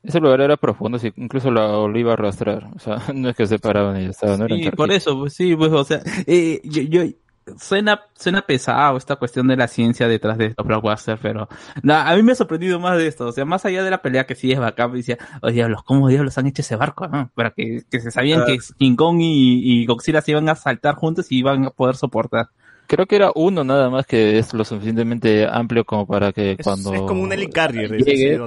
Ese 0.01 0.21
lugar, 0.21 0.39
era 0.39 0.55
profundo, 0.55 0.97
sí, 0.97 1.11
incluso 1.17 1.51
la 1.51 1.67
lo 1.67 1.99
iba 1.99 2.11
a 2.11 2.13
arrastrar. 2.13 2.69
O 2.73 2.79
sea, 2.79 2.95
no 3.13 3.27
es 3.29 3.35
que 3.35 3.45
se 3.47 3.59
paraban 3.59 3.99
y 3.99 4.05
ya 4.05 4.11
estaban, 4.11 4.39
no 4.39 4.45
eran 4.45 4.59
Sí, 4.59 4.71
por 4.71 4.89
eso, 4.93 5.19
pues 5.19 5.33
sí, 5.33 5.53
pues, 5.57 5.73
o 5.73 5.83
sea, 5.83 6.01
eh, 6.25 6.61
yo, 6.63 6.81
yo, 6.83 7.01
suena, 7.57 8.01
suena 8.13 8.41
pesado 8.41 8.97
esta 8.97 9.15
cuestión 9.15 9.47
de 9.47 9.57
la 9.57 9.67
ciencia 9.67 10.07
detrás 10.07 10.37
de 10.37 10.47
estos 10.47 10.65
blockbusters, 10.65 11.19
pero 11.21 11.47
a 11.89 12.15
mí 12.15 12.23
me 12.23 12.33
ha 12.33 12.35
sorprendido 12.35 12.79
más 12.79 12.97
de 12.97 13.07
esto, 13.07 13.27
o 13.27 13.31
sea, 13.31 13.45
más 13.45 13.65
allá 13.65 13.83
de 13.83 13.91
la 13.91 14.01
pelea 14.01 14.25
que 14.25 14.35
sí 14.35 14.51
es 14.51 14.59
bacán, 14.59 14.93
decía, 14.93 15.17
oh 15.41 15.49
diablos, 15.49 15.83
¿cómo 15.83 16.07
diablos 16.07 16.37
han 16.37 16.47
hecho 16.47 16.61
ese 16.61 16.75
barco? 16.75 17.07
no? 17.07 17.31
Para 17.33 17.51
que, 17.51 17.83
que 17.89 17.99
se 17.99 18.11
sabían 18.11 18.45
que 18.45 18.57
King 18.77 18.95
Kong 18.95 19.19
y, 19.21 19.81
y 19.81 19.85
Godzilla 19.85 20.21
se 20.21 20.31
iban 20.31 20.49
a 20.49 20.55
saltar 20.55 20.95
juntos 20.95 21.31
y 21.31 21.39
iban 21.39 21.65
a 21.65 21.69
poder 21.71 21.95
soportar. 21.95 22.49
Creo 22.89 23.05
que 23.05 23.17
era 23.17 23.31
uno 23.35 23.63
nada 23.63 23.91
más 23.91 24.07
que 24.07 24.39
es 24.39 24.51
lo 24.51 24.65
suficientemente 24.65 25.47
amplio 25.47 25.85
como 25.85 26.07
para 26.07 26.33
que 26.33 26.53
Es- 26.53 26.63
cuando 26.63 26.91
es 26.95 27.01
como 27.01 27.21
un 27.21 27.31
helicarrier, 27.31 27.93
es 27.93 28.03
llegue 28.03 28.39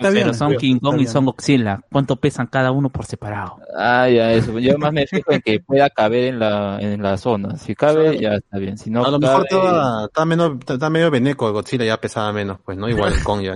Pero 0.00 0.34
son 0.34 0.56
King 0.56 0.78
Kong 0.80 1.00
y 1.00 1.06
son 1.06 1.24
Godzilla, 1.26 1.80
¿cuánto 1.92 2.16
pesan 2.16 2.48
cada 2.48 2.72
uno 2.72 2.88
por 2.90 3.04
separado? 3.04 3.60
Ah, 3.78 4.08
ya, 4.08 4.32
eso. 4.32 4.58
Yo 4.58 4.76
más 4.76 4.92
me 4.92 5.06
fijo 5.06 5.30
en 5.30 5.40
que 5.40 5.60
pueda 5.60 5.88
caber 5.88 6.24
en 6.24 6.40
la, 6.40 6.78
en 6.80 7.00
la 7.00 7.16
zona. 7.16 7.58
Si 7.58 7.76
cabe, 7.76 8.18
ya 8.18 8.34
está 8.34 8.58
bien. 8.58 8.76
Si 8.76 8.90
no 8.90 9.06
a 9.06 9.10
lo 9.12 9.20
mejor 9.20 9.46
cabe, 9.48 9.60
estaba, 9.64 10.04
estaba, 10.06 10.24
menos, 10.26 10.52
estaba 10.58 10.90
medio 10.90 11.10
veneco 11.12 11.52
Godzilla, 11.52 11.84
ya 11.84 12.00
pesaba 12.00 12.32
menos, 12.32 12.58
pues, 12.64 12.76
¿no? 12.76 12.88
Igual 12.88 13.12
el 13.12 13.22
Kong 13.24 13.42
ya. 13.42 13.54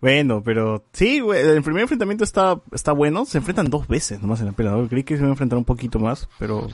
Bueno, 0.00 0.42
pero 0.42 0.84
sí, 0.92 1.20
güey, 1.20 1.40
el 1.46 1.62
primer 1.62 1.82
enfrentamiento 1.82 2.24
está, 2.24 2.60
está 2.72 2.92
bueno. 2.92 3.26
Se 3.26 3.38
enfrentan 3.38 3.68
dos 3.68 3.86
veces 3.86 4.20
nomás 4.22 4.40
en 4.40 4.46
la 4.46 4.52
pelea. 4.52 4.72
¿no? 4.72 4.88
Creí 4.88 5.04
que 5.04 5.14
se 5.14 5.20
iban 5.20 5.30
a 5.30 5.32
enfrentar 5.32 5.58
un 5.58 5.64
poquito 5.64 5.98
más, 5.98 6.28
pero 6.38 6.68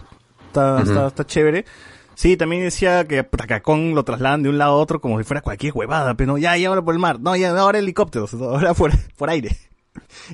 está, 0.47 0.75
Ujú. 0.77 0.83
está, 0.91 1.07
está 1.09 1.27
chévere. 1.27 1.65
Sí, 2.15 2.37
también 2.37 2.63
decía 2.63 3.05
que 3.07 3.23
Takakon 3.25 3.95
lo 3.95 4.03
trasladan 4.05 4.43
de 4.43 4.49
un 4.49 4.57
lado 4.59 4.73
a 4.73 4.77
otro 4.77 5.01
como 5.03 5.19
si 5.19 5.25
fuera 5.25 5.43
cualquier 5.43 5.73
huevada, 5.75 6.15
pero 6.15 6.33
no, 6.33 6.39
ya, 6.39 6.57
y 6.57 6.65
ahora 6.65 6.81
por 6.83 6.95
el 6.95 6.99
mar, 6.99 7.21
no, 7.21 7.37
ya, 7.37 7.51
ahora 7.59 7.79
helicópteros, 7.79 8.33
ahora 8.35 8.73
por, 8.73 8.93
por 9.17 9.29
aire. 9.29 9.55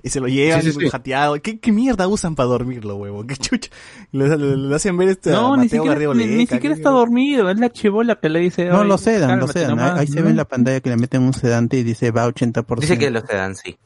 Y 0.02 0.08
se 0.08 0.20
lo 0.20 0.28
llevan 0.28 0.62
Sí, 0.62 0.72
sí, 0.72 0.78
sí. 0.80 0.88
jateado. 0.90 1.34
¿Qué, 1.42 1.58
¿Qué 1.58 1.72
mierda 1.72 2.08
usan 2.08 2.34
para 2.34 2.48
dormirlo, 2.48 2.96
huevo? 2.96 3.26
¿Qué 3.26 3.36
chucha? 3.36 3.70
Le, 4.12 4.36
le- 4.36 4.56
le 4.56 4.74
hacen 4.74 4.96
ver 4.96 5.08
este 5.08 5.30
No, 5.30 5.56
ni 5.56 5.64
Mateo 5.64 5.68
siquiera, 5.82 5.94
Garrido 5.94 6.14
ni, 6.14 6.26
ni 6.26 6.46
siquiera 6.46 6.74
¿qué- 6.74 6.80
está 6.80 6.90
dormido, 6.90 7.50
es 7.50 7.58
la 7.58 7.70
chivola 7.70 8.16
que 8.16 8.28
le 8.28 8.40
dice. 8.40 8.66
No, 8.66 8.80
"Oye, 8.80 8.88
lo 8.88 8.98
sedan, 8.98 9.38
lo 9.40 9.48
sedan. 9.48 9.70
Ahí, 9.70 9.76
nomás", 9.76 9.98
ahí 10.00 10.06
se 10.06 10.16
¿no? 10.20 10.24
ve 10.24 10.30
en 10.30 10.36
la 10.36 10.44
pantalla 10.46 10.80
que 10.80 10.90
le 10.90 10.96
meten 10.96 11.22
un 11.22 11.34
sedante 11.34 11.76
y 11.78 11.82
dice 11.82 12.10
va 12.10 12.26
80%. 12.26 12.80
Dice 12.80 12.98
que 12.98 13.10
los 13.10 13.24
dan, 13.26 13.54
sí. 13.56 13.76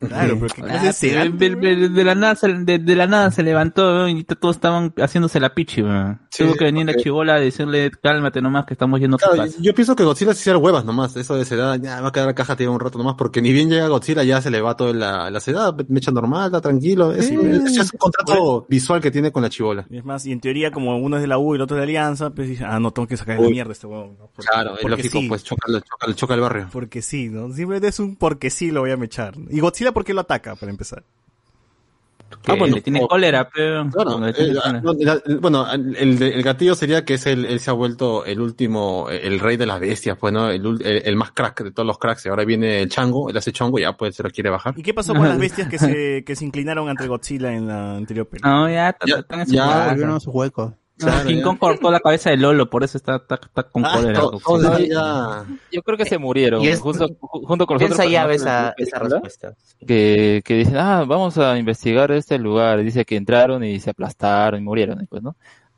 Claro, 0.00 0.36
pero 0.38 0.54
¿qué 0.54 0.62
Ah, 0.62 0.80
clase 0.80 1.08
de 1.08 2.04
la 2.04 2.14
nada 2.14 2.34
se, 2.34 2.48
de, 2.52 2.78
de 2.78 2.94
la 2.96 3.06
nada 3.06 3.30
se 3.30 3.42
levantó 3.42 4.06
y 4.08 4.24
todos 4.24 4.56
estaban 4.56 4.92
haciéndose 4.98 5.40
la 5.40 5.54
pichi. 5.54 5.82
Sí, 6.30 6.44
Tuvo 6.44 6.54
que 6.54 6.64
venir 6.64 6.84
la 6.86 6.92
porque- 6.92 7.04
chivola 7.04 7.34
a 7.36 7.40
decirle 7.40 7.90
cálmate 8.02 8.42
nomás 8.42 8.66
que 8.66 8.74
estamos 8.74 9.00
yendo 9.00 9.16
a 9.16 9.18
tu 9.18 9.24
Claro, 9.26 9.44
casa. 9.44 9.56
yo 9.60 9.74
pienso 9.74 9.96
que 9.96 10.04
Godzilla 10.04 10.34
se 10.34 10.40
hiciera 10.40 10.58
huevas 10.58 10.84
nomás. 10.84 11.16
Eso 11.16 11.36
de 11.36 11.44
sedad, 11.44 11.80
ya 11.80 12.00
va 12.00 12.08
a 12.08 12.12
quedar 12.12 12.26
la 12.26 12.34
caja 12.34 12.56
tiene 12.56 12.72
un 12.72 12.80
rato 12.80 12.98
nomás, 12.98 13.14
porque 13.16 13.40
ni 13.40 13.52
bien 13.52 13.70
llega 13.70 13.88
Godzilla 13.88 14.22
ya 14.24 14.40
se 14.42 14.50
le 14.50 14.60
va 14.60 14.76
toda 14.76 14.92
la, 14.92 15.30
la 15.30 15.40
sedad, 15.40 15.74
mecha 15.88 16.10
normal, 16.10 16.46
está 16.46 16.60
tranquilo. 16.60 17.12
Es, 17.12 17.28
Sí. 17.28 17.34
es- 17.40 17.76
es 17.78 17.92
un 17.92 17.98
contrato 17.98 18.66
visual 18.68 19.00
que 19.00 19.10
tiene 19.10 19.32
con 19.32 19.42
la 19.42 19.48
chivola. 19.48 19.86
Y 19.88 19.98
es 19.98 20.04
más, 20.04 20.26
y 20.26 20.32
en 20.32 20.40
teoría, 20.40 20.70
como 20.70 20.98
uno 20.98 21.16
es 21.16 21.22
de 21.22 21.28
la 21.28 21.38
U 21.38 21.54
y 21.54 21.56
el 21.56 21.62
otro 21.62 21.76
es 21.76 21.80
de 21.80 21.84
Alianza, 21.84 22.30
pues 22.30 22.48
dice, 22.48 22.64
ah, 22.66 22.78
no, 22.80 22.90
tengo 22.90 23.08
que 23.08 23.16
sacar 23.16 23.40
de 23.40 23.48
mierda 23.48 23.72
este 23.72 23.86
huevón. 23.86 24.16
¿no? 24.18 24.26
Porque- 24.34 24.48
Claro, 24.50 24.74
es 24.74 24.80
porque 24.82 24.96
lógico, 24.96 25.18
sí. 25.20 25.28
pues 25.28 25.44
choca, 25.44 25.66
choca, 25.72 26.14
choca 26.14 26.34
el 26.34 26.40
barrio. 26.40 26.68
Porque 26.72 27.00
sí, 27.00 27.28
¿no? 27.30 27.48
Simplemente 27.52 27.88
es 27.88 27.98
un 28.00 28.16
porque 28.16 28.50
sí 28.50 28.70
lo 28.70 28.80
voy 28.80 28.90
a 28.90 28.96
mechar. 28.96 29.34
¿Y 29.50 29.60
Godzilla 29.60 29.83
por 29.92 30.04
qué 30.04 30.14
lo 30.14 30.20
ataca, 30.22 30.54
para 30.56 30.70
empezar? 30.70 31.02
Que 32.42 32.52
Ah, 32.52 32.56
bueno, 32.58 32.74
le 32.74 32.82
tiene 32.82 33.06
cólera, 33.06 33.48
pero 33.48 33.88
Claro, 33.90 34.18
le 34.18 34.32
tiene 34.32 34.52
eh, 34.52 34.82
cólera. 34.82 35.14
la- 35.24 35.36
bueno, 35.40 35.66
el, 35.72 36.42
gatillo 36.42 36.74
sería 36.74 37.04
que 37.04 37.14
es 37.14 37.26
el, 37.26 37.44
él 37.46 37.60
se 37.60 37.70
ha 37.70 37.74
vuelto 37.74 38.24
el 38.24 38.40
último, 38.40 39.08
el 39.08 39.38
rey 39.40 39.56
de 39.56 39.66
las 39.66 39.78
bestias, 39.78 40.18
pues, 40.18 40.32
¿no? 40.32 40.50
El, 40.50 40.62
ul- 40.64 40.84
el, 40.84 41.02
el 41.06 41.16
más 41.16 41.30
crack 41.30 41.62
de 41.62 41.70
todos 41.70 41.86
los 41.86 41.96
cracks. 41.98 42.26
Y 42.26 42.28
ahora 42.30 42.44
viene 42.44 42.82
el 42.82 42.88
chango, 42.88 43.30
él 43.30 43.36
hace 43.36 43.52
chongo, 43.52 43.78
ya 43.78 43.92
pues 43.92 44.16
se 44.16 44.22
lo 44.22 44.30
quiere 44.30 44.50
bajar. 44.50 44.74
¿Y 44.76 44.82
qué 44.82 44.92
pasó 44.92 45.14
con 45.14 45.28
las 45.28 45.38
bestias 45.38 45.68
que 45.68 45.78
se, 45.78 46.24
que 46.24 46.34
se 46.36 46.44
inclinaron 46.44 46.88
ante 46.88 47.06
Godzilla 47.06 47.52
en 47.52 47.68
la 47.68 47.96
anterior 47.96 48.26
película? 48.26 48.52
No, 48.52 48.68
ya, 48.68 48.96
Ya- 49.06 49.16
están 49.18 49.40
en 49.40 49.46
su 49.46 49.52
ya 49.54 49.66
casa. 49.66 49.88
volvieron 49.90 50.14
a 50.16 50.20
sus 50.20 50.34
huecos. 50.34 50.72
Claro, 50.96 51.26
King 51.26 51.38
ya. 51.38 51.42
Kong 51.42 51.58
cortó 51.58 51.90
la 51.90 51.98
cabeza 52.00 52.30
de 52.30 52.36
Lolo, 52.36 52.70
por 52.70 52.84
eso 52.84 52.96
está, 52.96 53.16
está, 53.16 53.34
está 53.34 53.62
con 53.64 53.84
Ah, 53.84 53.92
cólera. 53.96 54.20
Godzilla. 54.20 54.78
ya- 54.86 55.46
Yo 55.72 55.82
creo 55.82 55.98
que 55.98 56.04
se 56.04 56.18
murieron. 56.18 56.62
Y 56.62 56.68
es- 56.68 56.78
junto, 56.80 57.08
ju- 57.08 57.46
junto 57.46 57.66
con 57.66 57.74
los 57.74 57.82
otros 57.82 57.98
Piensa 57.98 58.04
ya 58.12 58.32
esa, 58.32 58.74
esa 58.76 58.98
respuesta. 59.00 59.54
Que, 59.86 60.40
que 60.44 60.54
dicen, 60.54 60.76
ah, 60.76 61.04
vamos 61.06 61.36
a 61.38 61.58
investigar 61.58 62.12
este 62.12 62.38
lugar. 62.38 62.80
Dice 62.82 63.04
que 63.04 63.16
entraron 63.16 63.64
y 63.64 63.80
se 63.80 63.90
aplastaron 63.90 64.60
y 64.60 64.62
murieron. 64.64 65.00
Y 65.02 65.06
pues, 65.06 65.20
¿no? 65.22 65.34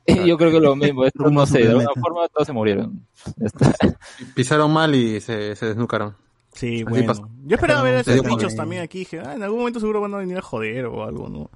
Yo 0.25 0.37
creo 0.37 0.51
que 0.51 0.59
lo 0.59 0.75
mismo. 0.75 1.03
Esto, 1.03 1.29
no 1.31 1.45
sé, 1.47 1.59
de 1.63 1.69
alguna 1.69 1.89
forma 1.99 2.27
todos 2.29 2.45
se 2.45 2.53
murieron. 2.53 3.05
Pisaron 4.35 4.71
mal 4.71 4.93
y 4.95 5.19
se, 5.19 5.55
se 5.55 5.65
desnucaron. 5.67 6.15
Sí, 6.53 6.75
Así 6.75 6.83
bueno. 6.85 7.07
pasó. 7.07 7.29
Yo 7.45 7.55
esperaba 7.55 7.81
ver 7.83 7.95
a 7.95 7.99
esos 8.01 8.21
bichos 8.23 8.55
también 8.55 8.81
aquí. 8.81 8.99
Dije, 8.99 9.19
ah, 9.19 9.33
en 9.35 9.43
algún 9.43 9.59
momento 9.59 9.79
seguro 9.79 10.01
van 10.01 10.13
a 10.13 10.17
venir 10.17 10.37
a 10.37 10.41
joder 10.41 10.85
o 10.85 11.03
algo, 11.03 11.29
¿no? 11.29 11.49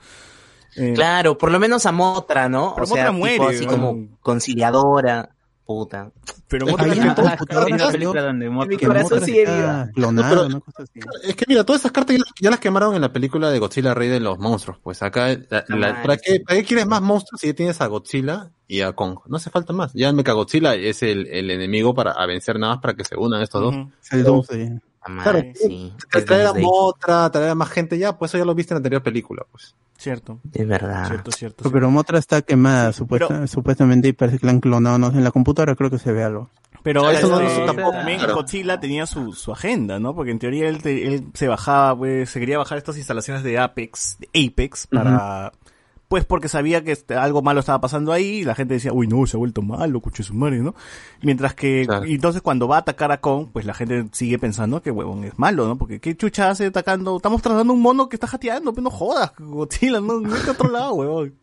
Eh, 0.75 0.93
Claro, 0.93 1.37
por 1.37 1.51
lo 1.51 1.59
menos 1.59 1.85
a 1.85 1.91
Motra, 1.91 2.47
¿no? 2.49 2.73
Pero 2.75 2.83
o 2.83 2.87
sea, 2.87 3.11
Mothra 3.11 3.29
tipo 3.31 3.43
muere, 3.43 3.55
así 3.55 3.65
como 3.65 4.07
conciliadora. 4.21 5.29
Puta. 5.65 6.11
Pero 6.49 6.65
Ah, 6.67 6.71
computadora 7.15 7.65
hay 7.67 7.73
una 7.73 7.91
película 7.91 8.21
donde. 8.23 8.49
Cosas 10.59 10.89
así. 10.89 10.99
Es 11.23 11.35
que 11.35 11.45
mira, 11.47 11.63
todas 11.63 11.81
esas 11.83 11.93
cartas 11.93 12.17
ya, 12.17 12.23
ya 12.41 12.49
las 12.49 12.59
quemaron 12.59 12.93
en 12.95 13.01
la 13.01 13.13
película 13.13 13.49
de 13.51 13.59
Godzilla, 13.59 13.93
Rey 13.93 14.09
de 14.09 14.19
los 14.19 14.37
Monstruos. 14.37 14.79
Pues 14.83 15.01
acá, 15.01 15.29
la- 15.49 15.63
la-. 15.69 16.01
¿para, 16.01 16.17
qué, 16.17 16.41
¿para 16.45 16.59
qué 16.59 16.65
quieres 16.65 16.87
más 16.87 17.01
monstruos 17.01 17.39
si 17.39 17.47
ya 17.47 17.53
tienes 17.53 17.79
a 17.79 17.87
Godzilla 17.87 18.49
y 18.67 18.81
a 18.81 18.91
Kong? 18.91 19.19
No 19.27 19.37
hace 19.37 19.49
falta 19.49 19.71
más. 19.71 19.93
Ya 19.93 20.11
Mechagodzilla 20.11 20.75
es 20.75 21.03
el, 21.03 21.27
el 21.27 21.49
enemigo 21.51 21.93
para 21.93 22.11
a 22.11 22.25
vencer 22.25 22.59
nada 22.59 22.73
más 22.73 22.81
para 22.81 22.95
que 22.95 23.05
se 23.05 23.15
unan 23.15 23.41
estos 23.41 23.61
dos. 23.61 23.75
Es. 24.01 24.71
La 24.73 24.90
madre, 25.09 25.53
Claro, 25.53 25.69
sí. 25.69 25.93
Traer 26.25 26.47
a. 26.47 26.53
Motra, 26.53 27.29
traer 27.31 27.49
a 27.49 27.55
más 27.55 27.69
gente 27.69 27.97
ya, 27.97 28.17
pues 28.17 28.31
eso 28.31 28.37
ya 28.37 28.45
lo 28.45 28.53
viste 28.55 28.73
en 28.73 28.75
la 28.75 28.79
anterior 28.79 29.01
película, 29.03 29.45
pues. 29.51 29.75
Cierto, 29.97 30.39
Es 30.53 30.67
verdad. 30.67 31.07
cierto, 31.07 31.31
cierto. 31.31 31.71
Pero 31.71 31.91
Motra 31.91 32.17
está 32.17 32.41
quemada 32.41 32.91
supuesta- 32.91 33.45
supuestamente 33.47 34.07
y 34.07 34.13
parece 34.13 34.39
que 34.39 34.45
la 34.47 34.51
han 34.51 34.59
clonado. 34.59 34.97
No 34.97 35.11
sé, 35.11 35.17
en 35.17 35.23
la 35.23 35.31
computadora 35.31 35.75
creo 35.75 35.89
que 35.91 35.99
se 35.99 36.11
ve 36.11 36.23
algo. 36.23 36.49
Pero 36.83 37.07
Eso 37.11 37.29
no- 37.29 37.39
este, 37.39 37.53
eso 37.57 37.65
tampoco, 37.67 37.91
también 37.91 38.17
claro. 38.17 38.33
Godzilla 38.37 38.79
tenía 38.79 39.05
su, 39.05 39.33
su 39.33 39.51
agenda, 39.51 39.99
¿no? 39.99 40.15
Porque 40.15 40.31
en 40.31 40.39
teoría 40.39 40.67
él, 40.67 40.81
te- 40.81 41.05
él 41.07 41.25
se 41.35 41.47
bajaba, 41.47 41.95
pues, 41.95 42.31
se 42.31 42.39
quería 42.39 42.57
bajar 42.57 42.79
estas 42.79 42.97
instalaciones 42.97 43.43
de 43.43 43.59
Apex, 43.59 44.17
de 44.17 44.47
Apex, 44.47 44.87
para, 44.87 45.51
pues 46.11 46.25
porque 46.25 46.49
sabía 46.49 46.83
que 46.83 46.91
este, 46.91 47.15
algo 47.15 47.41
malo 47.41 47.61
estaba 47.61 47.79
pasando 47.79 48.11
ahí, 48.11 48.39
y 48.39 48.43
la 48.43 48.53
gente 48.53 48.73
decía, 48.73 48.91
uy, 48.91 49.07
no, 49.07 49.25
se 49.25 49.37
ha 49.37 49.39
vuelto 49.39 49.61
malo, 49.61 50.01
cucho 50.01 50.23
su 50.23 50.33
madre, 50.33 50.59
¿no? 50.59 50.75
Mientras 51.21 51.55
que, 51.55 51.85
Claro. 51.87 52.05
y 52.05 52.15
entonces 52.15 52.41
cuando 52.41 52.67
va 52.67 52.75
a 52.75 52.79
atacar 52.79 53.13
a 53.13 53.21
Kong, 53.21 53.47
pues 53.53 53.65
la 53.65 53.73
gente 53.73 54.05
sigue 54.11 54.37
pensando 54.37 54.81
que 54.81 54.91
huevón 54.91 55.23
es 55.23 55.39
malo, 55.39 55.65
¿no? 55.67 55.77
Porque 55.77 56.01
qué 56.01 56.17
chucha 56.17 56.49
hace 56.49 56.65
atacando, 56.65 57.15
estamos 57.15 57.41
tratando 57.41 57.71
un 57.71 57.79
mono 57.81 58.09
que 58.09 58.17
está 58.17 58.27
jateando, 58.27 58.73
pero 58.73 58.83
no 58.83 58.89
jodas, 58.91 59.31
Godzilla, 59.39 60.01
no, 60.01 60.19
no 60.19 60.35
está 60.35 60.51
otro 60.51 60.69
lado, 60.69 60.95
huevón. 60.95 61.33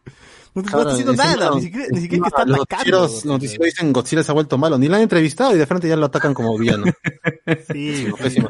No 0.54 0.62
te 0.62 0.70
no 0.70 0.78
está 0.80 0.92
haciendo 0.92 1.12
nada, 1.14 1.50
ni 1.54 1.62
siquiera, 1.62 1.86
ni 1.90 2.00
siquiera 2.02 2.22
que 2.24 2.28
está 2.28 2.44
los 2.44 2.60
atacando. 2.60 2.98
noticieros, 3.00 3.24
noticieros 3.24 3.64
dicen 3.66 3.92
Godzilla 3.92 4.22
se 4.22 4.32
ha 4.32 4.34
vuelto 4.34 4.58
malo. 4.58 4.76
Ni 4.76 4.88
la 4.88 4.96
han 4.96 5.04
entrevistado 5.04 5.54
y 5.54 5.58
de 5.58 5.66
frente 5.66 5.88
ya 5.88 5.96
lo 5.96 6.06
atacan 6.06 6.34
como 6.34 6.58
villano. 6.58 6.84
Sí, 7.72 7.96
sí, 7.96 8.12
Pésimo. 8.20 8.46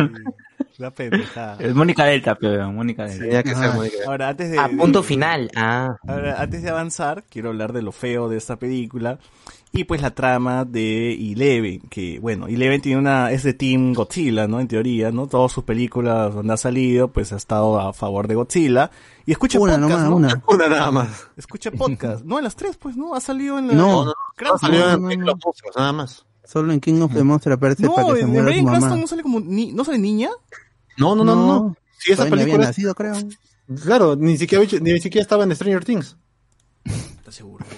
La 0.78 0.90
pendejada. 0.92 1.56
Es 1.60 1.74
Mónica 1.74 2.05
Delta, 2.05 2.34
pero 2.36 2.72
Mónica 2.72 3.05
Delta. 3.05 3.24
Tenía 3.24 3.42
que 3.42 3.55
ser 3.55 3.64
Ah. 3.70 3.72
muy- 3.74 3.90
Ahora, 4.06 4.28
antes 4.30 4.50
de, 4.50 4.59
A 4.59 4.68
punto 4.68 5.02
final. 5.02 5.50
Ah. 5.56 5.96
ahora, 6.06 6.40
antes 6.40 6.62
de 6.62 6.70
avanzar, 6.70 7.24
quiero 7.28 7.50
hablar 7.50 7.72
de 7.72 7.82
lo 7.82 7.92
feo 7.92 8.28
de 8.28 8.36
esta 8.38 8.56
película. 8.56 9.18
Y 9.70 9.84
pues 9.84 10.00
la 10.00 10.12
trama 10.14 10.64
de 10.64 11.12
Eleven, 11.12 11.80
que 11.90 12.18
bueno, 12.20 12.46
Eleven 12.48 12.80
tiene 12.80 12.98
una, 12.98 13.30
es 13.32 13.42
de 13.42 13.52
Team 13.52 13.92
Godzilla, 13.92 14.48
¿no? 14.48 14.60
En 14.60 14.66
teoría, 14.68 15.10
¿no? 15.12 15.26
Todas 15.26 15.52
sus 15.52 15.62
películas 15.64 16.34
donde 16.34 16.55
ha 16.55 16.56
salido, 16.56 17.09
pues 17.09 17.32
ha 17.34 17.36
estado 17.36 17.78
a 17.78 17.92
favor 17.92 18.28
de 18.28 18.34
Godzilla. 18.36 18.90
Y 19.26 19.32
escucha 19.32 19.59
Una 19.60 19.74
podcast, 19.74 19.90
nomás, 19.90 20.09
¿no? 20.10 20.16
una. 20.16 20.42
Una 20.48 20.68
nada 20.68 20.90
más. 20.90 21.28
Escucha 21.36 21.70
podcast. 21.70 22.24
no, 22.24 22.38
en 22.38 22.44
las 22.44 22.56
tres, 22.56 22.78
pues, 22.78 22.96
¿no? 22.96 23.14
Ha 23.14 23.20
salido 23.20 23.59
en 23.59 23.68
la... 23.68 23.74
No, 23.74 24.06
No, 24.06 24.14
no. 24.40 24.59
Salió 24.59 24.96
no, 24.96 25.10
en 25.10 25.20
no. 25.20 25.32
monstruos, 25.44 25.76
nada 25.76 25.92
más. 25.92 26.24
Solo 26.44 26.72
en 26.72 26.80
King 26.80 27.02
of 27.02 27.12
the 27.12 27.22
Monster 27.22 27.52
aparece 27.52 27.82
No, 27.82 27.94
para 27.94 28.09
que 28.09 28.14
se 28.14 28.20
en, 28.20 28.24
en 28.28 28.32
muera 28.32 28.46
su 28.46 28.48
Bryan 28.55 28.66
Cranston 28.66 29.00
no 29.02 29.06
sale 29.06 29.22
como, 29.22 29.40
ni, 29.40 29.72
¿no 29.72 29.84
sale 29.84 29.98
niña? 29.98 30.30
No, 30.98 31.14
no, 31.14 31.24
no, 31.24 31.34
no. 31.34 31.46
no. 31.46 31.76
Sí, 31.98 32.12
esa 32.12 32.22
había 32.24 32.36
película. 32.36 32.66
nacido, 32.66 32.94
creo. 32.94 33.14
Claro, 33.84 34.16
ni 34.16 34.36
siquiera, 34.36 34.64
ni 34.80 34.98
siquiera 35.00 35.22
estaba 35.22 35.44
en 35.44 35.54
Stranger 35.54 35.84
Things. 35.84 36.16
¿Estás 36.84 37.34
seguro? 37.34 37.64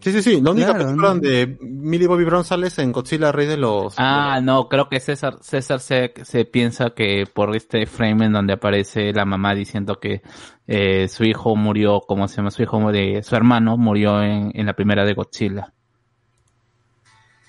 Sí, 0.00 0.12
sí, 0.12 0.22
sí. 0.22 0.40
La 0.40 0.50
única 0.52 0.68
Claro, 0.68 0.84
película 0.84 1.08
no. 1.08 1.14
donde 1.14 1.58
Millie 1.62 2.06
Bobby 2.06 2.24
Brown 2.24 2.44
sale 2.44 2.68
es 2.68 2.78
en 2.78 2.92
Godzilla, 2.92 3.32
Rey 3.32 3.46
de 3.48 3.56
los. 3.56 3.94
Ah, 3.96 4.40
no, 4.42 4.68
creo 4.68 4.88
que 4.88 5.00
César, 5.00 5.38
César 5.40 5.80
se, 5.80 6.12
se 6.22 6.44
piensa 6.44 6.90
que 6.90 7.24
por 7.32 7.56
este 7.56 7.86
frame 7.86 8.26
en 8.26 8.32
donde 8.32 8.52
aparece 8.52 9.12
la 9.12 9.24
mamá 9.24 9.54
diciendo 9.54 9.98
que 9.98 10.22
eh, 10.68 11.08
su 11.08 11.24
hijo 11.24 11.56
murió, 11.56 12.00
como 12.06 12.28
se 12.28 12.36
llama? 12.36 12.50
Su 12.52 12.62
hijo 12.62 12.92
de 12.92 13.22
su 13.24 13.34
hermano 13.34 13.76
murió 13.76 14.22
en, 14.22 14.52
en 14.54 14.66
la 14.66 14.74
primera 14.74 15.04
de 15.04 15.14
Godzilla. 15.14 15.72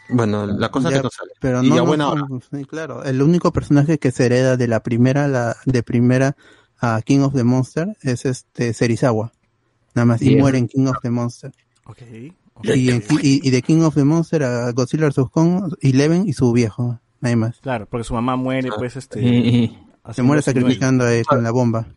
Bueno, 0.09 0.45
la 0.45 0.69
cosa 0.69 0.89
es 0.89 0.95
Ya, 0.95 0.99
que 1.01 1.03
no 1.05 1.09
sale. 1.11 1.31
Pero 1.39 1.63
y 1.63 1.69
no, 1.69 1.77
a 1.77 1.81
buena 1.81 2.03
no, 2.05 2.11
hora. 2.11 2.25
sí, 2.51 2.65
claro. 2.65 3.03
El 3.03 3.21
único 3.21 3.51
personaje 3.53 3.97
que 3.99 4.11
se 4.11 4.25
hereda 4.25 4.57
de 4.57 4.67
la 4.67 4.81
primera, 4.81 5.27
la, 5.27 5.55
de 5.65 5.83
primera 5.83 6.35
a 6.79 7.01
King 7.01 7.19
of 7.19 7.33
the 7.35 7.43
Monster 7.43 7.95
es 8.01 8.25
este 8.25 8.73
Serizawa. 8.73 9.31
Nada 9.93 10.05
más. 10.05 10.21
Y 10.21 10.29
Bien. 10.29 10.39
muere 10.39 10.57
en 10.57 10.67
King 10.67 10.87
of 10.87 10.97
the 11.01 11.09
Monster. 11.09 11.51
Ok. 11.85 11.97
ok. 12.55 12.65
Y, 12.75 12.89
en- 12.89 13.03
y, 13.21 13.47
y 13.47 13.51
de 13.51 13.61
King 13.61 13.81
of 13.81 13.95
the 13.95 14.03
Monster 14.03 14.43
a 14.43 14.71
Godzilla 14.71 15.07
vs. 15.09 15.29
Kong, 15.31 15.73
Eleven 15.81 16.27
y 16.27 16.33
su 16.33 16.51
viejo. 16.53 16.99
Nada 17.21 17.35
más. 17.35 17.59
Claro, 17.59 17.85
porque 17.85 18.03
su 18.05 18.13
mamá 18.13 18.35
muere, 18.37 18.69
pues, 18.77 18.95
este... 18.95 19.21
Y, 19.21 19.27
y- 19.27 19.79
Se 20.13 20.23
muere 20.23 20.41
sacrificando 20.41 21.07
eh, 21.07 21.23
con 21.27 21.43
la 21.43 21.51
bomba. 21.51 21.87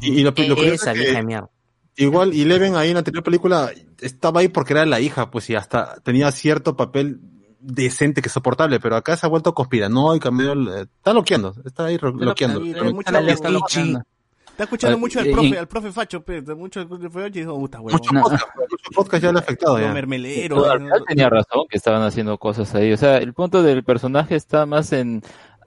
Y, 0.00 0.20
y 0.20 0.22
lo, 0.22 0.30
lo 0.30 0.34
curioso 0.56 0.74
Esa 0.74 0.92
es 0.92 0.98
vieja 0.98 1.20
que 1.20 1.26
mierda. 1.26 1.50
igual 1.96 2.32
Eleven 2.32 2.74
ahí 2.76 2.88
en 2.88 2.94
la 2.94 2.98
anterior 3.00 3.22
película 3.22 3.70
estaba 4.00 4.40
ahí 4.40 4.48
porque 4.48 4.72
era 4.74 4.84
la 4.86 5.00
hija, 5.00 5.30
pues 5.30 5.48
y 5.50 5.54
hasta 5.54 5.96
tenía 6.02 6.30
cierto 6.32 6.76
papel 6.76 7.20
decente 7.62 8.20
que 8.22 8.28
soportable, 8.28 8.80
pero 8.80 8.96
acá 8.96 9.16
se 9.16 9.24
ha 9.24 9.28
vuelto 9.28 9.54
conspiranoica, 9.54 10.30
medio, 10.30 10.52
eh, 10.76 10.82
está 10.82 11.12
loqueando, 11.12 11.54
está 11.64 11.86
ahí 11.86 11.96
ro- 11.96 12.10
loqueando. 12.12 12.60
ahí, 12.60 12.72
Pero- 12.72 12.86
hay 12.86 12.92
mucho- 12.92 13.12
Dale, 13.12 13.32
está 13.32 13.48
Pichi. 13.48 13.58
loqueando. 13.60 14.02
Está 14.50 14.64
escuchando 14.64 14.96
Ah, 14.96 15.00
mucho 15.00 15.18
al 15.20 15.30
profe, 15.30 15.58
al 15.58 15.66
profe 15.66 15.92
Facho, 15.92 16.22
mucho 16.58 16.80
al 16.80 16.86
profe 16.88 17.08
Facho 17.08 17.26
y 17.26 17.30
dijo, 17.40 17.54
puta, 17.58 17.80
huevón. 17.80 17.92
mucho 18.00 18.12
No. 18.12 18.22
podcast, 18.22 18.44
mucho 18.58 18.90
podcast 18.94 19.22
ya 19.22 19.32
le 19.32 19.38
ha 19.38 19.40
afectado 19.40 19.78
ya. 19.80 19.92
mermelero. 19.94 20.62
Final 20.62 21.04
tenía 21.08 21.30
razón 21.30 21.64
que 21.70 21.78
estaban 21.78 22.02
haciendo 22.02 22.36
cosas 22.36 22.74
ahí. 22.74 22.92
O 22.92 22.96
sea, 22.98 23.16
el 23.16 23.32
punto 23.32 23.62
del 23.62 23.82
personaje 23.82 24.34
está 24.36 24.66
más 24.66 24.92
en 24.92 25.22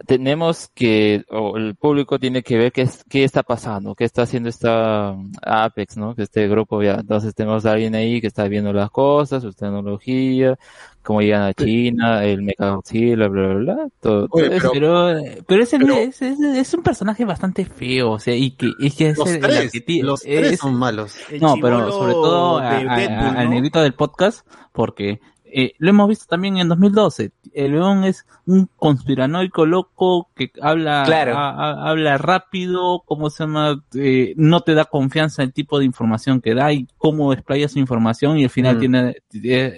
tenemos 0.05 0.69
que, 0.73 1.23
o 1.29 1.57
el 1.57 1.75
público 1.75 2.19
tiene 2.19 2.43
que 2.43 2.57
ver 2.57 2.71
qué, 2.71 2.81
es- 2.83 3.03
qué 3.09 3.23
está 3.23 3.43
pasando, 3.43 3.95
qué 3.95 4.03
está 4.03 4.23
haciendo 4.23 4.49
esta 4.49 5.11
um, 5.11 5.31
Apex, 5.41 5.97
¿no? 5.97 6.15
Que 6.15 6.23
este 6.23 6.47
grupo 6.47 6.81
ya, 6.83 6.95
entonces 6.95 7.33
tenemos 7.35 7.65
a 7.65 7.71
alguien 7.73 7.95
ahí 7.95 8.21
que 8.21 8.27
está 8.27 8.47
viendo 8.47 8.73
las 8.73 8.89
cosas, 8.91 9.43
su 9.43 9.53
tecnología, 9.53 10.57
cómo 11.03 11.21
llegan 11.21 11.43
a 11.43 11.53
China, 11.53 12.23
el 12.25 12.41
Mechagodzilla, 12.41 13.15
bla, 13.27 13.27
bla, 13.27 13.53
bla, 13.55 13.87
todo, 14.01 14.27
todo 14.27 14.43
eso. 14.43 14.69
pero, 14.73 15.13
pero 15.47 15.63
ese 15.63 15.77
es, 15.77 16.21
es, 16.21 16.39
es 16.39 16.73
un 16.73 16.83
personaje 16.83 17.25
bastante 17.25 17.63
feo, 17.65 18.11
o 18.11 18.19
sea, 18.19 18.35
y 18.35 18.51
que, 18.51 18.71
y 18.79 18.91
que 18.91 19.09
es 19.09 19.17
Los 19.17 19.29
el, 19.29 19.39
tres, 19.41 19.71
los 20.01 20.21
tres 20.21 20.51
es- 20.53 20.59
son 20.59 20.75
malos. 20.75 21.15
No, 21.39 21.55
pero 21.61 21.91
sobre 21.91 22.13
todo 22.13 22.57
a- 22.57 22.79
de 22.79 22.89
a- 22.89 22.95
Deadpool, 22.97 23.37
al 23.37 23.45
¿no? 23.45 23.49
negrito 23.51 23.81
del 23.81 23.93
podcast, 23.93 24.45
porque 24.71 25.19
eh, 25.57 25.73
lo 25.77 25.89
hemos 25.89 26.09
visto 26.09 26.25
también 26.27 26.57
en 26.57 26.67
2012. 26.67 27.31
El 27.53 27.71
león 27.71 28.03
es 28.03 28.25
un 28.45 28.69
conspiranoico 28.75 29.65
loco 29.65 30.29
que 30.35 30.51
habla, 30.61 31.03
Claro. 31.05 31.37
a- 31.37 31.49
a- 31.51 31.89
habla 31.89 32.17
rápido, 32.17 33.03
cómo 33.05 33.29
se 33.29 33.43
llama, 33.45 33.81
Eh, 33.95 34.33
no 34.35 34.59
te 34.61 34.73
da 34.73 34.83
confianza 34.83 35.43
el 35.43 35.53
tipo 35.53 35.79
de 35.79 35.85
información 35.85 36.41
que 36.41 36.53
da 36.53 36.73
y 36.73 36.87
cómo 36.97 37.31
explaya 37.31 37.69
su 37.69 37.79
información 37.79 38.37
y 38.37 38.43
al 38.43 38.49
final 38.49 38.75
Mm. 38.75 38.79
tiene, 38.79 39.09
eh, 39.09 39.17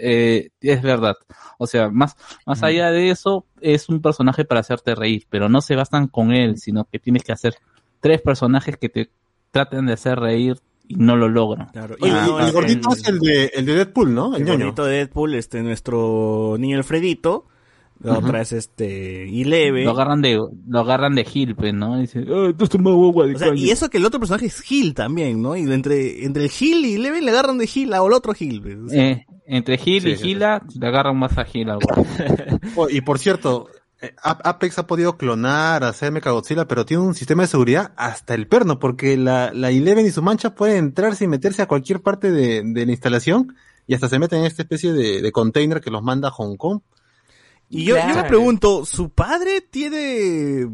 eh, 0.01 0.49
es 0.61 0.81
verdad. 0.81 1.15
O 1.59 1.67
sea, 1.67 1.89
más, 1.89 2.15
más 2.47 2.63
allá 2.63 2.89
de 2.91 3.11
eso, 3.11 3.45
es 3.61 3.87
un 3.89 4.01
personaje 4.01 4.45
para 4.45 4.61
hacerte 4.61 4.95
reír, 4.95 5.25
pero 5.29 5.47
no 5.49 5.61
se 5.61 5.75
bastan 5.75 6.07
con 6.07 6.31
él, 6.31 6.57
sino 6.57 6.85
que 6.85 6.97
tienes 6.99 7.23
que 7.23 7.33
hacer 7.33 7.53
tres 7.99 8.21
personajes 8.21 8.77
que 8.77 8.89
te 8.89 9.09
traten 9.51 9.85
de 9.85 9.93
hacer 9.93 10.19
reír 10.19 10.57
y 10.87 10.95
no 10.95 11.15
lo 11.15 11.27
logran. 11.29 11.67
Claro. 11.69 11.95
Ah, 12.01 12.27
y 12.41 12.45
el 12.45 12.51
gordito 12.51 12.89
es 12.93 13.07
el 13.07 13.19
de, 13.19 13.51
el 13.53 13.65
de 13.65 13.75
Deadpool, 13.75 14.13
¿no? 14.13 14.35
El, 14.35 14.41
el 14.41 14.47
ñoño. 14.47 14.59
gordito 14.65 14.85
de 14.85 14.95
Deadpool, 14.97 15.33
este, 15.35 15.61
nuestro 15.63 16.55
niño 16.59 16.77
Alfredito. 16.77 17.45
La 17.99 18.19
otra 18.19 18.41
es 18.41 18.53
este, 18.53 19.23
Eleven. 19.41 19.83
Lo 19.83 19.89
agarran 19.91 20.21
de, 20.21 20.35
lo 20.67 20.79
agarran 20.79 21.15
de 21.15 21.25
Gil, 21.25 21.55
pues, 21.55 21.73
¿no? 21.73 21.97
Y 21.97 22.01
dice, 22.01 22.19
"Ah, 22.29 22.53
tú 22.55 22.65
estás 22.65 22.79
más 22.79 22.93
guagua 22.93 23.25
de 23.25 23.33
O 23.33 23.39
sea, 23.39 23.47
calle". 23.49 23.59
y 23.65 23.71
eso 23.71 23.89
que 23.89 23.97
el 23.97 24.05
otro 24.05 24.19
personaje 24.19 24.45
es 24.45 24.61
Gil 24.61 24.93
también, 24.93 25.41
¿no? 25.41 25.55
Y 25.57 25.61
entre, 25.61 26.23
entre 26.23 26.43
el 26.43 26.49
Gil 26.51 26.85
y 26.85 26.93
Eleven 26.93 27.25
le 27.25 27.31
agarran 27.31 27.57
de 27.57 27.65
Gil 27.65 27.91
o 27.93 28.05
el 28.07 28.13
otro 28.13 28.35
Gil. 28.35 28.61
pues. 28.61 28.77
O 28.77 28.89
sea, 28.89 29.03
Eh, 29.03 29.25
entre 29.47 29.79
Gil 29.79 30.03
Sí, 30.03 30.09
y 30.09 30.15
sí, 30.15 30.23
Gila, 30.25 30.61
le 30.79 30.87
agarran 30.87 31.17
más 31.17 31.35
a 31.39 31.43
Gil 31.45 31.71
al 31.71 31.79
guapo. 31.79 32.05
Oh, 32.75 32.87
y 32.87 33.01
por 33.01 33.17
cierto, 33.17 33.67
Apex 34.21 34.77
ha 34.77 34.87
podido 34.87 35.17
clonar, 35.17 35.83
hacer 35.83 36.11
Mechagodzilla, 36.11 36.67
pero 36.67 36.85
tiene 36.85 37.03
un 37.03 37.15
sistema 37.15 37.43
de 37.43 37.47
seguridad 37.47 37.93
hasta 37.95 38.35
el 38.35 38.47
perno, 38.47 38.79
porque 38.79 39.17
la, 39.17 39.51
la 39.53 39.71
Eleven 39.71 40.05
y 40.05 40.11
su 40.11 40.21
mancha 40.21 40.53
pueden 40.53 40.77
entrarse 40.77 41.23
y 41.23 41.27
meterse 41.27 41.61
a 41.63 41.67
cualquier 41.67 42.01
parte 42.01 42.31
de, 42.31 42.61
de 42.63 42.85
la 42.85 42.91
instalación 42.91 43.55
y 43.87 43.95
hasta 43.95 44.09
se 44.09 44.19
meten 44.19 44.39
en 44.39 44.45
esta 44.45 44.61
especie 44.61 44.93
de, 44.93 45.21
de 45.21 45.31
container 45.31 45.81
que 45.81 45.89
los 45.89 46.03
manda 46.03 46.27
a 46.27 46.31
Hong 46.31 46.57
Kong. 46.57 46.81
Y 47.69 47.85
yo, 47.85 47.97
yo 47.97 48.15
me 48.15 48.23
pregunto, 48.23 48.85
¿su 48.85 49.09
padre 49.09 49.61
tiene... 49.61 50.67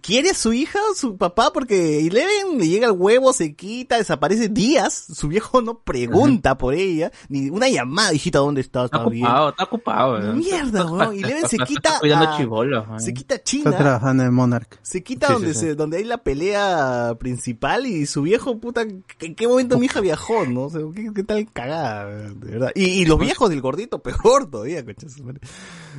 ¿Quiere 0.00 0.30
a 0.30 0.34
su 0.34 0.52
hija 0.52 0.78
o 0.90 0.94
su 0.94 1.16
papá? 1.16 1.52
Porque 1.52 2.06
Eleven 2.06 2.58
le 2.58 2.66
llega 2.68 2.86
el 2.86 2.92
huevo, 2.92 3.32
se 3.32 3.54
quita, 3.54 3.98
desaparece 3.98 4.48
días. 4.48 4.94
Su 5.12 5.28
viejo 5.28 5.60
no 5.60 5.80
pregunta 5.80 6.56
por 6.56 6.74
ella. 6.74 7.12
Ni 7.28 7.50
una 7.50 7.68
llamada, 7.68 8.14
hijita, 8.14 8.38
¿dónde 8.38 8.60
estás? 8.62 8.86
Está 8.86 8.98
¿Está 8.98 9.10
bien? 9.10 9.24
ocupado, 9.26 9.48
está 9.50 9.64
ocupado. 9.64 10.18
¿no? 10.20 10.32
Mierda, 10.34 10.80
Está- 10.80 10.90
weón. 10.92 11.14
Eleven 11.18 11.48
se 11.48 11.58
quita 11.58 11.88
está 11.90 11.98
cuidando 12.00 12.28
a- 12.30 12.36
chibolos, 12.36 12.86
weón. 12.88 13.00
Se 13.00 13.12
quita 13.12 13.34
Está 13.34 13.44
China. 13.44 13.76
trabajando 13.76 14.22
en 14.22 14.32
Monarch. 14.34 14.78
Se 14.82 15.02
quita 15.02 15.26
Sí, 15.26 15.32
donde 15.34 15.54
sí, 15.54 15.60
se, 15.60 15.70
sí. 15.70 15.74
donde 15.76 15.98
hay 15.98 16.04
la 16.04 16.18
pelea 16.18 17.14
principal 17.18 17.86
y 17.86 18.06
su 18.06 18.22
viejo, 18.22 18.58
puta, 18.58 18.82
¿en 18.82 19.34
qué 19.34 19.46
momento 19.46 19.78
mi 19.78 19.86
hija 19.86 20.00
viajó, 20.00 20.46
no? 20.46 20.62
O 20.64 20.70
sea, 20.70 20.80
¿qué, 20.94 21.10
qué 21.14 21.22
tal 21.22 21.50
cagada, 21.52 22.06
de 22.06 22.50
verdad? 22.50 22.70
Y, 22.74 22.84
y 22.84 23.04
los 23.04 23.18
viejos 23.18 23.50
del 23.50 23.60
gordito, 23.60 23.98
peor 24.02 24.50
todavía, 24.50 24.82
madre. 25.22 25.40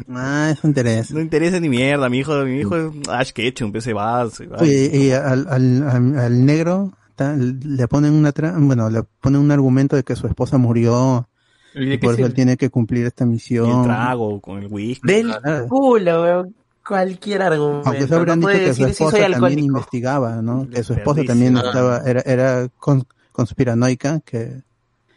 Ah, 0.10 0.49
eso 0.52 0.68
interesa. 0.68 1.14
No 1.14 1.20
interesa 1.22 1.60
ni 1.60 1.70
mierda, 1.70 2.10
mi 2.10 2.20
hijo, 2.20 2.44
mi 2.45 2.60
hijo 2.60 2.76
es 2.76 2.91
Ash 3.10 3.32
Ketchum, 3.32 3.72
va. 3.72 4.28
Oye, 4.60 4.90
y 4.94 5.11
al, 5.11 5.48
al, 5.49 5.84
al, 5.90 6.18
al 6.20 6.45
negro 6.45 6.91
ta- 7.15 7.36
le 7.36 7.88
ponen 7.88 8.14
una 8.14 8.32
tra 8.32 8.53
bueno, 8.57 8.90
le 8.90 9.03
ponen 9.22 9.41
un 9.41 9.52
argumento 9.52 9.95
de 9.95 10.03
que 10.03 10.15
su 10.15 10.28
esposa 10.28 10.57
murió 10.57 11.28
¿Y 11.76 11.94
y 11.94 11.98
por 11.98 12.14
eso 12.14 12.26
él 12.26 12.34
tiene 12.34 12.56
que 12.57 12.70
cumplir 12.70 13.06
esta 13.06 13.24
Y 13.24 13.28
el 13.28 13.32
misión. 13.34 13.84
trago 13.84 14.40
con 14.41 14.60
el 14.64 14.68
whisky. 14.72 15.07
Del 15.07 15.34
culo, 15.68 16.22
weón. 16.24 16.56
Cualquier 16.86 17.41
argumento. 17.44 17.88
Aunque 17.90 18.07
se 18.07 18.14
habrán 18.15 18.40
no 18.41 18.48
dicho 18.49 18.60
que 18.60 18.70
su 18.74 18.76
si 18.76 18.84
esposa 18.84 19.18
soy 19.18 19.32
también 19.32 19.60
investigaba, 19.60 20.41
¿no? 20.41 20.68
Que 20.70 20.84
su 20.84 20.94
esposa 20.94 21.24
también 21.26 21.56
estaba, 21.56 21.99
era, 22.06 22.22
era 22.26 22.68
con- 22.78 23.06
conspiranoica, 23.32 24.20
que 24.20 24.61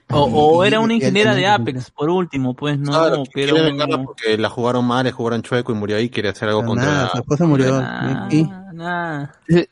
O, 0.08 0.64
era 0.64 0.78
una 0.78 0.94
ingeniera 0.94 1.34
de 1.34 1.46
Apex, 1.46 1.90
por 1.90 2.08
último, 2.08 2.54
pues, 2.54 2.78
no, 2.78 2.92
Claro, 2.92 3.22
quiere 3.32 3.60
vengarla 3.60 4.02
porque 4.04 4.38
la 4.38 4.48
jugaron 4.48 4.84
mal, 4.84 5.04
le 5.04 5.12
jugaron 5.12 5.42
chueco 5.42 5.72
y 5.72 5.74
murió 5.74 5.96
ahí, 5.96 6.08
quería 6.08 6.30
hacer 6.30 6.48
algo 6.48 6.60
Pero 6.60 6.68
contra 6.70 6.86
nada, 6.86 7.02
la... 7.02 7.10
su 7.10 7.18
esposa 7.18 7.46
murió. 7.46 7.82
Y-. 8.30 8.48
Sí, 9.48 9.68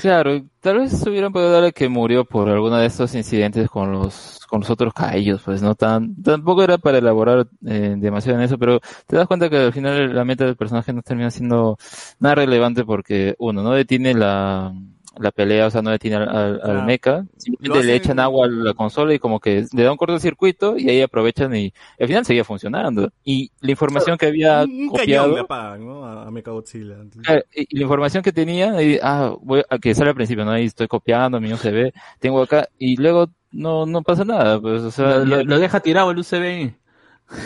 Claro, 0.00 0.42
tal 0.60 0.78
vez 0.78 1.06
hubieran 1.06 1.30
podido 1.30 1.52
darle 1.52 1.72
que 1.72 1.86
murió 1.90 2.24
por 2.24 2.48
alguno 2.48 2.78
de 2.78 2.86
estos 2.86 3.14
incidentes 3.14 3.68
con 3.68 3.92
los 3.92 4.40
con 4.48 4.60
los 4.60 4.70
otros 4.70 4.94
caellos, 4.94 5.42
pues 5.44 5.60
no 5.60 5.74
tan 5.74 6.14
tampoco 6.22 6.62
era 6.64 6.78
para 6.78 6.96
elaborar 6.98 7.46
eh, 7.66 7.96
demasiado 7.98 8.38
en 8.38 8.44
eso, 8.44 8.56
pero 8.56 8.80
te 9.06 9.16
das 9.16 9.26
cuenta 9.26 9.50
que 9.50 9.58
al 9.58 9.74
final 9.74 10.14
la 10.14 10.24
meta 10.24 10.46
del 10.46 10.56
personaje 10.56 10.94
no 10.94 11.02
termina 11.02 11.30
siendo 11.30 11.76
nada 12.18 12.36
relevante 12.36 12.82
porque 12.84 13.34
uno 13.38 13.62
no 13.62 13.72
detiene 13.72 14.14
la 14.14 14.72
la 15.20 15.30
pelea, 15.32 15.66
o 15.66 15.70
sea, 15.70 15.82
no 15.82 15.90
detiene 15.90 16.16
al, 16.16 16.28
al, 16.28 16.60
al 16.62 16.82
Ah, 16.82 16.84
mecha, 16.84 17.24
simplemente 17.36 17.82
le 17.84 17.94
echan 17.96 18.18
agua 18.20 18.46
a 18.46 18.48
la 18.48 18.74
consola 18.74 19.14
y 19.14 19.18
como 19.18 19.40
que 19.40 19.66
le 19.72 19.82
da 19.84 19.92
un 19.92 19.96
cortocircuito 19.98 20.76
y 20.78 20.88
ahí 20.90 21.02
aprovechan 21.02 21.54
y, 21.54 21.72
al 21.98 22.06
final 22.08 22.24
seguía 22.24 22.44
funcionando. 22.44 23.10
Y 23.24 23.50
la 23.60 23.70
información 23.72 24.16
que 24.18 24.26
había 24.26 24.64
Un, 24.64 24.88
copiado, 24.88 25.26
cañón 25.26 25.34
le 25.34 25.40
apagan, 25.40 25.86
¿no? 25.86 26.04
A, 26.04 26.26
a 26.26 26.30
Mechagodzilla. 26.30 26.96
Claro, 27.22 27.42
y 27.54 27.66
y 27.70 27.76
la 27.76 27.82
información 27.82 28.22
que 28.22 28.32
tenía, 28.32 28.72
ahí, 28.72 28.98
ah, 29.02 29.34
voy 29.42 29.62
a, 29.68 29.78
que 29.78 29.94
sale 29.94 30.10
al 30.10 30.14
principio, 30.16 30.44
¿no? 30.44 30.52
Ahí 30.52 30.64
estoy 30.66 30.88
copiando, 30.88 31.40
mi 31.40 31.52
USB, 31.52 31.92
tengo 32.18 32.42
acá, 32.42 32.68
y 32.78 32.96
luego 32.96 33.26
no, 33.52 33.84
no 33.86 34.02
pasa 34.02 34.24
nada, 34.24 34.60
pues, 34.60 34.82
o 34.82 34.90
sea, 34.90 35.18
Lo, 35.18 35.24
lo- 35.24 35.44
lo 35.44 35.58
deja 35.58 35.80
tirado 35.80 36.10
el 36.10 36.18
UCB. 36.18 36.74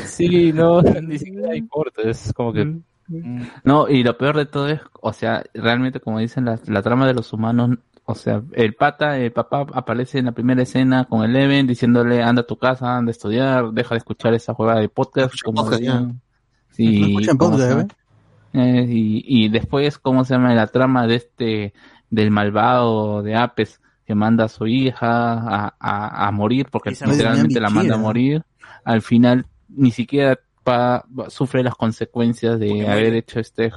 sí, 0.06 0.52
no, 0.52 0.80
ni 1.02 1.18
siquiera 1.18 1.56
importa, 1.56 2.02
es 2.08 2.32
como 2.32 2.52
que, 2.52 2.64
mm, 2.64 2.82
No, 3.64 3.88
y 3.88 4.02
lo 4.02 4.16
peor 4.16 4.36
de 4.36 4.46
todo 4.46 4.68
es, 4.68 4.80
o 5.00 5.12
sea, 5.12 5.44
realmente 5.52 6.00
como 6.00 6.18
dicen 6.18 6.44
la, 6.44 6.58
la 6.66 6.82
trama 6.82 7.06
de 7.06 7.14
los 7.14 7.32
humanos, 7.32 7.78
o 8.06 8.14
sea, 8.14 8.42
el 8.52 8.74
pata, 8.74 9.18
el 9.18 9.32
papá 9.32 9.66
aparece 9.72 10.18
en 10.18 10.26
la 10.26 10.32
primera 10.32 10.62
escena 10.62 11.04
con 11.06 11.22
el 11.24 11.34
Even 11.36 11.66
diciéndole 11.66 12.22
anda 12.22 12.42
a 12.42 12.46
tu 12.46 12.56
casa, 12.58 12.96
anda 12.96 13.10
a 13.10 13.12
estudiar, 13.12 13.72
deja 13.72 13.94
de 13.94 13.98
escuchar 13.98 14.34
esa 14.34 14.54
juega 14.54 14.78
de 14.78 14.88
podcast. 14.88 15.34
Escucha 15.34 15.44
como 15.44 15.64
podcast, 15.64 16.12
Sí, 16.70 17.02
escuchan 17.02 17.36
¿cómo 17.38 17.52
podcast? 17.52 17.92
¿eh? 17.92 17.96
Eh, 18.54 18.86
y, 18.88 19.24
y 19.26 19.48
después, 19.48 19.98
¿cómo 19.98 20.24
se 20.24 20.34
llama 20.34 20.54
la 20.54 20.66
trama 20.66 21.06
de 21.06 21.16
este, 21.16 21.74
del 22.10 22.30
malvado 22.30 23.22
de 23.22 23.36
Apes 23.36 23.80
que 24.06 24.14
manda 24.14 24.44
a 24.44 24.48
su 24.48 24.66
hija 24.66 25.32
a, 25.32 25.74
a, 25.78 26.28
a 26.28 26.30
morir 26.30 26.68
porque 26.70 26.90
literalmente 26.90 27.58
la 27.58 27.70
manda 27.70 27.94
a 27.94 27.98
morir? 27.98 28.44
Al 28.84 29.00
final, 29.00 29.46
ni 29.68 29.90
siquiera 29.92 30.38
pa- 30.64 31.04
sufre 31.28 31.62
las 31.62 31.74
consecuencias 31.76 32.58
de 32.58 32.68
Porque 32.68 32.86
haber 32.86 33.02
muere. 33.04 33.18
hecho 33.18 33.38
este, 33.38 33.70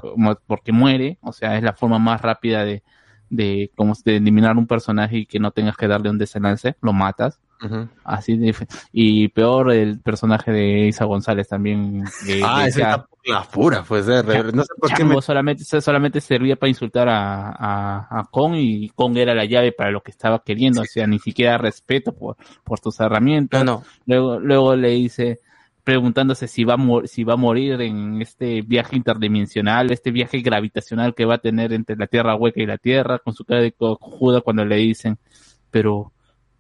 porque 0.48 0.72
muere, 0.72 1.18
o 1.22 1.32
sea, 1.34 1.58
es 1.58 1.64
la 1.64 1.74
forma 1.74 2.00
más 2.00 2.22
rápida 2.22 2.66
de, 2.66 2.82
de, 3.30 3.72
como 3.76 3.94
de 4.04 4.16
eliminar 4.18 4.58
un 4.58 4.66
personaje 4.66 5.18
y 5.18 5.26
que 5.26 5.40
no 5.40 5.52
tengas 5.52 5.78
que 5.78 5.88
darle 5.88 6.10
un 6.10 6.18
desenlace, 6.18 6.76
lo 6.82 6.94
matas. 6.94 7.40
Ujú. 7.60 7.88
Así 8.04 8.38
de, 8.38 8.54
y 8.92 9.30
peor 9.30 9.72
el 9.72 10.00
personaje 10.00 10.52
de 10.52 10.88
Isa 10.88 11.06
González 11.06 11.48
también. 11.48 12.04
que 12.26 12.42
Ah, 12.44 12.60
esa 12.60 12.66
decía, 12.66 12.92
está 12.92 13.06
por 13.08 13.18
las 13.26 13.48
puras, 13.48 13.86
pues, 13.88 14.08
eh, 14.08 14.44
no 14.54 14.64
sé 14.64 14.74
por 14.80 14.94
qué 14.94 15.04
me... 15.04 15.20
Solamente, 15.24 15.64
solamente 15.82 16.22
servía 16.22 16.56
para 16.56 16.70
insultar 16.70 17.10
a, 17.10 17.50
a, 17.50 18.20
a 18.20 18.26
Kong 18.30 18.54
y 18.58 18.90
Kong 18.90 19.18
era 19.18 19.34
la 19.34 19.46
llave 19.46 19.72
para 19.72 19.90
lo 19.90 20.02
que 20.02 20.12
estaba 20.12 20.44
queriendo, 20.44 20.82
o 20.82 20.86
sea, 20.86 21.08
ni 21.08 21.18
siquiera 21.18 21.58
respeto 21.58 22.14
por, 22.14 22.38
por 22.64 22.80
tus 22.80 23.00
herramientas. 23.00 23.66
No, 23.66 23.80
no. 23.80 23.84
Luego, 24.06 24.40
luego 24.40 24.76
le 24.76 24.90
dice, 24.90 25.42
preguntándose 25.88 26.50
si 26.50 26.66
va, 26.66 26.74
a 26.74 27.08
si 27.08 27.24
va 27.24 27.36
a 27.36 27.38
morir 27.38 27.80
en 27.80 28.22
este 28.22 28.62
viaje 28.62 28.98
interdimensional, 28.98 29.90
este 29.90 30.12
viaje 30.12 30.42
gravitacional 30.42 31.16
que 31.16 31.24
va 31.24 31.36
a 31.36 31.38
tener 31.38 31.72
entre 31.72 31.96
la 31.96 32.08
Tierra 32.08 32.36
hueca 32.36 32.62
y 32.62 32.66
la 32.66 32.78
Tierra, 32.78 33.20
con 33.20 33.34
su 33.34 33.46
cara 33.46 33.62
de 33.62 33.72
cojuda 33.72 34.42
cuando 34.42 34.66
le 34.66 34.76
dicen, 34.76 35.18
pero, 35.72 36.12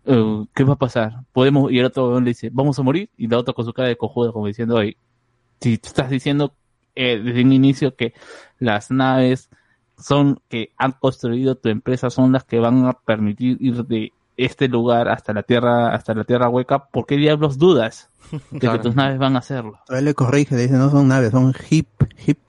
eh, 0.05 0.45
¿qué 0.55 0.63
va 0.63 0.75
a 0.75 0.77
pasar? 0.77 1.25
Podemos, 1.33 1.69
y 1.73 1.79
el 1.79 1.87
otro 1.87 2.21
le 2.21 2.29
dice, 2.29 2.49
¿vamos 2.53 2.79
a 2.79 2.83
morir? 2.83 3.09
Y 3.17 3.27
la 3.27 3.39
otra 3.39 3.53
con 3.53 3.65
su 3.65 3.73
cara 3.73 3.89
de 3.89 3.97
cojuda 3.97 4.31
como 4.31 4.47
diciendo, 4.47 4.75
oye, 4.75 4.95
si 5.59 5.77
tú 5.77 5.89
estás 5.89 6.09
diciendo 6.09 6.55
eh, 6.95 7.19
desde 7.21 7.43
un 7.43 7.51
inicio 7.51 7.97
que 7.97 8.13
las 8.59 8.91
naves 8.91 9.49
son 9.97 10.39
que 10.47 10.71
han 10.77 10.93
construido 10.93 11.55
tu 11.55 11.67
empresa 11.67 12.09
son 12.09 12.31
las 12.31 12.45
que 12.45 12.59
van 12.59 12.85
a 12.85 12.93
permitir 12.93 13.57
ir 13.59 13.83
de 13.83 14.13
este 14.37 14.67
lugar 14.67 15.09
hasta 15.09 15.33
la 15.33 15.43
tierra 15.43 15.93
hasta 15.93 16.13
la 16.13 16.23
tierra 16.23 16.47
hueca 16.47 16.85
¿por 16.85 17.05
qué 17.05 17.17
diablos 17.17 17.57
dudas 17.57 18.09
de 18.51 18.59
Claro. 18.59 18.77
que 18.77 18.83
tus 18.83 18.95
naves 18.95 19.17
van 19.19 19.35
a 19.35 19.39
hacerlo? 19.39 19.79
Él 19.89 20.05
le 20.05 20.13
corrige, 20.13 20.55
le 20.55 20.63
dice, 20.63 20.75
no 20.75 20.89
son 20.91 21.07
naves, 21.07 21.31
son 21.31 21.53
hip, 21.69 21.87
hip. 22.25 22.39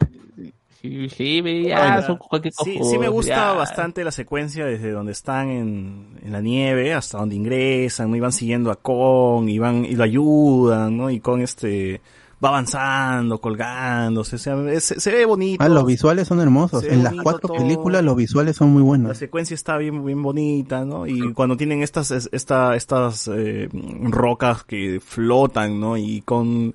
Sí, 0.80 1.08
sí, 1.08 1.40
ve, 1.40 1.64
ya, 1.64 1.78
Bueno, 1.80 2.02
son 2.06 2.16
cualquier 2.18 2.54
Sí, 2.54 2.78
sí 2.84 2.98
me 2.98 3.08
gusta 3.08 3.34
ya. 3.34 3.52
bastante 3.52 4.04
la 4.04 4.12
secuencia 4.12 4.64
desde 4.64 4.92
donde 4.92 5.10
están 5.12 5.48
en, 5.50 6.18
en 6.22 6.32
la 6.32 6.40
nieve 6.40 6.94
hasta 6.94 7.18
donde 7.18 7.34
ingresan, 7.34 8.10
¿no? 8.10 8.16
Y 8.16 8.20
van 8.20 8.30
siguiendo 8.32 8.70
a 8.70 8.76
Kong 8.76 9.48
y 9.48 9.58
van 9.58 9.84
y 9.84 9.96
lo 9.96 10.04
ayudan, 10.04 10.96
¿no? 10.96 11.10
Y 11.10 11.18
Kong 11.18 11.40
este 11.42 12.00
va 12.44 12.50
avanzando, 12.50 13.40
colgándose, 13.40 14.36
o 14.36 14.38
sea, 14.38 14.56
es- 14.70 14.94
se 14.96 15.10
ve 15.12 15.24
bonito. 15.24 15.62
Ah, 15.64 15.68
los 15.68 15.84
visuales 15.86 16.28
son 16.28 16.40
hermosos. 16.40 16.84
En 16.84 17.02
las 17.02 17.14
cuatro 17.22 17.48
todo. 17.48 17.56
películas 17.58 18.04
los 18.04 18.14
visuales 18.16 18.56
son 18.56 18.70
muy 18.70 18.82
La 18.82 18.86
buenos. 18.86 19.18
secuencia 19.18 19.54
está 19.54 19.76
bien, 19.76 20.04
bien 20.04 20.22
bonita, 20.22 20.84
¿no? 20.84 21.06
Y 21.06 21.32
cuando 21.32 21.56
tienen 21.56 21.82
estas, 21.82 22.10
es- 22.10 22.28
esta, 22.32 22.76
estas 22.76 23.28
eh, 23.32 23.68
rocas 24.02 24.64
que 24.64 25.00
flotan, 25.04 25.80
¿no? 25.80 25.96
Y 25.96 26.20
con, 26.22 26.74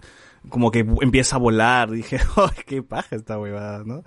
como 0.50 0.70
que 0.72 0.80
empieza 1.02 1.38
a 1.38 1.40
volar, 1.40 1.90
dije, 1.92 2.18
¡ay, 2.36 2.64
qué 2.66 2.84
paja 2.84 3.16
esta 3.16 3.40
huevada, 3.40 3.84
¿no? 3.86 4.04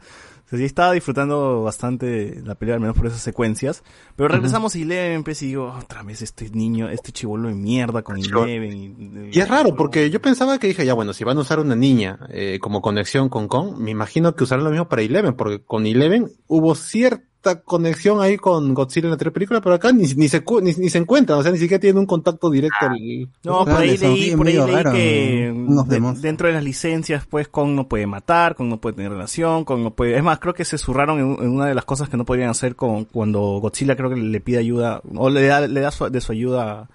O 0.47 0.49
sea, 0.49 0.61
sí 0.61 0.65
estaba 0.65 0.93
disfrutando 0.93 1.65
bastante 1.65 2.41
la 2.45 2.55
pelea, 2.55 2.77
al 2.77 2.81
menos 2.81 2.97
por 2.97 3.07
esas 3.07 3.21
secuencias. 3.21 3.83
Pero 4.15 4.29
regresamos 4.29 4.77
a 4.77 4.79
Eleven, 4.79 5.25
pues, 5.25 5.43
y 5.43 5.49
digo, 5.49 5.75
otra 5.77 6.05
vez 6.05 6.23
este 6.23 6.49
niño, 6.51 6.89
este 6.89 7.11
chivolo 7.11 7.49
de 7.49 7.55
mierda 7.55 8.03
con 8.03 8.17
Eleven. 8.17 8.73
Y, 8.73 9.37
Y 9.37 9.41
es 9.41 9.49
raro, 9.49 9.75
porque 9.75 10.09
yo 10.09 10.23
pensaba 10.23 10.59
que 10.59 10.69
dije, 10.69 10.87
ya 10.87 10.95
bueno, 10.95 11.13
si 11.13 11.25
van 11.25 11.37
a 11.39 11.41
usar 11.41 11.59
una 11.59 11.75
niña 11.75 12.21
eh, 12.31 12.61
como 12.61 12.81
conexión 12.81 13.29
con 13.29 13.49
Kong, 13.49 13.77
me 13.77 13.91
imagino 13.91 14.37
que 14.37 14.45
usarán 14.45 14.65
lo 14.65 14.71
mismo 14.71 14.89
para 14.89 15.03
Eleven, 15.03 15.35
porque 15.35 15.65
con 15.65 15.85
Eleven 15.85 16.31
hubo 16.47 16.77
cierta 16.77 17.36
conexión 17.65 18.21
ahí 18.21 18.37
con 18.37 18.75
Godzilla 18.75 19.07
en 19.07 19.11
la 19.11 19.15
anterior 19.15 19.33
película, 19.33 19.61
pero 19.61 19.77
acá 19.77 19.93
ni, 19.93 20.05
ni, 20.15 20.29
se, 20.29 20.43
cu- 20.43 20.61
ni, 20.61 20.73
ni 20.73 20.89
se 20.91 20.99
encuentran, 20.99 21.39
o 21.39 21.43
sea, 21.43 21.53
ni 21.53 21.59
siquiera 21.59 21.81
tienen 21.81 21.99
un 21.99 22.07
contacto 22.07 22.51
directo. 22.51 22.77
al- 22.87 22.99
No, 23.45 23.65
por 23.65 23.75
ahí 23.83 23.91
leí, 24.17 24.31
por 24.37 24.47
ahí 24.49 24.53
leí 24.67 24.75
que 24.93 25.53
de- 25.85 26.01
dentro 26.23 26.49
de 26.49 26.55
las 26.55 26.65
licencias, 26.65 27.25
pues, 27.27 27.49
Kong 27.49 27.71
no 27.71 27.87
puede 27.89 28.07
matar, 28.07 28.57
Kong 28.57 28.69
no 28.69 28.81
puede 28.81 28.97
tener 28.97 29.13
relación, 29.13 29.65
Kong 29.65 29.81
no 29.81 29.91
puede... 29.93 30.17
Es 30.17 30.23
más, 30.25 30.39
creo 30.41 30.55
que 30.55 30.65
se 30.65 30.77
zurraron 30.79 31.19
en, 31.21 31.45
en 31.45 31.51
una 31.51 31.67
de 31.67 31.75
las 31.75 31.85
cosas 31.85 32.09
que 32.09 32.17
no 32.17 32.25
podrían 32.25 32.51
hacer 32.51 32.75
con 32.75 33.05
cuando 33.05 33.41
Godzilla 33.61 33.97
creo 33.97 34.11
que 34.11 34.17
le 34.17 34.41
pide 34.41 34.59
ayuda, 34.59 35.01
o 35.15 35.31
le 35.31 35.47
da, 35.47 35.67
le 35.69 35.81
da 35.81 35.91
su- 35.91 36.11
de 36.11 36.21
su 36.21 36.33
ayuda... 36.33 36.89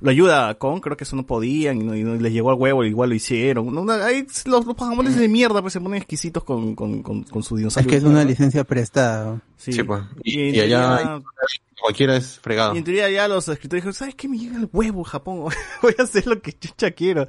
Lo 0.00 0.10
ayuda 0.10 0.48
a 0.50 0.54
Kong, 0.54 0.80
creo 0.82 0.96
que 0.96 1.04
eso 1.04 1.16
no 1.16 1.24
podían, 1.24 1.80
y, 1.80 1.84
no, 1.84 1.96
y 1.96 2.02
no- 2.04 2.16
les 2.16 2.32
llegó 2.32 2.50
al 2.50 2.56
huevo, 2.56 2.84
igual 2.84 3.08
lo 3.10 3.14
hicieron. 3.14 3.72
No, 3.74 3.84
no, 3.84 3.92
ahí 3.92 4.26
los, 4.44 4.66
los 4.66 4.76
japoneses 4.76 5.18
de 5.20 5.28
mierda 5.28 5.60
pues 5.62 5.72
se 5.72 5.80
ponen 5.80 5.96
exquisitos 5.98 6.44
con, 6.44 6.74
con, 6.74 7.02
con, 7.02 7.22
con 7.22 7.42
su 7.42 7.54
Es 7.54 7.58
dinosaurio. 7.60 7.90
que 7.90 7.96
es 7.96 8.04
una 8.04 8.22
licencia 8.24 8.64
prestada. 8.64 9.40
Sí, 9.56 9.72
Sí, 9.72 9.82
pues. 9.82 10.02
Y, 10.22 10.40
Y 10.50 10.56
y 10.56 10.60
allá 10.60 10.96
teoría- 10.98 11.22
cualquiera 11.80 12.16
es 12.16 12.38
fregado. 12.40 12.74
Y 12.74 12.78
en 12.78 12.84
teoría 12.84 13.08
ya 13.10 13.28
los 13.28 13.48
escritores 13.48 13.82
dijeron, 13.82 13.94
¿sabes 13.94 14.14
qué? 14.14 14.28
Me 14.28 14.36
llega 14.38 14.56
el 14.58 14.68
huevo 14.72 15.04
Japón, 15.04 15.44
voy 15.82 15.94
a 15.98 16.02
hacer 16.02 16.26
lo 16.26 16.40
que 16.42 16.52
chucha 16.52 16.90
quiero. 16.90 17.26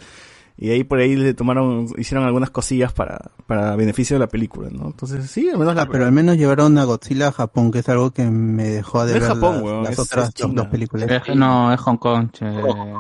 Y 0.57 0.69
ahí 0.69 0.85
por 0.85 0.99
ahí 0.99 1.17
le 1.17 1.33
tomaron, 1.33 1.87
hicieron 1.97 2.25
algunas 2.25 2.49
cosillas 2.49 2.93
para, 2.93 3.31
para 3.45 3.75
beneficio 3.75 4.15
de 4.15 4.21
la 4.21 4.27
película, 4.27 4.69
¿no? 4.71 4.85
Entonces 4.87 5.29
sí, 5.29 5.49
al 5.49 5.57
menos 5.59 5.75
la... 5.75 5.81
Ah, 5.81 5.87
pero 5.91 6.05
al 6.05 6.13
menos 6.13 6.37
llevaron 6.37 6.77
a 6.77 6.85
Godzilla 6.85 7.27
a 7.27 7.31
Japón, 7.33 7.71
que 7.71 7.79
es 7.79 7.89
algo 7.89 8.11
que 8.11 8.23
me 8.23 8.63
dejó 8.69 9.05
de 9.05 9.11
No 9.11 9.17
es 9.17 9.21
ver 9.23 9.33
Japón, 9.33 9.53
las, 9.55 9.63
weón, 9.63 9.83
las 9.83 9.91
es- 9.93 9.99
otras 9.99 10.29
es 10.33 10.53
dos 10.53 10.67
películas. 10.67 11.11
Es- 11.11 11.35
no, 11.35 11.73
es 11.73 11.79
Hong 11.81 11.97
Kong, 11.97 12.29
che, 12.31 12.45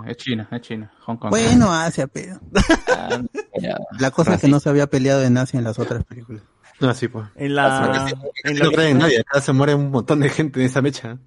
es 0.07 0.17
China, 0.17 0.49
es 0.51 0.61
China, 0.61 0.91
Hong 1.05 1.15
Kong. 1.15 1.29
Bueno, 1.29 1.71
Asia, 1.71 2.07
pero... 2.07 2.39
La 3.99 4.11
cosa 4.11 4.35
es 4.35 4.41
que 4.41 4.47
no 4.49 4.59
se 4.59 4.69
había 4.69 4.87
peleado 4.87 5.23
en 5.23 5.37
Asia 5.37 5.57
en 5.57 5.63
las 5.63 5.79
otras 5.79 6.03
películas. 6.03 6.43
No, 6.81 6.93
sí, 6.93 7.07
pues. 7.07 7.25
En 7.35 7.55
la... 7.55 7.89
Casi 7.93 8.13
en 8.43 8.57
no 8.59 8.69
creen 8.71 8.91
en 8.91 8.97
nadie, 8.97 9.19
acá 9.21 9.39
se 9.39 9.53
muere 9.53 9.75
un 9.75 9.91
montón 9.91 10.19
de 10.19 10.29
gente 10.29 10.59
en 10.59 10.65
esa 10.65 10.81
mecha. 10.81 11.17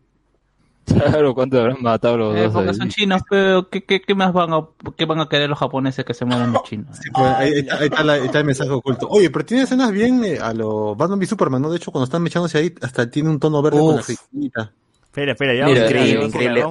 Claro, 0.94 1.34
¿cuánto 1.34 1.58
habrán 1.60 1.83
matado 1.83 2.17
los 2.17 2.36
Eh, 2.36 2.42
dos? 2.44 2.52
porque 2.52 2.70
ahí? 2.70 2.75
son 2.75 2.89
chinos, 2.89 3.23
pero 3.28 3.68
¿qué, 3.68 3.84
qué, 3.84 4.00
qué 4.00 4.15
más 4.15 4.33
van 4.33 4.52
a, 4.52 4.67
qué 4.97 5.05
van 5.05 5.20
a 5.20 5.28
querer 5.28 5.49
los 5.49 5.58
japoneses 5.58 6.05
que 6.05 6.15
se 6.15 6.25
mueran 6.25 6.52
los 6.52 6.62
chinos? 6.65 6.97
Sí, 6.97 7.10
pues, 7.12 7.26
ahí, 7.26 7.52
ahí 7.52 7.58
está, 7.60 7.84
está 7.84 8.05
la- 8.05 8.12
ahí 8.15 8.25
está 8.26 8.39
el 8.41 8.44
mensaje 8.44 8.70
oculto. 8.70 9.07
Oye, 9.08 9.31
pero 9.31 9.44
tiene 9.44 9.65
escenas 9.65 9.91
bien 9.92 10.25
eh, 10.25 10.39
a 10.41 10.52
lo 10.55 10.94
Batman 10.97 11.18
v 11.18 11.26
Superman, 11.26 11.62
¿no? 11.62 11.70
De 11.70 11.76
hecho, 11.76 11.91
cuando 11.92 12.05
están 12.05 12.23
mechándose 12.23 12.58
ahí, 12.58 12.75
hasta 12.83 13.10
tiene 13.10 13.28
un 13.31 13.39
tono 13.39 13.60
verde 13.62 13.78
con 13.78 13.94
la 13.94 14.00
Uf. 14.00 14.07
cristita. 14.07 14.73
Espera, 15.05 15.33
espera, 15.33 15.55
ya 15.55 15.62
vamos, 15.62 15.78
increíble, 15.78 16.15
vamos, 16.17 16.28
increíble. 16.34 16.65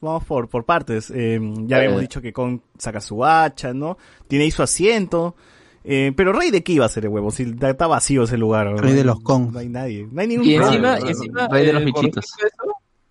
Vamos, 0.00 0.24
por, 0.24 0.48
por 0.48 0.64
partes. 0.64 1.10
Eh, 1.14 1.40
ya 1.66 1.78
habíamos 1.78 2.00
dicho 2.02 2.20
que 2.20 2.32
Kong 2.32 2.60
saca 2.78 3.00
su 3.00 3.24
hacha, 3.24 3.72
¿no? 3.72 3.96
Tiene 4.28 4.44
ahí 4.44 4.50
su 4.50 4.62
asiento. 4.62 5.34
Eh, 5.82 6.12
pero 6.14 6.34
Rey 6.34 6.50
de 6.50 6.62
qué 6.62 6.72
iba 6.74 6.84
a 6.84 6.90
ser 6.90 7.04
el 7.06 7.08
huevo, 7.10 7.30
si 7.30 7.54
está 7.58 7.86
vacío 7.86 8.24
ese 8.24 8.36
lugar. 8.36 8.66
¿no? 8.70 8.76
Rey 8.76 8.92
de 8.92 9.02
los 9.02 9.20
Kong. 9.20 9.50
No 9.50 9.58
hay 9.60 9.70
nadie, 9.70 10.06
no 10.12 10.20
hay 10.20 10.26
ningún 10.28 10.46
Y 10.46 10.58
Kong. 10.58 10.66
encima, 10.68 10.98
¿no? 10.98 11.06
y 11.06 11.08
encima 11.08 11.48
Rey 11.48 11.66
de 11.66 11.72
los 11.72 11.82
eh, 11.82 11.86
eso- 11.88 12.20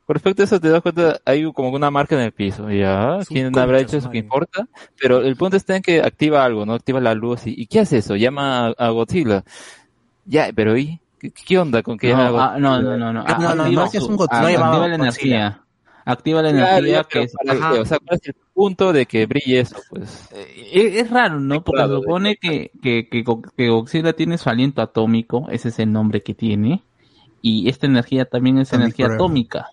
Respecto 0.10 0.42
a 0.42 0.46
eso, 0.46 0.60
te 0.60 0.70
das 0.70 0.82
cuenta, 0.82 1.20
hay 1.24 1.44
como 1.54 1.70
una 1.70 1.92
marca 1.92 2.16
en 2.16 2.22
el 2.22 2.32
piso, 2.32 2.70
ya, 2.72 3.20
quién 3.28 3.58
habrá 3.58 3.80
hecho 3.80 3.98
eso, 3.98 4.10
que 4.10 4.18
importa, 4.18 4.68
pero 5.00 5.22
el 5.22 5.36
punto 5.36 5.56
está 5.56 5.76
en 5.76 5.84
que 5.84 6.02
activa 6.02 6.44
algo, 6.44 6.66
¿no? 6.66 6.74
Activa 6.74 7.00
la 7.00 7.14
luz, 7.14 7.46
y, 7.46 7.54
¿y 7.56 7.68
qué 7.68 7.82
hace 7.82 7.98
eso? 8.00 8.16
Llama 8.16 8.68
a, 8.68 8.74
a 8.78 8.90
Godzilla. 8.90 9.44
Ya, 10.26 10.50
pero 10.56 10.76
¿y? 10.76 11.00
¿Qué, 11.20 11.32
qué 11.32 11.58
onda 11.60 11.84
con 11.84 11.98
que 11.98 12.08
llama 12.10 12.26
a 12.26 12.28
ah, 12.28 12.32
Godzilla? 12.32 12.60
no, 12.60 12.82
no, 12.82 12.98
no, 12.98 13.14
no. 13.14 13.24
No, 13.24 13.24
no, 13.24 13.56
no, 13.56 13.64
Activa 13.64 13.84
no 13.84 13.86
es 13.86 14.02
un 14.02 14.18
Godzilla. 14.18 14.60
ah, 14.60 14.66
Activa 14.66 14.88
la 14.88 14.96
energía. 14.96 15.64
Activa 16.06 16.42
la 16.42 16.50
Claro, 16.50 16.78
energía 16.78 17.04
que 17.08 17.22
es, 17.24 17.34
o 17.36 17.86
sea, 17.86 18.00
¿cuál 18.00 18.20
es 18.20 18.28
el 18.28 18.36
punto 18.54 18.92
de 18.94 19.06
que 19.06 19.28
brille 19.28 19.60
eso? 19.60 19.76
Pues, 19.92 20.28
Eh, 20.34 21.00
es 21.00 21.10
raro, 21.12 21.40
¿no? 21.40 21.64
Porque 21.64 21.78
Claro, 21.82 21.98
se 21.98 22.02
supone 22.02 22.36
que, 22.38 22.72
que, 22.82 23.08
que, 23.10 23.22
Go- 23.22 23.44
que 23.56 23.70
Godzilla 23.70 24.14
tiene 24.14 24.40
su 24.40 24.50
aliento 24.50 24.82
atómico, 24.82 25.48
ese 25.52 25.70
es 25.70 25.78
el 25.78 25.92
nombre 25.92 26.24
que 26.24 26.34
tiene, 26.34 26.82
y 27.44 27.70
esta 27.70 27.86
energía 27.86 28.26
también 28.26 28.58
es 28.58 28.70
Atomic 28.70 28.86
energía 28.86 29.06
Forever. 29.06 29.22
atómica. 29.22 29.70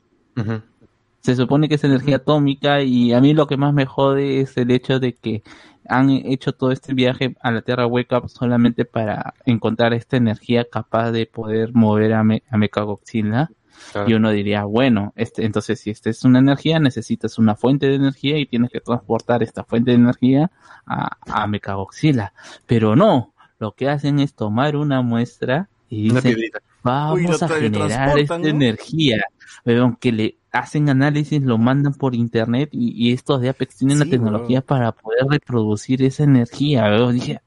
Se 1.21 1.35
supone 1.35 1.69
que 1.69 1.75
es 1.75 1.85
energía 1.85 2.17
atómica 2.17 2.83
y 2.83 3.13
a 3.13 3.21
mí 3.21 3.35
lo 3.35 3.47
que 3.47 3.57
más 3.57 3.75
me 3.75 3.87
jode 3.87 4.41
es 4.41 4.57
el 4.57 4.71
hecho 4.71 5.01
de 5.01 5.15
que 5.15 5.43
han 5.89 6.11
hecho 6.11 6.53
todo 6.53 6.73
este 6.73 6.95
viaje 6.95 7.37
a 7.41 7.51
la 7.51 7.63
Tierra 7.63 7.87
Hueca 7.87 8.23
solamente 8.29 8.85
para 8.85 9.35
encontrar 9.45 9.93
esta 9.95 10.17
energía 10.17 10.67
capaz 10.71 11.11
de 11.11 11.27
poder 11.27 11.73
mover 11.75 12.13
a, 12.15 12.23
Me 12.23 12.43
a 12.51 12.57
Mechagodzilla. 12.57 13.51
Claro. 13.93 14.09
Y 14.09 14.15
uno 14.15 14.31
diría, 14.31 14.65
bueno, 14.65 15.13
este, 15.17 15.45
entonces 15.45 15.81
si 15.81 15.91
esta 15.91 16.09
es 16.11 16.25
una 16.25 16.39
energía, 16.39 16.79
necesitas 16.79 17.39
una 17.39 17.57
fuente 17.57 17.87
de 17.89 17.97
energía 17.97 18.39
y 18.39 18.47
tienes 18.47 18.71
que 18.71 18.81
transportar 18.81 19.43
esta 19.43 19.65
fuente 19.65 19.91
de 19.91 19.99
energía 19.99 20.51
a, 20.87 21.17
a 21.27 21.47
Mechagodzilla. 21.47 22.33
Pero 22.67 22.97
no, 22.97 23.35
lo 23.59 23.73
que 23.73 23.89
hacen 23.89 24.21
es 24.21 24.35
tomar 24.35 24.77
una 24.77 25.03
muestra 25.03 25.69
y 25.89 26.11
dicen, 26.11 26.37
vamos 26.83 27.21
Uy, 27.21 27.27
a 27.27 27.49
generar 27.49 28.19
esta 28.19 28.39
¿no? 28.39 28.47
energía. 28.47 29.25
Weón, 29.65 29.97
que 29.97 30.13
le 30.13 30.39
hacen 30.53 30.89
análisis, 30.89 31.43
lo 31.43 31.59
mandan 31.59 31.95
por 31.95 32.15
internet 32.15 32.71
y, 32.73 33.09
y 33.09 33.13
estos 33.13 33.41
de 33.41 33.51
Apex 33.51 33.77
tienen 33.77 33.99
la 33.99 34.07
tecnología 34.07 34.61
para 34.61 34.93
poder 34.93 35.27
reproducir 35.29 36.03
esa 36.03 36.25
energía. 36.25 36.85
weón. 36.85 37.15
Dije, 37.15 37.41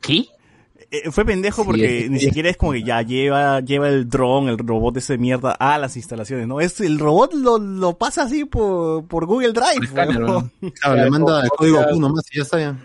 ¿qué? 0.00 0.26
Eh, 0.90 1.10
fue 1.10 1.26
pendejo 1.26 1.66
porque 1.66 2.06
ni 2.08 2.18
siquiera 2.18 2.48
es 2.48 2.56
como 2.56 2.72
que 2.72 2.82
ya 2.82 3.02
lleva, 3.02 3.60
lleva 3.60 3.88
el 3.88 4.08
dron, 4.08 4.48
el 4.48 4.56
robot 4.56 4.96
ese 4.96 5.14
de 5.14 5.18
mierda 5.18 5.52
a 5.52 5.76
las 5.76 5.96
instalaciones, 5.96 6.46
¿no? 6.48 6.60
Es, 6.60 6.80
el 6.80 6.98
robot 6.98 7.34
lo, 7.34 7.58
lo 7.58 7.98
pasa 7.98 8.22
así 8.22 8.46
por, 8.46 9.06
por 9.06 9.26
Google 9.26 9.52
Drive. 9.52 9.86
Claro, 9.92 10.50
le 10.94 11.10
manda 11.10 11.42
el 11.44 11.50
código 11.50 11.84
Q 11.90 12.00
nomás 12.00 12.24
y 12.32 12.38
ya 12.38 12.42
está 12.42 12.58
ya. 12.58 12.76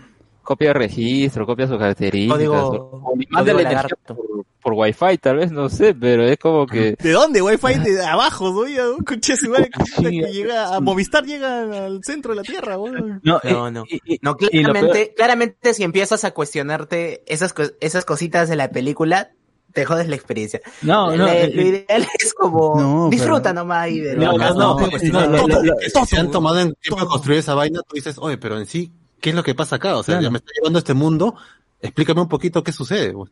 Copia 0.44 0.72
registro, 0.72 1.46
copia 1.46 1.66
sus 1.66 1.78
características, 1.78 2.38
Código- 2.38 2.90
o, 3.02 3.14
la 3.16 3.40
energía 3.40 3.62
lagarto. 3.64 4.14
por, 4.14 4.26
por 4.62 4.72
wifi, 4.74 5.18
tal 5.18 5.36
vez, 5.36 5.50
no 5.52 5.68
sé, 5.68 5.94
pero 5.94 6.22
es 6.24 6.38
como 6.38 6.66
que... 6.66 6.94
¿De 6.98 7.10
dónde? 7.12 7.42
Wi-Fi 7.42 7.80
de 7.80 8.04
abajo, 8.04 8.50
¿no? 8.50 8.96
Coche 9.04 9.36
su 9.36 9.50
madre, 9.50 9.70
que 10.00 10.10
llega 10.32 10.74
a 10.74 10.80
Movistar, 10.80 11.24
llega 11.24 11.84
al 11.86 12.02
centro 12.04 12.32
de 12.32 12.36
la 12.36 12.42
Tierra, 12.42 12.78
weón. 12.78 13.20
No, 13.22 13.40
No, 13.44 13.68
eh, 13.68 13.70
no. 13.72 13.84
y- 13.90 14.14
y- 14.14 14.18
No, 14.22 14.36
y 14.38 14.48
claramente, 14.62 15.12
claramente 15.16 15.74
si 15.74 15.82
empiezas 15.82 16.24
a 16.24 16.30
cuestionarte 16.32 17.22
esas, 17.26 17.54
esas 17.80 18.04
cositas 18.04 18.48
de 18.48 18.56
la 18.56 18.70
película, 18.70 19.32
te 19.74 19.84
jodes 19.84 20.08
la 20.08 20.14
experiencia. 20.14 20.60
No, 20.82 21.14
no, 21.16 21.26
Le- 21.26 21.44
eh, 21.44 21.50
lo 21.52 21.62
ideal 21.62 22.06
es 22.22 22.32
como 22.32 22.80
No, 22.80 23.08
disfruta 23.10 23.42
pero- 23.50 23.54
nomás 23.54 23.90
y 23.90 24.00
de 24.00 24.14
No, 24.16 24.30
acá 24.30 24.50
no, 24.50 24.78
no, 24.78 25.62
no, 25.62 26.06
se 26.06 26.16
han 26.16 26.30
tomado 26.30 26.60
en 26.60 26.74
tiempo 26.74 27.00
de 27.02 27.06
construir 27.08 27.38
esa 27.40 27.54
vaina, 27.54 27.80
tú 27.86 27.96
dices, 27.96 28.16
oye, 28.18 28.38
pero 28.38 28.56
en 28.58 28.66
sí, 28.66 28.92
¿qué 29.24 29.30
es 29.30 29.36
lo 29.36 29.42
que 29.42 29.54
pasa 29.54 29.76
acá? 29.76 29.96
O 29.96 30.02
sea, 30.02 30.16
Claro. 30.16 30.22
ya 30.24 30.30
me 30.30 30.36
está 30.36 30.50
llevando 30.54 30.76
a 30.78 30.80
este 30.80 30.92
mundo, 30.92 31.34
explícame 31.80 32.20
un 32.20 32.28
poquito 32.28 32.62
qué 32.62 32.72
sucede. 32.72 33.14
pues, 33.14 33.30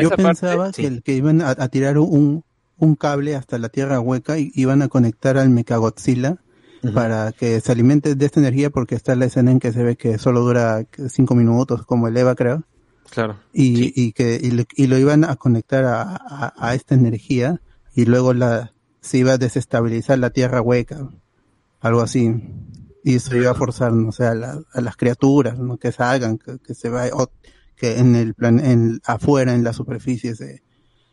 Yo 0.00 0.10
parte, 0.10 0.22
pensaba 0.22 0.70
sí. 0.74 0.82
que, 0.82 0.88
el- 0.88 1.02
que 1.02 1.14
iban 1.14 1.40
a, 1.40 1.50
a 1.50 1.68
tirar 1.68 1.96
un, 1.96 2.44
un 2.76 2.94
cable 2.94 3.34
hasta 3.36 3.56
la 3.58 3.70
Tierra 3.70 4.00
Hueca 4.00 4.38
y 4.38 4.52
iban 4.54 4.82
a 4.82 4.88
conectar 4.88 5.38
al 5.38 5.48
Mechagodzilla 5.48 6.36
para 6.94 7.32
que 7.32 7.60
se 7.60 7.72
alimente 7.72 8.14
de 8.14 8.26
esta 8.26 8.40
energía 8.40 8.68
porque 8.70 8.94
está 8.94 9.14
la 9.16 9.24
escena 9.24 9.50
en 9.50 9.60
que 9.60 9.72
se 9.72 9.82
ve 9.82 9.96
que 9.96 10.18
solo 10.18 10.40
dura 10.40 10.84
cinco 11.08 11.34
minutos 11.34 11.84
como 11.86 12.06
el 12.08 12.16
Eva 12.16 12.34
creo 12.34 12.62
Claro. 13.10 13.36
y, 13.52 13.92
y 14.00 14.12
que 14.12 14.38
y 14.42 14.50
lo, 14.50 14.64
y 14.76 14.86
lo 14.86 14.96
iban 14.98 15.24
a 15.24 15.36
conectar 15.36 15.84
a, 15.86 16.02
a- 16.02 16.54
a 16.58 16.74
esta 16.74 16.94
energía 16.94 17.60
y 17.94 18.04
luego 18.04 18.32
la 18.34 18.72
se 19.00 19.18
iba 19.18 19.32
a 19.32 19.38
desestabilizar 19.38 20.18
la 20.18 20.30
Tierra 20.30 20.60
Hueca 20.62 21.08
algo 21.80 22.00
así 22.02 22.34
y 23.04 23.16
eso 23.16 23.36
iba 23.36 23.50
a 23.50 23.54
forzar 23.54 23.92
no 23.92 24.12
sé 24.12 24.26
a, 24.26 24.34
la- 24.34 24.60
a 24.72 24.80
las 24.80 24.96
criaturas 24.96 25.58
¿no? 25.58 25.76
que 25.78 25.92
salgan 25.92 26.38
que, 26.38 26.58
que 26.58 26.74
se 26.74 26.88
vaya 26.88 27.12
o 27.14 27.30
que 27.76 27.98
en 27.98 28.14
el 28.16 28.34
plan 28.34 28.58
en 28.60 29.00
afuera 29.04 29.54
en 29.54 29.64
la 29.64 29.72
superficie 29.72 30.34
se 30.34 30.62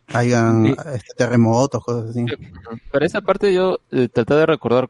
hagan 0.08 0.66
Sí. 0.68 0.76
este, 0.96 1.14
terremotos 1.18 1.84
cosas 1.84 2.10
así 2.12 2.26
para 2.92 3.06
esa 3.06 3.22
parte 3.22 3.54
yo 3.54 3.80
eh, 3.92 4.08
traté 4.10 4.34
de 4.36 4.46
recordar 4.46 4.90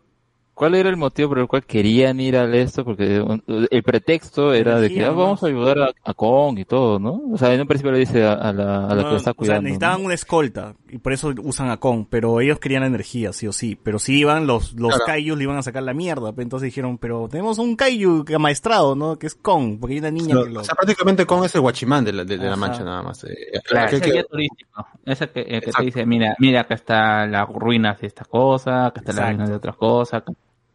¿cuál 0.58 0.74
era 0.74 0.90
el 0.90 0.98
motivo 0.98 1.30
por 1.30 1.40
el 1.40 1.48
cual 1.48 1.64
querían 1.66 2.20
ir 2.20 2.36
al 2.36 2.56
esto? 2.56 2.84
Porque 2.84 3.22
un- 3.22 3.44
el 3.70 3.84
pretexto 3.84 4.54
era 4.56 4.80
de 4.80 4.90
que 4.92 5.06
ah, 5.06 5.12
vamos 5.12 5.44
a 5.44 5.48
ayudar 5.48 5.78
a, 5.80 5.90
a 6.04 6.14
Kong 6.16 6.58
y 6.58 6.66
todo, 6.66 6.98
¿no? 6.98 7.22
O 7.32 7.38
sea, 7.38 7.54
en 7.54 7.62
un 7.62 7.68
principio 7.68 7.92
le 7.92 8.00
dice 8.00 8.26
a, 8.26 8.34
a 8.34 8.52
la, 8.52 8.88
a 8.88 8.96
la 8.96 9.04
No, 9.04 9.10
que 9.12 9.16
está 9.18 9.18
o 9.18 9.20
sea, 9.20 9.34
cuidando. 9.36 9.62
¿no? 9.62 9.68
necesitaban 9.68 10.04
una 10.04 10.14
escolta 10.16 10.74
y 10.90 10.98
por 10.98 11.14
eso 11.14 11.32
usan 11.44 11.70
a 11.70 11.78
Kong, 11.78 12.08
pero 12.10 12.42
ellos 12.42 12.58
querían 12.60 12.84
energía, 12.84 13.34
sí 13.34 13.46
o 13.48 13.54
sí. 13.54 13.78
Pero 13.82 14.00
si 14.00 14.18
iban, 14.18 14.48
los, 14.48 14.74
los 14.74 14.90
Claro. 14.96 15.06
Kaijus 15.06 15.38
le 15.38 15.44
iban 15.44 15.58
a 15.58 15.62
sacar 15.62 15.84
la 15.84 15.94
mierda. 15.94 16.32
pues, 16.34 16.44
Entonces 16.44 16.66
dijeron, 16.66 16.98
pero 16.98 17.28
tenemos 17.30 17.60
un 17.60 17.76
Kaiju 17.76 18.26
que 18.26 18.34
amaestrado, 18.36 18.96
¿no? 18.96 19.20
Que 19.20 19.28
es 19.28 19.36
Kong, 19.36 19.78
porque 19.80 19.94
hay 19.94 20.00
una 20.00 20.12
niña 20.12 20.34
Lo- 20.34 20.46
que 20.46 20.50
lo... 20.52 20.62
o 20.62 20.64
sea, 20.64 20.74
prácticamente 20.74 21.26
Kong 21.28 21.46
es 21.46 21.54
el 21.54 21.62
guachimán 21.62 22.04
de 22.04 22.14
la, 22.14 22.24
de, 22.24 22.38
de 22.38 22.50
la 22.50 22.56
mancha 22.56 22.84
nada 22.84 23.04
más. 23.04 23.24
eh. 23.26 23.36
Claro, 23.64 23.92
Que- 23.92 24.02
que- 24.02 24.24
turístico. 24.24 24.88
Ese 25.06 25.30
que, 25.30 25.42
el 25.42 25.62
que 25.62 25.72
te 25.72 25.84
dice, 25.84 26.06
mira, 26.06 26.36
mira, 26.40 26.62
acá 26.62 26.74
están 26.76 27.32
las 27.32 27.48
ruinas 27.48 28.00
de 28.02 28.08
estas 28.08 28.28
cosas, 28.28 28.88
acá 28.88 29.00
están 29.02 29.16
las 29.18 29.28
ruinas 29.30 29.50
de 29.50 29.56
otras 29.56 29.76
cosas. 29.76 30.24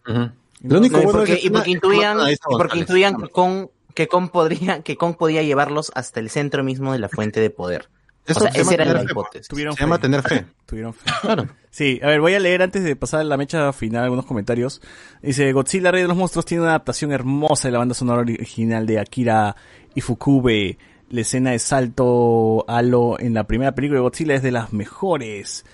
Lo 0.04 0.78
único 0.78 0.98
Y 0.98 1.04
bueno 1.04 1.18
porque, 1.18 1.32
de 1.32 1.38
esa 1.38 1.46
y 1.46 1.50
porque 1.50 1.58
es 1.58 1.64
que 1.64 1.70
intuían, 1.70 2.18
porque 2.50 2.78
intuían 2.78 3.16
que 3.16 3.28
Kong, 3.28 3.66
que 3.94 4.08
Kong 4.08 4.30
podría, 4.30 4.82
que 4.82 4.96
Kong 4.96 5.16
podía 5.16 5.42
llevarlos 5.42 5.90
hasta 5.94 6.20
el 6.20 6.30
centro 6.30 6.62
mismo 6.62 6.92
de 6.92 6.98
la 6.98 7.08
fuente 7.08 7.40
de 7.40 7.50
poder. 7.50 7.88
Eso 8.24 8.38
o 8.38 8.42
sea, 8.44 8.52
se 8.52 8.60
esa 8.60 8.74
era 8.74 8.84
la 8.84 9.00
fe, 9.00 9.06
hipótesis. 9.10 9.48
Tuvieron 9.48 9.74
Se 9.74 9.80
llama 9.80 9.96
fe. 9.96 10.02
tener 10.02 10.22
fe. 10.22 10.46
Tuvieron 10.66 10.94
fe. 10.94 11.10
Claro. 11.22 11.48
Sí, 11.70 11.98
a 12.02 12.06
ver, 12.06 12.20
voy 12.20 12.34
a 12.34 12.40
leer 12.40 12.62
antes 12.62 12.84
de 12.84 12.94
pasar 12.94 13.20
a 13.20 13.24
la 13.24 13.36
mecha 13.36 13.72
final 13.72 14.04
algunos 14.04 14.26
comentarios. 14.26 14.80
Dice, 15.22 15.52
Godzilla 15.52 15.90
Rey 15.90 16.02
de 16.02 16.08
los 16.08 16.16
Monstruos 16.16 16.44
tiene 16.44 16.62
una 16.62 16.70
adaptación 16.70 17.12
hermosa 17.12 17.66
de 17.68 17.72
la 17.72 17.78
banda 17.78 17.94
sonora 17.94 18.20
original 18.20 18.86
de 18.86 19.00
Akira 19.00 19.56
Ifukube. 19.94 20.78
La 21.10 21.20
escena 21.22 21.50
de 21.50 21.58
salto 21.58 22.64
halo 22.68 23.18
en 23.18 23.34
la 23.34 23.46
primera 23.46 23.74
película 23.74 23.98
de 23.98 24.02
Godzilla 24.02 24.34
es 24.34 24.42
de 24.42 24.52
las 24.52 24.72
mejores. 24.72 25.64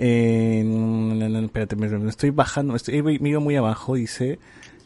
Eh, 0.00 1.40
espérate, 1.44 1.74
me, 1.76 1.88
me 1.88 2.08
estoy 2.08 2.30
bajando, 2.30 2.72
me 2.72 2.76
estoy, 2.76 3.02
me 3.02 3.28
iba 3.28 3.40
muy 3.40 3.56
abajo, 3.56 3.94
dice. 3.94 4.38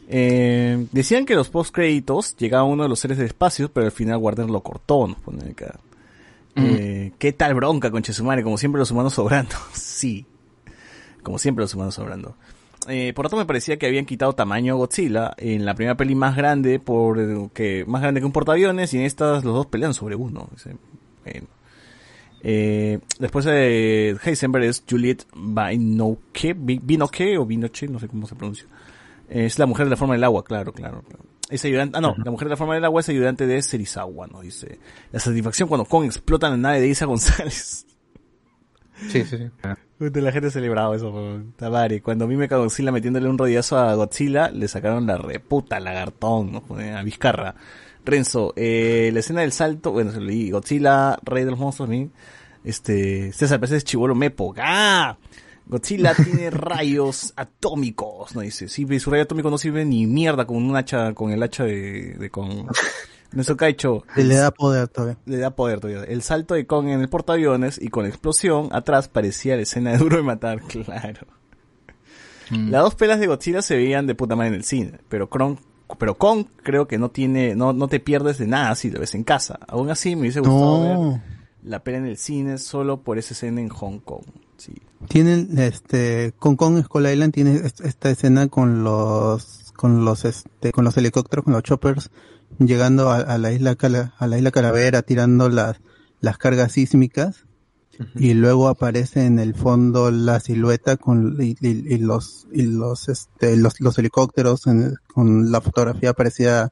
Eh, 0.09 0.87
decían 0.91 1.25
que 1.25 1.35
los 1.35 1.49
post 1.49 1.73
créditos 1.73 2.35
llegaba 2.35 2.63
uno 2.63 2.83
de 2.83 2.89
los 2.89 2.99
seres 2.99 3.17
del 3.17 3.27
espacio, 3.27 3.71
pero 3.71 3.85
al 3.85 3.91
final 3.91 4.17
Warner 4.17 4.49
lo 4.49 4.61
cortó, 4.61 5.07
nos 5.07 5.19
pone 5.19 5.51
acá. 5.51 5.79
Eh, 6.55 7.11
¿Qué 7.17 7.33
tal 7.33 7.55
bronca 7.55 7.89
con 7.89 8.03
Chesumare? 8.03 8.43
Como 8.43 8.57
siempre 8.57 8.79
los 8.79 8.91
humanos 8.91 9.13
sobrando. 9.13 9.55
sí. 9.73 10.25
Como 11.21 11.39
siempre 11.39 11.63
los 11.63 11.73
humanos 11.73 11.95
sobrando. 11.95 12.35
Eh, 12.87 13.13
por 13.13 13.25
otro 13.25 13.37
me 13.37 13.45
parecía 13.45 13.77
que 13.77 13.87
habían 13.87 14.05
quitado 14.05 14.33
tamaño 14.33 14.73
a 14.73 14.77
Godzilla 14.77 15.33
en 15.37 15.63
la 15.63 15.73
primera 15.73 15.95
peli 15.95 16.15
más 16.15 16.35
grande 16.35 16.79
por 16.79 17.17
eh, 17.19 17.49
que 17.53 17.85
más 17.87 18.01
grande 18.01 18.19
que 18.19 18.25
un 18.25 18.33
portaaviones 18.33 18.93
y 18.93 18.97
en 18.97 19.05
estas 19.05 19.45
los 19.45 19.53
dos 19.53 19.67
pelean 19.67 19.93
sobre 19.93 20.15
uno. 20.15 20.49
Bueno. 21.23 21.47
Eh, 22.43 22.99
después 23.19 23.45
de 23.45 24.17
Heisenberg 24.21 24.65
es 24.65 24.83
Juliet 24.87 25.25
Binoche, 25.33 26.53
Binoche 26.53 27.37
o 27.37 27.45
Binoche, 27.45 27.87
no 27.87 27.99
sé 27.99 28.07
cómo 28.07 28.27
se 28.27 28.35
pronuncia. 28.35 28.65
Eh, 29.29 29.45
es 29.45 29.57
la 29.57 29.65
mujer 29.65 29.85
de 29.85 29.91
la 29.91 29.97
forma 29.97 30.13
del 30.13 30.23
agua, 30.25 30.43
claro, 30.43 30.73
claro. 30.73 31.01
claro. 31.01 31.23
Es 31.49 31.63
ayudante, 31.65 31.97
ah 31.97 32.01
no, 32.01 32.15
la 32.23 32.31
mujer 32.31 32.47
de 32.47 32.51
la 32.51 32.57
forma 32.57 32.75
del 32.75 32.85
agua 32.85 33.01
es 33.01 33.09
ayudante 33.09 33.47
de 33.47 33.61
Serizawa, 33.61 34.27
¿no? 34.27 34.41
Dice, 34.41 34.79
la 35.11 35.19
satisfacción 35.19 35.69
cuando 35.69 35.85
Kong 35.85 36.05
explota 36.05 36.49
la 36.49 36.57
nave 36.57 36.81
de 36.81 36.87
Isa 36.87 37.05
González. 37.05 37.85
Sí, 39.09 39.23
sí, 39.25 39.37
sí. 39.37 39.49
Puta, 39.97 40.21
La 40.21 40.31
gente 40.31 40.49
celebraba 40.51 40.95
eso. 40.95 41.41
Tabari. 41.57 42.01
Cuando 42.01 42.25
a 42.25 42.27
mí 42.27 42.35
me 42.35 42.47
cagó 42.47 42.63
Godzilla 42.63 42.91
metiéndole 42.91 43.27
un 43.27 43.37
rodillazo 43.37 43.77
a 43.77 43.93
Godzilla, 43.95 44.49
le 44.49 44.67
sacaron 44.67 45.05
la 45.05 45.17
reputa 45.17 45.79
lagartón, 45.79 46.51
¿no? 46.51 46.61
Pone 46.61 46.95
A 46.95 47.03
Vizcarra. 47.03 47.55
Renzo, 48.05 48.53
eh, 48.55 49.09
la 49.13 49.19
escena 49.19 49.41
del 49.41 49.51
salto, 49.51 49.91
bueno, 49.91 50.11
se 50.11 50.19
lo 50.19 50.25
leí. 50.25 50.51
Godzilla, 50.51 51.17
rey 51.23 51.45
de 51.45 51.51
los 51.51 51.59
monstruos, 51.59 51.89
¿sí? 51.89 52.09
este, 52.63 53.31
César 53.33 53.59
Pérez 53.59 53.77
es 53.77 53.83
chivolo 53.83 54.15
mepo. 54.15 54.53
¡Ah! 54.57 55.17
Godzilla 55.65 56.13
tiene 56.23 56.49
rayos 56.49 57.33
atómicos, 57.35 58.35
¿no? 58.35 58.41
Dice, 58.41 58.67
sí, 58.67 58.87
su 58.99 59.09
rayo 59.09 59.23
atómico 59.23 59.49
no 59.49 59.57
sirve 59.57 59.85
ni 59.85 60.05
mierda 60.07 60.45
con 60.45 60.57
un 60.57 60.75
hacha, 60.75 61.13
con 61.13 61.31
el 61.31 61.41
hacha 61.41 61.63
de, 61.63 62.15
de 62.15 62.29
con, 62.29 62.67
Nuestro 63.33 63.57
Caicho. 63.57 64.03
Le 64.15 64.35
da 64.35 64.51
poder 64.51 64.87
todavía. 64.87 65.17
Le 65.25 65.37
da 65.37 65.51
poder 65.51 65.79
todavía. 65.79 66.03
El 66.03 66.21
salto 66.21 66.53
de 66.53 66.67
Kong 66.67 66.89
en 66.89 67.01
el 67.01 67.09
portaaviones 67.09 67.81
y 67.81 67.87
con 67.87 68.03
la 68.03 68.09
explosión 68.09 68.69
atrás 68.71 69.07
parecía 69.07 69.55
la 69.55 69.63
escena 69.63 69.91
de 69.91 69.97
Duro 69.97 70.17
de 70.17 70.23
Matar, 70.23 70.61
claro. 70.67 71.27
Las 72.51 72.83
dos 72.83 72.95
pelas 72.95 73.19
de 73.19 73.25
Godzilla 73.25 73.63
se 73.63 73.75
veían 73.75 74.05
de 74.05 74.13
puta 74.13 74.35
madre 74.35 74.49
en 74.49 74.55
el 74.55 74.63
cine, 74.63 74.99
pero 75.09 75.27
Kong, 75.27 75.57
pero 75.97 76.17
Kong 76.17 76.45
creo 76.63 76.87
que 76.87 76.97
no 76.97 77.09
tiene, 77.11 77.55
no, 77.55 77.73
no 77.73 77.87
te 77.87 77.99
pierdes 77.99 78.37
de 78.37 78.47
nada 78.47 78.75
si 78.75 78.89
lo 78.91 78.99
ves 78.99 79.15
en 79.15 79.23
casa. 79.23 79.59
Aún 79.67 79.89
así 79.89 80.15
me 80.15 80.21
hubiese 80.21 80.39
gustado 80.39 80.93
No. 80.93 81.11
ver 81.11 81.21
la 81.63 81.83
pela 81.83 81.97
en 81.99 82.05
el 82.05 82.17
cine 82.17 82.57
solo 82.57 83.01
por 83.01 83.17
esa 83.17 83.33
escena 83.33 83.61
en 83.61 83.69
Hong 83.69 83.99
Kong. 83.99 84.23
Sí. 84.57 84.73
Tienen, 85.07 85.57
este, 85.59 86.33
con 86.39 86.55
Kong 86.55 86.83
Skull 86.83 87.07
Island 87.07 87.33
tiene 87.33 87.55
est- 87.55 87.81
esta 87.81 88.09
escena 88.09 88.47
con 88.47 88.83
los, 88.83 89.71
con 89.75 90.03
los, 90.05 90.25
este, 90.25 90.71
con 90.71 90.83
los 90.85 90.95
helicópteros, 90.97 91.43
con 91.45 91.53
los 91.53 91.63
choppers, 91.63 92.09
llegando 92.59 93.09
a, 93.09 93.17
a 93.17 93.37
la 93.37 93.51
isla 93.51 93.75
a 94.17 94.27
la 94.27 94.37
isla 94.37 94.51
Calavera, 94.51 95.01
tirando 95.01 95.49
las, 95.49 95.79
las 96.21 96.37
cargas 96.37 96.73
sísmicas, 96.73 97.45
y 98.15 98.33
luego 98.33 98.67
aparece 98.69 99.25
en 99.25 99.39
el 99.39 99.53
fondo 99.53 100.09
la 100.11 100.39
silueta 100.39 100.97
con, 100.97 101.37
y, 101.41 101.55
y- 101.61 101.93
y 101.93 101.97
los, 101.99 102.47
y 102.51 102.63
los, 102.63 103.07
este, 103.09 103.55
los, 103.57 103.79
los 103.81 103.97
helicópteros 103.97 104.65
en- 104.67 104.95
con 105.13 105.51
la 105.51 105.61
fotografía 105.61 106.13
parecía 106.13 106.71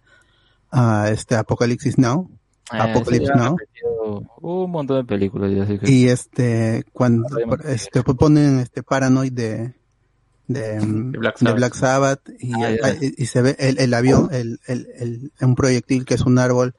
a 0.72 1.10
este 1.12 1.36
Apocalipsis 1.36 1.98
Now. 1.98 2.30
Apocalypse 2.70 3.26
Eh, 3.26 3.36
ya 3.36 3.44
han 3.48 3.56
Now. 4.04 4.28
Un 4.42 4.72
montón 4.72 4.98
de 4.98 5.04
películas. 5.04 5.52
ya, 5.54 5.64
así 5.64 5.78
que- 5.78 5.92
Y 5.92 6.08
este, 6.08 6.86
cuando 6.94 7.28
este, 7.66 8.02
ponen 8.04 8.60
este 8.60 8.82
Paranoid 8.82 9.34
de, 9.34 9.74
de, 10.48 10.80
Black 10.82 11.36
de 11.40 11.46
Sabbath. 11.46 11.56
Black 11.58 11.74
Sabbath 11.76 12.22
y, 12.40 12.54
Ah, 12.54 12.94
y- 13.02 13.22
y 13.24 13.26
se 13.26 13.42
ve 13.42 13.56
el, 13.60 13.78
el 13.80 13.94
avión, 13.94 14.30
el, 14.32 14.60
el, 14.68 14.88
el- 14.98 15.32
un 15.42 15.56
proyectil 15.56 16.06
que 16.06 16.14
es 16.14 16.22
un 16.22 16.40
árbol 16.40 16.74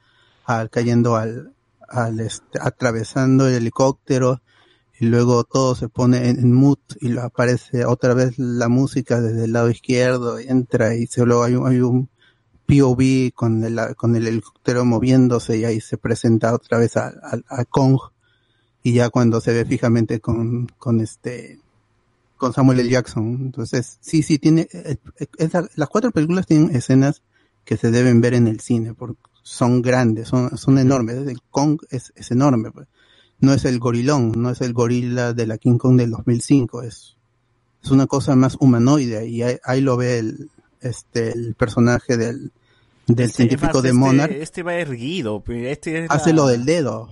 al, 0.46 0.70
cayendo 0.70 1.16
al, 1.16 1.52
al 1.92 2.20
este, 2.20 2.58
atravesando 2.60 3.46
el 3.46 3.54
helicóptero 3.54 4.40
y 4.98 5.06
luego 5.06 5.44
todo 5.44 5.74
se 5.74 5.88
pone 5.88 6.28
en, 6.28 6.38
en 6.38 6.52
mood 6.52 6.78
y 7.00 7.16
aparece 7.18 7.84
otra 7.84 8.14
vez 8.14 8.38
la 8.38 8.68
música 8.68 9.20
desde 9.20 9.44
el 9.44 9.52
lado 9.52 9.70
izquierdo 9.70 10.40
y 10.40 10.48
entra 10.48 10.94
y 10.94 11.06
se, 11.06 11.24
luego 11.24 11.44
hay 11.44 11.54
un, 11.54 11.66
hay 11.68 11.80
un 11.80 12.08
POV 12.66 13.32
con 13.34 13.64
el, 13.64 13.78
con 13.96 14.16
el 14.16 14.26
helicóptero 14.26 14.84
moviéndose 14.84 15.58
y 15.58 15.64
ahí 15.64 15.80
se 15.80 15.98
presenta 15.98 16.54
otra 16.54 16.78
vez 16.78 16.96
a, 16.96 17.12
Kong 17.68 17.98
y 18.82 18.94
ya 18.94 19.10
cuando 19.10 19.40
se 19.40 19.52
ve 19.52 19.64
fijamente 19.64 20.20
con, 20.20 20.66
con 20.78 21.00
este 21.00 21.60
con 22.36 22.52
Samuel 22.52 22.80
L. 22.80 22.90
Jackson. 22.90 23.38
Entonces, 23.40 23.98
sí, 24.00 24.24
sí, 24.24 24.36
tiene, 24.38 24.66
eh, 24.72 24.96
eh, 25.20 25.26
esa- 25.38 25.68
las 25.76 25.88
cuatro 25.88 26.10
películas 26.10 26.44
tienen 26.44 26.74
escenas 26.74 27.22
que 27.64 27.76
se 27.76 27.92
deben 27.92 28.20
ver 28.20 28.34
en 28.34 28.48
el 28.48 28.58
cine, 28.58 28.94
porque 28.94 29.20
son 29.42 29.82
grandes, 29.82 30.28
son, 30.28 30.56
son 30.56 30.78
enormes. 30.78 31.16
El 31.26 31.40
Kong 31.50 31.80
es, 31.90 32.12
es 32.16 32.30
enorme, 32.30 32.70
pues. 32.70 32.86
no 33.40 33.52
es 33.52 33.64
el 33.64 33.78
gorilón, 33.78 34.32
no 34.36 34.50
es 34.50 34.60
el 34.60 34.72
gorila 34.72 35.32
de 35.32 35.46
la 35.46 35.58
King 35.58 35.78
Kong 35.78 35.96
del 35.98 36.10
2005, 36.12 36.82
es, 36.82 37.16
es 37.82 37.90
una 37.90 38.06
cosa 38.06 38.36
más 38.36 38.56
humanoide 38.60 39.26
y 39.26 39.42
ahí, 39.42 39.56
ahí 39.64 39.80
lo 39.80 39.96
ve 39.96 40.18
el, 40.18 40.50
este, 40.80 41.32
el 41.32 41.54
personaje 41.56 42.16
del, 42.16 42.52
del 43.08 43.26
Este, 43.26 43.36
científico 43.48 43.74
más, 43.74 43.82
de 43.82 43.88
este- 43.88 43.98
Monarch 43.98 44.32
Este 44.32 44.62
va 44.62 44.74
erguido, 44.74 45.40
pe- 45.42 45.72
este 45.72 46.04
es 46.04 46.10
hace 46.10 46.32
lo 46.32 46.46
del 46.46 46.64
dedo. 46.64 47.08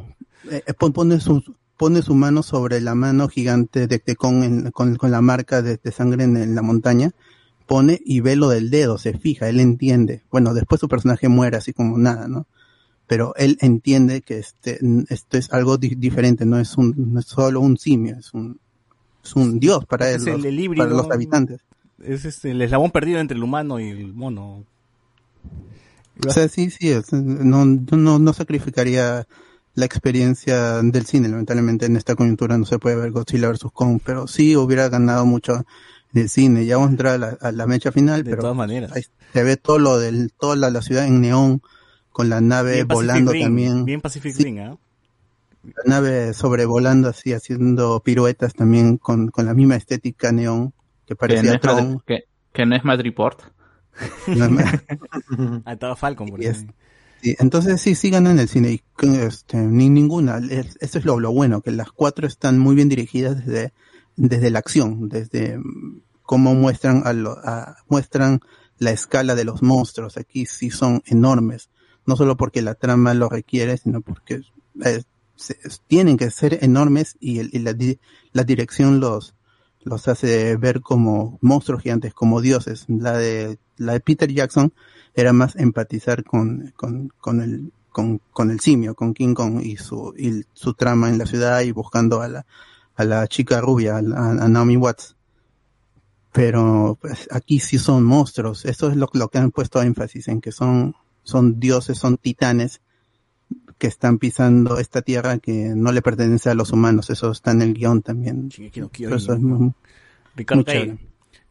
Eh, 0.51 0.63
eh, 0.67 0.75
pon- 0.75 0.93
pone 0.93 1.19
su 1.21 1.43
pone 1.77 2.03
su 2.03 2.15
mano 2.15 2.43
sobre 2.43 2.81
la 2.83 2.95
mano 2.95 3.27
gigante 3.29 3.87
de 3.87 3.99
Tecón 3.99 4.43
en- 4.45 4.71
con, 4.71 4.97
con 4.97 5.11
la 5.11 5.21
marca 5.23 5.63
de, 5.63 5.81
de 5.83 5.93
sangre 5.93 6.25
en, 6.25 6.37
en 6.37 6.55
la 6.55 6.63
montaña. 6.63 7.11
Pone 7.71 8.01
y 8.05 8.19
ve 8.19 8.35
lo 8.35 8.49
del 8.49 8.69
dedo, 8.69 8.99
se 8.99 9.17
fija, 9.17 9.49
él 9.49 9.61
entiende. 9.61 10.25
Bueno, 10.29 10.55
después 10.55 10.81
su 10.81 10.89
personaje 10.89 11.29
muere 11.29 11.57
así 11.57 11.73
como 11.73 11.99
nada, 11.99 12.27
¿no? 12.27 12.49
Pero 13.07 13.33
él 13.37 13.59
entiende 13.61 14.23
que 14.23 14.39
este, 14.39 14.81
esto 15.09 15.39
es 15.39 15.53
algo 15.53 15.79
di- 15.79 15.95
diferente, 15.95 16.45
no 16.45 16.59
es 16.59 16.77
un, 16.77 16.93
no 16.97 17.21
es 17.21 17.27
solo 17.27 17.61
un 17.61 17.79
simio, 17.79 18.17
es 18.19 18.35
un, 18.35 18.59
es 19.23 19.37
un 19.37 19.61
dios 19.61 19.87
para 19.87 20.11
él, 20.11 20.17
los- 20.25 20.45
el 20.45 20.69
para 20.77 20.91
los 20.91 21.09
habitantes. 21.13 21.61
Es 22.03 22.25
este, 22.25 22.51
el 22.51 22.61
eslabón 22.63 22.91
perdido 22.91 23.21
entre 23.21 23.37
el 23.37 23.45
humano 23.45 23.79
y 23.79 23.89
el 23.91 24.15
mono. 24.15 24.65
O 26.27 26.31
sea, 26.33 26.49
sí, 26.49 26.71
sí, 26.71 26.91
es- 26.91 27.13
no, 27.13 27.65
no, 27.65 28.19
no 28.19 28.33
sacrificaría 28.33 29.29
la 29.75 29.85
experiencia 29.85 30.83
del 30.83 31.07
cine. 31.07 31.29
Lamentablemente 31.29 31.87
en 31.87 31.97
esta 31.97 32.17
coyuntura 32.17 32.59
no 32.59 32.65
se 32.67 32.81
puede 32.81 32.97
ver 32.97 33.13
Godzilla 33.13 33.49
vs. 33.49 33.67
Kong, 33.73 34.01
pero 34.05 34.27
sí 34.27 34.57
hubiera 34.57 34.89
ganado 34.89 35.25
mucho 35.25 35.65
del 36.13 36.29
cine. 36.29 36.65
Ya 36.67 36.77
vamos 36.77 36.89
a 36.89 36.93
entrar 36.93 37.15
a 37.15 37.19
la, 37.19 37.39
a 37.41 37.53
la 37.53 37.67
mecha 37.67 37.93
final, 37.93 38.25
De 38.25 38.31
pero 38.31 38.43
todas 38.43 38.57
maneras. 38.57 38.93
ahí 38.95 39.03
se 39.33 39.43
ve 39.45 39.57
todo 39.57 39.79
lo 39.79 39.99
del, 39.99 40.33
toda 40.39 40.57
la, 40.57 40.71
la 40.71 40.83
ciudad 40.83 41.07
en 41.07 41.21
neón, 41.21 41.63
con 42.11 42.29
la 42.29 42.41
nave 42.41 42.75
Bien 42.75 42.89
volando 42.89 43.33
también. 43.33 43.85
Bien 43.85 44.01
Pacific 44.01 44.35
Sí. 44.35 44.45
Rim, 44.45 44.59
¿ah? 44.61 44.77
La 45.63 45.83
nave 45.87 46.33
sobrevolando 46.33 47.09
así, 47.11 47.33
haciendo 47.35 48.01
piruetas 48.01 48.55
también 48.55 48.97
con, 48.97 49.29
con 49.29 49.45
la 49.47 49.53
misma 49.55 49.77
estética 49.77 50.33
neón 50.33 50.73
que 51.07 51.09
Que 51.09 51.15
no, 51.15 51.19
parecía 51.19 51.59
Tron. 51.61 51.77
Madri- 51.97 52.03
que, 52.07 52.25
que 52.53 52.67
no 52.67 52.77
es 52.77 52.85
Madriport. 52.85 53.41
No 54.27 54.45
es 54.47 54.51
más- 54.51 54.75
Ah, 55.67 55.73
estaba 55.73 55.97
Falcon 55.97 56.29
por 56.29 56.41
Y 56.43 56.47
ahí. 56.47 56.53
es- 56.53 56.65
Sí, 57.23 57.37
entonces 57.39 57.79
sí, 57.83 57.95
sí 57.95 58.09
ganan 58.09 58.39
el 58.39 58.49
cine. 58.49 58.71
Y 58.73 58.83
este, 59.17 59.59
ni 59.59 59.91
ninguna. 59.91 60.39
Es- 60.39 60.79
Eso 60.81 60.99
es 60.99 61.05
lo, 61.05 61.21
lo 61.21 61.31
bueno, 61.33 61.61
que 61.61 61.71
las 61.71 61.93
cuatro 61.93 62.27
están 62.27 62.59
muy 62.59 62.75
bien 62.75 62.89
dirigidas 62.89 63.45
desde, 63.45 63.75
desde 64.29 64.51
la 64.51 64.59
acción, 64.59 65.09
desde 65.09 65.59
mm, 65.59 66.03
cómo 66.23 66.55
muestran 66.55 67.03
a 67.07 67.77
muestran 67.89 68.41
la 68.79 68.91
escala 68.91 69.35
de 69.35 69.45
los 69.45 69.63
monstruos. 69.63 70.17
Aquí 70.17 70.47
sí 70.47 70.71
son 70.71 71.03
enormes, 71.07 71.71
no 72.07 72.17
solo 72.17 72.37
porque 72.37 72.63
la 72.63 72.75
trama 72.75 73.15
lo 73.15 73.29
requiere, 73.29 73.77
sino 73.79 74.01
porque 74.03 74.43
eh, 74.85 75.03
se- 75.37 75.59
tienen 75.87 76.17
que 76.19 76.31
ser 76.31 76.59
enormes 76.63 77.17
y, 77.21 77.39
el- 77.39 77.51
y 77.53 77.59
la, 77.61 77.75
la 78.33 78.45
dirección 78.45 79.01
los 79.01 79.35
los 79.83 80.09
hace 80.09 80.57
ver 80.57 80.83
como 80.83 81.39
monstruos 81.41 81.83
gigantes, 81.83 82.13
como 82.13 82.43
dioses. 82.43 82.85
La 82.89 83.17
de 83.17 83.59
la 83.79 83.95
de 83.95 84.01
Peter 84.01 84.31
Jackson 84.31 84.75
era 85.15 85.33
más 85.33 85.57
empatizar 85.57 86.23
con, 86.23 86.75
con, 86.77 87.11
con 87.19 87.41
el 87.41 87.73
con, 87.91 88.21
con 88.31 88.51
el 88.51 88.61
simio, 88.61 88.95
con 88.95 89.15
King 89.15 89.33
Kong 89.33 89.63
y 89.65 89.79
su 89.79 90.15
y 90.19 90.45
su 90.53 90.75
trama 90.75 91.09
en 91.09 91.17
la 91.17 91.25
ciudad 91.25 91.63
y 91.63 91.73
buscando 91.73 92.21
a 92.21 92.29
la 92.29 92.47
a 93.01 93.05
la 93.05 93.27
chica 93.27 93.61
rubia, 93.61 93.97
a, 93.97 93.99
a 93.99 94.49
Naomi 94.49 94.77
Watts. 94.77 95.17
Pero 96.33 96.99
pues, 97.01 97.29
aquí 97.33 97.59
sí 97.59 97.79
son 97.79 98.05
monstruos. 98.05 98.65
Eso 98.65 98.91
es 98.91 98.97
lo, 98.97 99.09
lo 99.13 99.29
que 99.29 99.39
han 99.39 99.51
puesto 99.51 99.83
énfasis 99.83 100.29
en 100.29 100.41
que 100.41 100.53
son 100.53 100.95
son 101.23 101.61
dioses, 101.61 101.99
son 101.99 102.17
titanes 102.17 102.81
que 103.79 103.87
están 103.87 104.19
pisando 104.19 104.79
esta 104.79 105.03
tierra 105.03 105.39
que 105.39 105.73
no 105.75 105.93
le 105.93 106.03
pertenece 106.03 106.51
a 106.51 106.55
los 106.55 106.73
humanos. 106.73 107.11
Eso 107.11 107.31
está 107.31 107.53
en 107.53 107.63
el 107.63 107.75
guion 107.75 108.03
también. 108.03 108.49
Kyojin. 108.49 108.91
Pero 108.93 109.17
eso 109.17 109.33
es 109.33 109.41
muy- 109.41 109.73
Ricardo. 110.37 110.65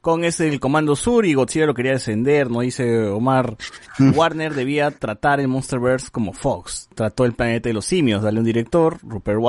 Kong 0.02 0.24
es 0.24 0.40
el 0.40 0.62
Comando 0.62 0.96
Sur 0.96 1.26
y 1.26 1.34
Godzilla 1.34 1.66
lo 1.66 1.74
quería 1.74 1.92
descender, 1.92 2.50
¿no? 2.50 2.62
Dice 2.62 3.08
Omar. 3.08 3.58
Mm. 3.98 4.18
Warner 4.18 4.54
debía 4.54 4.92
tratar 4.92 5.42
el 5.42 5.50
Monsterverse 5.50 6.10
como 6.10 6.32
Fox. 6.32 6.88
Trató 6.96 7.26
el 7.26 7.34
planeta 7.34 7.68
de 7.68 7.74
los 7.74 7.86
simios, 7.86 8.24
darle 8.24 8.40
un 8.40 8.46
director, 8.46 9.00
Rupert 9.04 9.40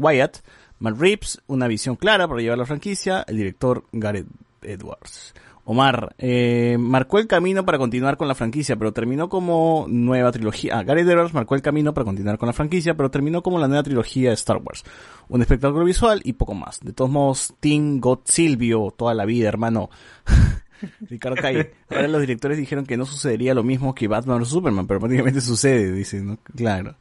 Wyatt, 0.00 0.38
Matt 0.80 0.98
Reeves, 0.98 1.40
una 1.46 1.68
visión 1.68 1.94
clara 1.94 2.26
para 2.26 2.40
llevar 2.40 2.58
la 2.58 2.66
franquicia, 2.66 3.24
el 3.28 3.36
director 3.36 3.84
Gareth 3.92 4.26
Edwards. 4.62 5.34
Omar, 5.64 6.16
eh, 6.18 6.76
marcó 6.80 7.18
el 7.18 7.26
camino 7.26 7.64
para 7.64 7.78
continuar 7.78 8.16
con 8.16 8.26
la 8.26 8.34
franquicia, 8.34 8.76
pero 8.76 8.92
terminó 8.92 9.28
como 9.28 9.86
nueva 9.88 10.32
trilogía. 10.32 10.78
Ah, 10.78 10.82
Gareth 10.82 11.06
Edwards 11.06 11.34
marcó 11.34 11.54
el 11.54 11.62
camino 11.62 11.92
para 11.94 12.06
continuar 12.06 12.38
con 12.38 12.46
la 12.46 12.54
franquicia, 12.54 12.96
pero 12.96 13.10
terminó 13.10 13.42
como 13.42 13.58
la 13.58 13.68
nueva 13.68 13.82
trilogía 13.82 14.30
de 14.30 14.34
Star 14.34 14.56
Wars. 14.56 14.82
Un 15.28 15.42
espectáculo 15.42 15.84
visual 15.84 16.22
y 16.24 16.32
poco 16.32 16.54
más. 16.54 16.80
De 16.80 16.92
todos 16.92 17.10
modos, 17.10 17.54
Team 17.60 18.00
God 18.00 18.20
Silvio, 18.24 18.92
toda 18.96 19.14
la 19.14 19.26
vida, 19.26 19.48
hermano. 19.48 19.90
Ricardo 21.08 21.36
Calle. 21.40 21.72
Ahora 21.90 22.08
los 22.08 22.20
directores 22.20 22.58
dijeron 22.58 22.86
que 22.86 22.96
no 22.96 23.06
sucedería 23.06 23.54
lo 23.54 23.62
mismo 23.62 23.94
que 23.94 24.08
Batman 24.08 24.42
o 24.42 24.44
Superman, 24.44 24.86
pero 24.86 25.00
prácticamente 25.00 25.40
sucede, 25.40 25.92
dicen, 25.92 26.26
¿no? 26.26 26.38
Claro. 26.56 26.96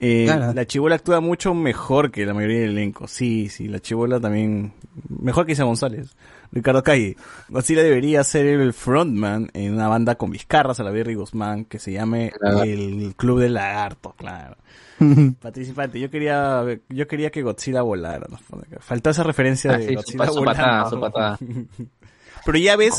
Eh, 0.00 0.24
Claro. 0.26 0.54
La 0.54 0.66
chibola 0.66 0.94
actúa 0.96 1.20
mucho 1.20 1.52
mejor 1.54 2.10
que 2.10 2.24
la 2.24 2.32
mayoría 2.32 2.60
del 2.60 2.70
elenco. 2.70 3.06
Sí, 3.06 3.48
sí, 3.50 3.68
la 3.68 3.80
chibola 3.80 4.18
también. 4.18 4.72
Mejor 5.08 5.44
que 5.46 5.52
Isa 5.52 5.64
González. 5.64 6.16
Ricardo 6.52 6.82
Calle. 6.82 7.16
Godzilla 7.48 7.82
debería 7.82 8.24
ser 8.24 8.46
el 8.46 8.72
frontman 8.72 9.50
en 9.54 9.74
una 9.74 9.88
banda 9.88 10.16
con 10.16 10.30
Vizcarras, 10.30 10.80
a 10.80 10.84
la 10.84 10.98
y 10.98 11.14
Guzmán, 11.14 11.64
que 11.64 11.78
se 11.78 11.92
llame 11.92 12.32
Claro. 12.40 12.62
el 12.62 13.14
Club 13.16 13.40
del 13.40 13.54
Lagarto, 13.54 14.14
claro. 14.16 14.56
Participante, 15.40 16.00
yo 16.00 16.10
quería, 16.10 16.64
yo 16.88 17.06
quería 17.06 17.30
que 17.30 17.42
Godzilla 17.42 17.82
volara. 17.82 18.26
¿no? 18.28 18.38
Faltó 18.80 19.10
esa 19.10 19.22
referencia 19.22 19.72
Ah, 19.72 19.78
de 19.78 19.86
sí, 19.88 19.94
Godzilla 19.94 20.26
su 20.26 20.34
volando. 20.40 20.44
patada, 20.62 20.90
su 20.90 21.00
patada. 21.00 21.38
Pero 22.44 22.58
ya 22.58 22.76
ves, 22.76 22.94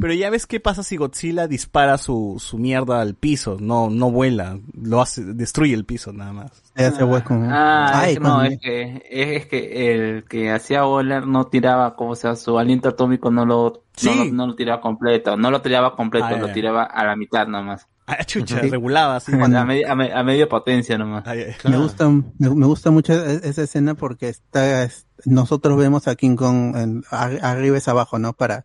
pero 0.00 0.12
ya 0.14 0.30
ves 0.30 0.46
qué 0.46 0.60
pasa 0.60 0.82
si 0.82 0.96
Godzilla 0.96 1.46
dispara 1.46 1.98
su, 1.98 2.36
su 2.38 2.58
mierda 2.58 3.00
al 3.00 3.14
piso, 3.14 3.56
no, 3.60 3.90
no 3.90 4.10
vuela, 4.10 4.58
lo 4.80 5.00
hace, 5.00 5.22
destruye 5.24 5.74
el 5.74 5.84
piso 5.84 6.12
nada 6.12 6.32
más. 6.32 6.52
Hace 6.74 7.04
hueco. 7.04 7.34
¿no? 7.34 7.48
Ah, 7.50 8.00
Ay, 8.00 8.12
es 8.12 8.18
que 8.18 8.24
no, 8.24 8.42
es 8.44 8.58
que, 8.60 8.82
es, 9.10 9.42
es 9.42 9.46
que 9.46 9.92
el 10.14 10.24
que 10.24 10.50
hacía 10.50 10.82
volar 10.82 11.26
no 11.26 11.46
tiraba, 11.46 11.96
como 11.96 12.14
sea, 12.14 12.36
su 12.36 12.58
aliento 12.58 12.88
atómico 12.90 13.30
no 13.30 13.44
lo, 13.46 13.82
Sí. 13.96 14.10
no, 14.14 14.24
lo- 14.24 14.32
no 14.32 14.46
lo 14.48 14.54
tiraba 14.56 14.80
completo, 14.82 15.36
no 15.36 15.50
lo 15.50 15.62
tiraba 15.62 15.96
completo, 15.96 16.26
Ah, 16.28 16.36
lo 16.36 16.52
tiraba 16.52 16.82
a 16.84 17.04
la 17.06 17.16
mitad 17.16 17.46
nomás. 17.46 17.86
Ah, 18.08 18.22
chucha, 18.24 18.60
Sí. 18.60 18.68
regulaba 18.70 19.16
así. 19.16 19.32
A, 19.32 19.48
me- 19.64 19.84
a 19.84 20.22
media 20.22 20.48
potencia 20.48 20.96
nomás. 20.96 21.24
Me 21.64 21.76
gusta, 21.76 22.08
me, 22.08 22.22
me 22.38 22.66
gusta 22.66 22.90
mucho 22.92 23.12
e- 23.14 23.40
esa 23.48 23.62
escena 23.62 23.94
porque 23.94 24.28
está, 24.28 24.84
es- 24.84 25.06
nosotros 25.24 25.76
vemos 25.78 26.06
a 26.06 26.14
King 26.14 26.36
Kong 26.36 26.76
en- 26.76 27.04
ar- 27.10 27.40
arriba 27.42 27.78
es 27.78 27.88
abajo, 27.88 28.18
¿no? 28.20 28.32
Para, 28.34 28.64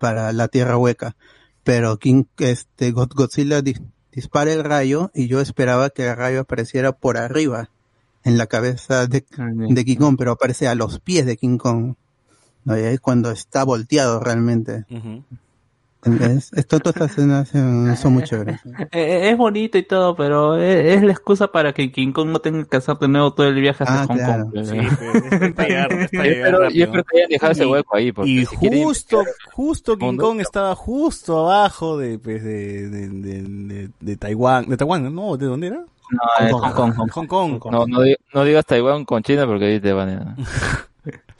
para 0.00 0.32
la 0.32 0.48
tierra 0.48 0.76
hueca. 0.76 1.14
Pero 1.62 1.98
King, 1.98 2.24
este, 2.38 2.90
God- 2.90 3.12
Godzilla 3.14 3.60
di- 3.62 3.76
dispara 4.10 4.52
el 4.52 4.64
rayo 4.64 5.10
y 5.14 5.28
yo 5.28 5.40
esperaba 5.40 5.90
que 5.90 6.08
el 6.08 6.16
rayo 6.16 6.40
apareciera 6.40 6.92
por 6.92 7.16
arriba, 7.18 7.68
en 8.24 8.36
la 8.38 8.46
cabeza 8.46 9.06
de, 9.06 9.24
de 9.74 9.84
King 9.84 9.96
Kong, 9.98 10.16
pero 10.18 10.32
aparece 10.32 10.66
a 10.68 10.74
los 10.74 10.98
pies 11.00 11.24
de 11.26 11.36
King 11.36 11.58
Kong. 11.58 11.94
¿no? 12.64 12.76
Y 12.78 12.82
ahí 12.82 12.94
es 12.94 13.00
cuando 13.00 13.30
está 13.30 13.62
volteado 13.64 14.20
realmente. 14.20 14.84
Es, 16.02 16.52
esto, 16.54 16.80
todas 16.80 16.96
estas 16.96 17.10
escenas 17.10 17.54
eh, 17.54 17.96
son 17.96 18.14
muy 18.14 18.22
chéveres. 18.22 18.60
Eh, 18.92 19.30
es 19.30 19.36
bonito 19.36 19.76
y 19.76 19.82
todo, 19.82 20.16
pero 20.16 20.56
es, 20.56 20.96
es 20.96 21.02
la 21.02 21.12
excusa 21.12 21.48
para 21.52 21.72
que 21.74 21.92
King 21.92 22.12
Kong 22.12 22.28
no 22.30 22.38
tenga 22.38 22.64
que 22.64 22.76
hacer 22.78 22.96
de 22.98 23.08
nuevo 23.08 23.32
todo 23.34 23.48
el 23.48 23.54
viaje 23.60 23.84
hasta 23.84 24.02
Ah, 24.02 24.06
Hong 24.06 24.16
claro. 24.16 24.44
Kong. 24.50 24.64
Sí, 24.64 24.76
pues, 24.98 25.42
es 25.42 25.52
para 25.52 25.68
llegar, 25.68 25.92
es 25.92 26.10
para 26.10 26.70
Yo 26.70 26.84
espero- 26.84 27.04
que 27.04 27.18
hayan 27.18 27.28
dejado 27.28 27.52
ese 27.52 27.66
hueco 27.66 27.96
ahí, 27.96 28.12
porque 28.12 28.30
Y 28.30 28.46
si 28.46 28.56
quieren 28.56 28.82
justo, 28.84 29.22
justo 29.52 29.96
King 29.98 30.16
Kong 30.16 30.40
estaba 30.40 30.74
justo 30.74 31.38
abajo 31.50 31.98
de, 31.98 32.18
pues, 32.18 32.42
de, 32.42 32.88
de, 32.88 33.08
de, 33.08 33.42
de, 33.42 33.90
de 34.00 34.16
Taiwán, 34.16 34.68
de 34.68 34.76
Taiwán, 34.76 35.14
¿no? 35.14 35.36
¿De 35.36 35.46
dónde 35.46 35.66
era? 35.68 35.76
No, 36.10 36.46
es 36.46 36.52
Hong 36.52 36.72
Kong. 36.72 37.10
Hong 37.12 37.26
Kong. 37.28 37.60
No, 37.70 37.86
no, 37.86 38.00
di- 38.02 38.16
no 38.34 38.42
digas 38.44 38.64
Taiwán 38.66 39.04
con 39.04 39.22
China 39.22 39.46
porque 39.46 39.66
ahí 39.66 39.80
te 39.80 39.92
van 39.92 40.08
a... 40.08 40.36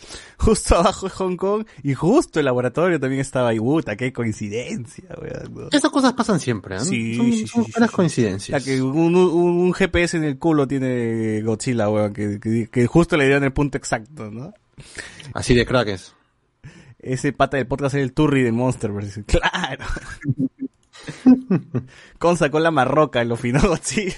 Justo 0.39 0.77
abajo 0.77 1.07
de 1.07 1.12
Hong 1.12 1.37
Kong 1.37 1.67
y 1.83 1.95
justo 1.95 2.39
el 2.39 2.47
laboratorio 2.47 2.99
también 2.99 3.20
estaba. 3.20 3.53
Puta, 3.53 3.95
qué 3.97 4.12
coincidencia, 4.12 5.05
weón. 5.20 5.69
Esas 5.70 5.91
cosas 5.91 6.15
pasan 6.15 6.41
siempre, 6.41 6.77
¿eh? 6.77 6.81
Sí, 6.81 7.15
son, 7.15 7.33
sí, 7.33 7.47
son 7.47 7.65
sí, 7.65 7.73
buenas 7.73 7.91
coincidencias. 7.91 8.62
O 8.62 8.65
sea, 8.65 8.75
que 8.75 8.81
un, 8.81 9.15
un, 9.15 9.17
un 9.17 9.73
GPS 9.75 10.17
en 10.17 10.25
el 10.25 10.39
culo 10.39 10.67
tiene 10.67 11.43
Godzilla, 11.43 11.91
weón, 11.91 12.12
que, 12.15 12.41
que, 12.41 12.69
que 12.69 12.87
justo 12.87 13.17
le 13.17 13.25
dieron 13.25 13.45
el 13.45 13.53
punto 13.53 13.77
exacto, 13.77 14.31
¿no? 14.31 14.55
Así 15.35 15.55
de 15.55 15.67
crack 15.67 15.89
es. 15.89 16.15
Ese 16.99 17.33
pata 17.33 17.57
del 17.57 17.67
podcast 17.67 17.95
es 17.95 18.03
el 18.03 18.12
Turri 18.12 18.43
de 18.43 18.53
Monsterverse. 18.53 19.25
Claro. 19.27 19.85
Con 22.19 22.37
sacó 22.37 22.61
la 22.61 22.70
marroca, 22.70 23.25
lo 23.25 23.35
afinó 23.35 23.61
Godzilla. 23.61 24.17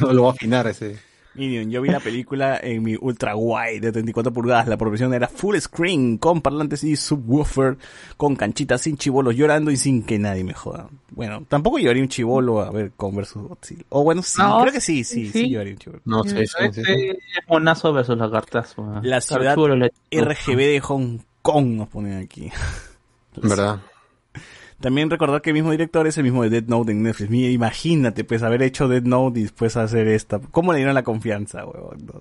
No 0.00 0.12
lo 0.12 0.24
va 0.24 0.30
a 0.30 0.32
afinar 0.32 0.66
ese. 0.66 0.98
Minion, 1.34 1.70
yo 1.70 1.80
vi 1.80 1.88
la 1.88 2.00
película 2.00 2.58
en 2.62 2.82
mi 2.82 2.94
ultra 3.00 3.34
wide 3.36 3.80
de 3.80 3.92
34 3.92 4.32
pulgadas. 4.32 4.68
La 4.68 4.76
producción 4.76 5.14
era 5.14 5.28
full 5.28 5.56
screen, 5.58 6.18
con 6.18 6.42
parlantes 6.42 6.84
y 6.84 6.94
subwoofer, 6.96 7.78
con 8.18 8.36
canchitas, 8.36 8.82
sin 8.82 8.96
chivolos 8.98 9.34
llorando 9.34 9.70
y 9.70 9.76
sin 9.76 10.02
que 10.02 10.18
nadie 10.18 10.44
me 10.44 10.52
joda. 10.52 10.88
Bueno, 11.10 11.44
tampoco 11.48 11.78
llevaría 11.78 12.02
un 12.02 12.08
chivolo 12.08 12.60
a 12.60 12.70
ver 12.70 12.92
con 12.96 13.16
versus 13.16 13.42
Godzilla. 13.48 13.84
O 13.88 14.04
bueno, 14.04 14.22
sí, 14.22 14.40
No, 14.42 14.60
creo 14.60 14.72
que 14.72 14.80
sí, 14.80 15.04
sí, 15.04 15.26
sí, 15.26 15.32
sí. 15.32 15.48
llevaría 15.48 15.72
un 15.72 15.78
chivolo. 15.78 16.02
No 16.04 16.24
sé, 16.24 16.46
sí, 16.46 16.54
sí, 16.58 16.64
Este 16.64 16.84
sí. 16.84 17.08
es 17.10 17.48
monazo 17.48 17.92
versus 17.92 18.18
lagartazo. 18.18 19.00
La 19.02 19.20
ciudad 19.20 19.56
RGB 19.56 20.56
de 20.56 20.80
Hong 20.80 21.18
Kong 21.40 21.66
nos 21.76 21.88
ponen 21.88 22.22
aquí. 22.22 22.50
¿Verdad? 23.42 23.80
También 24.82 25.08
recordar 25.08 25.40
que 25.40 25.50
el 25.50 25.54
mismo 25.54 25.70
director 25.70 26.06
es 26.06 26.18
el 26.18 26.24
mismo 26.24 26.42
de 26.42 26.50
Dead 26.50 26.64
Note 26.64 26.92
en 26.92 27.02
Netflix. 27.02 27.30
Mira, 27.30 27.48
imagínate, 27.50 28.24
pues, 28.24 28.42
haber 28.42 28.62
hecho 28.62 28.88
Dead 28.88 29.02
Note 29.02 29.40
y 29.40 29.44
después 29.44 29.76
hacer 29.78 30.08
esta. 30.08 30.38
¿Cómo 30.38 30.72
le 30.72 30.78
dieron 30.78 30.94
la 30.94 31.02
confianza, 31.04 31.64
huevón? 31.64 32.04
No. 32.04 32.20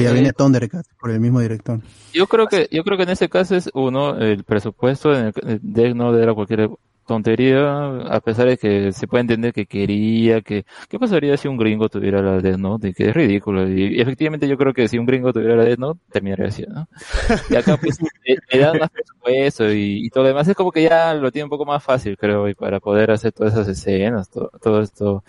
Ya 0.00 0.10
Eh, 0.10 0.12
viene 0.14 0.32
Thundercat 0.32 0.86
por 0.98 1.10
el 1.10 1.20
mismo 1.20 1.40
director. 1.40 1.80
Yo 2.14 2.26
creo 2.26 2.46
que, 2.46 2.66
yo 2.72 2.82
creo 2.82 2.96
que 2.96 3.02
en 3.02 3.10
ese 3.10 3.28
caso 3.28 3.54
es 3.56 3.68
uno, 3.74 4.16
el 4.16 4.42
presupuesto 4.44 5.12
en 5.12 5.26
el, 5.26 5.32
el 5.46 5.60
Death 5.62 5.94
Note 5.94 6.22
era 6.22 6.32
cualquier 6.32 6.70
tontería, 7.06 7.86
a 8.08 8.20
pesar 8.20 8.48
de 8.48 8.56
que 8.56 8.92
se 8.92 9.06
puede 9.06 9.22
entender 9.22 9.52
que 9.52 9.66
quería, 9.66 10.40
que, 10.40 10.64
¿qué 10.88 10.98
pasaría 10.98 11.36
si 11.36 11.48
un 11.48 11.56
gringo 11.56 11.88
tuviera 11.88 12.22
la 12.22 12.40
Death 12.40 12.58
Note? 12.58 12.88
Y 12.88 12.94
que 12.94 13.08
es 13.08 13.14
ridículo. 13.14 13.68
Y, 13.68 14.00
efectivamente 14.00 14.48
yo 14.48 14.56
creo 14.56 14.72
que 14.72 14.88
si 14.88 14.98
un 14.98 15.06
gringo 15.06 15.32
tuviera 15.32 15.56
la 15.56 15.64
Death 15.64 15.78
Note, 15.78 16.00
terminaría 16.10 16.46
así, 16.46 16.64
¿no? 16.68 16.88
Y 17.50 17.56
acá 17.56 17.76
pues 17.76 17.98
le, 18.24 18.38
le 18.50 18.58
dan 18.58 18.78
más 18.78 18.90
presupuesto 18.90 19.72
y, 19.72 20.06
y 20.06 20.10
todo 20.10 20.24
lo 20.24 20.28
demás 20.28 20.48
es 20.48 20.54
como 20.54 20.72
que 20.72 20.82
ya 20.82 21.14
lo 21.14 21.30
tiene 21.30 21.44
un 21.44 21.50
poco 21.50 21.64
más 21.64 21.82
fácil, 21.82 22.16
creo, 22.16 22.48
y 22.48 22.54
para 22.54 22.80
poder 22.80 23.10
hacer 23.10 23.32
todas 23.32 23.54
esas 23.54 23.68
escenas, 23.68 24.30
todo, 24.30 24.50
todo 24.60 24.80
esto, 24.80 25.24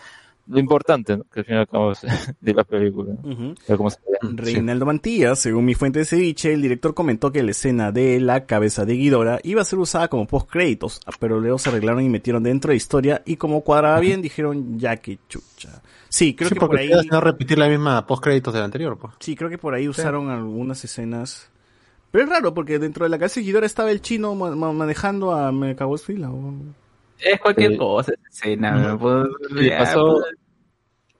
lo 0.47 0.59
importante, 0.59 1.17
¿no? 1.17 1.23
que 1.31 1.39
al 1.41 1.45
fin 1.45 1.55
y 1.55 1.57
al 1.59 1.67
cabo 1.67 1.91
es 1.93 2.01
de 2.41 2.53
la 2.53 2.63
película, 2.63 3.13
¿no? 3.23 3.55
Ve. 3.67 4.13
Reinaldo 4.35 4.85
Mantilla, 4.85 5.35
según 5.35 5.65
mi 5.65 5.73
fuente 5.73 5.99
de 5.99 6.05
ceviche, 6.05 6.53
el 6.53 6.61
director 6.61 6.93
comentó 6.93 7.31
que 7.31 7.43
la 7.43 7.51
escena 7.51 7.91
de 7.91 8.19
la 8.19 8.45
cabeza 8.45 8.85
de 8.85 8.93
Guidora 8.95 9.39
iba 9.43 9.61
a 9.61 9.65
ser 9.65 9.80
usada 9.80 10.07
como 10.09 10.27
post 10.27 10.49
créditos, 10.49 10.99
pero 11.19 11.39
luego 11.39 11.57
se 11.57 11.69
arreglaron 11.69 12.03
y 12.03 12.09
metieron 12.09 12.43
dentro 12.43 12.72
de 12.72 12.75
historia 12.77 13.22
y 13.25 13.35
como 13.38 13.61
cuadraba 13.61 13.99
bien 13.99 14.22
dijeron 14.22 14.77
ya 14.80 14.97
que 14.97 15.17
chucha. 15.30 15.81
Sí, 16.09 16.35
creo 16.35 16.49
Sí, 16.49 16.53
que 16.55 16.59
por 16.59 16.69
porque 16.69 16.83
ahí, 16.83 17.07
no 17.11 17.22
repetir 17.22 17.57
la 17.57 17.67
misma 17.67 18.05
post 18.05 18.23
créditos 18.23 18.53
del 18.53 18.63
anterior, 18.63 18.97
pues. 18.99 19.13
sí, 19.19 19.35
creo 19.35 19.49
que 19.49 19.57
por 19.57 19.73
ahí 19.73 19.88
usaron 19.88 20.30
algunas 20.30 20.83
escenas. 20.83 21.49
Pero 22.11 22.25
es 22.25 22.30
raro 22.30 22.53
porque 22.53 22.77
dentro 22.77 23.05
de 23.05 23.09
la 23.09 23.17
cabeza 23.17 23.39
de 23.39 23.45
Guidora 23.47 23.65
estaba 23.65 23.89
el 23.89 23.99
chino 24.01 24.35
ma- 24.35 24.55
ma- 24.55 24.72
manejando 24.72 25.31
a 25.31 25.51
Me 25.51 25.75
cagó 25.75 25.97
fila. 25.97 26.30
Es 27.24 27.40
cualquier 27.40 27.74
Eh, 27.74 27.77
cosa 27.77 28.14
esa 28.14 28.30
escena. 28.30 28.72
¿no? 28.72 29.00
Pues, 29.00 29.27
Le 29.52 29.77
pasó, 29.77 30.19
pues, 30.22 30.35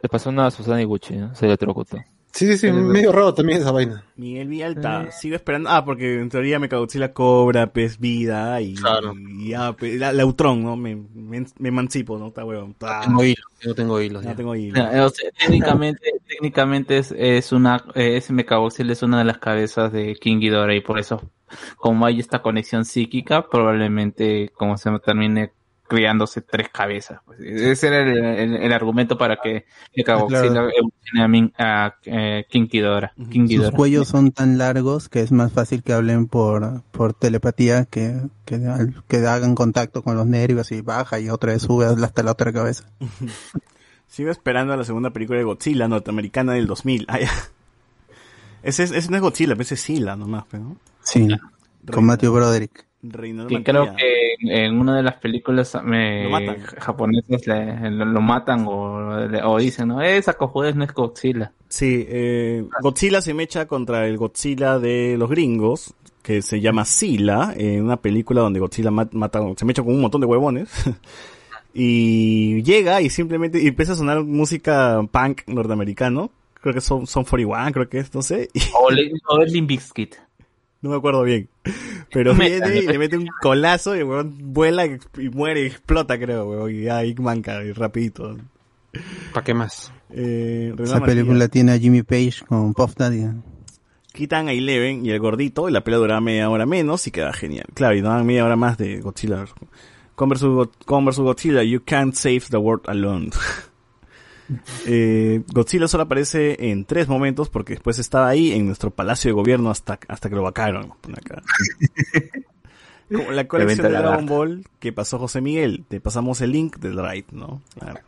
le 0.02 0.10
pasó 0.10 0.30
una 0.30 0.48
a 0.48 0.52
Susana 0.52 0.82
Iguchi, 0.82 1.16
¿no? 1.16 1.34
Se 1.36 1.46
electrocutó. 1.46 1.98
Sí, 2.36 2.48
sí, 2.48 2.58
sí, 2.58 2.72
medio 2.72 3.12
raro 3.12 3.32
también 3.36 3.62
esa 3.62 3.72
vaina. 3.72 4.04
Miguel 4.16 4.48
Villalta, 4.48 5.12
sigo 5.12 5.36
esperando. 5.36 5.70
Ah, 5.70 5.86
porque 5.86 6.20
en 6.20 6.30
teoría 6.30 6.58
me 6.58 6.68
la 6.96 7.14
cobra, 7.14 7.72
pez 7.72 8.00
vida 8.00 8.60
y, 8.60 8.74
y 9.38 9.50
ya, 9.50 9.74
pe- 9.74 10.00
la, 10.00 10.12
la 10.12 10.26
Ultron, 10.26 10.64
¿no? 10.64 10.76
Me, 10.76 10.96
me, 10.96 11.46
me 11.60 11.70
emancipo, 11.70 12.18
¿no? 12.18 12.30
Está 12.30 12.44
huevón. 12.44 12.76
Ah, 12.82 13.02
Tengo 13.06 13.24
hilos, 13.24 13.46
yo 13.62 13.76
tengo 13.76 14.02
hilos. 14.02 14.24
ya. 14.24 14.36
tengo 14.36 14.56
hilo. 14.56 14.80
Eh, 14.82 15.02
o 15.02 15.10
sea, 15.10 15.30
técnicamente, 15.38 16.12
técnicamente 16.28 16.98
es, 16.98 17.12
es 17.16 17.52
una, 17.52 17.86
eh, 17.94 18.18
ese 18.18 18.34
Mechagodzilla 18.34 18.94
es 18.94 19.04
una 19.04 19.20
de 19.20 19.26
las 19.26 19.38
cabezas 19.38 19.94
de 19.94 20.16
King 20.16 20.40
Ghidorah 20.40 20.74
y 20.76 20.82
por 20.82 20.98
eso, 20.98 21.22
como 21.78 22.04
hay 22.08 22.20
esta 22.20 22.42
conexión 22.42 22.84
psíquica, 22.84 23.48
probablemente 23.48 24.50
como 24.56 24.76
se 24.80 24.90
termine 25.06 25.52
criándose 25.94 26.42
tres 26.42 26.70
cabezas. 26.70 27.20
pues. 27.26 27.40
Ese 27.40 27.88
era 27.88 28.02
el, 28.02 28.18
el- 28.18 28.56
el 28.56 28.74
argumento 28.74 29.18
para 29.18 29.38
que 29.38 29.66
Claro. 30.04 30.28
evolucione 30.30 30.72
a, 31.24 31.28
Min- 31.28 31.54
a, 31.58 31.96
eh, 32.06 32.46
King 32.50 32.68
Ghidorah. 32.68 33.14
King 33.30 33.42
Sus 33.42 33.50
Ghidorah. 33.50 33.78
cuellos 33.78 34.08
son 34.08 34.32
tan 34.32 34.58
largos 34.58 35.10
que 35.10 35.22
es 35.22 35.32
más 35.32 35.52
fácil 35.54 35.84
que 35.84 35.94
hablen 35.94 36.28
por, 36.28 36.82
por 36.92 37.14
telepatía 37.14 37.86
que, 37.86 38.20
que, 38.46 38.60
que 39.08 39.18
hagan 39.28 39.56
contacto 39.56 40.02
con 40.04 40.16
los 40.16 40.26
nervios 40.26 40.72
y 40.72 40.82
baja 40.82 41.20
y 41.20 41.30
otra 41.30 41.54
vez 41.54 41.62
sube 41.62 41.86
hasta 41.86 42.24
la 42.24 42.32
otra 42.32 42.52
cabeza. 42.52 42.86
Sigo 44.08 44.30
esperando 44.32 44.74
a 44.74 44.78
la 44.78 44.84
segunda 44.84 45.10
película 45.12 45.40
de 45.40 45.46
Godzilla 45.46 45.88
norteamericana 45.88 46.54
del 46.54 46.68
2000. 46.68 47.06
Ah. 47.08 47.18
Ese, 48.64 48.84
es- 48.84 48.92
ese 48.92 49.10
no 49.10 49.18
es 49.18 49.22
Godzilla, 49.22 49.56
ese 49.60 49.74
es 49.76 49.82
Sila 49.82 50.16
nomás, 50.16 50.46
¿no? 50.54 50.78
Sí, 51.02 51.28
con 51.92 52.06
Matthew 52.06 52.32
Broderick. 52.34 52.86
Reina 53.04 53.44
de 53.44 53.50
Que 53.58 53.64
creo 53.64 53.94
que 53.96 54.34
en, 54.40 54.50
en 54.66 54.80
una 54.80 54.96
de 54.96 55.04
las 55.04 55.16
películas 55.18 55.76
eh, 55.76 56.22
Lo 56.24 56.30
matan. 56.30 56.58
japonesas 56.80 57.46
le- 57.48 57.92
lo, 57.92 58.06
lo 58.06 58.22
matan 58.22 58.66
o, 58.68 59.28
le- 59.28 59.44
o 59.44 59.58
dicen, 59.58 59.90
no, 59.90 60.02
esa 60.02 60.34
cojudez 60.34 60.74
no 60.76 60.86
es 60.86 60.94
Godzilla. 60.94 61.52
Sí, 61.68 62.06
eh, 62.08 62.66
Godzilla 62.82 63.22
se 63.22 63.34
mecha 63.34 63.66
contra 63.68 64.08
el 64.08 64.18
Godzilla 64.18 64.80
de 64.80 65.16
los 65.18 65.30
gringos, 65.30 65.94
que 66.22 66.42
se 66.42 66.62
llama 66.62 66.86
Sila, 66.86 67.54
en 67.58 67.84
una 67.84 67.98
película 67.98 68.40
donde 68.42 68.62
Godzilla 68.62 68.90
ma- 68.92 69.10
mata, 69.12 69.42
se 69.58 69.66
mecha 69.66 69.84
con 69.84 69.94
un 69.94 70.00
montón 70.02 70.22
de 70.22 70.28
huevones. 70.28 70.70
y 71.74 72.62
llega 72.64 73.02
y 73.02 73.10
simplemente 73.10 73.62
y 73.62 73.68
empieza 73.68 73.94
a 73.94 73.96
sonar 73.96 74.24
música 74.24 75.02
punk 75.12 75.42
norteamericano. 75.48 76.32
Creo 76.62 76.74
que 76.74 76.82
son, 76.82 77.08
son 77.08 77.26
41, 77.26 77.72
creo 77.74 77.90
que 77.90 77.98
es, 78.00 78.14
no 78.16 78.22
sé. 78.22 78.48
O, 78.80 78.90
le, 78.90 79.12
o 79.28 79.42
es 79.42 79.52
Limp 79.52 79.68
Bizkit. 79.68 80.16
no 80.82 80.92
me 80.92 80.96
acuerdo 80.96 81.24
bien. 81.24 81.50
Pero 82.12 82.34
viene 82.36 82.78
y 82.80 82.88
le 82.88 82.98
mete 83.00 83.18
un 83.18 83.28
colazo 83.42 83.96
y 83.96 84.00
el 84.00 84.06
huevón 84.06 84.36
vuela 84.54 84.86
y, 84.86 85.00
muere 85.30 85.64
y 85.64 85.66
explota, 85.68 86.20
creo, 86.20 86.50
huevón. 86.50 86.76
Y 86.76 86.88
ahí 86.90 87.16
manca, 87.16 87.64
y 87.64 87.72
rapidito. 87.72 88.38
¿Para 89.34 89.44
qué 89.44 89.54
más? 89.54 89.92
Eh, 90.12 90.74
Esa 90.78 91.02
película 91.02 91.48
tiene 91.48 91.72
a 91.72 91.80
Jimmy 91.80 92.04
Page 92.04 92.46
con 92.48 92.74
Puff 92.74 92.96
Daddy. 92.96 93.26
quitan 94.12 94.48
a 94.48 94.52
Eleven 94.52 95.06
y 95.06 95.10
el 95.10 95.20
gordito 95.20 95.68
y 95.68 95.72
la 95.72 95.84
pelea 95.84 96.00
duraba 96.00 96.22
media 96.22 96.50
hora 96.50 96.66
menos 96.66 97.08
y 97.08 97.12
queda 97.12 97.34
genial. 97.34 97.66
Claro, 97.74 97.96
y 97.96 98.02
daban 98.02 98.26
media 98.26 98.46
hora 98.46 98.56
más 98.56 98.78
de 98.78 99.02
Godzilla. 99.02 99.46
Con 100.16 100.30
versus 100.30 100.70
Godzilla, 100.86 101.64
you 101.64 101.82
can't 101.84 102.14
save 102.14 102.44
the 102.50 102.58
world 102.58 102.88
alone. 102.88 103.32
Eh, 104.86 105.42
Godzilla 105.54 105.88
solo 105.88 106.04
aparece 106.04 106.70
en 106.70 106.86
tres 106.86 107.08
momentos 107.08 107.50
porque 107.50 107.74
después 107.74 108.00
estaba 108.00 108.28
ahí 108.28 108.52
en 108.52 108.66
nuestro 108.66 108.92
palacio 108.92 109.30
de 109.30 109.34
gobierno 109.34 109.70
hasta, 109.70 110.00
hasta 110.08 110.30
que 110.30 110.36
lo 110.36 110.44
vacaron. 110.44 110.94
Como 113.12 113.32
la 113.32 113.48
colección 113.48 113.88
de 113.88 113.98
Dragon. 113.98 114.26
Ball 114.26 114.66
que 114.80 114.92
pasó 114.92 115.20
José 115.20 115.42
Miguel. 115.42 115.86
Te 115.88 116.02
pasamos 116.02 116.42
el 116.42 116.52
link 116.52 116.78
del 116.78 116.96
Drive, 116.96 117.28
¿no? 117.32 117.62
Claro. 117.78 118.00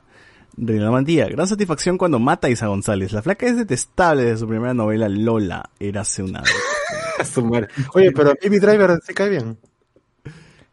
Reina 0.57 0.89
Mantilla, 0.89 1.27
gran 1.27 1.47
satisfacción 1.47 1.97
cuando 1.97 2.17
mata 2.17 2.47
a 2.47 2.49
Isa 2.49 2.67
González. 2.67 3.11
La 3.11 3.21
flaca 3.21 3.45
es 3.45 3.57
detestable 3.57 4.23
de 4.23 4.37
su 4.37 4.47
primera 4.47 4.73
novela 4.73 5.09
Lola, 5.09 5.69
Érase 5.79 6.23
una. 6.23 6.43
Oye, 7.93 8.11
pero 8.11 8.33
Baby 8.41 8.59
Driver 8.59 8.99
se 9.03 9.13
cae 9.13 9.29
bien. 9.29 9.57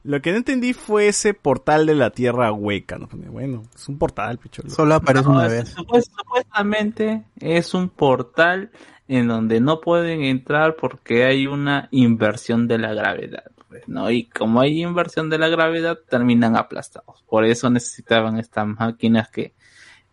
Lo 0.04 0.20
que 0.20 0.32
no 0.32 0.38
entendí 0.38 0.72
fue 0.72 1.08
ese 1.08 1.32
portal 1.34 1.86
de 1.86 1.94
la 1.94 2.10
tierra 2.10 2.52
hueca. 2.52 2.98
¿no? 2.98 3.08
Bueno, 3.12 3.62
es 3.74 3.88
un 3.88 3.98
portal, 3.98 4.38
picholo. 4.38 4.68
Solo 4.70 4.94
aparece 4.96 5.26
No, 5.28 5.34
una 5.34 5.48
vez. 5.48 5.74
supuest- 5.76 6.10
supuestamente 6.16 7.22
es 7.38 7.72
un 7.74 7.88
portal 7.88 8.70
en 9.08 9.28
donde 9.28 9.60
no 9.60 9.80
pueden 9.80 10.22
entrar 10.22 10.76
porque 10.76 11.24
hay 11.24 11.46
una 11.46 11.88
inversión 11.92 12.66
de 12.68 12.78
la 12.78 12.94
gravedad. 12.94 13.44
pues, 13.68 13.88
¿no? 13.88 14.10
Y 14.10 14.24
como 14.24 14.60
hay 14.60 14.82
inversión 14.82 15.30
de 15.30 15.38
la 15.38 15.48
gravedad, 15.48 15.98
terminan 16.10 16.56
aplastados. 16.56 17.24
Por 17.26 17.44
eso 17.46 17.70
necesitaban 17.70 18.38
estas 18.38 18.66
máquinas 18.66 19.30
que 19.30 19.54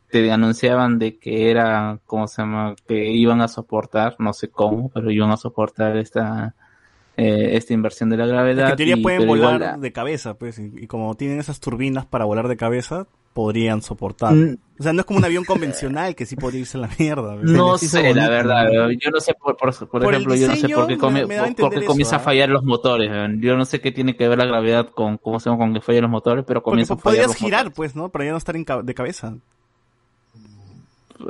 te 0.10 0.32
anunciaban 0.32 0.98
de 0.98 1.18
que 1.20 1.52
era, 1.52 2.00
¿cómo 2.06 2.28
se 2.28 2.42
llama? 2.42 2.76
Que 2.88 3.12
iban 3.12 3.42
a 3.42 3.50
soportar, 3.50 4.16
no 4.20 4.32
sé 4.32 4.50
cómo, 4.50 4.90
pero 4.90 5.12
iban 5.12 5.30
a 5.32 5.36
soportar 5.38 5.98
esta, 5.98 6.56
eh, 7.20 7.58
esta 7.58 7.74
inversión 7.74 8.10
de 8.10 8.18
la 8.18 8.26
gravedad. 8.26 8.66
Que 8.66 8.72
en 8.72 8.78
teoría 8.78 8.96
y- 8.98 9.02
pueden 9.04 9.22
igual 9.24 9.40
volar 9.40 9.60
la- 9.60 9.78
de 9.78 9.92
cabeza, 9.92 10.34
pues. 10.36 10.60
Y, 10.60 10.72
y 10.84 10.88
como 10.88 11.16
tienen 11.16 11.40
esas 11.40 11.60
turbinas 11.60 12.06
para 12.06 12.26
volar 12.26 12.48
de 12.48 12.58
cabeza, 12.58 13.08
podrían 13.34 13.82
soportar. 13.82 14.34
Mm. 14.34 14.58
O 14.80 14.84
sea, 14.84 14.92
no 14.94 15.02
es 15.02 15.06
como 15.06 15.20
un 15.20 15.26
avión 15.26 15.44
convencional 15.46 16.16
que 16.16 16.26
sí 16.26 16.36
podría 16.36 16.62
irse 16.62 16.78
a 16.78 16.82
la 16.82 16.90
mierda. 16.98 17.36
pues. 17.36 17.46
No 17.52 17.76
hizo 17.76 17.88
sé, 17.88 18.14
la 18.14 18.30
verdad. 18.30 18.64
¿no? 18.72 18.92
Yo 18.92 19.12
no 19.12 19.20
sé, 19.20 19.34
por, 19.34 19.56
por, 19.58 19.74
por 19.78 19.88
Por 20.02 20.14
ejemplo, 20.14 20.36
yo 20.36 20.48
no 20.48 20.56
sé 20.56 20.70
por 20.70 20.88
qué, 20.88 20.98
come- 20.98 21.26
me- 21.26 21.42
me 21.42 21.54
por- 21.56 21.70
qué 21.74 21.86
comienza 21.86 22.16
eso, 22.16 22.22
a 22.22 22.26
fallar 22.26 22.50
los 22.50 22.64
motores. 22.64 23.10
Yo 23.40 23.56
no 23.56 23.66
sé 23.66 23.80
qué 23.82 23.92
tiene 23.92 24.16
que 24.16 24.28
ver 24.28 24.38
la 24.40 24.46
gravedad 24.46 24.88
con 24.90 25.18
cómo 25.18 25.40
se 25.40 25.50
llama, 25.50 25.60
con 25.60 25.74
que 25.74 25.82
fallan 25.82 26.04
los 26.04 26.12
motores, 26.12 26.44
pero 26.48 26.62
Porque 26.62 26.72
comienza 26.72 26.94
a 26.96 26.98
fallar 26.98 27.04
podrías 27.26 27.28
los 27.28 27.36
girar, 27.36 27.74
pues, 27.74 27.96
¿no? 27.96 28.10
Para 28.10 28.26
ya 28.26 28.32
no 28.32 28.38
estar 28.38 28.56
en 28.56 28.64
ca- 28.66 28.82
de 28.82 28.94
cabeza. 28.94 29.28
motores. 29.32 29.44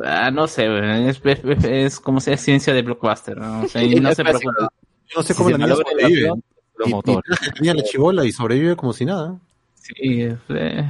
Ah, 0.06 0.30
no 0.32 0.48
sé, 0.48 0.68
es, 1.10 1.20
es, 1.24 1.64
es 1.66 2.00
como 2.00 2.20
sea 2.22 2.38
ciencia 2.38 2.74
de 2.74 2.84
blockbuster. 2.84 3.38
¿no? 3.38 3.64
O 3.64 3.68
sea, 3.68 3.82
y 3.84 3.96
no 3.96 4.10
bueno, 4.24 4.40
Yo 4.40 4.89
no 5.16 5.24
sé 5.24 5.34
si 5.34 5.38
cómo 5.38 5.50
la 5.50 5.58
niña 5.58 5.76
sobrevive. 5.76 6.32
Y, 6.86 7.68
y 7.68 7.74
la 7.74 7.84
chibola 7.84 8.26
y 8.26 8.32
sobrevive 8.32 8.76
como 8.76 8.94
si 8.94 9.06
nada. 9.06 9.38
Sí, 9.76 10.22
es, 10.22 10.38
eh, 10.50 10.90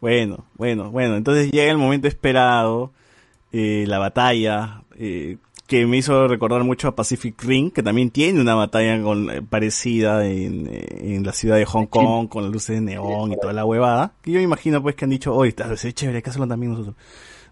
Bueno, 0.00 0.46
bueno, 0.56 0.90
bueno. 0.90 1.16
Entonces 1.16 1.50
llega 1.50 1.70
el 1.70 1.78
momento 1.78 2.08
esperado, 2.08 2.92
eh, 3.52 3.84
la 3.86 3.98
batalla, 3.98 4.82
eh, 4.96 5.36
que 5.66 5.86
me 5.86 5.98
hizo 5.98 6.26
recordar 6.26 6.64
mucho 6.64 6.88
a 6.88 6.96
Pacific 6.96 7.40
Ring, 7.44 7.72
que 7.72 7.82
también 7.84 8.10
tiene 8.10 8.40
una 8.40 8.56
batalla 8.56 9.00
con, 9.02 9.30
eh, 9.30 9.42
parecida 9.42 10.26
en, 10.26 10.66
eh, 10.66 11.14
en 11.14 11.22
la 11.24 11.32
ciudad 11.32 11.56
de 11.56 11.64
Hong 11.64 11.86
Kong, 11.86 12.28
con 12.28 12.42
las 12.42 12.52
luces 12.52 12.74
de 12.76 12.80
neón 12.80 13.32
y 13.32 13.36
toda 13.36 13.52
la 13.52 13.64
huevada. 13.64 14.14
Que 14.22 14.32
yo 14.32 14.38
me 14.38 14.42
imagino 14.44 14.82
pues 14.82 14.96
que 14.96 15.04
han 15.04 15.10
dicho, 15.10 15.32
oye, 15.32 15.50
está 15.50 15.72
es 15.72 15.94
chévere, 15.94 16.16
hay 16.18 16.22
que 16.22 16.30
hacerlo 16.30 16.48
también 16.48 16.72
nosotros. 16.72 16.96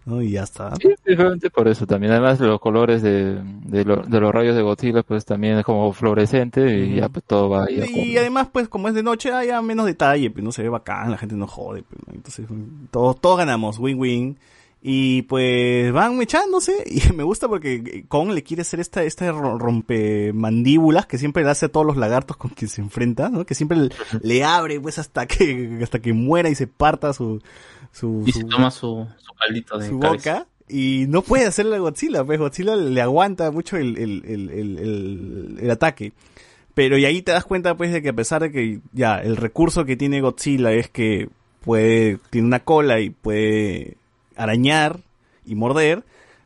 ¿No? 0.09 0.21
Y 0.21 0.31
ya 0.31 0.43
está. 0.43 0.75
Sí, 0.77 0.89
simplemente 1.05 1.49
por 1.51 1.67
eso 1.67 1.85
también. 1.85 2.11
Además, 2.13 2.39
los 2.39 2.59
colores 2.59 3.01
de, 3.03 3.39
de, 3.43 3.85
lo- 3.85 4.01
de 4.03 4.19
los 4.19 4.33
rayos 4.33 4.55
de 4.55 4.61
Godzilla, 4.63 5.03
pues 5.03 5.23
también 5.25 5.57
es 5.59 5.63
como 5.65 5.93
fluorescente 5.93 6.77
y 6.79 6.95
ya 6.95 7.09
pues 7.09 7.23
todo 7.25 7.47
va. 7.49 7.69
Y 7.69 8.17
además, 8.17 8.47
pues, 8.51 8.67
como 8.67 8.87
es 8.87 8.93
de 8.95 9.03
noche, 9.03 9.31
hay 9.31 9.49
menos 9.63 9.85
detalle, 9.85 10.31
pues 10.31 10.43
no 10.43 10.51
se 10.51 10.63
ve 10.63 10.69
bacán, 10.69 11.11
la 11.11 11.17
gente 11.17 11.35
no 11.35 11.45
jode, 11.47 11.83
pues, 11.83 12.01
¿no? 12.07 12.13
entonces 12.15 12.47
todos, 12.91 13.21
todos 13.21 13.37
ganamos, 13.37 13.77
win-win. 13.77 14.37
Y 14.81 15.23
pues 15.23 15.91
van 15.91 16.21
echándose 16.21 16.85
y 16.87 17.11
me 17.13 17.23
gusta 17.23 17.49
porque 17.49 18.05
Kong 18.07 18.29
le 18.31 18.43
quiere 18.43 18.61
hacer 18.61 18.79
esta, 18.79 19.03
esta 19.03 19.29
ro- 19.33 19.57
rompemandíbulas 19.59 21.05
que 21.05 21.17
siempre 21.17 21.43
le 21.43 21.49
hace 21.49 21.65
a 21.65 21.69
todos 21.69 21.85
los 21.85 21.97
lagartos 21.97 22.37
con 22.37 22.51
quien 22.51 22.69
se 22.69 22.81
enfrenta, 22.81 23.29
¿no? 23.29 23.45
Que 23.45 23.55
siempre 23.55 23.77
le, 23.77 23.89
le 24.21 24.43
abre 24.45 24.79
pues 24.79 24.97
hasta 24.99 25.25
que, 25.27 25.79
hasta 25.83 25.99
que 25.99 26.13
muera 26.13 26.49
y 26.49 26.55
se 26.55 26.67
parta 26.67 27.11
su, 27.13 27.41
su, 27.91 28.23
y 28.25 28.31
su- 28.31 28.39
se 28.39 28.45
toma 28.45 28.71
su, 28.71 29.05
su 29.39 29.45
caldito 29.45 29.77
de 29.77 29.87
su 29.89 29.99
cabeza. 29.99 30.33
boca 30.33 30.47
y 30.67 31.05
no 31.07 31.21
puede 31.23 31.45
hacerle 31.47 31.77
a 31.77 31.79
Godzilla, 31.79 32.23
pues 32.23 32.37
Godzilla 32.39 32.75
le 32.75 33.01
aguanta 33.01 33.49
mucho 33.51 33.75
el, 33.77 33.97
el, 33.97 34.23
el, 34.25 34.49
el, 34.51 34.77
el- 34.79 35.57
el 35.61 35.71
ataque. 35.71 36.13
Pero 36.75 36.97
y 36.97 37.05
ahí 37.05 37.21
te 37.21 37.31
das 37.31 37.43
cuenta 37.45 37.75
pues 37.75 37.91
de 37.91 38.01
que 38.01 38.09
a 38.09 38.13
pesar 38.13 38.41
de 38.43 38.51
que 38.51 38.79
ya 38.93 39.15
el 39.17 39.35
recurso 39.35 39.83
que 39.85 39.97
tiene 39.97 40.21
Godzilla 40.21 40.71
es 40.71 40.89
que 40.89 41.27
puede, 41.61 42.19
tiene 42.29 42.47
una 42.47 42.59
cola 42.59 42.99
y 42.99 43.09
puede 43.09 43.97
arañar 44.35 44.99
y 45.45 45.55
morder, 45.55 46.03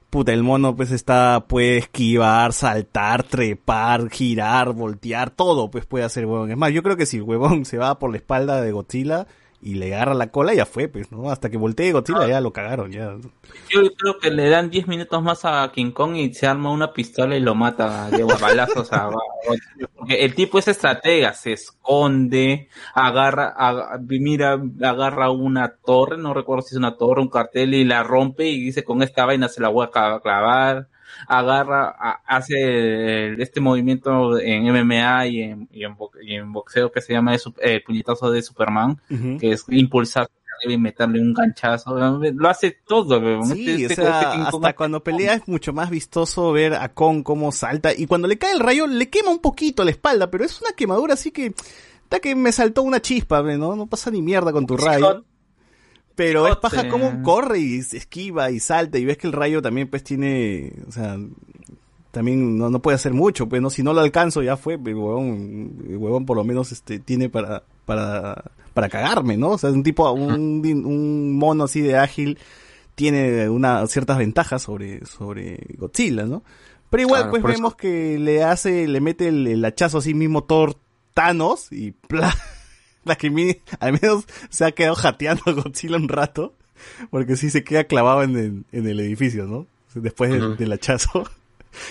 puta, 0.10 0.32
el 0.32 0.42
mono 0.44 0.76
pues 0.76 0.92
está, 0.92 1.46
puede 1.48 1.78
esquivar, 1.78 2.54
saltar, 2.54 3.24
trepar, 3.24 4.10
girar, 4.10 4.72
voltear, 4.74 5.30
todo 5.32 5.70
pues 5.70 5.86
puede 5.86 6.06
hacer, 6.06 6.26
huevón. 6.26 6.50
Es 6.52 6.58
más, 6.58 6.72
yo 6.72 6.82
creo 6.82 6.96
que 6.98 7.06
si 7.06 7.18
el 7.18 7.24
huevón 7.24 7.66
se 7.66 7.78
va 7.78 8.00
por 8.00 8.10
la 8.10 8.18
espalda 8.18 8.62
de 8.62 8.72
Godzilla 8.72 9.28
y 9.64 9.76
le 9.76 9.94
agarra 9.96 10.14
la 10.14 10.28
cola, 10.32 10.54
ya 10.54 10.66
fue, 10.66 10.88
pues, 10.88 11.12
¿no? 11.12 11.30
Hasta 11.30 11.50
que 11.50 11.58
voltee 11.58 11.92
Godzilla 11.92 12.28
ya 12.28 12.42
lo 12.42 12.52
cagaron, 12.52 12.92
ya. 12.92 13.16
Yo 13.70 13.82
creo 13.98 14.20
que 14.20 14.30
le 14.30 14.50
dan 14.50 14.70
10 14.70 14.88
minutos 14.88 15.24
más 15.24 15.46
a 15.46 15.72
King 15.74 15.92
Kong 15.92 16.16
y 16.18 16.34
se 16.34 16.48
arma 16.48 16.72
una 16.72 16.94
pistola 16.94 17.36
y 17.36 17.40
lo 17.40 17.56
mata 17.56 18.10
de 18.10 18.24
balazos 18.42 18.92
a 18.92 19.10
porque 19.96 20.24
el 20.24 20.36
tipo 20.36 20.60
es 20.60 20.68
estratega, 20.68 21.34
se 21.34 21.54
esconde, 21.54 22.70
agarra, 22.94 23.54
aga- 23.58 24.00
mira, 24.08 24.60
agarra 24.82 25.32
una 25.32 25.76
torre, 25.86 26.18
no 26.18 26.34
recuerdo 26.34 26.62
si 26.64 26.76
es 26.76 26.78
una 26.80 26.98
torre, 26.98 27.22
un 27.22 27.30
cartel 27.30 27.74
y 27.74 27.84
la 27.86 28.04
rompe 28.04 28.48
y 28.50 28.60
dice 28.64 28.84
con 28.84 29.02
esta 29.02 29.26
vaina 29.26 29.48
se 29.50 29.62
la 29.62 29.70
voy 29.70 29.86
a 29.86 30.20
clavar, 30.22 30.88
agarra, 31.28 31.96
a- 31.98 32.22
hace 32.28 33.28
el- 33.28 33.42
este 33.42 33.60
movimiento 33.60 34.38
en 34.40 34.68
MMA 34.68 35.28
y 35.28 35.42
en, 35.42 35.70
y 35.72 35.84
en, 35.84 35.96
bo- 35.96 36.12
y 36.22 36.36
en 36.36 36.52
boxeo 36.54 36.92
que 36.92 37.02
se 37.02 37.14
llama 37.14 37.36
el, 37.60 37.84
puñetazo 37.84 38.32
de 38.32 38.42
Superman, 38.42 39.00
que 39.40 39.52
es 39.52 39.66
impulsar 39.70 40.30
y 40.66 40.78
meterle 40.78 41.20
un 41.20 41.34
ganchazo. 41.34 41.94
Lo 41.98 42.50
hace 42.50 42.78
todo, 42.88 43.20
weón. 43.20 43.46
Sí, 43.48 43.70
Este- 43.70 43.84
o 43.84 43.90
este- 43.90 43.96
sea, 43.96 44.22
este 44.34 44.42
hasta 44.56 44.74
cuando 44.76 45.04
pelea 45.04 45.34
es 45.34 45.48
mucho 45.48 45.74
más 45.74 45.90
vistoso 45.90 46.52
ver 46.54 46.74
a 46.76 46.90
Kong 46.94 47.22
cómo 47.24 47.52
salta. 47.52 47.92
Y 47.94 48.06
cuando 48.08 48.28
le 48.30 48.38
cae 48.38 48.54
el 48.54 48.60
rayo, 48.62 48.88
le 48.88 49.10
quema 49.10 49.30
un 49.32 49.40
poquito 49.40 49.84
la 49.84 49.92
espalda, 49.92 50.32
pero 50.32 50.46
es 50.46 50.62
una 50.62 50.72
quemadura 50.72 51.16
así 51.16 51.32
que. 51.32 51.54
Hasta 52.04 52.20
que 52.20 52.36
me 52.36 52.52
saltó 52.52 52.84
una 52.84 53.02
chispa, 53.02 53.42
¿no? 53.42 53.76
No 53.76 53.88
pasa 53.88 54.12
ni 54.12 54.22
mierda 54.22 54.52
con 54.52 54.68
tu 54.68 54.78
rayo. 54.78 55.26
Pero 56.16 56.48
es 56.48 56.56
paja 56.58 56.88
cómo 56.90 57.22
corre 57.24 57.60
y 57.60 57.82
se 57.82 57.98
esquiva 57.98 58.52
y 58.52 58.60
salta. 58.60 58.98
Y 59.00 59.06
ves 59.06 59.18
que 59.18 59.28
el 59.28 59.34
rayo 59.34 59.62
también, 59.62 59.90
pues 59.90 60.04
tiene. 60.04 60.74
O 60.88 60.92
sea. 60.92 61.18
También 62.12 62.60
no, 62.60 62.70
no 62.70 62.80
puede 62.80 62.94
hacer 62.94 63.12
mucho, 63.12 63.50
pues 63.50 63.60
no, 63.60 63.72
si 63.72 63.82
no 63.82 63.92
lo 63.92 64.02
alcanzo 64.02 64.44
ya 64.44 64.56
fue, 64.56 64.76
el 64.76 64.82
huevón, 64.96 65.78
el 65.90 65.98
huevón 65.98 66.28
por 66.28 66.38
lo 66.38 66.44
menos 66.44 66.72
este 66.72 67.00
tiene 67.00 67.28
para, 67.28 67.64
para, 67.86 68.52
para 68.76 68.88
cagarme, 68.88 69.36
¿no? 69.36 69.50
O 69.50 69.58
sea, 69.58 69.72
un 69.72 69.82
tipo, 69.82 70.12
un, 70.12 70.62
un 70.86 71.36
mono 71.36 71.64
así 71.64 71.82
de 71.82 71.98
ágil 71.98 72.38
tiene 72.94 73.50
una, 73.50 73.88
ciertas 73.88 74.20
ventajas 74.20 74.62
sobre, 74.62 75.04
sobre 75.08 75.58
Godzilla, 75.80 76.26
¿no? 76.26 76.44
Pero 76.92 77.02
igual, 77.02 77.22
Claro, 77.22 77.32
pues 77.32 77.44
eso- 77.46 77.48
vemos 77.54 77.76
que 77.76 78.20
le 78.20 78.44
hace, 78.44 78.88
le 78.88 79.02
mete 79.02 79.30
el, 79.30 79.48
el 79.48 79.66
hachazo 79.66 79.98
así 79.98 80.14
mismo 80.14 80.44
Thor 80.44 80.76
Thanos 81.16 81.72
y 81.72 81.92
¡pla! 82.08 82.32
La 83.06 83.16
que 83.16 83.30
mi- 83.30 83.58
al 83.80 83.94
menos 83.94 84.26
se 84.50 84.66
ha 84.66 84.72
quedado 84.72 84.96
jateando 84.96 85.44
a 85.48 85.52
Godzilla 85.54 85.98
un 85.98 86.08
rato, 86.10 86.54
porque 87.10 87.36
sí 87.36 87.50
se 87.50 87.64
queda 87.64 87.84
clavado 87.86 88.24
en 88.24 88.38
el, 88.38 88.64
en 88.72 88.88
el 88.88 89.00
edificio, 89.00 89.46
¿no? 89.46 89.68
Después 89.96 90.32
del- 90.32 90.44
Ujú. 90.44 90.56
del 90.56 90.72
hachazo. 90.74 91.24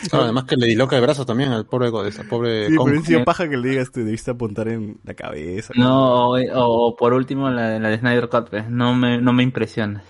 Claro, 0.08 0.26
además 0.26 0.44
que 0.44 0.54
le 0.54 0.68
disloca 0.68 0.94
el 0.94 1.02
brazo 1.02 1.26
también 1.26 1.50
al 1.50 1.66
pobre, 1.66 1.88
go- 1.90 2.04
ese 2.06 2.22
pobre 2.22 2.68
Sí, 2.68 2.76
Kong. 2.76 3.02
pero 3.04 3.24
paja 3.24 3.48
que 3.48 3.56
le 3.56 3.68
digas, 3.70 3.90
te 3.90 4.04
debiste 4.04 4.30
apuntar 4.30 4.68
en 4.68 4.98
la 5.02 5.14
cabeza. 5.14 5.72
No, 5.76 6.28
o, 6.30 6.36
o 6.54 6.94
por 6.94 7.12
último 7.14 7.50
la, 7.50 7.80
la 7.80 7.88
de 7.88 7.98
Snyder 7.98 8.28
Cut, 8.28 8.48
pues, 8.48 8.70
no 8.70 8.94
me, 8.94 9.20
no 9.20 9.32
me 9.32 9.42
impresionas. 9.42 10.04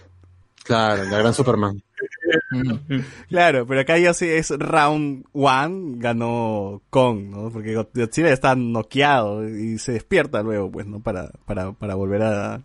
Claro, 0.64 1.04
la 1.04 1.16
gran 1.16 1.32
Superman. 1.32 1.82
Claro, 3.28 3.66
pero 3.66 3.80
acá 3.80 3.98
ya 3.98 4.14
sí 4.14 4.26
es 4.26 4.50
round 4.50 5.24
one, 5.32 5.98
ganó 5.98 6.82
Kong, 6.90 7.24
¿no? 7.30 7.50
Porque 7.50 7.74
Godzilla 7.74 8.32
está 8.32 8.54
noqueado 8.54 9.48
y 9.48 9.78
se 9.78 9.92
despierta 9.92 10.42
luego, 10.42 10.70
pues, 10.70 10.86
¿no? 10.86 11.00
Para, 11.00 11.30
para, 11.46 11.72
para 11.72 11.94
volver 11.94 12.22
a, 12.22 12.60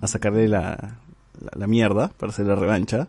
a 0.00 0.06
sacarle 0.06 0.48
la, 0.48 0.98
la, 1.40 1.50
la 1.54 1.66
mierda, 1.66 2.08
para 2.16 2.30
hacer 2.30 2.46
la 2.46 2.56
revancha. 2.56 3.08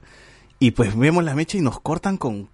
Y 0.59 0.71
pues 0.71 0.97
vemos 0.97 1.23
la 1.23 1.35
mecha 1.35 1.57
y 1.57 1.61
nos 1.61 1.79
cortan 1.79 2.17
con, 2.17 2.49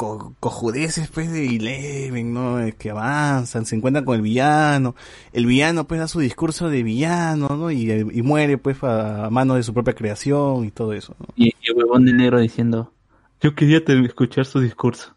con 0.00 0.34
cojudeces, 0.40 1.08
pues, 1.10 1.30
de 1.30 1.44
Eleven, 1.56 2.32
¿no? 2.32 2.58
Es 2.58 2.74
que 2.74 2.88
avanzan, 2.90 3.66
se 3.66 3.76
encuentran 3.76 4.06
con 4.06 4.16
el 4.16 4.22
villano. 4.22 4.94
El 5.34 5.44
villano, 5.44 5.84
pues, 5.84 6.00
da 6.00 6.08
su 6.08 6.20
discurso 6.20 6.70
de 6.70 6.82
villano, 6.82 7.48
¿no? 7.50 7.70
Y, 7.70 7.90
y 7.92 8.22
muere, 8.22 8.56
pues, 8.56 8.82
a, 8.82 9.26
a 9.26 9.30
mano 9.30 9.56
de 9.56 9.62
su 9.62 9.74
propia 9.74 9.92
creación 9.94 10.64
y 10.64 10.70
todo 10.70 10.94
eso, 10.94 11.14
¿no? 11.18 11.26
Y, 11.36 11.48
y 11.48 11.70
el 11.70 11.76
huevón 11.76 12.06
de 12.06 12.14
negro 12.14 12.40
diciendo, 12.40 12.92
yo 13.42 13.54
quería 13.54 13.82
escuchar 14.06 14.46
su 14.46 14.60
discurso. 14.60 15.14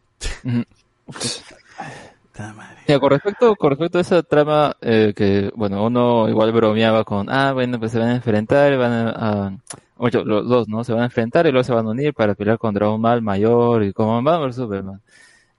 Ya, 2.87 2.99
con 2.99 3.11
respecto, 3.11 3.55
con 3.55 3.69
respecto 3.69 3.99
a 3.99 4.01
esa 4.01 4.21
trama, 4.23 4.75
eh, 4.81 5.13
que, 5.15 5.49
bueno, 5.55 5.85
uno 5.85 6.27
igual 6.27 6.51
bromeaba 6.51 7.05
con, 7.05 7.29
ah, 7.29 7.53
bueno, 7.53 7.79
pues 7.79 7.93
se 7.93 7.99
van 7.99 8.09
a 8.09 8.15
enfrentar, 8.15 8.77
van 8.77 8.91
a, 8.91 9.09
a- 9.11 9.57
oye, 10.03 10.23
los 10.25 10.47
dos, 10.47 10.67
¿no? 10.67 10.83
Se 10.83 10.93
van 10.93 11.03
a 11.03 11.05
enfrentar 11.05 11.47
y 11.47 11.51
luego 11.51 11.63
se 11.63 11.73
van 11.73 11.87
a 11.87 11.91
unir 11.91 12.13
para 12.13 12.35
pelear 12.35 12.57
contra 12.57 12.89
un 12.89 13.01
mal 13.01 13.21
mayor 13.21 13.83
y 13.83 13.93
como 13.93 14.21
Batman 14.21 14.49
vs 14.49 14.55
Superman. 14.57 15.01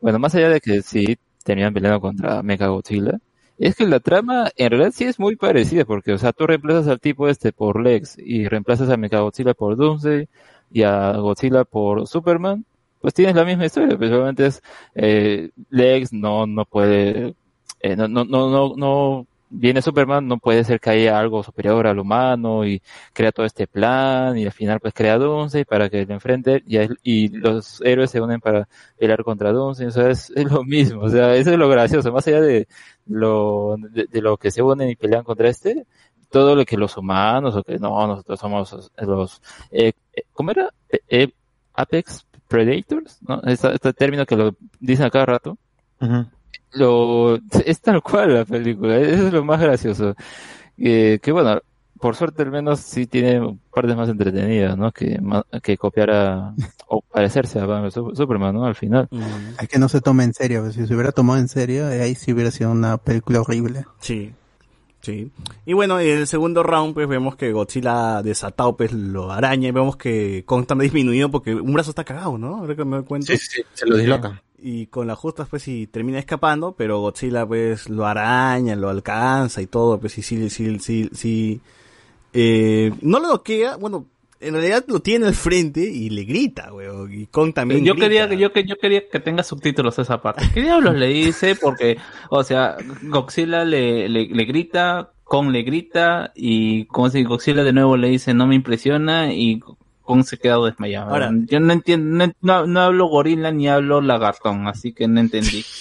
Bueno, 0.00 0.18
más 0.18 0.34
allá 0.34 0.50
de 0.50 0.60
que 0.60 0.82
sí 0.82 1.18
terminan 1.44 1.74
peleando 1.74 2.00
contra 2.00 2.42
Mechagodzilla, 2.42 3.18
es 3.58 3.76
que 3.76 3.86
la 3.86 4.00
trama 4.00 4.50
en 4.56 4.70
realidad 4.70 4.92
sí 4.94 5.04
es 5.04 5.18
muy 5.18 5.36
parecida, 5.36 5.84
porque, 5.84 6.12
o 6.12 6.18
sea, 6.18 6.32
tú 6.32 6.46
reemplazas 6.46 6.88
al 6.88 7.00
tipo 7.00 7.28
este 7.28 7.52
por 7.52 7.82
Lex 7.82 8.18
y 8.18 8.48
reemplazas 8.48 8.90
a 8.90 8.96
Mechagodzilla 8.98 9.54
por 9.54 9.76
Doomsday 9.76 10.28
y 10.72 10.82
a 10.82 11.12
Godzilla 11.18 11.64
por 11.64 12.06
Superman, 12.06 12.64
pues 13.00 13.14
tienes 13.14 13.34
la 13.36 13.44
misma 13.44 13.66
historia, 13.66 13.96
pues 13.98 14.10
obviamente 14.12 14.46
es 14.46 14.62
eh, 14.94 15.50
Lex 15.70 16.12
no 16.12 16.46
no 16.46 16.64
puede 16.66 17.34
eh, 17.80 17.96
no, 17.96 18.08
no 18.08 18.24
no 18.24 18.50
no 18.50 18.74
no 18.76 19.26
viene 19.56 19.82
Superman 19.82 20.26
no 20.26 20.38
puede 20.38 20.64
ser 20.64 20.80
que 20.80 20.90
haya 20.90 21.18
algo 21.18 21.42
superior 21.42 21.86
al 21.86 21.98
humano 21.98 22.66
y 22.66 22.82
crea 23.12 23.32
todo 23.32 23.46
este 23.46 23.66
plan 23.66 24.36
y 24.36 24.44
al 24.44 24.52
final 24.52 24.80
pues 24.80 24.94
crea 24.94 25.18
Doomsday 25.18 25.64
para 25.64 25.88
que 25.88 26.04
le 26.04 26.14
enfrente 26.14 26.62
y, 26.66 26.78
y 27.02 27.28
los 27.28 27.80
héroes 27.82 28.10
se 28.10 28.20
unen 28.20 28.40
para 28.40 28.68
pelear 28.98 29.22
contra 29.24 29.52
Doomsday 29.52 29.86
o 29.86 30.08
es, 30.08 30.30
lo 30.50 30.64
mismo 30.64 31.02
o 31.02 31.08
sea 31.08 31.34
eso 31.34 31.50
es 31.50 31.58
lo 31.58 31.68
gracioso 31.68 32.12
más 32.12 32.26
allá 32.26 32.40
de 32.40 32.68
lo 33.06 33.76
de, 33.78 34.20
lo 34.20 34.36
que 34.36 34.50
se 34.50 34.62
unen 34.62 34.90
y 34.90 34.96
pelean 34.96 35.24
contra 35.24 35.48
este 35.48 35.86
todo 36.30 36.56
lo 36.56 36.64
que 36.64 36.76
los 36.76 36.96
humanos 36.96 37.54
o 37.56 37.62
que 37.62 37.78
no 37.78 38.06
nosotros 38.06 38.40
somos 38.40 38.90
los 38.98 39.42
eh, 39.70 39.92
eh, 40.14 40.22
¿cómo 40.32 40.50
era? 40.50 40.72
Eh, 40.88 41.00
eh, 41.08 41.32
Apex 41.74 42.26
Predators, 42.48 43.18
¿no? 43.22 43.42
Este, 43.42 43.72
este 43.74 43.92
término 43.92 44.26
que 44.26 44.36
lo 44.36 44.56
dicen 44.80 45.06
a 45.06 45.10
cada 45.10 45.26
rato. 45.26 45.58
Lo, 46.74 47.36
es 47.64 47.80
tal 47.80 48.02
cual 48.02 48.34
la 48.34 48.44
película, 48.44 48.98
eso 48.98 49.28
es 49.28 49.32
lo 49.32 49.44
más 49.44 49.60
gracioso. 49.60 50.14
Eh, 50.76 51.20
que 51.22 51.32
bueno, 51.32 51.60
por 52.00 52.16
suerte 52.16 52.42
al 52.42 52.50
menos 52.50 52.80
sí 52.80 53.06
tiene 53.06 53.58
partes 53.72 53.96
más 53.96 54.08
entretenidas, 54.08 54.76
¿no? 54.76 54.92
Que, 54.92 55.20
que 55.62 55.78
copiar 55.78 56.10
a, 56.10 56.54
o 56.88 57.00
parecerse 57.00 57.60
a 57.60 57.66
Batman 57.66 57.90
Superman, 57.90 58.54
¿no? 58.54 58.64
Al 58.64 58.74
final. 58.74 59.08
Es 59.60 59.68
que 59.68 59.78
no 59.78 59.88
se 59.88 60.00
toma 60.00 60.24
en 60.24 60.34
serio. 60.34 60.70
Si 60.70 60.86
se 60.86 60.94
hubiera 60.94 61.12
tomado 61.12 61.38
en 61.38 61.48
serio, 61.48 61.86
ahí 61.86 62.14
sí 62.14 62.32
hubiera 62.32 62.50
sido 62.50 62.70
una 62.72 62.98
película 62.98 63.40
horrible. 63.40 63.84
Sí, 64.00 64.32
sí. 65.04 65.30
Y 65.66 65.72
bueno, 65.72 66.00
en 66.00 66.18
el 66.18 66.26
segundo 66.26 66.62
round 66.62 66.94
pues 66.94 67.06
vemos 67.08 67.36
que 67.36 67.52
Godzilla 67.52 68.22
desatado 68.22 68.76
pues 68.76 68.92
lo 68.92 69.30
araña 69.30 69.68
y 69.68 69.72
vemos 69.72 69.96
que 69.96 70.44
Kong 70.44 70.62
está 70.62 70.74
disminuido 70.74 71.30
porque 71.30 71.54
un 71.54 71.72
brazo 71.72 71.90
está 71.90 72.04
cagado, 72.04 72.38
¿no? 72.38 72.56
Ahora 72.56 72.74
que 72.74 72.84
me 72.84 72.96
doy 72.96 73.04
cuenta. 73.04 73.26
Sí, 73.26 73.38
sí, 73.38 73.62
se 73.72 73.86
lo 73.86 73.96
disloca. 73.96 74.42
Y 74.58 74.86
con 74.86 75.06
las 75.06 75.18
justas 75.18 75.48
pues 75.48 75.62
sí 75.62 75.86
termina 75.86 76.18
escapando, 76.18 76.72
pero 76.72 77.00
Godzilla 77.00 77.46
pues 77.46 77.88
lo 77.88 78.06
araña, 78.06 78.74
lo 78.74 78.88
alcanza 78.88 79.60
y 79.60 79.66
todo, 79.66 80.00
pues 80.00 80.14
sí, 80.14 80.22
sí, 80.22 80.48
sí, 80.50 80.78
sí, 80.78 81.10
sí. 81.12 81.60
Eh, 82.32 82.92
no 83.02 83.20
lo 83.20 83.28
noquea, 83.28 83.76
bueno, 83.76 84.06
en 84.46 84.54
realidad 84.54 84.84
lo 84.88 85.00
tiene 85.00 85.26
al 85.26 85.34
frente 85.34 85.80
y 85.80 86.10
le 86.10 86.24
grita, 86.24 86.72
weón. 86.72 87.12
Y 87.12 87.26
Kong 87.26 87.52
también 87.54 87.84
yo 87.84 87.94
grita. 87.94 88.06
quería 88.06 88.28
que 88.28 88.36
yo 88.38 88.52
que 88.52 88.64
yo 88.64 88.76
quería 88.76 89.08
que 89.08 89.20
tenga 89.20 89.42
subtítulos 89.42 89.98
esa 89.98 90.20
parte. 90.22 90.44
¿Qué 90.52 90.62
diablos 90.62 90.94
le 90.94 91.08
dice? 91.08 91.56
Porque, 91.56 91.96
o 92.30 92.42
sea, 92.44 92.76
Godzilla 93.02 93.64
le, 93.64 94.08
le, 94.08 94.26
le 94.28 94.44
grita, 94.44 95.10
Kong 95.24 95.50
le 95.50 95.62
grita 95.62 96.32
y 96.34 96.84
como 96.86 97.10
si 97.10 97.24
Godzilla 97.24 97.64
de 97.64 97.72
nuevo 97.72 97.96
le 97.96 98.08
dice 98.08 98.34
no 98.34 98.46
me 98.46 98.54
impresiona 98.54 99.32
y 99.32 99.60
Kong 100.02 100.24
se 100.24 100.36
queda 100.38 100.58
desmayado. 100.64 101.10
Ahora- 101.10 101.32
yo 101.46 101.60
no 101.60 101.72
entiendo, 101.72 102.26
no, 102.26 102.32
no, 102.42 102.66
no 102.66 102.80
hablo 102.80 103.06
gorila 103.06 103.50
ni 103.50 103.68
hablo 103.68 104.00
lagartón, 104.00 104.66
así 104.68 104.92
que 104.92 105.08
no 105.08 105.20
entendí. 105.20 105.64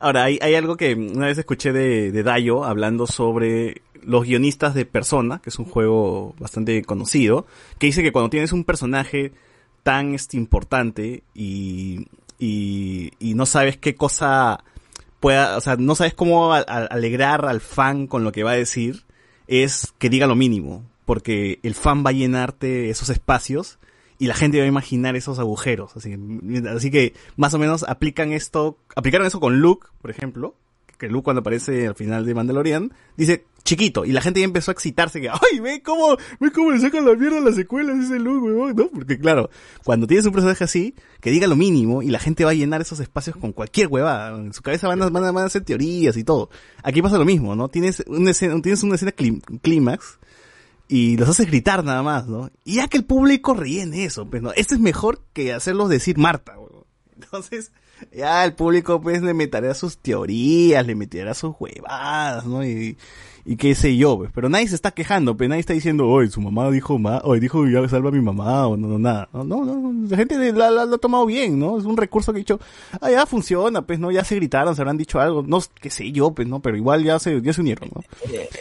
Ahora, 0.00 0.22
hay, 0.24 0.38
hay 0.40 0.54
algo 0.54 0.76
que 0.76 0.94
una 0.94 1.26
vez 1.26 1.38
escuché 1.38 1.72
de, 1.72 2.12
de 2.12 2.22
Dayo 2.22 2.64
hablando 2.64 3.08
sobre 3.08 3.82
los 4.02 4.24
guionistas 4.24 4.74
de 4.74 4.84
Persona, 4.84 5.40
que 5.42 5.50
es 5.50 5.58
un 5.58 5.64
juego 5.64 6.34
bastante 6.38 6.82
conocido, 6.84 7.46
que 7.78 7.86
dice 7.86 8.02
que 8.02 8.12
cuando 8.12 8.30
tienes 8.30 8.52
un 8.52 8.64
personaje 8.64 9.32
tan 9.82 10.14
este, 10.14 10.36
importante 10.36 11.22
y, 11.34 12.06
y, 12.38 13.34
no 13.34 13.46
sabes 13.46 13.76
qué 13.76 13.94
cosa 13.94 14.64
pueda, 15.20 15.56
o 15.56 15.60
sea, 15.60 15.76
no 15.76 15.94
sabes 15.94 16.14
cómo 16.14 16.52
alegrar 16.52 17.44
al 17.44 17.60
fan 17.60 18.06
con 18.06 18.24
lo 18.24 18.32
que 18.32 18.44
va 18.44 18.52
a 18.52 18.56
decir, 18.56 19.04
es 19.46 19.92
que 19.98 20.10
diga 20.10 20.26
lo 20.26 20.36
mínimo, 20.36 20.84
porque 21.04 21.58
el 21.62 21.74
fan 21.74 22.04
va 22.04 22.10
a 22.10 22.12
llenarte 22.12 22.90
esos 22.90 23.08
espacios 23.08 23.78
y 24.18 24.26
la 24.26 24.34
gente 24.34 24.58
va 24.58 24.64
a 24.64 24.68
imaginar 24.68 25.16
esos 25.16 25.38
agujeros. 25.38 25.96
Así, 25.96 26.16
así 26.74 26.90
que 26.90 27.14
más 27.36 27.54
o 27.54 27.58
menos 27.58 27.84
aplican 27.84 28.32
esto, 28.32 28.76
aplicaron 28.96 29.26
eso 29.26 29.40
con 29.40 29.60
Luke, 29.60 29.88
por 30.02 30.10
ejemplo, 30.10 30.54
que 30.98 31.08
Luke 31.08 31.24
cuando 31.24 31.40
aparece 31.40 31.86
al 31.86 31.94
final 31.94 32.26
de 32.26 32.34
Mandalorian, 32.34 32.92
dice 33.16 33.44
chiquito, 33.64 34.04
y 34.04 34.12
la 34.12 34.20
gente 34.20 34.40
ya 34.40 34.46
empezó 34.46 34.70
a 34.70 34.72
excitarse 34.72 35.20
que, 35.20 35.28
ay, 35.28 35.60
ve 35.60 35.82
cómo, 35.82 36.16
ve 36.40 36.50
cómo 36.50 36.70
le 36.70 36.80
sacan 36.80 37.04
la 37.04 37.14
mierda 37.14 37.38
a 37.38 37.40
las 37.40 37.54
secuelas 37.54 38.02
ese 38.04 38.18
Luke, 38.18 38.50
weón, 38.50 38.74
¿no? 38.74 38.88
Porque 38.88 39.18
claro, 39.18 39.50
cuando 39.84 40.06
tienes 40.06 40.24
un 40.26 40.32
personaje 40.32 40.64
así, 40.64 40.94
que 41.20 41.30
diga 41.30 41.46
lo 41.46 41.54
mínimo, 41.54 42.02
y 42.02 42.08
la 42.08 42.18
gente 42.18 42.44
va 42.44 42.52
a 42.52 42.54
llenar 42.54 42.80
esos 42.80 42.98
espacios 43.00 43.36
con 43.36 43.52
cualquier 43.52 43.88
huevada, 43.88 44.36
en 44.36 44.52
su 44.52 44.62
cabeza 44.62 44.88
van 44.88 45.02
a, 45.02 45.10
van 45.10 45.24
a, 45.24 45.32
van 45.32 45.44
a 45.44 45.46
hacer 45.46 45.64
teorías 45.64 46.16
y 46.16 46.24
todo. 46.24 46.50
Aquí 46.82 47.02
pasa 47.02 47.18
lo 47.18 47.24
mismo, 47.24 47.54
¿no? 47.54 47.68
Tienes 47.68 48.02
una 48.06 48.30
escena, 48.30 48.60
tienes 48.62 48.82
una 48.82 48.94
escena 48.94 49.12
clí- 49.12 49.42
clímax, 49.60 50.18
y 50.88 51.18
los 51.18 51.28
haces 51.28 51.46
gritar 51.46 51.84
nada 51.84 52.02
más, 52.02 52.26
¿no? 52.26 52.50
Y 52.64 52.76
ya 52.76 52.88
que 52.88 52.96
el 52.96 53.04
público 53.04 53.52
rellene 53.52 54.04
eso, 54.04 54.28
pues 54.28 54.42
no, 54.42 54.52
esto 54.52 54.74
es 54.74 54.80
mejor 54.80 55.20
que 55.34 55.52
hacerlos 55.52 55.90
decir 55.90 56.16
Marta, 56.16 56.58
weón. 56.58 56.84
Entonces, 57.20 57.72
Ya 58.16 58.44
el 58.44 58.52
público 58.54 59.00
pues 59.00 59.22
le 59.22 59.34
meterá 59.34 59.74
sus 59.74 59.98
teorías, 59.98 60.86
le 60.86 60.94
meterá 60.94 61.34
sus 61.34 61.54
huevadas, 61.58 62.46
¿no? 62.46 62.64
Y, 62.64 62.96
y 63.44 63.56
qué 63.56 63.74
sé 63.74 63.96
yo, 63.96 64.16
pues. 64.18 64.30
Pero 64.34 64.48
nadie 64.48 64.68
se 64.68 64.74
está 64.74 64.90
quejando, 64.90 65.36
pues 65.36 65.48
nadie 65.48 65.60
está 65.60 65.72
diciendo, 65.72 66.06
oye, 66.06 66.28
su 66.30 66.40
mamá 66.40 66.70
dijo, 66.70 66.98
ma 66.98 67.20
oye, 67.24 67.40
dijo, 67.40 67.66
ya 67.66 67.86
salva 67.88 68.10
a 68.10 68.12
mi 68.12 68.20
mamá, 68.20 68.66
o 68.66 68.76
no, 68.76 68.86
no, 68.88 68.98
nada. 68.98 69.28
No, 69.32 69.42
no, 69.44 69.64
no, 69.64 70.08
la 70.08 70.16
gente 70.16 70.36
la, 70.52 70.70
la- 70.70 70.84
lo 70.84 70.96
ha 70.96 70.98
tomado 70.98 71.24
bien, 71.26 71.58
¿no? 71.58 71.78
Es 71.78 71.84
un 71.84 71.96
recurso 71.96 72.32
que 72.32 72.38
ha 72.38 72.40
dicho, 72.40 72.60
ah, 73.00 73.10
ya 73.10 73.24
funciona, 73.26 73.82
pues, 73.82 73.98
¿no? 73.98 74.10
Ya 74.10 74.22
se 74.24 74.36
gritaron, 74.36 74.76
se 74.76 74.82
habrán 74.82 74.98
dicho 74.98 75.18
algo, 75.20 75.42
no, 75.46 75.58
qué 75.80 75.90
sé 75.90 76.12
yo, 76.12 76.32
pues, 76.32 76.46
¿no? 76.46 76.60
Pero 76.60 76.76
igual 76.76 77.02
ya 77.04 77.18
se, 77.18 77.40
ya 77.40 77.52
se 77.52 77.60
unieron, 77.62 77.88
¿no? 77.94 78.02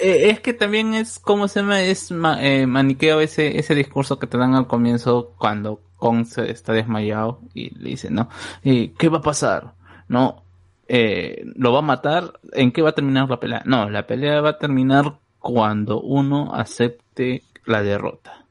Eh, 0.01 0.29
es 0.29 0.39
que 0.39 0.53
también 0.53 0.93
es, 0.93 1.19
¿cómo 1.19 1.47
se 1.47 1.59
llama? 1.59 1.81
Es 1.81 2.11
ma- 2.11 2.41
eh, 2.41 2.65
maniqueo 2.65 3.19
ese, 3.19 3.59
ese 3.59 3.75
discurso 3.75 4.17
que 4.19 4.27
te 4.27 4.37
dan 4.37 4.53
al 4.55 4.67
comienzo 4.67 5.33
cuando 5.37 5.81
Kong 5.97 6.25
se 6.25 6.49
está 6.49 6.73
desmayado 6.73 7.41
y 7.53 7.71
le 7.77 7.89
dice, 7.89 8.09
¿no? 8.09 8.29
Eh, 8.63 8.93
¿Qué 8.97 9.09
va 9.09 9.17
a 9.17 9.21
pasar? 9.21 9.73
No, 10.07 10.43
eh, 10.87 11.43
¿lo 11.55 11.73
va 11.73 11.79
a 11.79 11.83
matar? 11.83 12.39
¿En 12.53 12.71
qué 12.71 12.81
va 12.81 12.89
a 12.89 12.95
terminar 12.95 13.29
la 13.29 13.39
pelea? 13.39 13.63
No, 13.65 13.89
la 13.89 14.07
pelea 14.07 14.41
va 14.41 14.51
a 14.51 14.57
terminar 14.57 15.17
cuando 15.39 16.01
uno 16.01 16.53
acepte 16.53 17.43
la 17.65 17.83
derrota. 17.83 18.45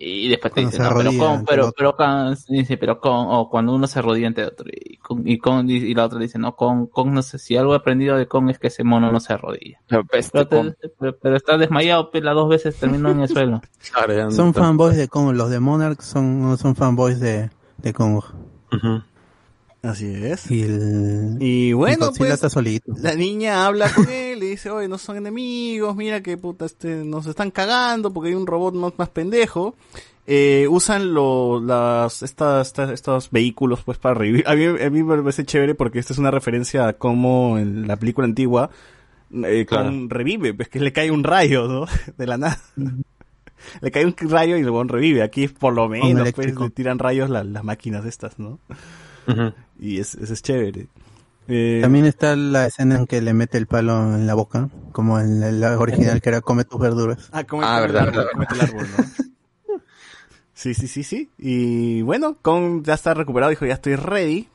Y 0.00 0.28
después 0.28 0.54
te 0.54 0.60
Cuando 0.62 0.70
dice, 0.70 0.76
se 0.76 0.82
no, 0.84 0.96
pero 0.96 1.10
ante 1.10 1.44
pero, 1.50 1.72
pero 1.76 1.96
Kong, 1.96 2.36
dice, 2.48 2.76
pero 2.76 3.00
Kong, 3.00 3.26
o 3.30 3.50
cuando 3.50 3.74
uno 3.74 3.88
se 3.88 3.98
arrodilla 3.98 4.28
ante 4.28 4.44
otro. 4.44 4.66
Y, 4.70 5.38
Kong- 5.38 5.68
y, 5.68 5.92
la 5.92 6.04
otra 6.04 6.20
dice, 6.20 6.38
no, 6.38 6.54
Kong, 6.54 6.88
Kong 6.88 7.08
no 7.10 7.20
sé, 7.22 7.38
si 7.40 7.56
algo 7.56 7.72
he 7.74 7.78
aprendido 7.78 8.16
de 8.16 8.28
Kong 8.28 8.48
es 8.48 8.60
que 8.60 8.68
ese 8.68 8.84
mono 8.84 9.10
no 9.10 9.18
se 9.18 9.32
arrodilla. 9.32 9.80
Pero, 10.32 10.46
te- 10.46 10.88
pero- 11.00 11.18
pero 11.20 11.36
está 11.36 11.58
desmayado, 11.58 12.12
pues, 12.12 12.22
las 12.22 12.34
dos 12.36 12.48
veces 12.48 12.76
terminó 12.78 13.10
en 13.10 13.20
el 13.22 13.28
suelo. 13.28 13.60
Son 14.30 14.54
fanboys 14.54 14.96
de 14.96 15.08
Kong, 15.08 15.34
los 15.34 15.50
de 15.50 15.58
Monarch 15.58 16.00
son, 16.02 16.42
no 16.42 16.56
son 16.56 16.76
fanboys 16.76 17.18
de, 17.18 17.50
de 17.78 17.92
Kong. 17.92 18.22
Así 19.82 20.06
es. 20.12 20.50
Y, 20.50 20.62
el, 20.62 21.36
Y 21.40 21.72
bueno, 21.72 22.10
pues, 22.16 22.32
está 22.32 22.50
solito. 22.50 22.92
la 23.00 23.14
niña 23.14 23.64
habla 23.66 23.92
con 23.94 24.08
él 24.10 24.42
y 24.42 24.48
dice, 24.50 24.70
oye, 24.70 24.88
no 24.88 24.98
son 24.98 25.16
enemigos, 25.18 25.94
mira 25.94 26.20
que 26.22 26.36
puta, 26.36 26.64
este, 26.66 27.04
nos 27.04 27.26
están 27.26 27.50
cagando 27.52 28.12
porque 28.12 28.30
hay 28.30 28.34
un 28.34 28.46
robot 28.46 28.74
más, 28.74 28.92
más 28.98 29.08
pendejo. 29.10 29.76
Eh, 30.30 30.66
usan 30.68 31.14
lo, 31.14 31.58
las, 31.60 32.22
estas, 32.22 32.66
estas- 32.66 32.90
estos 32.90 33.30
vehículos 33.30 33.80
pues 33.84 33.96
para 33.98 34.14
revivir. 34.14 34.44
A 34.46 34.54
mí, 34.56 34.64
a 34.66 34.90
mí 34.90 35.02
me 35.02 35.16
parece 35.22 35.46
chévere 35.46 35.74
porque 35.74 36.00
esta 36.00 36.12
es 36.12 36.18
una 36.18 36.30
referencia 36.30 36.86
a 36.88 36.92
cómo 36.94 37.56
en 37.58 37.86
la 37.88 37.96
película 37.96 38.26
antigua, 38.26 38.68
eh, 39.44 39.64
Claro. 39.66 39.90
Revive, 40.08 40.52
pues 40.54 40.68
que 40.68 40.80
le 40.80 40.92
cae 40.92 41.10
un 41.10 41.22
rayo, 41.24 41.66
¿no? 41.68 41.86
De 42.18 42.26
la 42.26 42.36
nada. 42.36 42.60
le 43.80 43.90
cae 43.90 44.04
un 44.04 44.14
rayo 44.18 44.56
y 44.58 44.62
luego 44.62 44.82
revive. 44.84 45.22
Aquí 45.22 45.48
por 45.48 45.72
lo 45.72 45.88
menos, 45.88 46.32
pues, 46.32 46.54
le 46.54 46.70
tiran 46.70 46.98
rayos 46.98 47.30
la- 47.30 47.44
las 47.44 47.64
máquinas 47.64 48.04
estas, 48.04 48.38
¿no? 48.38 48.58
Y 49.80 50.00
es, 50.00 50.14
eso 50.16 50.32
es 50.32 50.42
chévere. 50.42 50.88
Eh, 51.46 51.78
También 51.82 52.04
está 52.04 52.34
la 52.36 52.66
escena 52.66 52.96
en 52.96 53.06
que 53.06 53.22
le 53.22 53.32
mete 53.32 53.56
el 53.58 53.66
palo 53.66 54.14
en 54.14 54.26
la 54.26 54.34
boca, 54.34 54.68
como 54.92 55.18
en 55.20 55.40
la, 55.40 55.50
la 55.52 55.78
original 55.78 56.20
que 56.20 56.28
era 56.30 56.40
come 56.40 56.64
tus 56.64 56.80
verduras. 56.80 57.28
Ah, 57.32 57.44
come 57.44 57.64
Ah, 57.66 57.80
verdad, 57.80 58.02
árbol, 58.02 58.16
verdad. 58.16 58.32
cómete 58.32 58.54
el 58.54 58.60
árbol, 58.60 58.86
¿no? 58.90 59.78
Sí, 60.52 60.74
sí, 60.74 60.88
sí, 60.88 61.04
sí. 61.04 61.30
Y 61.38 62.02
bueno, 62.02 62.36
Kong 62.42 62.82
ya 62.84 62.94
está 62.94 63.14
recuperado, 63.14 63.50
dijo, 63.50 63.64
ya 63.64 63.74
estoy 63.74 63.94
ready. 63.94 64.48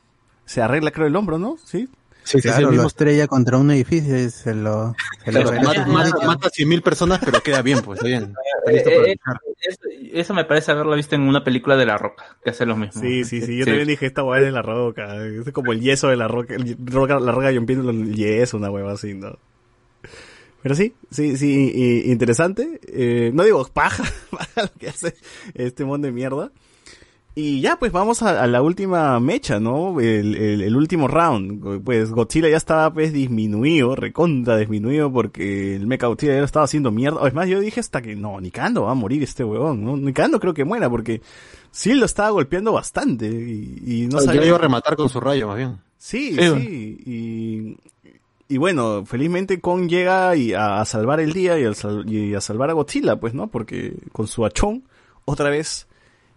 Se 0.44 0.60
arregla, 0.60 0.90
creo, 0.90 1.06
el 1.06 1.16
hombro, 1.16 1.38
¿no? 1.38 1.56
Sí. 1.64 1.88
Sí, 2.24 2.38
sí, 2.38 2.40
sí, 2.40 2.48
claro, 2.48 2.58
el 2.58 2.64
lo 2.64 2.70
mismo. 2.72 2.86
estrella 2.88 3.26
contra 3.28 3.58
un 3.58 3.70
edificio 3.70 4.16
y 4.18 4.30
se 4.30 4.54
lo... 4.54 4.94
Se 5.24 5.30
lo 5.32 5.50
Claro, 5.50 5.62
mata, 5.62 5.86
mata, 5.86 6.26
mata 6.26 6.46
a 6.48 6.50
100.000 6.50 6.82
personas, 6.82 7.20
pero 7.24 7.42
queda 7.42 7.60
bien, 7.62 7.82
pues, 7.82 7.98
está 7.98 8.08
bien. 8.08 8.34
Está 8.66 8.90
Eh, 8.90 8.94
eh, 8.96 9.16
luchar. 9.26 9.40
eso, 9.60 9.80
eso 10.12 10.34
me 10.34 10.44
parece 10.46 10.72
haberlo 10.72 10.96
visto 10.96 11.14
en 11.14 11.22
una 11.22 11.44
película 11.44 11.76
de 11.76 11.84
La 11.86 11.98
Roca, 11.98 12.36
que 12.42 12.50
hace 12.50 12.64
lo 12.64 12.76
mismo. 12.76 13.00
Sí, 13.00 13.24
sí, 13.24 13.42
sí. 13.42 13.58
Yo 13.58 13.66
también 13.66 13.86
dije, 13.88 14.06
esta 14.06 14.24
hueá 14.24 14.38
es 14.40 14.46
de 14.46 14.52
la 14.52 14.62
roca. 14.62 15.16
Es 15.26 15.52
como 15.52 15.72
el 15.72 15.80
yeso 15.80 16.08
de 16.08 16.16
la 16.16 16.26
roca. 16.28 16.54
el 16.54 16.76
roca 16.86 17.20
la 17.20 17.30
roca 17.32 17.50
rompiendo 17.52 17.90
el 17.90 18.14
yeso, 18.14 18.56
una 18.56 18.70
hueva 18.70 18.92
así, 18.92 19.12
¿no? 19.14 19.38
Pero 20.62 20.74
sí, 20.74 20.94
sí, 21.10 21.36
sí, 21.36 21.70
y- 21.74 22.10
interesante. 22.10 22.80
Eh, 22.88 23.30
no 23.34 23.42
digo 23.44 23.68
paja, 23.72 24.02
paja 24.30 24.62
lo 24.62 24.72
que 24.78 24.88
hace 24.88 25.14
este 25.52 25.84
mon 25.84 26.00
de 26.00 26.10
mierda. 26.10 26.50
Y 27.36 27.60
ya, 27.60 27.76
pues 27.80 27.90
vamos 27.90 28.22
a, 28.22 28.42
a 28.42 28.46
la 28.46 28.62
última 28.62 29.18
mecha, 29.18 29.58
¿no? 29.58 29.98
El, 30.00 30.36
el, 30.36 30.60
el 30.62 30.76
último 30.76 31.08
round. 31.08 31.82
Pues 31.82 32.12
Godzilla 32.12 32.48
ya 32.48 32.56
estaba 32.56 32.92
pues 32.92 33.12
disminuido, 33.12 33.96
recontra 33.96 34.56
disminuido, 34.56 35.12
porque 35.12 35.74
el 35.74 35.86
Mecha 35.88 36.06
Godzilla 36.06 36.34
ya 36.34 36.38
lo 36.38 36.44
estaba 36.44 36.64
haciendo 36.64 36.92
mierda. 36.92 37.26
Es 37.26 37.34
más, 37.34 37.48
yo 37.48 37.58
dije 37.58 37.80
hasta 37.80 38.02
que 38.02 38.14
no, 38.14 38.40
ni 38.40 38.52
cagando 38.52 38.82
va 38.82 38.92
a 38.92 38.94
morir 38.94 39.22
este 39.24 39.42
huevón, 39.42 39.84
¿no? 39.84 39.96
Ni 39.96 40.12
cagando 40.12 40.38
creo 40.38 40.54
que 40.54 40.64
muera, 40.64 40.88
porque 40.88 41.22
sí 41.72 41.94
lo 41.94 42.04
estaba 42.06 42.30
golpeando 42.30 42.72
bastante. 42.72 43.26
Y, 43.26 43.82
y 43.84 44.06
no 44.06 44.20
Yo 44.20 44.26
sabía. 44.26 44.46
iba 44.46 44.56
a 44.56 44.60
rematar 44.60 44.94
con 44.94 45.08
su 45.08 45.18
rayo, 45.18 45.48
más 45.48 45.56
bien. 45.56 45.78
Sí, 45.98 46.36
Sí, 46.36 46.38
sí. 46.38 46.98
Y, 48.48 48.54
y 48.54 48.58
bueno, 48.58 49.04
felizmente 49.06 49.60
Kong 49.60 49.88
llega 49.88 50.36
y 50.36 50.52
a, 50.52 50.80
a 50.80 50.84
salvar 50.84 51.18
el 51.18 51.32
día 51.32 51.58
y, 51.58 51.64
al 51.64 51.74
y 52.06 52.32
a 52.34 52.40
salvar 52.40 52.70
a 52.70 52.74
Godzilla, 52.74 53.16
pues, 53.16 53.34
¿no? 53.34 53.48
Porque 53.48 53.94
con 54.12 54.28
su 54.28 54.44
achón, 54.46 54.84
otra 55.24 55.50
vez, 55.50 55.88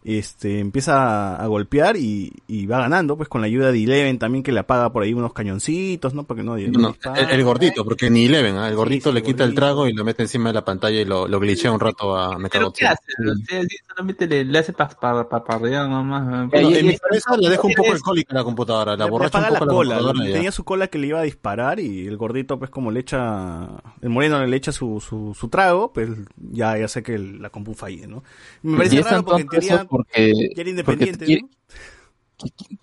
este, 0.08 0.60
empieza 0.60 1.36
a, 1.36 1.44
a 1.44 1.48
golpear 1.48 1.98
y, 1.98 2.32
y 2.48 2.66
va 2.66 2.80
ganando, 2.80 3.18
pues, 3.18 3.28
con 3.28 3.42
la 3.42 3.48
ayuda 3.48 3.72
de 3.74 3.84
Eleven 3.84 4.18
también 4.20 4.42
que 4.44 4.52
le 4.54 4.62
apaga 4.62 4.92
por 4.92 5.04
ahí 5.04 5.14
unos 5.14 5.34
cañoncitos, 5.34 6.14
¿no? 6.14 6.24
Porque 6.24 6.44
no, 6.44 6.56
No, 6.58 6.96
el, 7.16 7.30
el 7.30 7.44
gordito, 7.44 7.84
porque 7.84 8.10
ni 8.10 8.26
Eleven, 8.26 8.56
¿ah? 8.58 8.70
el 8.70 8.76
gordito 8.76 9.12
le 9.12 9.22
quita 9.22 9.44
el 9.44 9.54
trago 9.54 9.88
y 9.88 9.94
lo 9.94 10.06
mete 10.06 10.24
encima 10.24 10.50
de 10.50 10.54
la 10.54 10.64
pantalla 10.66 11.00
y 11.02 11.06
lo, 11.06 11.28
lo 11.28 11.40
glitchea 11.40 11.72
un 11.72 11.80
rato 11.80 12.16
a 12.16 12.30
¿Pero 12.30 12.38
qué 12.38 12.44
Mechagodzilla. 12.44 12.92
hace? 12.92 13.04
O 13.32 13.36
sea, 13.46 13.62
sí, 13.64 13.78
solamente 13.88 14.28
le, 14.28 14.46
le 14.46 14.60
hace 14.60 14.74
parpadear 14.74 15.90
nomás. 15.90 16.50
Bueno, 16.50 16.70
en 16.70 16.88
mi 16.88 16.98
cabeza 16.98 17.36
le 17.38 17.50
deja 17.50 17.68
un 17.68 17.74
poco 17.74 17.92
alcohólica 17.92 18.34
la 18.34 18.44
computadora, 18.44 18.96
la 18.96 19.06
Le 19.06 19.12
borracha 19.12 19.40
un 19.40 19.46
apaga 19.46 19.60
poco 19.60 19.66
la 19.84 19.96
la 19.96 19.96
cola. 19.96 19.96
computadora 19.98 20.26
y 20.26 20.28
ya. 20.30 20.34
Tenía 20.36 20.52
su 20.52 20.64
cola 20.64 20.88
que 20.88 20.98
le 21.00 21.08
iba 21.08 21.20
a 21.20 21.24
disparar 21.24 21.80
y 21.80 22.08
el 22.08 22.18
gordito, 22.18 22.58
pues 22.60 22.72
como 22.72 22.92
le 22.92 23.02
echa, 23.02 23.68
el 24.02 24.10
moreno 24.10 24.46
le 24.46 24.56
echa 24.58 24.72
su, 24.72 25.02
su, 25.02 25.36
su 25.38 25.50
trago, 25.50 25.92
pues 25.92 26.10
ya, 26.38 26.78
ya 26.78 26.88
sé 26.88 27.04
que 27.04 27.16
el- 27.16 27.42
la 27.42 27.50
compu 27.50 27.74
falle, 27.74 28.08
¿no? 28.08 28.24
Me 28.62 28.78
parece 28.78 29.02
raro 29.02 29.24
porque 29.26 29.42
en 29.42 29.48
teoría 29.50 29.86
porque, 29.98 30.34
ya 30.34 30.40
era 30.42 30.48
porque 30.54 30.70
independiente, 30.70 31.26
quiere- 31.26 31.42
¿no? 31.42 31.50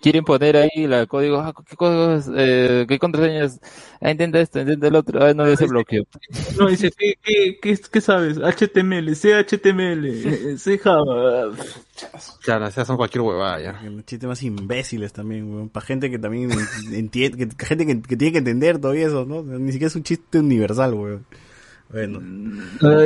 quieren 0.01 0.25
poner 0.25 0.57
ahí 0.57 0.69
el 0.83 1.07
código, 1.07 1.37
ah, 1.37 1.53
¿qué 1.65 1.75
códigos, 1.77 2.29
eh, 2.35 2.85
qué 2.89 2.99
contraseñas? 2.99 3.61
Ah, 4.01 4.11
intenta 4.11 4.39
esto, 4.41 4.59
intenta 4.59 4.87
el 4.87 4.95
otro, 4.95 5.23
ah, 5.23 5.33
no, 5.33 5.45
ese 5.45 5.65
bloqueo. 5.65 6.03
No, 6.59 6.67
dice, 6.67 6.91
¿qué, 6.97 7.13
qué, 7.23 7.57
qué, 7.61 7.79
qué 7.89 8.01
sabes? 8.01 8.37
HTML, 8.37 9.15
CHTML, 9.15 10.57
C 10.57 10.77
Java. 10.77 11.51
Claro, 12.43 12.69
se 12.69 12.81
hacen 12.81 12.97
cualquier 12.97 13.21
huevada 13.21 13.61
ya. 13.61 13.81
Chistes 14.05 14.27
más 14.27 14.43
imbéciles 14.43 15.13
también, 15.13 15.69
para 15.69 15.85
gente 15.85 16.11
que 16.11 16.19
también 16.19 16.49
entiende, 16.93 17.47
que, 17.47 17.65
gente 17.65 17.85
que, 17.85 18.01
que 18.01 18.17
tiene 18.17 18.33
que 18.33 18.39
entender 18.39 18.79
todo 18.79 18.93
eso, 18.93 19.25
¿no? 19.25 19.41
Ni 19.41 19.71
siquiera 19.71 19.87
es 19.87 19.95
un 19.95 20.03
chiste 20.03 20.39
universal, 20.39 20.93
weón. 20.93 21.25
Bueno. 21.89 22.19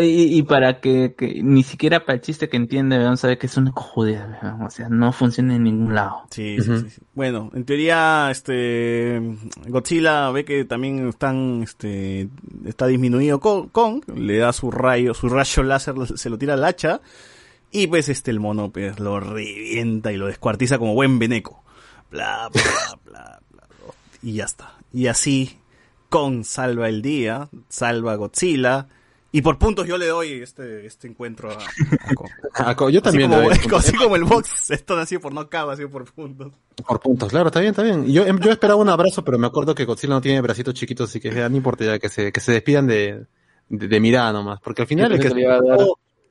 Y, 0.01 0.37
y 0.37 0.43
para 0.43 0.79
que, 0.79 1.13
que 1.15 1.41
ni 1.43 1.63
siquiera 1.63 2.05
para 2.05 2.15
el 2.15 2.21
chiste 2.21 2.47
que 2.47 2.57
entiende, 2.57 2.97
vean, 2.97 3.17
sabe 3.17 3.37
que 3.37 3.47
es 3.47 3.57
una 3.57 3.71
cojudida, 3.71 4.39
weón. 4.41 4.61
o 4.61 4.69
sea, 4.69 4.89
no 4.89 5.11
funciona 5.11 5.55
en 5.55 5.63
ningún 5.63 5.93
lado. 5.93 6.23
Sí, 6.31 6.57
sí, 6.61 6.79
sí, 6.79 6.89
sí. 6.89 7.01
Bueno, 7.13 7.51
en 7.53 7.65
teoría, 7.65 8.29
este, 8.31 9.21
Godzilla 9.67 10.31
ve 10.31 10.45
que 10.45 10.65
también 10.65 11.09
están, 11.09 11.61
este, 11.63 12.29
está 12.65 12.87
disminuido 12.87 13.39
con, 13.39 13.67
Kong, 13.69 14.03
le 14.15 14.37
da 14.37 14.53
su 14.53 14.71
rayo, 14.71 15.13
su 15.13 15.27
rayo 15.29 15.63
láser, 15.63 15.95
se 16.15 16.29
lo 16.29 16.37
tira 16.37 16.53
al 16.53 16.63
hacha, 16.63 17.01
y 17.71 17.87
pues 17.87 18.09
este, 18.09 18.31
el 18.31 18.39
mono, 18.39 18.71
pues, 18.71 18.99
lo 18.99 19.19
revienta 19.19 20.11
y 20.11 20.17
lo 20.17 20.27
descuartiza 20.27 20.79
como 20.79 20.93
buen 20.93 21.19
veneco. 21.19 21.63
Bla, 22.09 22.49
bla, 22.51 22.99
bla, 23.05 23.39
bla, 23.51 23.67
y 24.23 24.33
ya 24.33 24.45
está. 24.45 24.73
Y 24.91 25.07
así, 25.07 25.59
Kong 26.09 26.43
salva 26.43 26.89
el 26.89 27.01
día, 27.01 27.49
salva 27.69 28.13
a 28.13 28.15
Godzilla, 28.15 28.87
y 29.31 29.41
por 29.43 29.59
puntos 29.59 29.87
yo 29.87 29.97
le 29.97 30.07
doy 30.07 30.31
este, 30.41 30.87
este 30.87 31.07
encuentro 31.07 31.51
a, 31.51 31.57
a 32.69 32.75
co- 32.75 32.89
yo 32.89 33.01
también 33.01 33.31
Así 33.31 33.41
le 33.41 33.47
como, 33.59 33.69
doy 33.71 33.79
así 33.79 33.95
como 33.95 34.15
el 34.15 34.23
box, 34.23 34.71
esto 34.71 34.95
no 34.95 35.01
ha 35.01 35.05
sido 35.05 35.21
por 35.21 35.33
knockout, 35.33 35.71
ha 35.71 35.75
sido 35.75 35.89
por 35.89 36.11
puntos. 36.11 36.51
Por 36.87 36.99
puntos, 36.99 37.29
claro, 37.29 37.47
está 37.47 37.59
bien, 37.59 37.71
está 37.71 37.83
bien. 37.83 38.05
Yo, 38.11 38.25
yo 38.25 38.51
esperaba 38.51 38.79
un 38.81 38.89
abrazo, 38.89 39.23
pero 39.23 39.37
me 39.37 39.47
acuerdo 39.47 39.75
que 39.75 39.85
Godzilla 39.85 40.15
no 40.15 40.21
tiene 40.21 40.41
bracitos 40.41 40.73
chiquitos, 40.73 41.09
así 41.09 41.19
que 41.19 41.29
no 41.31 41.55
importa 41.55 41.85
ya 41.85 41.99
que 41.99 42.09
se, 42.09 42.31
que 42.31 42.39
se 42.39 42.53
despidan 42.53 42.87
de, 42.87 43.25
de, 43.67 43.87
de 43.87 43.99
mirada 43.99 44.33
nomás. 44.33 44.59
Porque 44.61 44.81
al 44.81 44.87
final 44.87 45.11
el 45.11 45.19
que... 45.19 45.27
Que 45.29 45.35
le 45.35 45.41
iba 45.41 45.55
a 45.55 45.61
dar 45.61 45.79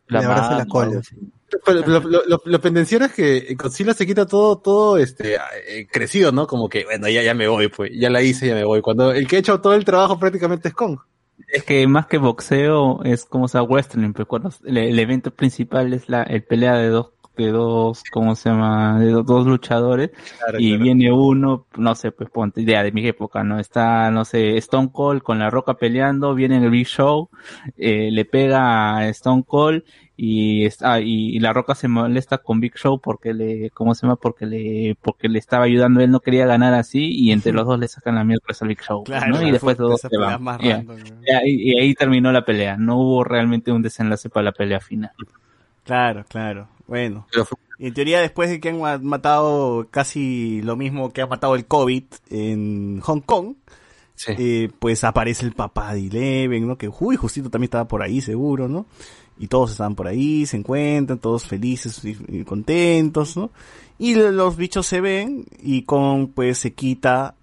la 0.08 0.22
la 0.22 0.28
mano, 0.28 0.66
cola. 0.68 0.98
así. 1.00 1.14
Pero 1.16 1.37
lo, 1.66 2.00
lo, 2.00 2.24
lo, 2.26 2.42
lo 2.44 2.60
pendenciero 2.60 3.04
es 3.04 3.12
que 3.12 3.54
Godzilla 3.54 3.94
se 3.94 4.06
quita 4.06 4.26
todo, 4.26 4.58
todo 4.58 4.98
este 4.98 5.36
eh, 5.66 5.86
crecido, 5.90 6.32
¿no? 6.32 6.46
Como 6.46 6.68
que, 6.68 6.84
bueno, 6.84 7.08
ya, 7.08 7.22
ya 7.22 7.34
me 7.34 7.48
voy, 7.48 7.68
pues, 7.68 7.90
ya 7.94 8.10
la 8.10 8.22
hice, 8.22 8.48
ya 8.48 8.54
me 8.54 8.64
voy. 8.64 8.80
Cuando 8.80 9.12
el 9.12 9.26
que 9.26 9.36
ha 9.36 9.38
hecho 9.38 9.60
todo 9.60 9.74
el 9.74 9.84
trabajo 9.84 10.18
prácticamente 10.18 10.68
es 10.68 10.74
Kong. 10.74 10.98
Es 11.48 11.62
que 11.62 11.86
más 11.86 12.06
que 12.06 12.18
boxeo 12.18 13.02
es 13.04 13.24
como 13.24 13.48
sea 13.48 13.62
wrestling, 13.62 14.12
pues 14.12 14.26
cuando 14.28 14.50
el, 14.64 14.76
el 14.76 14.98
evento 14.98 15.30
principal 15.30 15.92
es 15.94 16.08
la 16.08 16.22
el 16.24 16.42
pelea 16.42 16.74
de 16.74 16.88
dos 16.88 17.10
de 17.38 17.50
dos, 17.52 18.02
¿cómo 18.10 18.34
se 18.34 18.50
llama? 18.50 18.98
De 19.00 19.10
do- 19.10 19.22
dos 19.22 19.46
luchadores 19.46 20.10
Claro, 20.38 20.58
y 20.60 20.68
claro. 20.70 20.82
viene 20.84 21.12
uno, 21.12 21.66
no 21.76 21.94
sé, 21.94 22.12
pues 22.12 22.30
ponte 22.30 22.60
idea 22.62 22.82
de 22.82 22.92
mi 22.92 23.06
época, 23.06 23.44
¿no? 23.44 23.58
Está, 23.58 24.10
no 24.10 24.24
sé, 24.24 24.56
Stone 24.58 24.90
Cold 24.92 25.22
con 25.22 25.38
La 25.38 25.50
Roca 25.50 25.74
peleando, 25.74 26.34
viene 26.34 26.58
el 26.58 26.70
Big 26.70 26.86
Show, 26.86 27.30
eh, 27.76 28.10
le 28.12 28.24
pega 28.24 28.96
a 28.98 29.08
Stone 29.08 29.44
Cold 29.46 29.82
y 30.16 30.64
está 30.64 31.00
y, 31.00 31.36
y 31.36 31.38
La 31.40 31.52
Roca 31.52 31.74
se 31.76 31.86
molesta 31.88 32.38
con 32.38 32.58
Big 32.60 32.76
Show 32.76 33.00
porque 33.00 33.32
le, 33.34 33.70
¿cómo 33.70 33.94
se 33.94 34.02
llama? 34.06 34.16
Porque 34.16 34.46
le, 34.46 34.96
porque 35.00 35.28
le 35.28 35.38
estaba 35.38 35.64
ayudando, 35.64 36.00
él 36.00 36.10
no 36.10 36.20
quería 36.20 36.46
ganar 36.46 36.74
así 36.74 37.12
y 37.14 37.30
entre 37.30 37.52
los 37.52 37.66
dos 37.66 37.78
le 37.78 37.86
sacan 37.88 38.16
la 38.16 38.24
miércoles 38.24 38.60
al 38.62 38.68
Big 38.68 38.82
Show, 38.82 39.04
Claro, 39.04 39.28
¿no? 39.34 39.42
Y 39.46 39.50
después 39.52 39.78
los 39.78 39.90
dos 39.90 40.00
se 40.00 40.16
van. 40.16 40.44
random, 40.44 40.98
¿no? 40.98 41.22
Y 41.24 41.30
ahí, 41.32 41.54
y 41.72 41.78
ahí 41.78 41.94
terminó 41.94 42.32
la 42.32 42.44
pelea. 42.44 42.76
No 42.76 42.96
hubo 42.98 43.22
realmente 43.24 43.70
un 43.72 43.82
desenlace 43.82 44.28
para 44.28 44.44
la 44.44 44.52
pelea 44.52 44.80
final. 44.80 45.12
Claro, 45.88 46.24
claro. 46.28 46.68
Bueno. 46.86 47.26
Y 47.78 47.86
en 47.86 47.94
teoría, 47.94 48.20
después 48.20 48.50
de 48.50 48.60
que 48.60 48.68
han 48.68 48.78
ma- 48.78 48.98
matado 48.98 49.86
casi 49.90 50.60
lo 50.62 50.76
mismo 50.76 51.12
que 51.14 51.22
ha 51.22 51.26
matado 51.26 51.54
el 51.54 51.64
COVID 51.64 52.04
en 52.28 53.00
Hong 53.00 53.20
Kong, 53.22 53.54
Sí. 54.14 54.32
eh, 54.36 54.70
pues 54.80 55.02
aparece 55.04 55.46
el 55.46 55.52
papá 55.52 55.94
de 55.94 56.08
Eleven, 56.08 56.66
¿no? 56.66 56.76
Que, 56.76 56.90
uy, 57.00 57.16
justito 57.16 57.48
también 57.50 57.68
estaba 57.68 57.88
por 57.88 58.02
ahí, 58.02 58.20
seguro, 58.20 58.68
¿no? 58.68 58.84
Y 59.38 59.46
todos 59.46 59.70
estaban 59.70 59.94
por 59.94 60.08
ahí, 60.08 60.44
se 60.44 60.56
encuentran, 60.58 61.18
todos 61.20 61.44
felices 61.46 62.04
y, 62.04 62.18
y 62.28 62.44
contentos, 62.44 63.36
¿no? 63.36 63.50
Y 63.98 64.14
lo- 64.16 64.30
los 64.32 64.56
bichos 64.56 64.86
se 64.86 65.00
ven 65.00 65.46
y 65.62 65.82
con, 65.82 66.28
pues, 66.28 66.58
se 66.58 66.74
quita 66.74 67.34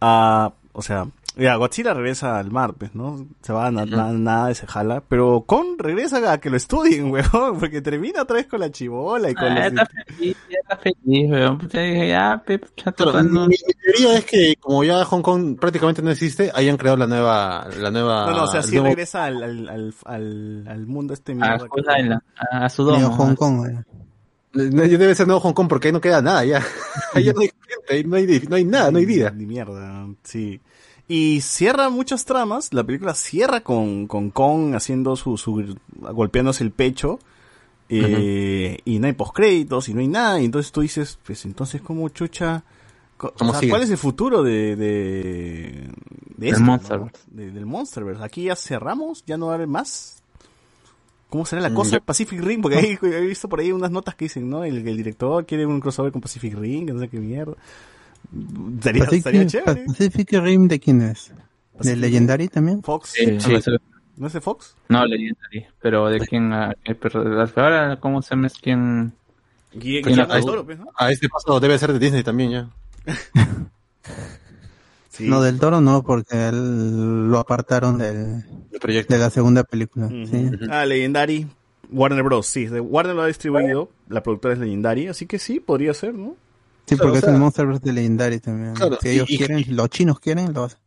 a, 0.00 0.52
o 0.72 0.82
sea, 0.82 1.06
ya, 1.36 1.54
Godzilla 1.56 1.94
regresa 1.94 2.38
al 2.38 2.50
mar, 2.50 2.74
pues, 2.74 2.94
¿no? 2.94 3.26
Se 3.40 3.52
va 3.52 3.66
a 3.66 3.70
na- 3.70 3.86
na- 3.86 4.12
nada 4.12 4.50
y 4.50 4.54
se 4.54 4.66
jala, 4.66 5.02
pero 5.08 5.42
Con 5.46 5.78
regresa 5.78 6.32
a 6.32 6.38
que 6.38 6.50
lo 6.50 6.56
estudien, 6.56 7.10
weón, 7.12 7.58
porque 7.58 7.80
termina 7.80 8.22
otra 8.22 8.36
vez 8.36 8.46
con 8.46 8.60
la 8.60 8.70
chibola 8.70 9.30
y 9.30 9.34
con 9.34 9.44
Ah, 9.46 9.54
los... 9.54 9.64
está 9.66 9.86
feliz, 9.86 10.36
ya 10.50 10.58
está 10.60 10.76
feliz, 10.76 11.30
weón. 11.30 11.58
Puta, 11.58 11.80
dije, 11.80 12.08
ya, 12.08 12.42
pe, 12.44 12.60
ya 12.76 12.92
toca, 12.92 13.22
mi, 13.22 13.46
mi- 13.48 13.56
teoría 13.56 14.18
es 14.18 14.24
que 14.24 14.54
como 14.60 14.82
ya 14.84 15.04
Hong 15.04 15.22
Kong 15.22 15.58
prácticamente 15.58 16.02
no 16.02 16.10
existe, 16.10 16.50
hayan 16.54 16.76
creado 16.76 16.96
la 16.96 17.06
nueva, 17.06 17.68
la 17.78 17.90
nueva. 17.90 18.26
No, 18.30 18.36
no, 18.36 18.44
o 18.44 18.46
sea, 18.48 18.62
sí 18.62 18.72
nuevo- 18.72 18.88
regresa 18.88 19.24
al, 19.24 19.42
al, 19.42 19.68
al, 19.68 19.94
al, 20.04 20.64
al 20.68 20.86
mundo 20.86 21.14
este 21.14 21.32
a 21.32 21.34
mierda. 21.36 21.66
isla, 21.98 22.22
a 22.50 22.68
su 22.68 22.84
Neo 22.84 23.00
domo. 23.00 23.16
Hong 23.16 23.34
Kong. 23.36 23.68
No, 24.52 24.82
Debe 24.82 25.14
ser 25.14 25.28
nuevo 25.28 25.40
Hong 25.40 25.52
Kong 25.54 25.68
porque 25.68 25.88
ahí 25.88 25.92
no 25.92 26.00
queda 26.00 26.20
nada 26.20 26.44
ya. 26.44 26.60
ahí 27.14 27.22
ya 27.24 27.32
no 27.32 27.40
hay 27.40 27.50
gente, 27.68 27.94
ahí 27.94 28.02
no 28.04 28.16
hay, 28.16 28.42
no 28.48 28.56
hay 28.56 28.64
nada, 28.64 28.90
no 28.90 28.98
hay 28.98 29.06
vida. 29.06 29.30
Ni 29.30 29.46
mierda, 29.46 30.06
sí. 30.24 30.60
Y 31.12 31.40
cierra 31.40 31.90
muchas 31.90 32.24
tramas, 32.24 32.72
la 32.72 32.84
película 32.84 33.14
cierra 33.14 33.62
con, 33.62 34.06
con 34.06 34.30
Kong 34.30 34.76
haciendo 34.76 35.16
su, 35.16 35.36
su 35.36 35.74
golpeándose 35.98 36.62
el 36.62 36.70
pecho, 36.70 37.18
eh, 37.88 38.78
y 38.84 39.00
no 39.00 39.08
hay 39.08 39.12
postcréditos, 39.14 39.88
y 39.88 39.94
no 39.94 39.98
hay 40.00 40.06
nada, 40.06 40.40
y 40.40 40.44
entonces 40.44 40.70
tú 40.70 40.82
dices, 40.82 41.18
pues 41.26 41.44
entonces 41.46 41.82
como 41.82 42.08
chucha, 42.10 42.62
¿Cómo 43.16 43.50
o 43.50 43.54
sea? 43.54 43.68
¿cuál 43.68 43.82
es 43.82 43.90
el 43.90 43.98
futuro 43.98 44.44
de, 44.44 44.76
de, 44.76 45.90
de 46.36 46.46
Del 46.46 46.54
esto, 46.54 46.96
no? 46.98 47.10
De- 47.32 47.50
del 47.50 47.66
Monsterverse? 47.66 48.22
Aquí 48.22 48.44
ya 48.44 48.54
cerramos, 48.54 49.24
ya 49.26 49.36
no 49.36 49.46
va 49.46 49.52
a 49.52 49.54
haber 49.56 49.66
más. 49.66 50.22
¿Cómo 51.28 51.44
será 51.44 51.60
la 51.60 51.70
Mm, 51.70 51.74
cosa? 51.74 51.96
yo- 51.96 52.02
Pacific 52.04 52.40
Rim, 52.40 52.62
porque 52.62 52.76
ahí 52.78 52.98
he 53.02 53.20
visto 53.22 53.48
por 53.48 53.58
ahí 53.58 53.72
unas 53.72 53.90
notas 53.90 54.14
que 54.14 54.26
dicen, 54.26 54.48
¿no? 54.48 54.62
El, 54.64 54.86
el 54.86 54.96
director 54.96 55.44
quiere 55.44 55.66
un 55.66 55.80
crossover 55.80 56.12
con 56.12 56.20
Pacific 56.20 56.54
Rim, 56.54 56.86
que 56.86 56.92
no 56.92 57.00
sé 57.00 57.08
qué 57.08 57.18
mierda. 57.18 57.54
Estaría, 58.76 59.04
estaría 59.04 59.44
Pacific, 59.44 59.48
chévere. 59.48 59.84
Pacific 59.86 60.32
Rim 60.42 60.68
de 60.68 60.78
quién 60.80 61.02
es? 61.02 61.32
¿De 61.80 61.96
Legendary 61.96 62.48
también? 62.48 62.82
Fox. 62.82 63.10
Sí, 63.10 63.24
Sí. 63.40 63.52
no 63.52 63.60
sé- 63.60 63.70
¿No 64.16 64.26
es 64.26 64.32
de 64.34 64.40
Fox? 64.42 64.76
No, 64.88 65.04
Legendary. 65.06 65.66
Pero 65.80 66.08
de 66.08 66.20
quién, 66.20 66.52
ah, 66.52 66.74
ahora, 67.56 67.98
¿cómo 68.00 68.20
se 68.20 68.30
llama? 68.34 68.48
Es 68.48 68.54
quién? 68.60 69.12
Toro, 70.44 70.64
pues, 70.66 70.78
¿no? 70.78 70.86
A 70.96 71.10
este 71.10 71.28
paso 71.28 71.58
debe 71.60 71.78
ser 71.78 71.92
de 71.92 71.98
Disney 71.98 72.22
también 72.22 72.50
ya. 72.50 72.68
Sí. 75.10 75.28
No, 75.28 75.42
del 75.42 75.58
Toro 75.58 75.80
no, 75.80 76.02
porque 76.02 76.48
él 76.48 77.28
lo 77.30 77.38
apartaron 77.38 77.98
del, 77.98 78.44
El 78.72 78.80
proyecto. 78.80 79.12
de 79.12 79.20
la 79.20 79.28
segunda 79.28 79.64
película. 79.64 80.08
Sí. 80.08 80.50
Ah, 80.70 80.86
Legendary. 80.86 81.46
Warner 81.90 82.22
Bros. 82.22 82.46
Sí, 82.46 82.66
de 82.66 82.80
Warner 82.80 83.16
lo 83.16 83.22
ha 83.22 83.26
distribuido. 83.26 83.90
La 84.08 84.22
productora 84.22 84.54
es 84.54 84.60
Legendary, 84.60 85.08
así 85.08 85.26
que 85.26 85.38
sí, 85.38 85.58
podría 85.60 85.92
ser, 85.94 86.14
¿no? 86.14 86.36
Sí, 86.90 86.96
porque 86.96 87.18
o 87.18 87.20
sea- 87.20 87.30
es 87.30 87.34
el 87.34 87.40
Monsterverse 87.40 87.82
de 87.84 87.92
Legendary 87.94 88.40
también. 88.40 88.74
Claro, 88.74 88.98
si 89.00 89.08
y- 89.08 89.10
ellos 89.12 89.30
y- 89.30 89.38
quieren, 89.38 89.64
los 89.76 89.88
chinos 89.90 90.20
quieren, 90.20 90.52
lo 90.52 90.64
hacen. 90.64 90.78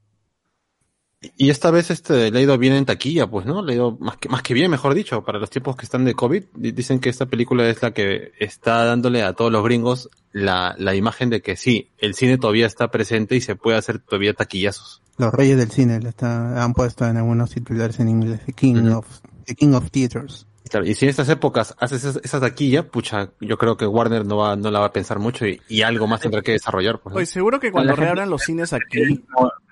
Y 1.38 1.50
esta 1.52 1.72
vez 1.72 1.90
este 1.90 2.32
le 2.32 2.40
ha 2.40 2.42
ido 2.42 2.58
bien 2.58 2.74
en 2.74 2.84
taquilla, 2.86 3.28
pues, 3.28 3.46
¿no? 3.46 3.62
Le 3.64 3.72
ha 3.72 3.76
ido 3.76 3.98
más 4.02 4.18
que, 4.18 4.28
más 4.28 4.42
que 4.42 4.54
bien, 4.54 4.70
mejor 4.70 4.94
dicho, 4.94 5.24
para 5.24 5.40
los 5.40 5.50
tiempos 5.50 5.78
que 5.78 5.86
están 5.86 6.04
de 6.04 6.16
COVID. 6.16 6.44
Di- 6.54 6.74
Dicen 6.74 7.00
que 7.00 7.08
esta 7.10 7.26
película 7.28 7.66
es 7.70 7.82
la 7.82 7.92
que 7.94 8.34
está 8.40 8.84
dándole 8.84 9.24
a 9.24 9.32
todos 9.32 9.50
los 9.50 9.64
gringos 9.64 10.10
la, 10.34 10.76
la 10.78 10.96
imagen 10.96 11.30
de 11.30 11.42
que 11.42 11.56
sí, 11.56 11.92
el 11.98 12.14
cine 12.14 12.38
todavía 12.38 12.66
está 12.66 12.92
presente 12.92 13.38
y 13.38 13.42
se 13.42 13.56
puede 13.56 13.78
hacer 13.78 14.00
todavía 14.00 14.34
taquillazos. 14.34 15.02
Los 15.18 15.32
reyes 15.34 15.58
del 15.58 15.72
cine 15.72 16.02
le 16.02 16.10
está- 16.10 16.62
han 16.62 16.74
puesto 16.74 17.06
en 17.08 17.16
algunos 17.16 17.52
titulares 17.52 18.02
en 18.02 18.10
inglés. 18.10 18.42
The 18.46 18.52
King, 18.54 18.90
of, 18.90 19.06
the 19.46 19.56
King 19.56 19.74
of 19.76 19.90
Theaters. 19.92 20.46
Claro, 20.70 20.86
y 20.86 20.96
si 20.96 21.06
en 21.06 21.10
estas 21.10 21.30
épocas 21.30 21.76
haces 21.80 22.20
esa, 22.24 22.40
taquilla, 22.40 22.88
pucha, 22.88 23.30
yo 23.42 23.58
creo 23.58 23.76
que 23.76 23.86
Warner 23.86 24.26
no 24.26 24.38
va, 24.38 24.56
no 24.56 24.72
la 24.72 24.80
va 24.80 24.88
a 24.88 24.94
pensar 24.94 25.20
mucho 25.20 25.46
y, 25.46 25.62
y 25.68 25.82
algo 25.82 26.08
más 26.08 26.22
tendrá 26.22 26.42
que 26.42 26.54
desarrollar, 26.54 27.00
pues. 27.00 27.16
Oye, 27.16 27.26
seguro 27.26 27.60
que 27.60 27.72
cuando 27.72 27.96
reabran 27.96 28.30
los 28.30 28.44
cines 28.44 28.72
aquí, 28.74 29.24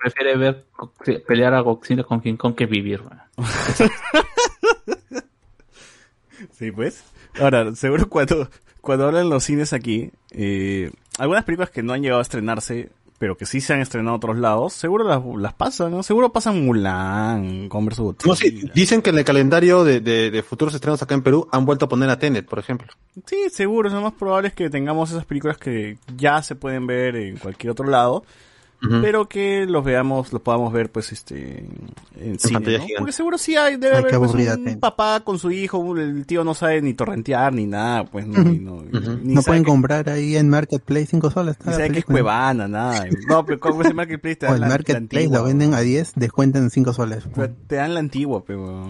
prefiere 0.01 0.37
ver 0.37 0.65
pelear 1.25 1.53
a 1.53 1.61
Godzilla 1.61 2.03
con 2.03 2.21
King 2.21 2.35
Kong 2.35 2.55
que 2.55 2.65
vivir. 2.65 3.01
Sí, 6.51 6.71
pues. 6.71 7.03
Ahora, 7.39 7.73
seguro 7.75 8.07
cuando, 8.07 8.49
cuando 8.81 9.07
hablan 9.07 9.29
los 9.29 9.43
cines 9.43 9.73
aquí, 9.73 10.11
eh, 10.31 10.91
algunas 11.17 11.43
películas 11.43 11.69
que 11.71 11.83
no 11.83 11.93
han 11.93 12.01
llegado 12.01 12.19
a 12.19 12.21
estrenarse, 12.23 12.89
pero 13.21 13.37
que 13.37 13.45
sí 13.45 13.61
se 13.61 13.73
han 13.73 13.81
estrenado 13.81 14.15
a 14.15 14.17
otros 14.17 14.35
lados, 14.39 14.73
seguro 14.73 15.03
las, 15.03 15.21
las 15.37 15.53
pasan, 15.53 15.91
¿no? 15.91 16.01
Seguro 16.01 16.33
pasan 16.33 16.65
Mulan, 16.65 17.69
Converse 17.69 18.01
No, 18.01 18.35
sí, 18.35 18.67
dicen 18.73 19.03
que 19.03 19.11
en 19.11 19.19
el 19.19 19.23
calendario 19.23 19.83
de, 19.83 19.99
de, 19.99 20.31
de 20.31 20.41
futuros 20.41 20.73
estrenos 20.73 21.03
acá 21.03 21.13
en 21.13 21.21
Perú 21.21 21.47
han 21.51 21.63
vuelto 21.63 21.85
a 21.85 21.87
poner 21.87 22.09
a 22.09 22.17
Tenet, 22.17 22.47
por 22.47 22.57
ejemplo. 22.57 22.87
Sí, 23.27 23.51
seguro, 23.51 23.91
lo 23.91 24.01
más 24.01 24.13
probable 24.13 24.47
es 24.47 24.55
que 24.55 24.71
tengamos 24.71 25.11
esas 25.11 25.25
películas 25.25 25.59
que 25.59 25.99
ya 26.17 26.41
se 26.41 26.55
pueden 26.55 26.87
ver 26.87 27.15
en 27.15 27.37
cualquier 27.37 27.69
otro 27.69 27.85
lado, 27.85 28.23
Pero 29.01 29.29
que 29.29 29.65
los 29.67 29.83
veamos, 29.85 30.33
los 30.33 30.41
podamos 30.41 30.73
ver 30.73 30.91
pues 30.91 31.11
este 31.11 31.67
en, 32.19 32.39
cine, 32.39 32.53
pantalla 32.53 32.77
¿no? 32.79 32.83
gigante. 32.85 32.93
Porque 32.97 33.11
seguro 33.11 33.37
sí 33.37 33.55
hay, 33.55 33.75
debe 33.75 33.95
Ay, 33.97 33.99
haber 34.03 34.17
pues, 34.17 34.33
un 34.33 34.79
papá 34.79 35.19
con 35.23 35.37
su 35.37 35.51
hijo, 35.51 35.95
el 35.97 36.25
tío 36.25 36.43
no 36.43 36.55
sabe 36.55 36.81
ni 36.81 36.95
torrentear 36.95 37.53
ni 37.53 37.67
nada, 37.67 38.05
pues 38.05 38.25
no, 38.25 38.43
no, 38.43 38.81
ni 39.21 39.35
No 39.35 39.41
pueden 39.43 39.63
que- 39.63 39.69
comprar 39.69 40.09
ahí 40.09 40.35
en 40.35 40.49
Marketplace 40.49 41.05
5 41.05 41.29
soles. 41.29 41.57
ni 41.63 41.67
la 41.67 41.71
sabe 41.73 41.91
que 41.91 41.99
es. 41.99 42.05
Cuevana, 42.05 42.67
nada. 42.67 43.05
No, 43.27 43.45
pero 43.45 43.59
como 43.59 43.83
ese 43.83 43.93
Marketplace 43.93 44.37
te 44.37 44.45
O 44.47 44.49
dan 44.49 44.55
el 44.55 44.61
la, 44.61 44.67
la 44.67 44.73
Marketplace 44.73 44.97
antigua, 45.25 45.37
lo 45.37 45.43
venden 45.45 45.73
a 45.75 45.79
10, 45.81 46.13
descuentan 46.15 46.69
5 46.71 46.93
soles. 46.93 47.23
pero 47.35 47.53
te 47.67 47.75
dan 47.75 47.93
la 47.93 47.99
antigua, 47.99 48.43
pero 48.43 48.87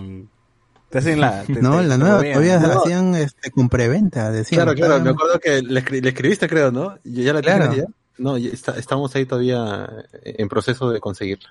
te 0.90 1.00
hacen 1.00 1.20
la 1.20 1.44
te- 1.44 1.62
No, 1.62 1.80
te- 1.82 1.88
la 1.88 1.98
nueva 1.98 2.22
todavía 2.22 2.60
No, 2.60 2.80
hacían 2.80 3.16
este, 3.16 3.52
con 3.52 3.68
preventa. 3.68 4.32
Decían, 4.32 4.64
Claro, 4.64 4.76
claro, 4.78 4.94
"Ah, 4.96 5.00
me 5.00 5.10
acuerdo 5.10 5.40
que 5.40 5.62
le, 5.62 5.84
escri- 5.84 6.02
le 6.02 6.10
escribiste, 6.10 6.48
creo, 6.48 6.72
¿no? 6.72 6.96
¿Ya 7.04 7.24
ya 7.24 7.34
la 7.34 7.42
Claro. 7.42 7.74
ya? 7.74 7.84
No, 8.22 8.38
está- 8.38 8.78
estamos 8.78 9.14
ahí 9.16 9.26
todavía 9.26 9.88
en 10.24 10.48
proceso 10.50 10.90
de 10.90 11.00
conseguirla. 11.00 11.50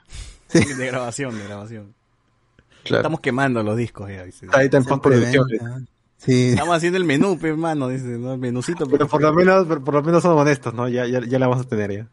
de 0.52 0.86
grabación, 0.86 1.36
de 1.38 1.44
grabación. 1.44 1.94
Claro. 2.84 3.00
Estamos 3.00 3.20
quemando 3.20 3.62
los 3.62 3.76
discos 3.76 4.08
ya, 4.08 4.24
dice. 4.24 4.46
Está 4.46 4.58
ahí 4.58 4.64
está 4.66 4.78
en 4.78 4.84
postproducción. 4.84 5.46
preventa". 5.46 5.80
Sí, 6.16 6.50
Estamos 6.50 6.76
haciendo 6.76 6.98
el 6.98 7.04
menú, 7.04 7.38
hermano, 7.42 7.88
dice, 7.88 8.04
¿no? 8.04 8.34
El 8.34 8.38
menucito. 8.38 8.86
Pero 8.86 9.08
por 9.08 9.22
lo 9.22 9.32
menos, 9.32 9.66
por, 9.66 9.82
por 9.82 9.94
lo 9.94 10.02
menos 10.02 10.22
somos 10.22 10.40
honestos, 10.40 10.74
¿no? 10.74 10.86
Ya, 10.88 11.06
ya, 11.06 11.20
ya 11.26 11.38
la 11.38 11.46
vamos 11.46 11.64
a 11.64 11.68
tener 11.68 11.92
ya. 11.92 12.08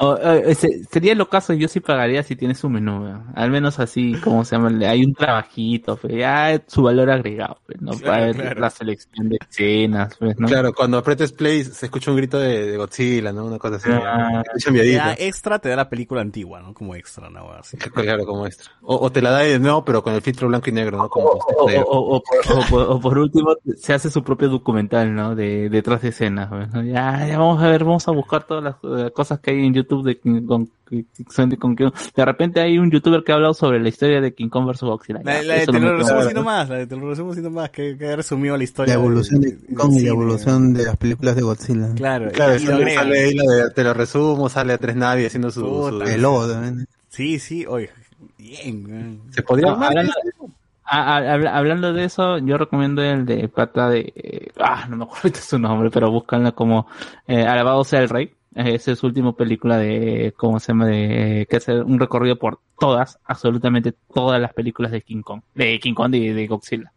Eh, 0.00 0.54
sería 0.90 1.14
lo 1.14 1.28
caso, 1.28 1.52
yo 1.54 1.66
sí 1.68 1.80
pagaría 1.80 2.22
si 2.22 2.36
tiene 2.36 2.54
su 2.54 2.68
menú, 2.68 3.20
al 3.34 3.50
menos 3.50 3.78
así, 3.80 4.14
como 4.22 4.44
se 4.44 4.56
llama, 4.56 4.70
hay 4.88 5.04
un 5.04 5.12
trabajito, 5.14 5.96
pues, 5.96 6.14
ya 6.14 6.52
es 6.52 6.62
su 6.68 6.82
valor 6.82 7.10
agregado, 7.10 7.58
pues, 7.66 7.80
¿no? 7.80 7.90
Claro, 7.92 8.04
Para 8.06 8.26
ver 8.26 8.36
claro. 8.36 8.60
la 8.60 8.70
selección 8.70 9.28
de 9.28 9.38
escenas, 9.48 10.16
pues, 10.18 10.38
¿no? 10.38 10.46
Claro, 10.46 10.72
cuando 10.72 10.98
apretes 10.98 11.32
play 11.32 11.64
se 11.64 11.86
escucha 11.86 12.10
un 12.12 12.16
grito 12.16 12.38
de, 12.38 12.70
de 12.70 12.76
Godzilla, 12.76 13.32
¿no? 13.32 13.46
Una 13.46 13.58
cosa 13.58 13.76
así. 13.76 13.88
Ah. 13.92 14.42
Te 14.64 14.92
da 14.96 15.14
extra, 15.18 15.58
te 15.58 15.68
da 15.68 15.76
la 15.76 15.88
película 15.88 16.20
antigua, 16.20 16.60
¿no? 16.60 16.74
Como 16.74 16.94
extra, 16.94 17.28
¿no? 17.30 17.50
Así. 17.52 17.76
Claro, 17.92 18.24
como 18.24 18.46
extra. 18.46 18.70
O, 18.82 18.96
o 18.96 19.10
te 19.10 19.20
la 19.20 19.30
da 19.30 19.38
de 19.40 19.58
nuevo, 19.58 19.84
pero 19.84 20.02
con 20.02 20.14
el 20.14 20.22
filtro 20.22 20.46
blanco 20.48 20.70
y 20.70 20.72
negro, 20.72 20.98
¿no? 20.98 21.08
Como 21.08 21.28
O, 21.30 21.40
o- 21.66 21.66
o- 21.66 22.16
o 22.16 22.22
por, 22.22 22.56
o 22.58 22.60
por- 22.70 22.90
o 22.90 23.00
por 23.00 23.18
último, 23.18 23.56
se 23.76 23.92
hace 23.94 24.10
su 24.10 24.22
propio 24.22 24.48
documental, 24.48 25.12
¿no? 25.14 25.34
De 25.34 25.68
detrás 25.68 26.02
de 26.02 26.08
escenas, 26.10 26.50
¿no? 26.50 26.82
Ya, 26.84 27.26
ya 27.26 27.38
vamos 27.38 27.60
a 27.62 27.68
ver, 27.68 27.82
vamos 27.84 28.06
a 28.06 28.12
buscar 28.12 28.44
todas 28.46 28.62
las 28.62 28.76
eh, 28.84 29.10
cosas 29.12 29.40
que 29.40 29.50
hay 29.50 29.66
en 29.66 29.74
YouTube 29.74 29.87
de 29.96 30.18
King 30.18 30.46
Kong. 30.46 30.68
que- 30.88 31.04
que 31.16 31.24
son 31.30 31.50
de, 31.50 31.56
King 31.58 31.74
Kong. 31.76 31.92
de 32.16 32.24
repente 32.24 32.60
hay 32.60 32.78
un 32.78 32.90
youtuber 32.90 33.22
que 33.22 33.32
ha 33.32 33.34
hablado 33.34 33.52
sobre 33.52 33.78
la 33.78 33.88
historia 33.90 34.20
de 34.22 34.32
King 34.32 34.48
Kong 34.48 34.66
vs. 34.70 34.80
Godzilla. 34.82 35.20
La, 35.22 35.42
la 35.42 35.54
de 35.56 35.66
te 35.66 35.72
lo 35.72 35.78
lo 35.80 35.96
resumo 35.98 36.20
así 36.20 36.34
nomás, 36.34 36.68
la 36.70 36.76
de 36.76 36.86
te 36.86 36.96
lo 36.96 37.08
resumo 37.10 37.32
así 37.32 37.40
nomás, 37.42 37.70
que, 37.70 37.96
que 37.98 38.06
ha 38.08 38.16
resumido 38.16 38.54
la 38.54 38.58
la 38.58 38.64
historia. 38.64 38.94
evolución 38.94 39.40
de 39.42 39.56
King 39.58 39.74
Kong 39.74 39.92
y 39.94 40.00
la 40.00 40.08
evolución 40.08 40.72
de 40.74 40.84
las 40.84 40.96
películas 40.96 41.36
de 41.36 41.42
Godzilla. 41.42 41.94
Claro, 41.94 42.30
Claro, 42.30 42.54
y 42.56 42.58
sale, 42.60 43.18
ahí 43.20 43.34
la 43.34 43.52
de, 43.52 43.70
te 43.74 43.84
lo 43.84 43.92
resumo, 43.92 44.48
sale 44.48 44.72
a 44.72 44.78
tres 44.78 44.96
naves 44.96 45.26
haciendo 45.26 45.50
su... 45.50 46.00
El 46.06 46.22
lobo 46.22 46.46
también. 46.48 46.86
Sí, 47.10 47.38
sí, 47.38 47.66
oye, 47.66 47.90
bien. 48.38 49.20
Se 49.30 49.42
podría 49.42 49.66
No, 49.68 49.72
armar, 49.74 49.88
hablando, 49.90 50.12
¿sí? 50.22 50.46
a- 50.84 51.16
a- 51.16 51.32
habla- 51.34 51.56
hablando 51.56 51.92
de 51.92 52.04
eso, 52.04 52.38
yo 52.38 52.56
recomiendo 52.56 53.02
el 53.02 53.26
de 53.26 53.48
pata 53.48 53.90
de, 53.90 54.12
eh, 54.16 54.48
ah, 54.58 54.86
no 54.88 54.96
me 54.96 55.04
acuerdo 55.04 55.36
su 55.38 55.58
nombre, 55.58 55.90
pero 55.90 56.10
búscanla 56.10 56.52
como 56.52 56.86
eh, 57.26 57.42
Alabado 57.44 57.84
sea 57.84 58.00
el 58.00 58.08
Rey. 58.08 58.30
Esa 58.54 58.92
es 58.92 58.98
su 58.98 59.06
última 59.06 59.36
película 59.36 59.76
de, 59.78 60.32
¿cómo 60.36 60.58
se 60.58 60.68
llama? 60.72 60.86
De, 60.86 61.46
que 61.48 61.56
hace 61.56 61.80
un 61.80 61.98
recorrido 62.00 62.38
por 62.38 62.60
todas, 62.78 63.18
absolutamente 63.24 63.92
todas 64.12 64.40
las 64.40 64.52
películas 64.54 64.90
de 64.92 65.02
King 65.02 65.22
Kong, 65.22 65.42
de 65.54 65.78
King 65.78 65.94
Kong 65.94 66.14
y 66.14 66.28
de 66.28 66.46
Godzilla. 66.46 66.92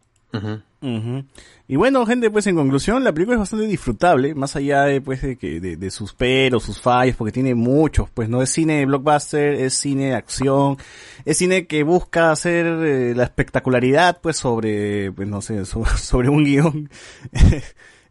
Y 1.68 1.76
bueno, 1.76 2.04
gente, 2.06 2.30
pues 2.30 2.46
en 2.46 2.56
conclusión, 2.56 3.04
la 3.04 3.12
película 3.12 3.36
es 3.36 3.40
bastante 3.40 3.66
disfrutable, 3.66 4.34
más 4.34 4.56
allá 4.56 4.82
de, 4.84 5.00
pues, 5.02 5.20
de, 5.22 5.36
que, 5.36 5.60
de, 5.60 5.76
de 5.76 5.90
sus 5.90 6.14
peros, 6.14 6.64
sus 6.64 6.80
fallos, 6.80 7.16
porque 7.16 7.32
tiene 7.32 7.54
muchos, 7.54 8.08
pues 8.10 8.28
no 8.30 8.40
es 8.42 8.50
cine 8.50 8.78
de 8.78 8.86
blockbuster, 8.86 9.52
es 9.54 9.74
cine 9.74 10.06
de 10.06 10.14
acción, 10.14 10.78
es 11.26 11.36
cine 11.36 11.66
que 11.66 11.82
busca 11.84 12.30
hacer 12.32 12.66
eh, 12.66 13.14
la 13.14 13.24
espectacularidad, 13.24 14.20
pues 14.22 14.38
sobre, 14.38 15.12
pues 15.12 15.28
no 15.28 15.40
sé, 15.42 15.64
so- 15.66 15.84
sobre, 15.96 16.30
un 16.30 16.44
guion, 16.44 16.88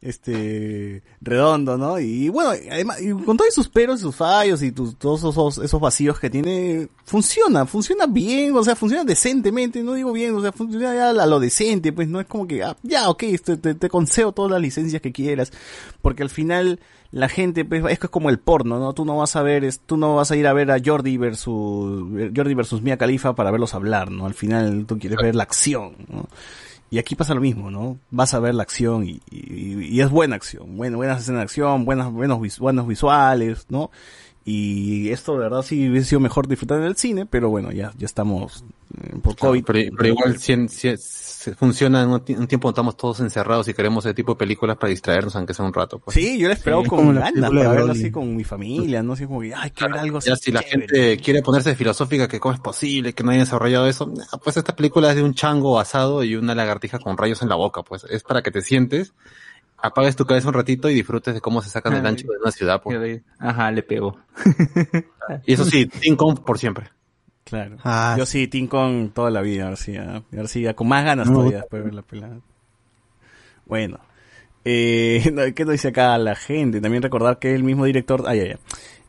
este, 0.01 1.03
redondo, 1.21 1.77
¿no? 1.77 1.99
Y 1.99 2.29
bueno, 2.29 2.49
además, 2.49 2.99
y 3.01 3.11
con 3.11 3.37
todos 3.37 3.53
sus 3.53 3.69
peros 3.69 3.99
y 3.99 4.03
sus 4.03 4.15
fallos 4.15 4.63
y 4.63 4.71
tus, 4.71 4.97
todos 4.97 5.19
esos, 5.23 5.59
esos 5.59 5.79
vacíos 5.79 6.19
que 6.19 6.29
tiene, 6.29 6.87
funciona, 7.05 7.65
funciona 7.67 8.07
bien, 8.07 8.55
o 8.55 8.63
sea, 8.63 8.75
funciona 8.75 9.03
decentemente, 9.03 9.83
no 9.83 9.93
digo 9.93 10.11
bien, 10.11 10.35
o 10.35 10.41
sea, 10.41 10.51
funciona 10.51 10.95
ya 10.95 11.09
a 11.09 11.25
lo 11.27 11.39
decente, 11.39 11.93
pues 11.93 12.07
no 12.07 12.19
es 12.19 12.25
como 12.25 12.47
que, 12.47 12.63
ah, 12.63 12.75
ya, 12.81 13.09
ok, 13.09 13.23
te, 13.43 13.57
te, 13.57 13.75
te 13.75 13.89
concedo 13.89 14.31
todas 14.31 14.51
las 14.51 14.61
licencias 14.61 15.01
que 15.01 15.11
quieras, 15.11 15.51
porque 16.01 16.23
al 16.23 16.29
final 16.29 16.79
la 17.11 17.27
gente, 17.27 17.65
pues, 17.65 17.83
es 17.85 17.99
es 18.01 18.09
como 18.09 18.29
el 18.29 18.39
porno, 18.39 18.79
¿no? 18.79 18.93
Tú 18.93 19.05
no 19.05 19.17
vas 19.17 19.35
a 19.35 19.43
ver, 19.43 19.65
es, 19.65 19.81
tú 19.81 19.97
no 19.97 20.15
vas 20.15 20.31
a 20.31 20.35
ir 20.35 20.47
a 20.47 20.53
ver 20.53 20.71
a 20.71 20.77
Jordi 20.83 21.17
versus, 21.17 22.03
Jordi 22.35 22.53
versus 22.53 22.81
Mia 22.81 22.97
Khalifa 22.97 23.35
para 23.35 23.51
verlos 23.51 23.73
hablar, 23.75 24.09
¿no? 24.09 24.25
Al 24.25 24.33
final 24.33 24.85
tú 24.87 24.97
quieres 24.97 25.19
ver 25.21 25.35
la 25.35 25.43
acción, 25.43 25.95
¿no? 26.07 26.27
Y 26.91 26.99
aquí 26.99 27.15
pasa 27.15 27.33
lo 27.33 27.39
mismo, 27.41 27.71
¿no? 27.71 27.97
Vas 28.11 28.33
a 28.33 28.39
ver 28.39 28.53
la 28.53 28.63
acción 28.63 29.07
y, 29.07 29.21
y- 29.31 29.85
y 29.85 30.01
es 30.01 30.09
buena 30.09 30.35
acción, 30.35 30.75
buena, 30.75 30.97
buenas 30.97 31.21
escenas 31.21 31.39
de 31.39 31.43
acción, 31.43 31.85
buenas, 31.85 32.11
buenos, 32.11 32.59
buenos 32.59 32.85
visuales, 32.87 33.65
¿no? 33.69 33.91
Y 34.43 35.09
esto 35.11 35.33
de 35.33 35.39
verdad 35.39 35.61
sí 35.61 35.87
hubiese 35.89 36.09
sido 36.09 36.19
mejor 36.19 36.47
disfrutar 36.47 36.79
en 36.79 36.85
el 36.85 36.95
cine, 36.95 37.27
pero 37.27 37.49
bueno, 37.51 37.71
ya, 37.71 37.93
ya 37.95 38.05
estamos 38.07 38.65
eh, 38.99 39.15
por 39.21 39.37
COVID. 39.37 39.63
Pero, 39.63 39.95
pero 39.95 40.09
igual 40.09 40.39
si, 40.39 40.67
si- 40.67 40.97
si 40.97 41.51
funciona 41.53 42.01
en 42.01 42.09
un, 42.09 42.21
ti- 42.25 42.33
un 42.33 42.47
tiempo 42.47 42.67
donde 42.67 42.73
estamos 42.77 42.97
todos 42.97 43.19
encerrados 43.19 43.67
y 43.67 43.75
queremos 43.75 44.03
ese 44.03 44.15
tipo 44.15 44.33
de 44.33 44.37
películas 44.39 44.77
para 44.77 44.89
distraernos, 44.89 45.35
aunque 45.35 45.53
sea 45.53 45.63
un 45.63 45.73
rato. 45.73 45.99
Pues. 45.99 46.15
Sí, 46.15 46.39
yo 46.39 46.47
la 46.47 46.55
he 46.55 46.57
esperado 46.57 46.81
Sí. 46.81 46.89
con 46.89 47.13
ganas 47.13 47.33
para 47.51 47.69
verlo 47.69 47.85
Broly. 47.85 47.91
así 47.99 48.09
con 48.11 48.35
mi 48.35 48.43
familia, 48.43 49.03
¿no? 49.03 49.13
Así 49.13 49.27
como 49.27 49.41
que, 49.41 49.53
ay, 49.53 49.69
quiero 49.69 49.93
ver 49.93 50.01
algo 50.01 50.17
así. 50.17 50.29
Ya 50.29 50.35
si 50.35 50.51
la 50.51 50.63
gente 50.63 51.17
quiere 51.17 51.43
ponerse 51.43 51.75
filosófica 51.75 52.27
que 52.27 52.39
cómo 52.39 52.55
es 52.55 52.61
posible 52.61 53.13
que 53.13 53.23
no 53.23 53.29
hayan 53.29 53.43
desarrollado 53.43 53.87
eso, 53.87 54.11
pues 54.43 54.57
esta 54.57 54.75
película 54.75 55.11
es 55.11 55.17
de 55.17 55.23
un 55.23 55.35
chango 55.35 55.79
asado 55.79 56.23
y 56.23 56.35
una 56.35 56.55
lagartija 56.55 56.97
con 56.97 57.15
rayos 57.15 57.43
en 57.43 57.49
la 57.49 57.55
boca, 57.55 57.83
pues 57.83 58.05
es 58.09 58.23
para 58.23 58.41
que 58.41 58.49
te 58.49 58.61
sientes, 58.63 59.13
apagues 59.81 60.15
tu 60.15 60.25
cabeza 60.25 60.47
un 60.47 60.53
ratito 60.53 60.89
y 60.89 60.93
disfrutes 60.93 61.33
de 61.33 61.41
cómo 61.41 61.61
se 61.61 61.69
sacan 61.69 61.93
el 61.93 62.05
Ay. 62.05 62.09
ancho 62.09 62.27
de 62.27 62.37
una 62.41 62.51
ciudad. 62.51 62.81
Pues. 62.81 63.21
Ajá, 63.39 63.71
le 63.71 63.83
pegó. 63.83 64.17
Y 65.45 65.53
eso 65.53 65.63
sí, 65.63 65.87
King 65.87 66.15
Kong 66.15 66.39
por 66.45 66.59
siempre. 66.59 66.89
Claro. 67.43 67.77
Ah, 67.83 68.15
Yo 68.17 68.25
sí, 68.25 68.47
Team 68.47 68.67
Kong 68.67 69.11
toda 69.13 69.29
la 69.29 69.41
vida, 69.41 69.65
García. 69.65 70.23
García, 70.31 70.73
con 70.73 70.87
más 70.87 71.03
ganas 71.03 71.27
No, 71.27 71.39
todavía 71.39 71.59
después 71.59 71.81
de 71.81 71.85
ver 71.85 71.93
la 71.93 72.01
pelada. 72.01 72.39
Bueno. 73.65 73.99
Eh, 74.63 75.21
¿Qué 75.55 75.65
nos 75.65 75.73
dice 75.73 75.89
acá 75.89 76.17
la 76.17 76.35
gente? 76.35 76.81
También 76.81 77.03
recordar 77.03 77.39
que 77.39 77.53
el 77.53 77.63
mismo 77.63 77.85
director... 77.85 78.23
Ay, 78.27 78.39
ay, 78.39 78.49
ay. 78.51 78.57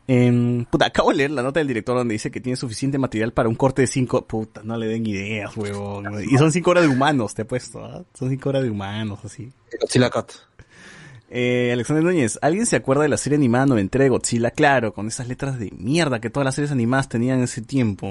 Em, 0.05 0.65
puta, 0.65 0.87
acabo 0.87 1.11
de 1.11 1.15
leer 1.15 1.31
la 1.31 1.43
nota 1.43 1.61
del 1.61 1.67
director 1.67 1.95
donde 1.95 2.13
dice 2.13 2.29
que 2.29 2.41
tiene 2.41 2.57
suficiente 2.57 2.97
material 2.97 3.31
para 3.31 3.47
un 3.47 3.55
corte 3.55 3.83
de 3.83 3.87
cinco... 3.87 4.25
Puta, 4.25 4.61
no 4.63 4.75
le 4.77 4.87
den 4.87 5.05
ideas, 5.05 5.55
huevón. 5.55 6.23
Y 6.29 6.37
son 6.37 6.51
cinco 6.51 6.71
horas 6.71 6.83
de 6.83 6.89
humanos, 6.89 7.33
te 7.33 7.43
he 7.43 7.45
puesto. 7.45 7.83
¿ah? 7.83 8.03
Son 8.13 8.29
cinco 8.29 8.49
horas 8.49 8.63
de 8.63 8.69
humanos, 8.69 9.19
así. 9.23 9.51
Godzilla 9.79 10.09
Cut. 10.09 10.31
Eh, 11.35 11.71
Alexander 11.73 12.03
Núñez, 12.03 12.37
¿alguien 12.43 12.67
se 12.67 12.75
acuerda 12.75 13.01
de 13.01 13.09
la 13.09 13.17
serie 13.17 13.37
animada 13.37 13.65
noventera 13.65 14.03
de 14.03 14.09
Godzilla? 14.09 14.51
Claro, 14.51 14.93
con 14.93 15.07
esas 15.07 15.27
letras 15.27 15.57
de 15.57 15.71
mierda 15.75 16.21
que 16.21 16.29
todas 16.29 16.45
las 16.45 16.53
series 16.53 16.71
animadas 16.71 17.09
tenían 17.09 17.39
en 17.39 17.45
ese 17.45 17.63
tiempo. 17.63 18.07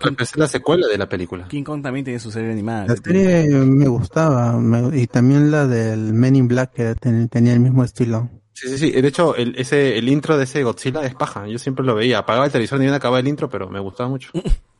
Esa 0.00 0.22
es 0.24 0.36
la 0.36 0.48
secuela 0.48 0.88
de 0.88 0.98
la 0.98 1.08
película. 1.08 1.46
King 1.46 1.62
Kong 1.62 1.80
también 1.82 2.04
tiene 2.04 2.18
su 2.18 2.32
serie 2.32 2.50
animada. 2.50 2.86
La 2.88 2.96
serie 2.96 3.46
me 3.50 3.86
gustaba 3.86 4.58
me- 4.58 4.98
y 4.98 5.06
también 5.06 5.52
la 5.52 5.68
del 5.68 6.12
Men 6.12 6.34
in 6.34 6.48
Black 6.48 6.72
que 6.72 6.94
ten- 6.96 7.28
tenía 7.28 7.52
el 7.52 7.60
mismo 7.60 7.84
estilo. 7.84 8.28
Sí, 8.52 8.68
sí, 8.68 8.78
sí. 8.78 8.90
De 8.90 9.06
hecho, 9.06 9.36
el, 9.36 9.54
ese, 9.56 9.96
el 9.96 10.08
intro 10.08 10.36
de 10.36 10.42
ese 10.44 10.64
Godzilla 10.64 11.04
es 11.04 11.14
paja. 11.14 11.46
Yo 11.46 11.58
siempre 11.60 11.84
lo 11.84 11.94
veía. 11.94 12.18
Apagaba 12.18 12.46
el 12.46 12.50
televisor 12.52 12.78
ni 12.80 12.86
bien 12.86 12.94
acababa 12.94 13.20
el 13.20 13.28
intro, 13.28 13.48
pero 13.48 13.68
me 13.70 13.78
gustaba 13.78 14.08
mucho. 14.08 14.30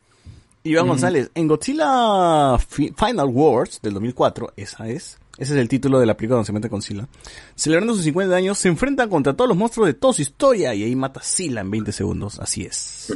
Iván 0.67 0.85
Mm. 0.85 0.89
González, 0.89 1.31
en 1.35 1.47
Godzilla 1.47 2.57
Fi- 2.59 2.93
Final 2.97 3.27
Wars 3.27 3.79
del 3.81 3.93
2004, 3.93 4.53
esa 4.55 4.87
es, 4.87 5.17
ese 5.37 5.53
es 5.53 5.59
el 5.59 5.67
título 5.69 5.99
de 5.99 6.05
la 6.05 6.15
película 6.17 6.35
donde 6.35 6.47
se 6.47 6.53
mete 6.53 6.69
con 6.69 6.81
Sila, 6.81 7.07
celebrando 7.55 7.93
sus 7.93 8.03
50 8.03 8.35
años, 8.35 8.57
se 8.57 8.67
enfrentan 8.69 9.09
contra 9.09 9.33
todos 9.33 9.47
los 9.49 9.57
monstruos 9.57 9.87
de 9.87 9.93
toda 9.93 10.13
su 10.13 10.21
historia 10.21 10.73
y 10.73 10.83
ahí 10.83 10.95
mata 10.95 11.19
a 11.19 11.23
Sila 11.23 11.61
en 11.61 11.71
20 11.71 11.91
segundos, 11.91 12.39
así 12.39 12.63
es. 12.63 13.13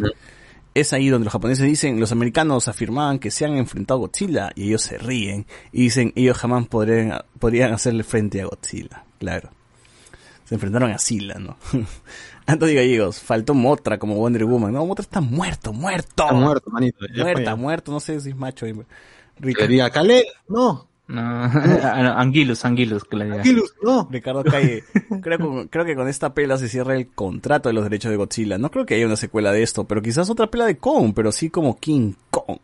Es 0.73 0.93
ahí 0.93 1.09
donde 1.09 1.25
los 1.25 1.33
japoneses 1.33 1.65
dicen, 1.65 1.99
los 1.99 2.13
americanos 2.13 2.67
afirmaban 2.69 3.19
que 3.19 3.29
se 3.29 3.43
han 3.45 3.57
enfrentado 3.57 3.99
a 3.99 4.07
Godzilla 4.07 4.51
y 4.55 4.67
ellos 4.69 4.81
se 4.83 4.97
ríen 4.97 5.45
y 5.73 5.81
dicen, 5.83 6.13
ellos 6.15 6.37
jamás 6.37 6.65
podrían, 6.67 7.21
podrían 7.39 7.73
hacerle 7.73 8.03
frente 8.05 8.41
a 8.41 8.45
Godzilla, 8.45 9.03
claro. 9.19 9.49
Se 10.45 10.55
enfrentaron 10.55 10.91
a 10.91 10.97
Sila, 10.97 11.35
¿no? 11.39 11.57
Antonio 12.51 12.75
Gallegos, 12.75 13.19
faltó 13.19 13.53
Motra 13.53 13.97
como 13.97 14.15
Wonder 14.15 14.45
Woman. 14.45 14.73
No, 14.73 14.85
Motra 14.85 15.03
está 15.03 15.21
muerto, 15.21 15.73
muerto. 15.73 16.09
Está 16.09 16.33
muerto, 16.33 16.69
manito. 16.71 17.05
Muerta, 17.15 17.55
muerto, 17.55 17.91
no 17.91 17.99
sé 17.99 18.19
si 18.19 18.29
es 18.29 18.35
macho. 18.35 18.65
eh, 18.65 18.75
Ricardo, 19.39 19.67
Quería 19.67 19.89
Caleb, 19.89 20.25
no. 20.47 20.87
No, 21.11 21.19
Anguilus, 22.17 22.63
Anguilus, 22.63 23.03
que 23.03 23.17
diga. 23.17 23.35
Anguilus, 23.35 23.73
no. 23.83 24.07
Ricardo 24.09 24.45
Calle, 24.45 24.83
creo, 25.21 25.67
creo 25.69 25.83
que 25.83 25.95
con 25.95 26.07
esta 26.07 26.33
pela 26.33 26.57
se 26.57 26.69
cierra 26.69 26.95
el 26.95 27.07
contrato 27.09 27.67
de 27.67 27.73
los 27.73 27.83
derechos 27.83 28.11
de 28.11 28.15
Godzilla. 28.17 28.57
No 28.57 28.71
creo 28.71 28.85
que 28.85 28.95
haya 28.95 29.07
una 29.07 29.17
secuela 29.17 29.51
de 29.51 29.61
esto, 29.61 29.83
pero 29.83 30.01
quizás 30.01 30.29
otra 30.29 30.47
pela 30.47 30.65
de 30.65 30.77
Kong, 30.77 31.11
pero 31.13 31.33
sí 31.33 31.49
como 31.49 31.77
King 31.77 32.13
Kong. 32.29 32.59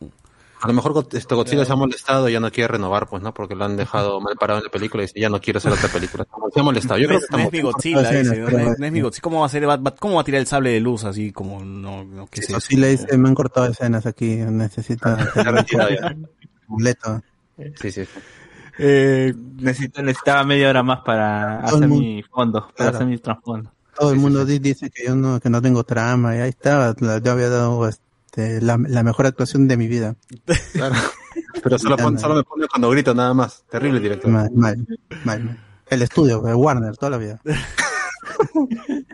A 0.67 0.71
lo 0.71 0.73
mejor 0.73 1.07
esto 1.13 1.35
Godzilla 1.37 1.63
se 1.63 1.71
ha 1.71 1.75
molestado 1.77 2.27
y 2.27 2.33
ya 2.33 2.41
no 2.41 2.51
quiere 2.51 2.67
renovar, 2.73 3.07
pues, 3.07 3.23
¿no? 3.23 3.33
Porque 3.33 3.55
lo 3.55 3.63
han 3.63 3.77
dejado 3.77 4.19
mal 4.19 4.35
parado 4.37 4.59
en 4.59 4.65
la 4.65 4.69
película 4.69 5.01
y 5.01 5.05
dice, 5.05 5.17
ya 5.21 5.29
no 5.29 5.39
quiero 5.39 5.59
hacer 5.59 5.71
otra 5.71 5.87
película. 5.87 6.27
Se 6.53 6.59
ha 6.59 6.63
molestado. 6.63 6.99
Yo 6.99 7.03
no, 7.07 7.15
creo 7.15 7.19
es, 7.19 7.27
que 7.27 7.37
no 7.37 7.43
es 7.43 7.51
mi 7.53 7.61
Godzilla, 7.61 8.01
dice, 8.11 8.23
no, 8.41 8.45
pero- 8.47 8.57
no 8.59 8.71
es, 8.73 8.79
no 8.79 8.85
es 8.85 8.91
mi 8.91 8.99
Godzilla. 9.01 9.21
¿Cómo 9.21 9.39
va 9.39 9.45
a 9.45 9.49
ser, 9.49 9.69
va- 9.69 9.77
va- 9.77 9.95
cómo 9.95 10.15
va 10.15 10.21
a 10.21 10.23
tirar 10.25 10.41
el 10.41 10.47
sable 10.47 10.71
de 10.71 10.79
luz 10.81 11.05
así 11.05 11.31
como, 11.31 11.63
no, 11.63 12.03
no, 12.03 12.27
qué 12.27 12.41
sé 12.41 12.59
sí 12.59 12.75
le 12.75 12.89
dice, 12.89 13.17
me 13.17 13.29
han 13.29 13.35
cortado 13.35 13.67
escenas 13.67 14.05
aquí, 14.05 14.35
necesito 14.35 15.07
hacer 15.09 15.45
retirado 15.53 15.89
ya. 15.89 16.15
completo. 16.67 17.21
Sí, 17.81 17.91
sí. 17.91 18.03
Eh, 18.79 19.33
Necesito, 19.59 20.01
necesitaba 20.03 20.43
media 20.43 20.69
hora 20.69 20.83
más 20.83 20.99
para 21.01 21.61
hacer 21.61 21.87
mundo- 21.87 21.95
mi 21.95 22.21
fondo, 22.23 22.61
para 22.61 22.73
Claro. 22.75 22.95
hacer 22.97 23.07
mi 23.07 23.17
trasfondo. 23.17 23.71
Todo 23.97 24.11
el 24.11 24.19
mundo 24.19 24.45
di- 24.45 24.59
dice 24.59 24.91
que 24.91 25.05
yo 25.05 25.15
no, 25.15 25.39
que 25.39 25.49
no 25.49 25.61
tengo 25.61 25.83
trama 25.83 26.35
y 26.35 26.39
ahí 26.39 26.49
estaba, 26.49 26.93
yo 26.99 27.31
había 27.31 27.49
dado 27.49 27.89
este, 28.27 28.61
la, 28.61 28.77
la 28.77 29.03
mejor 29.03 29.25
actuación 29.25 29.67
de 29.67 29.75
mi 29.77 29.87
vida. 29.87 30.15
Claro. 30.73 30.95
Pero 31.63 31.79
solo, 31.79 31.97
pon- 31.97 32.19
solo 32.19 32.35
me 32.35 32.43
pone 32.43 32.67
cuando 32.67 32.89
grito 32.91 33.13
nada 33.13 33.33
más. 33.33 33.63
Terrible 33.69 33.99
director. 33.99 34.29
Mal, 34.29 34.49
mal, 34.53 34.87
mal. 35.25 35.59
El 35.89 36.01
estudio, 36.01 36.41
de 36.41 36.53
Warner, 36.53 36.95
toda 36.97 37.11
la 37.11 37.17
vida. 37.17 37.41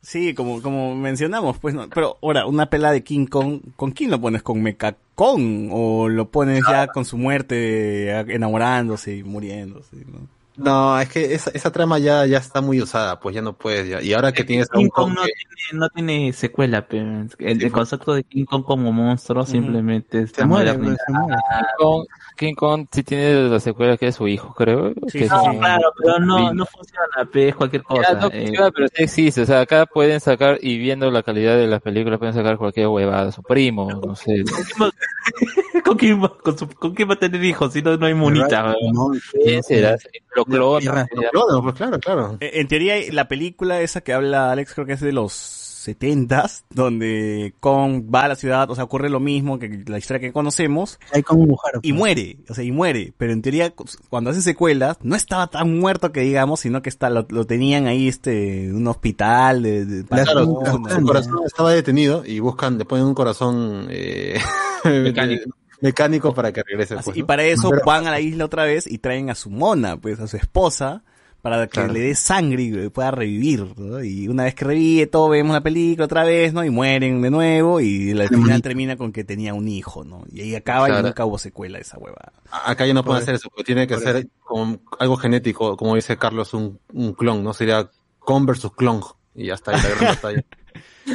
Sí, 0.00 0.32
como, 0.32 0.62
como 0.62 0.94
mencionamos, 0.96 1.58
pues, 1.58 1.74
no. 1.74 1.86
pero 1.90 2.16
ahora, 2.22 2.46
una 2.46 2.70
pela 2.70 2.92
de 2.92 3.02
King 3.04 3.26
Kong, 3.26 3.60
¿con 3.76 3.90
quién 3.90 4.10
lo 4.10 4.18
pones? 4.18 4.42
¿Con 4.42 4.62
Mecha 4.62 4.96
Kong? 5.14 5.68
¿O 5.70 6.08
lo 6.08 6.30
pones 6.30 6.62
ya 6.66 6.86
con 6.86 7.04
su 7.04 7.18
muerte, 7.18 8.10
enamorándose 8.34 9.16
y 9.16 9.22
muriéndose? 9.22 9.96
¿no? 10.06 10.26
No, 10.58 10.98
es 11.00 11.08
que 11.08 11.34
esa, 11.34 11.50
esa 11.52 11.70
trama 11.70 11.98
ya, 11.98 12.26
ya 12.26 12.38
está 12.38 12.60
muy 12.60 12.82
usada, 12.82 13.20
pues 13.20 13.34
ya 13.34 13.42
no 13.42 13.56
puedes. 13.56 13.88
Ya. 13.88 14.02
Y 14.02 14.12
ahora 14.12 14.32
que 14.32 14.42
tienes 14.44 14.66
a 14.70 14.76
King 14.76 14.88
Kong 14.88 15.10
Kong 15.10 15.14
no 15.14 15.22
que- 15.24 15.32
tiene, 15.32 15.80
no 15.80 15.88
tiene 15.88 16.32
secuela, 16.32 16.86
pero 16.88 17.02
el, 17.38 17.62
el 17.62 17.72
concepto 17.72 18.12
de 18.12 18.24
King 18.24 18.44
Kong 18.44 18.64
como 18.64 18.92
monstruo 18.92 19.46
simplemente 19.46 20.18
Se 20.18 20.24
está 20.24 20.46
muere, 20.46 20.72
modernizado. 20.72 20.98
se 21.06 21.12
muere. 21.12 21.36
King 21.36 21.64
Kong, 21.78 22.04
King 22.38 22.54
Kong 22.54 22.86
sí 22.92 23.02
tiene 23.02 23.34
la 23.48 23.60
secuela 23.60 23.96
que 23.96 24.06
es 24.06 24.14
su 24.16 24.26
hijo, 24.28 24.54
creo. 24.54 24.92
Sí, 25.08 25.18
que 25.18 25.24
es 25.24 25.30
sí, 25.30 25.36
No, 25.36 25.42
un- 25.44 25.58
claro, 25.58 25.92
pero 25.98 26.18
no, 26.20 26.54
no 26.54 26.64
funciona, 26.66 27.30
pe, 27.30 27.48
es 27.48 27.54
cualquier 27.56 27.82
Ya, 27.82 27.88
cosa. 27.88 28.14
no 28.14 28.28
eh. 28.28 28.42
funciona, 28.46 28.70
pero 28.70 28.88
sí 28.88 29.02
existe. 29.02 29.42
O 29.42 29.46
sea, 29.46 29.60
acá 29.60 29.86
pueden 29.86 30.20
sacar, 30.20 30.58
y 30.62 30.78
viendo 30.78 31.10
la 31.10 31.22
calidad 31.22 31.56
de 31.56 31.66
las 31.66 31.82
películas, 31.82 32.18
pueden 32.18 32.34
sacar 32.34 32.56
cualquier 32.56 32.86
huevada. 32.88 33.32
Su 33.32 33.42
primo, 33.42 33.90
no 33.90 34.14
sé. 34.14 34.44
¿Con 35.84 35.96
quién, 35.96 36.22
va, 36.22 36.36
con, 36.38 36.56
su- 36.58 36.68
con 36.68 36.94
quién 36.94 37.08
va 37.08 37.14
a 37.14 37.18
tener 37.18 37.42
hijos 37.44 37.72
si 37.72 37.82
no, 37.82 37.96
no 37.96 38.06
hay? 38.06 38.14
No, 38.14 39.10
¿Quién 39.44 39.62
será? 39.62 39.96
Lo 40.34 40.44
clona. 40.44 40.80
Tierra. 40.80 41.06
ya. 41.20 41.30
Claro, 41.30 41.62
pues 41.62 41.74
claro, 41.74 41.98
claro. 41.98 42.36
En 42.40 42.68
teoría, 42.68 42.94
la 43.12 43.28
película 43.28 43.80
esa 43.80 44.00
que 44.00 44.12
habla 44.12 44.50
Alex, 44.52 44.74
creo 44.74 44.86
que 44.86 44.92
es 44.94 45.00
de 45.00 45.12
los 45.12 45.32
setentas, 45.78 46.64
donde 46.70 47.54
Kong 47.60 48.04
va 48.14 48.22
a 48.22 48.28
la 48.28 48.34
ciudad, 48.36 48.70
o 48.70 48.74
sea, 48.74 48.84
ocurre 48.84 49.08
lo 49.10 49.20
mismo 49.20 49.58
que 49.58 49.84
la 49.86 49.98
historia 49.98 50.20
que 50.20 50.32
conocemos, 50.32 50.98
hay 51.12 51.22
como 51.22 51.46
mujer. 51.46 51.74
y 51.82 51.92
muere, 51.92 52.38
o 52.48 52.54
sea, 52.54 52.64
y 52.64 52.72
muere, 52.72 53.12
pero 53.16 53.32
en 53.32 53.42
teoría, 53.42 53.72
cuando 54.08 54.30
hacen 54.30 54.42
secuelas, 54.42 54.96
no 55.02 55.16
estaba 55.16 55.46
tan 55.48 55.78
muerto 55.78 56.12
que 56.12 56.20
digamos, 56.20 56.60
sino 56.60 56.82
que 56.82 56.88
está, 56.88 57.10
lo, 57.10 57.26
lo 57.30 57.46
tenían 57.46 57.86
ahí, 57.86 58.08
este, 58.08 58.64
en 58.66 58.76
un 58.76 58.86
hospital 58.88 59.62
de, 59.62 59.84
de 59.84 60.04
La 60.10 60.24
Claro, 60.24 60.60
hacen 60.64 61.00
su, 61.00 61.06
corazón 61.06 61.34
estaba 61.46 61.72
detenido 61.72 62.24
y 62.26 62.40
buscan, 62.40 62.78
le 62.78 62.84
ponen 62.84 63.06
un 63.06 63.14
corazón 63.14 63.86
eh, 63.90 64.38
Mecánico. 64.84 65.50
mecánico 65.80 66.34
para 66.34 66.52
que 66.52 66.62
regrese. 66.62 66.94
Así- 66.94 67.04
pues, 67.04 67.16
y 67.16 67.20
¿no? 67.20 67.26
para 67.26 67.44
eso 67.44 67.70
Pero- 67.70 67.82
van 67.84 68.06
a 68.06 68.10
la 68.10 68.20
isla 68.20 68.44
otra 68.44 68.64
vez 68.64 68.86
y 68.86 68.98
traen 68.98 69.30
a 69.30 69.34
su 69.34 69.50
mona, 69.50 69.96
pues 69.96 70.18
a 70.20 70.26
su 70.26 70.36
esposa, 70.36 71.04
para 71.42 71.66
que 71.66 71.70
Claro. 71.72 71.92
le 71.92 72.00
dé 72.00 72.14
sangre 72.14 72.62
y 72.64 72.88
pueda 72.90 73.10
revivir, 73.12 73.74
¿no? 73.78 74.02
Y 74.02 74.26
una 74.28 74.44
vez 74.44 74.54
que 74.54 74.64
revive 74.64 75.06
todo, 75.06 75.28
vemos 75.28 75.54
la 75.54 75.62
película 75.62 76.04
otra 76.06 76.24
vez, 76.24 76.52
¿no? 76.52 76.64
Y 76.64 76.70
mueren 76.70 77.22
de 77.22 77.30
nuevo 77.30 77.80
y 77.80 78.12
la 78.14 78.26
final 78.28 78.60
termina 78.60 78.96
con 78.96 79.12
que 79.12 79.22
tenía 79.24 79.54
un 79.54 79.68
hijo, 79.68 80.02
¿no? 80.04 80.24
Y 80.32 80.40
ahí 80.40 80.54
acaba 80.56 80.88
y 80.88 81.02
nunca 81.02 81.24
hubo 81.24 81.38
secuela 81.38 81.78
de 81.78 81.82
esa 81.82 81.96
hueva. 81.98 82.32
Acá 82.50 82.86
ya 82.86 82.94
no 82.94 83.04
pueden 83.04 83.18
Por- 83.18 83.22
hacer 83.22 83.34
eso, 83.36 83.48
porque 83.50 83.64
tiene 83.64 83.86
que 83.86 83.98
ser 83.98 84.26
como 84.44 84.80
algo 84.98 85.16
genético, 85.16 85.76
como 85.76 85.94
dice 85.94 86.16
Carlos, 86.16 86.54
un, 86.54 86.80
un 86.92 87.12
clon, 87.12 87.44
¿no? 87.44 87.52
Sería 87.54 87.88
con 88.18 88.44
versus 88.44 88.72
clon. 88.74 89.00
Y 89.34 89.46
ya 89.46 89.54
está, 89.54 89.70
ahí 89.70 89.80
la 89.82 89.88
gran 89.90 90.14
batalla. 90.22 90.44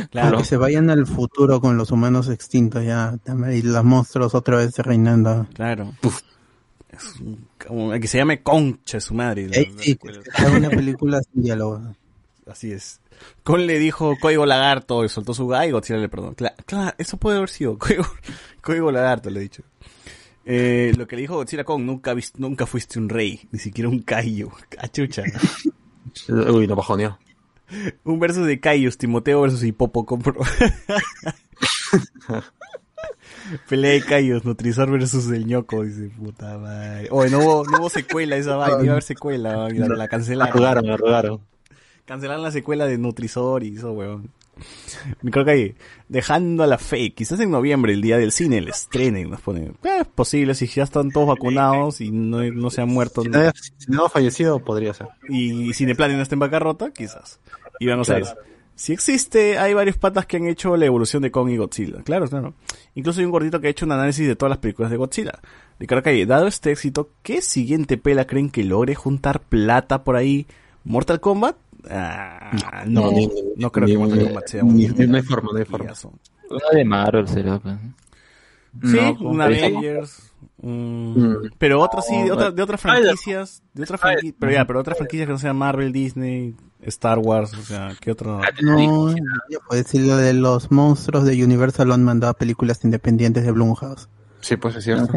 Claro. 0.09 0.37
Que 0.39 0.45
se 0.45 0.57
vayan 0.57 0.89
al 0.89 1.05
futuro 1.05 1.59
con 1.61 1.77
los 1.77 1.91
humanos 1.91 2.29
extintos 2.29 2.83
ya, 2.83 3.15
y 3.53 3.61
los 3.61 3.83
monstruos 3.83 4.33
otra 4.33 4.57
vez 4.57 4.75
reinando. 4.79 5.45
Claro. 5.53 5.91
Es 6.93 7.19
un- 7.19 7.47
como 7.65 7.91
que 7.99 8.07
se 8.07 8.17
llame 8.19 8.41
Concha 8.43 8.99
su 8.99 9.13
madre. 9.13 9.47
la- 9.49 9.57
Ey, 9.57 9.73
sí, 9.77 9.95
que 9.95 10.13
sea 10.35 10.51
una 10.51 10.69
película 10.69 11.19
sin 11.21 11.43
diálogo. 11.43 11.81
Así 12.45 12.71
es. 12.71 12.99
Con 13.43 13.65
le 13.65 13.79
dijo 13.79 14.15
Código 14.19 14.45
Lagarto 14.45 15.03
y 15.05 15.09
soltó 15.09 15.33
su 15.33 15.47
gai 15.47 15.69
y 15.69 15.71
Godzilla 15.71 15.99
le 15.99 16.09
perdonó. 16.09 16.35
Cla- 16.35 16.55
Claro, 16.65 16.93
eso 16.97 17.17
puede 17.17 17.37
haber 17.37 17.49
sido. 17.49 17.77
Código, 17.79 18.03
Código 18.61 18.91
Lagarto, 18.91 19.29
le 19.29 19.39
he 19.39 19.43
dicho. 19.43 19.63
Eh, 20.45 20.93
lo 20.97 21.07
que 21.07 21.15
le 21.15 21.21
dijo 21.21 21.35
Godzilla 21.35 21.63
Kong, 21.63 21.83
nunca, 21.83 22.13
nunca 22.37 22.65
fuiste 22.65 22.99
un 22.99 23.07
rey, 23.07 23.47
ni 23.51 23.59
siquiera 23.59 23.89
un 23.89 23.99
Kaiju. 24.01 24.51
Cachucha. 24.69 25.23
Uy, 26.29 26.67
lo 26.67 26.75
bajoneó. 26.75 27.17
Un 28.03 28.19
versus 28.19 28.45
de 28.45 28.59
Kaijus, 28.59 28.97
Timoteo 28.97 29.41
versus 29.41 29.63
Hipopo 29.63 30.05
compro. 30.05 30.41
Pelea 33.69 33.91
de 33.91 34.01
Kaijus, 34.01 34.45
Nutrizor 34.45 34.91
versus 34.91 35.29
el 35.31 35.45
ñoco, 35.45 35.83
dice 35.83 36.09
puta 36.09 36.57
madre. 36.57 37.07
Oye, 37.11 37.29
no 37.29 37.39
hubo, 37.39 37.65
no 37.65 37.79
hubo 37.79 37.89
secuela 37.89 38.35
esa 38.35 38.55
vaina, 38.55 38.81
iba 38.81 38.89
a 38.89 38.93
haber 38.93 39.03
secuela, 39.03 39.67
y 39.71 39.77
la, 39.77 39.87
la 39.87 40.07
cancelaron. 40.07 40.51
Arrugaron, 40.53 40.89
arrugaron. 40.89 41.41
Cancelaron 42.05 42.43
la 42.43 42.51
secuela 42.51 42.85
de 42.85 42.97
Nutrisor 42.97 43.63
y 43.63 43.77
eso, 43.77 43.91
weón. 43.91 44.29
Creo 45.31 45.45
que 45.45 45.51
ahí, 45.51 45.75
dejando 46.09 46.63
a 46.63 46.67
la 46.67 46.77
fe, 46.77 47.11
quizás 47.13 47.39
en 47.39 47.49
noviembre, 47.49 47.93
el 47.93 48.01
día 48.01 48.17
del 48.17 48.31
cine, 48.31 48.59
el 48.59 48.67
estrenen, 48.67 49.29
nos 49.31 49.41
ponen. 49.41 49.75
Eh, 49.83 50.01
es 50.01 50.07
posible, 50.07 50.53
si 50.53 50.67
ya 50.67 50.83
están 50.83 51.11
todos 51.11 51.27
vacunados 51.27 52.01
y 52.01 52.11
no, 52.11 52.43
no 52.51 52.69
se 52.69 52.81
han 52.81 52.89
muerto. 52.89 53.23
Si 53.23 53.29
no, 53.29 53.51
si 53.77 53.91
no 53.91 54.05
ha 54.05 54.09
fallecido, 54.09 54.59
podría 54.59 54.93
ser. 54.93 55.07
Y 55.27 55.73
Cineplanet 55.73 56.17
no 56.17 56.23
está 56.23 56.35
en 56.35 56.39
bancarrota, 56.39 56.91
quizás. 56.91 57.39
Y 57.79 57.87
vamos 57.87 58.09
a 58.09 58.15
ver. 58.15 58.23
Claro. 58.23 58.52
Si 58.75 58.91
existe, 58.93 59.57
hay 59.59 59.73
varios 59.73 59.97
patas 59.97 60.25
que 60.25 60.37
han 60.37 60.47
hecho 60.47 60.75
la 60.77 60.85
evolución 60.85 61.21
de 61.21 61.31
Kong 61.31 61.49
y 61.49 61.57
Godzilla. 61.57 62.01
Claro, 62.03 62.27
claro. 62.27 62.53
Incluso 62.95 63.19
hay 63.19 63.25
un 63.25 63.31
gordito 63.31 63.59
que 63.61 63.67
ha 63.67 63.69
hecho 63.69 63.85
un 63.85 63.91
análisis 63.91 64.27
de 64.27 64.35
todas 64.35 64.49
las 64.49 64.57
películas 64.59 64.89
de 64.91 64.97
Godzilla. 64.97 65.39
Ricardo 65.79 66.03
Calle, 66.03 66.25
dado 66.25 66.47
este 66.47 66.71
éxito, 66.71 67.09
¿qué 67.21 67.41
siguiente 67.41 67.97
pela 67.97 68.25
creen 68.25 68.49
que 68.49 68.63
logre 68.63 68.95
juntar 68.95 69.41
plata 69.41 70.03
por 70.03 70.15
ahí? 70.15 70.47
¿Mortal 70.83 71.19
Kombat? 71.19 71.55
Ah, 71.89 72.51
no, 72.87 73.01
no, 73.01 73.11
ni- 73.11 73.27
creo 73.71 73.85
ni- 73.85 73.91
que 73.93 73.97
Mortal 73.97 74.17
ni- 74.19 74.25
Kombat 74.25 74.47
sea 74.47 74.63
ni- 74.63 74.85
un... 74.85 75.11
no 75.11 75.17
hay 75.17 75.23
forma, 75.23 75.49
no 75.53 75.59
hay 75.59 75.65
forma. 75.65 75.93
Una 76.49 76.69
de 76.77 76.85
Marvel 76.85 77.27
será, 77.27 77.59
pues. 77.59 77.75
Sí, 78.85 78.97
No, 78.99 79.11
un 79.29 79.37
pero- 79.37 79.43
Avengers. 79.43 80.31
mm, 80.61 81.19
Mm. 81.21 81.35
Pero 81.59 81.79
otras 81.81 82.07
sí, 82.07 82.15
de, 82.23 82.31
otra- 82.31 82.51
de 82.51 82.61
otras 82.61 82.81
franquicias. 82.81 83.61
De 83.73 83.83
otras 83.83 84.01
franqui- 84.01 84.33
pero 84.37 84.51
ya, 84.51 84.65
pero 84.65 84.79
otras 84.79 84.97
franquicias 84.97 85.27
que 85.27 85.33
no 85.33 85.37
sean 85.39 85.55
Marvel, 85.57 85.91
Disney, 85.91 86.55
Star 86.87 87.19
Wars, 87.19 87.53
o 87.53 87.61
sea, 87.61 87.91
¿qué 87.99 88.11
otro? 88.11 88.39
No, 88.61 89.09
ya 89.49 89.59
puedes 89.67 89.85
decir 89.85 90.01
lo 90.07 90.17
de 90.17 90.33
los 90.33 90.71
monstruos 90.71 91.25
de 91.25 91.43
Universal 91.43 91.87
lo 91.87 91.93
han 91.93 92.03
mandado 92.03 92.31
a 92.31 92.33
películas 92.37 92.83
independientes 92.83 93.43
de 93.45 93.51
Blumhouse. 93.51 94.09
Sí, 94.41 94.57
pues 94.57 94.75
es 94.75 94.83
cierto. 94.83 95.07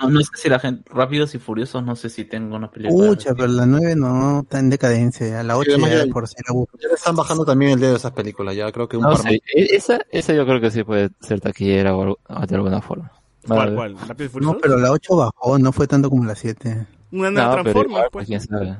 No, 0.00 0.08
no 0.08 0.20
sé 0.20 0.26
si 0.36 0.48
la 0.48 0.58
gente, 0.58 0.90
Rápidos 0.90 1.34
y 1.34 1.38
Furiosos, 1.38 1.84
no 1.84 1.96
sé 1.96 2.08
si 2.08 2.24
tengo 2.24 2.56
una 2.56 2.70
película. 2.70 3.08
Pucha, 3.08 3.34
pero 3.34 3.48
la 3.48 3.66
9 3.66 3.94
no 3.94 4.40
está 4.40 4.58
en 4.58 4.70
decadencia, 4.70 5.28
ya 5.28 5.42
la 5.42 5.58
8 5.58 5.72
además 5.72 5.90
ya 5.90 6.06
ya- 6.06 6.12
por. 6.12 6.26
Ya 6.26 6.88
le 6.88 6.94
están 6.94 7.14
bajando 7.14 7.44
también 7.44 7.72
el 7.72 7.80
dedo 7.80 7.92
a 7.92 7.96
esas 7.98 8.12
películas, 8.12 8.56
ya 8.56 8.72
creo 8.72 8.88
que 8.88 8.96
un 8.96 9.02
No 9.02 9.10
par 9.10 9.18
sé, 9.18 9.34
e- 9.54 9.76
esa, 9.76 9.98
esa 10.10 10.32
yo 10.32 10.46
creo 10.46 10.62
que 10.62 10.70
sí 10.70 10.82
puede 10.82 11.10
ser 11.20 11.40
taquillera 11.42 11.94
o 11.94 12.02
algo- 12.02 12.18
o 12.26 12.46
de 12.46 12.54
alguna 12.56 12.80
forma. 12.80 13.12
¿Cuál, 13.46 13.58
Vale. 13.58 13.74
cuál? 13.94 14.08
¿Rápido 14.08 14.24
y 14.24 14.28
No, 14.28 14.32
Furioso? 14.32 14.58
pero 14.62 14.78
la 14.78 14.90
8 14.92 15.14
bajó, 15.16 15.58
no 15.58 15.70
fue 15.70 15.86
tanto 15.86 16.08
como 16.08 16.24
la 16.24 16.34
7. 16.34 16.86
Una 17.12 17.30
nueva 17.30 17.48
No, 17.48 17.52
Transformers, 17.62 17.90
igual, 17.90 18.08
pues. 18.10 18.26
quién 18.26 18.40
sabe. 18.40 18.78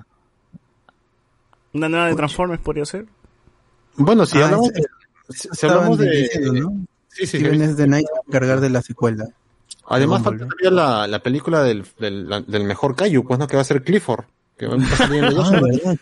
Una 1.74 1.88
nueva 1.88 2.06
de 2.08 2.14
Transformers 2.14 2.62
podría 2.62 2.84
ser. 2.86 3.06
Bueno, 3.96 4.24
si 4.26 4.38
Ah, 4.40 4.44
hablamos 4.46 4.72
de... 4.72 4.82
Si, 5.30 5.48
si 5.52 5.66
hablamos 5.66 5.98
de... 5.98 6.10
diciendo, 6.10 6.52
¿no? 6.52 6.86
Sí, 7.08 7.26
sí, 7.26 7.38
Steven 7.38 7.58
sí. 7.58 7.64
S. 7.64 7.74
The 7.76 7.84
Knight 7.84 8.06
va 8.12 8.20
a 8.28 8.32
cargar 8.32 8.60
de 8.60 8.70
la 8.70 8.82
secuela. 8.82 9.28
Además 9.86 10.22
Dragon 10.22 10.38
falta 10.48 10.54
todavía 10.56 10.82
la, 10.82 11.06
la 11.06 11.18
película 11.22 11.62
del, 11.62 11.84
del, 11.98 12.28
la- 12.28 12.40
del 12.40 12.64
mejor 12.64 12.96
Kaiju, 12.96 13.24
pues 13.24 13.38
no, 13.38 13.46
que 13.46 13.56
va 13.56 13.62
a 13.62 13.66
ser 13.66 13.82
Clifford. 13.84 14.24
Que 14.56 14.66
va 14.66 14.74
a 14.74 14.76
empezar 14.76 15.10
bien 15.10 15.28
de 15.28 15.36
Ah, 15.38 15.50
¿verdad? 15.60 15.96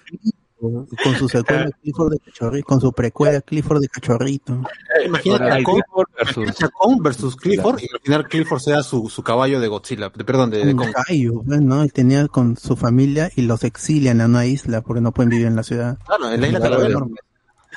Con 0.62 1.16
su 1.16 1.28
secuela 1.28 1.70
Clifford 1.82 2.12
de 2.12 2.18
Cachorrito, 2.20 2.66
con 2.66 2.80
su 2.80 2.92
precuela 2.92 3.40
Clifford 3.40 3.80
de 3.80 3.88
Cachorrito. 3.88 4.62
Imagínate 5.04 5.50
a 5.50 5.62
Kong 5.64 5.82
Clifford 5.82 6.08
imagínate 6.20 6.64
a 6.64 6.68
Kong 6.68 7.02
versus 7.02 7.36
Clifford 7.36 7.80
y 7.82 7.88
final 8.02 8.28
Clifford 8.28 8.60
sea 8.60 8.82
su, 8.82 9.08
su 9.08 9.22
caballo 9.22 9.58
de 9.58 9.66
Godzilla, 9.66 10.10
de, 10.14 10.24
perdón, 10.24 10.50
de, 10.50 10.64
de 10.64 10.76
Kong. 10.76 10.92
Pues, 10.94 11.60
¿no? 11.60 11.82
Él 11.82 11.92
tenía 11.92 12.28
con 12.28 12.56
su 12.56 12.76
familia 12.76 13.30
y 13.34 13.42
los 13.42 13.64
exilian 13.64 14.20
a 14.20 14.26
una 14.26 14.46
isla 14.46 14.82
porque 14.82 15.00
no 15.00 15.12
pueden 15.12 15.30
vivir 15.30 15.46
en 15.46 15.56
la 15.56 15.64
ciudad. 15.64 15.98
Claro, 16.06 16.30
en 16.30 16.40
la 16.40 16.46
isla 16.46 16.60
Calavera. 16.60 17.00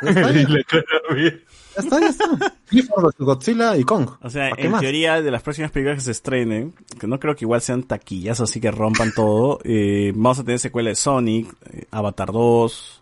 Ya 1.76 1.82
está, 1.82 2.00
ya. 2.00 2.08
Está. 2.08 2.56
Clifford 2.70 3.14
Godzilla 3.20 3.78
y 3.78 3.84
Kong. 3.84 4.10
O 4.22 4.30
sea, 4.30 4.50
¿Para 4.50 4.56
qué 4.62 4.66
en 4.66 4.72
más? 4.72 4.82
teoría, 4.82 5.22
de 5.22 5.32
las 5.32 5.44
próximas 5.44 5.72
películas 5.72 5.98
que 5.98 6.06
se 6.06 6.12
estrenen, 6.12 6.74
que 7.00 7.08
no 7.08 7.20
creo 7.20 7.36
que 7.36 7.46
igual 7.46 7.62
sean 7.62 7.84
taquillas, 7.84 8.40
así 8.42 8.60
que 8.60 8.72
rompan 8.72 9.12
todo, 9.14 9.60
eh, 9.64 10.12
vamos 10.16 10.40
a 10.40 10.44
tener 10.44 10.60
secuela 10.60 10.90
de 10.90 10.96
Sonic, 10.96 11.54
eh, 11.72 11.86
Avatar 11.92 12.32
2, 12.32 13.02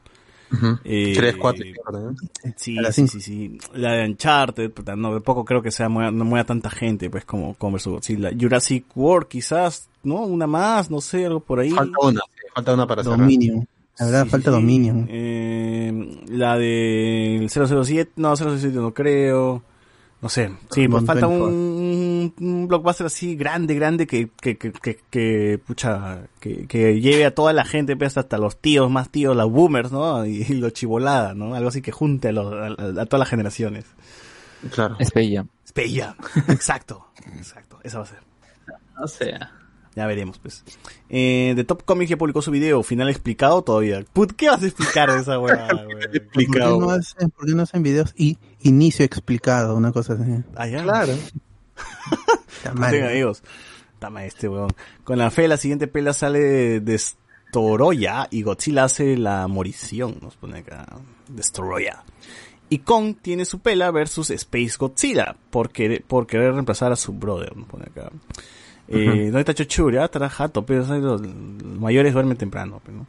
Ujú. 0.53 0.77
eh, 0.83 1.13
Tres, 1.15 1.35
cuatro, 1.37 1.65
y 1.65 1.73
cuatro, 1.73 2.11
¿no? 2.11 2.15
Sí, 2.55 2.77
sí, 2.91 3.07
sí, 3.07 3.21
sí. 3.21 3.57
La 3.73 3.93
de 3.93 4.05
Uncharted, 4.05 4.71
no, 4.97 5.13
de 5.15 5.21
poco 5.21 5.45
creo 5.45 5.61
que 5.61 5.71
sea 5.71 5.89
mueva, 5.89 6.11
no 6.11 6.25
mueva 6.25 6.45
tanta 6.45 6.69
gente, 6.69 7.09
pues, 7.09 7.25
como 7.25 7.53
Kong 7.55 7.73
vs. 7.75 7.87
Godzilla. 7.87 8.31
Jurassic 8.39 8.85
World, 8.95 9.27
quizás, 9.27 9.87
¿no? 10.03 10.17
Una 10.25 10.45
más, 10.47 10.91
no 10.91 11.01
sé, 11.01 11.25
algo 11.25 11.39
por 11.39 11.59
ahí. 11.59 11.71
Falta 11.71 11.97
una, 12.01 12.21
falta 12.53 12.73
una 12.73 12.85
para 12.87 13.03
cerrar. 13.03 13.27
La 13.99 14.05
verdad, 14.07 14.23
Sí, 14.25 14.29
falta 14.31 14.49
sí, 14.51 14.55
sí. 14.55 14.61
Dominion. 14.61 15.07
Eh, 15.09 16.21
la 16.29 16.57
de 16.57 17.47
007, 17.49 18.13
no, 18.15 18.35
007 18.35 18.75
no 18.77 18.93
creo. 18.93 19.63
No 20.21 20.29
sé, 20.29 20.51
sí, 20.71 20.87
pues 20.87 21.03
falta 21.03 21.27
24. 21.27 21.53
un, 21.53 22.33
un 22.39 22.67
blockbuster 22.69 23.07
así 23.07 23.35
grande, 23.35 23.75
grande 23.75 24.07
que, 24.07 24.29
que, 24.41 24.57
que, 24.57 24.71
que, 24.71 24.99
que, 25.09 25.59
pucha, 25.67 26.27
que, 26.39 26.65
que 26.65 27.01
lleve 27.01 27.25
a 27.25 27.35
toda 27.35 27.51
la 27.51 27.65
gente, 27.65 27.97
pues 27.97 28.17
hasta 28.17 28.37
los 28.37 28.57
tíos, 28.57 28.89
más 28.89 29.09
tíos, 29.09 29.35
los 29.35 29.51
boomers, 29.51 29.91
¿no? 29.91 30.25
Y, 30.25 30.43
y 30.47 30.53
los 30.53 30.71
chivolada, 30.71 31.33
¿no? 31.33 31.55
Algo 31.55 31.67
así 31.67 31.81
que 31.81 31.91
junte 31.91 32.29
a, 32.29 32.31
los, 32.31 32.53
a, 32.53 32.67
a- 32.67 33.01
a 33.01 33.05
todas 33.05 33.19
las 33.19 33.27
generaciones. 33.29 33.83
Claro. 34.73 34.95
Space 34.99 35.35
Jam. 35.35 35.49
Space 35.65 35.91
Jam. 35.99 36.15
Exacto, 36.47 37.05
exacto, 37.37 37.79
esa 37.83 37.97
va 37.97 38.03
a 38.05 38.07
ser. 38.07 38.19
O 39.03 39.07
sea. 39.09 39.51
Ya 39.95 40.07
veremos, 40.07 40.39
pues. 40.39 40.63
Eh, 41.09 41.53
The 41.55 41.63
Top 41.63 41.83
Comics 41.83 42.09
ya 42.09 42.17
publicó 42.17 42.41
su 42.41 42.51
video, 42.51 42.81
final 42.81 43.09
explicado 43.09 43.61
todavía. 43.61 44.03
Put, 44.13 44.33
¿qué 44.33 44.49
vas 44.49 44.63
a 44.63 44.65
explicar 44.65 45.11
de 45.11 45.19
esa 45.21 45.39
weá, 45.39 45.67
weón? 45.71 45.87
¿Por 46.33 46.45
qué, 46.51 46.59
no 46.59 46.89
hacen, 46.89 47.29
por 47.29 47.45
qué 47.45 47.53
no 47.53 47.63
hacen 47.63 47.83
videos 47.83 48.13
y 48.17 48.37
inicio 48.61 49.05
explicado? 49.05 49.75
Una 49.75 49.91
cosa 49.91 50.13
así. 50.13 50.43
Ah, 50.55 50.67
ya. 50.67 50.83
Claro. 50.83 51.13
Está 52.57 52.73
No 52.73 52.89
tengan 52.89 53.09
amigos. 53.09 53.43
Tama 53.99 54.25
este 54.25 54.49
weón. 54.49 54.71
Con 55.03 55.19
la 55.19 55.29
fe, 55.29 55.47
la 55.47 55.57
siguiente 55.57 55.87
pela 55.87 56.13
sale 56.13 56.79
Destoroya 56.79 58.27
y 58.31 58.41
Godzilla 58.41 58.85
hace 58.85 59.15
la 59.15 59.47
morición. 59.47 60.17
Nos 60.21 60.35
pone 60.35 60.59
acá. 60.59 60.87
Destoroya. 61.27 62.03
Y 62.69 62.79
Kong 62.79 63.15
tiene 63.21 63.45
su 63.45 63.59
pela 63.59 63.91
versus 63.91 64.31
Space 64.31 64.73
Godzilla 64.79 65.35
por 65.51 65.69
querer, 65.69 66.03
por 66.03 66.25
querer 66.25 66.53
reemplazar 66.53 66.91
a 66.91 66.95
su 66.95 67.13
brother. 67.13 67.55
Nos 67.55 67.67
pone 67.67 67.85
acá. 67.85 68.11
Eh. 68.87 69.25
¿Dónde 69.25 69.39
está 69.39 69.53
Chochura? 69.53 70.05
Estará 70.05 70.29
jato, 70.29 70.65
pero 70.65 70.85
los, 70.85 71.21
mayores 71.21 72.13
duermen 72.13 72.37
temprano. 72.37 72.81
Pero, 72.85 72.97
¿no? 72.99 73.07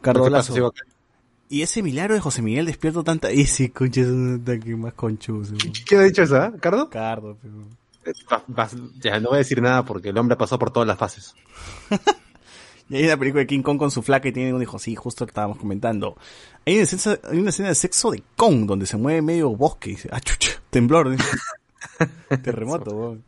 Carlos 0.00 0.46
¿Qué 0.46 0.52
si 0.52 0.60
va- 0.60 0.70
Y 1.48 1.62
ese 1.62 1.82
milagro 1.82 2.14
de 2.14 2.20
José 2.20 2.42
Miguel 2.42 2.66
despierto 2.66 3.04
tanta... 3.04 3.30
Ese 3.30 3.70
concha 3.70 4.00
es 4.02 4.08
un 4.08 4.40
ataque 4.42 4.74
más 4.76 4.94
conchuzo. 4.94 5.54
¿Quién 5.86 6.00
ha 6.00 6.04
dicho 6.04 6.22
eso, 6.22 6.36
ah, 6.36 6.52
Cardo? 6.60 6.90
Cardo, 6.90 7.36
pero... 7.40 7.54
Va- 8.30 8.44
vas- 8.48 8.76
ya 9.00 9.18
no 9.20 9.30
voy 9.30 9.36
a 9.36 9.38
decir 9.38 9.62
nada 9.62 9.84
porque 9.84 10.10
el 10.10 10.18
hombre 10.18 10.36
pasó 10.36 10.58
por 10.58 10.70
todas 10.70 10.86
las 10.86 10.98
fases. 10.98 11.34
Y 12.90 12.96
hay 12.96 13.04
una 13.04 13.16
película 13.16 13.40
de 13.40 13.46
King 13.46 13.62
Kong 13.62 13.78
con 13.78 13.90
su 13.90 14.02
flaca 14.02 14.28
y 14.28 14.32
tiene 14.32 14.52
un 14.52 14.62
hijo. 14.62 14.78
Sí, 14.78 14.94
justo 14.94 15.24
lo 15.24 15.28
estábamos 15.28 15.58
comentando. 15.58 16.16
Hay 16.66 16.74
una, 16.74 16.82
escena, 16.82 17.18
hay 17.30 17.38
una 17.38 17.50
escena 17.50 17.70
de 17.70 17.74
sexo 17.74 18.10
de 18.10 18.22
Kong 18.36 18.66
donde 18.66 18.86
se 18.86 18.96
mueve 18.96 19.22
medio 19.22 19.50
bosque 19.50 19.90
y 19.90 19.92
dice, 19.94 20.08
ah, 20.12 20.20
chucha, 20.20 20.50
temblor. 20.70 21.16
Terremoto, 22.42 22.94
weón. 22.94 23.24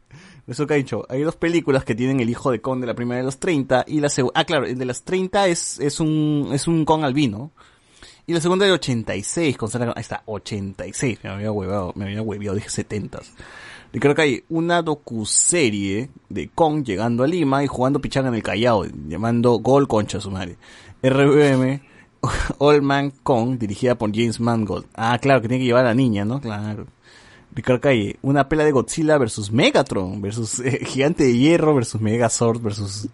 Eso 0.46 0.66
que 0.66 0.74
ha 0.74 0.76
dicho. 0.76 1.04
Hay 1.08 1.22
dos 1.22 1.36
películas 1.36 1.84
que 1.84 1.94
tienen 1.94 2.20
el 2.20 2.30
hijo 2.30 2.50
de 2.50 2.60
Kong 2.60 2.80
de 2.80 2.86
la 2.86 2.94
primera 2.94 3.18
de 3.18 3.24
los 3.24 3.38
30 3.38 3.84
y 3.88 4.00
la 4.00 4.08
segunda, 4.08 4.40
ah, 4.40 4.44
claro, 4.44 4.66
el 4.66 4.78
de 4.78 4.84
las 4.84 5.02
30 5.02 5.48
es, 5.48 5.80
es 5.80 5.98
un, 6.00 6.50
es 6.52 6.68
un 6.68 6.84
Kong 6.84 7.04
albino. 7.04 7.50
Y 8.28 8.32
la 8.32 8.40
segunda 8.40 8.66
de 8.66 8.72
86, 8.72 9.56
con 9.56 9.70
Sarah 9.70 9.92
ahí 9.94 10.00
está, 10.00 10.22
86, 10.26 11.20
me 11.22 11.30
había 11.30 11.52
huevado, 11.52 11.92
me 11.94 12.06
había 12.06 12.22
hueviado, 12.22 12.56
dije 12.56 12.68
70. 12.68 13.20
Ricardo 13.92 14.16
Calle, 14.16 14.44
una 14.48 14.82
docuserie 14.82 16.10
de 16.28 16.48
Kong 16.48 16.84
llegando 16.84 17.22
a 17.22 17.28
Lima 17.28 17.62
y 17.62 17.68
jugando 17.68 18.00
pichanga 18.00 18.28
en 18.28 18.34
el 18.34 18.42
Callao, 18.42 18.84
llamando 19.08 19.58
Gol 19.60 19.86
Concha 19.86 20.20
su 20.20 20.32
madre. 20.32 20.56
RBM, 21.02 21.80
Old 22.58 22.82
Man 22.82 23.12
Kong, 23.22 23.58
dirigida 23.58 23.94
por 23.94 24.10
James 24.12 24.40
Mangold. 24.40 24.86
Ah, 24.94 25.18
claro, 25.20 25.40
que 25.40 25.48
tiene 25.48 25.62
que 25.62 25.66
llevar 25.66 25.84
a 25.84 25.90
la 25.90 25.94
niña, 25.94 26.24
¿no? 26.24 26.40
Claro. 26.40 26.86
Ricardo 27.56 27.80
Calle, 27.80 28.18
una 28.20 28.50
pela 28.50 28.64
de 28.64 28.70
Godzilla 28.70 29.16
versus 29.16 29.50
Megatron, 29.50 30.20
versus 30.20 30.60
eh, 30.60 30.84
Gigante 30.86 31.24
de 31.24 31.38
Hierro, 31.38 31.74
versus 31.74 32.02
Megazord, 32.02 32.60
versus, 32.60 33.08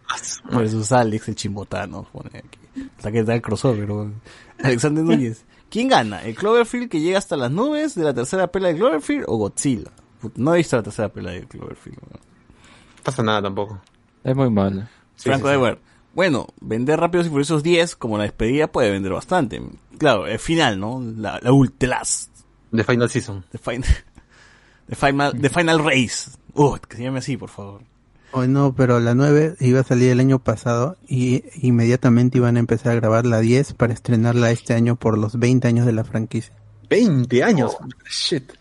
versus 0.50 0.90
Alex 0.90 1.28
el 1.28 1.36
Chimbotano. 1.36 2.08
Pone 2.12 2.30
aquí. 2.38 2.58
Hasta 2.96 3.12
que 3.12 3.20
está 3.20 3.36
el 3.36 3.40
crossover. 3.40 3.88
¿no? 3.88 4.12
Alexander 4.60 5.04
Núñez. 5.04 5.44
¿Quién 5.70 5.88
gana? 5.88 6.24
¿El 6.24 6.34
Cloverfield 6.34 6.90
que 6.90 7.00
llega 7.00 7.18
hasta 7.18 7.36
las 7.36 7.52
nubes 7.52 7.94
de 7.94 8.02
la 8.02 8.12
tercera 8.12 8.48
pela 8.48 8.68
de 8.68 8.74
Cloverfield 8.74 9.26
o 9.28 9.36
Godzilla? 9.36 9.92
No 10.34 10.54
he 10.54 10.58
visto 10.58 10.76
la 10.76 10.82
tercera 10.82 11.08
pela 11.08 11.30
de 11.30 11.46
Cloverfield. 11.46 11.98
¿no? 12.10 12.20
pasa 13.04 13.22
nada 13.22 13.42
tampoco. 13.42 13.80
Es 14.24 14.34
muy 14.34 14.50
malo. 14.50 14.88
Franco 15.16 15.46
sí, 15.46 15.54
sí. 15.54 15.58
Edward. 15.60 15.78
Bueno, 16.14 16.48
vender 16.60 16.98
Rápidos 16.98 17.28
y 17.28 17.30
Furiosos 17.30 17.62
10 17.62 17.94
como 17.94 18.18
la 18.18 18.24
despedida 18.24 18.66
puede 18.66 18.90
vender 18.90 19.12
bastante. 19.12 19.62
Claro, 19.98 20.26
el 20.26 20.40
final, 20.40 20.80
¿no? 20.80 21.00
La, 21.00 21.38
la 21.40 21.52
ultras. 21.52 22.28
The 22.74 22.82
Final 22.84 23.08
Season. 23.08 23.44
The 23.50 23.58
final, 23.58 23.88
the 24.88 24.96
final, 24.96 25.32
the 25.40 25.48
final 25.48 25.84
race. 25.84 26.30
Uh, 26.54 26.76
que 26.76 26.96
se 26.96 27.02
llame 27.02 27.18
así, 27.18 27.36
por 27.36 27.48
favor. 27.48 27.82
Hoy 28.34 28.48
no, 28.48 28.74
pero 28.74 28.98
la 28.98 29.14
9 29.14 29.56
iba 29.60 29.80
a 29.80 29.84
salir 29.84 30.10
el 30.10 30.20
año 30.20 30.38
pasado 30.38 30.96
y 31.06 31.44
inmediatamente 31.60 32.38
iban 32.38 32.56
a 32.56 32.60
empezar 32.60 32.92
a 32.92 32.94
grabar 32.94 33.26
la 33.26 33.40
10 33.40 33.74
para 33.74 33.92
estrenarla 33.92 34.50
este 34.50 34.72
año 34.72 34.96
por 34.96 35.18
los 35.18 35.38
20 35.38 35.68
años 35.68 35.84
de 35.84 35.92
la 35.92 36.02
franquicia. 36.02 36.54
20 36.88 37.44
años. 37.44 37.76
Shit. 38.10 38.52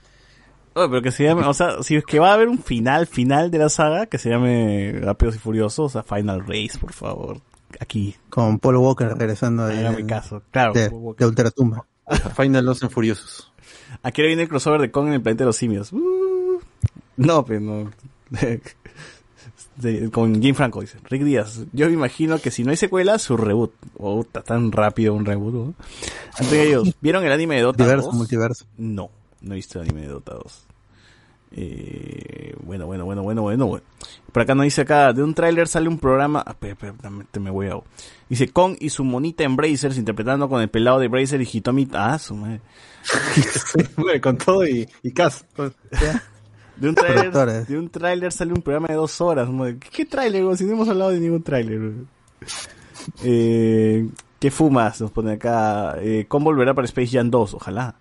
Oh, 0.74 0.90
pero 0.90 1.02
que 1.02 1.12
se 1.12 1.24
llame, 1.24 1.46
o 1.46 1.54
sea, 1.54 1.84
si 1.84 1.96
es 1.96 2.06
que 2.06 2.20
va 2.20 2.32
a 2.32 2.34
haber 2.34 2.48
un 2.48 2.60
final, 2.60 3.08
final 3.08 3.50
de 3.50 3.58
la 3.58 3.70
saga, 3.70 4.06
que 4.08 4.18
se 4.18 4.30
llame 4.30 4.94
Rápidos 5.02 5.36
y 5.36 5.40
Furiosos, 5.40 5.80
o 5.80 5.90
sea, 5.90 6.04
Final 6.04 6.42
Race, 6.42 6.78
por 6.80 6.94
favor. 6.94 7.42
Aquí. 7.80 8.16
Con 8.30 8.60
Paul 8.60 8.78
Walker 8.78 9.08
regresando 9.18 9.68
de, 9.68 9.90
mi 9.92 10.06
caso. 10.06 10.44
Claro, 10.52 10.74
de, 10.74 10.90
Paul 10.90 11.02
Walker. 11.02 11.20
de 11.20 11.30
Ultratumba. 11.30 11.86
Final 12.36 12.66
Los 12.66 12.82
en 12.84 12.90
Furiosos. 12.90 13.51
Aquí 14.04 14.22
ahora 14.22 14.28
viene 14.28 14.44
el 14.44 14.50
crossover 14.50 14.82
de 14.82 14.92
Kong 14.92 15.08
en 15.08 15.14
el 15.14 15.22
planeta 15.22 15.44
de 15.44 15.48
los 15.48 15.58
simios. 15.58 15.92
Uh. 15.94 16.60
no, 17.18 17.46
pero 17.46 17.60
no. 17.60 17.92
De- 19.78 20.12
con 20.12 20.42
Jim 20.42 20.54
Franco, 20.54 20.82
dice. 20.82 20.98
Rick 21.10 21.24
Díaz. 21.24 21.62
Yo 21.72 21.88
me 21.88 21.94
imagino 21.94 22.38
que 22.40 22.52
si 22.52 22.64
no 22.64 22.72
hay 22.72 22.78
secuela, 22.78 23.18
su 23.20 23.36
reboot. 23.38 23.72
Oh, 23.98 24.22
está 24.22 24.42
tan 24.44 24.72
rápido 24.72 25.14
un 25.14 25.26
reboot. 25.26 25.54
¿no? 25.54 25.74
Antes 26.34 26.52
de 26.52 26.68
ellos, 26.68 26.96
¿vieron 27.02 27.24
el 27.26 27.32
anime 27.32 27.56
de 27.56 27.62
Dota 27.62 27.78
Multiverso, 27.84 28.08
2? 28.10 28.16
multiverso. 28.16 28.66
No, 28.78 29.10
no 29.42 29.54
he 29.54 29.56
visto 29.56 29.80
el 29.82 29.88
anime 29.90 30.02
de 30.02 30.08
Dota 30.10 30.34
2. 30.36 30.68
Eh, 31.54 32.56
bueno, 32.64 32.86
bueno, 32.86 33.06
bueno, 33.06 33.24
bueno, 33.24 33.42
bueno, 33.42 33.68
bueno. 33.68 33.86
Por 34.32 34.44
acá 34.44 34.56
nos 34.56 34.64
dice 34.64 34.82
acá, 34.82 35.12
de 35.14 35.24
un 35.24 35.34
tráiler 35.34 35.68
sale 35.68 35.90
un 35.90 35.98
programa, 36.00 36.44
ah, 36.46 36.52
espera, 36.52 36.74
espera, 36.74 36.94
dame, 37.02 37.26
te 37.30 37.40
me 37.40 37.52
voy 37.52 37.68
a... 37.68 37.80
Dice, 38.30 38.48
Kong 38.48 38.78
y 38.80 38.90
su 38.90 39.04
monita 39.04 39.44
en 39.44 39.58
Brazers, 39.58 39.98
interpretando 39.98 40.48
con 40.48 40.62
el 40.62 40.70
pelado 40.70 41.00
de 41.00 41.10
Bracer 41.10 41.42
y 41.42 41.50
Hitomi, 41.52 41.90
ah, 41.94 42.18
su 42.18 42.36
madre. 42.36 42.62
con 44.22 44.38
todo 44.38 44.66
y, 44.66 44.88
y 45.04 45.12
Cas. 45.12 45.46
De 46.78 46.90
un 46.90 46.96
tráiler, 46.96 47.68
de 47.68 47.78
un 47.78 47.90
tráiler 47.90 48.32
sale 48.32 48.54
un 48.54 48.62
programa 48.62 48.88
de 48.88 48.96
dos 48.96 49.20
horas. 49.20 49.50
¿Qué, 49.80 49.90
qué 49.92 50.06
tráiler? 50.06 50.44
güey? 50.44 50.58
Si 50.58 50.64
no 50.64 50.74
hemos 50.74 50.88
hablado 50.88 51.12
de 51.12 51.20
ningún 51.20 51.44
tráiler. 51.44 51.94
Eh, 53.24 54.10
¿Qué 54.40 54.50
fumas? 54.50 55.02
Nos 55.02 55.12
pone 55.12 55.34
acá. 55.34 55.98
Eh, 56.00 56.26
Kong 56.28 56.44
volverá 56.44 56.74
para 56.74 56.86
Space 56.86 57.12
Jam 57.12 57.30
2, 57.30 57.54
ojalá. 57.54 57.96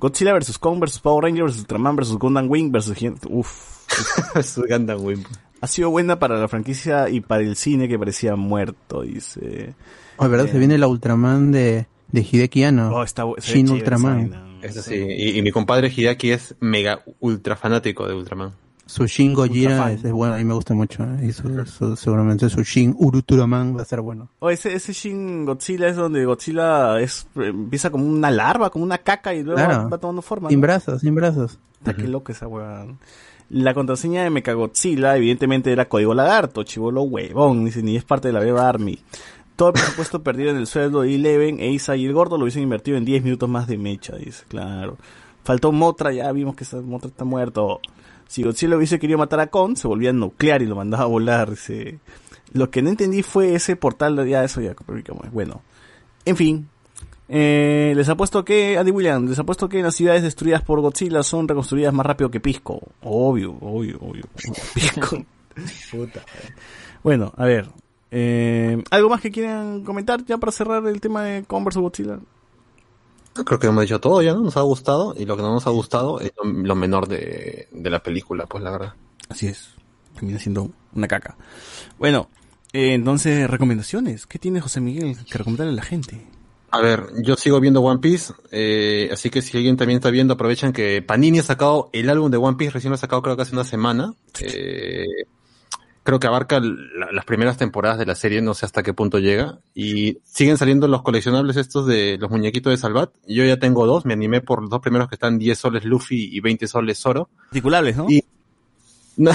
Godzilla 0.00 0.32
vs. 0.36 0.58
Kong 0.58 0.80
vs. 0.80 0.98
Power 0.98 1.24
Ranger 1.24 1.44
vs. 1.44 1.58
Ultraman 1.60 1.96
vs. 1.96 2.12
Gundam 2.18 2.50
Wing 2.50 2.72
vs. 2.72 2.92
Uf. 3.28 3.86
Su 4.42 4.64
Gundam 4.68 5.04
Wing. 5.04 5.22
Ha 5.60 5.66
sido 5.66 5.90
buena 5.90 6.18
para 6.18 6.38
la 6.38 6.48
franquicia 6.48 7.08
y 7.10 7.20
para 7.20 7.42
el 7.42 7.54
cine 7.54 7.86
que 7.86 7.98
parecía 7.98 8.34
muerto, 8.34 9.02
dice. 9.02 9.74
Oh, 10.16 10.28
¿verdad? 10.28 10.46
Eh, 10.46 10.52
Se 10.52 10.58
viene 10.58 10.78
la 10.78 10.88
Ultraman 10.88 11.52
de, 11.52 11.86
de 12.10 12.20
Hideki 12.20 12.64
Anno. 12.64 12.90
Oh, 12.94 13.02
está 13.02 13.24
Shin 13.38 13.68
Ultraman. 13.68 14.58
Eso 14.62 14.82
sí. 14.82 14.94
Y, 14.94 15.38
y 15.38 15.42
mi 15.42 15.50
compadre 15.52 15.88
Hideaki 15.94 16.30
es 16.32 16.54
mega 16.60 17.02
ultra 17.20 17.56
fanático 17.56 18.06
de 18.06 18.14
Ultraman. 18.14 18.52
Su 18.90 19.06
Shin 19.06 19.34
Gojira 19.34 19.92
es, 19.92 20.04
es 20.04 20.10
bueno, 20.12 20.34
a 20.34 20.38
mí 20.38 20.44
me 20.44 20.54
gusta 20.54 20.74
mucho. 20.74 21.04
¿eh? 21.04 21.26
Y 21.28 21.32
su- 21.32 21.64
su- 21.66 21.94
seguramente 21.96 22.48
su 22.50 22.62
Shin 22.62 22.94
Ultraman 22.98 23.76
va 23.76 23.82
a 23.82 23.84
ser 23.84 24.00
bueno. 24.00 24.28
Oh, 24.40 24.50
ese, 24.50 24.74
ese 24.74 24.92
Shin 24.92 25.44
Godzilla 25.46 25.86
es 25.88 25.96
donde 25.96 26.24
Godzilla 26.24 26.98
es, 27.00 27.26
empieza 27.36 27.90
como 27.90 28.04
una 28.06 28.30
larva, 28.30 28.70
como 28.70 28.84
una 28.84 28.98
caca 28.98 29.32
y 29.32 29.42
luego 29.44 29.56
Claro. 29.58 29.84
va, 29.84 29.88
va 29.90 29.98
tomando 29.98 30.22
forma. 30.22 30.48
Sin 30.48 30.60
brazos, 30.60 31.00
sin 31.02 31.14
brazos. 31.14 31.58
Puta, 31.78 31.94
qué 31.94 32.08
loco 32.08 32.32
esa 32.32 32.48
weá. 32.48 32.84
La 33.48 33.74
contraseña 33.74 34.22
de 34.24 34.30
Mechagodzilla, 34.30 35.16
evidentemente, 35.16 35.72
era 35.72 35.88
código 35.88 36.12
lagarto, 36.14 36.62
chivolo 36.64 37.02
huevón, 37.02 37.64
dice, 37.64 37.82
ni 37.82 37.96
es 37.96 38.04
parte 38.04 38.28
de 38.28 38.34
la 38.34 38.40
Beba 38.40 38.68
Army. 38.68 38.98
Todo 39.56 39.68
el 39.68 39.74
presupuesto 39.74 40.22
perdido 40.22 40.50
en 40.50 40.56
el 40.56 40.66
sueldo 40.66 41.02
de 41.02 41.14
Eleven, 41.14 41.60
Eisa 41.60 41.94
y 41.96 42.06
el 42.06 42.12
gordo 42.12 42.36
lo 42.36 42.42
hubiesen 42.44 42.62
invertido 42.64 42.96
en 42.96 43.04
10 43.04 43.22
minutos 43.24 43.48
más 43.48 43.66
de 43.66 43.78
mecha, 43.78 44.16
dice, 44.16 44.44
claro. 44.48 44.96
Faltó 45.44 45.72
Motra, 45.72 46.12
ya 46.12 46.30
vimos 46.32 46.54
que 46.54 46.64
esa 46.64 46.80
Motra 46.80 47.08
está 47.08 47.24
muerto. 47.24 47.80
Si 48.30 48.44
Godzilla 48.44 48.76
hubiese 48.76 49.00
querido 49.00 49.18
matar 49.18 49.40
a 49.40 49.48
Kong, 49.48 49.76
se 49.76 49.88
volvía 49.88 50.12
nuclear 50.12 50.62
y 50.62 50.66
lo 50.66 50.76
mandaba 50.76 51.02
a 51.02 51.06
volar. 51.08 51.52
Lo 52.52 52.70
que 52.70 52.80
no 52.80 52.88
entendí 52.88 53.24
fue 53.24 53.56
ese 53.56 53.74
portal, 53.74 54.14
de- 54.14 54.30
ya 54.30 54.44
eso 54.44 54.60
ya, 54.60 54.72
bueno. 55.32 55.62
En 56.24 56.36
fin, 56.36 56.68
eh, 57.28 57.92
les 57.96 58.08
apuesto 58.08 58.44
que, 58.44 58.78
Andy 58.78 58.92
Williams, 58.92 59.30
les 59.30 59.38
apuesto 59.40 59.68
que 59.68 59.82
las 59.82 59.96
ciudades 59.96 60.22
destruidas 60.22 60.62
por 60.62 60.80
Godzilla 60.80 61.24
son 61.24 61.48
reconstruidas 61.48 61.92
más 61.92 62.06
rápido 62.06 62.30
que 62.30 62.38
Pisco. 62.38 62.80
Obvio, 63.02 63.56
obvio, 63.60 63.98
obvio. 64.00 64.22
Pisco. 64.74 65.24
Puta. 65.90 66.22
Bueno, 67.02 67.32
a 67.36 67.44
ver. 67.46 67.68
Eh, 68.12 68.80
¿Algo 68.92 69.08
más 69.08 69.20
que 69.20 69.32
quieran 69.32 69.82
comentar 69.82 70.24
ya 70.24 70.38
para 70.38 70.52
cerrar 70.52 70.86
el 70.86 71.00
tema 71.00 71.24
de 71.24 71.42
Converse 71.44 71.80
o 71.80 71.82
Godzilla? 71.82 72.20
Creo 73.32 73.58
que 73.58 73.66
hemos 73.68 73.82
dicho 73.82 74.00
todo 74.00 74.22
ya, 74.22 74.34
¿no? 74.34 74.40
Nos 74.40 74.56
ha 74.56 74.62
gustado. 74.62 75.14
Y 75.16 75.24
lo 75.24 75.36
que 75.36 75.42
no 75.42 75.52
nos 75.52 75.66
ha 75.66 75.70
gustado 75.70 76.20
es 76.20 76.32
lo, 76.42 76.50
lo 76.50 76.74
menor 76.74 77.08
de, 77.08 77.68
de 77.70 77.90
la 77.90 78.02
película, 78.02 78.46
pues 78.46 78.62
la 78.62 78.70
verdad. 78.70 78.94
Así 79.28 79.46
es. 79.46 79.70
Termina 80.14 80.38
siendo 80.38 80.70
una 80.94 81.08
caca. 81.08 81.36
Bueno, 81.98 82.28
eh, 82.72 82.94
entonces, 82.94 83.48
recomendaciones. 83.48 84.26
¿Qué 84.26 84.38
tiene 84.38 84.60
José 84.60 84.80
Miguel 84.80 85.16
que 85.30 85.38
recomendarle 85.38 85.72
a 85.72 85.76
la 85.76 85.82
gente? 85.82 86.26
A 86.72 86.80
ver, 86.80 87.06
yo 87.22 87.34
sigo 87.34 87.58
viendo 87.58 87.80
One 87.80 87.98
Piece, 87.98 88.32
eh, 88.52 89.10
así 89.12 89.28
que 89.28 89.42
si 89.42 89.56
alguien 89.56 89.76
también 89.76 89.96
está 89.98 90.10
viendo, 90.10 90.34
aprovechen 90.34 90.72
que 90.72 91.02
Panini 91.02 91.40
ha 91.40 91.42
sacado 91.42 91.90
el 91.92 92.08
álbum 92.08 92.30
de 92.30 92.36
One 92.36 92.56
Piece, 92.56 92.70
recién 92.70 92.90
lo 92.90 92.94
ha 92.94 92.98
sacado 92.98 93.22
creo 93.22 93.34
que 93.34 93.42
hace 93.42 93.54
una 93.54 93.64
semana. 93.64 94.14
Eh, 94.40 95.04
creo 96.10 96.18
que 96.18 96.26
abarca 96.26 96.58
la- 96.58 97.12
las 97.12 97.24
primeras 97.24 97.56
temporadas 97.56 97.96
de 97.96 98.04
la 98.04 98.16
serie, 98.16 98.42
no 98.42 98.52
sé 98.54 98.66
hasta 98.66 98.82
qué 98.82 98.92
punto 98.92 99.20
llega. 99.20 99.60
Y 99.76 100.18
siguen 100.24 100.58
saliendo 100.58 100.88
los 100.88 101.02
coleccionables 101.02 101.56
estos 101.56 101.86
de 101.86 102.18
los 102.18 102.30
muñequitos 102.30 102.72
de 102.72 102.76
Salvat. 102.78 103.12
Yo 103.28 103.44
ya 103.44 103.58
tengo 103.60 103.86
dos, 103.86 104.04
me 104.04 104.14
animé 104.14 104.40
por 104.40 104.60
los 104.60 104.70
dos 104.70 104.80
primeros 104.80 105.08
que 105.08 105.14
están 105.14 105.38
10 105.38 105.56
soles 105.56 105.84
Luffy 105.84 106.28
y 106.36 106.40
20 106.40 106.66
soles 106.66 106.98
Zoro. 106.98 107.28
Articulables, 107.46 107.96
¿no? 107.96 108.06
Y 108.10 108.24
no, 109.18 109.30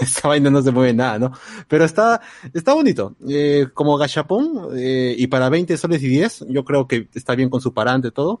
esa 0.00 0.26
vaina 0.28 0.50
no 0.50 0.62
se 0.62 0.72
mueve 0.72 0.94
nada, 0.94 1.18
¿no? 1.20 1.32
Pero 1.68 1.84
está, 1.84 2.20
está 2.52 2.74
bonito. 2.74 3.14
Eh, 3.28 3.68
como 3.72 3.96
gachapón, 3.96 4.70
eh, 4.76 5.14
y 5.16 5.28
para 5.28 5.48
20 5.48 5.76
soles 5.76 6.02
y 6.02 6.08
10, 6.08 6.46
yo 6.48 6.64
creo 6.64 6.88
que 6.88 7.08
está 7.14 7.36
bien 7.36 7.50
con 7.50 7.60
su 7.60 7.72
parante 7.72 8.10
todo. 8.10 8.40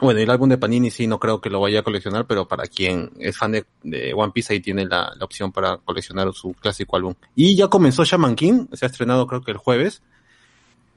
Bueno, 0.00 0.20
el 0.20 0.30
álbum 0.30 0.48
de 0.48 0.58
Panini 0.58 0.90
sí 0.90 1.06
no 1.06 1.18
creo 1.18 1.40
que 1.40 1.48
lo 1.48 1.60
vaya 1.60 1.80
a 1.80 1.82
coleccionar, 1.82 2.26
pero 2.26 2.46
para 2.46 2.64
quien 2.66 3.10
es 3.18 3.36
fan 3.36 3.52
de, 3.52 4.14
One 4.14 4.32
Piece 4.32 4.52
ahí 4.52 4.60
tiene 4.60 4.84
la, 4.84 5.12
opción 5.20 5.52
para 5.52 5.78
coleccionar 5.78 6.32
su 6.34 6.52
clásico 6.52 6.96
álbum. 6.96 7.14
Y 7.34 7.56
ya 7.56 7.68
comenzó 7.68 8.04
Shaman 8.04 8.36
King, 8.36 8.66
se 8.72 8.84
ha 8.84 8.88
estrenado 8.88 9.26
creo 9.26 9.42
que 9.42 9.52
el 9.52 9.56
jueves. 9.56 10.02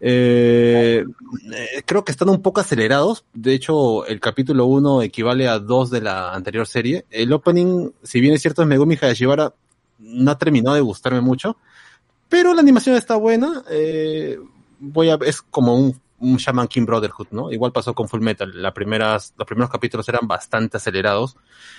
Eh, 0.01 1.03
eh, 1.53 1.81
creo 1.85 2.03
que 2.03 2.11
están 2.11 2.29
un 2.29 2.41
poco 2.41 2.59
acelerados. 2.59 3.23
De 3.33 3.53
hecho, 3.53 4.05
el 4.05 4.19
capítulo 4.19 4.65
1 4.65 5.01
equivale 5.03 5.47
a 5.47 5.59
2 5.59 5.89
de 5.91 6.01
la 6.01 6.33
anterior 6.33 6.67
serie. 6.67 7.05
El 7.09 7.31
opening, 7.31 7.91
si 8.03 8.19
bien 8.19 8.33
es 8.33 8.41
cierto, 8.41 8.61
es 8.61 8.67
Megumi 8.67 8.97
Hayashibara, 9.01 9.53
no 9.99 10.31
ha 10.31 10.37
terminado 10.37 10.75
de 10.75 10.81
gustarme 10.81 11.21
mucho. 11.21 11.55
Pero 12.27 12.53
la 12.53 12.61
animación 12.61 12.95
está 12.95 13.15
buena. 13.15 13.63
Eh, 13.69 14.37
voy 14.79 15.09
a, 15.09 15.17
es 15.25 15.41
como 15.41 15.75
un, 15.75 15.99
un 16.19 16.37
Shaman 16.37 16.67
King 16.67 16.85
Brotherhood, 16.85 17.27
¿no? 17.31 17.51
Igual 17.51 17.71
pasó 17.71 17.93
con 17.93 18.07
Full 18.07 18.21
Metal. 18.21 18.51
La 18.61 18.73
primeras, 18.73 19.33
los 19.37 19.47
primeros 19.47 19.69
capítulos 19.69 20.07
eran 20.09 20.27
bastante 20.27 20.77
acelerados. 20.77 21.35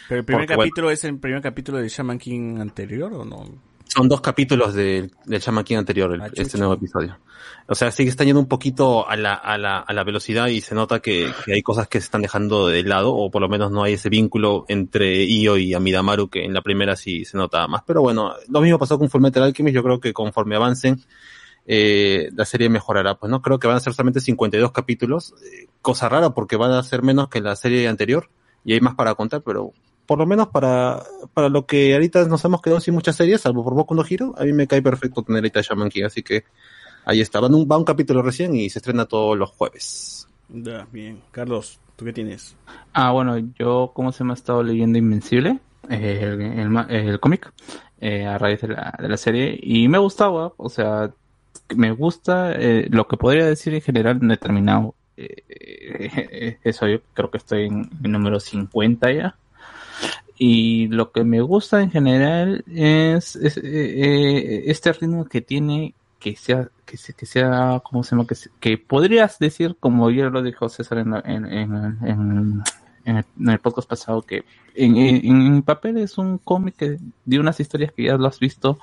¿Pero 0.08 0.20
el 0.20 0.24
primer 0.24 0.42
Porque, 0.46 0.56
bueno, 0.56 0.70
capítulo 0.70 0.90
es 0.90 1.04
el 1.04 1.18
primer 1.18 1.40
capítulo 1.42 1.78
de 1.78 1.88
Shaman 1.88 2.18
King 2.18 2.58
anterior 2.60 3.12
o 3.12 3.24
no? 3.24 3.44
Son 3.92 4.08
dos 4.08 4.20
capítulos 4.20 4.72
del, 4.74 5.10
del 5.24 5.40
Shaman 5.40 5.64
King 5.64 5.76
anterior, 5.78 6.12
el- 6.14 6.20
Ah, 6.22 6.28
este 6.32 6.58
nuevo 6.58 6.74
episodio. 6.74 7.18
O 7.66 7.74
sea, 7.74 7.90
sigue 7.90 8.10
están 8.10 8.26
yendo 8.26 8.40
un 8.40 8.46
poquito 8.48 9.08
a 9.08 9.16
la, 9.16 9.34
a 9.34 9.56
la, 9.58 9.78
a 9.78 9.92
la 9.92 10.04
velocidad 10.04 10.46
y 10.48 10.60
se 10.60 10.74
nota 10.74 11.00
que, 11.00 11.28
que 11.44 11.54
hay 11.54 11.62
cosas 11.62 11.88
que 11.88 11.98
se 12.00 12.04
están 12.04 12.22
dejando 12.22 12.68
de 12.68 12.82
lado, 12.84 13.12
o 13.14 13.30
por 13.30 13.42
lo 13.42 13.48
menos 13.48 13.70
no 13.72 13.82
hay 13.82 13.94
ese 13.94 14.08
vínculo 14.08 14.64
entre 14.68 15.24
Io 15.24 15.56
y 15.56 15.74
Amidamaru 15.74 16.28
que 16.28 16.44
en 16.44 16.52
la 16.54 16.62
primera 16.62 16.94
sí 16.96 17.24
se 17.24 17.36
nota 17.36 17.66
más. 17.66 17.82
Pero 17.86 18.00
bueno, 18.02 18.34
lo 18.48 18.60
mismo 18.60 18.78
pasó 18.78 18.98
con 18.98 19.08
Fullmetal 19.10 19.42
Alchemist, 19.44 19.74
yo 19.74 19.82
creo 19.82 19.98
que 20.00 20.12
conforme 20.12 20.54
avancen, 20.56 21.00
eh, 21.66 22.30
la 22.34 22.44
serie 22.44 22.68
mejorará. 22.68 23.16
Pues 23.16 23.30
no 23.30 23.42
creo 23.42 23.58
que 23.58 23.68
van 23.68 23.76
a 23.76 23.80
ser 23.80 23.92
solamente 23.92 24.20
52 24.20 24.72
capítulos, 24.72 25.34
eh, 25.44 25.68
cosa 25.82 26.08
rara 26.08 26.30
porque 26.30 26.56
van 26.56 26.72
a 26.72 26.82
ser 26.82 27.02
menos 27.02 27.28
que 27.28 27.40
la 27.40 27.56
serie 27.56 27.88
anterior 27.88 28.28
y 28.64 28.74
hay 28.74 28.80
más 28.80 28.94
para 28.94 29.14
contar, 29.14 29.42
pero 29.42 29.72
por 30.06 30.18
lo 30.18 30.26
menos 30.26 30.48
para, 30.48 31.04
para 31.34 31.48
lo 31.48 31.66
que 31.66 31.94
ahorita 31.94 32.24
nos 32.26 32.44
hemos 32.44 32.60
quedado 32.60 32.80
sin 32.80 32.94
muchas 32.94 33.16
series, 33.16 33.42
salvo 33.42 33.62
por 33.62 33.74
Boku 33.74 33.94
no 33.94 34.04
Hero, 34.08 34.34
a 34.36 34.44
mí 34.44 34.52
me 34.52 34.66
cae 34.66 34.82
perfecto 34.82 35.22
tener 35.22 35.38
ahorita 35.38 35.60
Shaman 35.62 35.88
King, 35.88 36.04
así 36.04 36.22
que 36.22 36.44
ahí 37.04 37.20
está. 37.20 37.40
Va 37.40 37.48
un, 37.48 37.68
va 37.70 37.78
un 37.78 37.84
capítulo 37.84 38.22
recién 38.22 38.54
y 38.56 38.68
se 38.70 38.80
estrena 38.80 39.06
todos 39.06 39.38
los 39.38 39.50
jueves. 39.50 40.28
Ya, 40.48 40.86
bien. 40.90 41.22
Carlos, 41.30 41.78
¿tú 41.96 42.04
qué 42.04 42.12
tienes? 42.12 42.56
Ah, 42.92 43.12
bueno, 43.12 43.38
yo, 43.58 43.92
¿cómo 43.94 44.10
se 44.10 44.24
me 44.24 44.32
ha 44.32 44.34
estado 44.34 44.62
leyendo 44.62 44.98
Invencible? 44.98 45.60
Eh, 45.88 46.20
el, 46.22 46.40
el 46.40 46.90
el 46.90 47.20
cómic, 47.20 47.52
eh, 48.00 48.26
a 48.26 48.36
raíz 48.38 48.60
de 48.60 48.68
la, 48.68 48.94
de 48.98 49.08
la 49.08 49.16
serie, 49.16 49.58
y 49.62 49.88
me 49.88 49.98
gustaba, 49.98 50.52
o 50.56 50.68
sea, 50.68 51.12
me 51.76 51.92
gusta, 51.92 52.52
eh, 52.54 52.86
lo 52.90 53.06
que 53.08 53.16
podría 53.16 53.46
decir 53.46 53.74
en 53.74 53.80
general, 53.82 54.18
no 54.22 54.32
he 54.32 54.36
terminado. 54.36 54.94
eh, 55.16 55.36
eh, 55.48 56.58
eso 56.64 56.86
yo 56.88 56.98
creo 57.14 57.30
que 57.30 57.38
estoy 57.38 57.66
en 57.66 57.90
número 58.00 58.40
50 58.40 59.12
ya. 59.12 59.36
Y 60.38 60.88
lo 60.88 61.12
que 61.12 61.22
me 61.24 61.40
gusta 61.42 61.82
en 61.82 61.90
general 61.90 62.64
es, 62.66 63.36
eh, 63.62 64.62
este 64.66 64.92
ritmo 64.94 65.26
que 65.26 65.42
tiene, 65.42 65.94
que 66.18 66.34
sea, 66.36 66.68
que, 66.86 66.96
se- 66.96 67.12
que 67.14 67.26
sea, 67.26 67.82
¿cómo 67.84 68.02
se 68.02 68.12
llama? 68.16 68.26
Que, 68.26 68.34
que 68.58 68.78
podrías 68.78 69.38
decir, 69.38 69.76
como 69.78 70.10
ya 70.10 70.30
lo 70.30 70.42
dijo 70.42 70.68
César 70.70 70.98
en, 70.98 71.14
en, 71.14 71.44
en, 71.46 71.74
en, 72.02 72.62
en 73.04 73.16
el, 73.18 73.24
en 73.38 73.48
el 73.50 73.58
podcast 73.58 73.88
pasado, 73.88 74.22
que 74.22 74.44
en, 74.74 74.96
en, 74.96 75.26
en 75.26 75.62
papel 75.62 75.98
es 75.98 76.16
un 76.16 76.38
cómic 76.38 76.76
de 77.26 77.38
unas 77.38 77.60
historias 77.60 77.92
que 77.92 78.04
ya 78.04 78.16
lo 78.16 78.26
has 78.26 78.38
visto 78.38 78.78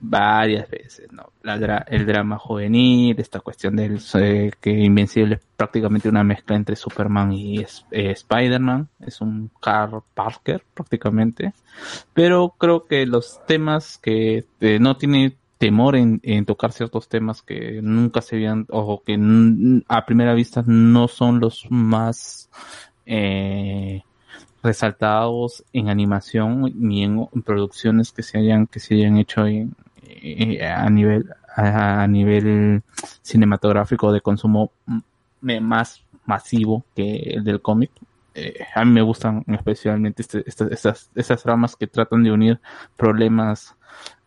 varias 0.00 0.70
veces, 0.70 1.12
¿no? 1.12 1.32
La 1.42 1.58
dra- 1.58 1.84
el 1.88 2.06
drama 2.06 2.38
juvenil, 2.38 3.18
esta 3.18 3.40
cuestión 3.40 3.76
del 3.76 4.00
eh, 4.14 4.50
que 4.60 4.70
Invencible 4.70 5.36
es 5.36 5.40
prácticamente 5.56 6.08
una 6.08 6.24
mezcla 6.24 6.56
entre 6.56 6.76
Superman 6.76 7.32
y 7.32 7.60
eh, 7.60 7.66
Spider-Man, 7.90 8.88
es 9.00 9.20
un 9.20 9.50
Carl 9.60 10.02
Parker 10.14 10.62
prácticamente, 10.74 11.52
pero 12.14 12.54
creo 12.58 12.86
que 12.86 13.06
los 13.06 13.40
temas 13.46 13.98
que 13.98 14.44
eh, 14.60 14.78
no 14.78 14.96
tiene 14.96 15.36
temor 15.58 15.96
en, 15.96 16.20
tocar 16.44 16.72
ciertos 16.72 17.08
temas 17.08 17.42
que 17.42 17.80
nunca 17.82 18.22
se 18.22 18.36
habían 18.36 18.66
o 18.70 19.02
que 19.02 19.18
a 19.88 20.06
primera 20.06 20.32
vista 20.32 20.62
no 20.64 21.08
son 21.08 21.40
los 21.40 21.66
más 21.68 22.48
eh, 23.06 24.02
resaltados 24.62 25.64
en 25.72 25.88
animación 25.88 26.72
ni 26.76 27.02
en, 27.02 27.26
producciones 27.44 28.12
que 28.12 28.22
se 28.22 28.38
hayan 28.38 28.68
que 28.68 28.78
se 28.78 28.94
hayan 28.94 29.16
hecho 29.18 29.46
en, 29.46 29.74
a 30.62 30.88
nivel 30.90 31.26
a, 31.56 32.06
nivel 32.06 32.82
cinematográfico 33.22 34.12
de 34.12 34.20
consumo 34.20 34.70
más 35.40 36.04
masivo 36.24 36.84
que 36.94 37.16
el 37.34 37.44
del 37.44 37.60
cómic. 37.60 37.90
Eh, 38.34 38.64
a 38.74 38.84
mí 38.84 38.92
me 38.92 39.02
gustan 39.02 39.44
especialmente 39.48 40.22
este- 40.22 40.44
este- 40.46 40.72
estas 40.72 41.10
estas 41.14 41.44
ramas 41.44 41.74
que 41.74 41.86
tratan 41.88 42.22
de 42.22 42.30
unir 42.30 42.60
problemas 42.96 43.74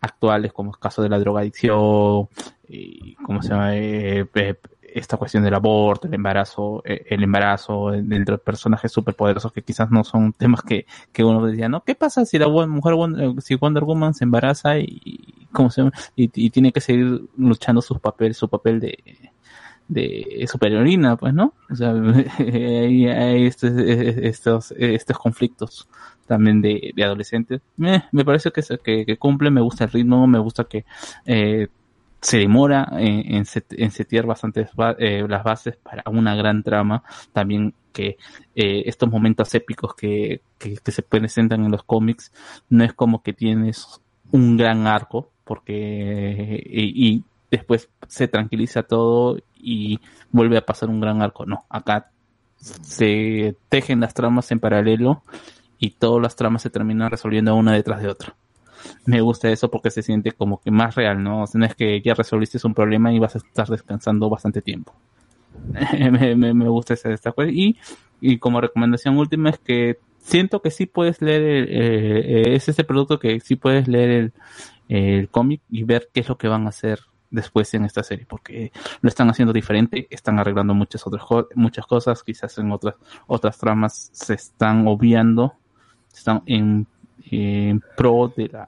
actuales 0.01 0.51
como 0.51 0.71
el 0.71 0.79
caso 0.79 1.01
de 1.01 1.09
la 1.09 1.19
drogadicción 1.19 2.27
y 2.67 3.15
cómo 3.15 3.41
se 3.41 3.49
llama 3.49 3.75
Eh, 3.75 4.25
eh, 4.33 4.55
esta 4.93 5.17
cuestión 5.17 5.43
del 5.43 5.53
aborto, 5.53 6.07
el 6.07 6.13
embarazo, 6.13 6.81
eh, 6.85 7.05
el 7.09 7.23
embarazo 7.23 7.91
de 7.91 8.01
de 8.03 8.37
personajes 8.37 8.91
superpoderosos 8.91 9.51
que 9.53 9.61
quizás 9.63 9.89
no 9.91 10.03
son 10.03 10.33
temas 10.33 10.61
que, 10.63 10.85
que 11.11 11.23
uno 11.23 11.45
decía, 11.45 11.69
¿no? 11.69 11.83
¿Qué 11.83 11.95
pasa 11.95 12.25
si 12.25 12.37
la 12.39 12.47
mujer, 12.47 12.93
Won- 12.95 13.41
si 13.41 13.55
Wonder 13.55 13.83
Woman 13.83 14.13
se 14.13 14.23
embaraza 14.25 14.77
y, 14.79 15.47
¿cómo 15.51 15.69
se 15.69 15.83
y, 16.15 16.29
y 16.33 16.49
tiene 16.49 16.71
que 16.71 16.81
seguir 16.81 17.21
luchando 17.37 17.81
sus 17.81 17.99
papeles, 17.99 18.37
su 18.37 18.49
papel 18.49 18.79
de, 18.79 18.97
de 19.87 20.45
superiorina, 20.49 21.17
pues, 21.17 21.33
¿no? 21.33 21.53
O 21.69 21.75
sea, 21.75 21.93
hay, 22.39 23.45
estos, 23.45 23.71
estos, 23.77 24.71
estos 24.77 25.17
conflictos 25.17 25.87
también 26.25 26.61
de, 26.61 26.91
de 26.95 27.03
adolescentes. 27.03 27.61
Me, 27.75 28.05
me 28.11 28.23
parece 28.23 28.51
que, 28.51 28.61
que, 28.83 29.05
que 29.05 29.17
cumple, 29.17 29.51
me 29.51 29.61
gusta 29.61 29.83
el 29.85 29.91
ritmo, 29.91 30.27
me 30.27 30.39
gusta 30.39 30.63
que 30.63 30.85
eh, 31.25 31.67
se 32.21 32.37
demora 32.37 32.87
en, 32.93 33.35
en, 33.35 33.45
set- 33.45 33.73
en 33.77 33.91
setear 33.91 34.25
bastantes 34.25 34.73
ba- 34.75 34.95
eh, 34.99 35.25
las 35.27 35.43
bases 35.43 35.75
para 35.77 36.03
una 36.09 36.35
gran 36.35 36.63
trama. 36.63 37.03
También 37.33 37.73
que 37.91 38.17
eh, 38.55 38.83
estos 38.85 39.09
momentos 39.09 39.53
épicos 39.55 39.95
que, 39.95 40.41
que, 40.57 40.77
se 40.91 41.01
presentan 41.01 41.65
en 41.65 41.71
los 41.71 41.83
cómics 41.83 42.31
no 42.69 42.83
es 42.83 42.93
como 42.93 43.21
que 43.23 43.33
tienes 43.33 44.01
un 44.31 44.55
gran 44.55 44.87
arco, 44.87 45.29
porque 45.43 46.63
y, 46.65 47.07
y 47.09 47.23
después 47.49 47.89
se 48.07 48.27
tranquiliza 48.27 48.83
todo 48.83 49.37
y 49.55 49.99
vuelve 50.31 50.57
a 50.57 50.65
pasar 50.65 50.89
un 50.89 51.01
gran 51.01 51.21
arco. 51.21 51.45
No, 51.45 51.65
acá 51.69 52.11
se 52.55 53.55
tejen 53.69 53.99
las 53.99 54.13
tramas 54.13 54.51
en 54.51 54.59
paralelo 54.59 55.23
y 55.79 55.91
todas 55.91 56.21
las 56.21 56.35
tramas 56.35 56.61
se 56.61 56.69
terminan 56.69 57.09
resolviendo 57.09 57.55
una 57.55 57.73
detrás 57.73 58.01
de 58.01 58.07
otra. 58.09 58.35
Me 59.05 59.21
gusta 59.21 59.49
eso 59.49 59.69
porque 59.69 59.91
se 59.91 60.01
siente 60.01 60.31
como 60.31 60.61
que 60.61 60.71
más 60.71 60.95
real, 60.95 61.23
¿no? 61.23 61.45
No 61.53 61.65
es 61.65 61.75
que 61.75 62.01
ya 62.01 62.13
resolviste 62.13 62.59
un 62.63 62.73
problema 62.73 63.13
y 63.13 63.19
vas 63.19 63.35
a 63.35 63.39
estar 63.39 63.67
descansando 63.67 64.29
bastante 64.29 64.61
tiempo. 64.61 64.93
me, 66.11 66.35
me, 66.35 66.67
gusta 66.69 66.93
esa, 66.93 67.11
esta 67.11 67.31
cosa. 67.31 67.49
Y, 67.49 67.77
y 68.19 68.37
como 68.37 68.61
recomendación 68.61 69.17
última 69.17 69.49
es 69.49 69.59
que 69.59 69.97
siento 70.19 70.61
que 70.61 70.71
sí 70.71 70.85
puedes 70.85 71.21
leer, 71.21 71.41
el, 71.41 71.67
eh, 71.69 72.55
es 72.55 72.69
ese 72.69 72.83
producto 72.83 73.19
que 73.19 73.39
sí 73.39 73.55
puedes 73.55 73.87
leer 73.87 74.09
el, 74.09 74.33
el 74.89 75.29
cómic 75.29 75.61
y 75.69 75.83
ver 75.83 76.09
qué 76.13 76.21
es 76.21 76.29
lo 76.29 76.37
que 76.37 76.47
van 76.47 76.65
a 76.65 76.69
hacer 76.69 76.99
después 77.31 77.73
en 77.73 77.85
esta 77.85 78.03
serie, 78.03 78.25
porque 78.27 78.71
lo 79.01 79.09
están 79.09 79.29
haciendo 79.29 79.53
diferente, 79.53 80.07
están 80.09 80.37
arreglando 80.37 80.73
muchas 80.73 81.07
otras 81.07 81.23
muchas 81.55 81.85
cosas, 81.87 82.23
quizás 82.23 82.57
en 82.57 82.71
otras 82.71 82.95
otras 83.25 83.57
tramas 83.57 84.09
se 84.11 84.33
están 84.33 84.85
obviando, 84.87 85.55
están 86.13 86.43
en, 86.45 86.87
en 87.29 87.81
pro 87.95 88.33
de 88.35 88.47
la 88.47 88.67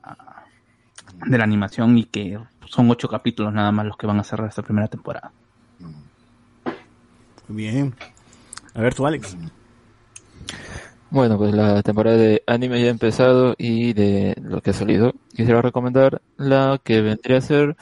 de 1.26 1.38
la 1.38 1.44
animación 1.44 1.98
y 1.98 2.06
que 2.06 2.38
son 2.66 2.90
ocho 2.90 3.08
capítulos 3.08 3.54
nada 3.54 3.72
más 3.72 3.86
los 3.86 3.98
que 3.98 4.08
van 4.08 4.20
a 4.20 4.24
cerrar 4.24 4.50
esta 4.50 4.62
primera 4.62 4.88
temporada. 4.88 5.32
Bien. 7.48 7.94
A 8.74 8.82
ver 8.82 8.96
tú, 8.96 9.06
Alex. 9.06 9.38
Bueno, 11.10 11.38
pues 11.38 11.54
la 11.54 11.84
temporada 11.84 12.18
de 12.18 12.42
anime 12.48 12.82
ya 12.82 12.88
ha 12.88 12.92
empezado 12.92 13.54
y 13.58 13.94
de 13.94 14.36
lo 14.42 14.62
que 14.62 14.72
ha 14.72 14.74
salido, 14.74 15.14
quisiera 15.36 15.62
recomendar 15.62 16.22
la 16.38 16.80
que 16.84 17.02
vendría 17.02 17.38
a 17.38 17.42
ser 17.42 17.78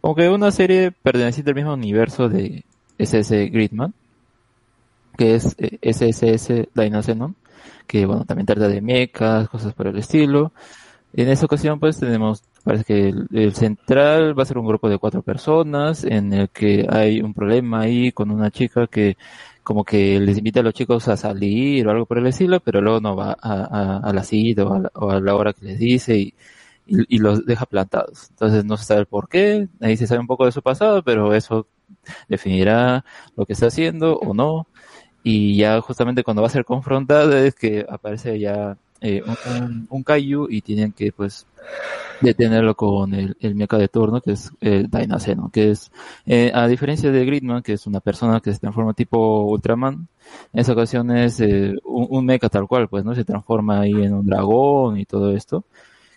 como 0.00 0.16
que 0.16 0.28
una 0.28 0.50
serie 0.50 0.90
perteneciente 0.90 1.52
al 1.52 1.54
mismo 1.54 1.72
universo 1.72 2.28
de 2.28 2.64
SS 2.98 3.48
Gridman, 3.50 3.94
que 5.16 5.36
es 5.36 5.54
eh, 5.58 5.78
SSS 5.82 6.68
Dinocenon, 6.74 7.36
que 7.86 8.06
bueno, 8.06 8.24
también 8.24 8.46
trata 8.46 8.68
de 8.68 8.80
mechas, 8.80 9.48
cosas 9.48 9.74
por 9.74 9.86
el 9.86 9.98
estilo. 9.98 10.52
En 11.12 11.28
esta 11.28 11.46
ocasión 11.46 11.78
pues 11.78 11.98
tenemos, 11.98 12.42
parece 12.64 12.84
que 12.84 13.08
el, 13.08 13.54
central 13.54 14.38
va 14.38 14.42
a 14.42 14.46
ser 14.46 14.58
un 14.58 14.66
grupo 14.66 14.88
de 14.88 14.98
cuatro 14.98 15.22
personas 15.22 16.04
en 16.04 16.32
el 16.32 16.48
que 16.50 16.86
hay 16.90 17.20
un 17.20 17.34
problema 17.34 17.82
ahí 17.82 18.12
con 18.12 18.30
una 18.30 18.50
chica 18.50 18.86
que 18.88 19.16
como 19.62 19.84
que 19.84 20.20
les 20.20 20.38
invita 20.38 20.60
a 20.60 20.62
los 20.62 20.74
chicos 20.74 21.08
a 21.08 21.16
salir 21.16 21.86
o 21.86 21.90
algo 21.90 22.06
por 22.06 22.18
el 22.18 22.26
estilo, 22.26 22.60
pero 22.60 22.80
luego 22.80 23.00
no 23.00 23.16
va 23.16 23.36
a, 23.40 23.54
a, 23.64 23.98
a 23.98 24.12
la 24.12 24.22
cita 24.24 24.64
o 24.64 25.10
a 25.10 25.20
la, 25.20 25.34
hora 25.34 25.52
que 25.54 25.64
les 25.66 25.78
dice 25.78 26.16
y, 26.18 26.34
y, 26.86 27.16
y 27.16 27.18
los 27.18 27.46
deja 27.46 27.66
plantados. 27.66 28.28
Entonces 28.30 28.64
no 28.64 28.76
se 28.76 28.84
sabe 28.84 29.00
el 29.00 29.06
por 29.06 29.28
qué, 29.28 29.68
ahí 29.80 29.96
se 29.96 30.06
sabe 30.06 30.20
un 30.20 30.26
poco 30.26 30.44
de 30.44 30.52
su 30.52 30.62
pasado, 30.62 31.02
pero 31.02 31.34
eso 31.34 31.66
definirá 32.28 33.04
lo 33.36 33.46
que 33.46 33.54
está 33.54 33.66
haciendo 33.66 34.16
o 34.18 34.34
no. 34.34 34.66
Y 35.24 35.56
ya 35.56 35.80
justamente 35.80 36.22
cuando 36.22 36.42
va 36.42 36.48
a 36.48 36.50
ser 36.50 36.66
confrontada 36.66 37.40
es 37.40 37.54
que 37.54 37.84
aparece 37.88 38.38
ya 38.38 38.76
eh, 39.00 39.22
un, 39.58 39.86
un, 39.90 40.02
Kaiju 40.02 40.48
y 40.50 40.60
tienen 40.60 40.92
que 40.92 41.12
pues 41.12 41.46
detenerlo 42.20 42.74
con 42.76 43.14
el, 43.14 43.36
el 43.40 43.54
mecha 43.54 43.78
de 43.78 43.88
turno 43.88 44.20
que 44.20 44.32
es 44.32 44.52
el 44.60 44.90
Dynaceno, 44.90 45.50
que 45.50 45.70
es 45.70 45.90
eh, 46.26 46.52
a 46.54 46.68
diferencia 46.68 47.10
de 47.10 47.24
Gridman 47.24 47.62
que 47.62 47.72
es 47.72 47.86
una 47.86 48.00
persona 48.00 48.40
que 48.40 48.52
se 48.52 48.58
transforma 48.60 48.92
tipo 48.92 49.44
Ultraman, 49.44 50.08
en 50.52 50.60
esa 50.60 50.72
ocasión 50.72 51.10
es 51.10 51.40
eh, 51.40 51.74
un, 51.84 52.06
un 52.10 52.26
mecha 52.26 52.48
tal 52.48 52.68
cual, 52.68 52.88
pues 52.88 53.04
no 53.04 53.14
se 53.14 53.24
transforma 53.24 53.80
ahí 53.80 53.92
en 53.92 54.14
un 54.14 54.26
dragón 54.26 54.98
y 54.98 55.06
todo 55.06 55.34
esto 55.34 55.64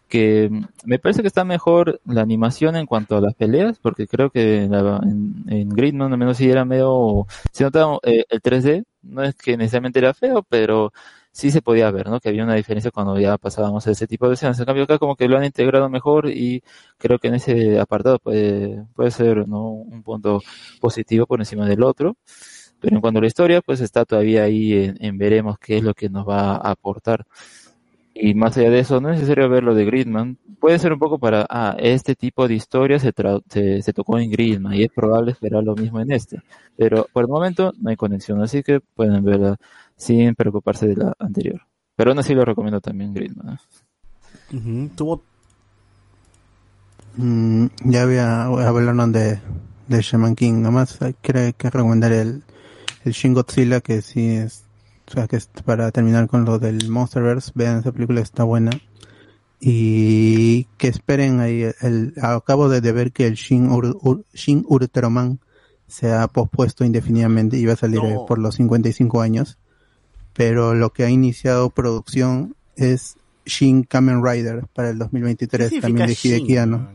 que 0.08 0.50
me 0.86 1.00
parece 1.00 1.22
que 1.22 1.28
está 1.28 1.44
mejor 1.44 2.00
la 2.06 2.22
animación 2.22 2.76
en 2.76 2.86
cuanto 2.86 3.18
a 3.18 3.22
las 3.22 3.36
peleas, 3.36 3.78
porque 3.80 4.08
creo 4.08 4.30
que 4.30 4.64
en, 4.64 4.74
en, 4.74 5.44
en 5.48 5.70
Gridman 5.70 6.12
al 6.14 6.18
menos 6.18 6.38
sí 6.38 6.50
era 6.50 6.66
medio, 6.66 7.28
se 7.52 7.64
notaba 7.66 8.00
eh, 8.04 8.24
el 8.30 8.42
3D, 8.42 8.86
no 9.08 9.24
es 9.24 9.36
que 9.36 9.58
necesariamente 9.58 10.00
era 10.00 10.14
feo, 10.14 10.44
pero 10.44 10.92
sí 11.32 11.52
se 11.52 11.62
podía 11.62 11.92
ver, 11.92 12.08
¿no? 12.10 12.20
Que 12.20 12.30
había 12.30 12.44
una 12.44 12.56
diferencia 12.56 12.92
cuando 12.92 13.20
ya 13.20 13.38
pasábamos 13.38 13.86
a 13.88 13.92
ese 13.92 14.08
tipo 14.08 14.28
de 14.28 14.36
escenas. 14.36 14.60
En 14.60 14.66
cambio 14.66 14.84
acá 14.86 15.00
como 15.00 15.16
que 15.16 15.28
lo 15.28 15.38
han 15.38 15.44
integrado 15.46 15.90
mejor 15.90 16.30
y 16.30 16.64
creo 16.98 17.20
que 17.20 17.28
en 17.30 17.36
ese 17.36 17.80
apartado 17.80 18.20
puede, 18.20 18.86
puede 18.96 19.12
ser, 19.12 19.48
¿no? 19.48 19.70
Un 19.70 20.04
punto 20.04 20.42
positivo 20.82 21.26
por 21.28 21.40
encima 21.42 21.68
del 21.68 21.84
otro. 21.84 22.18
Pero 22.80 22.96
en 22.96 23.02
cuanto 23.02 23.20
a 23.20 23.22
la 23.22 23.28
historia, 23.28 23.62
pues 23.62 23.82
está 23.82 24.06
todavía 24.06 24.44
ahí 24.44 24.74
en, 24.74 24.98
en 25.04 25.18
veremos 25.18 25.58
qué 25.60 25.78
es 25.78 25.84
lo 25.84 25.94
que 25.96 26.10
nos 26.10 26.28
va 26.28 26.52
a 26.58 26.72
aportar. 26.72 27.26
Y 28.20 28.34
más 28.34 28.58
allá 28.58 28.70
de 28.70 28.80
eso, 28.80 29.00
no 29.00 29.10
es 29.10 29.16
necesario 29.16 29.50
ver 29.50 29.64
lo 29.64 29.76
de 29.76 29.86
Gridman. 29.86 30.38
Puede 30.60 30.80
ser 30.80 30.94
un 30.94 31.00
poco 31.00 31.20
para, 31.20 31.46
ah, 31.50 31.76
este 31.80 32.16
tipo 32.16 32.48
de 32.48 32.56
historia 32.56 33.00
se, 33.00 33.14
se, 33.50 33.82
se, 33.82 33.94
tocó 33.94 34.18
en 34.18 34.32
Gridman 34.32 34.74
y 34.74 34.84
es 34.84 34.92
probable 34.92 35.32
esperar 35.32 35.64
lo 35.64 35.76
mismo 35.76 36.00
en 36.00 36.12
este. 36.12 36.42
Pero 36.76 37.08
por 37.14 37.24
el 37.24 37.30
momento 37.30 37.74
no 37.80 37.90
hay 37.90 37.96
conexión, 37.96 38.42
así 38.42 38.64
que 38.64 38.80
pueden 38.80 39.24
verla 39.24 39.58
sin 39.96 40.34
preocuparse 40.36 40.88
de 40.88 40.96
la 40.96 41.14
anterior. 41.20 41.62
Pero 41.96 42.12
aún 42.12 42.20
así 42.20 42.34
lo 42.34 42.46
recomiendo 42.46 42.82
también, 42.82 43.14
Gridman. 43.14 43.60
Tuvo 44.96 45.24
Mm, 47.18 47.68
ya 47.86 48.04
había 48.04 48.44
hablaron 48.44 49.12
de, 49.12 49.40
de 49.88 50.02
Shaman 50.02 50.36
King, 50.36 50.62
nomás 50.62 51.00
que, 51.24 51.54
que 51.58 51.70
recomendar 51.72 52.12
el, 52.12 52.44
el 53.04 53.12
Shin 53.12 53.34
Godzilla 53.34 53.82
que 53.82 54.04
sí 54.04 54.36
es, 54.36 54.66
o 55.08 55.12
sea 55.12 55.28
que 55.28 55.38
es 55.38 55.48
para 55.66 55.92
terminar 55.92 56.28
con 56.28 56.46
lo 56.46 56.60
del 56.60 56.90
Monsterverse, 56.90 57.52
vean 57.56 57.80
esa 57.80 57.92
película 57.92 58.22
está 58.22 58.44
buena 58.44 58.72
y 59.60 60.66
que 60.78 60.88
esperen 60.88 61.40
ahí 61.40 61.64
el, 61.82 62.14
acabo 62.22 62.70
de, 62.70 62.82
de 62.82 62.92
ver 62.92 63.12
que 63.12 63.26
el 63.26 63.34
Shin, 63.36 63.70
Ur- 63.70 63.98
Ur- 64.02 64.24
Shin 64.34 64.64
Ultraman 64.68 65.40
se 65.88 66.12
ha 66.12 66.28
pospuesto 66.28 66.84
indefinidamente 66.86 67.58
y 67.58 67.66
va 67.66 67.74
a 67.74 67.78
salir 67.78 68.00
eh, 68.04 68.18
por 68.28 68.38
los 68.40 68.56
55 68.56 69.22
años 69.22 69.58
pero 70.34 70.76
lo 70.76 70.92
que 70.94 71.04
ha 71.04 71.10
iniciado 71.10 71.72
producción 71.72 72.56
es 72.76 73.16
Shin 73.46 73.84
Kamen 73.84 74.24
Rider 74.24 74.68
para 74.68 74.90
el 74.92 75.00
2023 75.00 75.70
¿Qué 75.70 75.82
también 75.82 76.08
de? 76.08 76.60
Anno. 76.60 76.90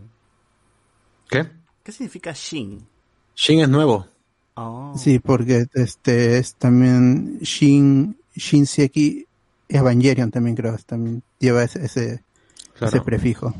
¿Qué? 1.28 1.48
¿Qué 1.82 1.90
significa 1.90 2.32
Shin? 2.32 2.86
Shin 3.34 3.60
es 3.60 3.68
nuevo. 3.68 4.06
Oh. 4.54 4.92
Sí, 4.96 5.18
porque 5.18 5.66
este 5.74 6.38
es 6.38 6.54
también 6.56 7.38
Shin 7.40 8.16
Shinseki 8.34 9.26
Evangelion 9.68 10.30
también 10.30 10.54
creo, 10.56 10.76
también 10.84 11.22
lleva 11.38 11.62
ese 11.62 11.84
ese, 11.84 12.22
Claro. 12.76 12.96
ese 12.96 13.00
prefijo. 13.04 13.54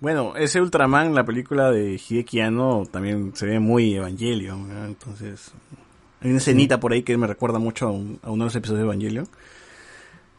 Bueno, 0.00 0.36
ese 0.36 0.60
Ultraman, 0.60 1.14
la 1.14 1.24
película 1.24 1.70
de 1.70 2.00
Hideki 2.00 2.40
Anno, 2.40 2.84
también 2.90 3.32
se 3.34 3.44
ve 3.46 3.60
muy 3.60 3.94
Evangelion, 3.94 4.68
¿verdad? 4.68 4.86
entonces 4.86 5.50
hay 6.22 6.30
una 6.30 6.38
escenita 6.38 6.80
por 6.80 6.92
ahí 6.92 7.02
que 7.02 7.16
me 7.18 7.26
recuerda 7.26 7.58
mucho 7.58 7.88
a, 7.88 7.90
un- 7.90 8.18
a 8.22 8.30
uno 8.30 8.44
de 8.44 8.46
los 8.46 8.56
episodios 8.56 8.80
de 8.80 8.84
Evangelion. 8.86 9.28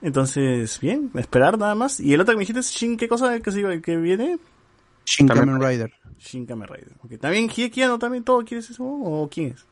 Entonces, 0.02 0.80
bien, 0.80 1.12
esperar 1.16 1.60
nada 1.60 1.76
más. 1.76 2.00
¿Y 2.00 2.14
el 2.14 2.22
otro 2.22 2.34
que 2.34 2.38
me 2.38 2.42
dijiste 2.42 2.60
es 2.62 2.72
Shin, 2.72 2.98
qué 2.98 3.08
cosa 3.08 3.40
que, 3.40 3.52
se- 3.52 3.82
que 3.82 3.98
viene? 3.98 4.40
Shin 5.06 5.28
Kamen 5.28 5.60
Rider. 5.62 5.92
Shin 6.20 6.46
Kamen 6.46 6.68
Rider. 6.68 6.94
Ok, 7.04 7.20
¿También 7.20 7.50
Hideki 7.50 7.82
Anno, 7.84 7.98
también 8.00 8.24
todo 8.24 8.44
quieres 8.46 8.70
eso? 8.70 8.84
¿O 8.84 9.30
quién 9.30 9.50
es? 9.56 9.66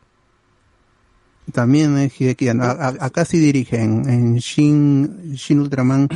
También 1.54 1.98
es 1.98 2.20
Hideki 2.20 2.50
Anno. 2.50 2.64
A- 2.64 2.72
a- 2.72 3.06
acá 3.06 3.26
sí 3.26 3.40
dirige 3.40 3.82
en, 3.82 4.08
en 4.10 4.36
Shin 4.38 5.34
Shin 5.36 5.60
Ultraman 5.60 6.08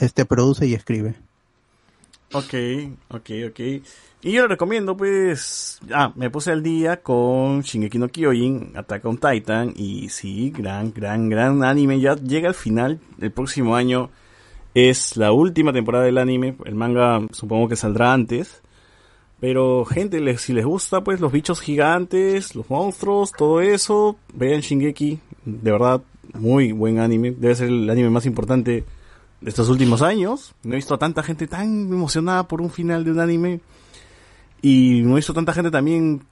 este 0.00 0.24
produce 0.26 0.66
y 0.66 0.74
escribe. 0.74 1.14
Ok, 2.32 2.54
ok, 3.08 3.30
ok. 3.48 3.60
Y 4.20 4.32
yo 4.32 4.42
le 4.42 4.48
recomiendo, 4.48 4.96
pues. 4.96 5.78
Ah, 5.90 6.12
me 6.16 6.28
puse 6.28 6.50
al 6.50 6.62
día 6.62 7.00
con 7.00 7.62
Shingeki 7.62 7.98
no 7.98 8.08
Kyojin, 8.08 8.72
Attack 8.76 9.04
on 9.06 9.16
Titan. 9.18 9.72
Y 9.76 10.08
sí, 10.10 10.50
gran, 10.50 10.92
gran, 10.92 11.28
gran 11.30 11.62
anime. 11.64 12.00
Ya 12.00 12.16
llega 12.16 12.48
al 12.48 12.54
final. 12.54 13.00
El 13.20 13.30
próximo 13.30 13.76
año 13.76 14.10
es 14.74 15.16
la 15.16 15.32
última 15.32 15.72
temporada 15.72 16.04
del 16.04 16.18
anime. 16.18 16.56
El 16.64 16.74
manga 16.74 17.20
supongo 17.32 17.68
que 17.68 17.76
saldrá 17.76 18.12
antes. 18.12 18.62
Pero, 19.40 19.84
gente, 19.84 20.20
les- 20.20 20.40
si 20.40 20.52
les 20.52 20.64
gusta, 20.64 21.02
pues 21.02 21.20
los 21.20 21.30
bichos 21.32 21.60
gigantes, 21.60 22.54
los 22.56 22.68
monstruos, 22.70 23.32
todo 23.32 23.60
eso, 23.60 24.16
vean 24.34 24.60
Shingeki. 24.60 25.20
De 25.44 25.70
verdad, 25.72 26.02
muy 26.34 26.72
buen 26.72 26.98
anime. 26.98 27.30
Debe 27.30 27.54
ser 27.54 27.68
el 27.68 27.88
anime 27.88 28.10
más 28.10 28.26
importante 28.26 28.84
de 29.40 29.48
estos 29.50 29.68
últimos 29.68 30.02
años. 30.02 30.54
No 30.64 30.72
he 30.72 30.76
visto 30.76 30.94
a 30.94 30.98
tanta 30.98 31.22
gente 31.22 31.46
tan 31.46 31.92
emocionada 31.92 32.48
por 32.48 32.60
un 32.60 32.70
final 32.70 33.04
de 33.04 33.12
un 33.12 33.20
anime. 33.20 33.60
Y 34.60 35.02
no 35.04 35.12
he 35.12 35.16
visto 35.16 35.32
tanta 35.34 35.52
gente 35.52 35.70
también 35.70 36.22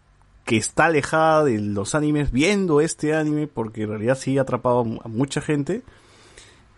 que 0.45 0.57
está 0.57 0.87
alejada 0.87 1.45
de 1.45 1.61
los 1.61 1.95
animes 1.95 2.33
viendo 2.33 2.81
este 2.81 3.15
anime, 3.15 3.47
porque 3.47 3.83
en 3.83 3.91
realidad 3.91 4.19
sí 4.19 4.37
ha 4.39 4.43
atrapado 4.43 4.81
a 4.81 4.85
mu- 4.85 5.01
a 5.05 5.09
mucha 5.09 5.41
gente. 5.41 5.83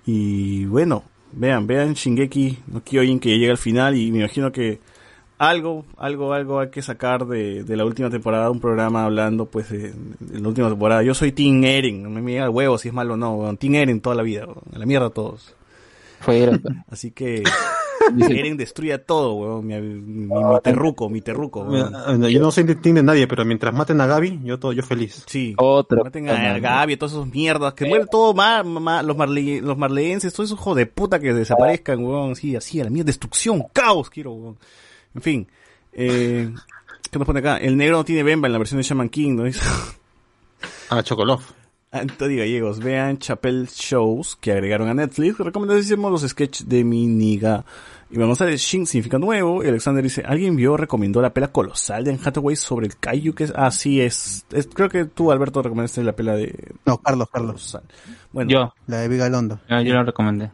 Y 0.06 0.66
bueno, 0.66 1.04
vean, 1.32 1.66
vean 1.66 1.94
Shingeki 1.94 2.58
no 2.68 2.82
Kyojin 2.82 3.20
que 3.20 3.38
llega 3.38 3.52
al 3.52 3.58
final 3.58 3.96
y 3.96 4.10
me 4.12 4.20
imagino 4.20 4.52
que 4.52 4.80
algo, 5.38 5.84
algo, 5.96 6.32
algo 6.32 6.58
hay 6.58 6.70
que 6.70 6.82
sacar 6.82 7.24
de, 7.26 7.62
de 7.62 7.76
la 7.76 7.84
última 7.84 8.10
temporada, 8.10 8.50
un 8.50 8.60
programa 8.60 9.04
hablando 9.04 9.46
pues 9.46 9.70
de, 9.70 9.92
de 10.18 10.40
la 10.40 10.48
última 10.48 10.68
temporada. 10.68 11.02
Yo 11.02 11.14
soy 11.14 11.32
Team 11.32 11.62
Eren, 11.62 12.02
no 12.02 12.10
me 12.10 12.20
mira 12.20 12.44
el 12.44 12.50
huevo 12.50 12.76
si 12.76 12.88
es 12.88 12.94
malo 12.94 13.14
o 13.14 13.16
no. 13.16 13.56
Team 13.56 13.76
Eren 13.76 14.00
toda 14.00 14.16
la 14.16 14.22
vida, 14.22 14.46
a 14.74 14.78
la 14.78 14.86
mierda 14.86 15.10
todos. 15.10 15.54
Así 16.90 17.12
que 17.12 17.44
Eren 18.30 18.56
destruye 18.56 18.98
todo, 18.98 19.34
weón. 19.34 19.66
Mi, 19.66 19.80
mi, 19.80 20.26
mi 20.26 20.60
terruco, 20.62 21.08
mi 21.08 21.20
terruco. 21.20 21.60
weón. 21.62 22.22
Yo 22.28 22.40
no 22.40 22.50
soy 22.50 22.64
de 22.64 22.74
team 22.74 22.96
de 22.96 23.02
nadie, 23.02 23.26
pero 23.26 23.44
mientras 23.44 23.74
maten 23.74 24.00
a 24.00 24.06
Gaby, 24.06 24.40
yo 24.44 24.58
todo, 24.58 24.72
yo 24.72 24.82
feliz. 24.82 25.24
Sí. 25.26 25.54
Otra. 25.58 26.02
Maten 26.04 26.28
a 26.30 26.58
Gaby, 26.58 26.94
a 26.94 26.98
todos 26.98 27.12
esos 27.12 27.26
mierdas, 27.32 27.74
que 27.74 27.86
mueren 27.86 28.06
todos 28.10 28.34
ma- 28.34 28.62
ma- 28.62 29.02
los, 29.02 29.16
marle, 29.16 29.60
los 29.60 29.76
marleenses, 29.78 30.32
todos 30.32 30.48
esos 30.50 30.58
hijos 30.60 30.76
de 30.76 30.86
puta 30.86 31.18
que 31.20 31.32
desaparezcan, 31.34 32.04
weón, 32.04 32.36
sí, 32.36 32.56
así, 32.56 32.80
a 32.80 32.84
la 32.84 32.90
mierda, 32.90 33.06
destrucción, 33.08 33.64
caos, 33.72 34.10
quiero, 34.10 34.32
weón. 34.32 34.58
En 35.14 35.22
fin, 35.22 35.48
eh, 35.92 36.50
¿qué 37.10 37.18
nos 37.18 37.26
pone 37.26 37.40
acá? 37.40 37.56
El 37.58 37.76
negro 37.76 37.96
no 37.98 38.04
tiene 38.04 38.22
Bemba 38.22 38.46
en 38.46 38.52
la 38.52 38.58
versión 38.58 38.78
de 38.78 38.84
Shaman 38.84 39.08
King, 39.08 39.36
¿no? 39.36 39.44
Ah, 40.90 41.02
Chocolov. 41.02 41.40
Antonio 41.90 42.38
Gallegos, 42.38 42.80
vean 42.80 43.18
Chapel 43.18 43.66
Shows 43.68 44.36
que 44.36 44.52
agregaron 44.52 44.88
a 44.88 44.94
Netflix. 44.94 45.38
Recomendadísimos 45.38 46.10
los 46.10 46.22
sketches 46.28 46.68
de 46.68 46.84
mi 46.84 47.06
niga. 47.06 47.64
Y 48.10 48.16
vamos 48.18 48.40
a 48.40 48.46
ver, 48.46 48.56
Shin 48.56 48.86
significa 48.86 49.18
nuevo. 49.18 49.62
Y 49.62 49.68
Alexander 49.68 50.02
dice, 50.02 50.22
¿alguien 50.26 50.56
vio, 50.56 50.76
recomendó 50.76 51.20
la 51.20 51.34
pela 51.34 51.48
colosal 51.52 52.04
de 52.04 52.10
Anne 52.12 52.20
Hathaway 52.24 52.56
sobre 52.56 52.86
el 52.86 52.96
Kaiju? 52.96 53.34
Que 53.34 53.44
es, 53.44 53.52
ah, 53.54 53.70
sí, 53.70 54.00
es, 54.00 54.46
es- 54.50 54.66
creo 54.72 54.88
que 54.88 55.04
tú, 55.04 55.30
Alberto, 55.30 55.60
recomendaste 55.62 56.02
la 56.02 56.12
pela 56.16 56.34
de... 56.34 56.72
No, 56.86 56.98
Carlos, 56.98 57.28
Carlos. 57.30 57.78
Bueno. 58.32 58.50
Yo. 58.50 58.74
La 58.86 58.98
de 59.00 59.08
Vigalondo. 59.08 59.60
Ah, 59.68 59.82
yo 59.82 59.92
lo 59.94 60.04
recomendé. 60.04 60.50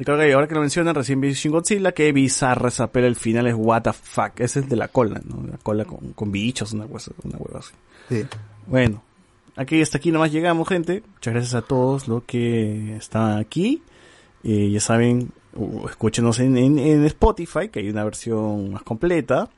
Y 0.00 0.04
creo 0.04 0.16
que 0.16 0.32
ahora 0.32 0.46
que 0.48 0.54
lo 0.54 0.60
mencionan, 0.60 0.94
recién 0.94 1.20
vi 1.20 1.32
Shin 1.32 1.50
Godzilla, 1.52 1.92
que 1.92 2.10
bizarra 2.12 2.68
esa 2.68 2.86
pela, 2.90 3.06
el 3.08 3.16
final 3.16 3.46
es 3.48 3.54
what 3.56 3.82
the 3.82 3.92
fuck. 3.92 4.38
Ese 4.40 4.60
es 4.60 4.68
de 4.68 4.76
la 4.76 4.88
cola, 4.88 5.20
¿no? 5.24 5.46
La 5.46 5.58
cola 5.58 5.84
con, 5.84 6.12
con 6.14 6.30
bichos, 6.32 6.72
una 6.72 6.86
cosa, 6.86 7.10
una 7.24 7.36
hueva 7.36 7.58
así. 7.58 7.72
Sí. 8.08 8.24
Bueno, 8.66 9.02
aquí 9.56 9.82
hasta 9.82 9.98
aquí 9.98 10.10
nomás 10.12 10.30
llegamos, 10.32 10.68
gente. 10.68 11.02
Muchas 11.14 11.34
gracias 11.34 11.54
a 11.54 11.62
todos 11.62 12.06
los 12.08 12.22
que 12.24 12.96
están 12.96 13.38
aquí. 13.38 13.82
Eh, 14.44 14.70
ya 14.70 14.78
saben, 14.80 15.32
escúchenos 15.88 16.38
en, 16.40 16.56
en, 16.56 17.04
Spotify, 17.06 17.68
que 17.68 17.80
hay 17.80 17.90
una 17.90 18.04
versión 18.04 18.72
más 18.72 18.82
completa. 18.82 19.48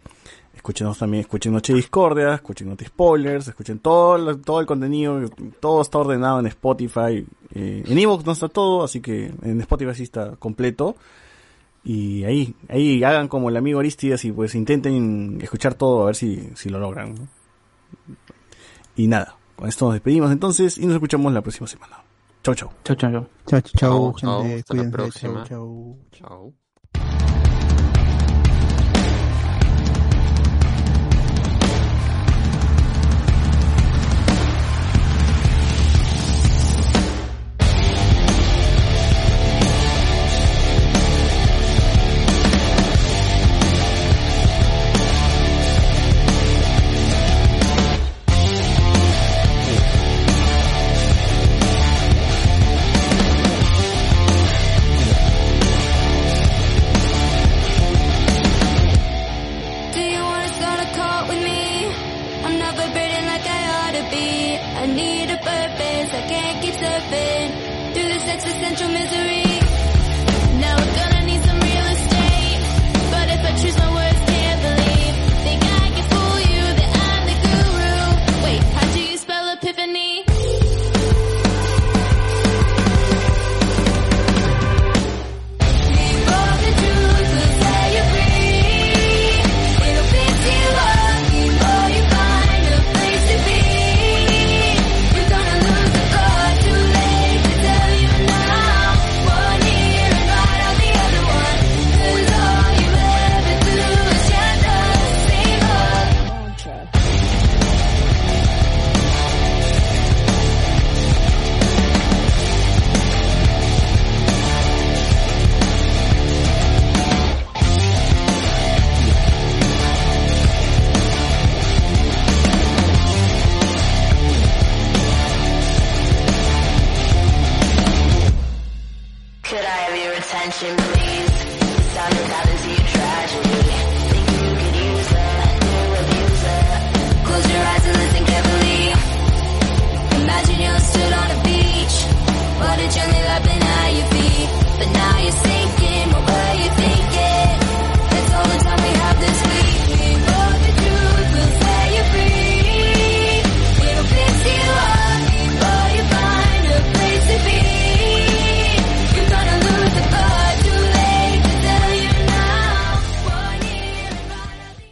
Escúchenos 0.54 0.98
también, 0.98 1.22
escuchen 1.22 1.52
Noche 1.52 1.72
Discordia, 1.72 2.34
escuchen 2.34 2.68
Noche 2.68 2.86
Spoilers, 2.86 3.48
escuchen 3.48 3.78
todo, 3.78 4.36
todo 4.38 4.60
el 4.60 4.66
contenido, 4.66 5.20
todo 5.58 5.80
está 5.80 5.98
ordenado 5.98 6.40
en 6.40 6.46
Spotify. 6.46 7.26
Eh, 7.54 7.84
en 7.86 7.98
Evox 7.98 8.26
no 8.26 8.32
está 8.32 8.48
todo, 8.48 8.84
así 8.84 9.00
que 9.00 9.32
en 9.42 9.60
Spotify 9.60 9.94
sí 9.94 10.02
está 10.02 10.36
completo. 10.36 10.96
Y 11.82 12.24
ahí, 12.24 12.54
ahí 12.68 13.02
hagan 13.04 13.28
como 13.28 13.48
el 13.48 13.56
amigo 13.56 13.80
Aristides 13.80 14.24
y 14.26 14.32
pues 14.32 14.54
intenten 14.54 15.38
escuchar 15.40 15.74
todo 15.74 16.02
a 16.02 16.06
ver 16.06 16.16
si, 16.16 16.50
si 16.54 16.68
lo 16.68 16.78
logran. 16.78 17.14
Y 18.96 19.06
nada, 19.06 19.36
con 19.56 19.68
esto 19.68 19.86
nos 19.86 19.94
despedimos 19.94 20.30
entonces 20.30 20.76
y 20.76 20.84
nos 20.84 20.94
escuchamos 20.94 21.32
la 21.32 21.40
próxima 21.40 21.66
semana. 21.66 22.09
Chau, 22.42 22.54
chau. 22.54 22.70
Chau, 22.84 22.94
chau, 22.96 23.10
chau. 23.12 23.26
Chao, 23.46 23.60
chao, 23.60 24.12
Chao, 24.16 24.42
gente, 24.42 24.54
hasta 24.60 24.74
la 24.74 24.82
cuídense, 24.90 24.90
próxima. 24.90 25.44
chao, 25.44 25.96
chao. 26.12 26.54